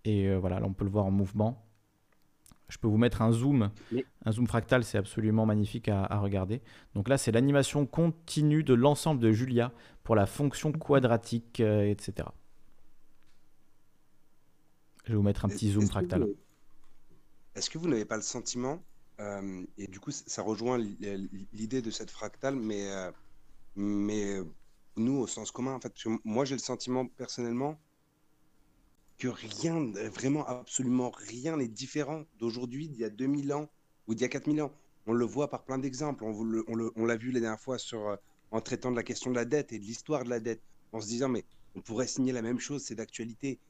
Et 0.05 0.33
voilà, 0.37 0.61
là, 0.61 0.67
on 0.67 0.73
peut 0.73 0.85
le 0.85 0.91
voir 0.91 1.07
en 1.07 1.11
mouvement. 1.11 1.65
Je 2.73 2.79
peux 2.79 2.89
vous 2.89 2.97
mettre 2.97 3.21
un 3.21 3.33
zoom. 3.33 3.71
Un 4.25 4.33
zoom 4.33 4.47
fractal, 4.47 4.83
c'est 4.83 4.97
absolument 4.97 5.45
magnifique 5.45 5.89
à, 5.89 6.05
à 6.05 6.19
regarder. 6.21 6.63
Donc 6.95 7.07
là, 7.11 7.19
c'est 7.19 7.31
l'animation 7.31 7.85
continue 7.85 8.65
de 8.65 8.73
l'ensemble 8.73 9.21
de 9.21 9.31
Julia 9.31 9.73
pour 10.05 10.15
la 10.17 10.25
fonction 10.25 10.73
quadratique, 10.73 11.61
euh, 11.61 11.83
etc. 11.91 12.29
Je 15.05 15.11
vais 15.11 15.17
vous 15.17 15.23
mettre 15.23 15.45
un 15.45 15.49
petit 15.49 15.71
zoom 15.73 15.83
fractal. 15.87 16.23
Est-ce 17.55 17.69
que 17.69 17.77
vous 17.77 17.89
n'avez 17.89 18.07
pas 18.07 18.17
le 18.17 18.23
sentiment, 18.23 18.83
euh, 19.21 19.63
et 19.77 19.87
du 19.87 20.01
coup 20.01 20.11
ça 20.11 20.41
rejoint 20.41 20.79
l'i- 20.79 21.29
l'idée 21.53 21.83
de 21.83 21.91
cette 21.91 22.11
fractale, 22.11 22.57
mais, 22.57 22.91
euh, 22.91 23.11
mais 23.77 24.39
euh, 24.39 24.45
nous 24.97 25.19
au 25.19 25.27
sens 25.27 25.51
commun, 25.51 25.75
en 25.75 25.81
fait, 25.81 25.93
moi 26.25 26.47
j'ai 26.47 26.55
le 26.55 26.61
sentiment 26.61 27.07
personnellement 27.07 27.79
que 29.23 29.29
rien, 29.29 29.93
vraiment 30.11 30.45
absolument 30.47 31.11
rien 31.11 31.57
n'est 31.57 31.69
différent 31.69 32.25
d'aujourd'hui, 32.41 32.89
d'il 32.89 33.03
y 33.03 33.05
a 33.05 33.11
2000 33.11 33.53
ans 33.53 33.71
ou 34.09 34.15
d'il 34.15 34.23
y 34.23 34.25
a 34.25 34.29
4000 34.29 34.61
ans. 34.63 34.73
On 35.07 35.13
le 35.13 35.25
voit 35.25 35.49
par 35.49 35.63
plein 35.63 35.79
d'exemples. 35.79 36.25
On, 36.25 37.07
l'a 37.07 37.17
vu 37.17 37.31
la 37.31 37.39
dernière 37.39 37.61
fois 37.61 37.77
euh, 37.93 38.17
en 38.51 38.61
traitant 38.61 38.91
de 38.91 38.97
la 38.97 39.05
question 39.05 39.31
de 39.31 39.37
la 39.37 39.45
dette 39.45 39.73
et 39.73 39.79
de 39.79 39.85
l'histoire 39.85 40.25
de 40.25 40.31
la 40.31 40.41
dette, 40.41 40.61
en 40.91 41.01
se 41.01 41.07
disant, 41.07 41.29
mais 41.29 41.45
on 41.77 41.81
pourrait 41.81 42.09
signer 42.09 42.33
la 42.33 42.43
même 42.43 42.59
chose, 42.59 42.83
c'est 42.83 42.97
d'actualité. 42.97 43.61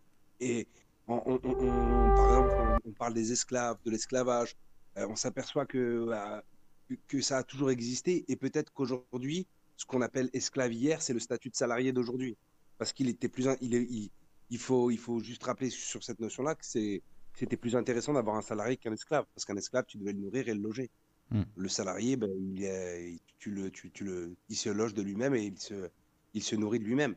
Et 0.40 0.66
on, 1.06 1.18
par 1.18 2.28
exemple, 2.28 2.80
on, 2.86 2.92
parle 2.92 3.12
des 3.12 3.32
esclaves, 3.32 3.76
de 3.84 3.90
l'esclavage. 3.90 4.56
Euh, 4.96 5.06
on 5.10 5.16
s'aperçoit 5.16 5.66
que, 5.66 6.06
euh, 6.08 6.96
que- 7.08 7.20
ça 7.20 7.36
a 7.38 7.42
toujours 7.42 7.70
existé 7.70 8.24
et 8.26 8.36
peut-être 8.36 8.72
qu'aujourd'hui, 8.72 9.46
ce 9.76 9.84
qu'on 9.84 10.00
appelle 10.00 10.30
esclave 10.32 10.72
hier, 10.72 11.02
c'est 11.02 11.12
le 11.12 11.20
statut 11.20 11.50
de 11.50 11.56
salarié 11.56 11.92
d'aujourd'hui. 11.92 12.38
Parce 12.78 12.94
qu'il 12.94 13.10
était 13.10 13.28
plus. 13.28 13.46
Il, 13.60 13.74
il, 13.74 14.10
il 14.52 14.58
faut, 14.58 14.90
il 14.90 14.98
faut 14.98 15.18
juste 15.18 15.42
rappeler 15.44 15.70
sur 15.70 16.04
cette 16.04 16.20
notion-là 16.20 16.54
que 16.54 16.64
c'est, 16.66 17.02
c'était 17.34 17.56
plus 17.56 17.74
intéressant 17.74 18.12
d'avoir 18.12 18.36
un 18.36 18.42
salarié 18.42 18.76
qu'un 18.76 18.92
esclave. 18.92 19.24
Parce 19.34 19.46
qu'un 19.46 19.56
esclave, 19.56 19.86
tu 19.88 19.96
devais 19.96 20.12
le 20.12 20.18
nourrir 20.20 20.46
et 20.48 20.54
le 20.54 20.60
loger. 20.60 20.90
Mm. 21.30 21.42
Le 21.56 21.68
salarié, 21.68 22.16
ben, 22.16 22.30
il, 22.38 22.62
est- 22.62 23.18
tu 23.38 23.50
le, 23.50 23.70
tu, 23.70 23.90
tu 23.90 24.04
le, 24.04 24.36
il 24.50 24.56
se 24.56 24.68
loge 24.68 24.92
de 24.92 25.00
lui-même 25.00 25.34
et 25.34 25.44
il 25.46 25.58
se, 25.58 25.88
il 26.34 26.42
se 26.42 26.54
nourrit 26.54 26.80
de 26.80 26.84
lui-même. 26.84 27.16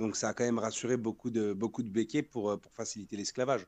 Donc 0.00 0.16
ça 0.16 0.30
a 0.30 0.34
quand 0.34 0.42
même 0.44 0.58
rassuré 0.58 0.96
beaucoup 0.96 1.30
de, 1.30 1.52
beaucoup 1.52 1.84
de 1.84 1.90
béquets 1.90 2.24
pour, 2.24 2.50
euh, 2.50 2.56
pour 2.56 2.72
faciliter 2.72 3.16
l'esclavage. 3.16 3.64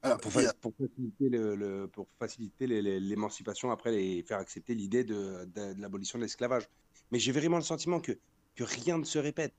Alors, 0.00 0.18
Pour, 0.18 0.32
il 0.32 0.40
y 0.40 0.44
fa- 0.44 0.50
a- 0.50 0.54
pour 0.54 0.72
faciliter 0.74 1.28
le, 1.28 1.54
le- 1.54 1.88
pour 1.88 2.06
faciliter 2.18 2.66
les- 2.66 2.80
les- 2.80 3.00
l'émancipation 3.00 3.70
après 3.70 4.02
et 4.02 4.22
faire 4.22 4.38
accepter 4.38 4.74
l'idée 4.74 5.04
de, 5.04 5.44
de- 5.54 5.74
de 5.74 5.80
l'abolition 5.82 6.18
de 6.18 6.24
l'esclavage. 6.24 6.66
Mais 7.10 7.18
j'ai 7.18 7.32
vraiment 7.32 7.56
le 7.58 7.62
sentiment 7.62 8.00
que, 8.00 8.12
que 8.54 8.64
rien 8.64 8.96
ne 8.96 9.04
se 9.04 9.18
répète. 9.18 9.52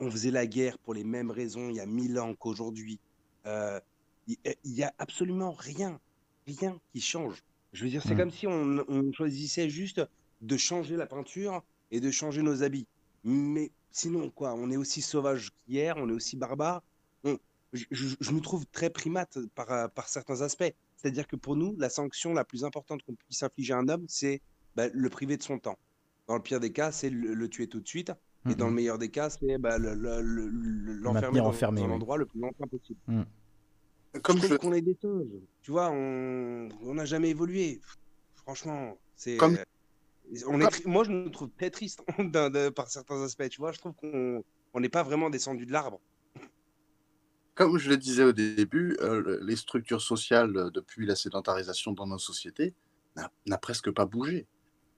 On 0.00 0.10
faisait 0.10 0.30
la 0.30 0.46
guerre 0.46 0.78
pour 0.78 0.94
les 0.94 1.04
mêmes 1.04 1.30
raisons 1.30 1.68
il 1.68 1.76
y 1.76 1.80
a 1.80 1.86
mille 1.86 2.18
ans 2.18 2.34
qu'aujourd'hui. 2.34 2.98
Euh, 3.46 3.80
Il 4.26 4.36
il 4.64 4.74
y 4.74 4.82
a 4.82 4.92
absolument 4.98 5.52
rien, 5.52 5.98
rien 6.46 6.78
qui 6.92 7.00
change. 7.00 7.42
Je 7.72 7.84
veux 7.84 7.90
dire, 7.90 8.02
c'est 8.02 8.14
Mm. 8.14 8.18
comme 8.18 8.30
si 8.30 8.46
on, 8.46 8.84
on 8.88 9.12
choisissait 9.12 9.68
juste 9.68 10.00
de 10.40 10.56
changer 10.56 10.96
la 10.96 11.06
peinture 11.06 11.62
et 11.90 12.00
de 12.00 12.10
changer 12.10 12.42
nos 12.42 12.62
habits. 12.62 12.86
Mais 13.24 13.70
sinon, 13.90 14.30
quoi, 14.30 14.54
on 14.54 14.70
est 14.70 14.76
aussi 14.76 15.02
sauvage 15.02 15.50
qu'hier, 15.58 15.96
on 15.96 16.08
est 16.08 16.12
aussi 16.12 16.36
barbare. 16.36 16.82
On- 17.24 17.38
je, 17.72 17.84
je- 17.90 18.16
je 18.20 18.30
nous 18.32 18.40
trouve 18.40 18.66
très 18.66 18.90
primates 18.90 19.38
par, 19.54 19.70
euh, 19.72 19.88
par 19.88 20.08
certains 20.08 20.40
aspects. 20.42 20.72
C'est-à-dire 20.96 21.26
que 21.26 21.36
pour 21.36 21.56
nous, 21.56 21.74
la 21.78 21.88
sanction 21.90 22.32
la 22.32 22.44
plus 22.44 22.64
importante 22.64 23.02
qu'on 23.02 23.14
puisse 23.14 23.42
infliger 23.42 23.72
à 23.74 23.78
un 23.78 23.88
homme, 23.88 24.04
c'est 24.08 24.40
bah, 24.76 24.88
le 24.92 25.08
priver 25.10 25.36
de 25.36 25.42
son 25.42 25.58
temps. 25.58 25.78
Dans 26.28 26.36
le 26.36 26.42
pire 26.42 26.60
des 26.60 26.72
cas, 26.72 26.92
c'est 26.92 27.10
le, 27.10 27.34
le 27.34 27.48
tuer 27.48 27.66
tout 27.68 27.80
de 27.80 27.88
suite. 27.88 28.12
Et 28.48 28.54
dans 28.54 28.68
le 28.68 28.72
meilleur 28.72 28.96
des 28.98 29.10
cas, 29.10 29.28
c'est 29.28 29.58
bah, 29.58 29.76
le- 29.76 29.94
le- 29.94 30.22
le- 30.22 30.48
le- 30.48 30.92
l'enfermer 30.94 31.40
dans, 31.40 31.46
enfermé, 31.48 31.80
dans 31.80 31.86
un 31.86 31.90
oui. 31.90 31.94
endroit 31.96 32.16
le 32.16 32.24
plus 32.26 32.40
longtemps 32.40 32.66
possible. 32.68 32.98
comme 34.22 34.38
je 34.38 34.54
qu'on 34.54 34.72
est 34.72 34.80
des 34.80 34.96
singes. 35.00 35.26
Tu 35.62 35.70
vois, 35.70 35.90
on 35.90 36.68
on 36.82 36.94
n'a 36.94 37.04
jamais 37.04 37.30
évolué. 37.30 37.80
Franchement, 38.36 38.98
c'est. 39.16 39.36
Comme- 39.36 39.58
On 40.46 40.60
est 40.60 40.68
tri- 40.68 40.84
Moi, 40.86 41.04
je 41.04 41.10
me 41.10 41.28
trouve 41.30 41.50
très 41.50 41.70
triste 41.70 42.02
par 42.76 42.88
certains 42.88 43.20
aspects. 43.22 43.48
Tu 43.50 43.60
vois, 43.60 43.72
je 43.72 43.78
trouve 43.78 43.92
qu'on 43.94 44.42
on 44.72 44.80
n'est 44.80 44.88
pas 44.88 45.02
vraiment 45.02 45.28
descendu 45.28 45.66
de 45.66 45.72
l'arbre. 45.72 46.00
Comme 47.54 47.76
je 47.78 47.90
le 47.90 47.96
disais 47.98 48.22
au 48.24 48.32
début, 48.32 48.96
euh, 49.00 49.38
les 49.42 49.56
structures 49.56 50.00
sociales, 50.00 50.56
euh, 50.56 50.70
depuis 50.70 51.04
la 51.04 51.14
sédentarisation 51.16 51.92
dans 51.92 52.06
nos 52.06 52.18
sociétés, 52.18 52.74
n'a 53.16 53.30
n'a 53.46 53.58
presque 53.58 53.90
pas 53.90 54.06
bougé. 54.06 54.46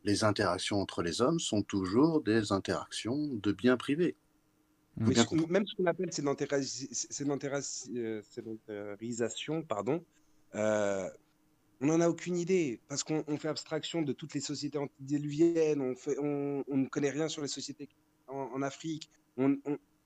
Les 0.04 0.24
interactions 0.24 0.80
entre 0.80 1.02
les 1.02 1.20
hommes 1.20 1.38
sont 1.40 1.62
toujours 1.62 2.22
des 2.22 2.52
interactions 2.52 3.28
de 3.34 3.52
biens 3.52 3.76
privés. 3.76 4.16
Bien 4.96 5.24
ce- 5.24 5.34
même 5.50 5.66
ce 5.66 5.74
qu'on 5.76 5.86
appelle 5.86 6.10
sédentaris- 6.10 6.88
sédentaris- 7.10 7.88
euh, 7.96 8.20
sédentarisation, 8.28 9.62
pardon, 9.62 10.04
euh, 10.54 11.08
on 11.80 11.86
n'en 11.86 12.00
a 12.00 12.08
aucune 12.08 12.36
idée 12.36 12.80
parce 12.88 13.02
qu'on 13.02 13.24
on 13.26 13.36
fait 13.38 13.48
abstraction 13.48 14.02
de 14.02 14.12
toutes 14.12 14.34
les 14.34 14.40
sociétés 14.40 14.78
antédiluviennes, 14.78 15.80
on, 15.80 15.94
fait, 15.94 16.16
on, 16.18 16.62
on 16.68 16.76
ne 16.76 16.86
connaît 16.88 17.10
rien 17.10 17.28
sur 17.28 17.42
les 17.42 17.48
sociétés 17.48 17.88
en, 18.28 18.50
en 18.54 18.62
Afrique, 18.62 19.10
On 19.36 19.56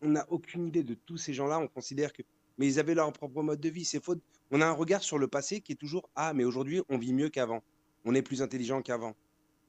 n'a 0.03 0.27
aucune 0.31 0.67
idée 0.67 0.85
de 0.85 0.95
tous 0.95 1.17
ces 1.17 1.33
gens-là. 1.33 1.59
On 1.59 1.69
considère 1.69 2.13
que. 2.13 2.23
Mais 2.59 2.67
ils 2.67 2.79
avaient 2.79 2.95
leur 2.95 3.11
propre 3.13 3.43
mode 3.43 3.61
de 3.61 3.69
vie. 3.71 3.85
C'est 3.85 4.03
faux. 4.03 4.15
On 4.51 4.61
a 4.61 4.67
un 4.67 4.73
regard 4.73 5.03
sur 5.03 5.19
le 5.19 5.27
passé 5.27 5.61
qui 5.63 5.73
est 5.73 5.77
toujours 5.77 6.09
Ah, 6.15 6.33
mais 6.35 6.45
aujourd'hui, 6.45 6.83
on 6.91 6.99
vit 6.99 7.13
mieux 7.15 7.31
qu'avant. 7.31 7.63
On 8.05 8.15
est 8.15 8.23
plus 8.23 8.41
intelligent 8.43 8.83
qu'avant. 8.83 9.17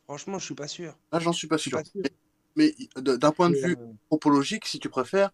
Franchement, 0.07 0.39
je 0.39 0.45
suis 0.45 0.55
pas 0.55 0.69
sûr. 0.69 0.97
Ah, 1.11 1.19
j'en 1.19 1.33
suis 1.33 1.47
pas 1.47 1.57
sûr. 1.57 1.81
Mais 2.55 2.73
d'un 2.95 3.31
point 3.31 3.49
de 3.49 3.55
vue 3.55 3.75
euh, 3.77 3.93
anthropologique, 4.09 4.65
si 4.65 4.79
tu 4.79 4.89
préfères, 4.89 5.31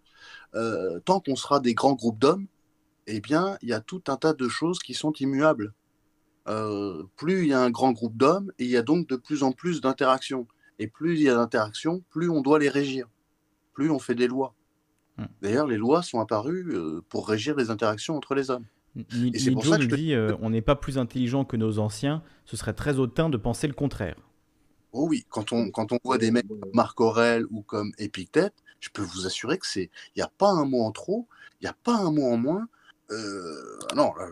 euh, 0.56 1.00
tant 1.06 1.20
qu'on 1.20 1.36
sera 1.36 1.60
des 1.60 1.76
grands 1.76 1.94
groupes 1.94 2.18
d'hommes, 2.18 2.48
eh 3.06 3.22
bien, 3.22 3.58
il 3.62 3.70
y 3.70 3.74
a 3.74 3.80
tout 3.80 4.02
un 4.08 4.18
tas 4.18 4.34
de 4.34 4.50
choses 4.50 4.80
qui 4.80 4.96
sont 4.96 5.14
immuables. 5.14 5.74
Euh, 6.50 7.04
plus 7.16 7.44
il 7.44 7.50
y 7.50 7.54
a 7.54 7.62
un 7.62 7.70
grand 7.70 7.92
groupe 7.92 8.18
d'hommes, 8.18 8.52
il 8.58 8.68
y 8.68 8.76
a 8.76 8.82
donc 8.82 9.08
de 9.08 9.16
plus 9.16 9.44
en 9.44 9.52
plus 9.52 9.80
d'interactions. 9.80 10.48
Et 10.80 10.88
plus 10.88 11.16
il 11.16 11.22
y 11.22 11.30
a 11.30 11.36
d'interactions, 11.36 12.04
plus 12.10 12.30
on 12.30 12.42
doit 12.42 12.58
les 12.58 12.68
régir. 12.68 13.08
Plus 13.74 13.92
on 13.92 14.00
fait 14.00 14.16
des 14.16 14.28
lois. 14.28 14.56
Hmm. 15.18 15.26
D'ailleurs, 15.44 15.68
les 15.68 15.78
lois 15.78 16.02
sont 16.02 16.20
apparues 16.20 16.76
pour 17.10 17.30
régir 17.30 17.56
les 17.56 17.70
interactions 17.70 18.18
entre 18.18 18.34
les 18.34 18.50
hommes. 18.50 18.66
et 18.98 19.38
c'est 19.38 19.52
pour 19.52 19.66
ça 19.66 19.78
que 19.78 19.84
je 19.84 19.96
dis, 19.96 20.16
on 20.42 20.50
n'est 20.50 20.64
pas 20.64 20.76
plus 20.76 20.98
intelligent 20.98 21.46
que 21.46 21.58
nos 21.58 21.78
anciens. 21.78 22.24
Ce 22.46 22.58
serait 22.58 22.74
très 22.74 22.98
hautain 22.98 23.30
de 23.30 23.38
penser 23.38 23.68
le 23.68 23.74
contraire. 23.74 24.18
Oh 24.94 25.08
oui, 25.10 25.26
quand 25.30 25.52
on, 25.52 25.72
quand 25.72 25.92
on 25.92 25.98
voit 26.04 26.20
des 26.20 26.30
mecs 26.30 26.48
comme 26.48 26.62
Marc 26.74 27.02
Aurel 27.02 27.46
ou 27.50 27.64
comme 27.64 27.92
Épictète, 27.98 28.54
je 28.80 28.90
peux 28.90 29.02
vous 29.02 29.26
assurer 29.26 29.58
que 29.58 29.66
c'est, 29.66 29.90
il 30.16 30.20
n'y 30.20 30.22
a 30.22 30.32
pas 30.38 30.50
un 30.50 30.66
mot 30.66 30.84
en 30.84 30.92
trop, 30.92 31.28
il 31.60 31.66
n'y 31.66 31.70
a 31.70 31.74
pas 31.74 31.96
un 31.96 32.12
mot 32.12 32.26
en 32.26 32.38
moins. 32.38 32.68
Euh, 33.10 33.80
non, 33.96 34.14
là, 34.14 34.30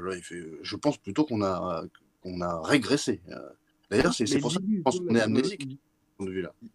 je 0.62 0.76
pense 0.76 0.98
plutôt 0.98 1.26
qu'on 1.26 1.42
a, 1.42 1.84
qu'on 2.22 2.42
a 2.42 2.62
régressé. 2.62 3.22
Euh, 3.30 3.50
d'ailleurs, 3.90 4.14
c'est, 4.14 4.40
pour 4.40 4.52
ça 4.52 4.60
que 4.60 4.66
je 4.70 4.82
pense 4.82 5.00
qu'on 5.00 5.16
est 5.16 5.22
amnésique. 5.22 5.80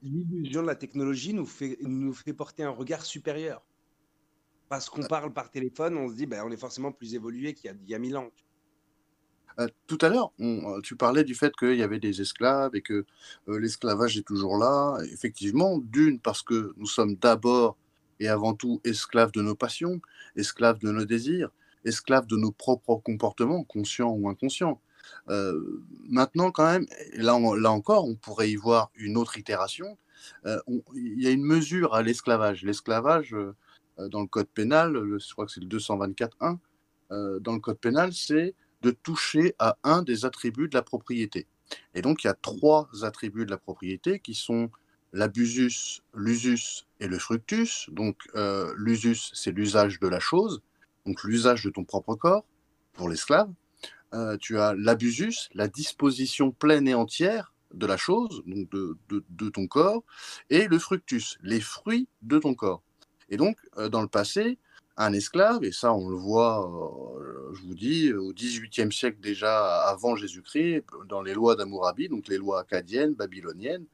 L'illusion 0.03 0.63
de 0.63 0.67
la 0.67 0.75
technologie 0.75 1.33
nous 1.33 1.47
fait, 1.47 1.79
nous 1.83 2.13
fait 2.13 2.33
porter 2.33 2.65
un 2.65 2.71
regard 2.71 3.05
supérieur. 3.05 3.63
Parce 4.69 4.91
qu'on 4.91 5.03
parle 5.03 5.33
par 5.33 5.53
téléphone, 5.53 5.97
on 5.97 6.09
se 6.09 6.15
dit, 6.15 6.27
ben, 6.27 6.43
on 6.45 6.51
est 6.51 6.57
forcément 6.57 6.91
plus 6.91 7.15
évolué 7.15 7.55
qu'il 7.55 7.71
y 7.71 7.73
a, 7.73 7.77
il 7.85 7.89
y 7.89 7.95
a 7.95 8.01
mille 8.01 8.17
ans. 8.17 8.31
Euh, 9.59 9.69
tout 9.87 9.99
à 10.03 10.09
l'heure, 10.09 10.33
euh, 10.41 10.81
tu 10.83 10.97
parlais 10.97 11.24
du 11.24 11.35
fait 11.35 11.55
qu'il 11.57 11.77
y 11.77 11.83
avait 11.83 11.99
des 11.99 12.20
esclaves 12.20 12.74
et 12.74 12.83
que 12.83 13.07
euh, 13.49 13.59
l'esclavage 13.59 14.16
est 14.19 14.27
toujours 14.27 14.59
là. 14.59 14.99
Effectivement, 15.12 15.78
d'une, 15.78 16.20
parce 16.20 16.43
que 16.43 16.74
nous 16.77 16.87
sommes 16.87 17.16
d'abord 17.16 17.77
et 18.20 18.28
avant 18.28 18.55
tout 18.55 18.81
esclaves 18.85 19.33
de 19.33 19.43
nos 19.43 19.55
passions, 19.55 20.01
esclaves 20.37 20.78
de 20.78 20.91
nos 20.91 21.05
désirs, 21.05 21.51
esclaves 21.85 22.27
de 22.27 22.37
nos 22.37 22.53
propres 22.53 22.97
comportements, 22.97 23.62
conscients 23.65 24.11
ou 24.11 24.28
inconscients. 24.28 24.81
maintenant, 26.09 26.51
quand 26.51 26.66
même, 26.66 26.87
là, 27.15 27.39
là 27.59 27.70
encore, 27.70 28.07
on 28.07 28.16
pourrait 28.16 28.51
y 28.51 28.57
voir 28.57 28.91
une 28.97 29.16
autre 29.16 29.39
itération. 29.39 29.99
Il 30.45 31.23
y 31.23 31.27
a 31.27 31.31
une 31.31 31.45
mesure 31.45 31.95
à 31.95 32.03
l'esclavage. 32.03 32.65
L'esclavage, 32.65 33.37
dans 33.99 34.23
le 34.23 34.27
code 34.27 34.49
pénal, 34.49 34.95
je 35.19 35.33
crois 35.33 35.47
que 35.47 35.53
c'est 35.53 35.61
le 35.61 35.69
224.1, 35.69 36.59
dans 37.41 37.53
le 37.53 37.61
code 37.61 37.78
pénal, 37.78 38.12
c'est 38.12 38.55
de 38.87 38.93
toucher 38.93 39.57
à 39.59 39.79
un 39.83 40.03
des 40.03 40.25
attributs 40.25 40.69
de 40.69 40.75
la 40.77 40.83
propriété. 40.83 41.49
Et 41.95 42.03
donc, 42.03 42.23
il 42.23 42.29
y 42.29 42.31
a 42.31 42.35
trois 42.35 42.89
attributs 43.03 43.45
de 43.45 43.51
la 43.51 43.59
propriété 43.59 44.21
qui 44.21 44.35
sont 44.35 44.71
l'abusus, 45.13 46.03
l'usus 46.15 46.87
et 47.01 47.09
le 47.09 47.19
fructus. 47.19 47.91
Donc, 47.91 48.17
euh, 48.37 48.73
l'usus, 48.77 49.33
c'est 49.35 49.51
l'usage 49.51 49.99
de 49.99 50.07
la 50.07 50.21
chose, 50.21 50.63
donc 51.05 51.25
l'usage 51.25 51.65
de 51.65 51.71
ton 51.71 51.83
propre 51.83 52.15
corps 52.15 52.45
pour 52.93 53.09
l'esclave. 53.09 53.51
Euh, 54.15 54.37
tu 54.37 54.57
as 54.61 54.73
l'abusus, 54.75 55.49
la 55.53 55.67
disposition 55.67 56.53
pleine 56.53 56.87
et 56.87 56.95
entière 56.95 57.53
de 57.75 57.87
la 57.87 57.97
chose, 57.97 58.45
donc 58.47 58.71
de, 58.71 59.49
ton 59.49 59.67
corps, 59.67 60.05
et 60.49 60.69
le 60.69 60.79
fructus, 60.79 61.39
les 61.43 61.61
fruits 61.61 62.07
de 62.23 62.39
ton 62.39 62.55
corps. 62.55 62.85
Et 63.31 63.37
donc, 63.37 63.59
euh, 63.79 63.89
dans 63.89 64.03
le 64.03 64.07
passé, 64.07 64.59
un 64.97 65.12
esclave, 65.12 65.62
et 65.64 65.73
ça 65.73 65.93
on 65.93 66.09
le 66.09 66.16
voit, 66.16 66.70
euh, 67.20 67.52
je 67.55 67.62
vous 67.62 67.74
dis, 67.74 68.12
au 68.12 68.32
XVIIIe 68.32 68.93
siècle 68.93 69.18
déjà 69.20 69.82
avant 69.82 70.16
Jésus-Christ, 70.16 70.85
dans 71.09 71.23
les 71.23 71.35
lois 71.35 71.56
d'Amourabi, 71.56 72.09
donc 72.09 72.28
les 72.28 72.39
lois 72.39 72.60
acadiennes, 72.60 73.14
babyloniennes, 73.14 73.85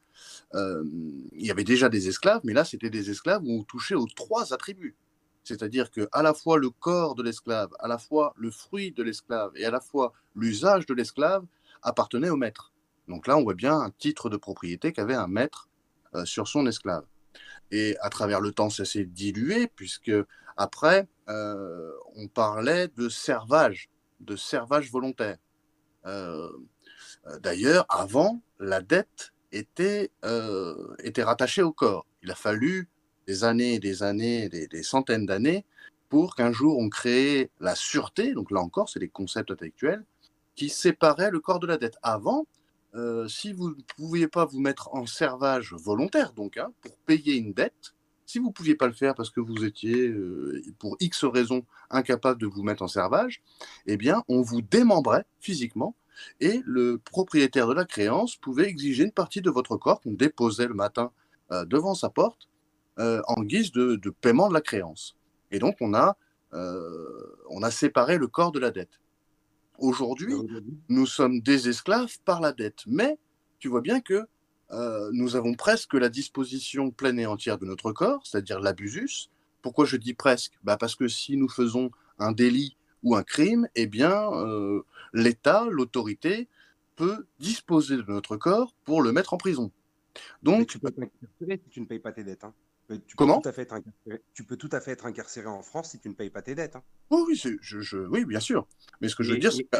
euh, 0.55 0.85
il 1.33 1.47
y 1.47 1.51
avait 1.51 1.65
déjà 1.65 1.89
des 1.89 2.09
esclaves, 2.09 2.43
mais 2.45 2.53
là 2.53 2.65
c'était 2.65 2.91
des 2.91 3.11
esclaves 3.11 3.43
où 3.45 3.59
on 3.59 3.65
touchait 3.65 3.95
aux 3.95 4.07
trois 4.07 4.53
attributs. 4.53 4.97
C'est-à-dire 5.45 5.91
que 5.91 6.09
à 6.13 6.23
la 6.23 6.35
fois 6.35 6.59
le 6.59 6.71
corps 6.71 7.17
de 7.17 7.23
l'esclave, 7.23 7.71
à 7.81 7.89
la 7.89 7.99
fois 7.99 8.33
le 8.37 8.51
fruit 8.51 8.93
de 8.93 9.03
l'esclave 9.03 9.51
et 9.57 9.65
à 9.65 9.71
la 9.71 9.81
fois 9.81 10.13
l'usage 10.37 10.87
de 10.87 10.95
l'esclave 10.95 11.45
appartenaient 11.83 12.31
au 12.31 12.37
maître. 12.37 12.73
Donc 13.09 13.27
là, 13.27 13.37
on 13.37 13.43
voit 13.43 13.55
bien 13.55 13.79
un 13.79 13.91
titre 13.91 14.31
de 14.31 14.37
propriété 14.37 14.93
qu'avait 14.93 15.15
un 15.15 15.27
maître 15.27 15.69
euh, 16.15 16.25
sur 16.25 16.47
son 16.47 16.67
esclave. 16.67 17.05
Et 17.73 17.97
à 18.01 18.11
travers 18.11 18.41
le 18.41 18.53
temps, 18.53 18.71
ça 18.71 18.85
s'est 18.85 19.07
dilué, 19.07 19.67
puisque 19.67 20.13
après, 20.57 21.09
euh, 21.29 21.91
on 22.15 22.29
parlait 22.29 22.89
de 22.89 23.09
servage, 23.09 23.89
de 24.21 24.37
servage 24.37 24.93
volontaire. 24.93 25.39
Euh, 26.07 26.51
d'ailleurs, 27.41 27.87
avant, 27.89 28.43
la 28.61 28.83
dette 28.83 29.33
était, 29.53 30.11
euh, 30.25 30.95
était 31.03 31.23
rattachée 31.23 31.63
au 31.63 31.73
corps. 31.73 32.07
Il 32.23 32.31
a 32.31 32.35
fallu 32.35 32.89
des 33.27 33.43
années, 33.43 33.79
des 33.79 34.03
années, 34.03 34.51
des, 34.51 34.69
des 34.69 34.83
centaines 34.83 35.27
d'années 35.27 35.65
pour 36.11 36.37
qu'un 36.37 36.53
jour 36.53 36.79
on 36.79 36.91
crée 36.91 37.51
la 37.59 37.75
sûreté, 37.75 38.35
donc 38.35 38.51
là 38.51 38.61
encore, 38.61 38.91
c'est 38.91 39.01
des 39.01 39.09
concepts 39.09 39.51
intellectuels, 39.51 40.05
qui 40.55 40.69
séparaient 40.69 41.31
le 41.31 41.41
corps 41.41 41.59
de 41.59 41.67
la 41.67 41.79
dette. 41.79 41.97
Avant, 42.03 42.47
euh, 42.95 43.27
si 43.27 43.53
vous 43.53 43.71
ne 43.71 43.83
pouviez 43.97 44.29
pas 44.29 44.45
vous 44.45 44.61
mettre 44.61 44.95
en 44.95 45.07
servage 45.07 45.73
volontaire, 45.73 46.33
donc, 46.33 46.59
hein, 46.59 46.73
pour 46.83 46.97
payer 47.07 47.37
une 47.37 47.53
dette, 47.53 47.95
si 48.27 48.39
vous 48.39 48.49
ne 48.49 48.53
pouviez 48.53 48.75
pas 48.75 48.87
le 48.87 48.93
faire 48.93 49.15
parce 49.15 49.31
que 49.31 49.41
vous 49.41 49.65
étiez, 49.65 50.09
euh, 50.09 50.63
pour 50.79 50.97
X 51.01 51.25
raisons, 51.25 51.65
incapable 51.91 52.41
de 52.41 52.47
vous 52.47 52.63
mettre 52.63 52.83
en 52.83 52.89
servage, 52.89 53.43
eh 53.87 53.97
bien, 53.97 54.23
on 54.29 54.43
vous 54.43 54.63
démembrait 54.63 55.25
physiquement 55.41 55.95
et 56.41 56.63
le 56.67 56.99
propriétaire 56.99 57.67
de 57.67 57.75
la 57.75 57.85
créance 57.85 58.37
pouvait 58.37 58.69
exiger 58.69 59.05
une 59.05 59.13
partie 59.13 59.41
de 59.41 59.51
votre 59.51 59.77
corps 59.77 60.01
qu'on 60.01 60.13
déposait 60.13 60.69
le 60.69 60.75
matin 60.75 61.11
euh, 61.51 61.65
devant 61.65 61.95
sa 61.95 62.11
porte 62.11 62.49
en 62.99 63.43
guise 63.43 63.73
de, 63.73 63.99
paiement 64.21 64.49
de 64.49 64.55
la 64.55 64.61
créance. 64.61 65.17
Et 65.51 65.59
donc, 65.59 65.77
on 65.81 65.95
a 65.95 66.15
séparé 67.71 68.19
le 68.19 68.27
corps 68.29 68.53
de 68.53 68.61
la 68.61 68.71
dette. 68.71 69.02
Aujourd'hui, 69.79 70.35
nous 70.89 71.07
sommes 71.07 71.41
des 71.41 71.69
esclaves 71.69 72.19
par 72.25 72.41
la 72.41 72.53
dette. 72.53 72.85
Mais 72.87 73.19
tu 73.59 73.69
vois 73.69 73.81
bien 73.81 74.01
que 74.01 74.27
euh, 74.71 75.11
nous 75.13 75.37
avons 75.37 75.55
presque 75.55 75.95
la 75.95 76.09
disposition 76.09 76.91
pleine 76.91 77.19
et 77.19 77.27
entière 77.27 77.59
de 77.59 77.67
notre 77.67 77.93
corps, 77.93 78.27
c'est-à-dire 78.27 78.61
l'abusus. 78.61 79.31
Pourquoi 79.61 79.85
je 79.85 79.97
dis 79.97 80.15
presque? 80.15 80.53
Bah 80.63 80.77
Parce 80.77 80.97
que 80.97 81.09
si 81.09 81.37
nous 81.37 81.49
faisons 81.49 81.91
un 82.19 82.33
délit 82.33 82.77
ou 83.03 83.17
un 83.17 83.23
crime, 83.23 83.69
eh 83.75 83.87
bien, 83.87 84.33
euh, 84.33 84.83
l'État, 85.13 85.67
l'autorité, 85.69 86.49
peut 86.97 87.27
disposer 87.39 87.97
de 87.97 88.05
notre 88.09 88.37
corps 88.37 88.75
pour 88.85 89.03
le 89.03 89.13
mettre 89.13 89.35
en 89.35 89.39
prison. 89.39 89.71
Donc, 90.43 90.69
tu 90.69 90.79
peux 90.79 90.93
si 91.41 91.71
tu 91.71 91.81
ne 91.81 91.87
payes 91.87 91.99
pas 91.99 92.13
tes 92.13 92.25
dettes. 92.25 92.45
Hein. 92.45 92.55
Tu 93.07 93.17
Comment 93.17 93.41
tout 93.41 93.49
à 93.49 93.53
fait 93.53 93.63
être 93.63 93.81
Tu 94.35 94.45
peux 94.45 94.57
tout 94.57 94.69
à 94.73 94.81
fait 94.81 94.93
être 94.93 95.07
incarcéré 95.07 95.47
en 95.47 95.63
France 95.63 95.91
si 95.91 95.99
tu 95.99 96.09
ne 96.09 96.15
payes 96.15 96.31
pas 96.31 96.43
tes 96.43 96.55
dettes. 96.55 96.77
Hein. 96.77 96.83
Oh 97.11 97.25
oui, 97.29 97.37
je, 97.37 97.99
oui, 98.07 98.25
bien 98.25 98.41
sûr. 98.41 98.67
Mais 99.01 99.09
ce 99.09 99.17
que 99.17 99.23
je 99.23 99.33
veux 99.33 99.39
dire, 99.39 99.53
c'est 99.53 99.65
que... 99.65 99.79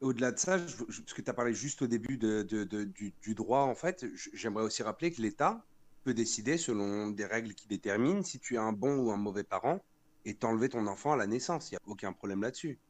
Au-delà 0.00 0.32
de 0.32 0.38
ça, 0.38 0.58
ce 0.58 1.14
que 1.14 1.22
tu 1.22 1.30
as 1.30 1.34
parlé 1.34 1.54
juste 1.54 1.82
au 1.82 1.86
début 1.86 2.18
de, 2.18 2.42
du, 2.42 3.34
droit, 3.34 3.60
en 3.60 3.74
fait, 3.76 4.04
j'aimerais 4.32 4.64
aussi 4.64 4.82
rappeler 4.82 5.12
que 5.12 5.22
l'État 5.22 5.64
peut 6.02 6.14
décider, 6.14 6.58
selon 6.58 7.10
des 7.10 7.24
règles 7.24 7.54
qui 7.54 7.68
déterminent, 7.68 8.24
si 8.24 8.40
tu 8.40 8.56
es 8.56 8.58
un 8.58 8.72
bon 8.72 8.96
ou 8.96 9.12
un 9.12 9.16
mauvais 9.16 9.44
parent 9.44 9.80
et 10.24 10.34
t'enlever 10.34 10.68
ton 10.68 10.88
enfant 10.88 11.12
à 11.12 11.16
la 11.16 11.28
naissance. 11.28 11.70
Il 11.70 11.74
n'y 11.74 11.78
a 11.78 11.82
aucun 11.86 12.12
problème 12.12 12.42
là-dessus. 12.42 12.80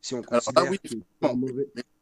Si 0.00 0.14
on 0.14 0.22
considère, 0.22 0.70
que, 0.70 0.88
tu 0.88 1.02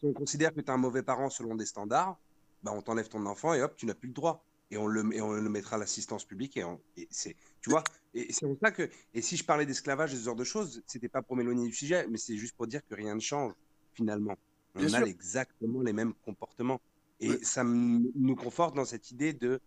on 0.03 0.13
considère 0.13 0.55
que 0.55 0.61
tu 0.61 0.67
es 0.67 0.71
un 0.71 0.79
mauvais 0.79 1.03
parent 1.03 1.29
selon 1.29 1.55
des 1.55 1.67
standards, 1.67 2.19
bah 2.63 2.73
on 2.75 2.81
t'enlève 2.81 3.09
ton 3.09 3.27
enfant 3.27 3.55
et 3.55 3.63
hop, 3.63 3.77
tu 3.77 3.87
n'as 3.87 3.95
plus 3.95 4.09
le 4.09 4.15
droit 4.15 4.45
et 4.73 4.79
on 4.79 4.87
le, 4.87 5.03
on 5.23 5.33
le 5.33 5.51
mettra 5.51 5.77
à 5.77 5.79
l'assistance 5.79 6.25
publique. 6.25 6.57
Et, 6.57 7.07
c'est, 7.11 7.37
tu 7.61 7.71
vois, 7.71 7.85
et 8.15 8.33
c'est 8.33 8.47
pour 8.47 8.57
ça 8.61 8.71
que, 8.71 8.89
et 9.15 9.21
si 9.21 9.37
je 9.37 9.45
parlais 9.45 9.67
d'esclavage 9.67 10.15
et 10.15 10.17
ce 10.17 10.25
genre 10.25 10.35
de 10.35 10.45
choses, 10.45 10.83
c'était 10.87 11.11
pas 11.11 11.21
pour 11.21 11.37
m'éloigner 11.37 11.67
du 11.67 11.75
sujet, 11.75 12.07
mais 12.09 12.17
c'est 12.17 12.37
juste 12.37 12.57
pour 12.57 12.67
dire 12.67 12.81
que 12.89 12.95
rien 12.95 13.15
ne 13.15 13.21
change 13.21 13.53
finalement. 13.93 14.37
On 14.75 14.95
a 14.95 15.03
exactement 15.03 15.83
les 15.83 15.93
mêmes 15.93 16.15
comportements. 16.25 16.81
Et 17.21 17.45
ça 17.45 17.63
nous 17.63 18.35
conforte 18.35 18.75
dans 18.75 18.87
cette 18.87 19.11
idée 19.11 19.33
de 19.35 19.61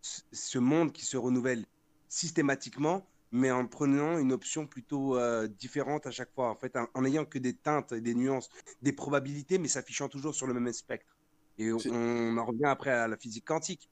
ce 0.00 0.58
monde 0.58 0.92
qui 0.92 1.04
se 1.04 1.16
renouvelle 1.16 1.66
systématiquement, 2.08 3.04
mais 3.32 3.50
en 3.50 3.66
prenant 3.66 4.18
une 4.18 4.32
option 4.32 4.66
plutôt 4.66 5.18
euh, 5.18 5.48
différente 5.48 6.06
à 6.06 6.10
chaque 6.12 6.32
fois. 6.32 6.48
En 6.50 6.54
fait, 6.54 6.76
en 6.94 7.02
n'ayant 7.02 7.24
que 7.24 7.38
des 7.38 7.54
teintes 7.54 7.92
et 7.92 8.00
des 8.00 8.14
nuances, 8.14 8.48
des 8.80 8.92
probabilités, 8.92 9.58
mais 9.58 9.68
s'affichant 9.68 10.08
toujours 10.08 10.34
sur 10.34 10.46
le 10.46 10.54
même 10.54 10.72
spectre. 10.72 11.16
Et 11.58 11.72
on, 11.72 11.78
on 11.90 12.36
en 12.38 12.44
revient 12.46 12.66
après 12.66 12.90
à 12.90 13.08
la 13.08 13.16
physique 13.16 13.44
quantique. 13.44 13.90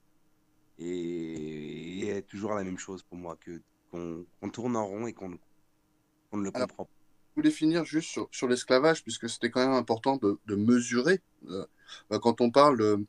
Et, 0.79 2.07
et 2.07 2.21
toujours 2.23 2.53
la 2.53 2.63
même 2.63 2.77
chose 2.79 3.03
pour 3.03 3.17
moi, 3.17 3.37
que 3.39 3.61
qu'on 3.91 4.49
tourne 4.49 4.75
en 4.75 4.87
rond 4.87 5.05
et 5.07 5.13
qu'on 5.13 5.29
ne 5.29 6.43
le 6.43 6.51
comprend 6.51 6.85
pas. 6.85 6.91
Je 7.31 7.41
voulais 7.41 7.51
finir 7.51 7.83
juste 7.85 8.09
sur, 8.09 8.27
sur 8.31 8.47
l'esclavage, 8.47 9.03
puisque 9.03 9.29
c'était 9.29 9.49
quand 9.49 9.65
même 9.65 9.75
important 9.75 10.17
de, 10.17 10.37
de 10.47 10.55
mesurer. 10.55 11.21
Euh, 11.49 11.65
bah, 12.09 12.19
quand 12.19 12.41
on 12.41 12.51
parle 12.51 12.77
de, 12.77 13.05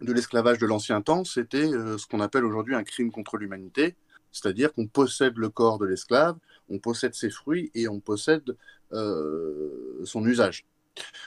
de 0.00 0.12
l'esclavage 0.12 0.58
de 0.58 0.66
l'ancien 0.66 1.00
temps, 1.02 1.24
c'était 1.24 1.64
euh, 1.64 1.96
ce 1.98 2.06
qu'on 2.06 2.20
appelle 2.20 2.44
aujourd'hui 2.44 2.74
un 2.74 2.84
crime 2.84 3.10
contre 3.10 3.36
l'humanité. 3.36 3.94
C'est-à-dire 4.32 4.72
qu'on 4.72 4.86
possède 4.86 5.36
le 5.36 5.50
corps 5.50 5.78
de 5.78 5.86
l'esclave, 5.86 6.36
on 6.68 6.78
possède 6.78 7.14
ses 7.14 7.30
fruits 7.30 7.70
et 7.74 7.88
on 7.88 8.00
possède 8.00 8.56
euh, 8.92 10.00
son 10.04 10.26
usage. 10.26 10.64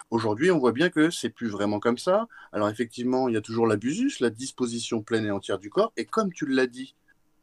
Aujourd'hui, 0.10 0.52
on 0.52 0.60
voit 0.60 0.72
bien 0.72 0.90
que 0.90 1.10
c'est 1.10 1.30
plus 1.30 1.48
vraiment 1.48 1.80
comme 1.80 1.98
ça. 1.98 2.28
Alors 2.52 2.70
effectivement, 2.70 3.28
il 3.28 3.34
y 3.34 3.38
a 3.38 3.42
toujours 3.42 3.68
l'abusus, 3.68 4.20
la 4.20 4.30
disposition 4.30 5.02
pleine 5.02 5.26
et 5.26 5.32
entière 5.32 5.60
du 5.60 5.70
corps. 5.70 5.94
Et 5.98 6.06
comme 6.06 6.32
tu 6.32 6.46
l'as 6.46 6.68
dit, 6.68 6.96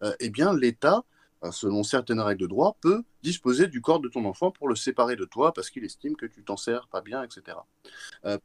euh, 0.02 0.14
eh 0.20 0.30
bien 0.30 0.54
l'État, 0.54 1.04
euh, 1.44 1.50
selon 1.50 1.82
certaines 1.82 2.20
règles 2.20 2.42
de 2.42 2.46
droit, 2.46 2.76
peut 2.80 3.02
disposer 3.22 3.66
du 3.66 3.80
corps 3.80 4.00
de 4.00 4.08
ton 4.08 4.24
enfant 4.24 4.50
pour 4.50 4.68
le 4.68 4.76
séparer 4.76 5.16
de 5.16 5.24
toi 5.24 5.52
parce 5.52 5.70
qu'il 5.70 5.84
estime 5.84 6.16
que 6.16 6.26
tu 6.26 6.42
t'en 6.44 6.56
sers 6.56 6.86
pas 6.88 7.00
bien, 7.00 7.22
etc. 7.22 7.58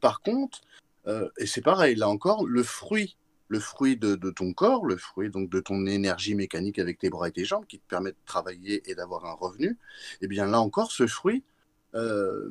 par 0.00 0.20
contre, 0.20 0.60
et 1.38 1.46
c'est 1.46 1.62
pareil, 1.62 1.94
là 1.94 2.06
encore, 2.08 2.44
le 2.44 2.62
fruit 2.62 3.16
le 3.48 3.60
fruit 3.60 3.96
de, 3.96 4.14
ton 4.30 4.52
corps, 4.52 4.84
le 4.84 4.96
fruit 4.96 5.30
donc 5.30 5.50
de 5.50 5.60
ton 5.60 5.86
énergie 5.86 6.34
mécanique 6.34 6.78
avec 6.78 6.98
tes 6.98 7.10
bras 7.10 7.28
et 7.28 7.32
tes 7.32 7.44
jambes 7.44 7.66
qui 7.66 7.78
te 7.78 7.88
permet 7.88 8.12
de 8.12 8.16
travailler 8.26 8.88
et 8.90 8.94
d'avoir 8.94 9.24
un 9.24 9.32
revenu, 9.32 9.76
eh 10.20 10.28
bien 10.28 10.46
là 10.46 10.60
encore, 10.60 10.92
ce 10.92 11.06
fruit, 11.06 11.42
euh, 11.94 12.48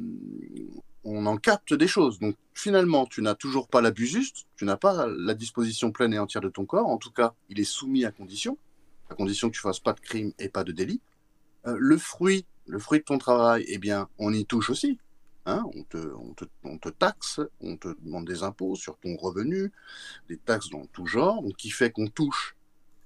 on 1.04 1.26
en 1.26 1.38
capte 1.38 1.74
des 1.74 1.88
choses. 1.88 2.20
Donc 2.20 2.36
finalement, 2.54 3.06
tu 3.06 3.22
n'as 3.22 3.36
toujours 3.36 3.68
pas 3.68 3.82
l'abus 3.82 4.08
juste, 4.08 4.46
tu 4.56 4.66
n'as 4.66 4.78
pas 4.78 5.08
la 5.08 5.34
disposition 5.34 5.92
pleine 5.92 6.14
et 6.14 6.20
entière 6.20 6.42
de 6.42 6.50
ton 6.50 6.66
corps. 6.66 6.88
En 6.88 6.98
tout 6.98 7.12
cas, 7.12 7.34
il 7.50 7.60
est 7.60 7.64
soumis 7.64 8.06
à 8.06 8.12
condition, 8.12 8.58
à 9.10 9.16
condition 9.16 9.50
que 9.50 9.56
tu 9.56 9.62
fasses 9.62 9.80
pas 9.80 9.94
de 9.94 10.00
crime 10.00 10.34
et 10.40 10.50
pas 10.50 10.64
de 10.64 10.72
délit. 10.72 11.02
Euh, 11.66 11.76
le 11.80 11.98
fruit, 11.98 12.46
le 12.66 12.80
fruit 12.80 13.00
de 13.00 13.06
ton 13.06 13.18
travail, 13.18 13.66
eh 13.68 13.78
bien, 13.78 14.10
on 14.20 14.34
y 14.34 14.46
touche 14.46 14.70
aussi. 14.70 15.00
Hein, 15.46 15.64
on, 15.74 15.84
te, 16.78 16.90
taxe, 16.90 17.40
on 17.62 17.78
te 17.78 17.88
demande 18.04 18.28
des 18.28 18.44
impôts 18.44 18.76
sur 18.76 18.98
ton 18.98 19.16
revenu, 19.16 19.72
des 20.28 20.36
taxes 20.36 20.70
dans 20.70 20.86
tout 20.88 21.06
genre, 21.06 21.42
donc 21.42 21.56
qui 21.56 21.70
fait 21.70 21.90
qu'on 21.90 22.08
touche 22.08 22.58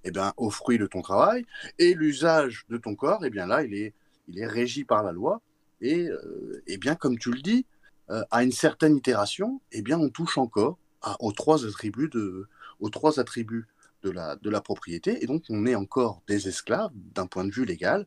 eh 0.04 0.10
bien, 0.10 0.34
aux 0.38 0.50
fruits 0.50 0.80
de 0.80 0.88
ton 0.88 1.04
travail. 1.04 1.46
Et 1.78 1.94
l'usage 1.94 2.66
de 2.70 2.78
ton 2.78 2.96
corps, 2.96 3.24
eh 3.24 3.30
bien 3.30 3.46
là, 3.46 3.64
il 3.64 3.76
est, 3.76 3.94
il 4.28 4.40
est 4.40 4.48
régi 4.48 4.86
par 4.86 5.04
la 5.04 5.12
loi. 5.12 5.40
Et 5.82 6.08
euh, 6.08 6.64
eh 6.68 6.78
bien, 6.78 6.96
comme 6.96 7.18
tu 7.18 7.32
le 7.32 7.42
dis, 7.42 7.66
euh, 8.10 8.24
à 8.32 8.44
une 8.44 8.52
certaine 8.52 8.96
itération, 8.96 9.62
eh 9.72 9.82
bien, 9.82 10.00
on 10.00 10.10
touche 10.10 10.38
encore 10.38 10.78
aux 11.20 11.32
trois 11.32 11.66
attributs 11.66 12.10
de, 12.10 12.48
aux 12.80 12.90
trois 12.90 13.20
attributs 13.20 13.68
de 14.04 14.12
la, 14.12 14.36
de 14.36 14.50
la 14.52 14.62
propriété. 14.62 15.24
Et 15.24 15.26
donc, 15.26 15.44
on 15.50 15.66
est 15.66 15.74
encore 15.74 16.22
des 16.28 16.48
esclaves 16.48 16.92
d'un 17.16 17.26
point 17.26 17.44
de 17.44 17.50
vue 17.50 17.66
légal. 17.66 18.06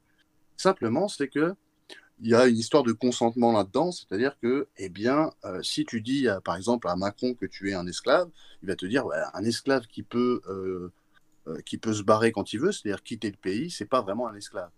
Simplement, 0.56 1.08
c'est 1.08 1.26
que 1.28 1.54
il 2.20 2.28
y 2.28 2.34
a 2.36 2.46
une 2.46 2.56
histoire 2.56 2.84
de 2.84 2.92
consentement 2.92 3.50
là-dedans, 3.50 3.90
c'est-à-dire 3.90 4.38
que, 4.40 4.68
eh 4.76 4.88
bien, 4.88 5.32
euh, 5.44 5.60
si 5.64 5.84
tu 5.84 6.00
dis, 6.00 6.28
par 6.44 6.54
exemple, 6.54 6.86
à 6.86 6.94
Macron 6.94 7.34
que 7.34 7.46
tu 7.46 7.70
es 7.70 7.74
un 7.74 7.88
esclave, 7.88 8.30
il 8.62 8.68
va 8.68 8.76
te 8.76 8.86
dire, 8.86 9.06
un 9.34 9.44
esclave 9.44 9.88
qui 9.88 10.04
peut, 10.04 10.40
qui 11.66 11.76
peut 11.76 11.92
se 11.92 12.04
barrer 12.04 12.30
quand 12.30 12.52
il 12.52 12.60
veut, 12.60 12.70
c'est-à-dire 12.70 13.02
quitter 13.02 13.32
le 13.32 13.36
pays, 13.36 13.68
c'est 13.68 13.84
pas 13.86 14.00
vraiment 14.00 14.28
un 14.28 14.36
esclave. 14.36 14.70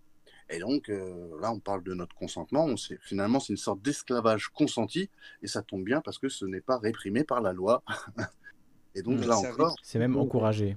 Et 0.49 0.59
donc, 0.61 0.89
là, 0.89 1.53
on 1.53 1.59
parle 1.59 1.83
de 1.83 1.93
notre 1.95 2.15
consentement. 2.15 2.65
On 2.67 2.77
sait, 2.77 2.99
finalement, 3.03 3.41
c'est 3.41 3.53
une 3.53 3.59
sorte 3.59 3.83
d'esclavage 3.83 4.49
consenti, 4.49 5.11
et 5.43 5.49
ça 5.49 5.63
tombe 5.63 5.85
bien 5.85 6.01
parce 6.01 6.19
que 6.19 6.29
ce 6.29 6.45
n'est 6.45 6.61
pas 6.61 6.79
réprimé 6.79 7.25
par 7.25 7.41
la 7.41 7.53
loi. 7.53 7.83
et 8.95 9.03
donc, 9.03 9.19
mmh. 9.19 9.29
là 9.29 9.37
encore. 9.39 9.75
C'est 9.83 9.99
même 9.99 10.17
encouragé. 10.17 10.77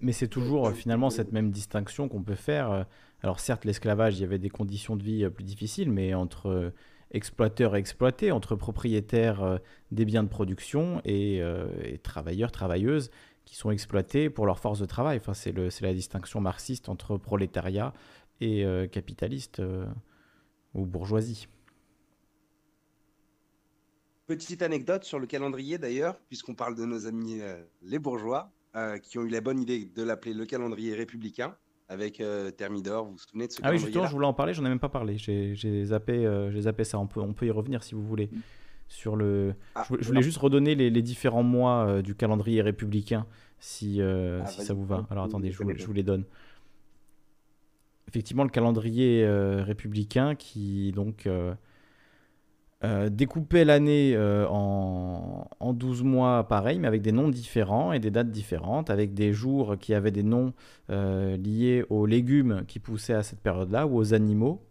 Mais 0.00 0.12
c'est 0.12 0.28
toujours 0.28 0.72
finalement 0.72 1.10
cette 1.10 1.32
même 1.32 1.50
distinction 1.50 2.08
qu'on 2.08 2.22
peut 2.22 2.34
faire 2.34 2.86
alors 3.22 3.40
certes, 3.40 3.64
l'esclavage, 3.64 4.18
il 4.18 4.20
y 4.20 4.24
avait 4.24 4.38
des 4.38 4.50
conditions 4.50 4.96
de 4.96 5.02
vie 5.02 5.24
euh, 5.24 5.30
plus 5.30 5.44
difficiles, 5.44 5.90
mais 5.90 6.14
entre 6.14 6.48
euh, 6.48 6.70
exploiteurs 7.10 7.76
et 7.76 7.78
exploités, 7.78 8.30
entre 8.30 8.56
propriétaires 8.56 9.42
euh, 9.42 9.58
des 9.90 10.04
biens 10.04 10.22
de 10.22 10.28
production 10.28 11.00
et, 11.04 11.42
travailleurs, 12.02 12.52
travailleuses 12.52 13.10
qui 13.44 13.56
sont 13.56 13.70
exploités 13.70 14.28
pour 14.28 14.44
leur 14.44 14.58
force 14.58 14.80
de 14.80 14.86
travail. 14.86 15.18
Enfin, 15.18 15.34
c'est 15.34 15.80
la 15.80 15.94
distinction 15.94 16.40
marxiste 16.40 16.88
entre 16.88 17.16
prolétariat 17.16 17.92
et 18.40 18.64
capitaliste 18.92 19.62
ou 20.74 20.84
bourgeoisie. 20.84 21.48
Petite 24.26 24.62
anecdote 24.62 25.04
sur 25.04 25.18
le 25.18 25.26
calendrier 25.26 25.78
d'ailleurs, 25.78 26.18
puisqu'on 26.28 26.54
parle 26.54 26.74
de 26.74 26.84
nos 26.84 27.06
amis 27.06 27.40
les 27.82 27.98
bourgeois, 27.98 28.50
qui 29.02 29.18
ont 29.18 29.22
eu 29.22 29.28
la 29.28 29.40
bonne 29.40 29.60
idée 29.60 29.84
de 29.84 30.02
l'appeler 30.02 30.34
le 30.34 30.44
calendrier 30.46 30.94
républicain 30.94 31.56
avec 31.88 32.20
euh, 32.20 32.50
Thermidor. 32.50 33.04
Vous 33.04 33.12
vous 33.12 33.18
souvenez 33.18 33.46
de 33.46 33.52
ce 33.52 33.60
Ah 33.62 33.70
oui, 33.70 33.78
justement, 33.78 34.06
je 34.06 34.12
voulais 34.12 34.26
en 34.26 34.34
parler, 34.34 34.54
j'en 34.54 34.64
ai 34.64 34.68
même 34.68 34.80
pas 34.80 34.88
parlé. 34.88 35.18
J'ai 35.18 35.84
zappé, 35.84 36.26
euh, 36.26 36.60
zappé 36.60 36.84
ça. 36.84 36.98
On 36.98 37.06
peut, 37.06 37.20
on 37.20 37.32
peut 37.32 37.46
y 37.46 37.50
revenir 37.50 37.82
si 37.82 37.94
vous 37.94 38.02
voulez. 38.02 38.30
Sur 38.88 39.16
le... 39.16 39.54
Ah, 39.74 39.84
je, 39.98 40.06
voulais 40.06 40.22
juste 40.22 40.38
redonner 40.38 40.76
les, 40.76 40.90
les 40.90 41.02
différents 41.02 41.42
mois 41.42 41.86
euh, 41.86 42.02
du 42.02 42.14
calendrier 42.14 42.62
républicain, 42.62 43.26
si, 43.58 44.00
euh, 44.00 44.42
ah, 44.44 44.46
si 44.46 44.64
ça 44.64 44.74
vous 44.74 44.84
va. 44.84 45.04
Alors 45.10 45.24
attendez, 45.24 45.50
je 45.50 45.60
vous, 45.60 45.72
je 45.76 45.84
vous, 45.84 45.92
les 45.92 46.04
donne. 46.04 46.22
Effectivement, 48.08 48.44
le 48.44 48.50
calendrier 48.50 49.26
républicain 49.62 50.34
qui 50.36 50.92
donc 50.92 51.26
euh, 52.84 53.08
découper 53.08 53.64
l'année 53.64 54.12
euh, 54.14 54.46
en, 54.50 55.48
en, 55.60 55.72
12 55.72 56.02
mois 56.02 56.46
pareil, 56.46 56.78
mais 56.78 56.86
avec 56.86 57.00
des 57.00 57.10
noms 57.10 57.30
différents 57.30 57.92
et 57.92 58.00
des 58.00 58.10
dates 58.10 58.30
différentes, 58.30 58.90
avec 58.90 59.14
des 59.14 59.32
jours 59.32 59.78
qui 59.80 59.94
avaient 59.94 60.10
des 60.10 60.22
noms 60.22 60.52
euh, 60.90 61.38
liés 61.38 61.86
aux 61.88 62.04
légumes 62.04 62.64
qui 62.68 62.78
poussaient 62.78 63.14
à 63.14 63.22
cette 63.22 63.40
période-là 63.40 63.86
ou 63.86 63.96
aux 63.96 64.12
animaux. 64.12 64.62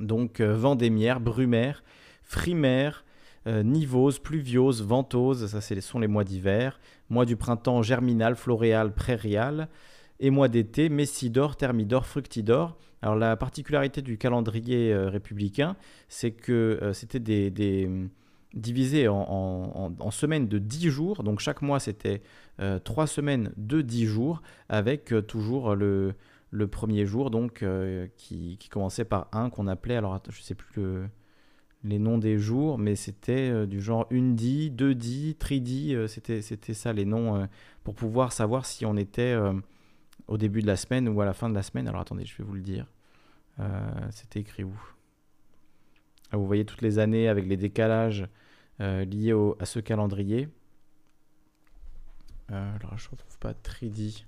Donc 0.00 0.40
vendémiaire, 0.40 1.20
brumaire, 1.20 1.84
frimaire, 2.22 3.04
nivose, 3.46 4.18
pluviose, 4.18 4.82
ventose, 4.82 5.46
ça 5.46 5.60
ce 5.60 5.80
sont 5.80 5.98
les 5.98 6.08
mois 6.08 6.24
d'hiver, 6.24 6.80
mois 7.08 7.24
du 7.24 7.36
printemps, 7.36 7.82
germinal, 7.82 8.36
floréal, 8.36 8.92
prairial, 8.92 9.68
et 10.20 10.30
mois 10.30 10.48
d'été, 10.48 10.88
messidor, 10.88 11.56
thermidor, 11.56 12.06
fructidor. 12.06 12.76
Alors 13.02 13.16
la 13.16 13.36
particularité 13.36 14.02
du 14.02 14.18
calendrier 14.18 14.92
euh, 14.92 15.08
républicain, 15.08 15.76
c'est 16.08 16.32
que 16.32 16.78
euh, 16.82 16.92
c'était 16.92 17.20
des, 17.20 17.88
divisé 18.54 19.06
en, 19.08 20.10
semaines 20.10 20.48
de 20.48 20.58
10 20.58 20.90
jours. 20.90 21.22
Donc 21.22 21.40
chaque 21.40 21.62
mois, 21.62 21.78
c'était 21.78 22.22
euh, 22.60 22.78
3 22.78 23.06
semaines 23.06 23.52
de 23.56 23.82
10 23.82 24.06
jours, 24.06 24.42
avec 24.68 25.12
euh, 25.12 25.20
toujours 25.20 25.74
le, 25.74 26.14
premier 26.70 27.04
jour 27.04 27.30
donc, 27.30 27.64
qui, 28.16 28.58
commençait 28.70 29.04
par 29.04 29.28
1 29.32 29.50
qu'on 29.50 29.66
appelait, 29.66 29.96
alors 29.96 30.18
je 30.28 30.38
ne 30.38 30.42
sais 30.42 30.54
plus 30.54 30.82
les 31.84 31.98
noms 31.98 32.16
des 32.16 32.38
jours, 32.38 32.78
mais 32.78 32.96
c'était 32.96 33.66
du 33.66 33.82
genre 33.82 34.06
undi, 34.10 34.70
deux-di, 34.70 35.36
tridi, 35.38 35.94
c'était 36.08 36.40
ça 36.74 36.94
les 36.94 37.04
noms 37.04 37.46
pour 37.84 37.94
pouvoir 37.94 38.32
savoir 38.32 38.64
si 38.64 38.86
on 38.86 38.96
était 38.96 39.36
au 40.28 40.38
début 40.38 40.62
de 40.62 40.66
la 40.66 40.76
semaine 40.76 41.08
ou 41.08 41.20
à 41.20 41.24
la 41.24 41.34
fin 41.34 41.48
de 41.48 41.54
la 41.54 41.62
semaine. 41.62 41.88
Alors 41.88 42.00
attendez, 42.00 42.24
je 42.24 42.36
vais 42.36 42.44
vous 42.44 42.54
le 42.54 42.60
dire. 42.60 42.86
Euh, 43.60 43.88
c'était 44.10 44.40
écrit 44.40 44.64
où? 44.64 44.74
Ah, 46.30 46.36
Vous 46.36 46.46
voyez 46.46 46.64
toutes 46.64 46.82
les 46.82 46.98
années 46.98 47.28
avec 47.28 47.46
les 47.46 47.56
décalages 47.56 48.26
euh, 48.80 49.04
liés 49.04 49.34
à 49.58 49.64
ce 49.64 49.80
calendrier. 49.80 50.48
Euh, 52.52 52.76
alors 52.76 52.96
je 52.98 53.06
ne 53.06 53.10
retrouve 53.12 53.38
pas 53.38 53.54
Tridi. 53.54 54.24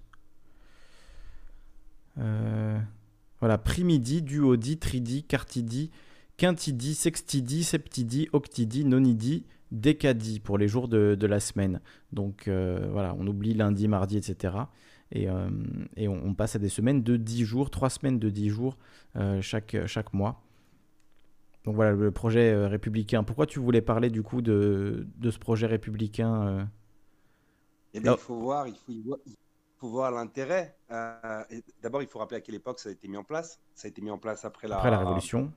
voilà, 3.41 3.59
primidi, 3.59 4.23
duodi, 4.23 4.79
tridi, 4.79 5.23
quartidi, 5.23 5.91
quintidi, 6.37 6.95
sextidi, 6.95 7.63
septidi, 7.63 8.29
octidi, 8.33 8.85
nonidi, 8.85 9.45
décadi 9.71 10.41
pour 10.41 10.59
les 10.59 10.67
jours 10.67 10.89
de, 10.89 11.15
de 11.15 11.27
la 11.27 11.39
semaine. 11.39 11.81
Donc 12.13 12.49
voilà, 12.49 13.15
on 13.19 13.27
oublie 13.27 13.55
lundi, 13.55 13.87
mardi, 13.87 14.17
etc. 14.17 14.55
Et, 15.11 15.29
euh, 15.29 15.49
et 15.97 16.07
on, 16.09 16.35
passe 16.35 16.57
à 16.57 16.59
des 16.59 16.69
semaines 16.69 17.03
de 17.03 17.17
10 17.17 17.45
jours, 17.45 17.71
3 17.71 17.89
semaines 17.91 18.19
de 18.19 18.29
10 18.29 18.51
jours 18.51 18.77
euh, 19.17 19.41
chaque, 19.41 19.77
chaque 19.87 20.13
mois. 20.13 20.43
Donc 21.65 21.75
voilà, 21.75 21.93
le 21.93 22.11
projet 22.11 22.53
euh, 22.53 22.69
républicain. 22.69 23.23
Pourquoi 23.23 23.47
tu 23.47 23.59
voulais 23.59 23.81
parler 23.81 24.11
du 24.11 24.23
coup 24.23 24.43
de, 24.43 25.07
de 25.17 25.31
ce 25.31 25.39
projet 25.39 25.67
républicain 25.67 26.69
eh 27.95 28.01
bien, 28.01 28.13
il 28.13 28.19
faut 28.19 28.37
voir, 28.37 28.69
il 28.69 28.75
faut, 28.75 29.19
il 29.27 29.35
faut 29.79 29.89
voir 29.89 30.11
l'intérêt. 30.11 30.77
D'abord, 31.83 32.03
il 32.03 32.09
faut 32.09 32.19
rappeler 32.19 32.37
à 32.37 32.41
quelle 32.43 32.55
époque 32.55 32.81
ça 32.81 32.91
a 32.91 32.93
été 32.93 33.09
mis 33.09 33.17
en 33.17 33.25
place. 33.25 33.61
Ça 33.75 33.87
a 33.87 33.89
été 33.89 34.03
mis 34.03 34.11
en 34.11 34.19
place 34.19 34.45
après 34.45 34.69
la, 34.69 34.77
après 34.77 34.91
la 34.91 34.99
Révolution. 34.99 35.51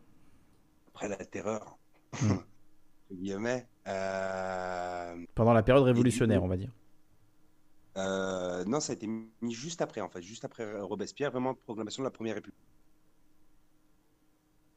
Après 0.93 1.09
la 1.09 1.17
terreur. 1.17 1.77
Hmm. 2.23 3.27
Pendant 5.35 5.53
la 5.53 5.63
période 5.63 5.83
révolutionnaire, 5.83 6.43
on 6.43 6.47
va 6.47 6.55
dire. 6.55 6.71
Euh, 7.97 8.30
non, 8.65 8.79
ça 8.79 8.93
a 8.93 8.95
été 8.95 9.07
mis 9.07 9.53
juste 9.53 9.81
après, 9.81 10.01
en 10.01 10.09
fait, 10.09 10.21
juste 10.21 10.45
après 10.45 10.79
Robespierre, 10.81 11.31
vraiment 11.31 11.53
proclamation 11.53 12.03
de 12.03 12.07
la 12.07 12.11
Première 12.11 12.35
République. 12.35 12.59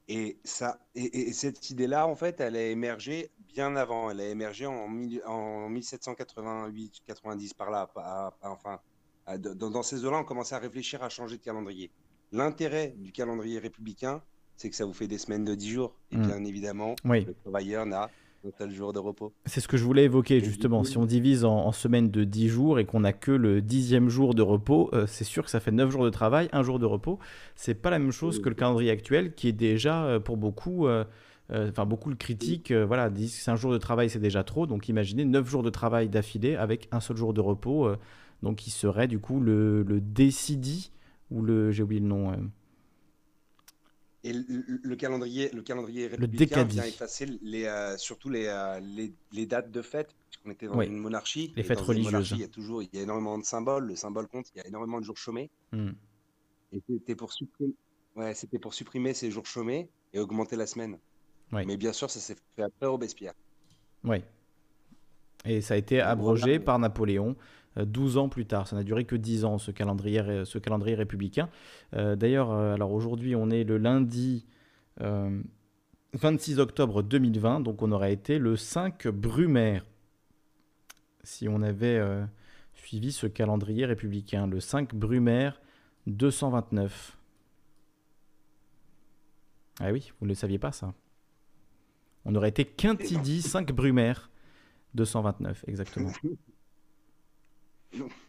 Et, 0.07 0.37
ça, 0.43 0.79
et, 0.93 1.33
cette 1.33 1.71
idée-là, 1.71 2.07
en 2.07 2.15
fait, 2.15 2.39
elle 2.39 2.55
a 2.55 2.67
émergé 2.67 3.31
bien 3.47 3.75
avant. 3.75 4.11
Elle 4.11 4.21
a 4.21 4.27
émergé 4.27 4.67
en, 4.67 4.87
en 5.25 5.69
1788-90 5.71 7.55
par 7.55 7.71
là. 7.71 7.89
enfin, 8.43 8.79
dans, 9.39 9.83
ces 9.83 10.05
eaux-là, 10.05 10.19
on 10.19 10.23
commençait 10.23 10.55
à 10.55 10.59
réfléchir 10.59 11.01
à 11.01 11.09
changer 11.09 11.37
de 11.37 11.43
calendrier. 11.43 11.91
L'intérêt 12.31 12.93
du 12.97 13.11
calendrier 13.11 13.57
républicain, 13.57 14.21
c'est 14.57 14.69
que 14.69 14.75
ça 14.75 14.85
vous 14.85 14.93
fait 14.93 15.07
des 15.07 15.17
semaines 15.17 15.43
de 15.43 15.55
10 15.55 15.69
jours. 15.71 15.95
Et 16.11 16.17
mmh. 16.17 16.27
bien 16.27 16.43
évidemment, 16.43 16.95
le 17.03 17.33
travailleur 17.33 17.87
n'a 17.87 18.11
un 18.47 18.51
seul 18.59 18.71
jour 18.71 18.93
de 18.93 18.99
repos. 18.99 19.33
C'est 19.45 19.59
ce 19.61 19.67
que 19.67 19.77
je 19.77 19.83
voulais 19.83 20.03
évoquer 20.05 20.39
justement. 20.39 20.83
Si 20.83 20.97
on 20.97 21.05
divise 21.05 21.45
en, 21.45 21.65
en 21.65 21.71
semaines 21.71 22.09
de 22.11 22.23
10 22.23 22.47
jours 22.49 22.79
et 22.79 22.85
qu'on 22.85 22.99
n'a 23.01 23.13
que 23.13 23.31
le 23.31 23.61
dixième 23.61 24.09
jour 24.09 24.33
de 24.35 24.41
repos, 24.41 24.89
euh, 24.93 25.05
c'est 25.07 25.23
sûr 25.23 25.43
que 25.43 25.49
ça 25.49 25.59
fait 25.59 25.71
9 25.71 25.89
jours 25.91 26.03
de 26.05 26.09
travail, 26.09 26.47
un 26.51 26.63
jour 26.63 26.79
de 26.79 26.85
repos. 26.85 27.19
C'est 27.55 27.73
pas 27.75 27.89
la 27.89 27.99
même 27.99 28.11
chose 28.11 28.39
que 28.41 28.49
le 28.49 28.55
calendrier 28.55 28.91
actuel 28.91 29.33
qui 29.33 29.47
est 29.47 29.53
déjà 29.53 30.05
euh, 30.05 30.19
pour 30.19 30.37
beaucoup, 30.37 30.87
euh, 30.87 31.03
enfin 31.51 31.85
beaucoup 31.85 32.09
le 32.09 32.15
critiquent, 32.15 32.71
euh, 32.71 32.85
voilà, 32.85 33.09
disent 33.09 33.35
que 33.35 33.41
c'est 33.43 33.51
un 33.51 33.55
jour 33.55 33.71
de 33.71 33.77
travail 33.77 34.09
c'est 34.09 34.19
déjà 34.19 34.43
trop. 34.43 34.67
Donc 34.67 34.89
imaginez 34.89 35.25
9 35.25 35.47
jours 35.49 35.63
de 35.63 35.69
travail 35.69 36.09
d'affilée 36.09 36.55
avec 36.55 36.87
un 36.91 36.99
seul 36.99 37.17
jour 37.17 37.33
de 37.33 37.41
repos. 37.41 37.85
euh, 37.87 37.97
donc 38.43 38.57
qui 38.57 38.69
serait 38.69 39.07
du 39.07 39.17
coup 39.17 39.39
le, 39.39 39.81
le 39.83 39.99
décidi 40.01 40.91
ou 41.31 41.41
le, 41.41 41.71
j'ai 41.71 41.81
oublié 41.83 42.01
le 42.01 42.07
nom. 42.07 42.31
euh, 42.31 42.35
Et 44.27 44.33
le, 44.33 44.43
le- 44.47 44.79
le 44.91 44.95
calendrier, 44.95 45.49
le 45.53 45.61
calendrier 45.61 46.07
républicain 46.07 46.63
décadi. 46.63 46.75
vient 46.77 46.85
effacer 46.85 47.25
les, 47.43 47.65
euh, 47.65 47.95
surtout 47.97 48.29
les, 48.29 48.47
euh, 48.47 48.79
les, 48.79 49.13
les 49.31 49.45
dates 49.45 49.69
de 49.71 49.81
fête, 49.83 50.15
puisqu'on 50.29 50.49
était 50.51 50.65
dans 50.67 50.77
Oui. 50.77 50.87
une 50.87 50.97
monarchie. 50.97 51.53
Les 51.55 51.63
fêtes 51.63 51.79
religieuses. 51.79 52.31
Il 52.31 52.39
y 52.39 52.43
a 52.43 52.47
toujours 52.47 52.81
il 52.81 52.89
y 52.91 52.97
a 52.97 53.01
énormément 53.03 53.37
de 53.37 53.43
symboles, 53.45 53.85
le 53.85 53.95
symbole 53.95 54.27
compte, 54.27 54.47
il 54.55 54.57
y 54.57 54.61
a 54.61 54.67
énormément 54.67 54.99
de 54.99 55.05
jours 55.05 55.17
chômés. 55.17 55.49
hmm. 55.71 55.91
Et 56.73 56.81
c'était 56.89 57.15
pour 57.15 57.31
supprimer, 57.31 57.73
ouais, 58.15 58.33
c'était 58.33 58.59
pour 58.59 58.73
supprimer 58.73 59.13
ces 59.13 59.29
jours 59.31 59.45
chômés 59.45 59.87
et 60.13 60.19
augmenter 60.19 60.55
la 60.55 60.65
semaine. 60.65 60.97
Oui. 61.53 61.63
Mais 61.67 61.77
bien 61.77 61.93
sûr, 61.93 62.09
ça 62.09 62.19
s'est 62.19 62.35
fait 62.55 62.63
après 62.63 62.87
Robespierre. 62.87 63.33
Oui. 64.03 64.17
Et 65.45 65.61
ça 65.61 65.75
a 65.75 65.77
été 65.77 66.01
abrogé 66.01 66.59
par 66.59 66.79
Napoléon 66.79 67.35
12 67.77 68.17
ans 68.17 68.29
plus 68.29 68.45
tard. 68.45 68.67
Ça 68.67 68.75
n'a 68.75 68.83
duré 68.83 69.05
que 69.05 69.15
10 69.15 69.45
ans, 69.45 69.57
ce 69.57 69.71
calendrier, 69.71 70.21
républicain. 70.21 71.49
Euh, 71.95 72.15
D'ailleurs, 72.15 72.51
euh, 72.51 72.73
alors 72.73 72.91
aujourd'hui, 72.91 73.35
on 73.35 73.49
est 73.49 73.63
le 73.63 73.77
lundi 73.77 74.45
euh, 75.01 75.41
26 76.13 76.59
octobre 76.59 77.03
2020, 77.03 77.59
donc 77.59 77.81
on 77.81 77.91
aurait 77.91 78.13
été 78.13 78.39
le 78.39 78.55
5 78.55 79.07
Brumaire 79.07 79.85
si 81.25 81.49
on 81.49 81.61
avait 81.61 81.97
euh, 81.97 82.23
suivi 82.73 83.11
ce 83.11 83.27
calendrier 83.27 83.85
républicain. 83.85 84.47
Le 84.47 84.59
5 84.59 84.95
Brumaire 84.95 85.59
229. 86.07 87.17
Ah 89.81 89.91
oui, 89.91 90.13
vous 90.19 90.25
ne 90.25 90.29
le 90.29 90.35
saviez 90.35 90.59
pas 90.59 90.71
ça. 90.71 90.93
On 92.23 92.33
aurait 92.35 92.49
été 92.49 92.65
Quintidi 92.65 93.41
5 93.41 93.71
Brumaire 93.73 94.29
229, 94.93 95.65
exactement. 95.67 96.11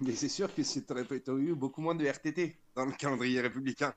Mais 0.00 0.12
c'est 0.12 0.28
sûr 0.28 0.54
que 0.54 0.62
aurais 0.62 1.38
eu 1.38 1.54
beaucoup 1.54 1.80
moins 1.80 1.94
de 1.94 2.06
RTT 2.06 2.56
dans 2.74 2.84
le 2.84 2.92
calendrier 2.92 3.40
républicain. 3.40 3.92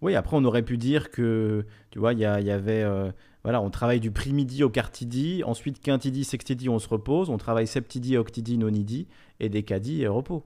Oui, 0.00 0.14
après 0.14 0.36
on 0.36 0.44
aurait 0.44 0.62
pu 0.62 0.76
dire 0.76 1.10
que, 1.10 1.64
tu 1.90 1.98
vois, 1.98 2.12
il 2.12 2.18
y, 2.18 2.22
y 2.22 2.26
avait, 2.50 2.82
euh, 2.82 3.10
voilà, 3.42 3.60
on 3.62 3.70
travaille 3.70 4.00
du 4.00 4.10
prix-midi 4.10 4.62
au 4.64 4.70
quartidi, 4.70 5.42
ensuite 5.44 5.80
quintidi, 5.80 6.24
sextidi, 6.24 6.68
on 6.68 6.78
se 6.78 6.88
repose, 6.88 7.30
on 7.30 7.38
travaille 7.38 7.66
septidi, 7.66 8.16
octidi, 8.16 8.58
nonidi, 8.58 9.08
et 9.40 9.48
décadi, 9.48 10.04
euh, 10.04 10.10
repos. 10.10 10.44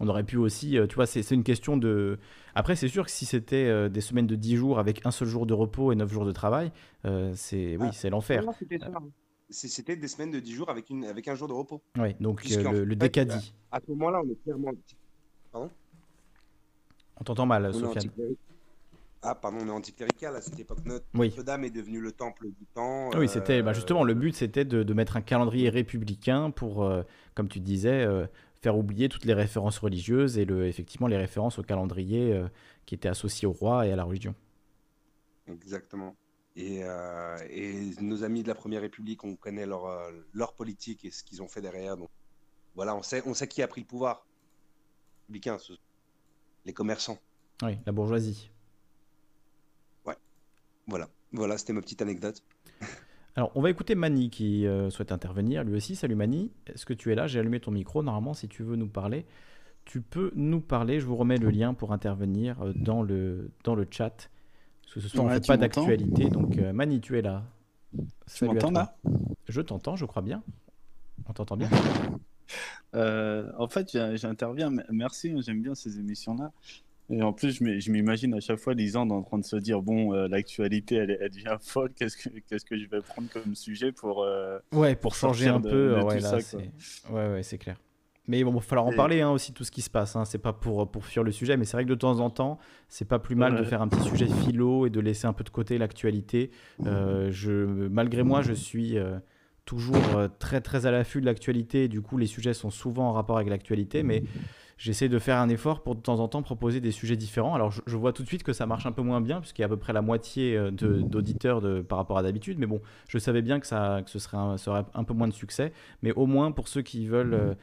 On 0.00 0.06
aurait 0.08 0.22
pu 0.22 0.36
aussi, 0.36 0.78
euh, 0.78 0.86
tu 0.86 0.94
vois, 0.94 1.06
c'est 1.06 1.22
c'est 1.24 1.34
une 1.34 1.42
question 1.42 1.76
de... 1.76 2.18
Après, 2.54 2.76
c'est 2.76 2.86
sûr 2.86 3.04
que 3.04 3.10
si 3.10 3.26
c'était 3.26 3.66
euh, 3.66 3.88
des 3.88 4.00
semaines 4.00 4.28
de 4.28 4.36
10 4.36 4.56
jours 4.56 4.78
avec 4.78 5.04
un 5.04 5.10
seul 5.10 5.26
jour 5.26 5.44
de 5.44 5.54
repos 5.54 5.90
et 5.90 5.96
9 5.96 6.12
jours 6.12 6.24
de 6.24 6.30
travail, 6.32 6.70
euh, 7.04 7.32
c'est 7.34 7.76
oui, 7.76 7.88
Ah. 7.88 7.92
c'est 7.92 8.10
l'enfer. 8.10 8.44
C'était 9.50 9.96
des 9.96 10.08
semaines 10.08 10.30
de 10.30 10.40
10 10.40 10.54
jours 10.54 10.70
avec, 10.70 10.90
une, 10.90 11.04
avec 11.06 11.26
un 11.28 11.34
jour 11.34 11.48
de 11.48 11.54
repos. 11.54 11.82
Oui, 11.96 12.14
donc 12.20 12.44
euh, 12.50 12.72
le, 12.72 12.84
le 12.84 12.90
fait, 12.90 12.96
décadi. 12.96 13.54
À 13.72 13.80
ce 13.80 13.90
moment-là, 13.92 14.20
on 14.22 14.30
est 14.30 14.42
clairement. 14.42 14.72
On 15.54 17.24
t'entend 17.24 17.46
mal, 17.46 17.72
Sofiane. 17.72 18.10
Ah, 19.22 19.34
pardon, 19.34 19.58
on 19.62 19.66
est 19.66 19.70
anticlérical 19.70 20.36
à 20.36 20.40
cette 20.40 20.58
époque. 20.60 20.78
Notre 20.84 21.04
Oui. 21.14 21.28
Notre-Dame 21.30 21.64
est 21.64 21.70
devenue 21.70 22.00
le 22.00 22.12
temple 22.12 22.46
du 22.46 22.66
temps. 22.72 23.10
Oui, 23.16 23.28
c'était 23.28 23.62
bah, 23.62 23.70
euh, 23.70 23.74
justement 23.74 24.04
le 24.04 24.14
but, 24.14 24.34
c'était 24.34 24.64
de, 24.64 24.84
de 24.84 24.94
mettre 24.94 25.16
un 25.16 25.22
calendrier 25.22 25.70
républicain 25.70 26.50
pour, 26.50 26.84
euh, 26.84 27.02
comme 27.34 27.48
tu 27.48 27.58
disais, 27.58 28.04
euh, 28.04 28.26
faire 28.62 28.78
oublier 28.78 29.08
toutes 29.08 29.24
les 29.24 29.34
références 29.34 29.78
religieuses 29.78 30.38
et 30.38 30.44
le, 30.44 30.66
effectivement 30.68 31.08
les 31.08 31.16
références 31.16 31.58
au 31.58 31.62
calendrier 31.62 32.40
qui 32.86 32.94
étaient 32.94 33.08
associées 33.08 33.46
au 33.48 33.52
roi 33.52 33.86
et 33.86 33.92
à 33.92 33.96
la 33.96 34.04
religion. 34.04 34.34
Exactement. 35.48 36.14
Et, 36.58 36.80
euh, 36.82 37.38
et 37.50 37.92
nos 38.00 38.24
amis 38.24 38.42
de 38.42 38.48
la 38.48 38.56
Première 38.56 38.80
République, 38.80 39.22
on 39.22 39.36
connaît 39.36 39.64
leur, 39.64 39.86
euh, 39.86 40.10
leur 40.34 40.54
politique 40.54 41.04
et 41.04 41.12
ce 41.12 41.22
qu'ils 41.22 41.40
ont 41.40 41.46
fait 41.46 41.60
derrière. 41.60 41.96
Donc 41.96 42.10
voilà, 42.74 42.96
on 42.96 43.02
sait, 43.02 43.22
on 43.26 43.32
sait 43.32 43.46
qui 43.46 43.62
a 43.62 43.68
pris 43.68 43.82
le 43.82 43.86
pouvoir. 43.86 44.26
Les 45.30 46.72
commerçants. 46.72 47.18
Oui, 47.62 47.78
la 47.86 47.92
bourgeoisie. 47.92 48.50
Voilà, 50.88 51.06
voilà, 51.32 51.58
c'était 51.58 51.74
ma 51.74 51.82
petite 51.82 52.00
anecdote. 52.00 52.42
Alors, 53.36 53.52
on 53.54 53.60
va 53.60 53.68
écouter 53.68 53.94
Mani 53.94 54.30
qui 54.30 54.66
euh, 54.66 54.88
souhaite 54.88 55.12
intervenir, 55.12 55.62
lui 55.62 55.76
aussi. 55.76 55.94
Salut 55.94 56.14
Mani, 56.14 56.50
est-ce 56.66 56.86
que 56.86 56.94
tu 56.94 57.12
es 57.12 57.14
là? 57.14 57.26
J'ai 57.26 57.38
allumé 57.38 57.60
ton 57.60 57.70
micro. 57.70 58.02
Normalement, 58.02 58.32
si 58.32 58.48
tu 58.48 58.62
veux 58.62 58.74
nous 58.74 58.88
parler, 58.88 59.26
tu 59.84 60.00
peux 60.00 60.32
nous 60.34 60.62
parler. 60.62 60.98
Je 60.98 61.04
vous 61.04 61.14
remets 61.14 61.36
le 61.36 61.50
lien 61.50 61.74
pour 61.74 61.92
intervenir 61.92 62.72
dans 62.74 63.02
le, 63.02 63.50
dans 63.64 63.74
le 63.74 63.86
chat. 63.88 64.30
Parce 64.88 64.94
que 64.94 65.00
ce 65.00 65.08
soir, 65.08 65.24
on 65.24 65.28
Ouais, 65.28 65.34
ne 65.34 65.36
fait 65.36 65.40
tu 65.42 65.48
pas 65.48 65.56
d'actualité. 65.58 66.30
Donc, 66.30 66.56
euh, 66.56 66.72
Mani, 66.72 67.00
tu 67.02 67.18
es 67.18 67.22
là. 67.22 67.44
Tu 68.34 68.46
m'entends 68.46 68.70
là? 68.70 68.96
Je 69.46 69.60
t'entends, 69.60 69.96
je 69.96 70.06
crois 70.06 70.22
bien. 70.22 70.42
On 71.28 71.32
t'entend 71.32 71.56
bien? 71.56 71.68
Euh, 72.94 73.52
En 73.58 73.68
fait, 73.68 73.90
j'interviens. 74.16 74.70
Merci, 74.90 75.34
j'aime 75.42 75.60
bien 75.60 75.74
ces 75.74 75.98
émissions-là. 75.98 76.52
Et 77.10 77.22
en 77.22 77.34
plus, 77.34 77.52
je 77.58 77.62
m'im- 77.62 77.78
je 77.78 77.90
m'imagine 77.92 78.32
à 78.32 78.40
chaque 78.40 78.58
fois 78.58 78.72
Lisande 78.72 79.12
en 79.12 79.22
train 79.22 79.38
de 79.38 79.44
se 79.44 79.56
dire 79.56 79.82
bon, 79.82 80.14
euh, 80.14 80.26
l'actualité, 80.28 80.94
elle, 80.96 81.10
est- 81.10 81.18
elle 81.20 81.30
devient 81.30 81.56
folle. 81.60 81.92
Qu'est-ce 81.94 82.16
que 82.16 82.30
qu'est-ce 82.48 82.64
que 82.64 82.78
je 82.78 82.86
vais 82.86 83.02
prendre 83.02 83.28
comme 83.28 83.54
sujet 83.54 83.92
pour 83.92 84.22
euh, 84.22 84.58
Ouais, 84.72 84.96
pour 84.96 85.14
changer 85.14 85.48
un 85.48 85.60
de- 85.60 85.68
peu, 85.68 85.88
de 85.96 86.00
tout 86.00 86.06
ouais, 86.06 86.40
c'est 86.40 86.56
ouais, 87.10 87.28
ouais, 87.32 87.42
c'est 87.42 87.58
clair. 87.58 87.78
Mais 88.28 88.44
bon, 88.44 88.50
il 88.50 88.54
va 88.54 88.60
falloir 88.60 88.86
en 88.86 88.92
parler 88.92 89.22
hein, 89.22 89.30
aussi, 89.30 89.52
tout 89.52 89.64
ce 89.64 89.70
qui 89.70 89.80
se 89.80 89.88
passe. 89.88 90.14
Hein. 90.14 90.26
C'est 90.26 90.38
pas 90.38 90.52
pour, 90.52 90.90
pour 90.90 91.04
fuir 91.04 91.24
le 91.24 91.32
sujet, 91.32 91.56
mais 91.56 91.64
c'est 91.64 91.76
vrai 91.78 91.84
que 91.84 91.88
de 91.88 91.94
temps 91.94 92.20
en 92.20 92.28
temps, 92.28 92.58
c'est 92.88 93.06
pas 93.06 93.18
plus 93.18 93.34
mal 93.34 93.56
de 93.56 93.64
faire 93.64 93.82
un 93.82 93.88
petit 93.88 94.06
sujet 94.06 94.26
philo 94.26 94.86
et 94.86 94.90
de 94.90 95.00
laisser 95.00 95.26
un 95.26 95.32
peu 95.32 95.44
de 95.44 95.50
côté 95.50 95.78
l'actualité. 95.78 96.50
Euh, 96.86 97.30
je, 97.30 97.88
malgré 97.88 98.22
moi, 98.22 98.42
je 98.42 98.52
suis 98.52 98.98
euh, 98.98 99.18
toujours 99.64 99.96
euh, 100.14 100.28
très 100.38 100.60
très 100.60 100.84
à 100.84 100.90
l'affût 100.90 101.20
de 101.20 101.26
l'actualité. 101.26 101.88
Du 101.88 102.02
coup, 102.02 102.18
les 102.18 102.26
sujets 102.26 102.54
sont 102.54 102.70
souvent 102.70 103.08
en 103.08 103.12
rapport 103.12 103.36
avec 103.36 103.48
l'actualité, 103.48 104.02
mais 104.02 104.22
j'essaie 104.76 105.08
de 105.08 105.18
faire 105.18 105.38
un 105.38 105.48
effort 105.48 105.82
pour 105.82 105.94
de 105.94 106.00
temps 106.00 106.20
en 106.20 106.28
temps 106.28 106.42
proposer 106.42 106.80
des 106.80 106.92
sujets 106.92 107.16
différents. 107.16 107.54
Alors, 107.54 107.70
je, 107.70 107.80
je 107.86 107.96
vois 107.96 108.12
tout 108.12 108.22
de 108.22 108.28
suite 108.28 108.42
que 108.42 108.52
ça 108.52 108.66
marche 108.66 108.84
un 108.84 108.92
peu 108.92 109.02
moins 109.02 109.22
bien, 109.22 109.40
puisqu'il 109.40 109.62
y 109.62 109.64
a 109.64 109.66
à 109.66 109.70
peu 109.70 109.78
près 109.78 109.94
la 109.94 110.02
moitié 110.02 110.70
d'auditeurs 110.70 111.62
par 111.84 111.96
rapport 111.96 112.18
à 112.18 112.22
d'habitude. 112.22 112.58
Mais 112.58 112.66
bon, 112.66 112.82
je 113.08 113.16
savais 113.16 113.40
bien 113.40 113.58
que 113.58 113.66
ça, 113.66 114.02
que 114.04 114.10
ce 114.10 114.18
serait 114.18 114.36
un, 114.36 114.56
aurait 114.66 114.84
un 114.92 115.04
peu 115.04 115.14
moins 115.14 115.28
de 115.28 115.32
succès. 115.32 115.72
Mais 116.02 116.12
au 116.12 116.26
moins, 116.26 116.52
pour 116.52 116.68
ceux 116.68 116.82
qui 116.82 117.06
veulent 117.06 117.34
euh, 117.34 117.54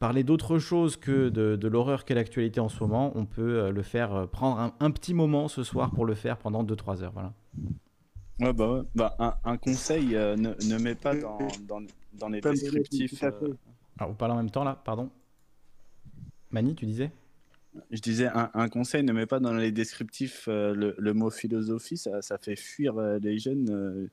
parler 0.00 0.24
d'autre 0.24 0.58
chose 0.58 0.96
que 0.96 1.28
de, 1.28 1.54
de 1.56 1.68
l'horreur 1.68 2.04
qu'est 2.04 2.14
l'actualité 2.14 2.58
en 2.58 2.68
ce 2.68 2.82
moment, 2.82 3.12
on 3.14 3.26
peut 3.26 3.60
euh, 3.60 3.70
le 3.70 3.82
faire, 3.82 4.14
euh, 4.14 4.26
prendre 4.26 4.58
un, 4.58 4.74
un 4.80 4.90
petit 4.90 5.14
moment 5.14 5.46
ce 5.46 5.62
soir 5.62 5.92
pour 5.92 6.06
le 6.06 6.14
faire 6.14 6.38
pendant 6.38 6.64
2-3 6.64 7.02
heures. 7.04 7.12
Voilà. 7.12 7.32
Ouais, 8.40 8.52
bah, 8.54 8.72
ouais. 8.72 8.82
Bah, 8.94 9.14
un, 9.18 9.34
un 9.44 9.56
conseil, 9.58 10.16
euh, 10.16 10.34
ne, 10.36 10.54
ne 10.68 10.78
mets 10.82 10.94
pas 10.94 11.14
dans, 11.14 11.38
dans, 11.68 11.82
dans 12.14 12.28
les 12.30 12.40
descriptifs. 12.40 13.22
euh, 13.22 13.54
Alors, 13.98 14.10
vous 14.10 14.16
parlez 14.16 14.32
en 14.34 14.38
même 14.38 14.50
temps 14.50 14.64
là, 14.64 14.80
pardon 14.84 15.10
Mani, 16.50 16.74
tu 16.74 16.86
disais? 16.86 17.12
Je 17.90 18.00
disais, 18.00 18.26
un, 18.26 18.50
un 18.54 18.68
conseil, 18.68 19.04
ne 19.04 19.12
mets 19.12 19.26
pas 19.26 19.38
dans 19.38 19.52
les 19.52 19.70
descriptifs 19.70 20.46
euh, 20.48 20.74
le, 20.74 20.94
le 20.98 21.14
mot 21.14 21.30
philosophie, 21.30 21.96
ça, 21.98 22.20
ça 22.22 22.36
fait 22.38 22.56
fuir 22.56 22.96
euh, 22.98 23.18
les 23.22 23.38
jeunes. 23.38 23.70
euh, 23.70 24.08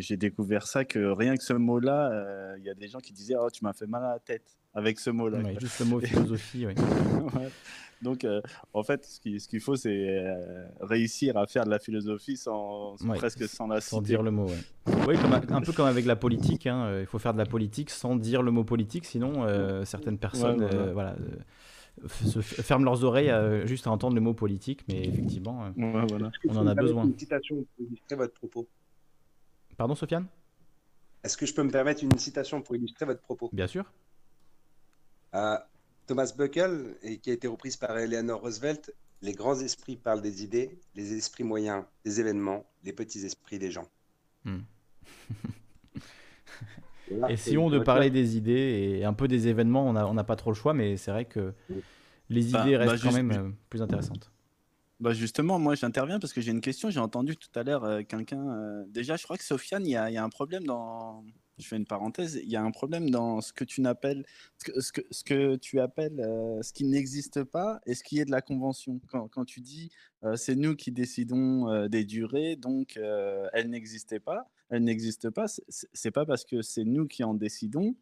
j'ai 0.00 0.16
découvert 0.16 0.66
ça, 0.66 0.84
que 0.84 0.98
rien 0.98 1.36
que 1.36 1.42
ce 1.44 1.52
mot-là, 1.52 2.10
euh, 2.12 2.54
il 2.58 2.64
y 2.64 2.70
a 2.70 2.74
des 2.74 2.88
gens 2.88 2.98
qui 3.00 3.12
disaient 3.12 3.34
Oh, 3.38 3.50
tu 3.50 3.62
m'as 3.64 3.72
fait 3.72 3.86
mal 3.86 4.04
à 4.04 4.12
la 4.14 4.18
tête 4.20 4.56
avec 4.76 5.00
ce 5.00 5.10
mot-là. 5.10 5.38
Ouais. 5.38 5.56
Juste 5.58 5.80
le 5.80 5.86
mot 5.86 6.00
philosophie, 6.06 6.66
oui. 6.66 6.74
Ouais. 7.34 7.48
Donc, 8.02 8.24
euh, 8.24 8.42
en 8.74 8.82
fait, 8.82 9.06
ce 9.06 9.18
qu'il 9.20 9.40
ce 9.40 9.58
faut, 9.58 9.74
c'est 9.74 9.88
euh, 10.18 10.66
réussir 10.82 11.38
à 11.38 11.46
faire 11.46 11.64
de 11.64 11.70
la 11.70 11.78
philosophie 11.78 12.36
sans, 12.36 12.94
Ouais, 13.02 13.16
presque 13.16 13.48
sans 13.48 13.66
la 13.66 13.80
Sans 13.80 13.96
citer. 13.98 14.08
dire 14.08 14.22
le 14.22 14.30
mot. 14.30 14.46
Oui, 15.08 15.14
un 15.50 15.62
peu 15.62 15.72
comme 15.72 15.86
avec 15.86 16.04
la 16.04 16.14
politique. 16.14 16.66
hein, 16.66 16.84
euh, 16.84 17.00
Il 17.00 17.06
faut 17.06 17.18
faire 17.18 17.32
de 17.32 17.38
la 17.38 17.46
politique 17.46 17.88
sans 17.88 18.16
dire 18.16 18.42
le 18.42 18.50
mot 18.50 18.64
politique, 18.64 19.06
sinon 19.06 19.44
euh, 19.44 19.86
certaines 19.86 20.18
personnes 20.18 20.62
Ouais, 20.62 20.92
voilà. 20.92 21.12
euh, 21.12 21.36
euh, 22.04 22.08
se 22.26 22.42
ferment 22.42 22.84
leurs 22.84 23.02
oreilles 23.02 23.32
juste 23.66 23.86
à 23.86 23.90
entendre 23.90 24.14
le 24.14 24.20
mot 24.20 24.34
politique. 24.34 24.84
Mais 24.88 25.02
effectivement, 25.02 25.64
euh, 25.64 26.04
voilà. 26.06 26.30
On 26.48 26.56
en 26.58 26.66
a 26.66 26.74
besoin. 26.74 27.06
Une 27.06 27.18
citation 27.18 27.56
pour 27.74 27.86
illustrer 27.86 28.16
votre 28.16 28.34
propos? 28.34 28.68
pardon, 29.78 29.94
Sofiane? 29.94 30.26
Est-ce 31.24 31.36
que 31.38 31.46
je 31.46 31.54
peux 31.54 31.62
me 31.62 31.70
permettre 31.70 32.04
une 32.04 32.16
citation 32.18 32.60
pour 32.60 32.76
illustrer 32.76 33.06
votre 33.06 33.22
propos? 33.22 33.48
Bien 33.54 33.66
sûr. 33.66 33.90
Thomas 35.32 36.32
Buckle, 36.36 36.96
et 37.02 37.18
qui 37.18 37.30
a 37.30 37.32
été 37.34 37.48
reprise 37.48 37.76
par 37.76 37.98
Eleanor 37.98 38.40
Roosevelt, 38.40 38.92
les 39.22 39.32
grands 39.32 39.58
esprits 39.60 39.96
parlent 39.96 40.22
des 40.22 40.44
idées, 40.44 40.78
les 40.94 41.14
esprits 41.14 41.44
moyens 41.44 41.84
des 42.04 42.20
événements, 42.20 42.64
les 42.84 42.92
petits 42.92 43.24
esprits 43.24 43.58
des 43.58 43.70
gens. 43.70 43.88
Hmm. 44.44 44.60
On 47.10 47.70
de 47.70 47.78
parler 47.78 48.10
des 48.10 48.36
idées 48.36 48.98
et 48.98 49.04
un 49.04 49.12
peu 49.12 49.28
des 49.28 49.46
événements, 49.48 49.88
on 49.88 49.92
n'a 49.92 50.08
on 50.08 50.14
pas 50.24 50.36
trop 50.36 50.50
le 50.50 50.56
choix, 50.56 50.74
mais 50.74 50.96
c'est 50.96 51.10
vrai 51.12 51.24
que 51.24 51.54
les 52.28 52.52
Bah, 52.52 52.62
idées 52.62 52.72
bah, 52.76 52.84
restent 52.84 53.02
quand 53.02 53.10
juste- 53.10 53.22
même 53.22 53.30
euh, 53.32 53.50
plus 53.70 53.80
intéressantes. 53.82 54.32
Bah 54.98 55.12
justement, 55.12 55.58
moi 55.58 55.74
j'interviens 55.74 56.18
parce 56.18 56.32
que 56.32 56.40
j'ai 56.40 56.52
une 56.52 56.62
question. 56.62 56.88
J'ai 56.90 57.00
entendu 57.00 57.36
tout 57.36 57.50
à 57.54 57.62
l'heure 57.62 57.84
euh, 57.84 58.02
quelqu'un. 58.02 58.40
euh, 58.48 58.84
déjà, 58.88 59.16
je 59.16 59.24
crois 59.24 59.36
que 59.36 59.44
Sofiane, 59.44 59.84
il 59.86 59.90
y 59.90 59.96
a, 59.96 60.10
il 60.10 60.14
y 60.14 60.16
a 60.16 60.24
un 60.24 60.30
problème 60.30 60.64
dans. 60.64 61.22
Je 61.58 61.66
fais 61.66 61.76
une 61.76 61.86
parenthèse. 61.86 62.38
Il 62.42 62.50
y 62.50 62.56
a 62.56 62.62
un 62.62 62.70
problème 62.70 63.08
dans 63.08 63.40
ce 63.40 63.52
que 63.52 63.64
tu 63.64 63.80
n'appelles, 63.80 64.24
ce 64.58 65.22
que, 65.22 65.56
tu 65.56 65.80
appelles, 65.80 66.20
euh, 66.20 66.60
ce 66.62 66.72
qui 66.72 66.84
n'existe 66.84 67.44
pas 67.44 67.80
et 67.86 67.94
ce 67.94 68.04
qui 68.04 68.18
est 68.18 68.26
de 68.26 68.30
la 68.30 68.42
convention. 68.42 69.00
Quand, 69.08 69.44
tu 69.46 69.60
dis, 69.60 69.90
euh, 70.24 70.36
c'est 70.36 70.54
nous 70.54 70.76
qui 70.76 70.92
décidons 70.92 71.70
euh, 71.70 71.88
des 71.88 72.04
durées, 72.04 72.56
donc 72.56 72.98
elle 73.52 73.70
n'existait 73.70 74.20
pas. 74.20 74.50
Elle 74.68 74.84
n'existe 74.84 75.30
pas. 75.30 75.46
c'est 75.68 76.10
pas 76.10 76.26
parce 76.26 76.44
que 76.44 76.60
c'est 76.60 76.84
nous 76.84 77.06
qui 77.06 77.24
en 77.24 77.34
décidons 77.34 77.94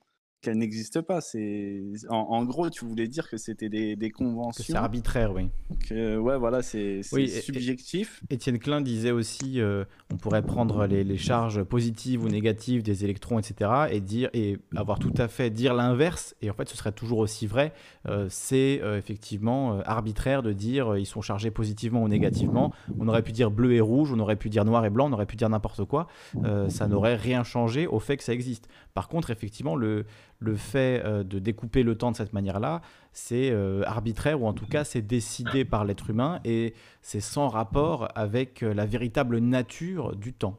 qu'elle 0.45 0.59
n'existe 0.59 1.01
pas. 1.01 1.21
C'est 1.21 1.83
en, 2.09 2.17
en 2.17 2.45
gros, 2.45 2.71
tu 2.71 2.85
voulais 2.85 3.09
dire 3.09 3.29
que 3.29 3.37
c'était 3.37 3.69
des, 3.69 3.97
des 3.97 4.11
Que 4.11 4.19
c'est 4.19 4.25
conventions. 4.25 4.75
arbitraire, 4.77 5.33
oui. 5.35 5.49
Que, 5.89 6.17
ouais, 6.19 6.39
voilà, 6.39 6.63
c'est 6.63 7.01
Oui, 7.13 7.29
subjectif. 7.29 8.23
Étienne 8.31 8.59
Klein 8.59 8.81
disait 8.81 9.11
aussi, 9.11 9.61
euh, 9.61 9.85
on 10.13 10.17
pourrait 10.17 10.43
prendre 10.43 10.87
les, 10.87 11.05
les 11.05 11.17
charges 11.19 11.63
positives 11.63 12.23
ou 12.23 12.29
négatives 12.29 12.83
des 12.83 13.05
électrons, 13.05 13.39
etc., 13.39 13.71
et 13.91 14.01
dire 14.01 14.29
et 14.35 14.59
avoir 14.77 14.99
tout 14.99 15.15
à 15.17 15.29
fait 15.29 15.51
dire 15.51 15.75
l'inverse. 15.75 16.35
Et 16.43 16.51
en 16.51 16.55
fait, 16.55 16.69
ce 16.69 16.77
serait 16.77 16.93
toujours 16.93 17.19
aussi 17.19 17.47
vrai. 17.47 17.73
Euh, 18.07 18.27
c'est 18.31 18.81
euh, 18.83 18.99
effectivement 18.99 19.79
euh, 19.79 19.83
arbitraire 19.87 20.43
de 20.43 20.53
dire 20.53 20.93
euh, 20.93 21.01
ils 21.01 21.07
sont 21.07 21.23
chargés 21.23 21.51
positivement 21.51 22.03
ou 22.03 22.09
négativement. 22.09 22.73
On 22.99 23.09
aurait 23.09 23.23
pu 23.23 23.33
dire 23.33 23.51
bleu 23.51 23.73
et 23.73 23.81
rouge, 23.81 24.13
on 24.13 24.19
aurait 24.19 24.37
pu 24.37 24.51
dire 24.51 24.65
noir 24.65 24.85
et 24.85 24.91
blanc, 24.91 25.09
on 25.09 25.13
aurait 25.13 25.27
pu 25.27 25.37
dire 25.37 25.49
n'importe 25.49 25.85
quoi. 25.85 26.07
Euh, 26.45 26.69
ça 26.69 26.87
n'aurait 26.87 27.17
rien 27.17 27.45
changé 27.45 27.87
au 27.87 27.99
fait 28.01 28.17
que 28.17 28.25
ça 28.25 28.33
existe. 28.35 28.69
Par 28.93 29.09
contre, 29.09 29.31
effectivement, 29.31 29.75
le 29.77 30.05
le 30.39 30.57
fait 30.57 31.03
euh, 31.05 31.25
de 31.25 31.39
découper 31.39 31.83
le 31.83 31.97
temps 31.97 32.11
de 32.11 32.17
cette 32.17 32.33
manière-là, 32.33 32.83
c'est 33.13 33.51
euh, 33.51 33.83
arbitraire 33.85 34.41
ou 34.43 34.47
en 34.47 34.53
tout 34.53 34.67
cas 34.67 34.85
c'est 34.85 35.03
décidé 35.03 35.65
par 35.65 35.85
l'être 35.85 36.11
humain 36.11 36.41
et 36.45 36.75
c'est 37.03 37.21
sans 37.21 37.49
rapport 37.49 38.09
avec 38.15 38.63
euh, 38.63 38.75
la 38.75 38.87
véritable 38.87 39.39
nature 39.39 40.17
du 40.17 40.33
temps. 40.33 40.59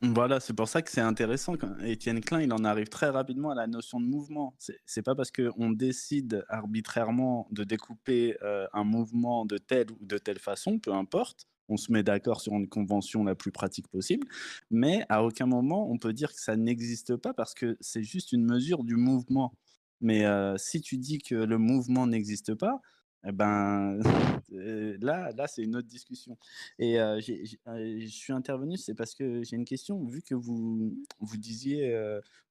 Voilà, 0.00 0.38
c'est 0.38 0.54
pour 0.54 0.68
ça 0.68 0.80
que 0.80 0.92
c'est 0.92 1.00
intéressant. 1.00 1.54
Étienne 1.82 2.20
Klein, 2.20 2.42
il 2.42 2.52
en 2.52 2.62
arrive 2.62 2.88
très 2.88 3.08
rapidement 3.08 3.50
à 3.50 3.56
la 3.56 3.66
notion 3.66 3.98
de 3.98 4.06
mouvement. 4.06 4.54
C'est 4.86 5.02
pas 5.02 5.16
parce 5.16 5.32
qu'on 5.32 5.70
décide 5.70 6.44
arbitrairement 6.48 7.48
de 7.50 7.64
découper 7.64 8.36
un 8.72 8.84
mouvement 8.84 9.44
de 9.44 9.58
telle 9.58 9.90
ou 9.90 10.06
de 10.06 10.16
telle 10.16 10.38
façon, 10.38 10.78
peu 10.78 10.92
importe, 10.92 11.48
on 11.68 11.76
se 11.76 11.92
met 11.92 12.02
d'accord 12.02 12.40
sur 12.40 12.52
une 12.54 12.68
convention 12.68 13.24
la 13.24 13.34
plus 13.34 13.52
pratique 13.52 13.88
possible, 13.88 14.26
mais 14.70 15.04
à 15.08 15.24
aucun 15.24 15.46
moment 15.46 15.90
on 15.90 15.98
peut 15.98 16.12
dire 16.12 16.32
que 16.32 16.40
ça 16.40 16.56
n'existe 16.56 17.16
pas 17.16 17.34
parce 17.34 17.54
que 17.54 17.76
c'est 17.80 18.02
juste 18.02 18.32
une 18.32 18.44
mesure 18.44 18.84
du 18.84 18.96
mouvement. 18.96 19.52
Mais 20.00 20.24
euh, 20.24 20.56
si 20.58 20.80
tu 20.80 20.96
dis 20.96 21.18
que 21.18 21.34
le 21.34 21.58
mouvement 21.58 22.06
n'existe 22.06 22.54
pas, 22.54 22.80
eh 23.26 23.32
ben 23.32 23.98
euh, 24.52 24.96
là, 25.00 25.32
là 25.36 25.46
c'est 25.48 25.62
une 25.62 25.74
autre 25.76 25.88
discussion. 25.88 26.38
Et 26.78 27.00
euh, 27.00 27.20
je 27.20 28.06
suis 28.06 28.32
intervenu, 28.32 28.76
c'est 28.76 28.94
parce 28.94 29.14
que 29.14 29.42
j'ai 29.42 29.56
une 29.56 29.64
question. 29.64 30.04
Vu 30.04 30.22
que 30.22 30.34
vous, 30.36 30.94
vous 31.18 31.36
disiez 31.36 31.92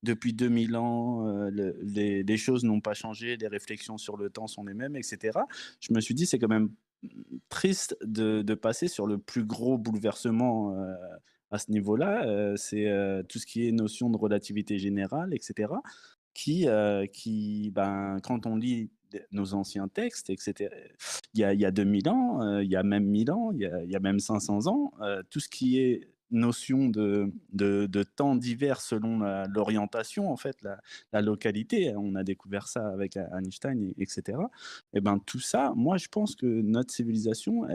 depuis 0.03 0.33
2000 0.33 0.75
ans, 0.75 1.25
le- 1.49 1.77
les, 1.83 2.23
les 2.23 2.37
choses 2.37 2.63
n'ont 2.65 2.81
pas 2.81 2.93
changé, 2.93 3.37
les 3.37 3.47
réflexions 3.47 3.97
sur 3.97 4.17
le 4.17 4.29
temps 4.29 4.47
sont 4.47 4.65
les 4.65 4.73
mêmes, 4.73 4.95
etc. 4.97 5.39
Je 5.79 5.93
me 5.93 6.01
suis 6.01 6.13
dit, 6.13 6.25
c'est 6.25 6.39
quand 6.39 6.49
même 6.49 6.69
triste 7.49 7.97
de, 8.03 8.53
passer 8.55 8.87
sur 8.87 9.07
le 9.07 9.17
plus 9.17 9.45
gros 9.45 9.77
bouleversement 9.77 10.73
euh, 10.73 10.93
à 11.51 11.57
ce 11.57 11.71
niveau-là. 11.71 12.25
euh, 12.25 12.55
c'est 12.55 12.87
euh, 12.87 13.23
tout 13.23 13.39
ce 13.39 13.45
qui 13.45 13.67
est 13.67 13.71
notion 13.71 14.09
de 14.09 14.17
relativité 14.17 14.77
générale, 14.79 15.33
etc. 15.33 15.73
Qui, 16.33 16.67
qui 17.13 17.71
ben, 17.73 18.17
quand 18.21 18.45
on 18.45 18.57
lit 18.57 18.91
nos 19.31 19.55
anciens 19.55 19.87
textes, 19.87 20.29
etc., 20.29 20.69
il 21.33 21.39
y 21.39 21.43
a, 21.43 21.53
il 21.53 21.59
y 21.59 21.65
a 21.65 21.71
2000 21.71 22.09
ans, 22.09 22.59
il 22.59 22.69
y 22.69 22.75
a 22.75 22.83
même 22.83 23.05
1000 23.05 23.31
ans, 23.31 23.51
il 23.53 23.61
y 23.61 23.65
a, 23.65 23.83
il 23.83 23.89
y 23.89 23.95
a 23.95 23.99
même 23.99 24.19
500 24.19 24.67
ans, 24.67 24.91
tout 25.31 25.39
ce 25.39 25.49
qui 25.49 25.79
est 25.79 26.11
notion 26.31 26.89
de, 26.89 27.31
de, 27.53 28.03
temps 28.03 28.35
divers 28.35 28.81
selon 28.81 29.19
l'orientation, 29.53 30.31
en 30.31 30.37
fait, 30.37 30.57
la, 31.11 31.21
localité, 31.21 31.93
on 31.95 32.15
a 32.15 32.23
découvert 32.23 32.67
ça 32.67 32.87
avec 32.89 33.17
Einstein, 33.17 33.81
et- 33.81 33.95
etc. 34.01 34.37
Et 34.93 35.01
ben 35.01 35.19
tout 35.25 35.39
ça, 35.39 35.73
moi 35.75 35.97
je 35.97 36.07
pense 36.07 36.35
que 36.35 36.45
notre 36.45 36.91
civilisation, 36.91 37.67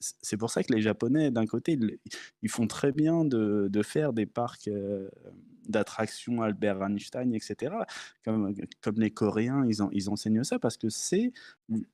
c'est 0.00 0.36
pour 0.36 0.50
ça 0.50 0.62
que 0.62 0.72
les 0.72 0.82
Japonais, 0.82 1.30
d'un 1.30 1.46
côté, 1.46 1.72
ils, 1.72 1.98
ils 2.42 2.50
font 2.50 2.66
très 2.66 2.92
bien 2.92 3.24
de, 3.24 3.68
de 3.70 3.82
faire 3.82 4.12
des 4.12 4.26
parcs 4.26 4.68
euh, 4.68 5.08
d'attractions 5.70 6.42
Albert 6.42 6.82
Einstein, 6.82 7.32
etc. 7.34 7.74
Comme, 8.24 8.54
comme 8.80 8.96
les 9.00 9.10
Coréens, 9.10 9.64
ils, 9.68 9.82
en- 9.82 9.90
ils 9.92 10.10
enseignent 10.10 10.44
ça 10.44 10.58
parce 10.58 10.76
que 10.76 10.88
c'est 10.88 11.32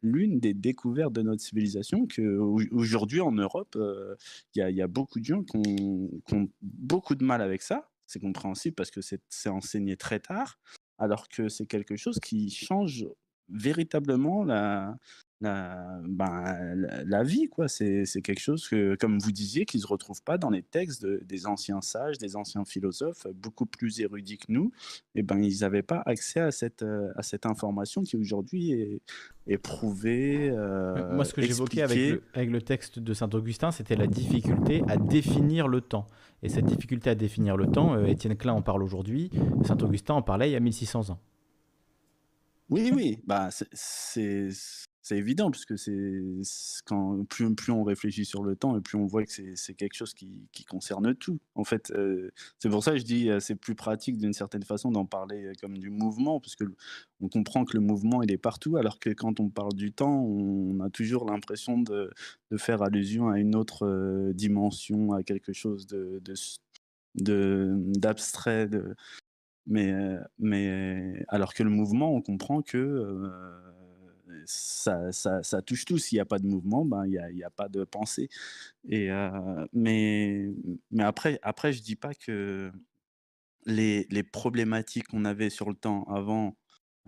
l'une 0.03 0.41
des 0.41 0.55
découvertes 0.55 1.13
de 1.13 1.23
notre 1.23 1.43
civilisation 1.43 2.07
que 2.07 2.39
au- 2.39 2.61
aujourd'hui 2.73 3.21
en 3.21 3.33
Europe, 3.33 3.77
euh, 3.77 4.17
il 4.55 4.59
y, 4.61 4.63
a, 4.63 4.71
y 4.71 4.83
a 4.83 4.87
beaucoup 4.89 5.21
de 5.21 5.25
gens 5.25 5.43
qui 5.43 5.57
ont, 5.57 6.11
qui 6.27 6.35
ont 6.35 6.49
beaucoup 6.63 7.15
de 7.15 7.25
mal 7.25 7.41
avec 7.43 7.63
ça. 7.63 7.89
C'est 8.07 8.21
compréhensible 8.21 8.75
parce 8.75 8.91
que 8.91 9.01
c'est 9.01 9.49
enseigné 9.49 9.97
très 9.97 10.21
tard, 10.21 10.59
alors 10.99 11.29
que 11.29 11.49
c'est 11.49 11.67
quelque 11.67 11.97
chose 11.97 12.19
qui 12.21 12.51
change 12.51 13.07
véritablement 13.49 14.45
la, 14.45 14.97
la, 15.41 16.01
ben, 16.05 16.75
la, 16.75 17.05
la 17.05 17.23
vie. 17.23 17.49
quoi. 17.49 17.69
C'est 17.69 18.05
quelque 18.23 18.41
chose 18.41 18.67
que, 18.69 18.95
comme 18.97 19.19
vous 19.19 19.33
disiez, 19.33 19.67
qui 19.67 19.77
ne 19.77 19.83
se 19.83 19.87
retrouve 19.87 20.23
pas 20.23 20.39
dans 20.39 20.51
les 20.51 20.63
textes 20.63 21.03
de- 21.03 21.21
des 21.25 21.47
anciens 21.47 21.81
sages, 21.83 22.19
des 22.19 22.37
anciens 22.37 22.65
philosophes, 22.65 23.27
beaucoup 23.35 23.67
plus 23.67 24.01
érudits 24.01 24.39
que 24.39 24.47
nous. 24.51 24.73
Et 25.15 25.23
ben, 25.23 25.39
ils 25.43 25.61
n'avaient 25.61 25.83
pas 25.83 26.03
accès 26.07 26.41
à 26.41 26.51
cette, 26.51 26.85
à 27.17 27.23
cette 27.23 27.45
information 27.47 28.03
qui 28.03 28.17
aujourd'hui 28.17 28.73
est, 28.73 29.01
est 29.47 29.59
prouvée. 29.59 30.49
euh, 30.51 31.15
Moi, 31.15 31.25
ce 31.25 31.35
que 31.35 31.43
j'évoquais 31.43 31.83
avec 31.83 31.97
le, 31.99 32.23
avec 32.35 32.51
le 32.51 32.63
texte 32.63 32.99
de 32.99 33.13
Saint-Augustin, 33.15 33.71
c'était 33.73 33.97
la 33.97 34.07
difficulté 34.07 34.83
à 34.89 34.97
définir 34.97 35.69
le 35.69 35.81
temps. 35.83 36.07
Et 36.43 36.49
cette 36.49 36.67
difficulté 36.67 37.11
à 37.11 37.15
définir 37.15 37.57
le 37.57 37.67
temps, 37.67 38.03
Étienne 38.05 38.37
Klein 38.37 38.53
en 38.55 38.63
parle 38.63 38.83
aujourd'hui, 38.83 39.31
Saint-Augustin 39.65 40.15
en 40.15 40.23
parlait 40.23 40.49
il 40.51 40.53
y 40.53 40.57
a 40.57 40.61
1600 40.61 41.11
ans. 41.11 41.19
Oui, 42.69 42.91
oui, 42.95 43.19
bah, 43.27 43.49
c'est- 43.73 44.49
c'est 45.07 45.19
évident, 45.19 45.53
puisque 45.53 45.79
c'est 45.79 46.21
c'est 46.43 46.83
quand 46.85 47.25
plus, 47.29 47.71
on 47.71 47.85
réfléchit 47.85 48.25
sur 48.25 48.43
le 48.43 48.57
temps 48.57 48.77
et 48.77 48.81
plus 48.81 48.99
on 48.99 49.07
voit 49.07 49.25
que 49.25 49.31
c'est 49.31 49.75
quelque 49.75 49.95
chose 49.95 50.13
qui, 50.15 50.49
concerne 50.69 51.15
tout. 51.15 51.39
En 51.55 51.63
fait, 51.63 51.93
c'est 52.59 52.69
pour 52.69 52.83
ça 52.83 52.91
que 52.91 52.99
je 52.99 53.05
dis 53.05 53.31
c'est 53.39 53.55
plus 53.55 53.77
pratique 53.77 54.19
d'une 54.19 54.33
certaine 54.33 54.65
façon 54.65 54.91
d'en 54.91 55.07
parler 55.07 55.53
comme 55.61 55.79
du 55.79 55.91
mouvement, 55.91 56.41
parce 56.41 56.57
que 56.57 56.65
on 57.21 57.29
comprend 57.29 57.65
que 57.65 57.77
le 57.77 57.81
mouvement 57.85 58.21
il 58.25 58.33
est 58.33 58.37
partout, 58.37 58.79
alors 58.79 58.99
que 58.99 59.11
quand 59.11 59.39
on 59.39 59.49
parle 59.49 59.75
du 59.75 59.93
temps, 59.93 60.25
on 60.25 60.81
a 60.81 60.91
toujours 60.91 61.25
l'impression 61.31 61.79
de, 61.79 62.11
faire 62.57 62.83
allusion 62.83 63.29
à 63.29 63.39
une 63.39 63.55
autre 63.55 64.33
dimension, 64.35 65.13
à 65.13 65.23
quelque 65.23 65.53
chose 65.53 65.87
de 65.87 66.21
d'abstrait, 67.15 68.69
mais, 69.67 69.95
mais 70.41 71.25
alors 71.29 71.55
que 71.55 71.63
le 71.63 71.71
mouvement, 71.71 72.13
on 72.13 72.23
comprend 72.23 72.61
que 72.61 73.31
ça, 74.47 75.13
ça, 75.13 75.43
ça 75.43 75.63
touche 75.63 75.85
tout. 75.85 75.99
S'il 75.99 76.17
n'y 76.17 76.21
a 76.21 76.25
pas 76.25 76.39
de 76.39 76.47
mouvement, 76.47 76.85
ben, 76.85 77.05
il 77.07 77.13
n'y 77.13 77.19
a, 77.19 77.31
y 77.31 77.45
a 77.45 77.51
pas 77.51 77.69
de 77.69 77.85
pensée. 77.85 78.29
Et, 78.89 79.11
euh, 79.11 79.67
mais, 79.73 80.51
mais 80.91 81.03
après, 81.05 81.39
après, 81.43 81.73
je 81.73 81.83
dis 81.83 81.97
pas 81.97 82.15
que 82.15 82.73
les, 83.67 84.07
les 84.11 84.23
problématiques 84.23 85.09
qu'on 85.09 85.25
avait 85.25 85.51
sur 85.51 85.69
le 85.69 85.75
temps 85.75 86.05
avant 86.05 86.57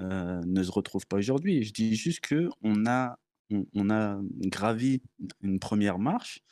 euh, 0.00 0.40
ne 0.44 0.62
se 0.62 0.70
retrouvent 0.70 1.06
pas 1.06 1.18
aujourd'hui. 1.18 1.62
Je 1.62 1.72
dis 1.72 1.94
juste 1.96 2.20
que 2.20 2.48
on 2.62 2.86
a, 2.86 3.18
on 3.74 3.90
a 3.90 4.20
gravi 4.40 5.02
une 5.42 5.58
première 5.58 5.98
marche 5.98 6.42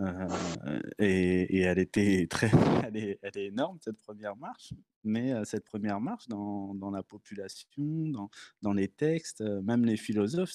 euh, 0.00 0.80
et, 0.98 1.60
elle 1.60 1.78
était 1.78 2.26
très, 2.28 2.50
elle 2.86 2.96
est, 2.96 3.18
elle 3.22 3.36
est 3.36 3.46
énorme 3.46 3.78
cette 3.80 3.98
première 3.98 4.36
marche. 4.36 4.72
Mais 5.04 5.32
euh, 5.32 5.44
cette 5.44 5.64
première 5.64 6.00
marche 6.00 6.28
dans, 6.28 6.74
dans 6.74 6.90
la 6.90 7.02
population, 7.02 7.68
dans, 7.76 8.30
dans 8.62 8.72
les 8.72 8.88
textes, 8.88 9.40
euh, 9.40 9.62
même 9.62 9.84
les 9.84 9.96
philosophes, 9.96 10.52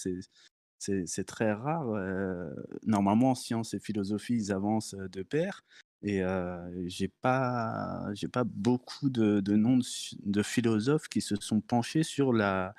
c'est 0.79 1.25
très 1.25 1.53
rare. 1.53 1.87
normalement, 2.83 3.35
science 3.35 3.73
et 3.73 3.79
philosophie, 3.79 4.35
ils 4.35 4.51
avancent 4.51 4.95
de 4.95 5.23
pair. 5.23 5.63
Et 6.03 6.21
j'ai 6.85 7.07
pas, 7.07 8.05
j'ai 8.13 8.27
pas 8.27 8.43
beaucoup 8.43 9.09
de, 9.09 9.39
de 9.39 9.55
noms 9.55 9.79
de 10.23 10.43
philosophes 10.43 11.07
qui 11.07 11.21
se 11.21 11.35
sont 11.37 11.61
penchés 11.61 12.03
sur 12.03 12.33
la, 12.33 12.75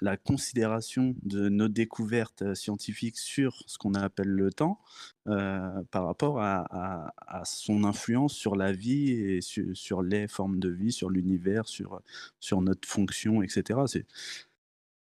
la, 0.00 0.16
considération 0.16 1.14
de 1.22 1.48
nos 1.48 1.68
découvertes 1.68 2.42
euh, 2.42 2.54
scientifiques 2.54 3.18
sur 3.18 3.62
ce 3.66 3.78
qu'on 3.78 3.94
appelle 3.94 4.28
le 4.28 4.52
temps 4.52 4.80
euh, 5.26 5.82
par 5.90 6.06
rapport 6.06 6.40
à, 6.40 7.12
son 7.44 7.84
influence 7.84 8.34
sur 8.34 8.56
la 8.56 8.72
vie 8.72 9.10
et 9.10 9.40
sur, 9.40 10.02
les 10.02 10.28
formes 10.28 10.58
de 10.58 10.68
vie, 10.68 10.92
sur 10.92 11.10
l'univers, 11.10 11.66
sur, 11.66 12.00
notre 12.60 12.88
fonction, 12.88 13.42
etc. 13.42 13.80
C'est, 13.86 14.06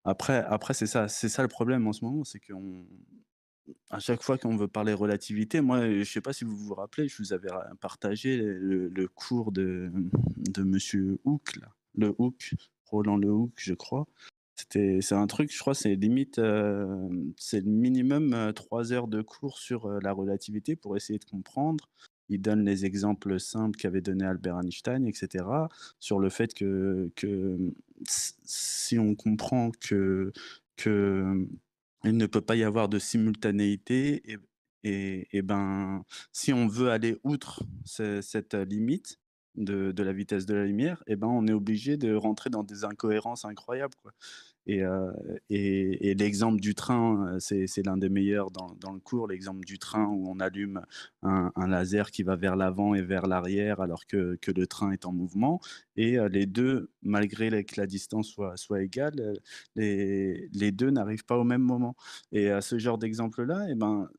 après, 0.03 0.43
après 0.47 0.73
c'est 0.73 0.87
ça, 0.87 1.07
c'est 1.07 1.29
ça 1.29 1.41
le 1.41 1.47
problème 1.47 1.87
en 1.87 1.93
ce 1.93 2.05
moment, 2.05 2.23
c'est 2.23 2.39
qu'on 2.39 2.85
à 3.89 3.99
chaque 3.99 4.23
fois 4.23 4.37
qu'on 4.37 4.57
veut 4.57 4.67
parler 4.67 4.93
relativité, 4.93 5.61
moi, 5.61 5.87
je 5.87 6.03
sais 6.03 6.21
pas 6.21 6.33
si 6.33 6.43
vous 6.43 6.57
vous 6.57 6.73
rappelez, 6.73 7.07
je 7.07 7.17
vous 7.17 7.33
avais 7.33 7.49
partagé 7.79 8.37
le, 8.37 9.07
cours 9.07 9.51
de, 9.51 9.91
de 10.37 10.63
Monsieur 10.63 11.19
Hooke, 11.25 11.55
là. 11.57 11.69
le 11.95 12.13
Hooke, 12.17 12.55
Roland 12.91 13.17
Le 13.17 13.29
Hooke, 13.29 13.53
je 13.57 13.73
crois. 13.73 14.07
C'est 14.69 15.13
un 15.13 15.27
truc, 15.27 15.53
je 15.53 15.59
crois, 15.59 15.73
c'est 15.73 15.95
limite, 15.95 16.39
euh, 16.39 17.09
c'est 17.37 17.61
le 17.61 17.69
minimum 17.69 18.53
3 18.55 18.93
heures 18.93 19.07
de 19.07 19.21
cours 19.21 19.57
sur 19.57 19.89
la 20.01 20.11
relativité 20.13 20.75
pour 20.75 20.95
essayer 20.97 21.19
de 21.19 21.25
comprendre. 21.25 21.89
Il 22.29 22.41
donne 22.41 22.63
les 22.63 22.85
exemples 22.85 23.39
simples 23.39 23.77
qu'avait 23.77 24.01
donné 24.01 24.25
Albert 24.25 24.59
Einstein, 24.59 25.05
etc., 25.05 25.45
sur 25.99 26.19
le 26.19 26.29
fait 26.29 26.53
que, 26.53 27.11
si 28.05 28.97
on 28.99 29.15
comprend 29.15 29.71
que, 29.81 30.31
il 32.03 32.17
ne 32.17 32.25
peut 32.25 32.41
pas 32.41 32.55
y 32.55 32.63
avoir 32.63 32.89
de 32.89 32.99
simultanéité, 32.99 34.23
et, 34.83 35.41
ben, 35.41 36.03
si 36.31 36.53
on 36.53 36.67
veut 36.67 36.89
aller 36.89 37.17
outre 37.23 37.63
cette 37.85 38.53
limite, 38.55 39.19
de, 39.55 40.03
la 40.03 40.13
vitesse 40.13 40.45
de 40.45 40.53
la 40.53 40.65
lumière, 40.65 41.03
et 41.07 41.15
ben 41.15 41.27
on 41.27 41.47
est 41.47 41.53
obligé 41.53 41.97
de 41.97 42.15
rentrer 42.15 42.49
dans 42.49 42.63
des 42.63 42.85
incohérences 42.85 43.45
incroyables. 43.45 43.93
Et, 44.67 44.83
euh, 44.83 45.11
et, 45.49 46.13
l'exemple 46.13 46.59
du 46.59 46.75
train, 46.75 47.35
euh, 47.35 47.39
c'est 47.39 47.85
l'un 47.85 47.97
des 47.97 48.09
meilleurs 48.09 48.51
dans, 48.51 48.91
le 48.93 48.99
cours, 48.99 49.27
l'exemple 49.27 49.65
du 49.65 49.79
train 49.79 50.05
où 50.05 50.29
on 50.29 50.39
allume 50.39 50.81
un, 51.23 51.51
laser 51.67 52.11
qui 52.11 52.23
va 52.23 52.35
vers 52.35 52.55
l'avant 52.55 52.93
et 52.93 53.01
vers 53.01 53.25
l'arrière 53.25 53.81
alors 53.81 54.05
que, 54.05 54.37
le 54.47 54.67
train 54.67 54.91
est 54.91 55.05
en 55.05 55.13
mouvement. 55.13 55.59
Et 55.95 56.19
euh, 56.19 56.29
les 56.29 56.45
deux, 56.45 56.91
malgré 57.01 57.63
que 57.63 57.79
la 57.79 57.87
distance 57.87 58.35
soit, 58.55 58.81
égale, 58.81 59.39
les, 59.75 60.71
deux 60.71 60.91
n'arrivent 60.91 61.25
pas 61.25 61.37
au 61.37 61.43
même 61.43 61.63
moment. 61.63 61.95
Et 62.31 62.49
à 62.49 62.61
ce 62.61 62.77
genre 62.77 62.97
d'exemple-là, 62.97 63.69
et 63.69 63.75
ben, 63.75 64.09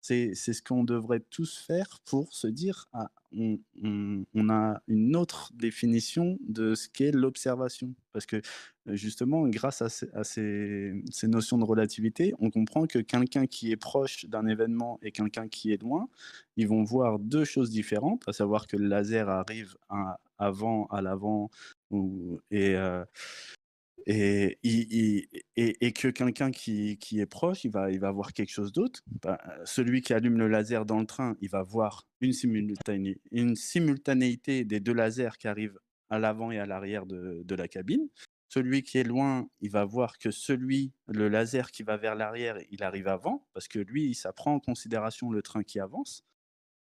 c'est 0.00 0.34
ce 0.34 0.62
qu'on 0.62 0.84
devrait 0.84 1.20
tous 1.30 1.58
faire 1.58 2.00
pour 2.04 2.32
se 2.34 2.46
dire 2.48 2.88
ah, 2.92 3.10
on, 3.32 4.48
a 4.48 4.82
une 4.88 5.16
autre 5.16 5.52
définition 5.54 6.38
de 6.40 6.74
ce 6.74 6.88
qu'est 6.88 7.12
l'observation. 7.12 7.94
Parce 8.12 8.26
que 8.26 8.40
justement, 8.86 9.46
grâce 9.48 9.82
à, 9.82 10.24
ces, 10.24 10.92
notions 11.24 11.58
de 11.58 11.64
relativité, 11.64 12.34
on 12.38 12.50
comprend 12.50 12.86
que 12.86 12.98
quelqu'un 12.98 13.46
qui 13.46 13.70
est 13.70 13.76
proche 13.76 14.26
d'un 14.26 14.46
événement 14.46 14.98
et 15.02 15.12
quelqu'un 15.12 15.48
qui 15.48 15.72
est 15.72 15.80
loin, 15.82 16.08
ils 16.56 16.66
vont 16.66 16.82
voir 16.82 17.18
deux 17.18 17.44
choses 17.44 17.70
différentes, 17.70 18.22
à 18.26 18.32
savoir 18.32 18.66
que 18.66 18.76
le 18.76 18.88
laser 18.88 19.28
arrive 19.28 19.76
avant, 20.38 20.86
à 20.86 21.00
l'avant, 21.02 21.50
et, 22.50 22.74
euh, 22.76 23.04
et, 24.06 25.92
que 25.92 26.08
quelqu'un 26.08 26.50
qui, 26.50 26.98
est 27.12 27.26
proche, 27.26 27.64
il 27.64 27.70
va, 27.70 28.10
voir 28.10 28.32
quelque 28.32 28.50
chose 28.50 28.72
d'autre. 28.72 29.00
Bah, 29.22 29.38
celui 29.64 30.02
qui 30.02 30.12
allume 30.12 30.38
le 30.38 30.48
laser 30.48 30.84
dans 30.84 31.00
le 31.00 31.06
train, 31.06 31.36
il 31.40 31.50
va 31.50 31.62
voir 31.62 32.06
une, 32.20 32.32
simultané, 32.32 33.20
une 33.30 33.56
simultanéité 33.56 34.64
des 34.64 34.80
deux 34.80 34.94
lasers 34.94 35.38
qui 35.38 35.48
arrivent 35.48 35.78
à 36.08 36.18
l'avant 36.18 36.50
et 36.50 36.58
à 36.58 36.66
l'arrière 36.66 37.06
de, 37.06 37.54
la 37.54 37.68
cabine. 37.68 38.08
Celui 38.48 38.82
qui 38.82 38.98
est 38.98 39.04
loin, 39.04 39.48
il 39.60 39.70
va 39.70 39.84
voir 39.84 40.18
que 40.18 40.32
celui, 40.32 40.92
le 41.06 41.28
laser 41.28 41.70
qui 41.70 41.84
va 41.84 41.96
vers 41.96 42.16
l'arrière, 42.16 42.58
il 42.70 42.82
arrive 42.82 43.06
avant, 43.06 43.46
parce 43.52 43.68
que 43.68 43.78
lui, 43.78 44.14
ça 44.14 44.32
prend 44.32 44.54
en 44.54 44.60
considération 44.60 45.30
le 45.30 45.40
train 45.40 45.62
qui 45.62 45.78
avance. 45.78 46.24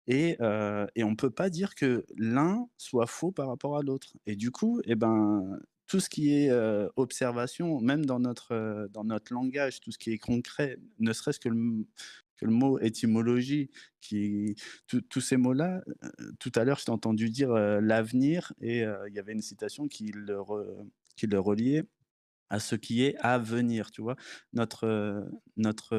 Et, 0.07 0.35
euh, 0.41 0.88
on 0.98 1.11
ne 1.11 1.15
peut 1.15 1.30
pas 1.30 1.51
dire 1.51 1.75
que 1.75 2.06
l'un 2.17 2.67
soit 2.77 3.06
faux 3.06 3.31
par 3.31 3.48
rapport 3.48 3.77
à 3.77 3.83
l'autre. 3.83 4.17
Et 4.25 4.35
du 4.35 4.49
coup, 4.49 4.81
eh 4.85 4.95
ben, 4.95 5.59
tout 5.89 5.99
ce 5.99 6.07
qui 6.07 6.33
est 6.33 6.51
observation, 6.95 7.81
même 7.81 8.05
dans 8.05 8.19
notre, 8.19 8.87
dans 8.93 9.03
notre 9.03 9.33
langage, 9.33 9.81
tout 9.81 9.91
ce 9.91 9.97
qui 9.97 10.11
est 10.11 10.17
concret, 10.19 10.77
ne 10.99 11.11
serait-ce 11.11 11.39
que 11.39 11.49
le, 11.49 12.51
mot 12.51 12.79
étymologie, 12.79 13.69
qui, 13.99 14.55
tous 14.87 15.19
ces 15.19 15.35
mots-là, 15.35 15.81
tout 16.39 16.51
à 16.55 16.63
l'heure, 16.63 16.79
je 16.79 16.85
t'ai 16.85 16.91
entendu 16.91 17.29
dire 17.29 17.49
l'avenir, 17.51 18.53
et 18.61 18.81
il 19.07 19.13
y 19.13 19.19
avait 19.19 19.33
une 19.33 19.41
citation 19.41 19.87
qui 19.87 20.11
le, 20.13 20.37
qui 21.17 21.27
le 21.27 21.39
reliait 21.39 21.83
à 22.49 22.59
ce 22.59 22.75
qui 22.75 23.03
est 23.03 23.17
à 23.17 23.39
venir, 23.39 23.91
tu 23.91 24.01
vois? 24.01 24.15
Notre, 24.53 25.27
notre 25.57 25.95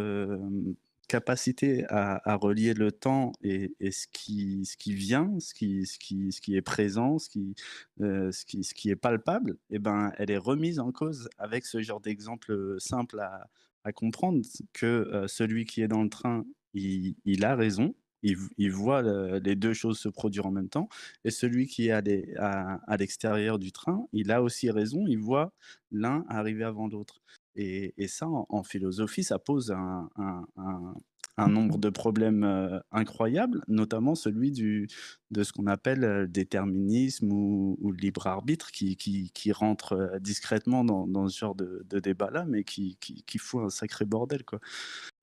capacité 1.10 1.84
à, 1.88 2.36
relier 2.36 2.72
le 2.72 2.92
temps 2.92 3.32
et, 3.42 3.74
ce, 3.80 4.06
qui, 4.12 4.94
vient, 4.94 5.40
ce 5.40 5.52
qui, 5.52 6.56
est 6.56 6.62
présent, 6.62 7.18
ce 7.18 7.28
qui, 7.28 7.56
euh, 8.00 8.30
ce 8.30 8.44
qui, 8.44 8.90
est 8.90 8.96
palpable, 8.96 9.56
eh 9.70 9.80
ben, 9.80 10.12
elle 10.18 10.30
est 10.30 10.38
remise 10.38 10.78
en 10.78 10.92
cause 10.92 11.28
avec 11.36 11.66
ce 11.66 11.82
genre 11.82 12.00
d'exemple 12.00 12.76
simple 12.78 13.18
à, 13.18 13.92
comprendre 13.92 14.40
que 14.72 14.86
euh, 14.86 15.26
celui 15.26 15.64
qui 15.64 15.82
est 15.82 15.88
dans 15.88 16.04
le 16.04 16.10
train, 16.10 16.44
il, 16.74 17.44
a 17.44 17.56
raison, 17.56 17.92
il, 18.22 18.70
voit 18.70 19.02
les 19.40 19.56
deux 19.56 19.72
choses 19.72 19.98
se 19.98 20.08
produire 20.08 20.46
en 20.46 20.52
même 20.52 20.68
temps, 20.68 20.88
et 21.24 21.32
celui 21.32 21.66
qui 21.66 21.88
est 21.88 22.36
à 22.38 22.96
l'extérieur 22.96 23.58
du 23.58 23.72
train, 23.72 24.06
il 24.12 24.30
a 24.30 24.42
aussi 24.42 24.70
raison, 24.70 25.06
il 25.08 25.18
voit 25.18 25.52
l'un 25.90 26.24
arriver 26.28 26.62
avant 26.62 26.86
l'autre. 26.86 27.20
Et, 27.56 27.94
et, 27.96 28.08
ça, 28.08 28.26
en, 28.28 28.62
philosophie, 28.62 29.24
ça 29.24 29.38
pose 29.38 29.72
un, 29.72 30.08
un, 30.16 30.46
un, 30.56 30.94
un 31.36 31.48
nombre 31.48 31.78
de 31.78 31.88
problèmes 31.90 32.44
euh, 32.44 32.78
incroyables, 32.92 33.62
notamment 33.68 34.14
celui 34.14 34.50
du, 34.50 34.88
de 35.30 35.42
ce 35.42 35.52
qu'on 35.52 35.66
appelle 35.66 36.00
le 36.00 36.28
déterminisme 36.28 37.32
ou, 37.32 37.76
ou, 37.80 37.92
le 37.92 37.98
libre 37.98 38.26
arbitre, 38.26 38.70
qui, 38.70 38.96
qui, 38.96 39.30
qui 39.32 39.52
rentre 39.52 40.18
discrètement 40.20 40.84
dans, 40.84 41.06
dans, 41.06 41.28
ce 41.28 41.38
genre 41.38 41.54
de, 41.54 41.84
de 41.88 41.98
débat-là, 41.98 42.44
mais 42.46 42.64
qui, 42.64 42.96
qui, 43.00 43.22
qui, 43.24 43.38
fout 43.38 43.62
un 43.62 43.70
sacré 43.70 44.04
bordel. 44.04 44.44
Quoi. 44.44 44.60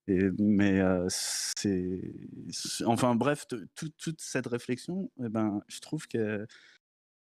Et, 0.08 0.30
mais 0.40 0.80
euh, 0.80 1.06
c'est. 1.10 2.14
Enfin 2.86 3.16
bref, 3.16 3.46
toute 3.76 4.22
cette 4.22 4.48
réflexion, 4.48 5.12
eh 5.24 5.30
ben, 5.30 5.62
je 5.68 5.80
trouve 5.82 6.08
que 6.08 6.48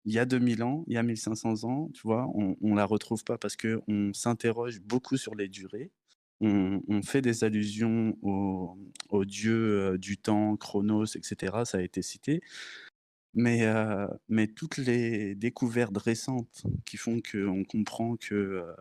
il 0.07 0.13
y 0.15 0.19
a 0.19 0.25
2000 0.25 0.63
ans, 0.63 0.85
il 0.87 0.95
y 0.95 0.97
a 0.97 1.03
1500 1.03 1.65
ans, 1.65 1.91
tu 1.93 2.03
vois, 2.03 2.27
on 2.35 2.57
ne 2.63 2.77
la 2.77 2.87
retrouve 2.87 3.25
pas 3.25 3.39
parce 3.39 3.57
qu'on 3.57 4.13
s'interroge 4.15 4.81
beaucoup 4.81 5.17
sur 5.17 5.35
les 5.35 5.49
durées. 5.49 5.91
On, 6.41 7.03
fait 7.03 7.23
des 7.23 7.45
allusions 7.45 8.17
aux 8.23 8.77
au 9.09 9.25
dieux 9.25 9.97
du 9.99 10.19
temps, 10.19 10.57
Chronos, 10.57 11.17
etc. 11.17 11.63
Ça 11.65 11.79
a 11.79 11.81
été 11.83 12.03
cité. 12.03 12.43
Mais, 13.39 13.67
euh, 13.67 14.07
mais 14.31 14.47
toutes 14.47 14.79
les 14.79 15.35
découvertes 15.35 15.99
récentes 15.99 16.63
qui 16.87 16.97
font 16.97 17.21
qu'on 17.21 17.65
comprend 17.65 18.17
qu'il 18.17 18.35
euh, 18.35 18.73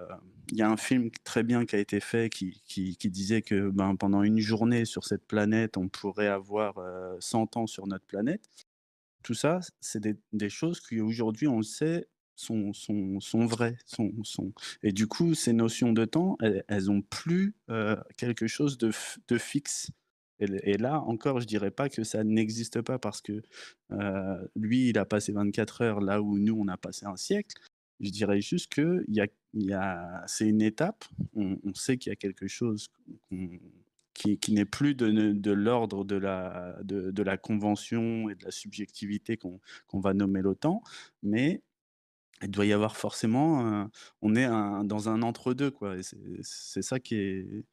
y 0.54 0.62
a 0.62 0.70
un 0.70 0.78
film 0.78 1.10
très 1.26 1.44
bien 1.44 1.66
qui 1.66 1.76
a 1.76 1.80
été 1.80 2.00
fait 2.00 2.30
qui, 2.30 2.64
qui, 2.66 3.10
disait 3.10 3.42
que 3.42 3.70
ben, 3.70 3.98
pendant 3.98 4.24
une 4.24 4.40
journée 4.40 4.86
sur 4.86 5.04
cette 5.04 5.28
planète, 5.28 5.76
on 5.76 5.90
pourrait 5.90 6.30
avoir 6.30 6.78
euh, 6.78 7.18
100 7.20 7.58
ans 7.58 7.68
sur 7.68 7.86
notre 7.86 8.06
planète 8.06 8.50
tout 9.26 9.34
ça, 9.34 9.60
c'est 9.82 10.04
des, 10.34 10.50
choses 10.50 10.80
qui 10.80 11.02
aujourd'hui, 11.02 11.48
on 11.48 11.58
le 11.58 11.64
sait, 11.64 12.08
sont, 12.36 12.74
sont, 12.74 13.20
sont 13.20 13.48
vraies. 13.48 13.76
Sont, 13.88 14.14
sont... 14.24 14.54
Et 14.84 14.92
du 14.92 15.08
coup, 15.08 15.34
ces 15.34 15.52
notions 15.52 15.94
de 15.94 16.06
temps, 16.06 16.38
elles, 16.42 16.64
elles 16.68 16.92
ont 16.92 17.02
plus 17.02 17.56
euh, 17.72 17.96
quelque 18.18 18.46
chose 18.46 18.78
de, 18.78 18.92
de 19.28 19.38
fixe. 19.40 19.90
Et, 20.40 20.78
là, 20.78 21.02
encore, 21.02 21.40
je 21.40 21.48
dirais 21.48 21.72
pas 21.72 21.90
que 21.90 22.04
ça 22.04 22.24
n'existe 22.24 22.82
pas 22.82 23.00
parce 23.00 23.22
que 23.22 23.42
euh, 23.94 24.48
lui, 24.56 24.90
il 24.90 25.00
a 25.00 25.06
passé 25.06 25.32
24 25.32 25.82
heures 25.82 26.02
là 26.02 26.22
où 26.22 26.38
nous, 26.38 26.56
on 26.60 26.68
a 26.68 26.78
passé 26.78 27.08
un 27.08 27.16
siècle. 27.16 27.56
Je 28.02 28.12
dirais 28.12 28.42
juste 28.42 28.72
que 28.72 29.04
y 29.08 29.22
a, 29.22 29.28
y 29.56 29.74
a, 29.74 30.24
c'est 30.28 30.48
une 30.48 30.62
étape. 30.62 31.04
On, 31.34 31.58
sait 31.74 31.98
qu'il 31.98 32.12
y 32.12 32.14
a 32.14 32.16
quelque 32.16 32.48
chose 32.48 32.90
qui, 34.16 34.40
qui 34.40 34.54
n'est 34.54 34.66
plus 34.66 34.96
de, 34.96 35.34
de 35.34 35.52
l'ordre 35.52 36.04
de 36.04 36.16
la, 36.16 36.78
de, 36.84 37.12
de, 37.12 37.24
la 37.24 37.38
convention 37.38 38.30
et 38.30 38.36
de 38.36 38.44
la 38.44 38.50
subjectivité 38.52 39.38
qu'on 39.38 39.60
qu 39.90 40.02
va 40.02 40.14
nommer 40.14 40.42
l'OTAN, 40.42 40.82
mais 41.22 41.62
il 42.42 42.50
doit 42.50 42.66
y 42.66 42.74
avoir 42.74 42.98
forcément, 42.98 43.66
un, 43.66 43.92
on 44.22 44.36
est 44.36 44.46
un, 44.46 44.84
dans 44.84 45.10
un 45.10 45.22
entre-deux, 45.22 45.72
quoi. 45.72 45.96
C'est 46.42 46.82
ça 46.82 47.00
qui 47.00 47.16
est, 47.16 47.66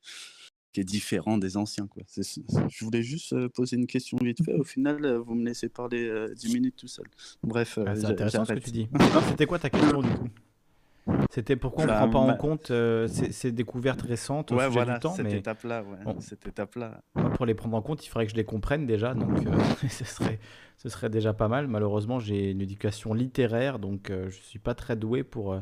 qui 0.73 0.81
est 0.81 0.85
différent 0.85 1.39
des 1.39 1.57
anciens, 1.57 1.87
quoi. 1.87 2.03
je 2.09 2.85
voulais 2.85 3.03
juste 3.03 3.33
euh, 3.33 3.49
poser 3.49 3.77
une 3.77 3.87
question 3.87 4.19
vite 4.19 4.45
fait. 4.45 4.55
Au 4.55 4.65
final, 4.65 5.05
euh, 5.05 5.19
vous 5.19 5.35
me 5.35 5.45
laissez 5.45 5.69
parler 5.69 6.09
euh, 6.09 6.35
10 6.35 6.55
minutes 6.55 6.77
tout 6.77 6.89
seul. 6.89 7.07
Bref, 7.43 7.79
ah, 7.87 7.95
c'est 7.95 8.07
intéressant 8.07 8.45
ce 8.45 8.53
que 8.55 8.59
tu 8.59 8.71
dis. 8.71 8.89
C'était 9.29 9.47
quoi 9.47 9.59
ta 9.59 9.71
question 9.71 10.03
du 10.03 10.09
coup? 10.09 10.29
C'était 11.31 11.57
pourquoi 11.57 11.85
on 11.85 11.87
ne 11.87 11.93
prend 11.93 12.09
pas 12.09 12.19
en 12.19 12.37
compte 12.37 12.71
euh, 12.71 13.09
ces, 13.09 13.33
ces, 13.33 13.53
découvertes 13.53 14.03
récentes 14.03 14.53
au 14.53 14.57
ouais, 14.57 14.67
sujet 14.67 14.73
voilà, 14.73 14.95
du 14.95 15.01
temps. 15.01 15.15
Cette 15.15 15.27
mais... 15.27 15.39
étape-là, 15.39 15.83
ouais. 15.83 16.05
bon. 16.05 16.21
cette 16.21 16.47
étape-là. 16.47 17.03
Pour 17.35 17.47
les 17.47 17.55
prendre 17.55 17.77
en 17.77 17.83
compte, 17.83 18.05
il 18.05 18.09
faudrait 18.09 18.27
que 18.27 18.33
je 18.33 18.37
les 18.37 18.45
comprenne 18.45 18.87
déjà, 18.87 19.15
donc 19.15 19.45
euh, 19.47 19.59
ce, 19.89 20.05
serait, 20.05 20.39
ce 20.77 20.89
serait 20.89 21.11
déjà 21.11 21.33
pas 21.33 21.49
mal. 21.49 21.67
Malheureusement, 21.67 22.21
j'ai 22.21 22.51
une 22.51 22.61
éducation 22.61 23.15
littéraire, 23.15 23.79
donc 23.79 24.11
euh, 24.11 24.31
je 24.31 24.37
ne 24.37 24.43
suis 24.43 24.59
pas 24.59 24.75
très 24.75 24.97
doué 24.97 25.25
pour 25.25 25.59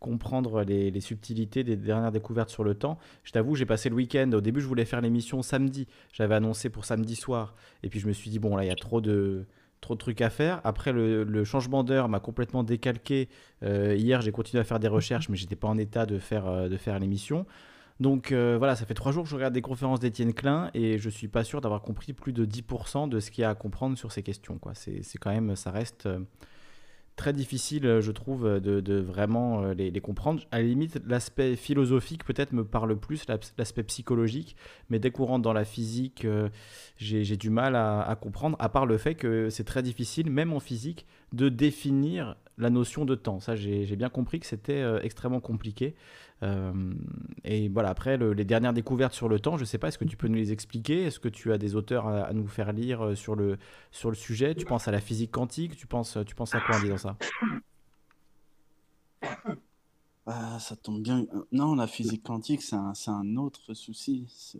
comprendre 0.00 0.62
les, 0.64 0.90
les, 0.90 1.00
subtilités 1.00 1.64
des 1.64 1.76
dernières 1.76 2.12
découvertes 2.12 2.50
sur 2.50 2.62
le 2.62 2.74
temps. 2.74 2.98
Je 3.22 3.32
t'avoue, 3.32 3.54
j'ai 3.54 3.64
passé 3.64 3.88
le 3.88 3.94
week-end. 3.94 4.30
Au 4.34 4.42
début, 4.42 4.60
je 4.60 4.66
voulais 4.66 4.84
faire 4.84 5.00
l'émission 5.00 5.40
samedi. 5.40 5.86
J'avais 6.12 6.34
annoncé 6.34 6.68
pour 6.68 6.84
samedi 6.84 7.16
soir. 7.16 7.54
Et 7.82 7.88
puis, 7.88 8.00
je 8.00 8.06
me 8.06 8.12
suis 8.12 8.28
dit, 8.28 8.38
bon, 8.38 8.54
là, 8.54 8.64
il 8.64 8.68
y 8.68 8.70
a 8.70 8.76
trop 8.76 9.00
de 9.00 9.46
trop 9.84 9.94
de 9.94 9.98
trucs 9.98 10.20
à 10.20 10.30
faire. 10.30 10.60
Après, 10.64 10.92
le, 10.92 11.44
changement 11.44 11.84
d'heure 11.84 12.08
m'a 12.08 12.20
complètement 12.20 12.64
décalqué. 12.64 13.28
Euh, 13.62 13.94
hier, 13.94 14.22
j'ai 14.22 14.32
continué 14.32 14.60
à 14.60 14.64
faire 14.64 14.80
des 14.80 14.88
recherches, 14.88 15.28
mais 15.28 15.36
j'étais 15.36 15.56
pas 15.56 15.68
en 15.68 15.76
état 15.76 16.06
de 16.06 16.18
faire, 16.18 16.46
euh, 16.46 16.68
de 16.68 16.76
faire 16.76 16.98
l'émission. 16.98 17.46
Donc 18.00 18.32
euh, 18.32 18.56
voilà, 18.58 18.74
ça 18.74 18.86
fait 18.86 18.94
trois 18.94 19.12
jours 19.12 19.22
que 19.22 19.30
je 19.30 19.36
regarde 19.36 19.54
des 19.54 19.62
conférences 19.62 20.00
d'Étienne 20.00 20.34
Klein 20.34 20.70
et 20.74 20.98
je 20.98 21.08
suis 21.08 21.28
pas 21.28 21.44
sûr 21.44 21.60
d'avoir 21.60 21.80
compris 21.82 22.12
plus 22.12 22.32
de 22.32 22.44
10% 22.44 23.08
de 23.08 23.20
ce 23.20 23.30
qu'il 23.30 23.42
y 23.42 23.44
a 23.44 23.50
à 23.50 23.54
comprendre 23.54 23.96
sur 23.96 24.10
ces 24.10 24.24
questions. 24.24 24.58
C'est 24.72 25.18
quand 25.20 25.30
même, 25.30 25.54
ça 25.54 25.70
reste 25.70 26.08
très 27.16 27.32
difficile, 27.32 27.86
euh, 27.86 28.00
je 28.00 28.10
trouve, 28.10 28.46
euh, 28.46 28.60
de, 28.60 29.00
vraiment 29.00 29.62
euh, 29.62 29.74
les, 29.74 30.00
comprendre. 30.00 30.42
À 30.50 30.58
la 30.58 30.64
limite, 30.64 31.00
l'aspect 31.06 31.56
philosophique 31.56 32.24
peut-être 32.24 32.52
me 32.52 32.64
parle 32.64 32.96
plus, 32.96 33.26
l'aspect 33.58 33.82
psychologique, 33.84 34.56
mais 34.90 34.98
dès 34.98 35.10
qu'on 35.10 35.24
rentre 35.24 35.42
dans 35.42 35.52
la 35.52 35.64
physique, 35.64 36.26
j'ai 36.96 37.36
du 37.36 37.50
mal 37.50 37.76
à, 37.76 38.16
comprendre, 38.20 38.56
à 38.60 38.68
part 38.68 38.86
le 38.86 38.98
fait 38.98 39.14
que 39.14 39.50
c'est 39.50 39.64
très 39.64 39.82
difficile, 39.82 40.30
même 40.30 40.52
en 40.52 40.60
physique, 40.60 41.06
de 41.32 41.48
définir 41.48 42.36
la 42.58 42.70
notion 42.70 43.04
de 43.04 43.14
temps. 43.14 43.40
Ça, 43.40 43.56
j'ai 43.56 43.96
bien 43.96 44.08
compris 44.08 44.40
que 44.40 44.46
c'était 44.46 44.84
extrêmement 45.02 45.40
compliqué. 45.40 45.94
Euh, 46.42 46.92
et 47.44 47.68
voilà, 47.68 47.90
après, 47.90 48.16
les 48.16 48.44
dernières 48.44 48.72
découvertes 48.72 49.14
sur 49.14 49.28
le 49.28 49.40
temps, 49.40 49.56
je 49.56 49.62
ne 49.62 49.66
sais 49.66 49.78
pas, 49.78 49.88
est-ce 49.88 49.98
que 49.98 50.04
tu 50.04 50.16
peux 50.16 50.28
nous 50.28 50.34
les 50.34 50.52
expliquer? 50.52 51.04
Est-ce 51.04 51.20
que 51.20 51.28
tu 51.28 51.52
as 51.52 51.58
des 51.58 51.74
auteurs 51.74 52.06
à, 52.06 52.32
nous 52.32 52.46
faire 52.46 52.72
lire 52.72 53.04
euh, 53.04 53.14
sur 53.14 53.34
le, 53.34 53.58
sujet? 54.12 54.54
Tu 54.54 54.64
penses 54.64 54.88
à 54.88 54.90
la 54.90 55.00
physique 55.00 55.30
quantique? 55.30 55.76
Tu 55.76 55.86
penses, 55.86 56.18
tu 56.26 56.34
penses 56.34 56.54
à 56.54 56.60
quoi 56.60 56.76
en 56.76 56.80
disant 56.80 56.98
ça? 56.98 57.16
Ah, 60.26 60.58
ça 60.58 60.74
tombe 60.74 61.02
bien. 61.02 61.26
Non, 61.52 61.74
la 61.74 61.86
physique 61.86 62.22
quantique, 62.22 62.62
c'est 62.62 62.76
un, 62.76 62.94
un, 63.08 63.36
autre 63.36 63.74
souci. 63.74 64.24
C'est 64.26 64.58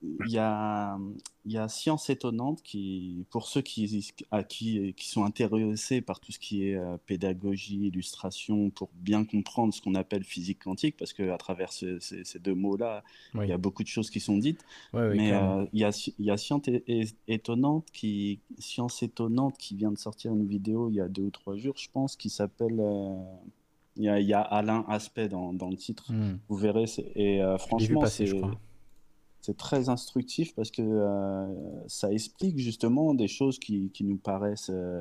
il 0.00 0.30
y 0.30 0.38
a, 0.38 0.96
y 1.44 1.56
a 1.56 1.68
Science 1.68 2.08
étonnante 2.08 2.62
qui, 2.62 3.26
pour 3.30 3.48
ceux 3.48 3.62
qui, 3.62 4.12
à 4.30 4.44
qui, 4.44 4.94
qui 4.94 5.08
sont 5.08 5.24
intéressés 5.24 6.00
par 6.00 6.20
tout 6.20 6.30
ce 6.30 6.38
qui 6.38 6.68
est 6.68 6.76
euh, 6.76 6.96
pédagogie, 7.06 7.86
illustration, 7.86 8.70
pour 8.70 8.90
bien 8.94 9.24
comprendre 9.24 9.74
ce 9.74 9.80
qu'on 9.80 9.96
appelle 9.96 10.22
physique 10.22 10.60
quantique, 10.62 10.96
parce 10.96 11.12
qu'à 11.12 11.36
travers 11.36 11.72
ces, 11.72 11.98
deux 12.38 12.54
mots-là, 12.54 13.02
il 13.34 13.46
y 13.46 13.52
a 13.52 13.58
beaucoup 13.58 13.82
de 13.82 13.88
choses 13.88 14.10
qui 14.10 14.20
sont 14.20 14.38
dites. 14.38 14.64
Mais 14.92 15.32
euh, 15.32 15.66
il, 15.72 15.80
y 15.80 15.84
a, 15.84 16.10
y 16.18 16.30
a 16.30 16.36
Science 16.36 16.68
étonnante 17.26 17.86
qui, 17.92 18.40
Science 18.58 19.02
étonnante 19.02 19.58
qui 19.58 19.74
vient 19.74 19.90
de 19.90 19.98
sortir 19.98 20.32
une 20.32 20.46
vidéo 20.46 20.90
il 20.90 20.96
y 20.96 21.00
a 21.00 21.08
deux 21.08 21.22
ou 21.22 21.30
trois 21.30 21.56
jours, 21.56 21.76
je 21.76 21.88
pense, 21.90 22.16
qui 22.16 22.30
s'appelle. 22.30 22.78
Euh, 22.78 23.14
il, 23.96 24.04
y 24.04 24.08
a, 24.08 24.20
il 24.20 24.28
y, 24.28 24.32
a, 24.32 24.42
Alain 24.42 24.84
Aspect 24.86 25.28
dans, 25.28 25.52
dans 25.52 25.70
le 25.70 25.76
titre. 25.76 26.12
Hmm. 26.12 26.38
Vous 26.48 26.56
verrez. 26.56 26.84
Et 27.16 27.40
franchement, 27.58 28.06
c'est 28.06 28.26
c'est 29.40 29.56
très 29.56 29.88
instructif 29.88 30.54
parce 30.54 30.70
que 30.70 30.82
euh, 30.82 31.46
ça 31.86 32.12
explique 32.12 32.58
justement 32.58 33.14
des 33.14 33.28
choses 33.28 33.58
qui, 33.58 33.90
nous 34.00 34.16
paraissent 34.16 34.70
euh, 34.72 35.00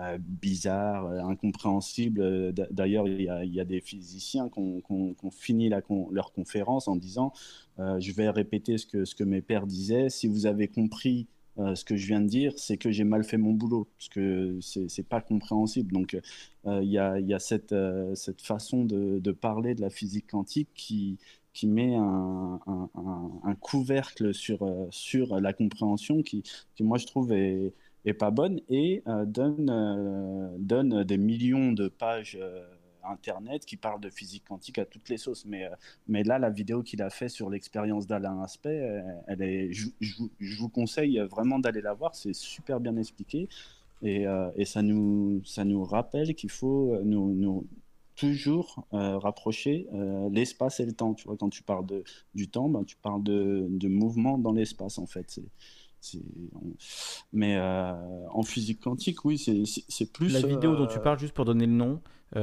euh, 0.00 0.18
bizarres, 0.20 1.06
incompréhensibles. 1.06 2.52
D'ailleurs, 2.70 3.06
il 3.06 3.22
y, 3.22 3.60
a 3.60 3.64
des 3.64 3.80
physiciens 3.80 4.48
qui 4.48 4.58
ont, 4.58 5.30
fini 5.30 5.68
leur 5.68 6.32
conférence 6.32 6.88
en 6.88 6.96
disant 6.96 7.32
Je 7.78 8.12
vais 8.12 8.30
répéter 8.30 8.78
ce 8.78 9.14
que, 9.14 9.24
mes 9.24 9.42
pères 9.42 9.66
disaient. 9.66 10.10
Si 10.10 10.26
vous 10.26 10.46
avez 10.46 10.68
compris 10.68 11.26
ce 11.56 11.84
que 11.84 11.96
je 11.96 12.06
viens 12.06 12.20
de 12.20 12.28
dire, 12.28 12.52
c'est 12.58 12.76
que 12.76 12.90
j'ai 12.90 13.04
mal 13.04 13.24
fait 13.24 13.38
mon 13.38 13.52
boulot, 13.52 13.88
parce 13.96 14.08
que 14.10 14.58
c'est 14.60 15.08
pas 15.08 15.22
compréhensible. 15.22 15.92
Donc, 15.92 16.18
il 16.66 16.90
y, 16.90 16.98
a, 16.98 17.38
cette, 17.38 17.74
façon 18.42 18.84
de, 18.84 19.32
parler 19.32 19.74
de 19.74 19.80
la 19.80 19.90
physique 19.90 20.26
quantique 20.30 20.68
qui, 20.74 21.18
qui 21.56 21.66
met 21.66 21.94
un, 21.94 22.60
couvercle 23.60 24.34
sur, 24.34 24.62
euh, 24.62 24.86
sur 24.90 25.40
la 25.40 25.54
compréhension 25.54 26.22
qui, 26.22 26.42
qui, 26.74 26.84
moi, 26.84 26.98
je 26.98 27.06
trouve 27.06 27.32
est, 27.32 27.72
pas 28.18 28.30
bonne 28.30 28.60
et 28.68 29.02
euh, 29.08 29.24
donne, 29.24 29.70
euh, 29.70 30.54
donne 30.58 31.02
des 31.02 31.16
millions 31.16 31.72
de 31.72 31.88
pages 31.88 32.38
Internet 33.02 33.64
qui 33.64 33.76
parlent 33.76 34.00
de 34.00 34.10
physique 34.10 34.44
quantique 34.46 34.78
à 34.78 34.84
toutes 34.84 35.08
les 35.08 35.16
sauces. 35.16 35.46
Mais, 35.46 35.66
mais 36.08 36.24
là, 36.24 36.38
la 36.38 36.50
vidéo 36.50 36.82
qu'il 36.82 37.00
a 37.02 37.08
fait 37.08 37.30
sur 37.30 37.48
l'expérience 37.48 38.06
d'Alain 38.06 38.42
Aspect, 38.42 39.02
elle 39.26 39.42
est, 39.42 39.72
je, 39.72 39.88
je, 40.00 40.58
vous 40.58 40.68
conseille 40.68 41.18
vraiment 41.30 41.58
d'aller 41.58 41.80
la 41.80 41.94
voir, 41.94 42.14
c'est 42.14 42.34
super 42.34 42.80
bien 42.80 42.96
expliqué. 42.96 43.48
Et, 44.02 44.26
et, 44.56 44.64
ça, 44.66 44.82
nous, 44.82 45.40
ça 45.44 45.64
nous 45.64 45.84
rappelle 45.84 46.34
qu'il 46.34 46.50
faut 46.50 46.98
nous, 47.02 47.64
toujours 48.16 48.86
euh, 48.92 49.18
rapprocher 49.18 49.86
euh, 49.94 50.28
l'espace 50.30 50.80
et 50.80 50.86
le 50.86 50.92
temps. 50.92 51.14
Tu 51.14 51.26
vois, 51.26 51.36
quand 51.36 51.50
tu 51.50 51.62
parles 51.62 51.86
de, 51.86 52.02
du 52.34 52.48
temps, 52.48 52.68
ben, 52.68 52.84
tu 52.84 52.96
parles 52.96 53.22
de, 53.22 53.66
de 53.68 53.88
mouvement 53.88 54.38
dans 54.38 54.52
l'espace, 54.52 54.98
en 54.98 55.06
fait. 55.06 55.40
C'est, 56.00 56.20
Mais 57.32 57.56
euh, 57.56 57.92
en 58.30 58.42
physique 58.42 58.80
quantique, 58.80 59.24
oui, 59.24 59.38
c'est, 59.38 60.12
plus... 60.12 60.32
La 60.32 60.46
vidéo 60.46 60.76
dont 60.76 60.86
tu 60.86 60.98
parles, 60.98 61.18
juste 61.18 61.34
pour 61.34 61.44
donner 61.44 61.66
le 61.66 61.72
nom, 61.72 62.00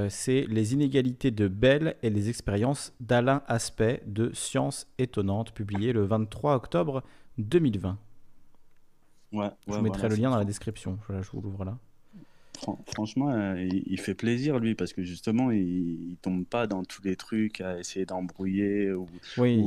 c'est 0.09 0.45
Les 0.47 0.73
inégalités 0.73 1.31
de 1.31 1.47
Bell 1.47 1.95
et 2.01 2.09
les 2.09 2.29
expériences 2.29 2.93
d'Alain 2.99 3.43
Aspect 3.47 4.01
de 4.05 4.31
Science 4.33 4.87
étonnante, 4.97 5.51
publié 5.51 5.93
le 5.93 6.05
23 6.05 6.55
octobre 6.55 7.03
2020. 7.37 7.97
Ouais, 9.33 9.49
je 9.67 9.77
mettrai 9.79 10.09
le 10.09 10.15
lien 10.15 10.29
dans 10.29 10.37
la 10.37 10.45
description. 10.45 10.99
je 11.09 11.29
vous 11.31 11.41
l'ouvre 11.41 11.65
là 11.65 11.77
franchement, 12.87 13.29
euh, 13.31 13.55
il, 13.57 13.99
fait 13.99 14.13
plaisir 14.13 14.59
lui 14.59 14.75
parce 14.75 14.93
que 14.93 15.03
justement, 15.03 15.51
il, 15.51 16.11
il, 16.11 16.17
tombe 16.21 16.45
pas 16.45 16.67
dans 16.67 16.83
tous 16.83 17.01
les 17.03 17.15
trucs 17.15 17.61
à 17.61 17.79
essayer 17.79 18.05
d'embrouiller 18.05 18.91
ou, 18.91 19.07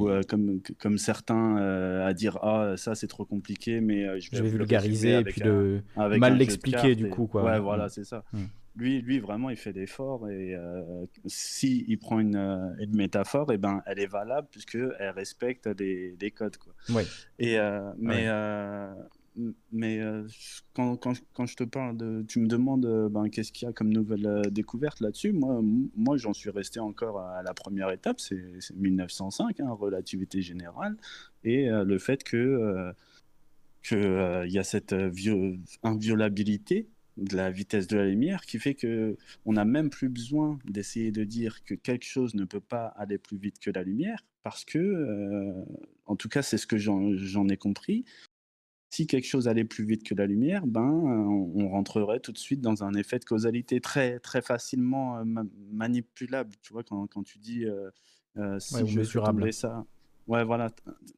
euh, 0.08 0.23
comme, 0.28 0.60
comme 0.78 0.99
certains 0.99 1.58
euh, 1.58 2.07
à 2.07 2.15
dire 2.15 2.39
ah 2.42 2.75
ça 2.76 2.94
c'est 2.94 3.07
trop 3.07 3.25
compliqué, 3.25 3.81
mais 3.81 4.20
je 4.20 4.31
vais, 4.31 4.49
vulgariser 4.49 5.18
et 5.18 5.25
puis 5.25 5.41
de 5.41 5.81
mal 5.97 6.36
l'expliquer 6.36 6.94
du 6.94 7.08
coup 7.08 7.26
quoi. 7.26 7.44
Ouais, 7.44 7.60
voilà, 7.60 7.86
mm. 7.86 7.91
c'est 7.91 8.05
ça. 8.05 8.25
Mm. 8.33 8.44
Lui, 8.78 9.00
lui, 9.00 9.20
vraiment, 9.20 9.49
il 9.49 9.57
fait 9.57 9.73
l'effort 9.73 10.28
et 10.28 10.55
si 11.25 11.84
il 11.89 11.99
prend 11.99 12.20
une, 12.20 12.36
une 12.78 12.94
métaphore, 12.94 13.50
et 13.50 13.55
eh 13.55 13.58
ben, 13.58 13.83
elle 13.86 13.99
est 13.99 14.07
valable 14.07 14.49
puisque 14.50 14.76
elle 14.99 15.10
respecte 15.10 15.66
des, 15.68 16.15
des 16.18 16.31
codes 16.31 16.58
quoi. 16.58 16.75
Ouais. 16.91 17.07
Et 17.39 17.58
mais 17.99 18.28
mais 19.73 20.01
euh, 20.01 20.27
quand, 20.75 20.97
quand, 20.97 21.15
quand, 21.33 21.47
je 21.47 21.57
te 21.57 21.65
parle 21.65 21.97
de. 21.97 22.25
Tu 22.29 22.41
me 22.41 22.47
demandes 22.47 22.87
euh, 22.87 23.09
ben, 23.09 23.29
qu'est-ce 23.29 23.53
qu'il 23.53 23.67
y 23.67 23.69
a 23.69 23.73
comme 23.73 23.93
nouvelle 23.93 24.27
euh, 24.27 24.43
découverte 24.51 25.01
là-dessus. 25.01 25.33
Moi, 25.33 25.61
moi 25.95 26.17
j'en 26.17 26.33
suis 26.33 26.51
resté 26.51 26.81
encore 26.81 27.21
à 27.21 27.43
la 27.43 27.55
première 27.55 27.91
étape, 27.91 28.21
c'est 28.21 28.37
1905, 28.75 29.61
hein, 29.61 29.71
relativité 29.71 30.43
générale, 30.43 30.97
et 31.45 31.69
le 31.69 31.99
fait 31.99 32.23
que 32.23 32.93
qu'il 33.83 34.51
y 34.53 34.59
a 34.59 34.65
cette 34.65 34.95
inviolabilité 35.83 36.89
de 37.17 37.37
la 37.37 37.51
vitesse 37.51 37.87
de 37.87 37.97
la 37.97 38.07
lumière 38.07 38.45
qui 38.45 38.59
fait 38.59 38.75
que 38.75 39.17
on 39.45 39.53
n'a 39.53 39.65
même 39.65 39.91
plus 39.91 40.09
besoin 40.09 40.59
d'essayer 40.65 41.13
de 41.13 41.25
dire 41.25 41.65
que 41.65 41.75
quelque 41.75 42.05
chose 42.05 42.35
ne 42.35 42.45
peut 42.45 42.61
pas 42.61 42.87
aller 42.89 43.17
plus 43.17 43.39
vite 43.39 43.59
que 43.59 43.71
la 43.71 43.83
lumière 43.83 44.25
parce 44.43 44.65
que 44.65 45.65
en 46.05 46.17
tout 46.17 46.29
cas 46.29 46.43
c'est 46.43 46.59
ce 46.59 46.67
que 46.67 46.77
j'en 46.77 47.49
ai 47.49 47.57
compris 47.57 48.05
si 48.97 49.07
quelque 49.07 49.26
chose 49.26 49.47
allait 49.47 49.65
plus 49.65 49.84
vite 49.84 50.05
que 50.05 50.15
la 50.15 50.25
lumière, 50.25 50.66
ben, 50.66 50.81
on, 50.81 51.68
rentrerait 51.68 52.20
tout 52.20 52.33
de 52.33 52.39
suite 52.39 52.62
dans 52.62 52.83
un 52.83 52.94
effet 52.94 53.18
de 53.18 53.26
causalité 53.26 53.78
très, 53.78 54.18
très 54.20 54.41
facilement 54.41 55.23
manipulable. 55.70 56.55
Tu 56.62 56.73
vois, 56.73 56.83
quand, 56.83 57.07
quand 57.07 57.23
tu 57.23 57.39
dis 57.39 57.66
euh, 57.66 57.91
euh, 58.39 58.58
si 58.58 58.86
je 58.86 59.02
fais 59.02 59.52
ça. 59.52 59.84
Ouais, 60.26 60.44
voilà. 60.44 60.70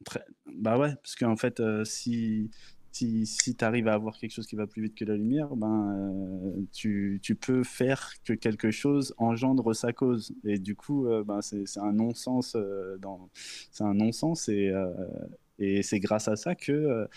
Très... 0.03 0.25
Bah 0.53 0.77
ouais, 0.77 0.93
parce 0.95 1.15
qu'en 1.15 1.37
fait, 1.37 1.61
euh, 1.61 1.85
si, 1.85 2.51
si, 2.91 3.25
si 3.25 3.55
tu 3.55 3.63
arrives 3.63 3.87
à 3.87 3.93
avoir 3.93 4.17
quelque 4.17 4.33
chose 4.33 4.45
qui 4.45 4.57
va 4.57 4.67
plus 4.67 4.81
vite 4.83 4.95
que 4.95 5.05
la 5.05 5.15
lumière, 5.15 5.55
ben, 5.55 6.67
tu, 6.73 7.21
tu, 7.23 7.35
peux 7.35 7.63
faire 7.63 8.11
que 8.25 8.33
quelque 8.33 8.71
chose 8.71 9.15
engendre 9.17 9.73
sa 9.73 9.93
cause. 9.93 10.33
Et 10.43 10.59
du 10.59 10.75
coup, 10.75 11.07
ben, 11.25 11.41
c'est 11.41 11.63
un 11.77 11.93
non-sens. 11.93 12.57
dans... 12.99 13.29
C'est 13.71 13.85
un 13.85 13.93
non-sens 13.93 14.49
et, 14.49 14.73
et 15.59 15.81
c'est 15.81 16.01
grâce 16.01 16.27
à 16.27 16.35
ça 16.35 16.55
que 16.55 17.07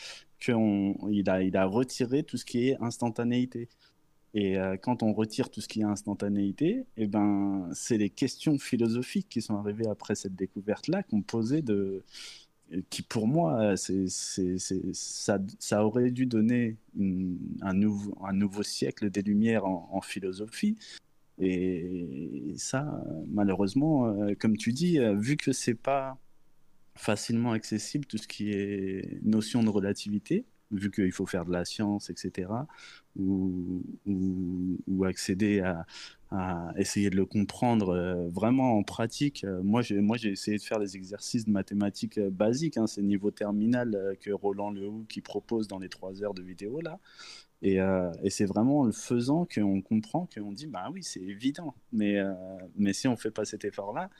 qu'il 0.42 1.30
a, 1.30 1.42
il 1.42 1.56
a 1.56 1.64
retiré 1.64 2.22
tout 2.22 2.36
ce 2.36 2.44
qui 2.44 2.68
est 2.68 2.76
instantanéité. 2.80 3.68
Et 4.34 4.58
euh, 4.58 4.76
quand 4.80 5.02
on 5.02 5.12
retire 5.12 5.50
tout 5.50 5.60
ce 5.60 5.68
qui 5.68 5.80
est 5.80 5.84
instantanéité, 5.84 6.70
et 6.70 7.02
eh 7.02 7.06
ben, 7.06 7.68
c'est 7.74 7.98
les 7.98 8.08
questions 8.08 8.58
philosophiques 8.58 9.28
qui 9.28 9.42
sont 9.42 9.56
arrivées 9.56 9.88
après 9.88 10.14
cette 10.14 10.34
découverte-là 10.34 11.02
qu'on 11.02 11.20
posait 11.20 11.60
de, 11.60 12.02
qui 12.90 13.02
pour 13.02 13.26
moi, 13.26 13.76
c'est, 13.76 14.08
c'est, 14.08 14.56
ça, 14.92 15.38
ça, 15.58 15.84
aurait 15.84 16.10
dû 16.10 16.26
donner 16.26 16.76
un, 17.60 17.74
nouveau, 17.74 18.16
un 18.24 18.32
nouveau 18.32 18.62
siècle 18.62 19.10
des 19.10 19.22
Lumières 19.22 19.66
en, 19.66 20.00
philosophie. 20.00 20.76
Et 21.38 22.54
ça, 22.56 23.02
malheureusement, 23.28 24.06
euh, 24.06 24.34
comme 24.38 24.56
tu 24.56 24.72
dis, 24.72 24.98
euh, 24.98 25.14
vu 25.14 25.36
que 25.36 25.52
c'est 25.52 25.74
pas 25.74 26.18
facilement 26.94 27.52
accessible 27.52 28.06
tout 28.06 28.18
ce 28.18 28.28
qui 28.28 28.52
est 28.52 29.20
notion 29.22 29.62
de 29.62 29.70
relativité, 29.70 30.44
vu 30.72 30.90
qu'il 30.90 31.12
faut 31.12 31.26
faire 31.26 31.44
de 31.44 31.52
la 31.52 31.64
science, 31.64 32.10
etc., 32.10 32.48
ou, 33.16 33.84
accéder 35.04 35.60
à, 35.60 35.84
essayer 36.76 37.10
de 37.10 37.16
le 37.16 37.26
comprendre 37.26 37.90
euh, 37.90 38.28
vraiment 38.28 38.78
en 38.78 38.82
pratique. 38.82 39.44
Euh, 39.44 39.62
moi, 39.62 39.82
j'ai, 39.82 40.00
moi, 40.00 40.16
j'ai 40.16 40.30
essayé 40.30 40.56
de 40.56 40.62
faire 40.62 40.78
des 40.78 40.96
exercices 40.96 41.44
de 41.44 41.50
mathématiques 41.50 42.16
euh, 42.16 42.30
basiques, 42.30 42.78
hein, 42.78 42.86
c'est 42.86 43.02
niveau 43.02 43.30
terminal 43.30 44.16
que 44.18 44.30
Roland 44.30 44.70
Lehoux 44.70 45.04
qui 45.10 45.20
propose 45.20 45.68
dans 45.68 45.78
les 45.78 45.90
trois 45.90 46.22
heures 46.22 46.32
de 46.32 46.42
vidéo 46.42 46.80
là. 46.80 46.98
Et, 47.60 47.78
c'est 48.30 48.46
vraiment 48.46 48.80
en 48.80 48.84
le 48.86 48.92
faisant 48.92 49.46
qu'on 49.46 49.82
comprend, 49.82 50.28
qu'on 50.34 50.52
dit, 50.52 50.66
bah 50.66 50.88
oui, 50.92 51.02
c'est 51.02 51.20
évident. 51.20 51.74
Mais, 51.92 52.18
mais 52.76 52.92
si 52.92 53.06
on 53.06 53.16
fait 53.16 53.30
pas 53.30 53.44
cet 53.44 53.64
effort-là, 53.64 54.10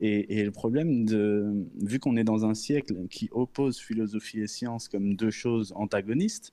et, 0.00 0.42
le 0.44 0.50
problème, 0.50 1.04
de, 1.06 1.66
vu 1.82 1.98
qu'on 1.98 2.16
est 2.16 2.24
dans 2.24 2.44
un 2.44 2.54
siècle 2.54 3.06
qui 3.08 3.28
oppose 3.32 3.78
philosophie 3.78 4.40
et 4.40 4.46
science 4.46 4.88
comme 4.88 5.14
deux 5.16 5.30
choses 5.30 5.72
antagonistes, 5.76 6.52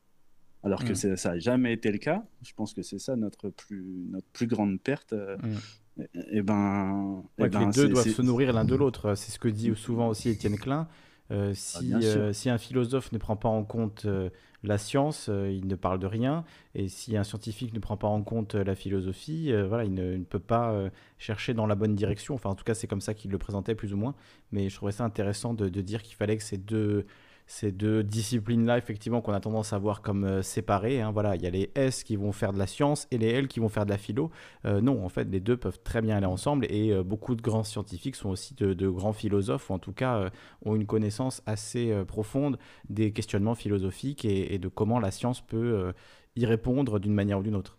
alors 0.63 0.83
que 0.85 0.91
Mm. 0.93 1.15
ça 1.17 1.29
n'a 1.31 1.39
jamais 1.39 1.73
été 1.73 1.91
le 1.91 1.97
cas. 1.97 2.23
Je 2.43 2.53
pense 2.53 2.73
que 2.73 2.81
c'est 2.83 2.99
ça 2.99 3.15
notre 3.15 3.49
plus, 3.49 4.05
notre 4.11 4.27
plus 4.31 4.47
grande 4.47 4.79
perte. 4.79 5.13
euh, 5.13 5.37
Mm. 5.37 5.57
Et, 5.99 6.37
et 6.37 6.41
ben, 6.41 7.23
et 7.37 7.41
Ouais, 7.43 7.49
que 7.49 7.53
ben, 7.53 7.65
les 7.67 7.71
deux 7.73 7.89
doivent 7.89 8.07
se 8.07 8.21
nourrir 8.21 8.53
l'un 8.53 8.63
de 8.63 8.75
l'autre. 8.75 9.15
C'est 9.15 9.31
ce 9.31 9.39
que 9.39 9.49
dit 9.49 9.71
souvent 9.75 10.07
aussi 10.07 10.29
Étienne 10.29 10.57
Klein. 10.57 10.87
Euh, 11.31 11.53
si, 11.53 11.91
Ah, 11.93 11.97
euh, 12.01 12.33
si 12.33 12.49
un 12.49 12.57
philosophe 12.57 13.11
ne 13.11 13.17
prend 13.17 13.35
pas 13.35 13.49
en 13.49 13.63
compte 13.63 14.05
euh, 14.05 14.29
la 14.63 14.77
science, 14.77 15.27
euh, 15.29 15.51
il 15.51 15.67
ne 15.67 15.75
parle 15.75 15.99
de 15.99 16.07
rien. 16.07 16.43
Et 16.75 16.87
si 16.87 17.17
un 17.17 17.23
scientifique 17.23 17.73
ne 17.73 17.79
prend 17.79 17.97
pas 17.97 18.07
en 18.07 18.21
compte 18.21 18.55
euh, 18.55 18.63
la 18.63 18.75
philosophie, 18.75 19.51
euh, 19.51 19.67
voilà, 19.67 19.85
il 19.85 19.93
ne, 19.93 20.17
peut 20.23 20.39
pas 20.39 20.89
chercher 21.17 21.53
dans 21.53 21.65
la 21.65 21.75
bonne 21.75 21.95
direction. 21.95 22.35
Enfin, 22.35 22.49
en 22.49 22.55
tout 22.55 22.63
cas, 22.63 22.73
c'est 22.73 22.87
comme 22.87 23.01
ça 23.01 23.13
qu'il 23.13 23.31
le 23.31 23.37
présentait 23.37 23.75
plus 23.75 23.93
ou 23.93 23.97
moins. 23.97 24.15
Mais 24.51 24.69
je 24.69 24.75
trouvais 24.75 24.91
ça 24.91 25.03
intéressant 25.03 25.53
de 25.53 25.69
dire 25.81 26.03
qu'il 26.03 26.15
fallait 26.15 26.37
que 26.37 26.43
ces 26.43 26.57
deux, 26.57 27.05
ces 27.53 27.73
deux 27.73 28.01
disciplines-là, 28.01 28.77
effectivement, 28.77 29.19
qu'on 29.19 29.33
a 29.33 29.41
tendance 29.41 29.73
à 29.73 29.77
voir 29.77 30.01
comme 30.01 30.23
euh, 30.23 30.41
séparées. 30.41 31.01
hein. 31.01 31.11
voilà, 31.11 31.35
il 31.35 31.41
y 31.41 31.45
a 31.45 31.49
les 31.49 31.69
S 31.75 32.05
qui 32.05 32.15
vont 32.15 32.31
faire 32.31 32.53
de 32.53 32.57
la 32.57 32.65
science 32.65 33.07
et 33.11 33.17
les 33.17 33.27
L 33.27 33.49
qui 33.49 33.59
vont 33.59 33.67
faire 33.67 33.83
de 33.85 33.89
la 33.89 33.97
philo. 33.97 34.31
Euh, 34.63 34.79
non, 34.79 35.03
en 35.03 35.09
fait, 35.09 35.25
les 35.25 35.41
deux 35.41 35.57
peuvent 35.57 35.79
très 35.83 36.01
bien 36.01 36.15
aller 36.15 36.25
ensemble 36.25 36.65
et 36.69 36.91
euh, 36.93 37.03
beaucoup 37.03 37.35
de 37.35 37.41
grands 37.41 37.65
scientifiques 37.65 38.15
sont 38.15 38.29
aussi 38.29 38.53
de, 38.55 38.73
de 38.73 38.87
grands 38.89 39.11
philosophes, 39.11 39.69
ou 39.69 39.73
en 39.73 39.79
tout 39.79 39.91
cas 39.91 40.15
euh, 40.17 40.29
ont 40.63 40.75
une 40.77 40.85
connaissance 40.85 41.41
assez 41.45 41.91
euh, 41.91 42.05
profonde 42.05 42.57
des 42.89 43.11
questionnements 43.11 43.55
philosophiques 43.55 44.23
et, 44.23 44.53
et 44.53 44.57
de 44.57 44.69
comment 44.69 44.99
la 44.99 45.11
science 45.11 45.41
peut 45.41 45.57
euh, 45.57 45.91
y 46.37 46.45
répondre 46.45 46.99
d'une 46.99 47.13
manière 47.13 47.39
ou 47.39 47.43
d'une 47.43 47.55
autre. 47.55 47.77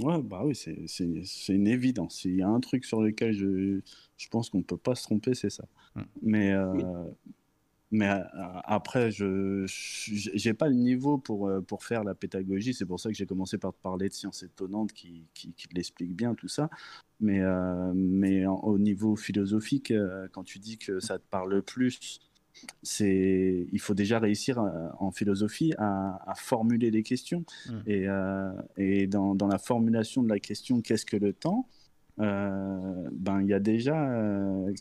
Ouais, 0.00 0.22
bah 0.22 0.42
oui, 0.44 0.54
c'est 0.54 0.86
c'est- 0.86 1.22
c'est 1.24 1.52
une 1.54 1.66
évidence. 1.66 2.14
S'il 2.20 2.36
y 2.36 2.42
a 2.42 2.48
un 2.48 2.60
truc 2.60 2.84
sur 2.84 3.02
lequel 3.02 3.32
je, 3.32 3.80
je 4.16 4.28
pense 4.28 4.48
qu'on 4.50 4.58
ne 4.58 4.62
peut 4.62 4.76
pas 4.78 4.94
se 4.94 5.02
tromper, 5.02 5.34
c'est 5.34 5.50
ça. 5.50 5.64
Mm. 5.96 6.00
Mais, 6.22 6.52
euh, 6.52 6.72
Oui. 6.72 6.84
Mais 7.92 8.08
euh, 8.08 8.24
après, 8.64 9.10
je 9.12 9.66
n'ai 10.44 10.54
pas 10.54 10.68
le 10.68 10.74
niveau 10.74 11.18
pour, 11.18 11.46
euh, 11.46 11.60
pour 11.60 11.84
faire 11.84 12.02
la 12.02 12.14
pédagogie. 12.14 12.74
C'est 12.74 12.86
pour 12.86 12.98
ça 12.98 13.10
que 13.10 13.14
j'ai 13.14 13.26
commencé 13.26 13.58
par 13.58 13.72
te 13.72 13.80
parler 13.80 14.08
de 14.08 14.14
sciences 14.14 14.42
étonnantes 14.42 14.92
qui, 14.92 15.26
qui, 15.34 15.52
qui 15.52 15.68
l'expliquent 15.74 16.16
bien, 16.16 16.34
tout 16.34 16.48
ça. 16.48 16.68
Mais, 17.20 17.40
euh, 17.40 17.92
mais 17.94 18.46
en- 18.46 18.56
au 18.60 18.78
niveau 18.78 19.14
philosophique, 19.14 19.92
quand 20.32 20.42
tu 20.42 20.58
dis 20.58 20.78
que 20.78 20.98
ça 20.98 21.18
te 21.18 21.24
parle 21.30 21.62
plus, 21.62 22.18
c'est 22.82 23.66
il 23.72 23.80
faut 23.80 23.94
déjà 23.94 24.18
réussir 24.18 24.58
en 24.98 25.10
philosophie 25.10 25.72
à, 25.78 26.18
à 26.30 26.34
formuler 26.34 26.90
les 26.90 27.02
questions. 27.02 27.44
Mm. 27.68 27.72
Et, 27.86 28.08
euh, 28.08 28.52
et 28.76 29.06
dans, 29.06 29.34
dans 29.34 29.46
la 29.46 29.58
formulation 29.58 30.22
de 30.22 30.28
la 30.28 30.38
question 30.38 30.80
qu'est-ce 30.80 31.06
que 31.06 31.16
le 31.16 31.32
temps? 31.32 31.68
Euh, 32.20 33.08
ben 33.12 33.40
il 33.40 33.48
y 33.48 33.54
a 33.54 33.60
déjà 33.60 33.96
euh, 34.12 34.72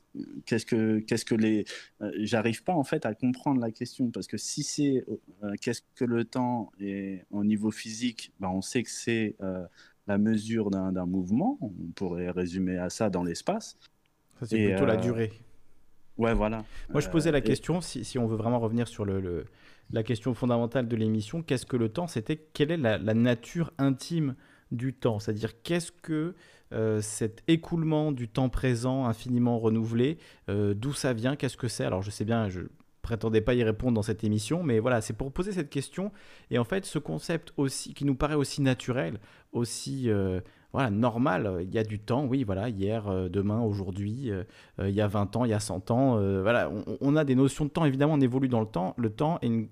qu'est-ce 0.45 0.65
que 0.65 0.99
qu'est-ce 0.99 1.23
que 1.25 1.35
les 1.35 1.65
euh, 2.01 2.11
j'arrive 2.19 2.63
pas 2.63 2.73
en 2.73 2.83
fait 2.83 3.05
à 3.05 3.13
comprendre 3.13 3.61
la 3.61 3.71
question 3.71 4.11
parce 4.11 4.27
que 4.27 4.37
si 4.37 4.63
c'est 4.63 5.05
qu'est-ce 5.61 5.81
que 5.95 6.03
le 6.05 6.25
temps 6.25 6.71
et 6.79 7.21
au 7.31 7.43
niveau 7.43 7.71
physique 7.71 8.33
ben 8.39 8.49
on 8.49 8.61
sait 8.61 8.83
que 8.83 8.89
c'est 8.89 9.35
la 10.07 10.17
mesure 10.17 10.71
d'un 10.71 11.05
mouvement. 11.05 11.57
On 11.61 11.69
pourrait 11.95 12.31
résumer 12.31 12.77
à 12.77 12.89
ça 12.89 13.09
dans 13.09 13.23
l'espace. 13.23 13.77
C'est 14.43 14.65
plutôt 14.65 14.85
la 14.85 14.97
durée. 14.97 15.31
ouais 16.17 16.33
voilà. 16.33 16.65
Moi, 16.89 16.99
je 17.01 17.07
posais 17.09 17.31
la 17.31 17.37
et- 17.37 17.43
question, 17.43 17.79
si, 17.81 18.03
si 18.03 18.17
on 18.17 18.25
veut 18.27 18.35
vraiment 18.35 18.59
revenir 18.59 18.87
sur 18.87 19.05
le, 19.05 19.21
le- 19.21 19.45
la 19.91 20.03
question 20.03 20.33
fondamentale 20.33 20.87
de 20.87 20.95
l'émission, 20.95 21.43
qu'est-ce 21.43 21.65
que 21.67 21.77
le 21.77 21.89
temps 21.89 22.07
C'était 22.07 22.37
quelle 22.37 22.71
est 22.71 22.77
la, 22.77 22.97
la 22.97 23.13
nature 23.13 23.71
intime 23.77 24.35
du 24.71 24.93
temps? 24.93 25.19
C'est-à-dire, 25.19 25.61
qu'est-ce 25.61 25.91
que 25.91 26.33
euh, 26.73 27.01
cet 27.01 27.43
écoulement 27.47 28.11
du 28.11 28.29
temps 28.29 28.49
présent 28.49 29.05
infiniment 29.05 29.59
renouvelé, 29.59 30.17
euh, 30.49 30.73
d'où 30.73 30.93
ça 30.93 31.11
vient 31.13 31.35
Qu'est-ce 31.35 31.57
que 31.57 31.67
c'est? 31.67 31.83
Alors, 31.83 32.01
je 32.01 32.11
sais 32.11 32.23
bien, 32.23 32.47
je 32.47 32.61
prétendais 33.01 33.41
pas 33.41 33.55
y 33.55 33.63
répondre 33.63 33.93
dans 33.93 34.01
cette 34.01 34.23
émission, 34.23 34.63
mais 34.63 34.79
voilà, 34.79 35.01
c'est 35.01 35.13
pour 35.13 35.31
poser 35.33 35.51
cette 35.51 35.69
question. 35.69 36.11
Et 36.49 36.59
en 36.59 36.63
fait, 36.63 36.85
ce 36.85 36.97
concept 36.97 37.51
aussi, 37.57 37.93
qui 37.93 38.05
nous 38.05 38.15
paraît 38.15 38.35
aussi 38.35 38.61
naturel, 38.61 39.19
aussi 39.51 40.09
euh, 40.09 40.39
voilà, 40.71 40.89
normal, 40.89 41.59
il 41.61 41.73
y 41.73 41.77
a 41.77 41.83
du 41.83 41.99
temps, 41.99 42.25
oui, 42.25 42.45
voilà, 42.45 42.69
hier, 42.69 43.29
demain, 43.29 43.61
aujourd'hui, 43.61 44.31
il 44.79 44.89
y 44.89 45.01
a 45.01 45.07
20 45.07 45.35
ans, 45.35 45.43
il 45.43 45.51
y 45.51 45.53
a 45.53 45.59
100 45.59 45.91
ans. 45.91 46.41
voilà, 46.41 46.71
on, 47.01 47.15
a 47.17 47.25
des 47.25 47.35
notions 47.35 47.65
de 47.65 47.69
temps, 47.69 47.83
évidemment, 47.83 48.13
on 48.13 48.21
évolue 48.21 48.47
dans 48.47 48.61
le 48.61 48.67
temps. 48.67 48.93
Le 48.97 49.09
temps 49.09 49.39
est 49.41 49.47
une, 49.47 49.67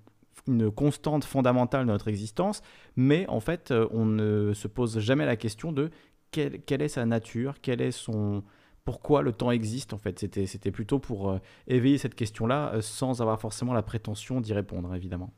constante 0.74 1.24
fondamentale 1.24 1.86
de 1.86 1.90
notre 1.90 2.08
existence, 2.08 2.60
mais 2.96 3.26
en 3.28 3.40
fait, 3.40 3.72
on 3.92 4.04
ne 4.04 4.52
se 4.52 4.68
pose 4.68 4.98
jamais 4.98 5.24
la 5.24 5.36
question 5.36 5.70
de 5.70 5.90
quelle, 6.30 6.62
quelle 6.62 6.82
est 6.82 6.88
sa 6.88 7.06
nature, 7.06 7.54
quel 7.62 7.80
est 7.80 7.92
son... 7.92 8.42
Pourquoi 8.84 9.22
le 9.22 9.32
temps 9.32 9.50
existe 9.50 9.92
en 9.92 9.98
fait 9.98 10.18
C'était 10.18 10.46
c'était 10.46 10.70
plutôt 10.72 10.98
pour 10.98 11.30
euh, 11.30 11.38
éveiller 11.66 11.98
cette 11.98 12.14
question-là 12.14 12.72
euh, 12.74 12.80
sans 12.80 13.20
avoir 13.20 13.40
forcément 13.40 13.74
la 13.74 13.82
prétention 13.82 14.40
d'y 14.40 14.52
répondre, 14.54 14.94
évidemment. 14.94 15.32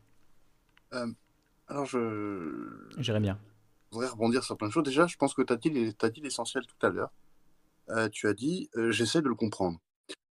Alors, 1.69 1.87
je, 1.87 1.99
Jérémien. 2.99 3.39
je 3.91 3.97
voudrais 3.97 4.09
rebondir 4.11 4.45
sur 4.45 4.57
plein 4.57 4.69
de 4.69 4.73
choses. 4.73 4.85
Déjà, 4.85 5.07
je 5.07 5.17
pense 5.17 5.35
que 5.35 5.43
tu 5.43 5.53
as 5.53 5.57
dit, 5.57 5.71
dit 5.71 6.21
l'essentiel 6.21 6.65
tout 6.67 6.87
à 6.87 6.91
l'heure. 6.91 7.13
Euh, 7.91 8.09
tu 8.09 8.29
as 8.29 8.35
dit, 8.35 8.69
euh, 8.77 8.91
j'essaie 8.91 9.23
de 9.23 9.29
le 9.29 9.35
comprendre. 9.35 9.79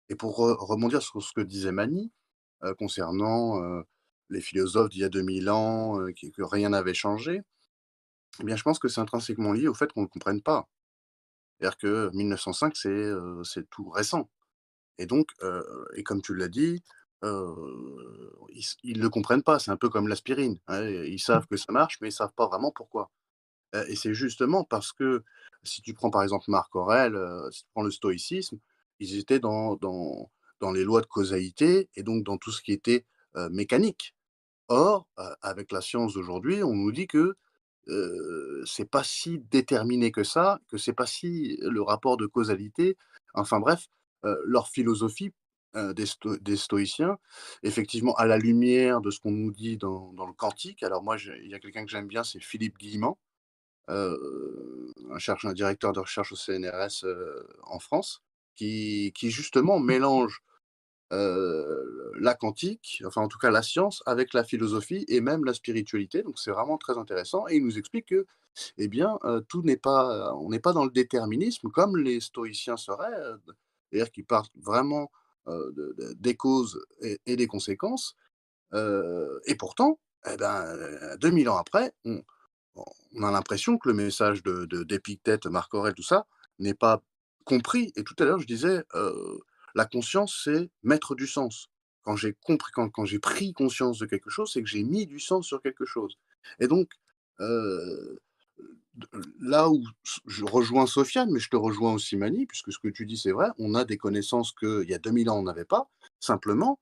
Et 0.08 0.14
pour 0.14 0.38
re- 0.38 0.56
rebondir 0.58 1.02
sur 1.02 1.22
ce 1.22 1.32
que 1.32 1.40
disait 1.40 1.72
Mani, 1.72 2.12
euh, 2.64 2.74
concernant 2.74 3.62
euh, 3.62 3.82
les 4.30 4.40
philosophes 4.40 4.90
d'il 4.90 5.00
y 5.00 5.04
a 5.04 5.08
2000 5.08 5.50
ans, 5.50 6.00
euh, 6.00 6.12
que 6.12 6.42
rien 6.42 6.70
n'avait 6.70 6.94
changé, 6.94 7.42
eh 8.40 8.44
bien, 8.44 8.56
je 8.56 8.62
pense 8.62 8.78
que 8.78 8.88
c'est 8.88 9.00
intrinsèquement 9.00 9.52
lié 9.52 9.68
au 9.68 9.74
fait 9.74 9.92
qu'on 9.92 10.02
ne 10.02 10.06
comprenne 10.06 10.42
pas. 10.42 10.68
C'est-à-dire 11.58 11.78
que 11.78 12.10
1905, 12.14 12.76
c'est 12.76 12.88
euh, 12.90 13.42
c'est 13.44 13.68
tout 13.70 13.88
récent. 13.90 14.28
Et 14.98 15.06
donc, 15.06 15.30
euh, 15.42 15.62
et 15.96 16.02
comme 16.02 16.22
tu 16.22 16.34
l'as 16.34 16.48
dit, 16.48 16.82
euh, 17.24 18.30
ils 18.82 18.98
ne 18.98 19.02
le 19.02 19.10
comprennent 19.10 19.42
pas. 19.42 19.58
C'est 19.58 19.70
un 19.70 19.76
peu 19.76 19.88
comme 19.88 20.08
l'aspirine. 20.08 20.58
hein. 20.68 20.84
Ils 20.88 21.20
savent 21.20 21.46
que 21.46 21.56
ça 21.56 21.72
marche, 21.72 21.98
mais 22.00 22.08
ils 22.08 22.12
ne 22.12 22.16
savent 22.16 22.34
pas 22.36 22.46
vraiment 22.48 22.70
pourquoi. 22.72 23.10
Euh, 23.74 23.84
et 23.88 23.96
c'est 23.96 24.14
justement 24.14 24.64
parce 24.64 24.92
que, 24.92 25.24
si 25.64 25.82
tu 25.82 25.94
prends 25.94 26.10
par 26.10 26.22
exemple 26.22 26.46
Marc 26.48 26.74
Aurèle, 26.76 27.16
euh, 27.16 27.50
si 27.50 27.62
tu 27.64 27.68
prends 27.74 27.82
le 27.84 27.90
stoïcisme, 27.90 28.58
ils 29.00 29.18
étaient 29.18 29.40
dans, 29.40 29.76
dans, 29.76 30.30
dans 30.60 30.72
les 30.72 30.84
lois 30.84 31.00
de 31.02 31.06
causalité 31.06 31.90
et 31.96 32.02
donc 32.02 32.24
dans 32.24 32.38
tout 32.38 32.52
ce 32.52 32.62
qui 32.62 32.72
était 32.72 33.04
euh, 33.36 33.48
mécanique. 33.50 34.14
Or, 34.68 35.08
euh, 35.18 35.34
avec 35.42 35.72
la 35.72 35.80
science 35.80 36.14
d'aujourd'hui, 36.14 36.62
on 36.62 36.74
nous 36.74 36.92
dit 36.92 37.06
que 37.06 37.36
euh, 37.88 38.62
c'est 38.66 38.90
pas 38.90 39.04
si 39.04 39.38
déterminé 39.50 40.10
que 40.10 40.24
ça, 40.24 40.60
que 40.68 40.78
c'est 40.78 40.92
pas 40.92 41.06
si 41.06 41.58
le 41.62 41.82
rapport 41.82 42.16
de 42.16 42.26
causalité. 42.26 42.96
Enfin 43.34 43.60
bref, 43.60 43.86
euh, 44.24 44.36
leur 44.44 44.68
philosophie 44.68 45.32
euh, 45.76 45.92
des, 45.92 46.06
sto- 46.06 46.38
des 46.38 46.56
stoïciens, 46.56 47.18
effectivement, 47.62 48.14
à 48.16 48.26
la 48.26 48.38
lumière 48.38 49.00
de 49.00 49.10
ce 49.10 49.20
qu'on 49.20 49.30
nous 49.32 49.52
dit 49.52 49.76
dans, 49.76 50.12
dans 50.14 50.26
le 50.26 50.32
quantique. 50.32 50.82
Alors 50.82 51.02
moi, 51.02 51.16
il 51.42 51.48
y 51.48 51.54
a 51.54 51.58
quelqu'un 51.60 51.84
que 51.84 51.90
j'aime 51.90 52.08
bien, 52.08 52.24
c'est 52.24 52.40
Philippe 52.42 52.78
Guillemant, 52.78 53.18
un, 55.10 55.18
chercheur, 55.18 55.50
un 55.50 55.54
directeur 55.54 55.92
de 55.92 56.00
recherche 56.00 56.32
au 56.32 56.36
CNRS 56.36 57.04
en 57.64 57.78
France, 57.78 58.22
qui, 58.54 59.12
qui 59.14 59.30
justement 59.30 59.78
mélange 59.78 60.40
euh, 61.12 62.12
la 62.18 62.34
quantique, 62.34 63.02
enfin 63.06 63.22
en 63.22 63.28
tout 63.28 63.38
cas 63.38 63.50
la 63.50 63.62
science, 63.62 64.02
avec 64.06 64.34
la 64.34 64.42
philosophie 64.44 65.04
et 65.08 65.20
même 65.20 65.44
la 65.44 65.54
spiritualité. 65.54 66.22
Donc 66.22 66.38
c'est 66.38 66.50
vraiment 66.50 66.78
très 66.78 66.98
intéressant. 66.98 67.46
Et 67.48 67.56
il 67.56 67.64
nous 67.64 67.78
explique 67.78 68.06
que, 68.06 68.26
eh 68.78 68.88
bien, 68.88 69.18
euh, 69.24 69.40
tout 69.40 69.62
n'est 69.62 69.76
pas, 69.76 70.34
on 70.34 70.48
n'est 70.50 70.58
pas 70.60 70.72
dans 70.72 70.84
le 70.84 70.90
déterminisme 70.90 71.70
comme 71.70 71.96
les 71.96 72.20
stoïciens 72.20 72.76
seraient, 72.76 73.14
euh, 73.14 73.36
c'est-à-dire 73.90 74.10
qu'ils 74.10 74.26
partent 74.26 74.52
vraiment 74.56 75.10
de- 75.46 75.94
de- 75.96 76.12
des 76.14 76.34
causes 76.34 76.84
et, 77.00 77.36
des 77.36 77.46
conséquences. 77.46 78.16
Et 78.74 79.54
pourtant, 79.56 80.00
eh 80.28 80.36
ben, 80.36 80.64
euh, 80.66 81.16
2000 81.18 81.48
ans 81.48 81.56
après, 81.56 81.92
on, 82.04 82.22
a 83.22 83.30
l'impression 83.30 83.78
que 83.78 83.88
le 83.88 83.94
message 83.94 84.42
de, 84.42 84.64
d'Épictète, 84.82 85.46
Marc 85.46 85.72
Aurèle, 85.74 85.94
tout 85.94 86.02
ça, 86.02 86.26
n'est 86.58 86.74
pas 86.74 87.00
compris. 87.44 87.92
Et 87.96 88.02
tout 88.02 88.16
à 88.18 88.24
l'heure, 88.24 88.40
je 88.40 88.46
disais, 88.46 88.82
la 89.76 89.84
conscience, 89.84 90.40
c'est 90.42 90.70
mettre 90.82 91.14
du 91.14 91.26
sens. 91.26 91.68
Quand 92.02 92.16
j'ai 92.16 92.32
compris, 92.32 92.72
quand, 92.72 92.88
quand 92.88 93.04
j'ai 93.04 93.18
pris 93.18 93.52
conscience 93.52 93.98
de 93.98 94.06
quelque 94.06 94.30
chose, 94.30 94.50
c'est 94.50 94.62
que 94.62 94.68
j'ai 94.68 94.82
mis 94.82 95.06
du 95.06 95.20
sens 95.20 95.46
sur 95.46 95.60
quelque 95.60 95.84
chose. 95.84 96.16
Et 96.60 96.66
donc, 96.66 96.88
euh, 97.40 98.18
là 99.38 99.68
où 99.68 99.84
je 100.26 100.44
rejoins 100.44 100.86
Sofiane, 100.86 101.30
mais 101.30 101.40
je 101.40 101.50
te 101.50 101.56
rejoins 101.56 101.92
aussi 101.92 102.16
Mani, 102.16 102.46
puisque 102.46 102.72
ce 102.72 102.78
que 102.78 102.88
tu 102.88 103.04
dis, 103.04 103.18
c'est 103.18 103.32
vrai, 103.32 103.50
on 103.58 103.74
a 103.74 103.84
des 103.84 103.98
connaissances 103.98 104.52
qu'il 104.52 104.88
y 104.88 104.94
a 104.94 104.98
2000 104.98 105.28
ans, 105.28 105.38
on 105.38 105.42
n'avait 105.42 105.66
pas. 105.66 105.90
Simplement, 106.20 106.78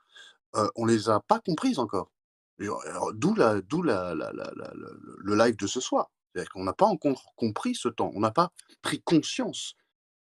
euh, 0.55 0.69
on 0.77 0.87
les 0.87 1.09
a 1.09 1.19
pas 1.19 1.41
comprises 1.41 1.81
encore. 1.81 2.13
Alors, 2.61 3.13
D'où 3.13 3.35
la, 3.35 3.61
la, 3.65 4.15
le 4.15 5.35
live 5.35 5.57
de 5.57 5.67
ce 5.67 5.81
soir. 5.81 6.13
C'est-à-dire 6.33 6.53
qu'on 6.53 6.63
n'a 6.63 6.73
pas 6.73 6.87
encore 6.87 7.35
compris 7.35 7.75
ce 7.75 7.89
temps. 7.89 8.13
On 8.15 8.21
n'a 8.21 8.31
pas 8.31 8.53
pris 8.83 9.03
conscience 9.03 9.75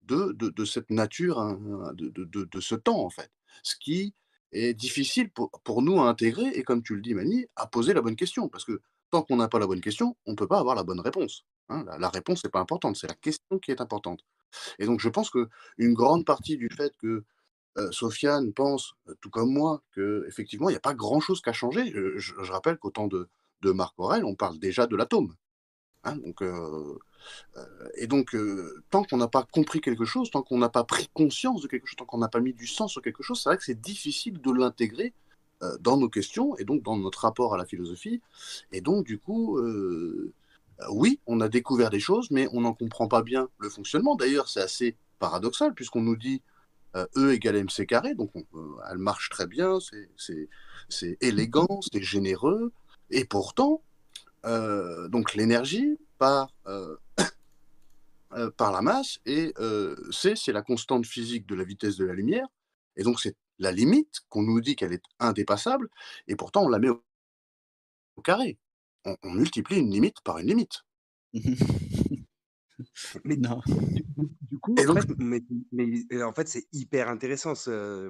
de, 0.07 0.65
cette 0.65 0.91
nature, 0.91 1.39
hein, 1.39 1.59
de, 1.95 2.11
de, 2.11 2.61
ce 2.61 2.75
temps, 2.75 3.05
en 3.05 3.11
fait. 3.11 3.31
Ce 3.63 3.77
qui 3.77 4.15
est 4.53 4.75
difficile 4.75 5.31
pour, 5.31 5.83
nous 5.83 6.01
à 6.01 6.09
intégrer 6.09 6.47
et, 6.55 6.63
comme 6.63 6.83
tu 6.83 6.95
le 6.95 7.03
dis, 7.03 7.15
Mani, 7.15 7.47
à 7.57 7.67
poser 7.67 7.95
la 7.95 8.03
bonne 8.03 8.17
question. 8.17 8.49
Parce 8.49 8.65
que 8.65 8.81
tant 9.11 9.23
qu'on 9.23 9.37
n'a 9.37 9.49
pas 9.49 9.59
la 9.59 9.67
bonne 9.67 9.81
question, 9.81 10.17
on 10.27 10.33
ne 10.33 10.37
peut 10.37 10.49
pas 10.49 10.59
avoir 10.59 10.75
la 10.75 10.85
bonne 10.85 11.01
réponse. 11.01 11.45
hein. 11.69 11.85
La, 11.99 12.09
réponse 12.09 12.45
n'est 12.45 12.51
pas 12.51 12.61
importante, 12.61 12.97
c'est 12.97 13.09
la 13.09 13.15
question 13.15 13.59
qui 13.59 13.71
est 13.71 13.81
importante. 13.81 14.25
Et 14.79 14.87
donc, 14.87 15.01
je 15.01 15.09
pense 15.09 15.31
qu'une 15.31 15.95
grande 15.95 16.25
partie 16.25 16.57
du 16.57 16.69
fait 16.71 16.97
que 16.97 17.25
euh, 17.79 17.93
Sofiane 17.93 18.53
pense, 18.55 18.95
euh, 19.09 19.15
tout 19.21 19.31
comme 19.31 19.53
moi, 19.53 19.83
qu'effectivement, 19.95 20.71
il 20.71 20.73
n'y 20.73 20.79
a 20.79 20.81
pas 20.81 20.95
grand-chose 20.95 21.43
qu'à 21.43 21.53
changer. 21.53 21.93
Je, 21.93 22.17
je 22.17 22.53
rappelle 22.53 22.79
qu'au 22.79 22.91
temps 22.91 23.07
de, 23.07 23.29
de 23.61 23.73
Marc 23.73 23.95
Aurèle, 23.99 24.25
on 24.25 24.35
parle 24.35 24.59
déjà 24.59 24.87
de 24.87 24.97
l'atome. 24.97 25.35
Hein, 26.05 26.17
donc, 26.17 26.43
euh, 26.43 26.99
et 27.97 28.07
donc, 28.07 28.35
euh, 28.35 28.83
tant 28.91 29.05
qu'on 29.05 29.17
n'a 29.17 29.29
pas 29.29 29.47
compris 29.51 29.81
quelque 29.81 30.05
chose, 30.05 30.31
tant 30.31 30.43
qu'on 30.43 30.59
n'a 30.59 30.69
pas 30.69 30.85
pris 30.85 31.09
conscience 31.13 31.63
de 31.63 31.69
quelque 31.69 31.87
chose, 31.87 31.97
tant 31.97 32.05
qu'on 32.05 32.19
n'a 32.19 32.29
pas 32.29 32.41
mis 32.41 32.53
du 32.53 32.67
sens 32.67 32.93
sur 32.93 33.03
quelque 33.03 33.23
chose, 33.23 33.41
c'est 33.43 33.49
vrai 33.49 33.57
que 33.57 33.65
c'est 33.65 33.81
difficile 33.81 34.41
de 34.41 34.53
l'intégrer 34.53 35.13
dans 35.81 35.97
nos 35.97 36.11
questions 36.11 36.55
et 36.59 36.65
donc 36.65 36.83
dans 36.83 36.99
notre 36.99 37.21
rapport 37.21 37.55
à 37.55 37.57
la 37.57 37.65
philosophie. 37.65 38.21
Et 38.73 38.83
donc, 38.83 39.07
du 39.07 39.19
coup, 39.19 39.59
oui, 40.91 41.19
on 41.27 41.41
a 41.41 41.49
découvert 41.49 41.89
des 41.89 42.01
choses, 42.01 42.31
mais 42.31 42.47
on 42.53 42.61
n'en 42.61 42.75
comprend 42.75 43.09
pas 43.09 43.23
bien 43.23 43.49
le 43.59 43.71
fonctionnement. 43.71 44.17
D'ailleurs, 44.17 44.49
c'est 44.49 44.61
assez 44.61 44.97
paradoxal 45.19 45.73
puisqu'on 45.73 46.03
nous 46.03 46.17
dit 46.17 46.43
E 46.95 47.33
égale 47.33 47.57
mc 47.57 47.87
carré, 47.87 48.15
donc 48.15 48.31
elle 48.91 48.99
marche 48.99 49.31
très 49.31 49.47
bien, 49.47 49.79
c'est 50.89 51.19
élégant, 51.23 51.81
c'est 51.91 52.03
généreux, 52.03 52.73
et 53.11 53.25
pourtant, 53.25 53.83
euh, 54.45 55.09
donc 55.09 55.35
l'énergie 55.35 55.99
par, 56.19 56.53
euh, 56.67 56.97
euh, 58.33 58.51
par 58.51 58.73
la 58.73 58.83
masse, 58.83 59.19
et 59.27 59.53
C, 60.11 60.35
c'est 60.37 60.53
la 60.53 60.63
constante 60.63 61.07
physique 61.07 61.47
de 61.47 61.55
la 61.55 61.65
vitesse 61.65 61.97
de 61.97 62.05
la 62.05 62.15
lumière, 62.15 62.47
et 62.97 63.03
donc 63.03 63.21
c'est 63.21 63.37
la 63.59 63.73
limite 63.73 64.21
qu'on 64.29 64.43
nous 64.43 64.61
dit 64.61 64.77
qu'elle 64.77 64.93
est 64.93 65.05
indépassable, 65.19 65.89
et 66.29 66.37
pourtant 66.37 66.65
on 66.65 66.69
la 66.69 66.79
met 66.79 66.91
au, 66.91 67.03
carré. 68.23 68.59
On, 69.05 69.17
on, 69.23 69.33
multiplie 69.33 69.79
une 69.79 69.91
limite 69.91 70.21
par 70.23 70.39
une 70.39 70.49
limite. 70.49 70.85
Mais 73.25 73.37
non. 73.37 73.61
Du, 74.51 74.59
coup, 74.59 74.75
en, 74.79 74.95
fait, 74.95 75.09
mais, 75.19 75.43
mais, 75.73 76.23
en 76.23 76.33
fait, 76.33 76.49
c'est 76.49 76.67
hyper 76.73 77.09
intéressant. 77.09 77.55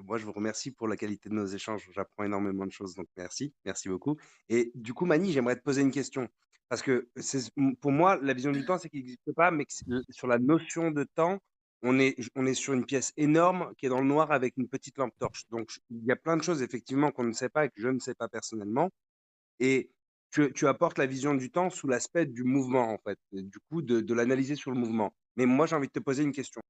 moi, 0.04 0.18
je 0.18 0.24
vous 0.24 0.32
remercie 0.32 0.70
pour 0.70 0.88
la 0.88 0.96
qualité 0.96 1.28
de 1.28 1.34
nos 1.34 1.46
échanges. 1.46 1.88
J'apprends 1.94 2.24
énormément 2.24 2.66
de 2.66 2.72
choses, 2.72 2.94
donc 2.94 3.06
merci, 3.16 3.52
merci 3.64 3.88
beaucoup. 3.88 4.16
Et 4.48 4.72
du 4.74 4.92
coup, 4.92 5.06
Mani, 5.06 5.32
j'aimerais 5.32 5.56
te 5.56 5.62
poser 5.62 5.82
une 5.82 5.90
question. 5.90 6.28
Parce 6.68 6.82
que 6.82 7.08
pour 7.80 7.92
moi, 7.92 8.18
la 8.22 8.32
vision 8.32 8.50
du 8.50 8.64
temps, 8.64 8.78
c'est 8.78 8.88
qu'il 8.88 9.00
n'existe 9.00 9.32
pas, 9.34 9.50
mais 9.50 9.66
sur 10.10 10.26
la 10.26 10.38
notion 10.38 10.90
de 10.90 11.04
temps, 11.04 11.38
on 11.82 11.98
est, 11.98 12.16
on 12.34 12.46
est 12.46 12.54
sur 12.54 12.72
une 12.72 12.84
pièce 12.84 13.12
énorme 13.16 13.72
qui 13.76 13.86
est 13.86 13.88
dans 13.88 14.00
le 14.00 14.06
noir 14.06 14.32
avec 14.32 14.56
une 14.56 14.68
petite 14.68 14.98
lampe 14.98 15.14
torche. 15.18 15.44
Donc, 15.50 15.70
il 15.90 16.04
y 16.04 16.10
a 16.10 16.16
plein 16.16 16.36
de 16.36 16.42
choses, 16.42 16.62
effectivement, 16.62 17.12
qu'on 17.12 17.24
ne 17.24 17.32
sait 17.32 17.48
pas 17.48 17.66
et 17.66 17.68
que 17.68 17.80
je 17.80 17.88
ne 17.88 18.00
sais 18.00 18.14
pas 18.14 18.28
personnellement. 18.28 18.90
Et 19.60 19.90
tu, 20.30 20.66
apportes 20.66 20.98
la 20.98 21.06
vision 21.06 21.34
du 21.34 21.50
temps 21.50 21.70
sous 21.70 21.86
l'aspect 21.86 22.26
du 22.26 22.44
mouvement, 22.44 22.92
en 22.92 22.98
fait, 22.98 23.18
du 23.32 23.58
coup, 23.70 23.82
de, 23.82 24.14
l'analyser 24.14 24.54
sur 24.54 24.70
le 24.70 24.78
mouvement. 24.78 25.14
Mais 25.36 25.46
moi, 25.46 25.66
j'ai 25.66 25.76
envie 25.76 25.86
de 25.86 25.92
te 25.92 26.00
poser 26.00 26.24
une 26.24 26.32
question. 26.32 26.60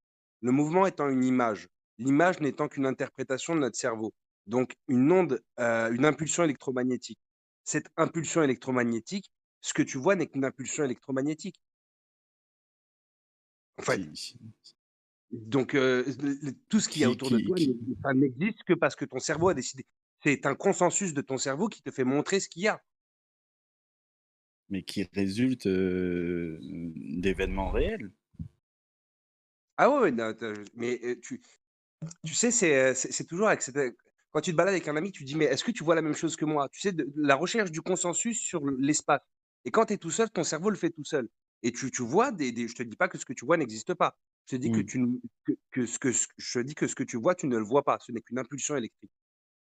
Le 0.43 0.53
mouvement 0.53 0.87
étant 0.87 1.09
une 1.09 1.25
image, 1.25 1.67
l'image 1.99 2.41
n'étant 2.41 2.69
qu'une 2.69 2.87
interprétation 2.87 3.55
de 3.55 3.61
notre 3.61 3.77
cerveau, 3.77 4.13
donc 4.47 4.75
une 4.89 5.11
onde, 5.11 5.43
euh, 5.59 5.91
une 5.93 6.05
impulsion 6.05 6.45
électromagnétique. 6.45 7.19
Cette 7.65 7.89
impulsion 7.97 8.43
électromagnétique, 8.43 9.31
ce 9.67 9.75
que 9.75 9.83
tu 9.83 9.99
vois 9.99 10.15
n'est 10.15 10.29
qu'une 10.29 10.45
impulsion 10.45 10.85
électromagnétique. 10.85 11.61
En 13.79 13.83
fait, 13.83 14.01
donc 15.33 15.75
euh, 15.75 16.05
tout 16.69 16.79
ce 16.79 16.89
qu'il 16.89 17.03
y 17.03 17.05
a 17.05 17.11
autour 17.11 17.33
de 17.33 17.41
toi, 17.41 17.57
ça 18.05 18.15
n'existe 18.15 18.63
que 18.63 18.75
parce 18.75 18.95
que 18.95 19.05
ton 19.05 19.19
cerveau 19.19 19.49
a 19.49 19.55
décidé. 19.55 19.85
C'est 20.23 20.47
un 20.47 20.55
consensus 20.55 21.15
de 21.15 21.21
ton 21.21 21.37
cerveau 21.37 21.69
qui 21.69 21.83
te 21.83 21.91
fait 21.91 22.05
montrer 22.05 22.39
ce 22.39 22.49
qu'il 22.49 22.63
y 22.63 22.69
a 22.69 22.81
mais 24.69 24.83
qui 24.83 25.05
résulte 25.13 25.69
d'événements 25.69 27.71
réels. 27.71 28.11
Ah 29.77 29.89
ouais, 29.91 30.13
mais 30.75 31.01
tu, 31.23 31.41
tu 32.25 32.35
sais, 32.35 32.51
c'est 32.51 33.25
toujours 33.25 33.47
avec 33.49 33.63
quand 34.37 34.43
tu 34.43 34.53
te 34.53 34.57
balades 34.57 34.75
avec 34.75 34.87
un 34.87 34.97
ami, 34.97 35.13
tu 35.13 35.25
dis, 35.25 35.35
mais 35.35 35.47
est-ce 35.47 35.65
que 35.65 35.71
tu 35.71 35.83
vois 35.83 35.95
la 35.95 36.03
même 36.03 36.15
chose 36.15 36.37
que 36.37 36.45
moi? 36.45 36.69
Tu 36.69 36.81
sais, 36.81 36.95
la 37.15 37.37
recherche 37.37 37.71
du 37.71 37.81
consensus 37.81 38.39
sur 38.39 38.63
l'espace. 38.67 39.23
Et 39.67 39.71
quand 39.71 39.85
tu 39.87 39.93
es 39.93 39.99
tout 39.99 40.11
seul, 40.11 40.31
ton 40.31 40.45
cerveau 40.45 40.71
le 40.71 40.77
fait 40.77 40.91
tout 40.91 41.05
seul. 41.05 41.29
Et 41.63 41.73
tu, 41.73 41.91
tu 41.91 42.03
vois, 42.03 42.31
des, 42.31 42.53
des, 42.53 42.69
je 42.69 42.75
te 42.75 42.83
dis 42.83 42.97
pas 42.97 43.09
que 43.09 43.19
ce 43.19 43.27
que 43.27 43.33
tu 43.33 43.45
vois 43.45 43.57
n'existe 43.57 43.93
pas. 43.93 44.17
Je 44.47 44.57
te 44.57 44.61
dis 44.63 44.71
que, 44.71 44.81
mmh. 44.81 44.87
tu, 44.87 45.21
que, 45.45 45.53
que, 45.73 45.87
ce 45.87 45.99
que 45.99 46.11
je 46.39 46.61
dis 46.61 46.75
que 46.75 46.87
ce 46.87 46.95
que 46.95 47.03
tu 47.03 47.17
vois, 47.17 47.35
tu 47.35 47.49
ne 47.49 47.59
le 47.59 47.65
vois 47.65 47.83
pas. 47.83 47.99
Ce 48.01 48.13
n'est 48.13 48.21
qu'une 48.21 48.39
impulsion 48.39 48.77
électrique. 48.77 49.11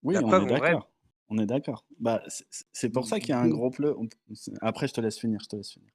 Oui, 0.04 0.16
on 0.18 0.46
est 0.46 0.46
d'accord. 0.46 0.92
On 1.28 1.38
est 1.40 1.46
d'accord. 1.46 1.86
Bah, 2.00 2.24
c'est 2.72 2.90
pour 2.90 3.08
ça 3.08 3.20
qu'il 3.20 3.30
y 3.30 3.34
a 3.34 3.40
un 3.40 3.50
gros 3.50 3.72
pleu. 3.72 3.96
Après, 4.62 4.88
je 4.88 4.94
te 4.94 5.02
laisse 5.02 5.20
finir. 5.20 5.40
Je 5.42 5.48
te 5.48 5.56
laisse 5.56 5.72
finir. 5.72 5.92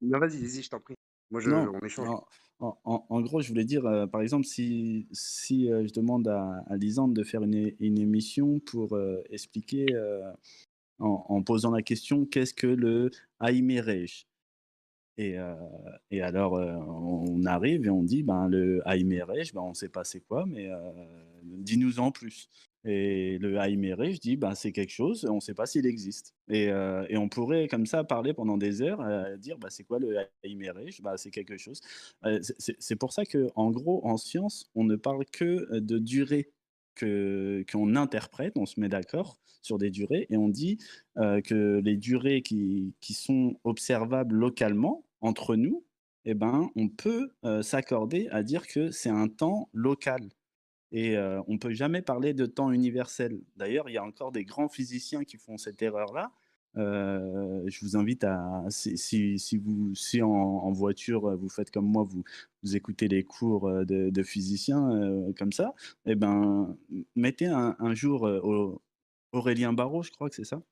Non, 0.00 0.18
vas-y, 0.18 0.38
vas-y, 0.40 0.62
je 0.62 0.70
t'en 0.70 0.80
prie. 0.80 0.94
Moi, 1.30 1.40
je, 1.40 1.50
on 1.50 1.80
échange. 1.80 2.08
En, 2.60 3.20
gros, 3.20 3.40
je 3.40 3.48
voulais 3.48 3.64
dire, 3.64 3.84
euh, 3.84 4.06
par 4.06 4.22
exemple, 4.22 4.46
si, 4.46 5.08
si 5.10 5.70
euh, 5.70 5.86
je 5.86 5.92
demande 5.92 6.28
à, 6.28 6.64
à, 6.68 6.76
Lisande 6.76 7.14
de 7.14 7.24
faire 7.24 7.42
une, 7.42 7.74
une 7.80 7.98
émission 7.98 8.60
pour 8.60 8.94
euh, 8.94 9.22
expliquer, 9.30 9.86
en, 10.98 11.42
posant 11.42 11.70
la 11.70 11.82
question, 11.82 12.26
qu'est-ce 12.26 12.54
que 12.54 12.66
le 12.66 13.10
Aimerej 13.40 14.26
et, 15.16 15.38
alors, 16.20 16.54
on 16.54 17.44
arrive 17.44 17.86
et 17.86 17.90
on 17.90 18.02
dit, 18.02 18.24
ben, 18.24 18.48
le 18.48 18.82
Aimerej, 18.84 19.52
ben, 19.52 19.60
on 19.60 19.68
ne 19.70 19.74
sait 19.74 19.88
pas 19.88 20.02
c'est 20.02 20.20
quoi, 20.20 20.44
mais 20.46 20.68
dis-nous 21.44 22.00
en 22.00 22.10
plus. 22.10 22.48
Et 22.86 23.38
le 23.38 23.58
Haïméré, 23.58 24.12
je 24.12 24.20
dis, 24.20 24.36
bah, 24.36 24.54
c'est 24.54 24.72
quelque 24.72 24.92
chose, 24.92 25.24
on 25.24 25.36
ne 25.36 25.40
sait 25.40 25.54
pas 25.54 25.64
s'il 25.64 25.86
existe. 25.86 26.34
Et, 26.48 26.68
euh, 26.68 27.06
et, 27.08 27.16
on 27.16 27.30
pourrait 27.30 27.66
comme 27.66 27.86
ça 27.86 28.04
parler 28.04 28.34
pendant 28.34 28.58
des 28.58 28.82
heures, 28.82 29.00
euh, 29.00 29.38
dire, 29.38 29.56
bah, 29.58 29.68
c'est 29.70 29.84
quoi 29.84 29.98
le 29.98 30.18
Haïméré 30.44 30.90
bah, 31.02 31.16
C'est 31.16 31.30
quelque 31.30 31.56
chose. 31.56 31.80
Euh, 32.26 32.40
c'est 32.58 32.96
pour 32.96 33.14
ça 33.14 33.24
qu'en 33.24 33.70
gros, 33.70 34.06
en 34.06 34.18
science, 34.18 34.70
on 34.74 34.84
ne 34.84 34.96
parle 34.96 35.24
que 35.24 35.78
de 35.78 35.98
durée 35.98 36.50
qu'on 36.98 37.96
interprète, 37.96 38.54
on 38.56 38.66
se 38.66 38.80
met 38.80 38.88
d'accord 38.88 39.38
sur 39.62 39.78
des 39.78 39.90
durées, 39.90 40.26
et 40.30 40.36
on 40.36 40.48
dit 40.48 40.78
que 41.16 41.80
les 41.82 41.96
durées 41.96 42.42
qui, 42.42 42.94
qui, 43.00 43.14
sont 43.14 43.58
observables 43.64 44.34
localement, 44.34 45.04
entre 45.22 45.56
nous, 45.56 45.84
eh 46.26 46.34
ben, 46.34 46.70
on 46.76 46.88
peut 46.88 47.30
s'accorder 47.62 48.28
à 48.30 48.42
dire 48.42 48.66
que 48.66 48.90
c'est 48.90 49.08
un 49.08 49.28
temps 49.28 49.70
local. 49.72 50.28
Et 50.92 51.16
on 51.18 51.54
ne 51.54 51.58
peut 51.58 51.72
jamais 51.72 52.02
parler 52.02 52.34
de 52.34 52.46
temps 52.46 52.70
universel. 52.70 53.40
D'ailleurs, 53.56 53.88
il 53.88 53.94
y 53.94 53.98
a 53.98 54.04
encore 54.04 54.32
des 54.32 54.44
grands 54.44 54.68
physiciens 54.68 55.24
qui 55.24 55.38
font 55.38 55.58
cette 55.58 55.82
erreur-là. 55.82 56.30
Je 56.76 57.84
vous 57.84 57.96
invite 57.96 58.24
à, 58.24 58.64
si, 58.68 59.38
si, 59.38 59.56
vous, 59.56 59.94
si 59.94 60.22
en, 60.22 60.70
voiture, 60.72 61.36
vous 61.36 61.48
faites 61.48 61.70
comme 61.70 61.86
moi, 61.86 62.04
vous, 62.04 62.24
vous 62.62 62.76
écoutez 62.76 63.08
les 63.08 63.22
cours 63.24 63.70
de, 63.70 64.10
de 64.10 64.22
physiciens 64.22 64.90
comme 65.38 65.52
ça, 65.52 65.74
eh 66.06 66.14
ben, 66.14 66.76
mettez 67.16 67.46
un, 67.46 67.94
jour 67.94 68.28
Aurélien 69.32 69.72
Barraud, 69.72 70.02
je 70.02 70.10
crois 70.10 70.28
que 70.28 70.36
c'est 70.36 70.44
ça, 70.44 70.62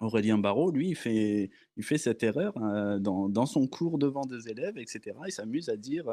Aurélien 0.00 0.36
Barraud, 0.38 0.70
lui, 0.70 0.90
il 0.90 0.94
fait, 0.94 1.50
il 1.76 1.84
fait 1.84 1.98
cette 1.98 2.22
erreur 2.22 2.52
dans, 3.00 3.28
dans, 3.28 3.46
son 3.46 3.66
cours 3.66 3.98
devant 3.98 4.26
des 4.26 4.48
élèves, 4.48 4.76
etc. 4.76 5.16
Il 5.26 5.32
s'amuse 5.32 5.68
à 5.68 5.76
dire 5.76 6.06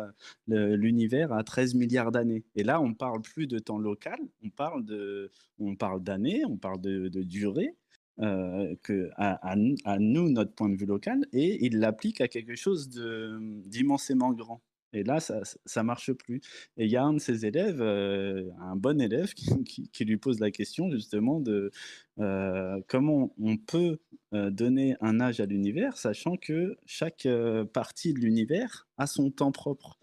l'univers 0.48 1.34
a 1.34 1.44
13 1.44 1.76
milliards 1.76 2.12
d'années. 2.12 2.44
Et 2.56 2.64
là, 2.64 2.80
on 2.82 2.94
parle 2.94 3.22
plus 3.22 3.48
de 3.48 3.60
temps 3.60 3.78
local, 3.78 4.20
on 4.44 4.50
parle 4.50 4.86
de, 4.86 5.32
on 5.60 5.76
parle 5.76 6.02
d'années, 6.02 6.46
on 6.46 6.58
parle 6.58 6.80
de 6.80 7.24
durée, 7.24 7.76
que 8.18 9.10
à, 9.18 9.56
nous, 10.00 10.30
notre 10.30 10.54
point 10.54 10.70
de 10.70 10.76
vue 10.76 10.86
local, 10.86 11.26
et 11.34 11.66
il 11.66 11.80
l'applique 11.80 12.22
à 12.22 12.28
quelque 12.28 12.56
chose 12.56 12.90
d'immensément 12.90 14.32
grand. 14.34 14.62
Et 14.94 15.04
là, 15.04 15.20
ça 15.20 15.42
ne 15.78 15.82
marche 15.82 16.14
plus. 16.14 16.40
Et 16.78 16.86
il 16.86 16.92
y 16.92 16.98
a 16.98 17.04
un 17.04 17.14
de 17.14 17.20
ses 17.20 17.46
élèves, 17.46 17.82
euh, 17.82 18.50
un 18.62 18.76
bon 18.76 19.02
élève, 19.02 19.34
qui, 19.66 20.06
lui 20.06 20.18
pose 20.18 20.40
la 20.40 20.52
question 20.52 20.92
justement 20.92 21.40
de 21.40 21.72
euh, 22.20 22.80
comment 22.88 23.34
on 23.42 23.58
peut 23.58 23.98
euh, 24.34 24.52
donner 24.52 24.96
un 25.02 25.20
âge 25.20 25.40
à 25.40 25.46
l'univers, 25.46 25.98
sachant 25.98 26.38
que 26.38 26.78
chaque 26.86 27.28
partie 27.74 28.14
de 28.14 28.20
l'univers 28.20 28.88
a 28.98 29.08
son 29.08 29.32
temps 29.32 29.52
propre. 29.52 30.00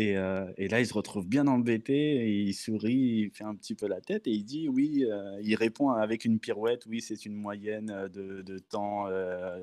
Et, 0.00 0.12
et, 0.12 0.68
là, 0.68 0.80
il 0.80 0.86
se 0.86 0.94
retrouve 0.94 1.26
bien 1.26 1.48
embêté, 1.48 2.44
il 2.46 2.54
sourit, 2.54 3.24
il 3.24 3.30
fait 3.30 3.42
un 3.42 3.56
petit 3.56 3.74
peu 3.74 3.88
la 3.88 4.00
tête, 4.00 4.28
et 4.28 4.30
il 4.30 4.44
dit 4.44 4.68
oui, 4.68 5.04
il 5.42 5.54
répond 5.56 5.90
avec 5.90 6.24
une 6.24 6.38
pirouette, 6.38 6.86
oui, 6.86 7.00
c'est 7.00 7.26
une 7.26 7.34
moyenne 7.34 8.08
de, 8.12 8.42
de 8.42 8.58
temps 8.58 9.08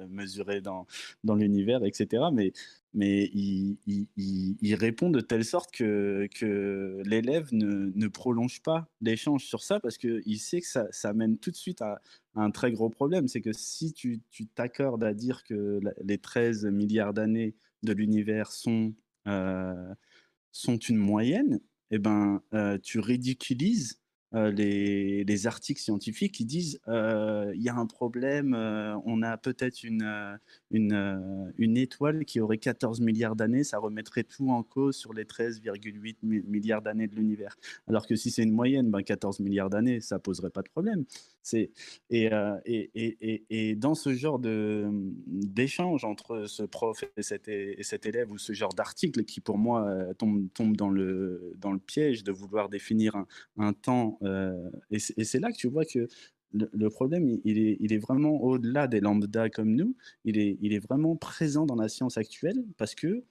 mesuré 0.10 0.60
dans, 0.60 0.88
dans 1.24 1.36
l'univers, 1.36 1.86
etc. 1.86 2.24
Mais 2.34 2.52
mais 2.96 3.30
il, 3.34 4.76
répond 4.76 5.10
de 5.10 5.20
telle 5.20 5.44
sorte 5.44 5.72
que, 5.72 6.30
que 6.34 7.02
l'élève 7.06 7.50
ne, 7.52 7.92
ne, 7.94 8.08
prolonge 8.08 8.62
pas 8.62 8.88
l'échange 9.02 9.44
sur 9.44 9.62
ça 9.64 9.82
parce 9.82 9.98
qu'il 9.98 10.40
sait 10.40 10.62
que 10.62 10.68
ça, 10.68 10.88
ça, 10.92 11.14
mène 11.14 11.38
tout 11.38 11.52
de 11.52 11.58
suite 11.58 11.82
à, 11.82 12.00
un 12.36 12.52
très 12.52 12.72
gros 12.72 12.90
problème. 12.90 13.28
C'est 13.28 13.42
que 13.42 13.52
si 13.52 13.92
tu 13.94 14.22
t'accordes 14.56 15.04
à 15.04 15.14
dire 15.14 15.44
que 15.44 15.82
les 16.02 16.18
13 16.18 16.66
milliards 16.68 17.14
d'années 17.14 17.54
de 17.84 17.92
l'univers 17.92 18.54
sont, 18.54 18.94
euh, 19.28 19.94
sont 20.56 20.77
une 20.77 20.98
moyenne, 20.98 21.59
eh 21.92 22.00
ben, 22.00 22.42
euh, 22.53 22.77
tu 22.82 23.00
ridiculises 23.00 24.00
euh, 24.34 24.51
les, 24.51 25.25
les, 25.25 25.48
articles 25.48 25.82
scientifiques 25.82 26.34
qui 26.34 26.45
disent 26.45 26.80
euh, 26.88 27.51
il 27.56 27.61
y 27.61 27.67
a 27.67 27.75
un 27.75 27.85
problème, 27.85 28.53
on 29.06 29.22
a 29.22 29.38
peut-être 29.38 29.84
une, 29.84 30.40
une, 30.76 31.54
une, 31.58 31.78
étoile 31.78 32.26
qui 32.26 32.40
aurait 32.40 32.58
14 32.58 33.02
milliards 33.02 33.36
d'années, 33.36 33.64
ça 33.64 33.78
remettrait 33.78 34.24
tout 34.24 34.50
en 34.50 34.64
cause 34.64 34.95
sur 34.95 35.14
les 35.14 35.24
13,8 35.24 36.18
milliards 36.22 36.82
d'années 36.82 37.08
de 37.08 37.16
l'univers. 37.16 37.56
Alors 37.88 38.06
que 38.08 38.16
si 38.16 38.32
c'est 38.32 38.44
une 38.44 38.54
moyenne, 38.54 38.90
ben 38.92 39.02
14 39.02 39.40
milliards 39.40 39.70
d'années, 39.70 40.00
ça 40.00 40.20
poserait 40.20 40.50
pas 40.50 40.62
de 40.62 40.70
problème. 40.70 41.06
C'est 41.42 41.70
et, 42.10 42.30
et, 42.66 42.90
et, 42.95 43.45
et, 43.50 43.76
dans 43.76 43.94
ce 43.94 44.14
genre 44.14 44.40
de 44.40 44.90
d'échange 45.28 46.04
entre 46.04 46.45
ce 46.48 46.64
prof 46.64 47.04
et 47.18 47.22
cet, 47.22 47.48
et 47.48 47.84
cet 47.84 48.06
élève 48.08 48.32
ou 48.32 48.40
ce 48.40 48.54
genre 48.54 48.74
d'article 48.74 49.24
qui 49.26 49.42
pour 49.42 49.60
moi 49.60 49.88
tombe, 50.18 50.48
tombe 50.54 50.76
dans 50.76 50.90
le 50.90 51.54
dans 51.58 51.72
le 51.72 51.78
piège 51.80 52.24
de 52.24 52.32
vouloir 52.32 52.68
définir 52.70 53.16
un, 53.16 53.28
un 53.58 53.74
temps 53.74 54.18
euh, 54.24 54.70
et 54.90 55.00
c'est 55.00 55.40
là 55.40 55.52
que 55.52 55.58
tu 55.58 55.68
vois 55.68 55.86
que 55.86 56.08
le, 56.51 56.90
problème, 56.90 57.40
il 57.43 57.93
est, 57.93 57.98
vraiment 57.98 58.41
au-delà 58.41 58.88
des 58.88 58.99
lambda 58.99 59.49
comme 59.49 59.75
nous. 59.75 59.95
Il 60.24 60.38
est, 60.38 60.80
vraiment 60.80 61.15
présent 61.15 61.65
dans 61.65 61.75
la 61.75 61.90
science 61.90 62.17
actuelle 62.17 62.64
parce 62.77 62.95
que 62.95 63.24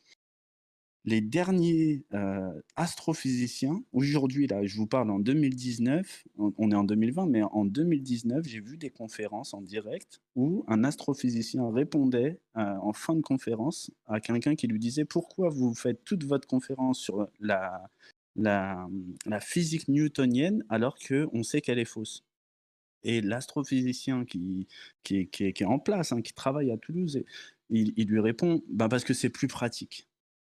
les 1.07 1.21
derniers 1.21 2.03
euh, 2.15 2.61
astrophysiciens, 2.77 3.83
aujourd'hui, 3.93 4.47
là, 4.47 4.65
je 4.65 4.77
vous 4.77 4.87
parle 4.87 5.11
en 5.11 5.19
2019, 5.19 6.25
on, 6.39 6.71
est 6.71 6.75
en 6.75 6.85
2020, 6.85 7.27
mais 7.27 7.43
en 7.43 7.67
2019, 7.67 8.47
j'ai 8.47 8.61
vu 8.61 8.79
des 8.79 8.89
conférences 8.89 9.53
en 9.53 9.61
direct 9.61 10.23
où 10.35 10.65
un 10.67 10.83
astrophysicien 10.83 11.71
répondait 11.71 12.39
euh, 12.57 12.63
en 12.81 12.95
fin 12.95 13.15
de 13.15 13.21
conférence 13.21 13.91
à 14.07 14.21
quelqu'un 14.21 14.55
qui 14.55 14.67
lui 14.67 14.79
disait 14.79 15.05
pourquoi 15.05 15.51
vous 15.51 15.75
faites 15.75 16.03
toute 16.05 16.25
votre 16.25 16.49
conférence 16.49 17.01
sur 17.01 17.29
la, 17.39 17.91
la, 18.37 18.89
physique 19.41 19.89
newtonienne 19.89 20.65
alors 20.71 20.97
qu'on 20.99 21.43
sait 21.43 21.61
qu'elle 21.61 21.79
est 21.79 21.85
fausse? 21.85 22.25
Et 23.05 23.21
l'astrophysicien 23.21 24.25
qui, 24.25 24.67
qui, 25.03 25.29
est 25.39 25.65
en 25.65 25.79
place, 25.79 26.13
hein, 26.13 26.23
qui 26.23 26.33
travaille 26.33 26.73
à 26.73 26.79
Toulouse, 26.79 27.23
il, 27.71 28.07
lui 28.09 28.21
répond 28.21 28.63
bah 28.69 28.89
parce 28.89 29.05
que 29.05 29.15
c'est 29.15 29.31
plus 29.31 29.49
pratique. 29.49 30.09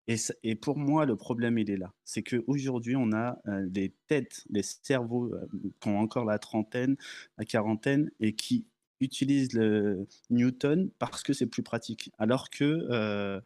Et, 0.07 0.15
et, 0.43 0.55
pour 0.55 0.77
moi, 0.77 1.05
le 1.05 1.15
problème, 1.15 1.59
il 1.59 1.69
est 1.69 1.77
là. 1.77 1.93
C'est 2.03 2.23
qu'aujourd'hui, 2.23 2.95
on 2.95 3.11
a 3.13 3.39
euh, 3.47 3.65
des 3.67 3.93
têtes, 4.07 4.43
des 4.49 4.63
cerveaux 4.63 5.31
euh, 5.31 5.47
qui 5.79 5.87
ont 5.87 5.99
encore 5.99 6.25
la 6.25 6.39
trentaine, 6.39 6.97
la 7.37 7.45
quarantaine, 7.45 8.09
et 8.19 8.33
qui 8.33 8.65
utilisent 9.01 9.53
le 9.53 10.07
Newton 10.31 10.89
parce 10.97 11.21
que 11.21 11.33
c'est 11.33 11.45
plus 11.45 11.61
pratique. 11.61 12.11
Alors 12.17 12.49
que 12.49 12.87
euh, 12.89 13.39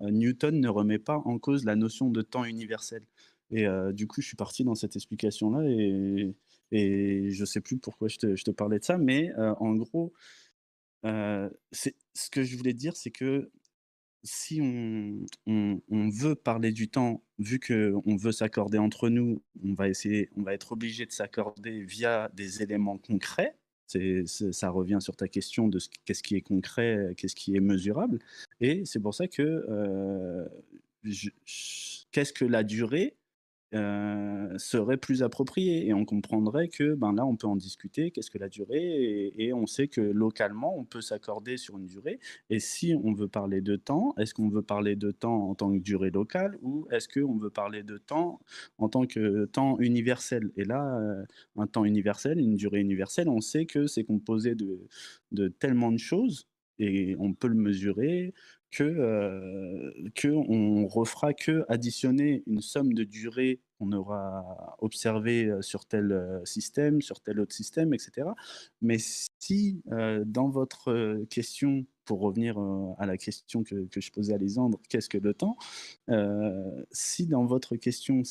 Newton 0.00 0.60
ne 0.60 0.68
remet 0.68 0.98
pas 0.98 1.18
en 1.24 1.38
cause 1.38 1.64
la 1.64 1.76
notion 1.76 2.10
de 2.10 2.22
temps 2.22 2.44
universel. 2.44 3.04
Et 3.50 3.66
du 3.94 4.06
coup, 4.06 4.20
je 4.20 4.26
suis 4.26 4.36
parti 4.36 4.62
dans 4.62 4.74
cette 4.74 4.94
explication-là 4.94 5.64
et, 5.64 6.34
et 6.72 7.30
je 7.30 7.44
sais 7.44 7.60
plus 7.60 7.78
pourquoi 7.78 8.08
je 8.08 8.18
te, 8.18 8.50
parlais 8.50 8.78
de 8.78 8.84
ça, 8.84 8.98
mais 8.98 9.32
en 9.36 9.74
gros, 9.74 10.12
ce 11.02 12.30
que 12.30 12.42
je 12.42 12.56
voulais 12.56 12.74
dire, 12.74 12.96
c'est 12.96 13.10
que 13.10 13.50
si 14.24 14.60
on, 14.60 16.10
veut 16.10 16.34
parler 16.34 16.72
du 16.72 16.88
temps, 16.88 17.22
vu 17.38 17.60
qu'on 17.60 18.16
veut 18.16 18.32
s'accorder 18.32 18.78
entre 18.78 19.08
nous, 19.08 19.42
on 19.64 19.74
va 19.74 19.88
essayer, 19.88 20.30
on 20.36 20.42
va 20.42 20.54
être 20.54 20.72
obligé 20.72 21.06
de 21.06 21.12
s'accorder 21.12 21.82
via 21.82 22.30
des 22.34 22.62
éléments 22.62 22.98
concrets. 22.98 23.54
Ça 23.86 24.70
revient 24.70 24.98
sur 25.00 25.16
ta 25.16 25.28
question 25.28 25.68
de 25.68 25.78
qu'est-ce 26.04 26.22
qui 26.22 26.36
est 26.36 26.42
concret, 26.42 27.14
qu'est-ce 27.16 27.36
qui 27.36 27.56
est 27.56 27.60
mesurable. 27.60 28.18
Et 28.60 28.84
c'est 28.84 29.00
pour 29.00 29.14
ça 29.14 29.28
que 29.28 30.46
qu'est-ce 32.10 32.32
que 32.32 32.44
la 32.44 32.64
durée 32.64 33.16
euh, 33.74 34.56
serait 34.56 34.96
plus 34.96 35.22
approprié 35.22 35.86
et 35.86 35.92
on 35.92 36.06
comprendrait 36.06 36.68
que 36.68 36.94
ben 36.94 37.12
là 37.12 37.26
on 37.26 37.36
peut 37.36 37.46
en 37.46 37.56
discuter 37.56 38.10
qu'est-ce 38.10 38.30
que 38.30 38.38
la 38.38 38.48
durée 38.48 39.30
et, 39.36 39.52
on 39.52 39.66
sait 39.66 39.88
que 39.88 40.00
localement 40.00 40.78
on 40.78 40.84
peut 40.84 41.02
s'accorder 41.02 41.58
sur 41.58 41.76
une 41.76 41.84
durée. 41.84 42.18
Et 42.48 42.60
si 42.60 42.94
on 43.04 43.12
veut 43.12 43.28
parler 43.28 43.60
de 43.60 43.76
temps 43.76 44.14
est-ce 44.16 44.32
qu'on 44.32 44.48
veut 44.48 44.62
parler 44.62 44.96
de 44.96 45.10
temps 45.10 45.50
en 45.50 45.54
tant 45.54 45.70
que 45.72 45.82
durée 45.82 46.10
locale 46.10 46.56
ou 46.62 46.88
est-ce 46.90 47.08
qu'on 47.08 47.36
veut 47.36 47.50
parler 47.50 47.82
de 47.82 47.98
temps 47.98 48.40
en 48.78 48.88
tant 48.88 49.04
que 49.06 49.44
temps 49.44 49.78
universel? 49.80 50.50
Et 50.56 50.64
là 50.64 50.98
euh, 50.98 51.24
un 51.58 51.66
temps 51.66 51.84
universel 51.84 52.40
une 52.40 52.56
durée 52.56 52.80
universelle 52.80 53.28
on 53.28 53.42
sait 53.42 53.66
que 53.66 53.86
c'est 53.86 54.04
composé 54.04 54.54
de, 54.54 54.88
de 55.32 55.48
tellement 55.48 55.92
de 55.92 55.98
choses 55.98 56.46
et 56.78 57.16
on 57.18 57.34
peut 57.34 57.48
le 57.48 57.54
mesurer 57.54 58.32
que 58.70 58.84
euh, 58.84 59.90
que 60.14 60.28
on 60.28 60.86
refera 60.86 61.32
que 61.32 61.64
additionner 61.68 62.42
une 62.46 62.60
somme 62.60 62.92
de 62.92 63.04
durée 63.04 63.60
qu'on 63.78 63.92
aura 63.92 64.76
observé 64.80 65.46
euh, 65.46 65.62
sur 65.62 65.86
tel 65.86 66.12
euh, 66.12 66.44
système, 66.44 67.00
sur 67.00 67.20
tel 67.20 67.40
autre 67.40 67.54
système, 67.54 67.94
etc. 67.94 68.28
Mais 68.82 68.98
si 68.98 69.82
dans 70.26 70.48
votre 70.48 71.24
question, 71.30 71.86
pour 72.04 72.20
revenir 72.20 72.58
à 72.98 73.06
la 73.06 73.16
question 73.16 73.62
que, 73.62 73.86
que 73.86 74.00
je 74.00 74.10
posais 74.10 74.34
à 74.34 74.38
Lisandre, 74.38 74.80
qu'est-ce 74.88 75.08
que 75.08 75.18
le 75.18 75.34
temps 75.34 75.56
Si 76.90 77.26
dans 77.26 77.44
votre 77.44 77.76
question 77.76 78.22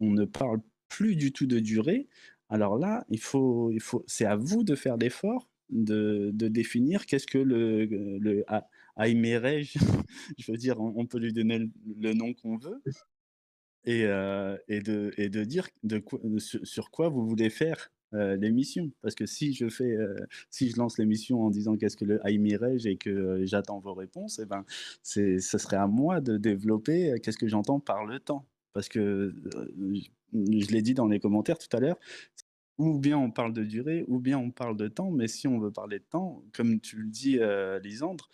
on 0.00 0.10
ne 0.10 0.24
parle 0.24 0.60
plus 0.88 1.16
du 1.16 1.32
tout 1.32 1.46
de 1.46 1.60
durée, 1.60 2.08
alors 2.48 2.78
là, 2.78 3.04
il 3.08 3.20
faut, 3.20 3.70
il 3.70 3.80
faut, 3.80 4.04
c'est 4.08 4.24
à 4.24 4.36
vous 4.36 4.64
de 4.64 4.74
faire 4.74 4.96
l'effort 4.96 5.48
de, 5.70 6.30
de, 6.34 6.48
définir 6.48 7.06
qu'est-ce 7.06 7.28
que 7.28 7.38
le, 7.38 7.84
le 7.84 8.44
Aimerej, 9.00 9.74
je 10.38 10.52
veux 10.52 10.58
dire, 10.58 10.80
on, 10.80 11.06
peut 11.06 11.18
lui 11.18 11.32
donner 11.32 11.70
le, 11.98 12.12
nom 12.12 12.34
qu'on 12.34 12.56
veut, 12.56 12.82
et, 13.84 14.04
euh, 14.04 14.56
et, 14.68 14.80
de, 14.80 15.12
et 15.16 15.28
de 15.28 15.44
dire 15.44 15.68
de 15.82 16.02
sur, 16.38 16.90
quoi 16.90 17.08
vous 17.08 17.26
voulez 17.26 17.50
faire 17.50 17.90
euh, 18.14 18.36
l'émission. 18.36 18.90
Parce 19.02 19.14
que 19.14 19.26
si 19.26 19.54
je 19.54 19.68
fais, 19.68 19.96
euh, 19.96 20.14
si 20.50 20.70
je 20.70 20.76
lance 20.76 20.98
l'émission 20.98 21.42
en 21.42 21.50
disant 21.50 21.76
qu'est-ce 21.76 21.96
que 21.96 22.04
le 22.04 22.20
Aimerej 22.26 22.86
et 22.86 22.96
que 22.96 23.44
j'attends 23.44 23.78
vos 23.78 23.94
réponses, 23.94 24.38
et 24.38 24.42
eh 24.42 24.46
ben, 24.46 24.64
ce 25.02 25.38
serait 25.38 25.76
à 25.76 25.86
moi 25.86 26.20
de 26.20 26.36
développer 26.36 27.14
qu'est-ce 27.22 27.38
que 27.38 27.48
j'entends 27.48 27.80
par 27.80 28.04
le 28.04 28.20
temps. 28.20 28.46
Parce 28.72 28.88
que 28.88 29.34
je 30.32 30.70
l'ai 30.70 30.82
dit 30.82 30.94
dans 30.94 31.08
les 31.08 31.18
commentaires 31.18 31.58
tout 31.58 31.74
à 31.76 31.80
l'heure, 31.80 31.98
ou 32.78 32.98
bien 32.98 33.18
on 33.18 33.30
parle 33.30 33.52
de 33.52 33.64
durée, 33.64 34.04
ou 34.08 34.20
bien 34.20 34.38
on 34.38 34.50
parle 34.50 34.76
de 34.76 34.88
temps, 34.88 35.10
mais 35.10 35.26
si 35.26 35.48
on 35.48 35.58
veut 35.58 35.72
parler 35.72 35.98
de 35.98 36.04
temps, 36.04 36.44
comme 36.52 36.80
tu 36.80 36.96
le 36.96 37.08
dis, 37.08 37.38
Lisandre, 37.82 38.28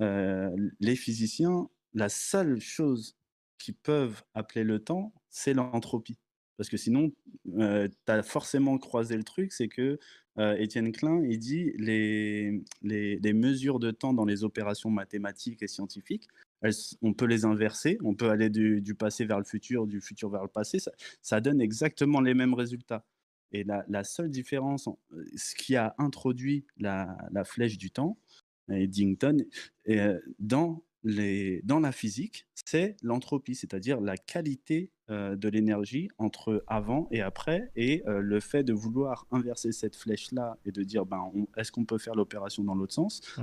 euh, 0.00 0.50
les 0.80 0.96
physiciens, 0.96 1.68
la 1.94 2.08
seule 2.08 2.60
chose 2.60 3.16
qu'ils 3.58 3.74
peuvent 3.74 4.22
appeler 4.34 4.64
le 4.64 4.78
temps, 4.78 5.12
c'est 5.28 5.54
l'entropie. 5.54 6.18
Parce 6.56 6.68
que 6.68 6.76
sinon, 6.76 7.12
euh, 7.58 7.88
tu 8.06 8.12
as 8.12 8.22
forcément 8.22 8.78
croisé 8.78 9.16
le 9.16 9.24
truc, 9.24 9.52
c'est 9.52 9.68
que 9.68 9.98
euh, 10.38 10.56
Étienne 10.56 10.92
Klein, 10.92 11.22
il 11.24 11.38
dit 11.38 11.72
les, 11.78 12.62
les, 12.82 13.32
mesures 13.32 13.78
de 13.78 13.90
temps 13.90 14.12
dans 14.12 14.24
les 14.24 14.44
opérations 14.44 14.90
mathématiques 14.90 15.62
et 15.62 15.68
scientifiques, 15.68 16.28
on 17.02 17.14
peut 17.14 17.24
les 17.24 17.44
inverser, 17.44 17.98
on 18.04 18.14
peut 18.14 18.28
aller 18.28 18.50
du, 18.50 18.94
passé 18.94 19.24
vers 19.24 19.38
le 19.38 19.44
futur, 19.44 19.86
du 19.86 20.00
futur 20.00 20.28
vers 20.28 20.42
le 20.42 20.48
passé, 20.48 20.78
ça, 21.22 21.40
donne 21.40 21.60
exactement 21.60 22.20
les 22.20 22.34
mêmes 22.34 22.54
résultats. 22.54 23.04
Et 23.52 23.64
la, 23.64 24.04
seule 24.04 24.30
différence, 24.30 24.88
ce 25.34 25.54
qui 25.54 25.76
a 25.76 25.94
introduit 25.98 26.64
la, 26.76 27.16
la 27.32 27.44
flèche 27.44 27.78
du 27.78 27.90
temps, 27.90 28.18
Eddington, 28.76 29.38
et, 29.86 29.98
dans, 30.38 30.82
les, 31.04 31.62
dans 31.64 31.80
la 31.80 31.92
physique, 31.92 32.46
c'est 32.54 32.96
l'entropie, 33.02 33.54
c'est-à-dire 33.54 34.00
la 34.00 34.16
qualité 34.16 34.90
de 35.08 35.48
l'énergie 35.48 36.08
entre 36.18 36.62
avant 36.68 37.08
et 37.10 37.20
après, 37.20 37.72
et 37.74 38.04
le 38.06 38.38
fait 38.38 38.62
de 38.62 38.72
vouloir 38.72 39.26
inverser 39.32 39.72
cette 39.72 39.96
flèche-là 39.96 40.56
et 40.64 40.70
de 40.70 40.84
dire, 40.84 41.04
ben, 41.04 41.32
est-ce 41.56 41.72
qu'on 41.72 41.84
peut 41.84 41.98
faire 41.98 42.14
l'opération 42.14 42.62
dans 42.62 42.76
l'autre 42.76 42.94
sens? 42.94 43.20
Mmh. 43.36 43.42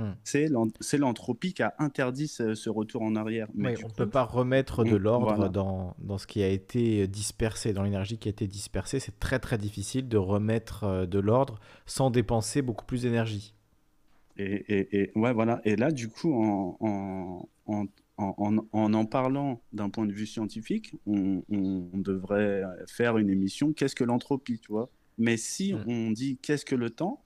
C'est 0.80 0.98
l'entropie 0.98 1.52
qui 1.52 1.62
a 1.62 1.74
interdit 1.78 2.26
ce, 2.28 2.70
retour 2.70 3.02
en 3.02 3.16
arrière. 3.16 3.48
Mais 3.54 3.74
on 3.84 3.88
ne 3.88 3.92
peut 3.92 4.08
pas 4.08 4.24
remettre 4.24 4.82
de 4.82 4.96
l'ordre 4.96 5.50
dans, 5.50 5.94
dans, 5.98 6.16
ce 6.16 6.26
qui 6.26 6.42
a 6.42 6.48
été 6.48 7.06
dispersé, 7.06 7.74
dans 7.74 7.82
l'énergie 7.82 8.16
qui 8.16 8.28
a 8.28 8.30
été 8.30 8.46
dispersée. 8.46 8.98
C'est 8.98 9.18
très 9.18 9.38
très 9.38 9.58
difficile 9.58 10.08
de 10.08 10.16
remettre 10.16 11.06
de 11.06 11.18
l'ordre 11.18 11.60
sans 11.84 12.10
dépenser 12.10 12.62
beaucoup 12.62 12.86
plus 12.86 13.02
d'énergie. 13.02 13.54
Et, 14.38 15.10
ouais, 15.16 15.32
voilà. 15.32 15.60
Et 15.64 15.76
là, 15.76 15.90
du 15.90 16.08
coup, 16.08 16.32
en 16.32 17.48
en, 18.18 18.34
en, 18.72 18.92
en, 18.94 19.06
parlant 19.06 19.62
d'un 19.72 19.90
point 19.90 20.04
de 20.04 20.12
vue 20.12 20.26
scientifique, 20.26 20.92
on, 21.06 21.42
devrait 21.94 22.64
faire 22.88 23.16
une 23.18 23.30
émission 23.30 23.72
Qu'est-ce 23.72 23.94
que 23.94 24.04
l'entropie, 24.04 24.58
tu 24.58 24.72
vois? 24.72 24.90
Mais 25.18 25.36
si 25.36 25.72
mm. 25.72 25.84
on 25.86 26.10
dit 26.10 26.38
Qu'est-ce 26.38 26.64
que 26.64 26.74
le 26.74 26.90
temps 26.90 27.22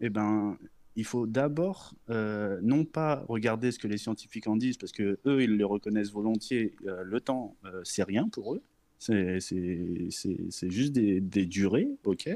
Eh 0.00 0.10
ben, 0.10 0.58
il 0.96 1.04
faut 1.04 1.26
d'abord 1.26 1.94
euh, 2.10 2.58
non 2.62 2.84
pas 2.84 3.24
regarder 3.28 3.70
ce 3.70 3.78
que 3.78 3.88
les 3.88 3.98
scientifiques 3.98 4.46
en 4.48 4.56
disent, 4.56 4.76
parce 4.76 4.92
que 4.92 5.20
eux, 5.26 5.42
ils 5.42 5.56
le 5.56 5.64
reconnaissent 5.64 6.12
volontiers. 6.12 6.74
Euh, 6.86 7.02
le 7.04 7.20
temps, 7.20 7.56
euh, 7.64 7.80
c'est 7.84 8.02
rien 8.02 8.28
pour 8.28 8.54
eux. 8.54 8.62
C'est 9.02 10.70
juste 10.70 10.92
des, 10.92 11.46
durées, 11.46 11.88
ok. 12.04 12.30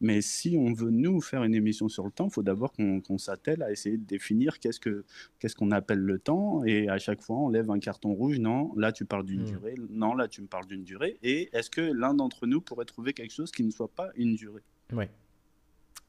Mais 0.00 0.20
si 0.20 0.56
on 0.56 0.72
veut 0.72 0.90
nous 0.90 1.20
faire 1.20 1.42
une 1.42 1.54
émission 1.54 1.88
sur 1.88 2.04
le 2.04 2.10
temps, 2.10 2.28
il 2.28 2.32
faut 2.32 2.42
d'abord 2.42 2.72
qu'on 2.72 3.18
s'attelle 3.18 3.62
à 3.62 3.72
essayer 3.72 3.96
de 3.96 4.04
définir 4.04 4.58
qu'est-ce 4.60 5.54
qu'on 5.56 5.70
appelle 5.72 5.98
le 5.98 6.18
temps. 6.18 6.64
Et 6.64 6.88
à 6.88 6.98
chaque 6.98 7.20
fois, 7.20 7.36
on 7.38 7.48
lève 7.48 7.70
un 7.70 7.78
carton 7.80 8.14
rouge. 8.14 8.38
Non, 8.38 8.72
là 8.76 8.92
tu 8.92 9.04
parles 9.04 9.26
d'une 9.26 9.42
mmh. 9.42 9.46
durée. 9.46 9.74
Non, 9.90 10.14
là 10.14 10.28
tu 10.28 10.42
me 10.42 10.46
parles 10.46 10.66
d'une 10.66 10.84
durée. 10.84 11.18
Et 11.22 11.50
est-ce 11.52 11.70
que 11.70 11.80
l'un 11.80 12.14
d'entre 12.14 12.46
nous 12.46 12.60
pourrait 12.60 12.84
trouver 12.84 13.12
quelque 13.12 13.32
chose 13.32 13.50
qui 13.50 13.64
ne 13.64 13.70
soit 13.70 13.92
pas 13.92 14.10
une 14.16 14.34
durée? 14.34 14.62
Ouais. 14.92 15.10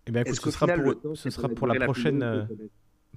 Eh 0.05 0.11
bien, 0.11 0.21
écoute, 0.21 0.33
Est-ce 0.33 0.41
ce 0.41 0.51
sera 0.51 0.67
final, 0.67 0.97
pour, 0.99 1.17
ce 1.17 1.29
sera 1.29 1.47
la 1.47 1.55
pour 1.55 1.67
la 1.67 1.85
prochaine. 1.85 2.47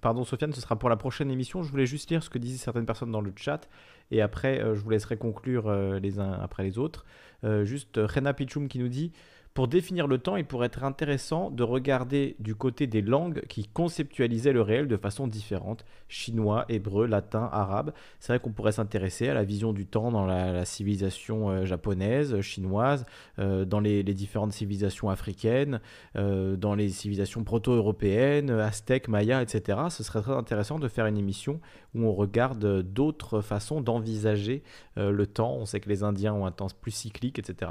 Pardon, 0.01 0.25
Sofiane, 0.25 0.53
ce 0.53 0.61
sera 0.61 0.79
pour 0.79 0.91
la 0.91 0.97
prochaine 0.97 1.31
émission. 1.31 1.63
Je 1.63 1.71
voulais 1.71 1.87
juste 1.87 2.11
lire 2.11 2.23
ce 2.23 2.29
que 2.29 2.39
disaient 2.39 2.59
certaines 2.59 2.87
personnes 2.87 3.11
dans 3.11 3.23
le 3.23 3.33
chat 3.35 3.69
et 4.11 4.21
après, 4.21 4.61
euh, 4.61 4.75
je 4.75 4.81
vous 4.81 4.91
laisserai 4.91 5.17
conclure 5.17 5.69
euh, 5.69 5.99
les 5.99 6.19
uns 6.19 6.33
après 6.33 6.63
les 6.63 6.79
autres. 6.79 7.05
Euh, 7.45 7.65
juste 7.65 7.97
Rena 7.97 8.35
Pichoum 8.35 8.69
qui 8.69 8.79
nous 8.79 8.89
dit 8.89 9.13
Pour 9.57 9.69
définir 9.69 10.07
le 10.07 10.19
temps, 10.19 10.37
il 10.37 10.45
pourrait 10.45 10.67
être 10.67 10.85
intéressant 10.85 11.51
de 11.51 11.63
regarder 11.63 12.37
du 12.41 12.55
côté 12.55 12.87
des 12.87 13.01
langues 13.01 13.41
qui 13.49 13.67
conceptualisaient 13.67 14.53
le 14.53 14.61
réel 14.61 14.87
de 14.87 14.99
façon 14.99 15.27
différente 15.27 15.87
chinois, 16.09 16.67
hébreu, 16.69 17.07
latin, 17.07 17.49
arabe. 17.51 17.95
C'est 18.21 18.35
vrai 18.35 18.39
qu'on 18.39 18.53
pourrait 18.53 18.73
s'intéresser 18.73 19.31
à 19.31 19.33
la 19.33 19.45
vision 19.45 19.73
du 19.73 19.87
temps 19.87 20.11
dans 20.11 20.27
la, 20.27 20.67
civilisation 20.67 21.49
euh, 21.49 21.65
japonaise, 21.65 22.39
chinoise, 22.43 23.07
euh, 23.39 23.65
dans 23.65 23.81
les, 23.81 24.03
différentes 24.03 24.53
civilisations 24.53 25.09
africaines, 25.09 25.81
euh, 26.17 26.57
dans 26.57 26.75
les 26.75 26.91
civilisations 26.91 27.43
proto-européennes, 27.43 28.51
aztèques, 28.51 29.09
mayas, 29.09 29.41
etc. 29.41 29.79
Ce 29.89 30.03
serait 30.03 30.21
très 30.21 30.35
intéressant 30.37 30.79
de 30.79 30.87
faire 30.87 31.07
une 31.07 31.17
émission 31.17 31.63
où 31.95 32.05
on 32.05 32.13
regarde 32.13 32.83
d'autres 32.83 33.41
façons 33.41 33.81
d'envisager 33.81 34.63
le 34.97 35.27
temps. 35.27 35.55
On 35.55 35.65
sait 35.65 35.81
que 35.81 35.89
les 35.89 36.03
Indiens 36.03 36.35
ont 36.35 36.45
un 36.45 36.53
temps 36.53 36.69
plus 36.79 36.91
cyclique, 36.91 37.39
etc. 37.39 37.71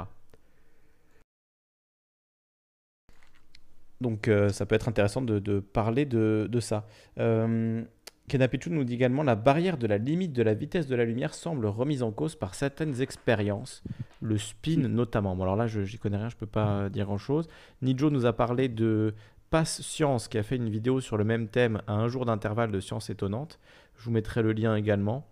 Donc 4.00 4.28
euh, 4.28 4.48
ça 4.50 4.66
peut 4.66 4.74
être 4.74 4.88
intéressant 4.88 5.22
de, 5.22 5.60
parler 5.60 6.04
de, 6.04 6.60
ça. 6.60 6.86
Euh, 7.18 7.82
Kenapichu 8.28 8.70
nous 8.70 8.84
dit 8.84 8.94
également 8.94 9.22
la 9.22 9.36
barrière 9.36 9.78
de 9.78 9.86
la 9.86 9.98
limite 9.98 10.32
de 10.32 10.42
la 10.42 10.54
vitesse 10.54 10.86
de 10.86 10.96
la 10.96 11.04
lumière 11.04 11.32
semble 11.32 11.66
remise 11.66 12.02
en 12.02 12.10
cause 12.10 12.34
par 12.34 12.54
certaines 12.54 13.00
expériences, 13.00 13.82
le 14.20 14.36
spin 14.36 14.88
notamment. 14.88 15.36
Bon, 15.36 15.44
alors 15.44 15.56
là, 15.56 15.66
je 15.66 15.96
connais 15.96 16.16
rien, 16.16 16.28
je 16.28 16.34
ne 16.34 16.40
peux 16.40 16.46
pas 16.46 16.88
dire 16.88 17.06
grand-chose. 17.06 17.48
Nijo 17.82 18.10
nous 18.10 18.26
a 18.26 18.32
parlé 18.32 18.68
de 18.68 19.14
Pass 19.50 19.80
Science 19.80 20.28
qui 20.28 20.38
a 20.38 20.42
fait 20.42 20.56
une 20.56 20.68
vidéo 20.68 21.00
sur 21.00 21.16
le 21.16 21.24
même 21.24 21.48
thème 21.48 21.80
à 21.86 21.94
un 21.94 22.08
jour 22.08 22.26
d'intervalle 22.26 22.72
de 22.72 22.80
science 22.80 23.10
étonnante. 23.10 23.58
Je 23.96 24.04
vous 24.04 24.10
mettrai 24.10 24.42
le 24.42 24.52
lien 24.52 24.74
également. 24.76 25.26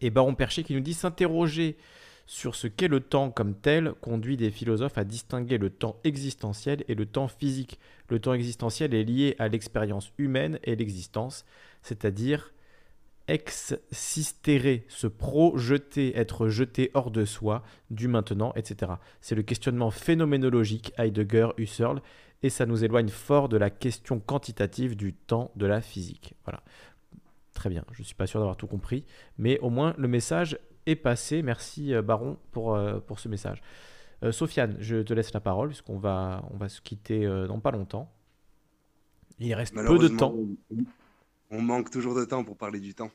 Et 0.00 0.10
Baron 0.10 0.34
Perché 0.34 0.62
qui 0.62 0.74
nous 0.74 0.80
dit 0.80 0.94
s'interroger 0.94 1.76
sur 2.30 2.54
ce 2.54 2.68
qu'est 2.68 2.86
le 2.86 3.00
temps 3.00 3.32
comme 3.32 3.56
tel 3.56 3.92
conduit 3.94 4.36
des 4.36 4.52
philosophes 4.52 4.98
à 4.98 5.02
distinguer 5.02 5.58
le 5.58 5.68
temps 5.68 5.96
existentiel 6.04 6.84
et 6.86 6.94
le 6.94 7.04
temps 7.04 7.26
physique. 7.26 7.80
Le 8.08 8.20
temps 8.20 8.34
existentiel 8.34 8.94
est 8.94 9.02
lié 9.02 9.34
à 9.40 9.48
l'expérience 9.48 10.12
humaine 10.16 10.60
et 10.62 10.76
l'existence, 10.76 11.44
c'est-à-dire 11.82 12.54
existere, 13.26 14.82
se 14.86 15.08
projeter, 15.08 16.16
être 16.16 16.46
jeté 16.46 16.92
hors 16.94 17.10
de 17.10 17.24
soi, 17.24 17.64
du 17.90 18.06
maintenant, 18.06 18.52
etc. 18.54 18.92
C'est 19.20 19.34
le 19.34 19.42
questionnement 19.42 19.90
phénoménologique 19.90 20.92
Heidegger, 20.98 21.48
Husserl, 21.58 22.00
et 22.44 22.48
ça 22.48 22.64
nous 22.64 22.84
éloigne 22.84 23.08
fort 23.08 23.48
de 23.48 23.56
la 23.56 23.70
question 23.70 24.20
quantitative 24.20 24.94
du 24.94 25.14
temps 25.14 25.50
de 25.56 25.66
la 25.66 25.80
physique. 25.80 26.34
Voilà. 26.44 26.62
Très 27.54 27.70
bien, 27.70 27.84
je 27.90 28.02
ne 28.02 28.06
suis 28.06 28.14
pas 28.14 28.28
sûr 28.28 28.38
d'avoir 28.38 28.56
tout 28.56 28.68
compris, 28.68 29.04
mais 29.36 29.58
au 29.58 29.68
moins 29.68 29.94
le 29.98 30.06
message 30.06 30.56
est 30.86 30.96
passé. 30.96 31.42
Merci 31.42 31.94
euh, 31.94 32.02
Baron 32.02 32.38
pour, 32.52 32.74
euh, 32.74 33.00
pour 33.00 33.18
ce 33.20 33.28
message. 33.28 33.62
Euh, 34.22 34.32
Sofiane, 34.32 34.76
je 34.80 34.96
te 34.98 35.12
laisse 35.14 35.32
la 35.32 35.40
parole 35.40 35.68
puisqu'on 35.68 35.98
va, 35.98 36.42
on 36.52 36.56
va 36.56 36.68
se 36.68 36.80
quitter 36.80 37.26
dans 37.46 37.60
pas 37.60 37.70
longtemps. 37.70 38.10
Il 39.38 39.54
reste 39.54 39.74
peu 39.74 39.98
de 39.98 40.08
temps. 40.08 40.34
on- 41.50 41.62
manque 41.62 41.90
toujours 41.90 42.14
de 42.14 42.24
temps 42.24 42.44
pour 42.44 42.56
parler 42.56 42.80
du 42.80 42.94
temps. 42.94 43.10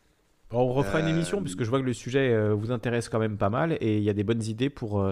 On 0.52 0.74
refera 0.74 1.00
une 1.00 1.08
émission 1.08 1.42
puisque 1.42 1.64
je 1.64 1.70
vois 1.70 1.80
que 1.80 1.86
le 1.86 1.94
sujet 1.94 2.52
vous 2.54 2.72
intéresse 2.72 3.10
quand 3.10 3.20
même 3.20 3.38
pas 3.38 3.50
mal 3.50 3.74
et 3.82 3.98
il 3.98 4.04
y 4.04 4.10
a 4.10 4.14
des 4.14 4.24
bonnes 4.24 4.44
idées 4.44 4.70
pour, 4.70 5.06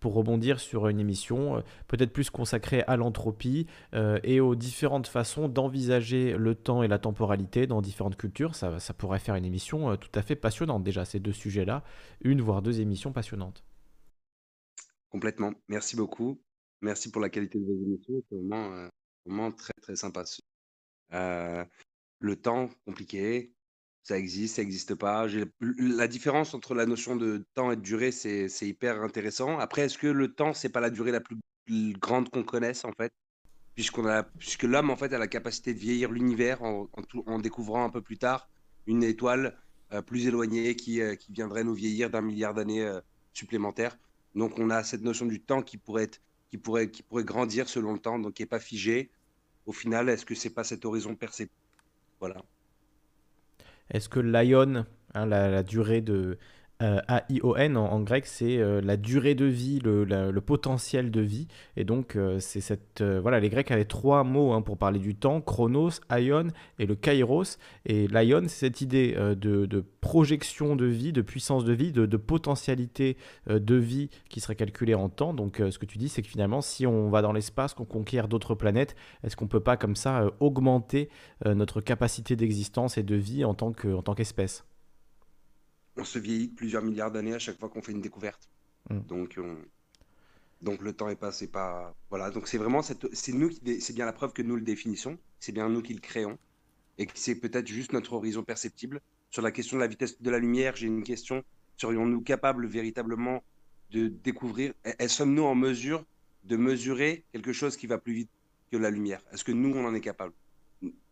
pour 0.00 0.14
rebondir 0.14 0.60
sur 0.60 0.88
une 0.88 1.00
émission 1.00 1.56
euh, 1.56 1.60
peut-être 1.88 2.12
plus 2.12 2.30
consacrée 2.30 2.82
à 2.86 2.96
l'entropie 2.96 3.66
euh, 3.94 4.18
et 4.22 4.40
aux 4.40 4.54
différentes 4.54 5.06
façons 5.06 5.48
d'envisager 5.48 6.36
le 6.36 6.54
temps 6.54 6.82
et 6.82 6.88
la 6.88 6.98
temporalité 6.98 7.66
dans 7.66 7.80
différentes 7.80 8.16
cultures. 8.16 8.54
Ça, 8.54 8.78
pourrait 8.96 9.18
faire 9.18 9.34
une 9.34 9.44
émission 9.44 9.90
euh, 9.90 9.96
tout 9.96 10.10
à 10.14 10.22
fait 10.22 10.36
passionnante 10.36 10.84
déjà, 10.84 11.04
ces 11.04 11.20
deux 11.20 11.32
sujets-là, 11.32 11.82
une 12.20 12.40
voire 12.40 12.62
deux 12.62 12.80
émissions 12.80 13.12
passionnantes. 13.12 13.64
Complètement. 15.10 15.52
Merci 15.68 15.96
beaucoup. 15.96 16.40
Merci 16.82 17.10
pour 17.10 17.22
la 17.22 17.30
qualité 17.30 17.58
de 17.58 17.64
vos 17.64 17.72
émissions. 17.72 18.22
C'est 18.28 18.36
vraiment, 18.36 18.88
vraiment 19.24 19.50
très, 19.52 19.72
très 19.80 19.96
sympa. 19.96 20.24
Le 21.10 22.36
temps, 22.36 22.68
compliqué. 22.84 23.55
Ça 24.06 24.16
existe, 24.16 24.54
ça 24.54 24.62
n'existe 24.62 24.94
pas. 24.94 25.26
La 25.60 26.06
différence 26.06 26.54
entre 26.54 26.74
la 26.74 26.86
notion 26.86 27.16
de 27.16 27.44
temps 27.54 27.72
et 27.72 27.76
de 27.76 27.80
durée, 27.80 28.12
c'est 28.12 28.46
hyper 28.62 29.02
intéressant. 29.02 29.58
Après, 29.58 29.82
est-ce 29.82 29.98
que 29.98 30.06
le 30.06 30.32
temps, 30.32 30.54
c'est 30.54 30.68
pas 30.68 30.78
la 30.78 30.90
durée 30.90 31.10
la 31.10 31.20
plus 31.20 31.36
grande 31.98 32.30
qu'on 32.30 32.44
connaisse, 32.44 32.84
en 32.84 32.92
fait? 32.92 33.12
Puisque 33.74 34.62
l'homme, 34.62 34.90
en 34.90 34.96
fait, 34.96 35.12
a 35.12 35.18
la 35.18 35.26
capacité 35.26 35.74
de 35.74 35.80
vieillir 35.80 36.12
l'univers 36.12 36.62
en, 36.62 36.88
découvrant 37.40 37.84
un 37.84 37.90
peu 37.90 38.00
plus 38.00 38.16
tard 38.16 38.48
une 38.86 39.02
étoile 39.02 39.58
euh, 39.92 40.02
plus 40.02 40.28
éloignée 40.28 40.76
qui, 40.76 41.00
euh, 41.00 41.16
qui 41.16 41.32
viendrait 41.32 41.64
nous 41.64 41.74
vieillir 41.74 42.08
d'un 42.08 42.22
milliard 42.22 42.54
d'années 42.54 42.84
euh, 42.84 43.00
supplémentaires. 43.32 43.98
Donc, 44.36 44.56
on 44.60 44.70
a 44.70 44.84
cette 44.84 45.02
notion 45.02 45.26
du 45.26 45.40
temps 45.40 45.62
qui 45.62 45.78
pourrait 45.78 46.12
grandir 47.24 47.68
selon 47.68 47.92
le 47.92 47.98
temps, 47.98 48.20
donc 48.20 48.34
qui 48.34 48.42
n'est 48.44 48.46
pas 48.46 48.60
figé. 48.60 49.10
Au 49.66 49.72
final, 49.72 50.08
est-ce 50.08 50.24
que 50.24 50.36
c'est 50.36 50.50
pas 50.50 50.62
cet 50.62 50.84
horizon 50.84 51.16
perceptible? 51.16 51.50
Voilà. 52.20 52.44
Est-ce 53.90 54.08
que 54.08 54.20
l'aion, 54.20 54.84
hein, 55.14 55.26
la 55.26 55.62
durée 55.62 56.00
de 56.00 56.38
euh, 56.82 57.00
A-I-O-N 57.08 57.78
en, 57.78 57.86
en 57.86 58.00
grec, 58.00 58.26
c'est 58.26 58.58
euh, 58.58 58.82
la 58.82 58.98
durée 58.98 59.34
de 59.34 59.46
vie, 59.46 59.80
le, 59.82 60.40
potentiel 60.40 61.10
de 61.10 61.20
vie. 61.22 61.48
Et 61.76 61.84
donc, 61.84 62.16
euh, 62.16 62.38
c'est 62.38 62.60
cette. 62.60 63.02
voilà, 63.02 63.40
les 63.40 63.48
Grecs 63.48 63.70
avaient 63.70 63.86
trois 63.86 64.24
mots 64.24 64.52
hein, 64.52 64.60
pour 64.60 64.76
parler 64.76 64.98
du 64.98 65.14
temps 65.14 65.40
chronos, 65.40 66.00
aion 66.10 66.48
et 66.78 66.86
le 66.86 66.94
kairos. 66.94 67.58
Et 67.86 68.06
l'aion, 68.08 68.42
c'est 68.42 68.66
cette 68.66 68.80
idée 68.80 69.14
de, 69.14 69.84
projection 70.00 70.76
de 70.76 70.86
vie, 70.86 71.12
de 71.12 71.22
puissance 71.22 71.64
de 71.64 71.72
vie, 71.72 71.92
de, 71.92 72.06
de 72.06 72.16
potentialité 72.16 73.16
de 73.48 73.74
vie 73.74 74.10
qui 74.28 74.40
serait 74.40 74.56
calculée 74.56 74.94
en 74.94 75.08
temps. 75.08 75.34
Donc, 75.34 75.62
ce 75.70 75.78
que 75.78 75.86
tu 75.86 75.98
dis, 75.98 76.08
c'est 76.08 76.22
que 76.22 76.28
finalement, 76.28 76.60
si 76.60 76.86
on 76.86 77.08
va 77.10 77.22
dans 77.22 77.32
l'espace, 77.32 77.74
qu'on 77.74 77.84
conquiert 77.84 78.28
d'autres 78.28 78.54
planètes, 78.54 78.96
est-ce 79.24 79.36
qu'on 79.36 79.48
peut 79.48 79.60
pas, 79.60 79.76
comme 79.76 79.96
ça, 79.96 80.30
augmenter 80.40 81.08
notre 81.44 81.80
capacité 81.80 82.36
d'existence 82.36 82.98
et 82.98 83.02
de 83.02 83.16
vie 83.16 83.44
en 83.44 83.54
tant 83.54 83.72
qu'espèce? 83.72 84.64
On 85.96 86.04
se 86.04 86.18
vieillit 86.18 86.48
de 86.48 86.54
plusieurs 86.54 86.82
milliards 86.82 87.10
d'années 87.10 87.34
à 87.34 87.38
chaque 87.38 87.58
fois 87.58 87.68
qu'on 87.68 87.82
fait 87.82 87.92
une 87.92 88.00
découverte. 88.00 88.48
Mm. 88.90 89.00
Donc, 89.00 89.34
on- 89.38 89.58
donc 90.62 90.80
le 90.82 90.92
temps 90.92 91.08
est 91.08 91.16
pas, 91.16 91.32
c'est 91.32 91.48
pas, 91.50 91.94
voilà. 92.10 92.30
Donc 92.30 92.48
c'est 92.48 92.58
vraiment 92.58 92.82
cette, 92.82 93.14
c'est 93.14 93.32
nous 93.32 93.48
qui, 93.48 93.60
dé- 93.60 93.80
c'est 93.80 93.92
bien 93.92 94.06
la 94.06 94.12
preuve 94.12 94.32
que 94.32 94.42
nous 94.42 94.56
le 94.56 94.62
définissons, 94.62 95.18
c'est 95.38 95.52
bien 95.52 95.68
nous 95.68 95.82
qui 95.82 95.94
le 95.94 96.00
créons, 96.00 96.38
et 96.98 97.06
que 97.06 97.12
c'est 97.14 97.34
peut-être 97.36 97.66
juste 97.66 97.92
notre 97.92 98.14
horizon 98.14 98.42
perceptible. 98.42 99.00
Sur 99.30 99.42
la 99.42 99.50
question 99.52 99.76
de 99.76 99.82
la 99.82 99.86
vitesse 99.88 100.20
de 100.20 100.30
la 100.30 100.38
lumière, 100.38 100.76
j'ai 100.76 100.86
une 100.86 101.02
question. 101.02 101.44
Serions-nous 101.76 102.22
capables 102.22 102.66
véritablement 102.66 103.42
de 103.90 104.08
découvrir, 104.08 104.72
est- 104.84 104.96
est- 105.02 105.08
sommes-nous 105.08 105.44
en 105.44 105.54
mesure 105.54 106.04
de 106.44 106.56
mesurer 106.56 107.24
quelque 107.32 107.52
chose 107.52 107.76
qui 107.76 107.86
va 107.86 107.98
plus 107.98 108.14
vite 108.14 108.30
que 108.72 108.76
la 108.78 108.90
lumière? 108.90 109.20
Est-ce 109.32 109.44
que 109.44 109.52
nous, 109.52 109.74
on 109.76 109.84
en 109.84 109.94
est 109.94 110.00
capable? 110.00 110.32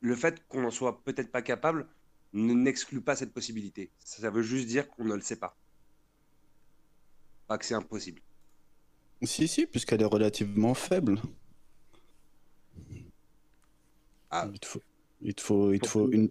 Le 0.01 0.15
fait 0.15 0.43
qu'on 0.49 0.63
n'en 0.63 0.71
soit 0.71 1.03
peut-être 1.05 1.31
pas 1.31 1.43
capable 1.43 1.87
n'exclut 2.35 3.01
pas 3.01 3.17
cette 3.17 3.33
possibilité. 3.33 3.91
Ça 4.01 4.31
veut 4.31 4.43
juste 4.43 4.67
dire 4.67 4.89
qu'on 4.89 5.05
ne 5.05 5.15
le 5.15 5.21
sait 5.21 5.37
pas. 5.37 5.57
Pas 7.47 7.59
que 7.59 7.65
c'est 7.65 7.75
impossible. 7.75 8.21
Si, 9.23 9.49
si, 9.49 9.67
puisqu'elle 9.67 10.03
est 10.03 10.07
relativement 10.07 10.75
faible. 10.75 11.21
Ah. 14.31 14.49
Il 14.53 14.59
te 14.59 14.67
faut, 14.67 14.83
il 15.23 15.35
te 15.35 15.41
faut, 15.41 15.73
il 15.73 15.81
te 15.81 15.87
faut 15.87 16.11
une... 16.11 16.29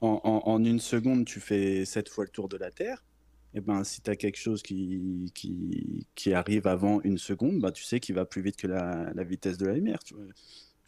En, 0.00 0.20
en- 0.22 0.48
en 0.48 0.64
une 0.64 0.78
seconde, 0.78 1.24
tu 1.24 1.40
fais 1.40 1.84
sept 1.84 2.08
fois 2.08 2.24
le 2.24 2.30
tour 2.30 2.48
de 2.48 2.56
la 2.56 2.70
Terre. 2.70 3.04
Et 3.54 3.60
ben, 3.60 3.84
si 3.84 4.00
tu 4.00 4.08
as 4.10 4.16
quelque 4.16 4.38
chose 4.38 4.62
qui, 4.62 5.30
qui, 5.34 6.06
qui 6.14 6.32
arrive 6.32 6.66
avant 6.66 7.02
une 7.02 7.18
seconde, 7.18 7.60
bah, 7.60 7.72
tu 7.72 7.82
sais 7.82 8.00
qu'il 8.00 8.14
va 8.14 8.24
plus 8.24 8.40
vite 8.40 8.56
que 8.56 8.66
la, 8.66 9.12
la 9.12 9.24
vitesse 9.24 9.58
de 9.58 9.66
la 9.66 9.74
lumière. 9.74 10.02
Tu 10.04 10.14
vois, 10.14 10.24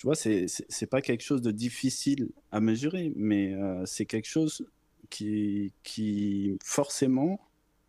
tu 0.04 0.08
vois 0.08 0.14
c'est, 0.14 0.44
c'est 0.68 0.86
pas 0.86 1.00
quelque 1.00 1.22
chose 1.22 1.40
de 1.40 1.50
difficile 1.50 2.28
à 2.52 2.60
mesurer, 2.60 3.14
mais 3.16 3.54
euh, 3.54 3.86
c'est 3.86 4.04
quelque 4.04 4.28
chose 4.28 4.66
qui, 5.08 5.72
qui 5.82 6.58
forcément 6.62 7.40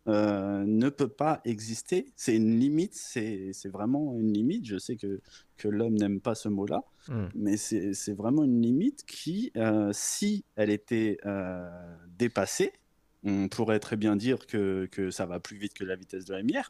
euh, 0.08 0.64
ne 0.64 0.88
peut 0.88 1.08
pas 1.08 1.42
exister. 1.44 2.06
C'est 2.16 2.34
une 2.34 2.58
limite, 2.58 2.94
c'est, 2.94 3.52
vraiment 3.66 4.16
une 4.18 4.32
limite. 4.32 4.64
Je 4.64 4.78
sais 4.78 4.96
que, 4.96 5.20
que 5.58 5.68
l'homme 5.68 5.94
n'aime 5.94 6.20
pas 6.20 6.34
ce 6.34 6.48
mot-là, 6.48 6.84
Hmm. 7.08 7.26
mais 7.36 7.56
c'est 7.56 8.14
vraiment 8.14 8.42
une 8.42 8.60
limite 8.60 9.04
qui, 9.06 9.52
euh, 9.56 9.90
si 9.92 10.44
elle 10.56 10.70
était 10.70 11.18
euh, 11.24 11.68
dépassée, 12.18 12.72
on 13.22 13.48
pourrait 13.48 13.78
très 13.78 13.96
bien 13.96 14.16
dire 14.16 14.46
que, 14.46 14.88
que 14.90 15.10
ça 15.10 15.26
va 15.26 15.38
plus 15.38 15.56
vite 15.56 15.74
que 15.74 15.84
la 15.84 15.94
vitesse 15.94 16.24
de 16.24 16.32
la 16.32 16.40
lumière. 16.40 16.68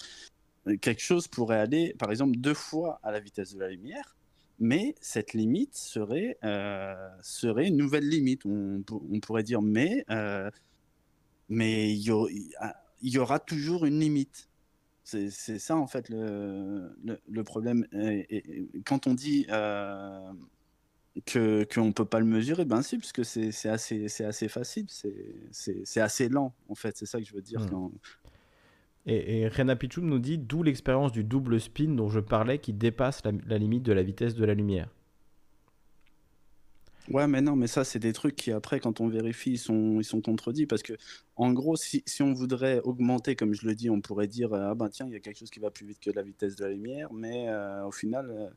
Quelque 0.80 1.00
chose 1.00 1.28
pourrait 1.28 1.58
aller, 1.58 1.94
par 1.98 2.10
exemple, 2.10 2.36
deux 2.36 2.54
fois 2.54 2.98
à 3.02 3.12
la 3.12 3.20
vitesse 3.20 3.54
de 3.54 3.60
la 3.60 3.68
lumière, 3.68 4.15
mais 4.58 4.94
cette 5.00 5.32
limite 5.32 5.74
serait, 5.74 6.38
euh, 6.44 7.08
serait 7.22 7.68
une 7.68 7.76
nouvelle 7.76 8.08
limite. 8.08 8.46
On, 8.46 8.82
pour- 8.82 9.02
on 9.10 9.20
pourrait 9.20 9.42
dire, 9.42 9.62
mais, 9.62 10.04
euh, 10.10 10.50
mais 11.48 11.92
il 11.92 12.52
y, 13.02 13.18
aura 13.18 13.38
toujours 13.38 13.84
une 13.84 14.00
limite. 14.00 14.48
C'est 15.04 15.30
ça 15.30 15.76
en 15.76 15.86
fait 15.86 16.08
le, 16.08 16.96
le, 17.28 17.44
problème. 17.44 17.86
Et, 17.92 18.66
quand 18.84 19.06
on 19.06 19.14
dit 19.14 19.46
euh, 19.50 20.32
que 21.26 21.64
qu'on 21.72 21.86
ne 21.86 21.92
peut 21.92 22.04
pas 22.04 22.18
le 22.18 22.26
mesurer, 22.26 22.64
ben 22.64 22.82
si, 22.82 22.98
puisque 22.98 23.24
c'est 23.24 23.68
assez, 23.68 24.06
assez 24.24 24.48
facile, 24.48 24.86
c'est 25.52 26.00
assez 26.00 26.28
lent 26.28 26.54
en 26.68 26.74
fait, 26.74 26.96
c'est 26.96 27.06
ça 27.06 27.18
que 27.18 27.24
je 27.24 27.34
veux 27.34 27.42
dire. 27.42 27.60
Hmm. 27.60 27.90
Et, 29.06 29.40
et 29.40 29.48
Rena 29.48 29.76
Pichoum 29.76 30.06
nous 30.06 30.18
dit 30.18 30.36
d'où 30.36 30.62
l'expérience 30.62 31.12
du 31.12 31.24
double 31.24 31.60
spin 31.60 31.94
dont 31.94 32.08
je 32.08 32.20
parlais 32.20 32.58
qui 32.58 32.72
dépasse 32.72 33.22
la 33.24 33.58
limite 33.58 33.84
de 33.84 33.92
la 33.92 34.02
vitesse 34.02 34.34
de 34.34 34.44
la 34.44 34.54
lumière. 34.54 34.88
Ouais, 37.10 37.28
mais 37.28 37.40
non, 37.40 37.54
mais 37.54 37.68
ça, 37.68 37.84
c'est 37.84 38.00
des 38.00 38.12
trucs 38.12 38.34
qui, 38.34 38.50
après, 38.50 38.80
quand 38.80 39.00
on 39.00 39.08
vérifie, 39.08 39.52
ils 39.52 39.58
sont, 39.58 40.00
ils 40.00 40.04
sont 40.04 40.20
contredits. 40.20 40.66
Parce 40.66 40.82
que, 40.82 40.94
en 41.36 41.52
gros, 41.52 41.76
si, 41.76 42.02
si 42.04 42.22
on 42.22 42.32
voudrait 42.32 42.80
augmenter, 42.80 43.36
comme 43.36 43.54
je 43.54 43.64
le 43.66 43.76
dis, 43.76 43.88
on 43.90 44.00
pourrait 44.00 44.26
dire 44.26 44.52
Ah 44.52 44.74
ben 44.74 44.88
tiens, 44.88 45.06
il 45.06 45.12
y 45.12 45.16
a 45.16 45.20
quelque 45.20 45.38
chose 45.38 45.50
qui 45.50 45.60
va 45.60 45.70
plus 45.70 45.86
vite 45.86 46.00
que 46.00 46.10
la 46.10 46.22
vitesse 46.22 46.56
de 46.56 46.64
la 46.64 46.70
lumière. 46.70 47.12
Mais 47.12 47.48
euh, 47.48 47.86
au 47.86 47.92
final, 47.92 48.30
euh, 48.30 48.48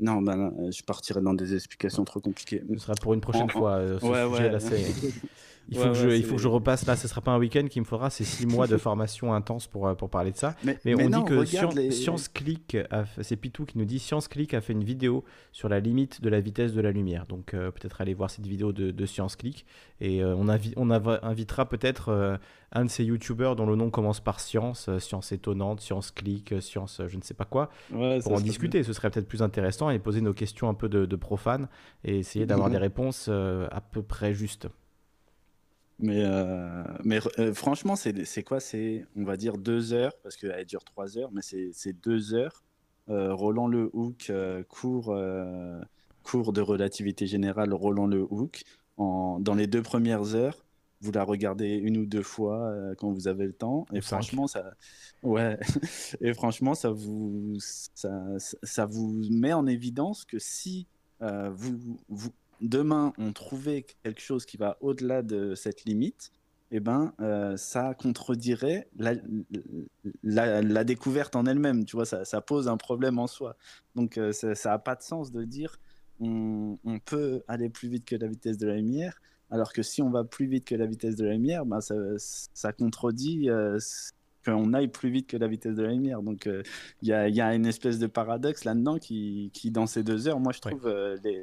non, 0.00 0.22
ben, 0.22 0.70
je 0.70 0.82
partirais 0.82 1.20
dans 1.20 1.34
des 1.34 1.54
explications 1.54 2.04
trop 2.04 2.20
compliquées. 2.20 2.62
Ce 2.74 2.78
sera 2.78 2.94
pour 2.94 3.14
une 3.14 3.20
prochaine 3.20 3.50
fois. 3.50 3.72
Euh, 3.72 3.98
ce 3.98 4.06
ouais, 4.06 4.36
sujet, 4.36 4.50
Là, 4.50 4.58
il 5.70 5.76
faut, 5.76 5.88
que, 5.88 5.94
je, 5.94 6.08
il 6.08 6.24
faut 6.24 6.36
que 6.36 6.40
je 6.40 6.48
repasse 6.48 6.86
là, 6.86 6.96
ce 6.96 7.08
sera 7.08 7.20
pas 7.20 7.32
un 7.32 7.38
week-end 7.38 7.66
qu'il 7.68 7.82
me 7.82 7.86
faudra, 7.86 8.08
c'est 8.08 8.24
six 8.24 8.46
mois 8.46 8.66
de 8.66 8.76
formation 8.78 9.34
intense 9.34 9.66
pour, 9.66 9.86
euh, 9.86 9.94
pour 9.94 10.08
parler 10.08 10.30
de 10.30 10.36
ça. 10.36 10.54
Mais, 10.64 10.94
on 10.94 11.10
dit 11.10 11.24
que 11.24 11.44
Science, 11.90 12.28
Click, 12.28 12.76
c'est 13.22 13.36
Pitou 13.36 13.64
qui 13.64 13.76
nous 13.76 13.84
dit 13.84 13.98
Science 13.98 14.28
Click 14.28 14.54
a 14.54 14.60
fait 14.60 14.72
une 14.72 14.84
vidéo 14.84 15.24
sur 15.52 15.68
la 15.68 15.80
limite 15.80 16.22
de 16.22 16.28
la 16.28 16.40
vitesse 16.40 16.72
de 16.72 16.80
la 16.80 16.90
lumière. 16.90 17.26
Donc 17.26 17.54
euh, 17.54 17.70
peut-être 17.70 18.00
aller 18.00 18.14
voir 18.14 18.30
cette 18.30 18.46
vidéo 18.46 18.72
de, 18.72 18.90
de 18.90 19.06
Science 19.06 19.36
Click. 19.36 19.66
Et 20.00 20.22
euh, 20.22 20.34
on, 20.36 20.46
on 20.76 20.90
invitera 20.90 21.68
peut-être 21.68 22.38
un 22.72 22.84
de 22.84 22.90
ces 22.90 23.04
youtubeurs 23.04 23.56
dont 23.56 23.66
le 23.66 23.76
nom 23.76 23.90
commence 23.90 24.20
par 24.20 24.40
Science, 24.40 24.90
Science 24.98 25.32
étonnante, 25.32 25.80
Science 25.80 26.10
Click, 26.10 26.54
Science 26.60 27.00
je 27.06 27.16
ne 27.16 27.22
sais 27.22 27.34
pas 27.34 27.44
quoi, 27.44 27.70
pour 27.90 28.32
en 28.32 28.40
discuter. 28.40 28.82
Ce 28.82 28.92
serait 28.92 29.10
peut-être 29.10 29.28
plus 29.28 29.42
intéressant 29.42 29.90
et 29.90 29.98
poser 29.98 30.20
nos 30.20 30.34
questions 30.34 30.68
un 30.68 30.74
peu 30.74 30.88
de, 30.88 31.06
de 31.06 31.16
profane 31.16 31.68
et 32.04 32.18
essayer 32.18 32.46
d'avoir 32.46 32.68
mhm. 32.68 32.74
des 32.74 32.78
réponses 32.78 33.28
à 33.28 33.80
peu 33.80 34.02
près 34.02 34.34
justes. 34.34 34.68
Mais, 36.00 36.22
euh, 36.24 36.84
mais 37.04 37.18
euh, 37.38 37.52
franchement, 37.52 37.96
c'est 37.96 38.42
quoi? 38.44 38.60
C'est, 38.60 39.04
on 39.16 39.24
va 39.24 39.36
dire, 39.36 39.58
deux 39.58 39.92
heures, 39.92 40.16
parce 40.22 40.36
qu'elle 40.36 40.64
dure 40.64 40.84
trois 40.84 41.18
heures, 41.18 41.30
mais 41.32 41.42
c'est 41.42 41.92
deux 41.92 42.34
heures. 42.34 42.62
Euh, 43.08 43.34
Roland 43.34 43.66
Le 43.66 43.90
Hook, 43.92 44.30
cours, 44.68 45.16
cours 46.22 46.52
de 46.52 46.60
relativité 46.60 47.26
générale, 47.26 47.72
Roland 47.74 48.06
Le 48.06 48.22
Hook. 48.22 48.62
En, 48.96 49.38
dans 49.38 49.54
les 49.54 49.68
deux 49.68 49.82
premières 49.82 50.34
heures, 50.34 50.64
vous 51.00 51.12
la 51.12 51.24
regardez 51.24 51.68
une 51.68 51.96
ou 51.98 52.06
deux 52.06 52.22
fois 52.22 52.72
quand 52.98 53.12
vous 53.12 53.28
avez 53.28 53.46
le 53.46 53.52
temps. 53.52 53.86
Et 53.92 54.00
franchement, 54.00 54.46
ça, 54.46 54.74
ouais. 55.22 55.58
et 56.20 56.34
franchement, 56.34 56.74
ça 56.74 56.90
vous, 56.90 57.56
ça, 57.60 58.12
ça 58.62 58.86
vous 58.86 59.22
met 59.30 59.52
en 59.52 59.66
évidence 59.66 60.24
que 60.24 60.38
si 60.38 60.86
vous, 61.20 61.98
vous 62.08 62.32
demain 62.60 63.12
on 63.18 63.32
trouvait 63.32 63.86
quelque 64.02 64.20
chose 64.20 64.44
qui 64.44 64.56
va 64.56 64.76
au-delà 64.80 65.22
de 65.22 65.54
cette 65.54 65.84
limite, 65.84 66.32
eh 66.70 66.80
ben, 66.80 67.14
euh, 67.20 67.56
ça 67.56 67.94
contredirait 67.94 68.88
la, 68.96 69.14
la, 70.22 70.84
découverte 70.84 71.34
en 71.34 71.46
elle-même. 71.46 71.84
Tu 71.86 71.96
vois, 71.96 72.04
ça, 72.04 72.24
ça, 72.24 72.40
pose 72.42 72.68
un 72.68 72.76
problème 72.76 73.18
en 73.18 73.26
soi. 73.26 73.56
Donc, 73.94 74.18
euh, 74.18 74.32
ça 74.32 74.54
n'a 74.64 74.78
pas 74.78 74.94
de 74.94 75.02
sens 75.02 75.32
de 75.32 75.44
dire 75.44 75.78
on, 76.20 76.78
on, 76.84 76.98
peut 76.98 77.42
aller 77.48 77.70
plus 77.70 77.88
vite 77.88 78.04
que 78.04 78.16
la 78.16 78.26
vitesse 78.26 78.58
de 78.58 78.66
la 78.66 78.76
lumière, 78.76 79.18
alors 79.50 79.72
que 79.72 79.82
si 79.82 80.02
on 80.02 80.10
va 80.10 80.24
plus 80.24 80.46
vite 80.46 80.64
que 80.64 80.74
la 80.74 80.86
vitesse 80.86 81.16
de 81.16 81.24
la 81.24 81.32
lumière, 81.32 81.64
ben, 81.64 81.80
ça, 81.80 81.94
ça 82.18 82.72
contredit 82.72 83.50
euh, 83.50 83.78
qu'on 84.44 84.72
aille 84.74 84.88
plus 84.88 85.10
vite 85.10 85.26
que 85.26 85.36
la 85.36 85.48
vitesse 85.48 85.76
de 85.76 85.82
la 85.82 85.92
lumière. 85.92 86.22
Donc, 86.22 86.48
il 87.02 87.08
y, 87.08 87.12
a, 87.12 87.28
y, 87.28 87.40
a, 87.40 87.54
une 87.54 87.66
espèce 87.66 87.98
de 87.98 88.06
paradoxe 88.06 88.64
là-dedans 88.64 88.98
qui, 88.98 89.50
qui, 89.52 89.70
dans 89.70 89.86
ces 89.86 90.02
deux 90.02 90.28
heures, 90.28 90.40
moi, 90.40 90.52
je 90.52 90.60
trouve, 90.60 90.88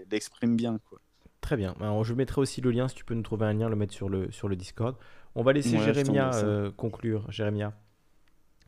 l'exprime 0.09 0.55
bien. 0.55 0.79
Quoi. 0.89 0.99
Très 1.45 1.57
bien. 1.57 1.75
Alors, 1.79 2.03
je 2.03 2.15
mettrai 2.15 2.41
aussi 2.41 2.59
le 2.59 2.71
lien, 2.71 2.87
si 2.87 2.95
tu 2.95 3.05
peux 3.05 3.13
nous 3.13 3.21
trouver 3.21 3.45
un 3.45 3.53
lien, 3.53 3.69
le 3.69 3.75
mettre 3.75 3.93
sur 3.93 4.09
le, 4.09 4.31
sur 4.31 4.47
le 4.47 4.55
Discord. 4.55 4.95
On 5.35 5.43
va 5.43 5.53
laisser 5.53 5.77
Jérémia 5.77 6.33
euh, 6.33 6.71
conclure. 6.71 7.31
Jérémia, 7.31 7.71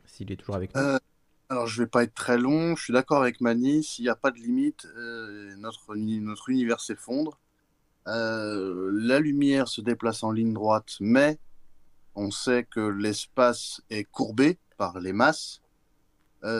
s'il 0.04 0.30
est 0.30 0.36
toujours 0.36 0.54
avec 0.54 0.72
nous. 0.76 0.80
Euh, 0.80 0.98
alors, 1.48 1.66
je 1.66 1.82
vais 1.82 1.88
pas 1.88 2.04
être 2.04 2.14
très 2.14 2.38
long. 2.38 2.76
Je 2.76 2.84
suis 2.84 2.92
d'accord 2.92 3.20
avec 3.20 3.40
Mani. 3.40 3.82
S'il 3.82 4.04
n'y 4.04 4.10
a 4.10 4.14
pas 4.14 4.30
de 4.30 4.36
limite, 4.36 4.86
euh, 4.96 5.56
notre, 5.56 5.96
notre 5.96 6.50
univers 6.50 6.78
s'effondre. 6.78 7.40
La 8.08 9.20
lumière 9.20 9.68
se 9.68 9.80
déplace 9.80 10.22
en 10.22 10.30
ligne 10.30 10.52
droite, 10.52 10.96
mais 11.00 11.38
on 12.14 12.30
sait 12.30 12.64
que 12.64 12.80
l'espace 12.80 13.80
est 13.90 14.04
courbé 14.04 14.58
par 14.76 14.98
les 15.00 15.12
masses, 15.12 15.60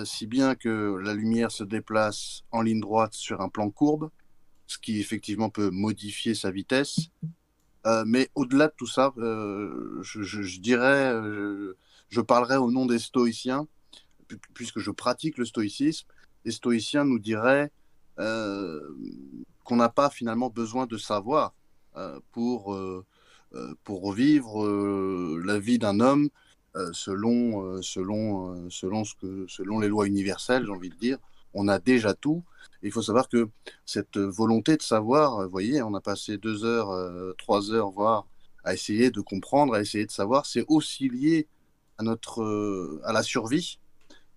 si 0.04 0.26
bien 0.26 0.54
que 0.54 0.96
la 1.02 1.14
lumière 1.14 1.50
se 1.50 1.64
déplace 1.64 2.42
en 2.50 2.62
ligne 2.62 2.80
droite 2.80 3.14
sur 3.14 3.40
un 3.40 3.48
plan 3.48 3.70
courbe 3.70 4.10
ce 4.68 4.78
qui 4.78 5.00
effectivement 5.00 5.50
peut 5.50 5.70
modifier 5.70 6.34
sa 6.34 6.52
vitesse. 6.52 7.08
Euh, 7.86 8.04
mais 8.06 8.28
au-delà 8.34 8.68
de 8.68 8.74
tout 8.76 8.86
ça, 8.86 9.12
euh, 9.16 9.98
je, 10.02 10.60
dirais, 10.60 11.12
euh, 11.12 11.76
je, 12.10 12.20
parlerai 12.20 12.56
au 12.56 12.70
nom 12.70 12.86
des 12.86 12.98
stoïciens, 12.98 13.66
puisque 14.54 14.78
je 14.78 14.90
pratique 14.90 15.38
le 15.38 15.46
stoïcisme. 15.46 16.06
Les 16.44 16.52
stoïciens 16.52 17.04
nous 17.04 17.18
diraient 17.18 17.72
qu'on 18.18 19.76
n'a 19.76 19.88
pas 19.88 20.10
finalement 20.10 20.50
besoin 20.50 20.86
de 20.86 20.96
savoir 20.96 21.54
pour, 22.32 22.76
pour 23.84 24.02
revivre 24.02 24.66
la 25.44 25.58
vie 25.58 25.78
d'un 25.78 26.00
homme 26.00 26.28
selon, 26.92 27.80
selon, 27.82 28.68
selon, 28.70 29.04
ce 29.04 29.14
que, 29.14 29.46
selon 29.48 29.78
les 29.78 29.88
lois 29.88 30.06
universelles, 30.06 30.64
j'ai 30.66 30.72
envie 30.72 30.90
de 30.90 30.96
dire. 30.96 31.18
On 31.54 31.68
a 31.68 31.78
déjà 31.78 32.12
tout 32.12 32.42
il 32.82 32.92
faut 32.92 33.02
savoir 33.02 33.28
que 33.28 33.48
cette 33.84 34.18
volonté 34.18 34.76
de 34.76 34.82
savoir, 34.82 35.42
vous 35.42 35.50
voyez, 35.50 35.82
on 35.82 35.94
a 35.94 36.00
passé 36.00 36.38
deux 36.38 36.64
heures, 36.64 36.90
euh, 36.90 37.32
trois 37.38 37.72
heures, 37.72 37.90
voire, 37.90 38.26
à 38.64 38.74
essayer 38.74 39.10
de 39.10 39.20
comprendre, 39.20 39.74
à 39.74 39.80
essayer 39.80 40.06
de 40.06 40.10
savoir, 40.10 40.46
c'est 40.46 40.64
aussi 40.68 41.08
lié 41.08 41.48
à, 41.98 42.02
notre, 42.02 42.42
euh, 42.42 43.00
à 43.04 43.12
la 43.12 43.22
survie 43.22 43.80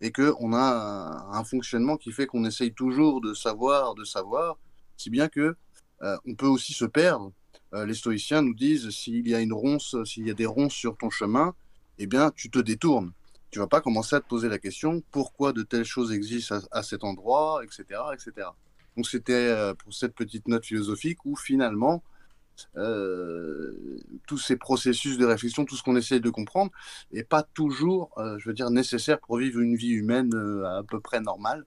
et 0.02 0.12
qu'on 0.12 0.54
a 0.54 1.28
un, 1.32 1.44
fonctionnement 1.44 1.96
qui 1.96 2.12
fait 2.12 2.26
qu'on 2.26 2.44
essaye 2.44 2.74
toujours 2.74 3.22
de 3.22 3.34
savoir, 3.34 3.96
de 3.96 4.04
savoir, 4.04 4.58
si 4.98 5.10
bien 5.10 5.28
que 5.28 5.56
euh, 6.02 6.18
on 6.26 6.36
peut 6.36 6.48
aussi 6.48 6.74
se 6.74 6.86
perdre. 6.86 7.32
les 7.74 7.94
stoïciens 7.94 8.42
nous 8.42 8.56
disent 8.56 8.90
s'il 8.90 9.28
y 9.28 9.36
a 9.36 9.40
une 9.40 9.54
ronce, 9.54 9.96
s'il 10.04 10.28
y 10.28 10.32
a 10.32 10.34
des 10.34 10.48
ronces 10.48 10.74
sur 10.74 10.98
ton 10.98 11.10
chemin, 11.10 11.54
eh 12.00 12.08
bien, 12.08 12.32
tu 12.32 12.50
te 12.50 12.60
détournes 12.60 13.14
tu 13.52 13.60
vas 13.60 13.68
pas 13.68 13.82
commencer 13.82 14.16
à 14.16 14.22
te 14.22 14.28
poser 14.28 14.48
la 14.50 14.58
question 14.58 15.04
pourquoi 15.12 15.52
de 15.52 15.62
telles 15.62 15.86
choses 15.86 16.14
existent 16.14 16.60
à, 16.72 16.84
cet 16.84 17.04
endroit, 17.04 17.62
etc., 17.64 17.84
etc. 18.14 18.48
Donc 18.96 19.08
c'était 19.08 19.34
euh, 19.34 19.74
pour 19.74 19.94
cette 19.94 20.16
petite 20.16 20.48
note 20.48 20.66
philosophique 20.66 21.26
où 21.26 21.36
finalement 21.36 21.96
euh, 21.96 22.08
tous 24.28 24.38
ces 24.38 24.56
processus 24.56 25.18
de 25.18 25.26
réflexion, 25.26 25.66
tout 25.66 25.76
ce 25.76 25.84
qu'on 25.84 25.96
essaie 25.96 26.20
de 26.20 26.30
comprendre, 26.30 26.72
n'est 27.12 27.24
pas 27.24 27.44
toujours, 27.44 28.12
euh, 28.18 28.38
je 28.40 28.50
veux 28.50 28.54
dire, 28.54 28.70
nécessaire 28.70 29.20
pour 29.20 29.38
vivre 29.38 29.60
une 29.60 29.76
vie 29.76 29.92
humaine 29.92 30.34
à 30.66 30.84
peu 30.88 31.00
près 31.00 31.22
normale. 31.22 31.66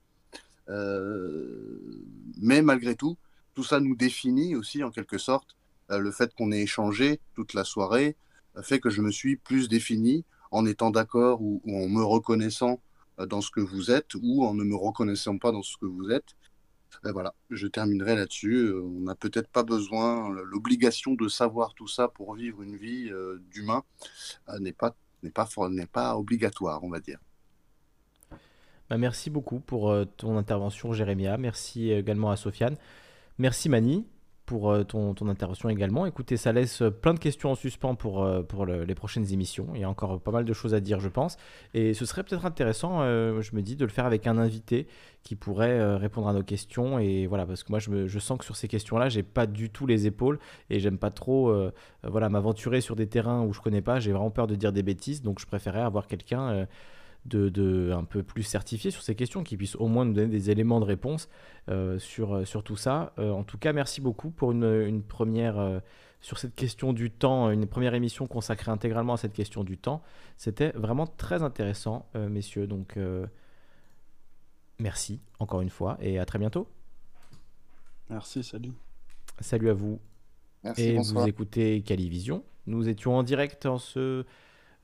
mais 2.41 2.63
malgré 2.63 2.95
tout, 2.95 3.17
tout 3.55 3.65
ça 3.65 3.81
nous 3.81 3.97
définit 3.97 4.57
aussi 4.57 4.83
en 4.83 4.91
quelque 4.91 5.19
sorte. 5.19 5.57
le 5.91 6.11
fait 6.11 6.35
qu'on 6.35 6.51
ait 6.53 6.63
échangé 6.63 7.21
toute 7.35 7.55
la 7.55 7.65
soirée 7.65 8.17
fait 8.63 8.81
que 8.81 8.91
je 8.91 9.03
me 9.03 9.11
suis 9.11 9.37
plus 9.37 9.69
défini 9.69 10.25
en 10.51 10.67
étant 10.67 10.91
d'accord 10.91 11.43
ou, 11.43 11.61
en 11.67 11.89
me 11.89 12.03
reconnaissant 12.03 12.81
euh, 13.19 13.27
dans 13.27 13.41
ce 13.41 13.51
que 13.51 13.61
vous 13.61 13.91
êtes 13.91 14.15
ou 14.23 14.45
en 14.45 14.55
ne 14.55 14.65
me 14.65 14.77
reconnaissant 14.77 15.39
pas 15.39 15.53
dans 15.53 15.63
ce 15.63 15.77
que 15.77 15.87
vous 15.87 16.11
êtes. 16.11 16.37
Voilà, 17.13 17.35
je 17.51 17.67
terminerai 17.67 18.17
là-dessus. 18.17 18.67
Euh, 18.67 18.83
on 18.83 19.01
n'a 19.01 19.15
peut-être 19.15 19.49
pas 19.49 19.63
besoin, 19.63 20.31
l'obligation 20.31 21.15
de 21.15 21.29
savoir 21.29 21.75
tout 21.75 21.89
ça 21.89 22.09
pour 22.09 22.35
vivre 22.35 22.63
une 22.63 22.77
vie 22.77 23.11
euh, 23.11 23.43
d'humain 23.51 23.83
n'est 24.61 24.73
pas, 24.73 24.95
n'est 25.23 25.31
pas, 25.31 25.49
pas 25.93 26.17
obligatoire, 26.17 26.83
on 26.85 26.91
va 26.91 27.01
dire. 27.01 27.19
Bah, 28.91 28.99
merci 28.99 29.31
beaucoup 29.31 29.61
pour 29.61 29.95
ton 30.17 30.37
intervention, 30.37 30.93
Jérémia. 30.93 31.37
Merci 31.39 31.91
également 31.91 32.31
à 32.31 32.37
Sofiane. 32.37 32.77
Merci 33.39 33.69
Mani 33.69 34.07
pour 34.47 34.71
euh, 34.71 34.85
ton, 34.85 35.15
ton, 35.15 35.29
intervention 35.29 35.69
également. 35.69 36.07
Écoutez, 36.07 36.37
ça 36.37 36.53
laisse 36.53 36.83
euh, 36.83 36.91
plein 36.91 37.15
de 37.15 37.19
questions 37.19 37.51
en 37.51 37.55
suspens 37.55 37.95
pour, 37.95 38.23
euh, 38.23 38.43
les 38.87 38.95
prochaines 38.95 39.33
émissions. 39.33 39.69
Il 39.75 39.81
y 39.81 39.85
a 39.85 39.89
encore 39.89 40.21
pas 40.21 40.31
mal 40.31 40.45
de 40.45 40.53
choses 40.53 40.75
à 40.75 40.81
dire, 40.81 41.01
je 41.01 41.09
pense. 41.09 41.37
Et 41.73 41.95
ce 41.95 42.05
serait 42.05 42.23
peut-être 42.23 42.45
intéressant, 42.45 43.01
je 43.05 43.57
me 43.57 43.63
dis, 43.63 43.77
de 43.77 43.85
le 43.85 43.91
faire 43.91 44.07
avec 44.07 44.27
un 44.27 44.39
invité 44.39 44.87
qui 45.23 45.37
pourrait 45.37 45.97
répondre 45.97 46.29
à 46.29 46.33
nos 46.33 46.43
questions. 46.43 46.99
Et 46.99 47.27
voilà, 47.27 47.47
parce 47.47 47.63
que 47.63 47.73
moi, 47.73 47.79
je, 47.79 48.19
sens 48.19 48.39
que 48.39 48.45
sur 48.45 48.57
ces 48.57 48.69
questions-là, 48.69 49.09
j'ai 49.09 49.23
pas 49.23 49.47
du 49.47 49.71
tout 49.71 49.87
les 49.87 50.07
épaules 50.07 50.39
et 50.71 50.81
j'aime 50.81 50.99
pas 50.99 51.11
trop 51.11 51.55
voilà, 52.03 52.29
m'aventurer 52.29 52.81
sur 52.81 52.97
des 52.97 53.07
terrains 53.07 53.43
où 53.43 53.53
je 53.53 53.61
connais 53.61 53.83
pas. 53.83 54.01
J'ai 54.01 54.13
vraiment 54.13 54.31
peur 54.31 54.47
de 54.47 54.55
dire 54.55 54.73
des 54.73 54.83
bêtises. 54.83 55.23
Donc, 55.23 55.41
je 55.41 55.47
préférais 55.47 55.83
avoir 55.83 56.07
quelqu'un 56.07 56.67
de, 57.27 57.93
un 57.93 58.05
peu 58.05 58.23
plus 58.23 58.43
certifié 58.43 58.91
sur 58.91 59.03
ces 59.03 59.15
questions, 59.15 59.43
qui 59.43 59.57
puisse 59.57 59.77
au 59.77 59.87
moins 59.87 60.05
nous 60.05 60.13
donner 60.13 60.29
des 60.29 60.51
éléments 60.51 60.81
de 60.81 60.85
réponse 60.85 61.29
euh, 61.69 61.99
sur, 61.99 62.35
euh, 62.35 62.45
sur 62.45 62.63
tout 62.63 62.77
ça. 62.77 63.13
Euh, 63.19 63.31
en 63.31 63.45
tout 63.45 63.59
cas, 63.59 63.73
merci 63.73 64.01
beaucoup 64.01 64.31
pour 64.31 64.53
une, 64.53 65.03
première 65.03 65.81
sur 66.21 66.39
cette 66.39 66.55
question 66.55 66.93
du 66.93 67.11
temps, 67.11 67.51
une 67.51 67.67
première 67.67 67.95
émission 67.95 68.27
consacrée 68.27 68.71
intégralement 68.71 69.15
à 69.15 69.17
cette 69.17 69.35
question 69.35 69.65
du 69.65 69.77
temps. 69.77 70.03
C'était 70.37 70.71
vraiment 70.71 71.07
très 71.07 71.43
intéressant, 71.43 72.09
messieurs. 72.15 72.67
Donc, 72.67 72.99
merci 74.79 75.21
encore 75.39 75.61
une 75.61 75.71
fois 75.71 75.99
et 76.01 76.19
à 76.19 76.25
très 76.25 76.39
bientôt. 76.39 76.67
Merci, 78.09 78.43
salut. 78.43 78.73
Salut 79.41 79.69
à 79.69 79.75
vous. 79.75 80.01
Merci, 80.63 80.83
et 80.83 80.95
bonsoir. 80.95 81.25
vous 81.25 81.29
écoutez 81.29 81.83
Calivision. 81.83 82.43
Nous 82.67 82.89
étions 82.89 83.17
en 83.17 83.23
direct 83.23 83.67
en 83.67 83.77
ce 83.77 84.25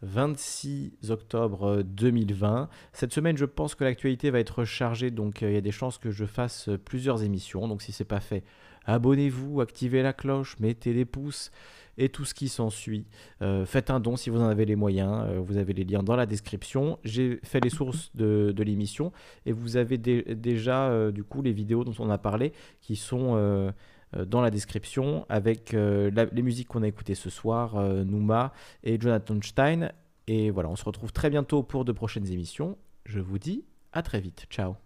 26 0.02 0.92
octobre 1.10 1.82
2020. 1.82 2.68
Cette 2.92 3.12
semaine, 3.12 3.36
je 3.36 3.44
pense 3.44 3.74
que 3.74 3.84
l'actualité 3.84 4.30
va 4.30 4.40
être 4.40 4.64
chargée, 4.64 5.10
donc 5.10 5.42
euh, 5.42 5.50
il 5.50 5.54
y 5.54 5.58
a 5.58 5.62
des 5.62 5.72
chances 5.72 5.98
que 5.98 6.10
je 6.10 6.24
fasse 6.24 6.68
euh, 6.68 6.78
plusieurs 6.78 7.22
émissions. 7.22 7.68
Donc 7.68 7.82
si 7.82 7.92
c'est 7.92 8.04
pas 8.04 8.20
fait, 8.20 8.44
abonnez-vous, 8.86 9.60
activez 9.60 10.02
la 10.02 10.12
cloche, 10.12 10.58
mettez 10.58 10.94
des 10.94 11.04
pouces 11.04 11.50
et 11.98 12.08
tout 12.08 12.24
ce 12.24 12.32
qui 12.32 12.48
s'ensuit. 12.48 13.04
Euh, 13.42 13.66
faites 13.66 13.90
un 13.90 14.00
don 14.00 14.16
si 14.16 14.30
vous 14.30 14.40
en 14.40 14.48
avez 14.48 14.64
les 14.64 14.76
moyens. 14.76 15.26
vous 15.36 15.58
avez 15.58 15.74
les 15.74 15.84
liens 15.84 16.02
dans 16.02 16.16
la 16.16 16.24
description. 16.24 16.98
J'ai 17.04 17.40
fait 17.42 17.60
les 17.60 17.68
sources 17.68 18.10
de, 18.14 18.54
l'émission 18.56 19.12
et 19.44 19.52
vous 19.52 19.76
avez 19.76 19.98
dé- 19.98 20.34
déjà 20.34 21.10
du 21.10 21.24
coup 21.24 21.42
les 21.42 21.52
vidéos 21.52 21.84
dont 21.84 21.94
on 21.98 22.08
a 22.08 22.16
parlé 22.16 22.52
qui 22.80 22.96
sont 22.96 23.72
dans 24.16 24.40
la 24.40 24.50
description 24.50 25.24
avec 25.28 25.74
euh, 25.74 26.10
les 26.32 26.42
musiques 26.42 26.68
qu'on 26.68 26.82
a 26.82 26.88
écoutées 26.88 27.14
ce 27.14 27.30
soir, 27.30 27.76
euh, 27.76 28.04
Nouma 28.04 28.52
et 28.82 29.00
Jonathan 29.00 29.36
Stein. 29.42 29.90
Et 30.26 30.50
voilà, 30.50 30.68
on 30.68 30.76
se 30.76 30.84
retrouve 30.84 31.12
très 31.12 31.30
bientôt 31.30 31.62
pour 31.62 31.84
de 31.84 31.92
prochaines 31.92 32.30
émissions. 32.30 32.76
Je 33.04 33.20
vous 33.20 33.38
dis 33.38 33.64
à 33.92 34.02
très 34.02 34.20
vite. 34.20 34.46
Ciao. 34.50 34.76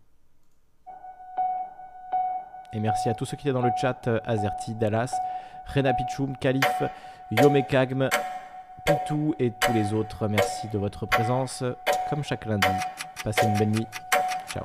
Et 2.73 2.81
merci 2.81 3.09
à 3.09 3.15
tous 3.15 3.25
ceux 3.25 3.37
qui 3.37 3.49
étaient 3.49 3.55
dans 3.55 3.65
le 3.65 3.71
chat, 3.81 4.09
euh, 4.09 4.19
Azerty, 4.25 4.75
Dallas, 4.75 5.15
Rena 5.75 5.95
Pichoum, 5.95 6.37
Khalif, 6.39 6.83
Yome 7.31 7.63
Kagm, 7.67 8.09
Pitou 8.85 9.35
et 9.39 9.53
tous 9.61 9.73
les 9.73 9.95
autres. 9.95 10.29
Merci 10.29 10.69
de 10.69 10.79
votre 10.79 11.07
présence. 11.07 11.63
Comme 12.11 12.25
chaque 12.25 12.45
lundi, 12.45 12.69
passez 13.23 13.47
une 13.47 13.57
bonne 13.57 13.73
nuit. 13.73 13.87
Ciao. 14.49 14.65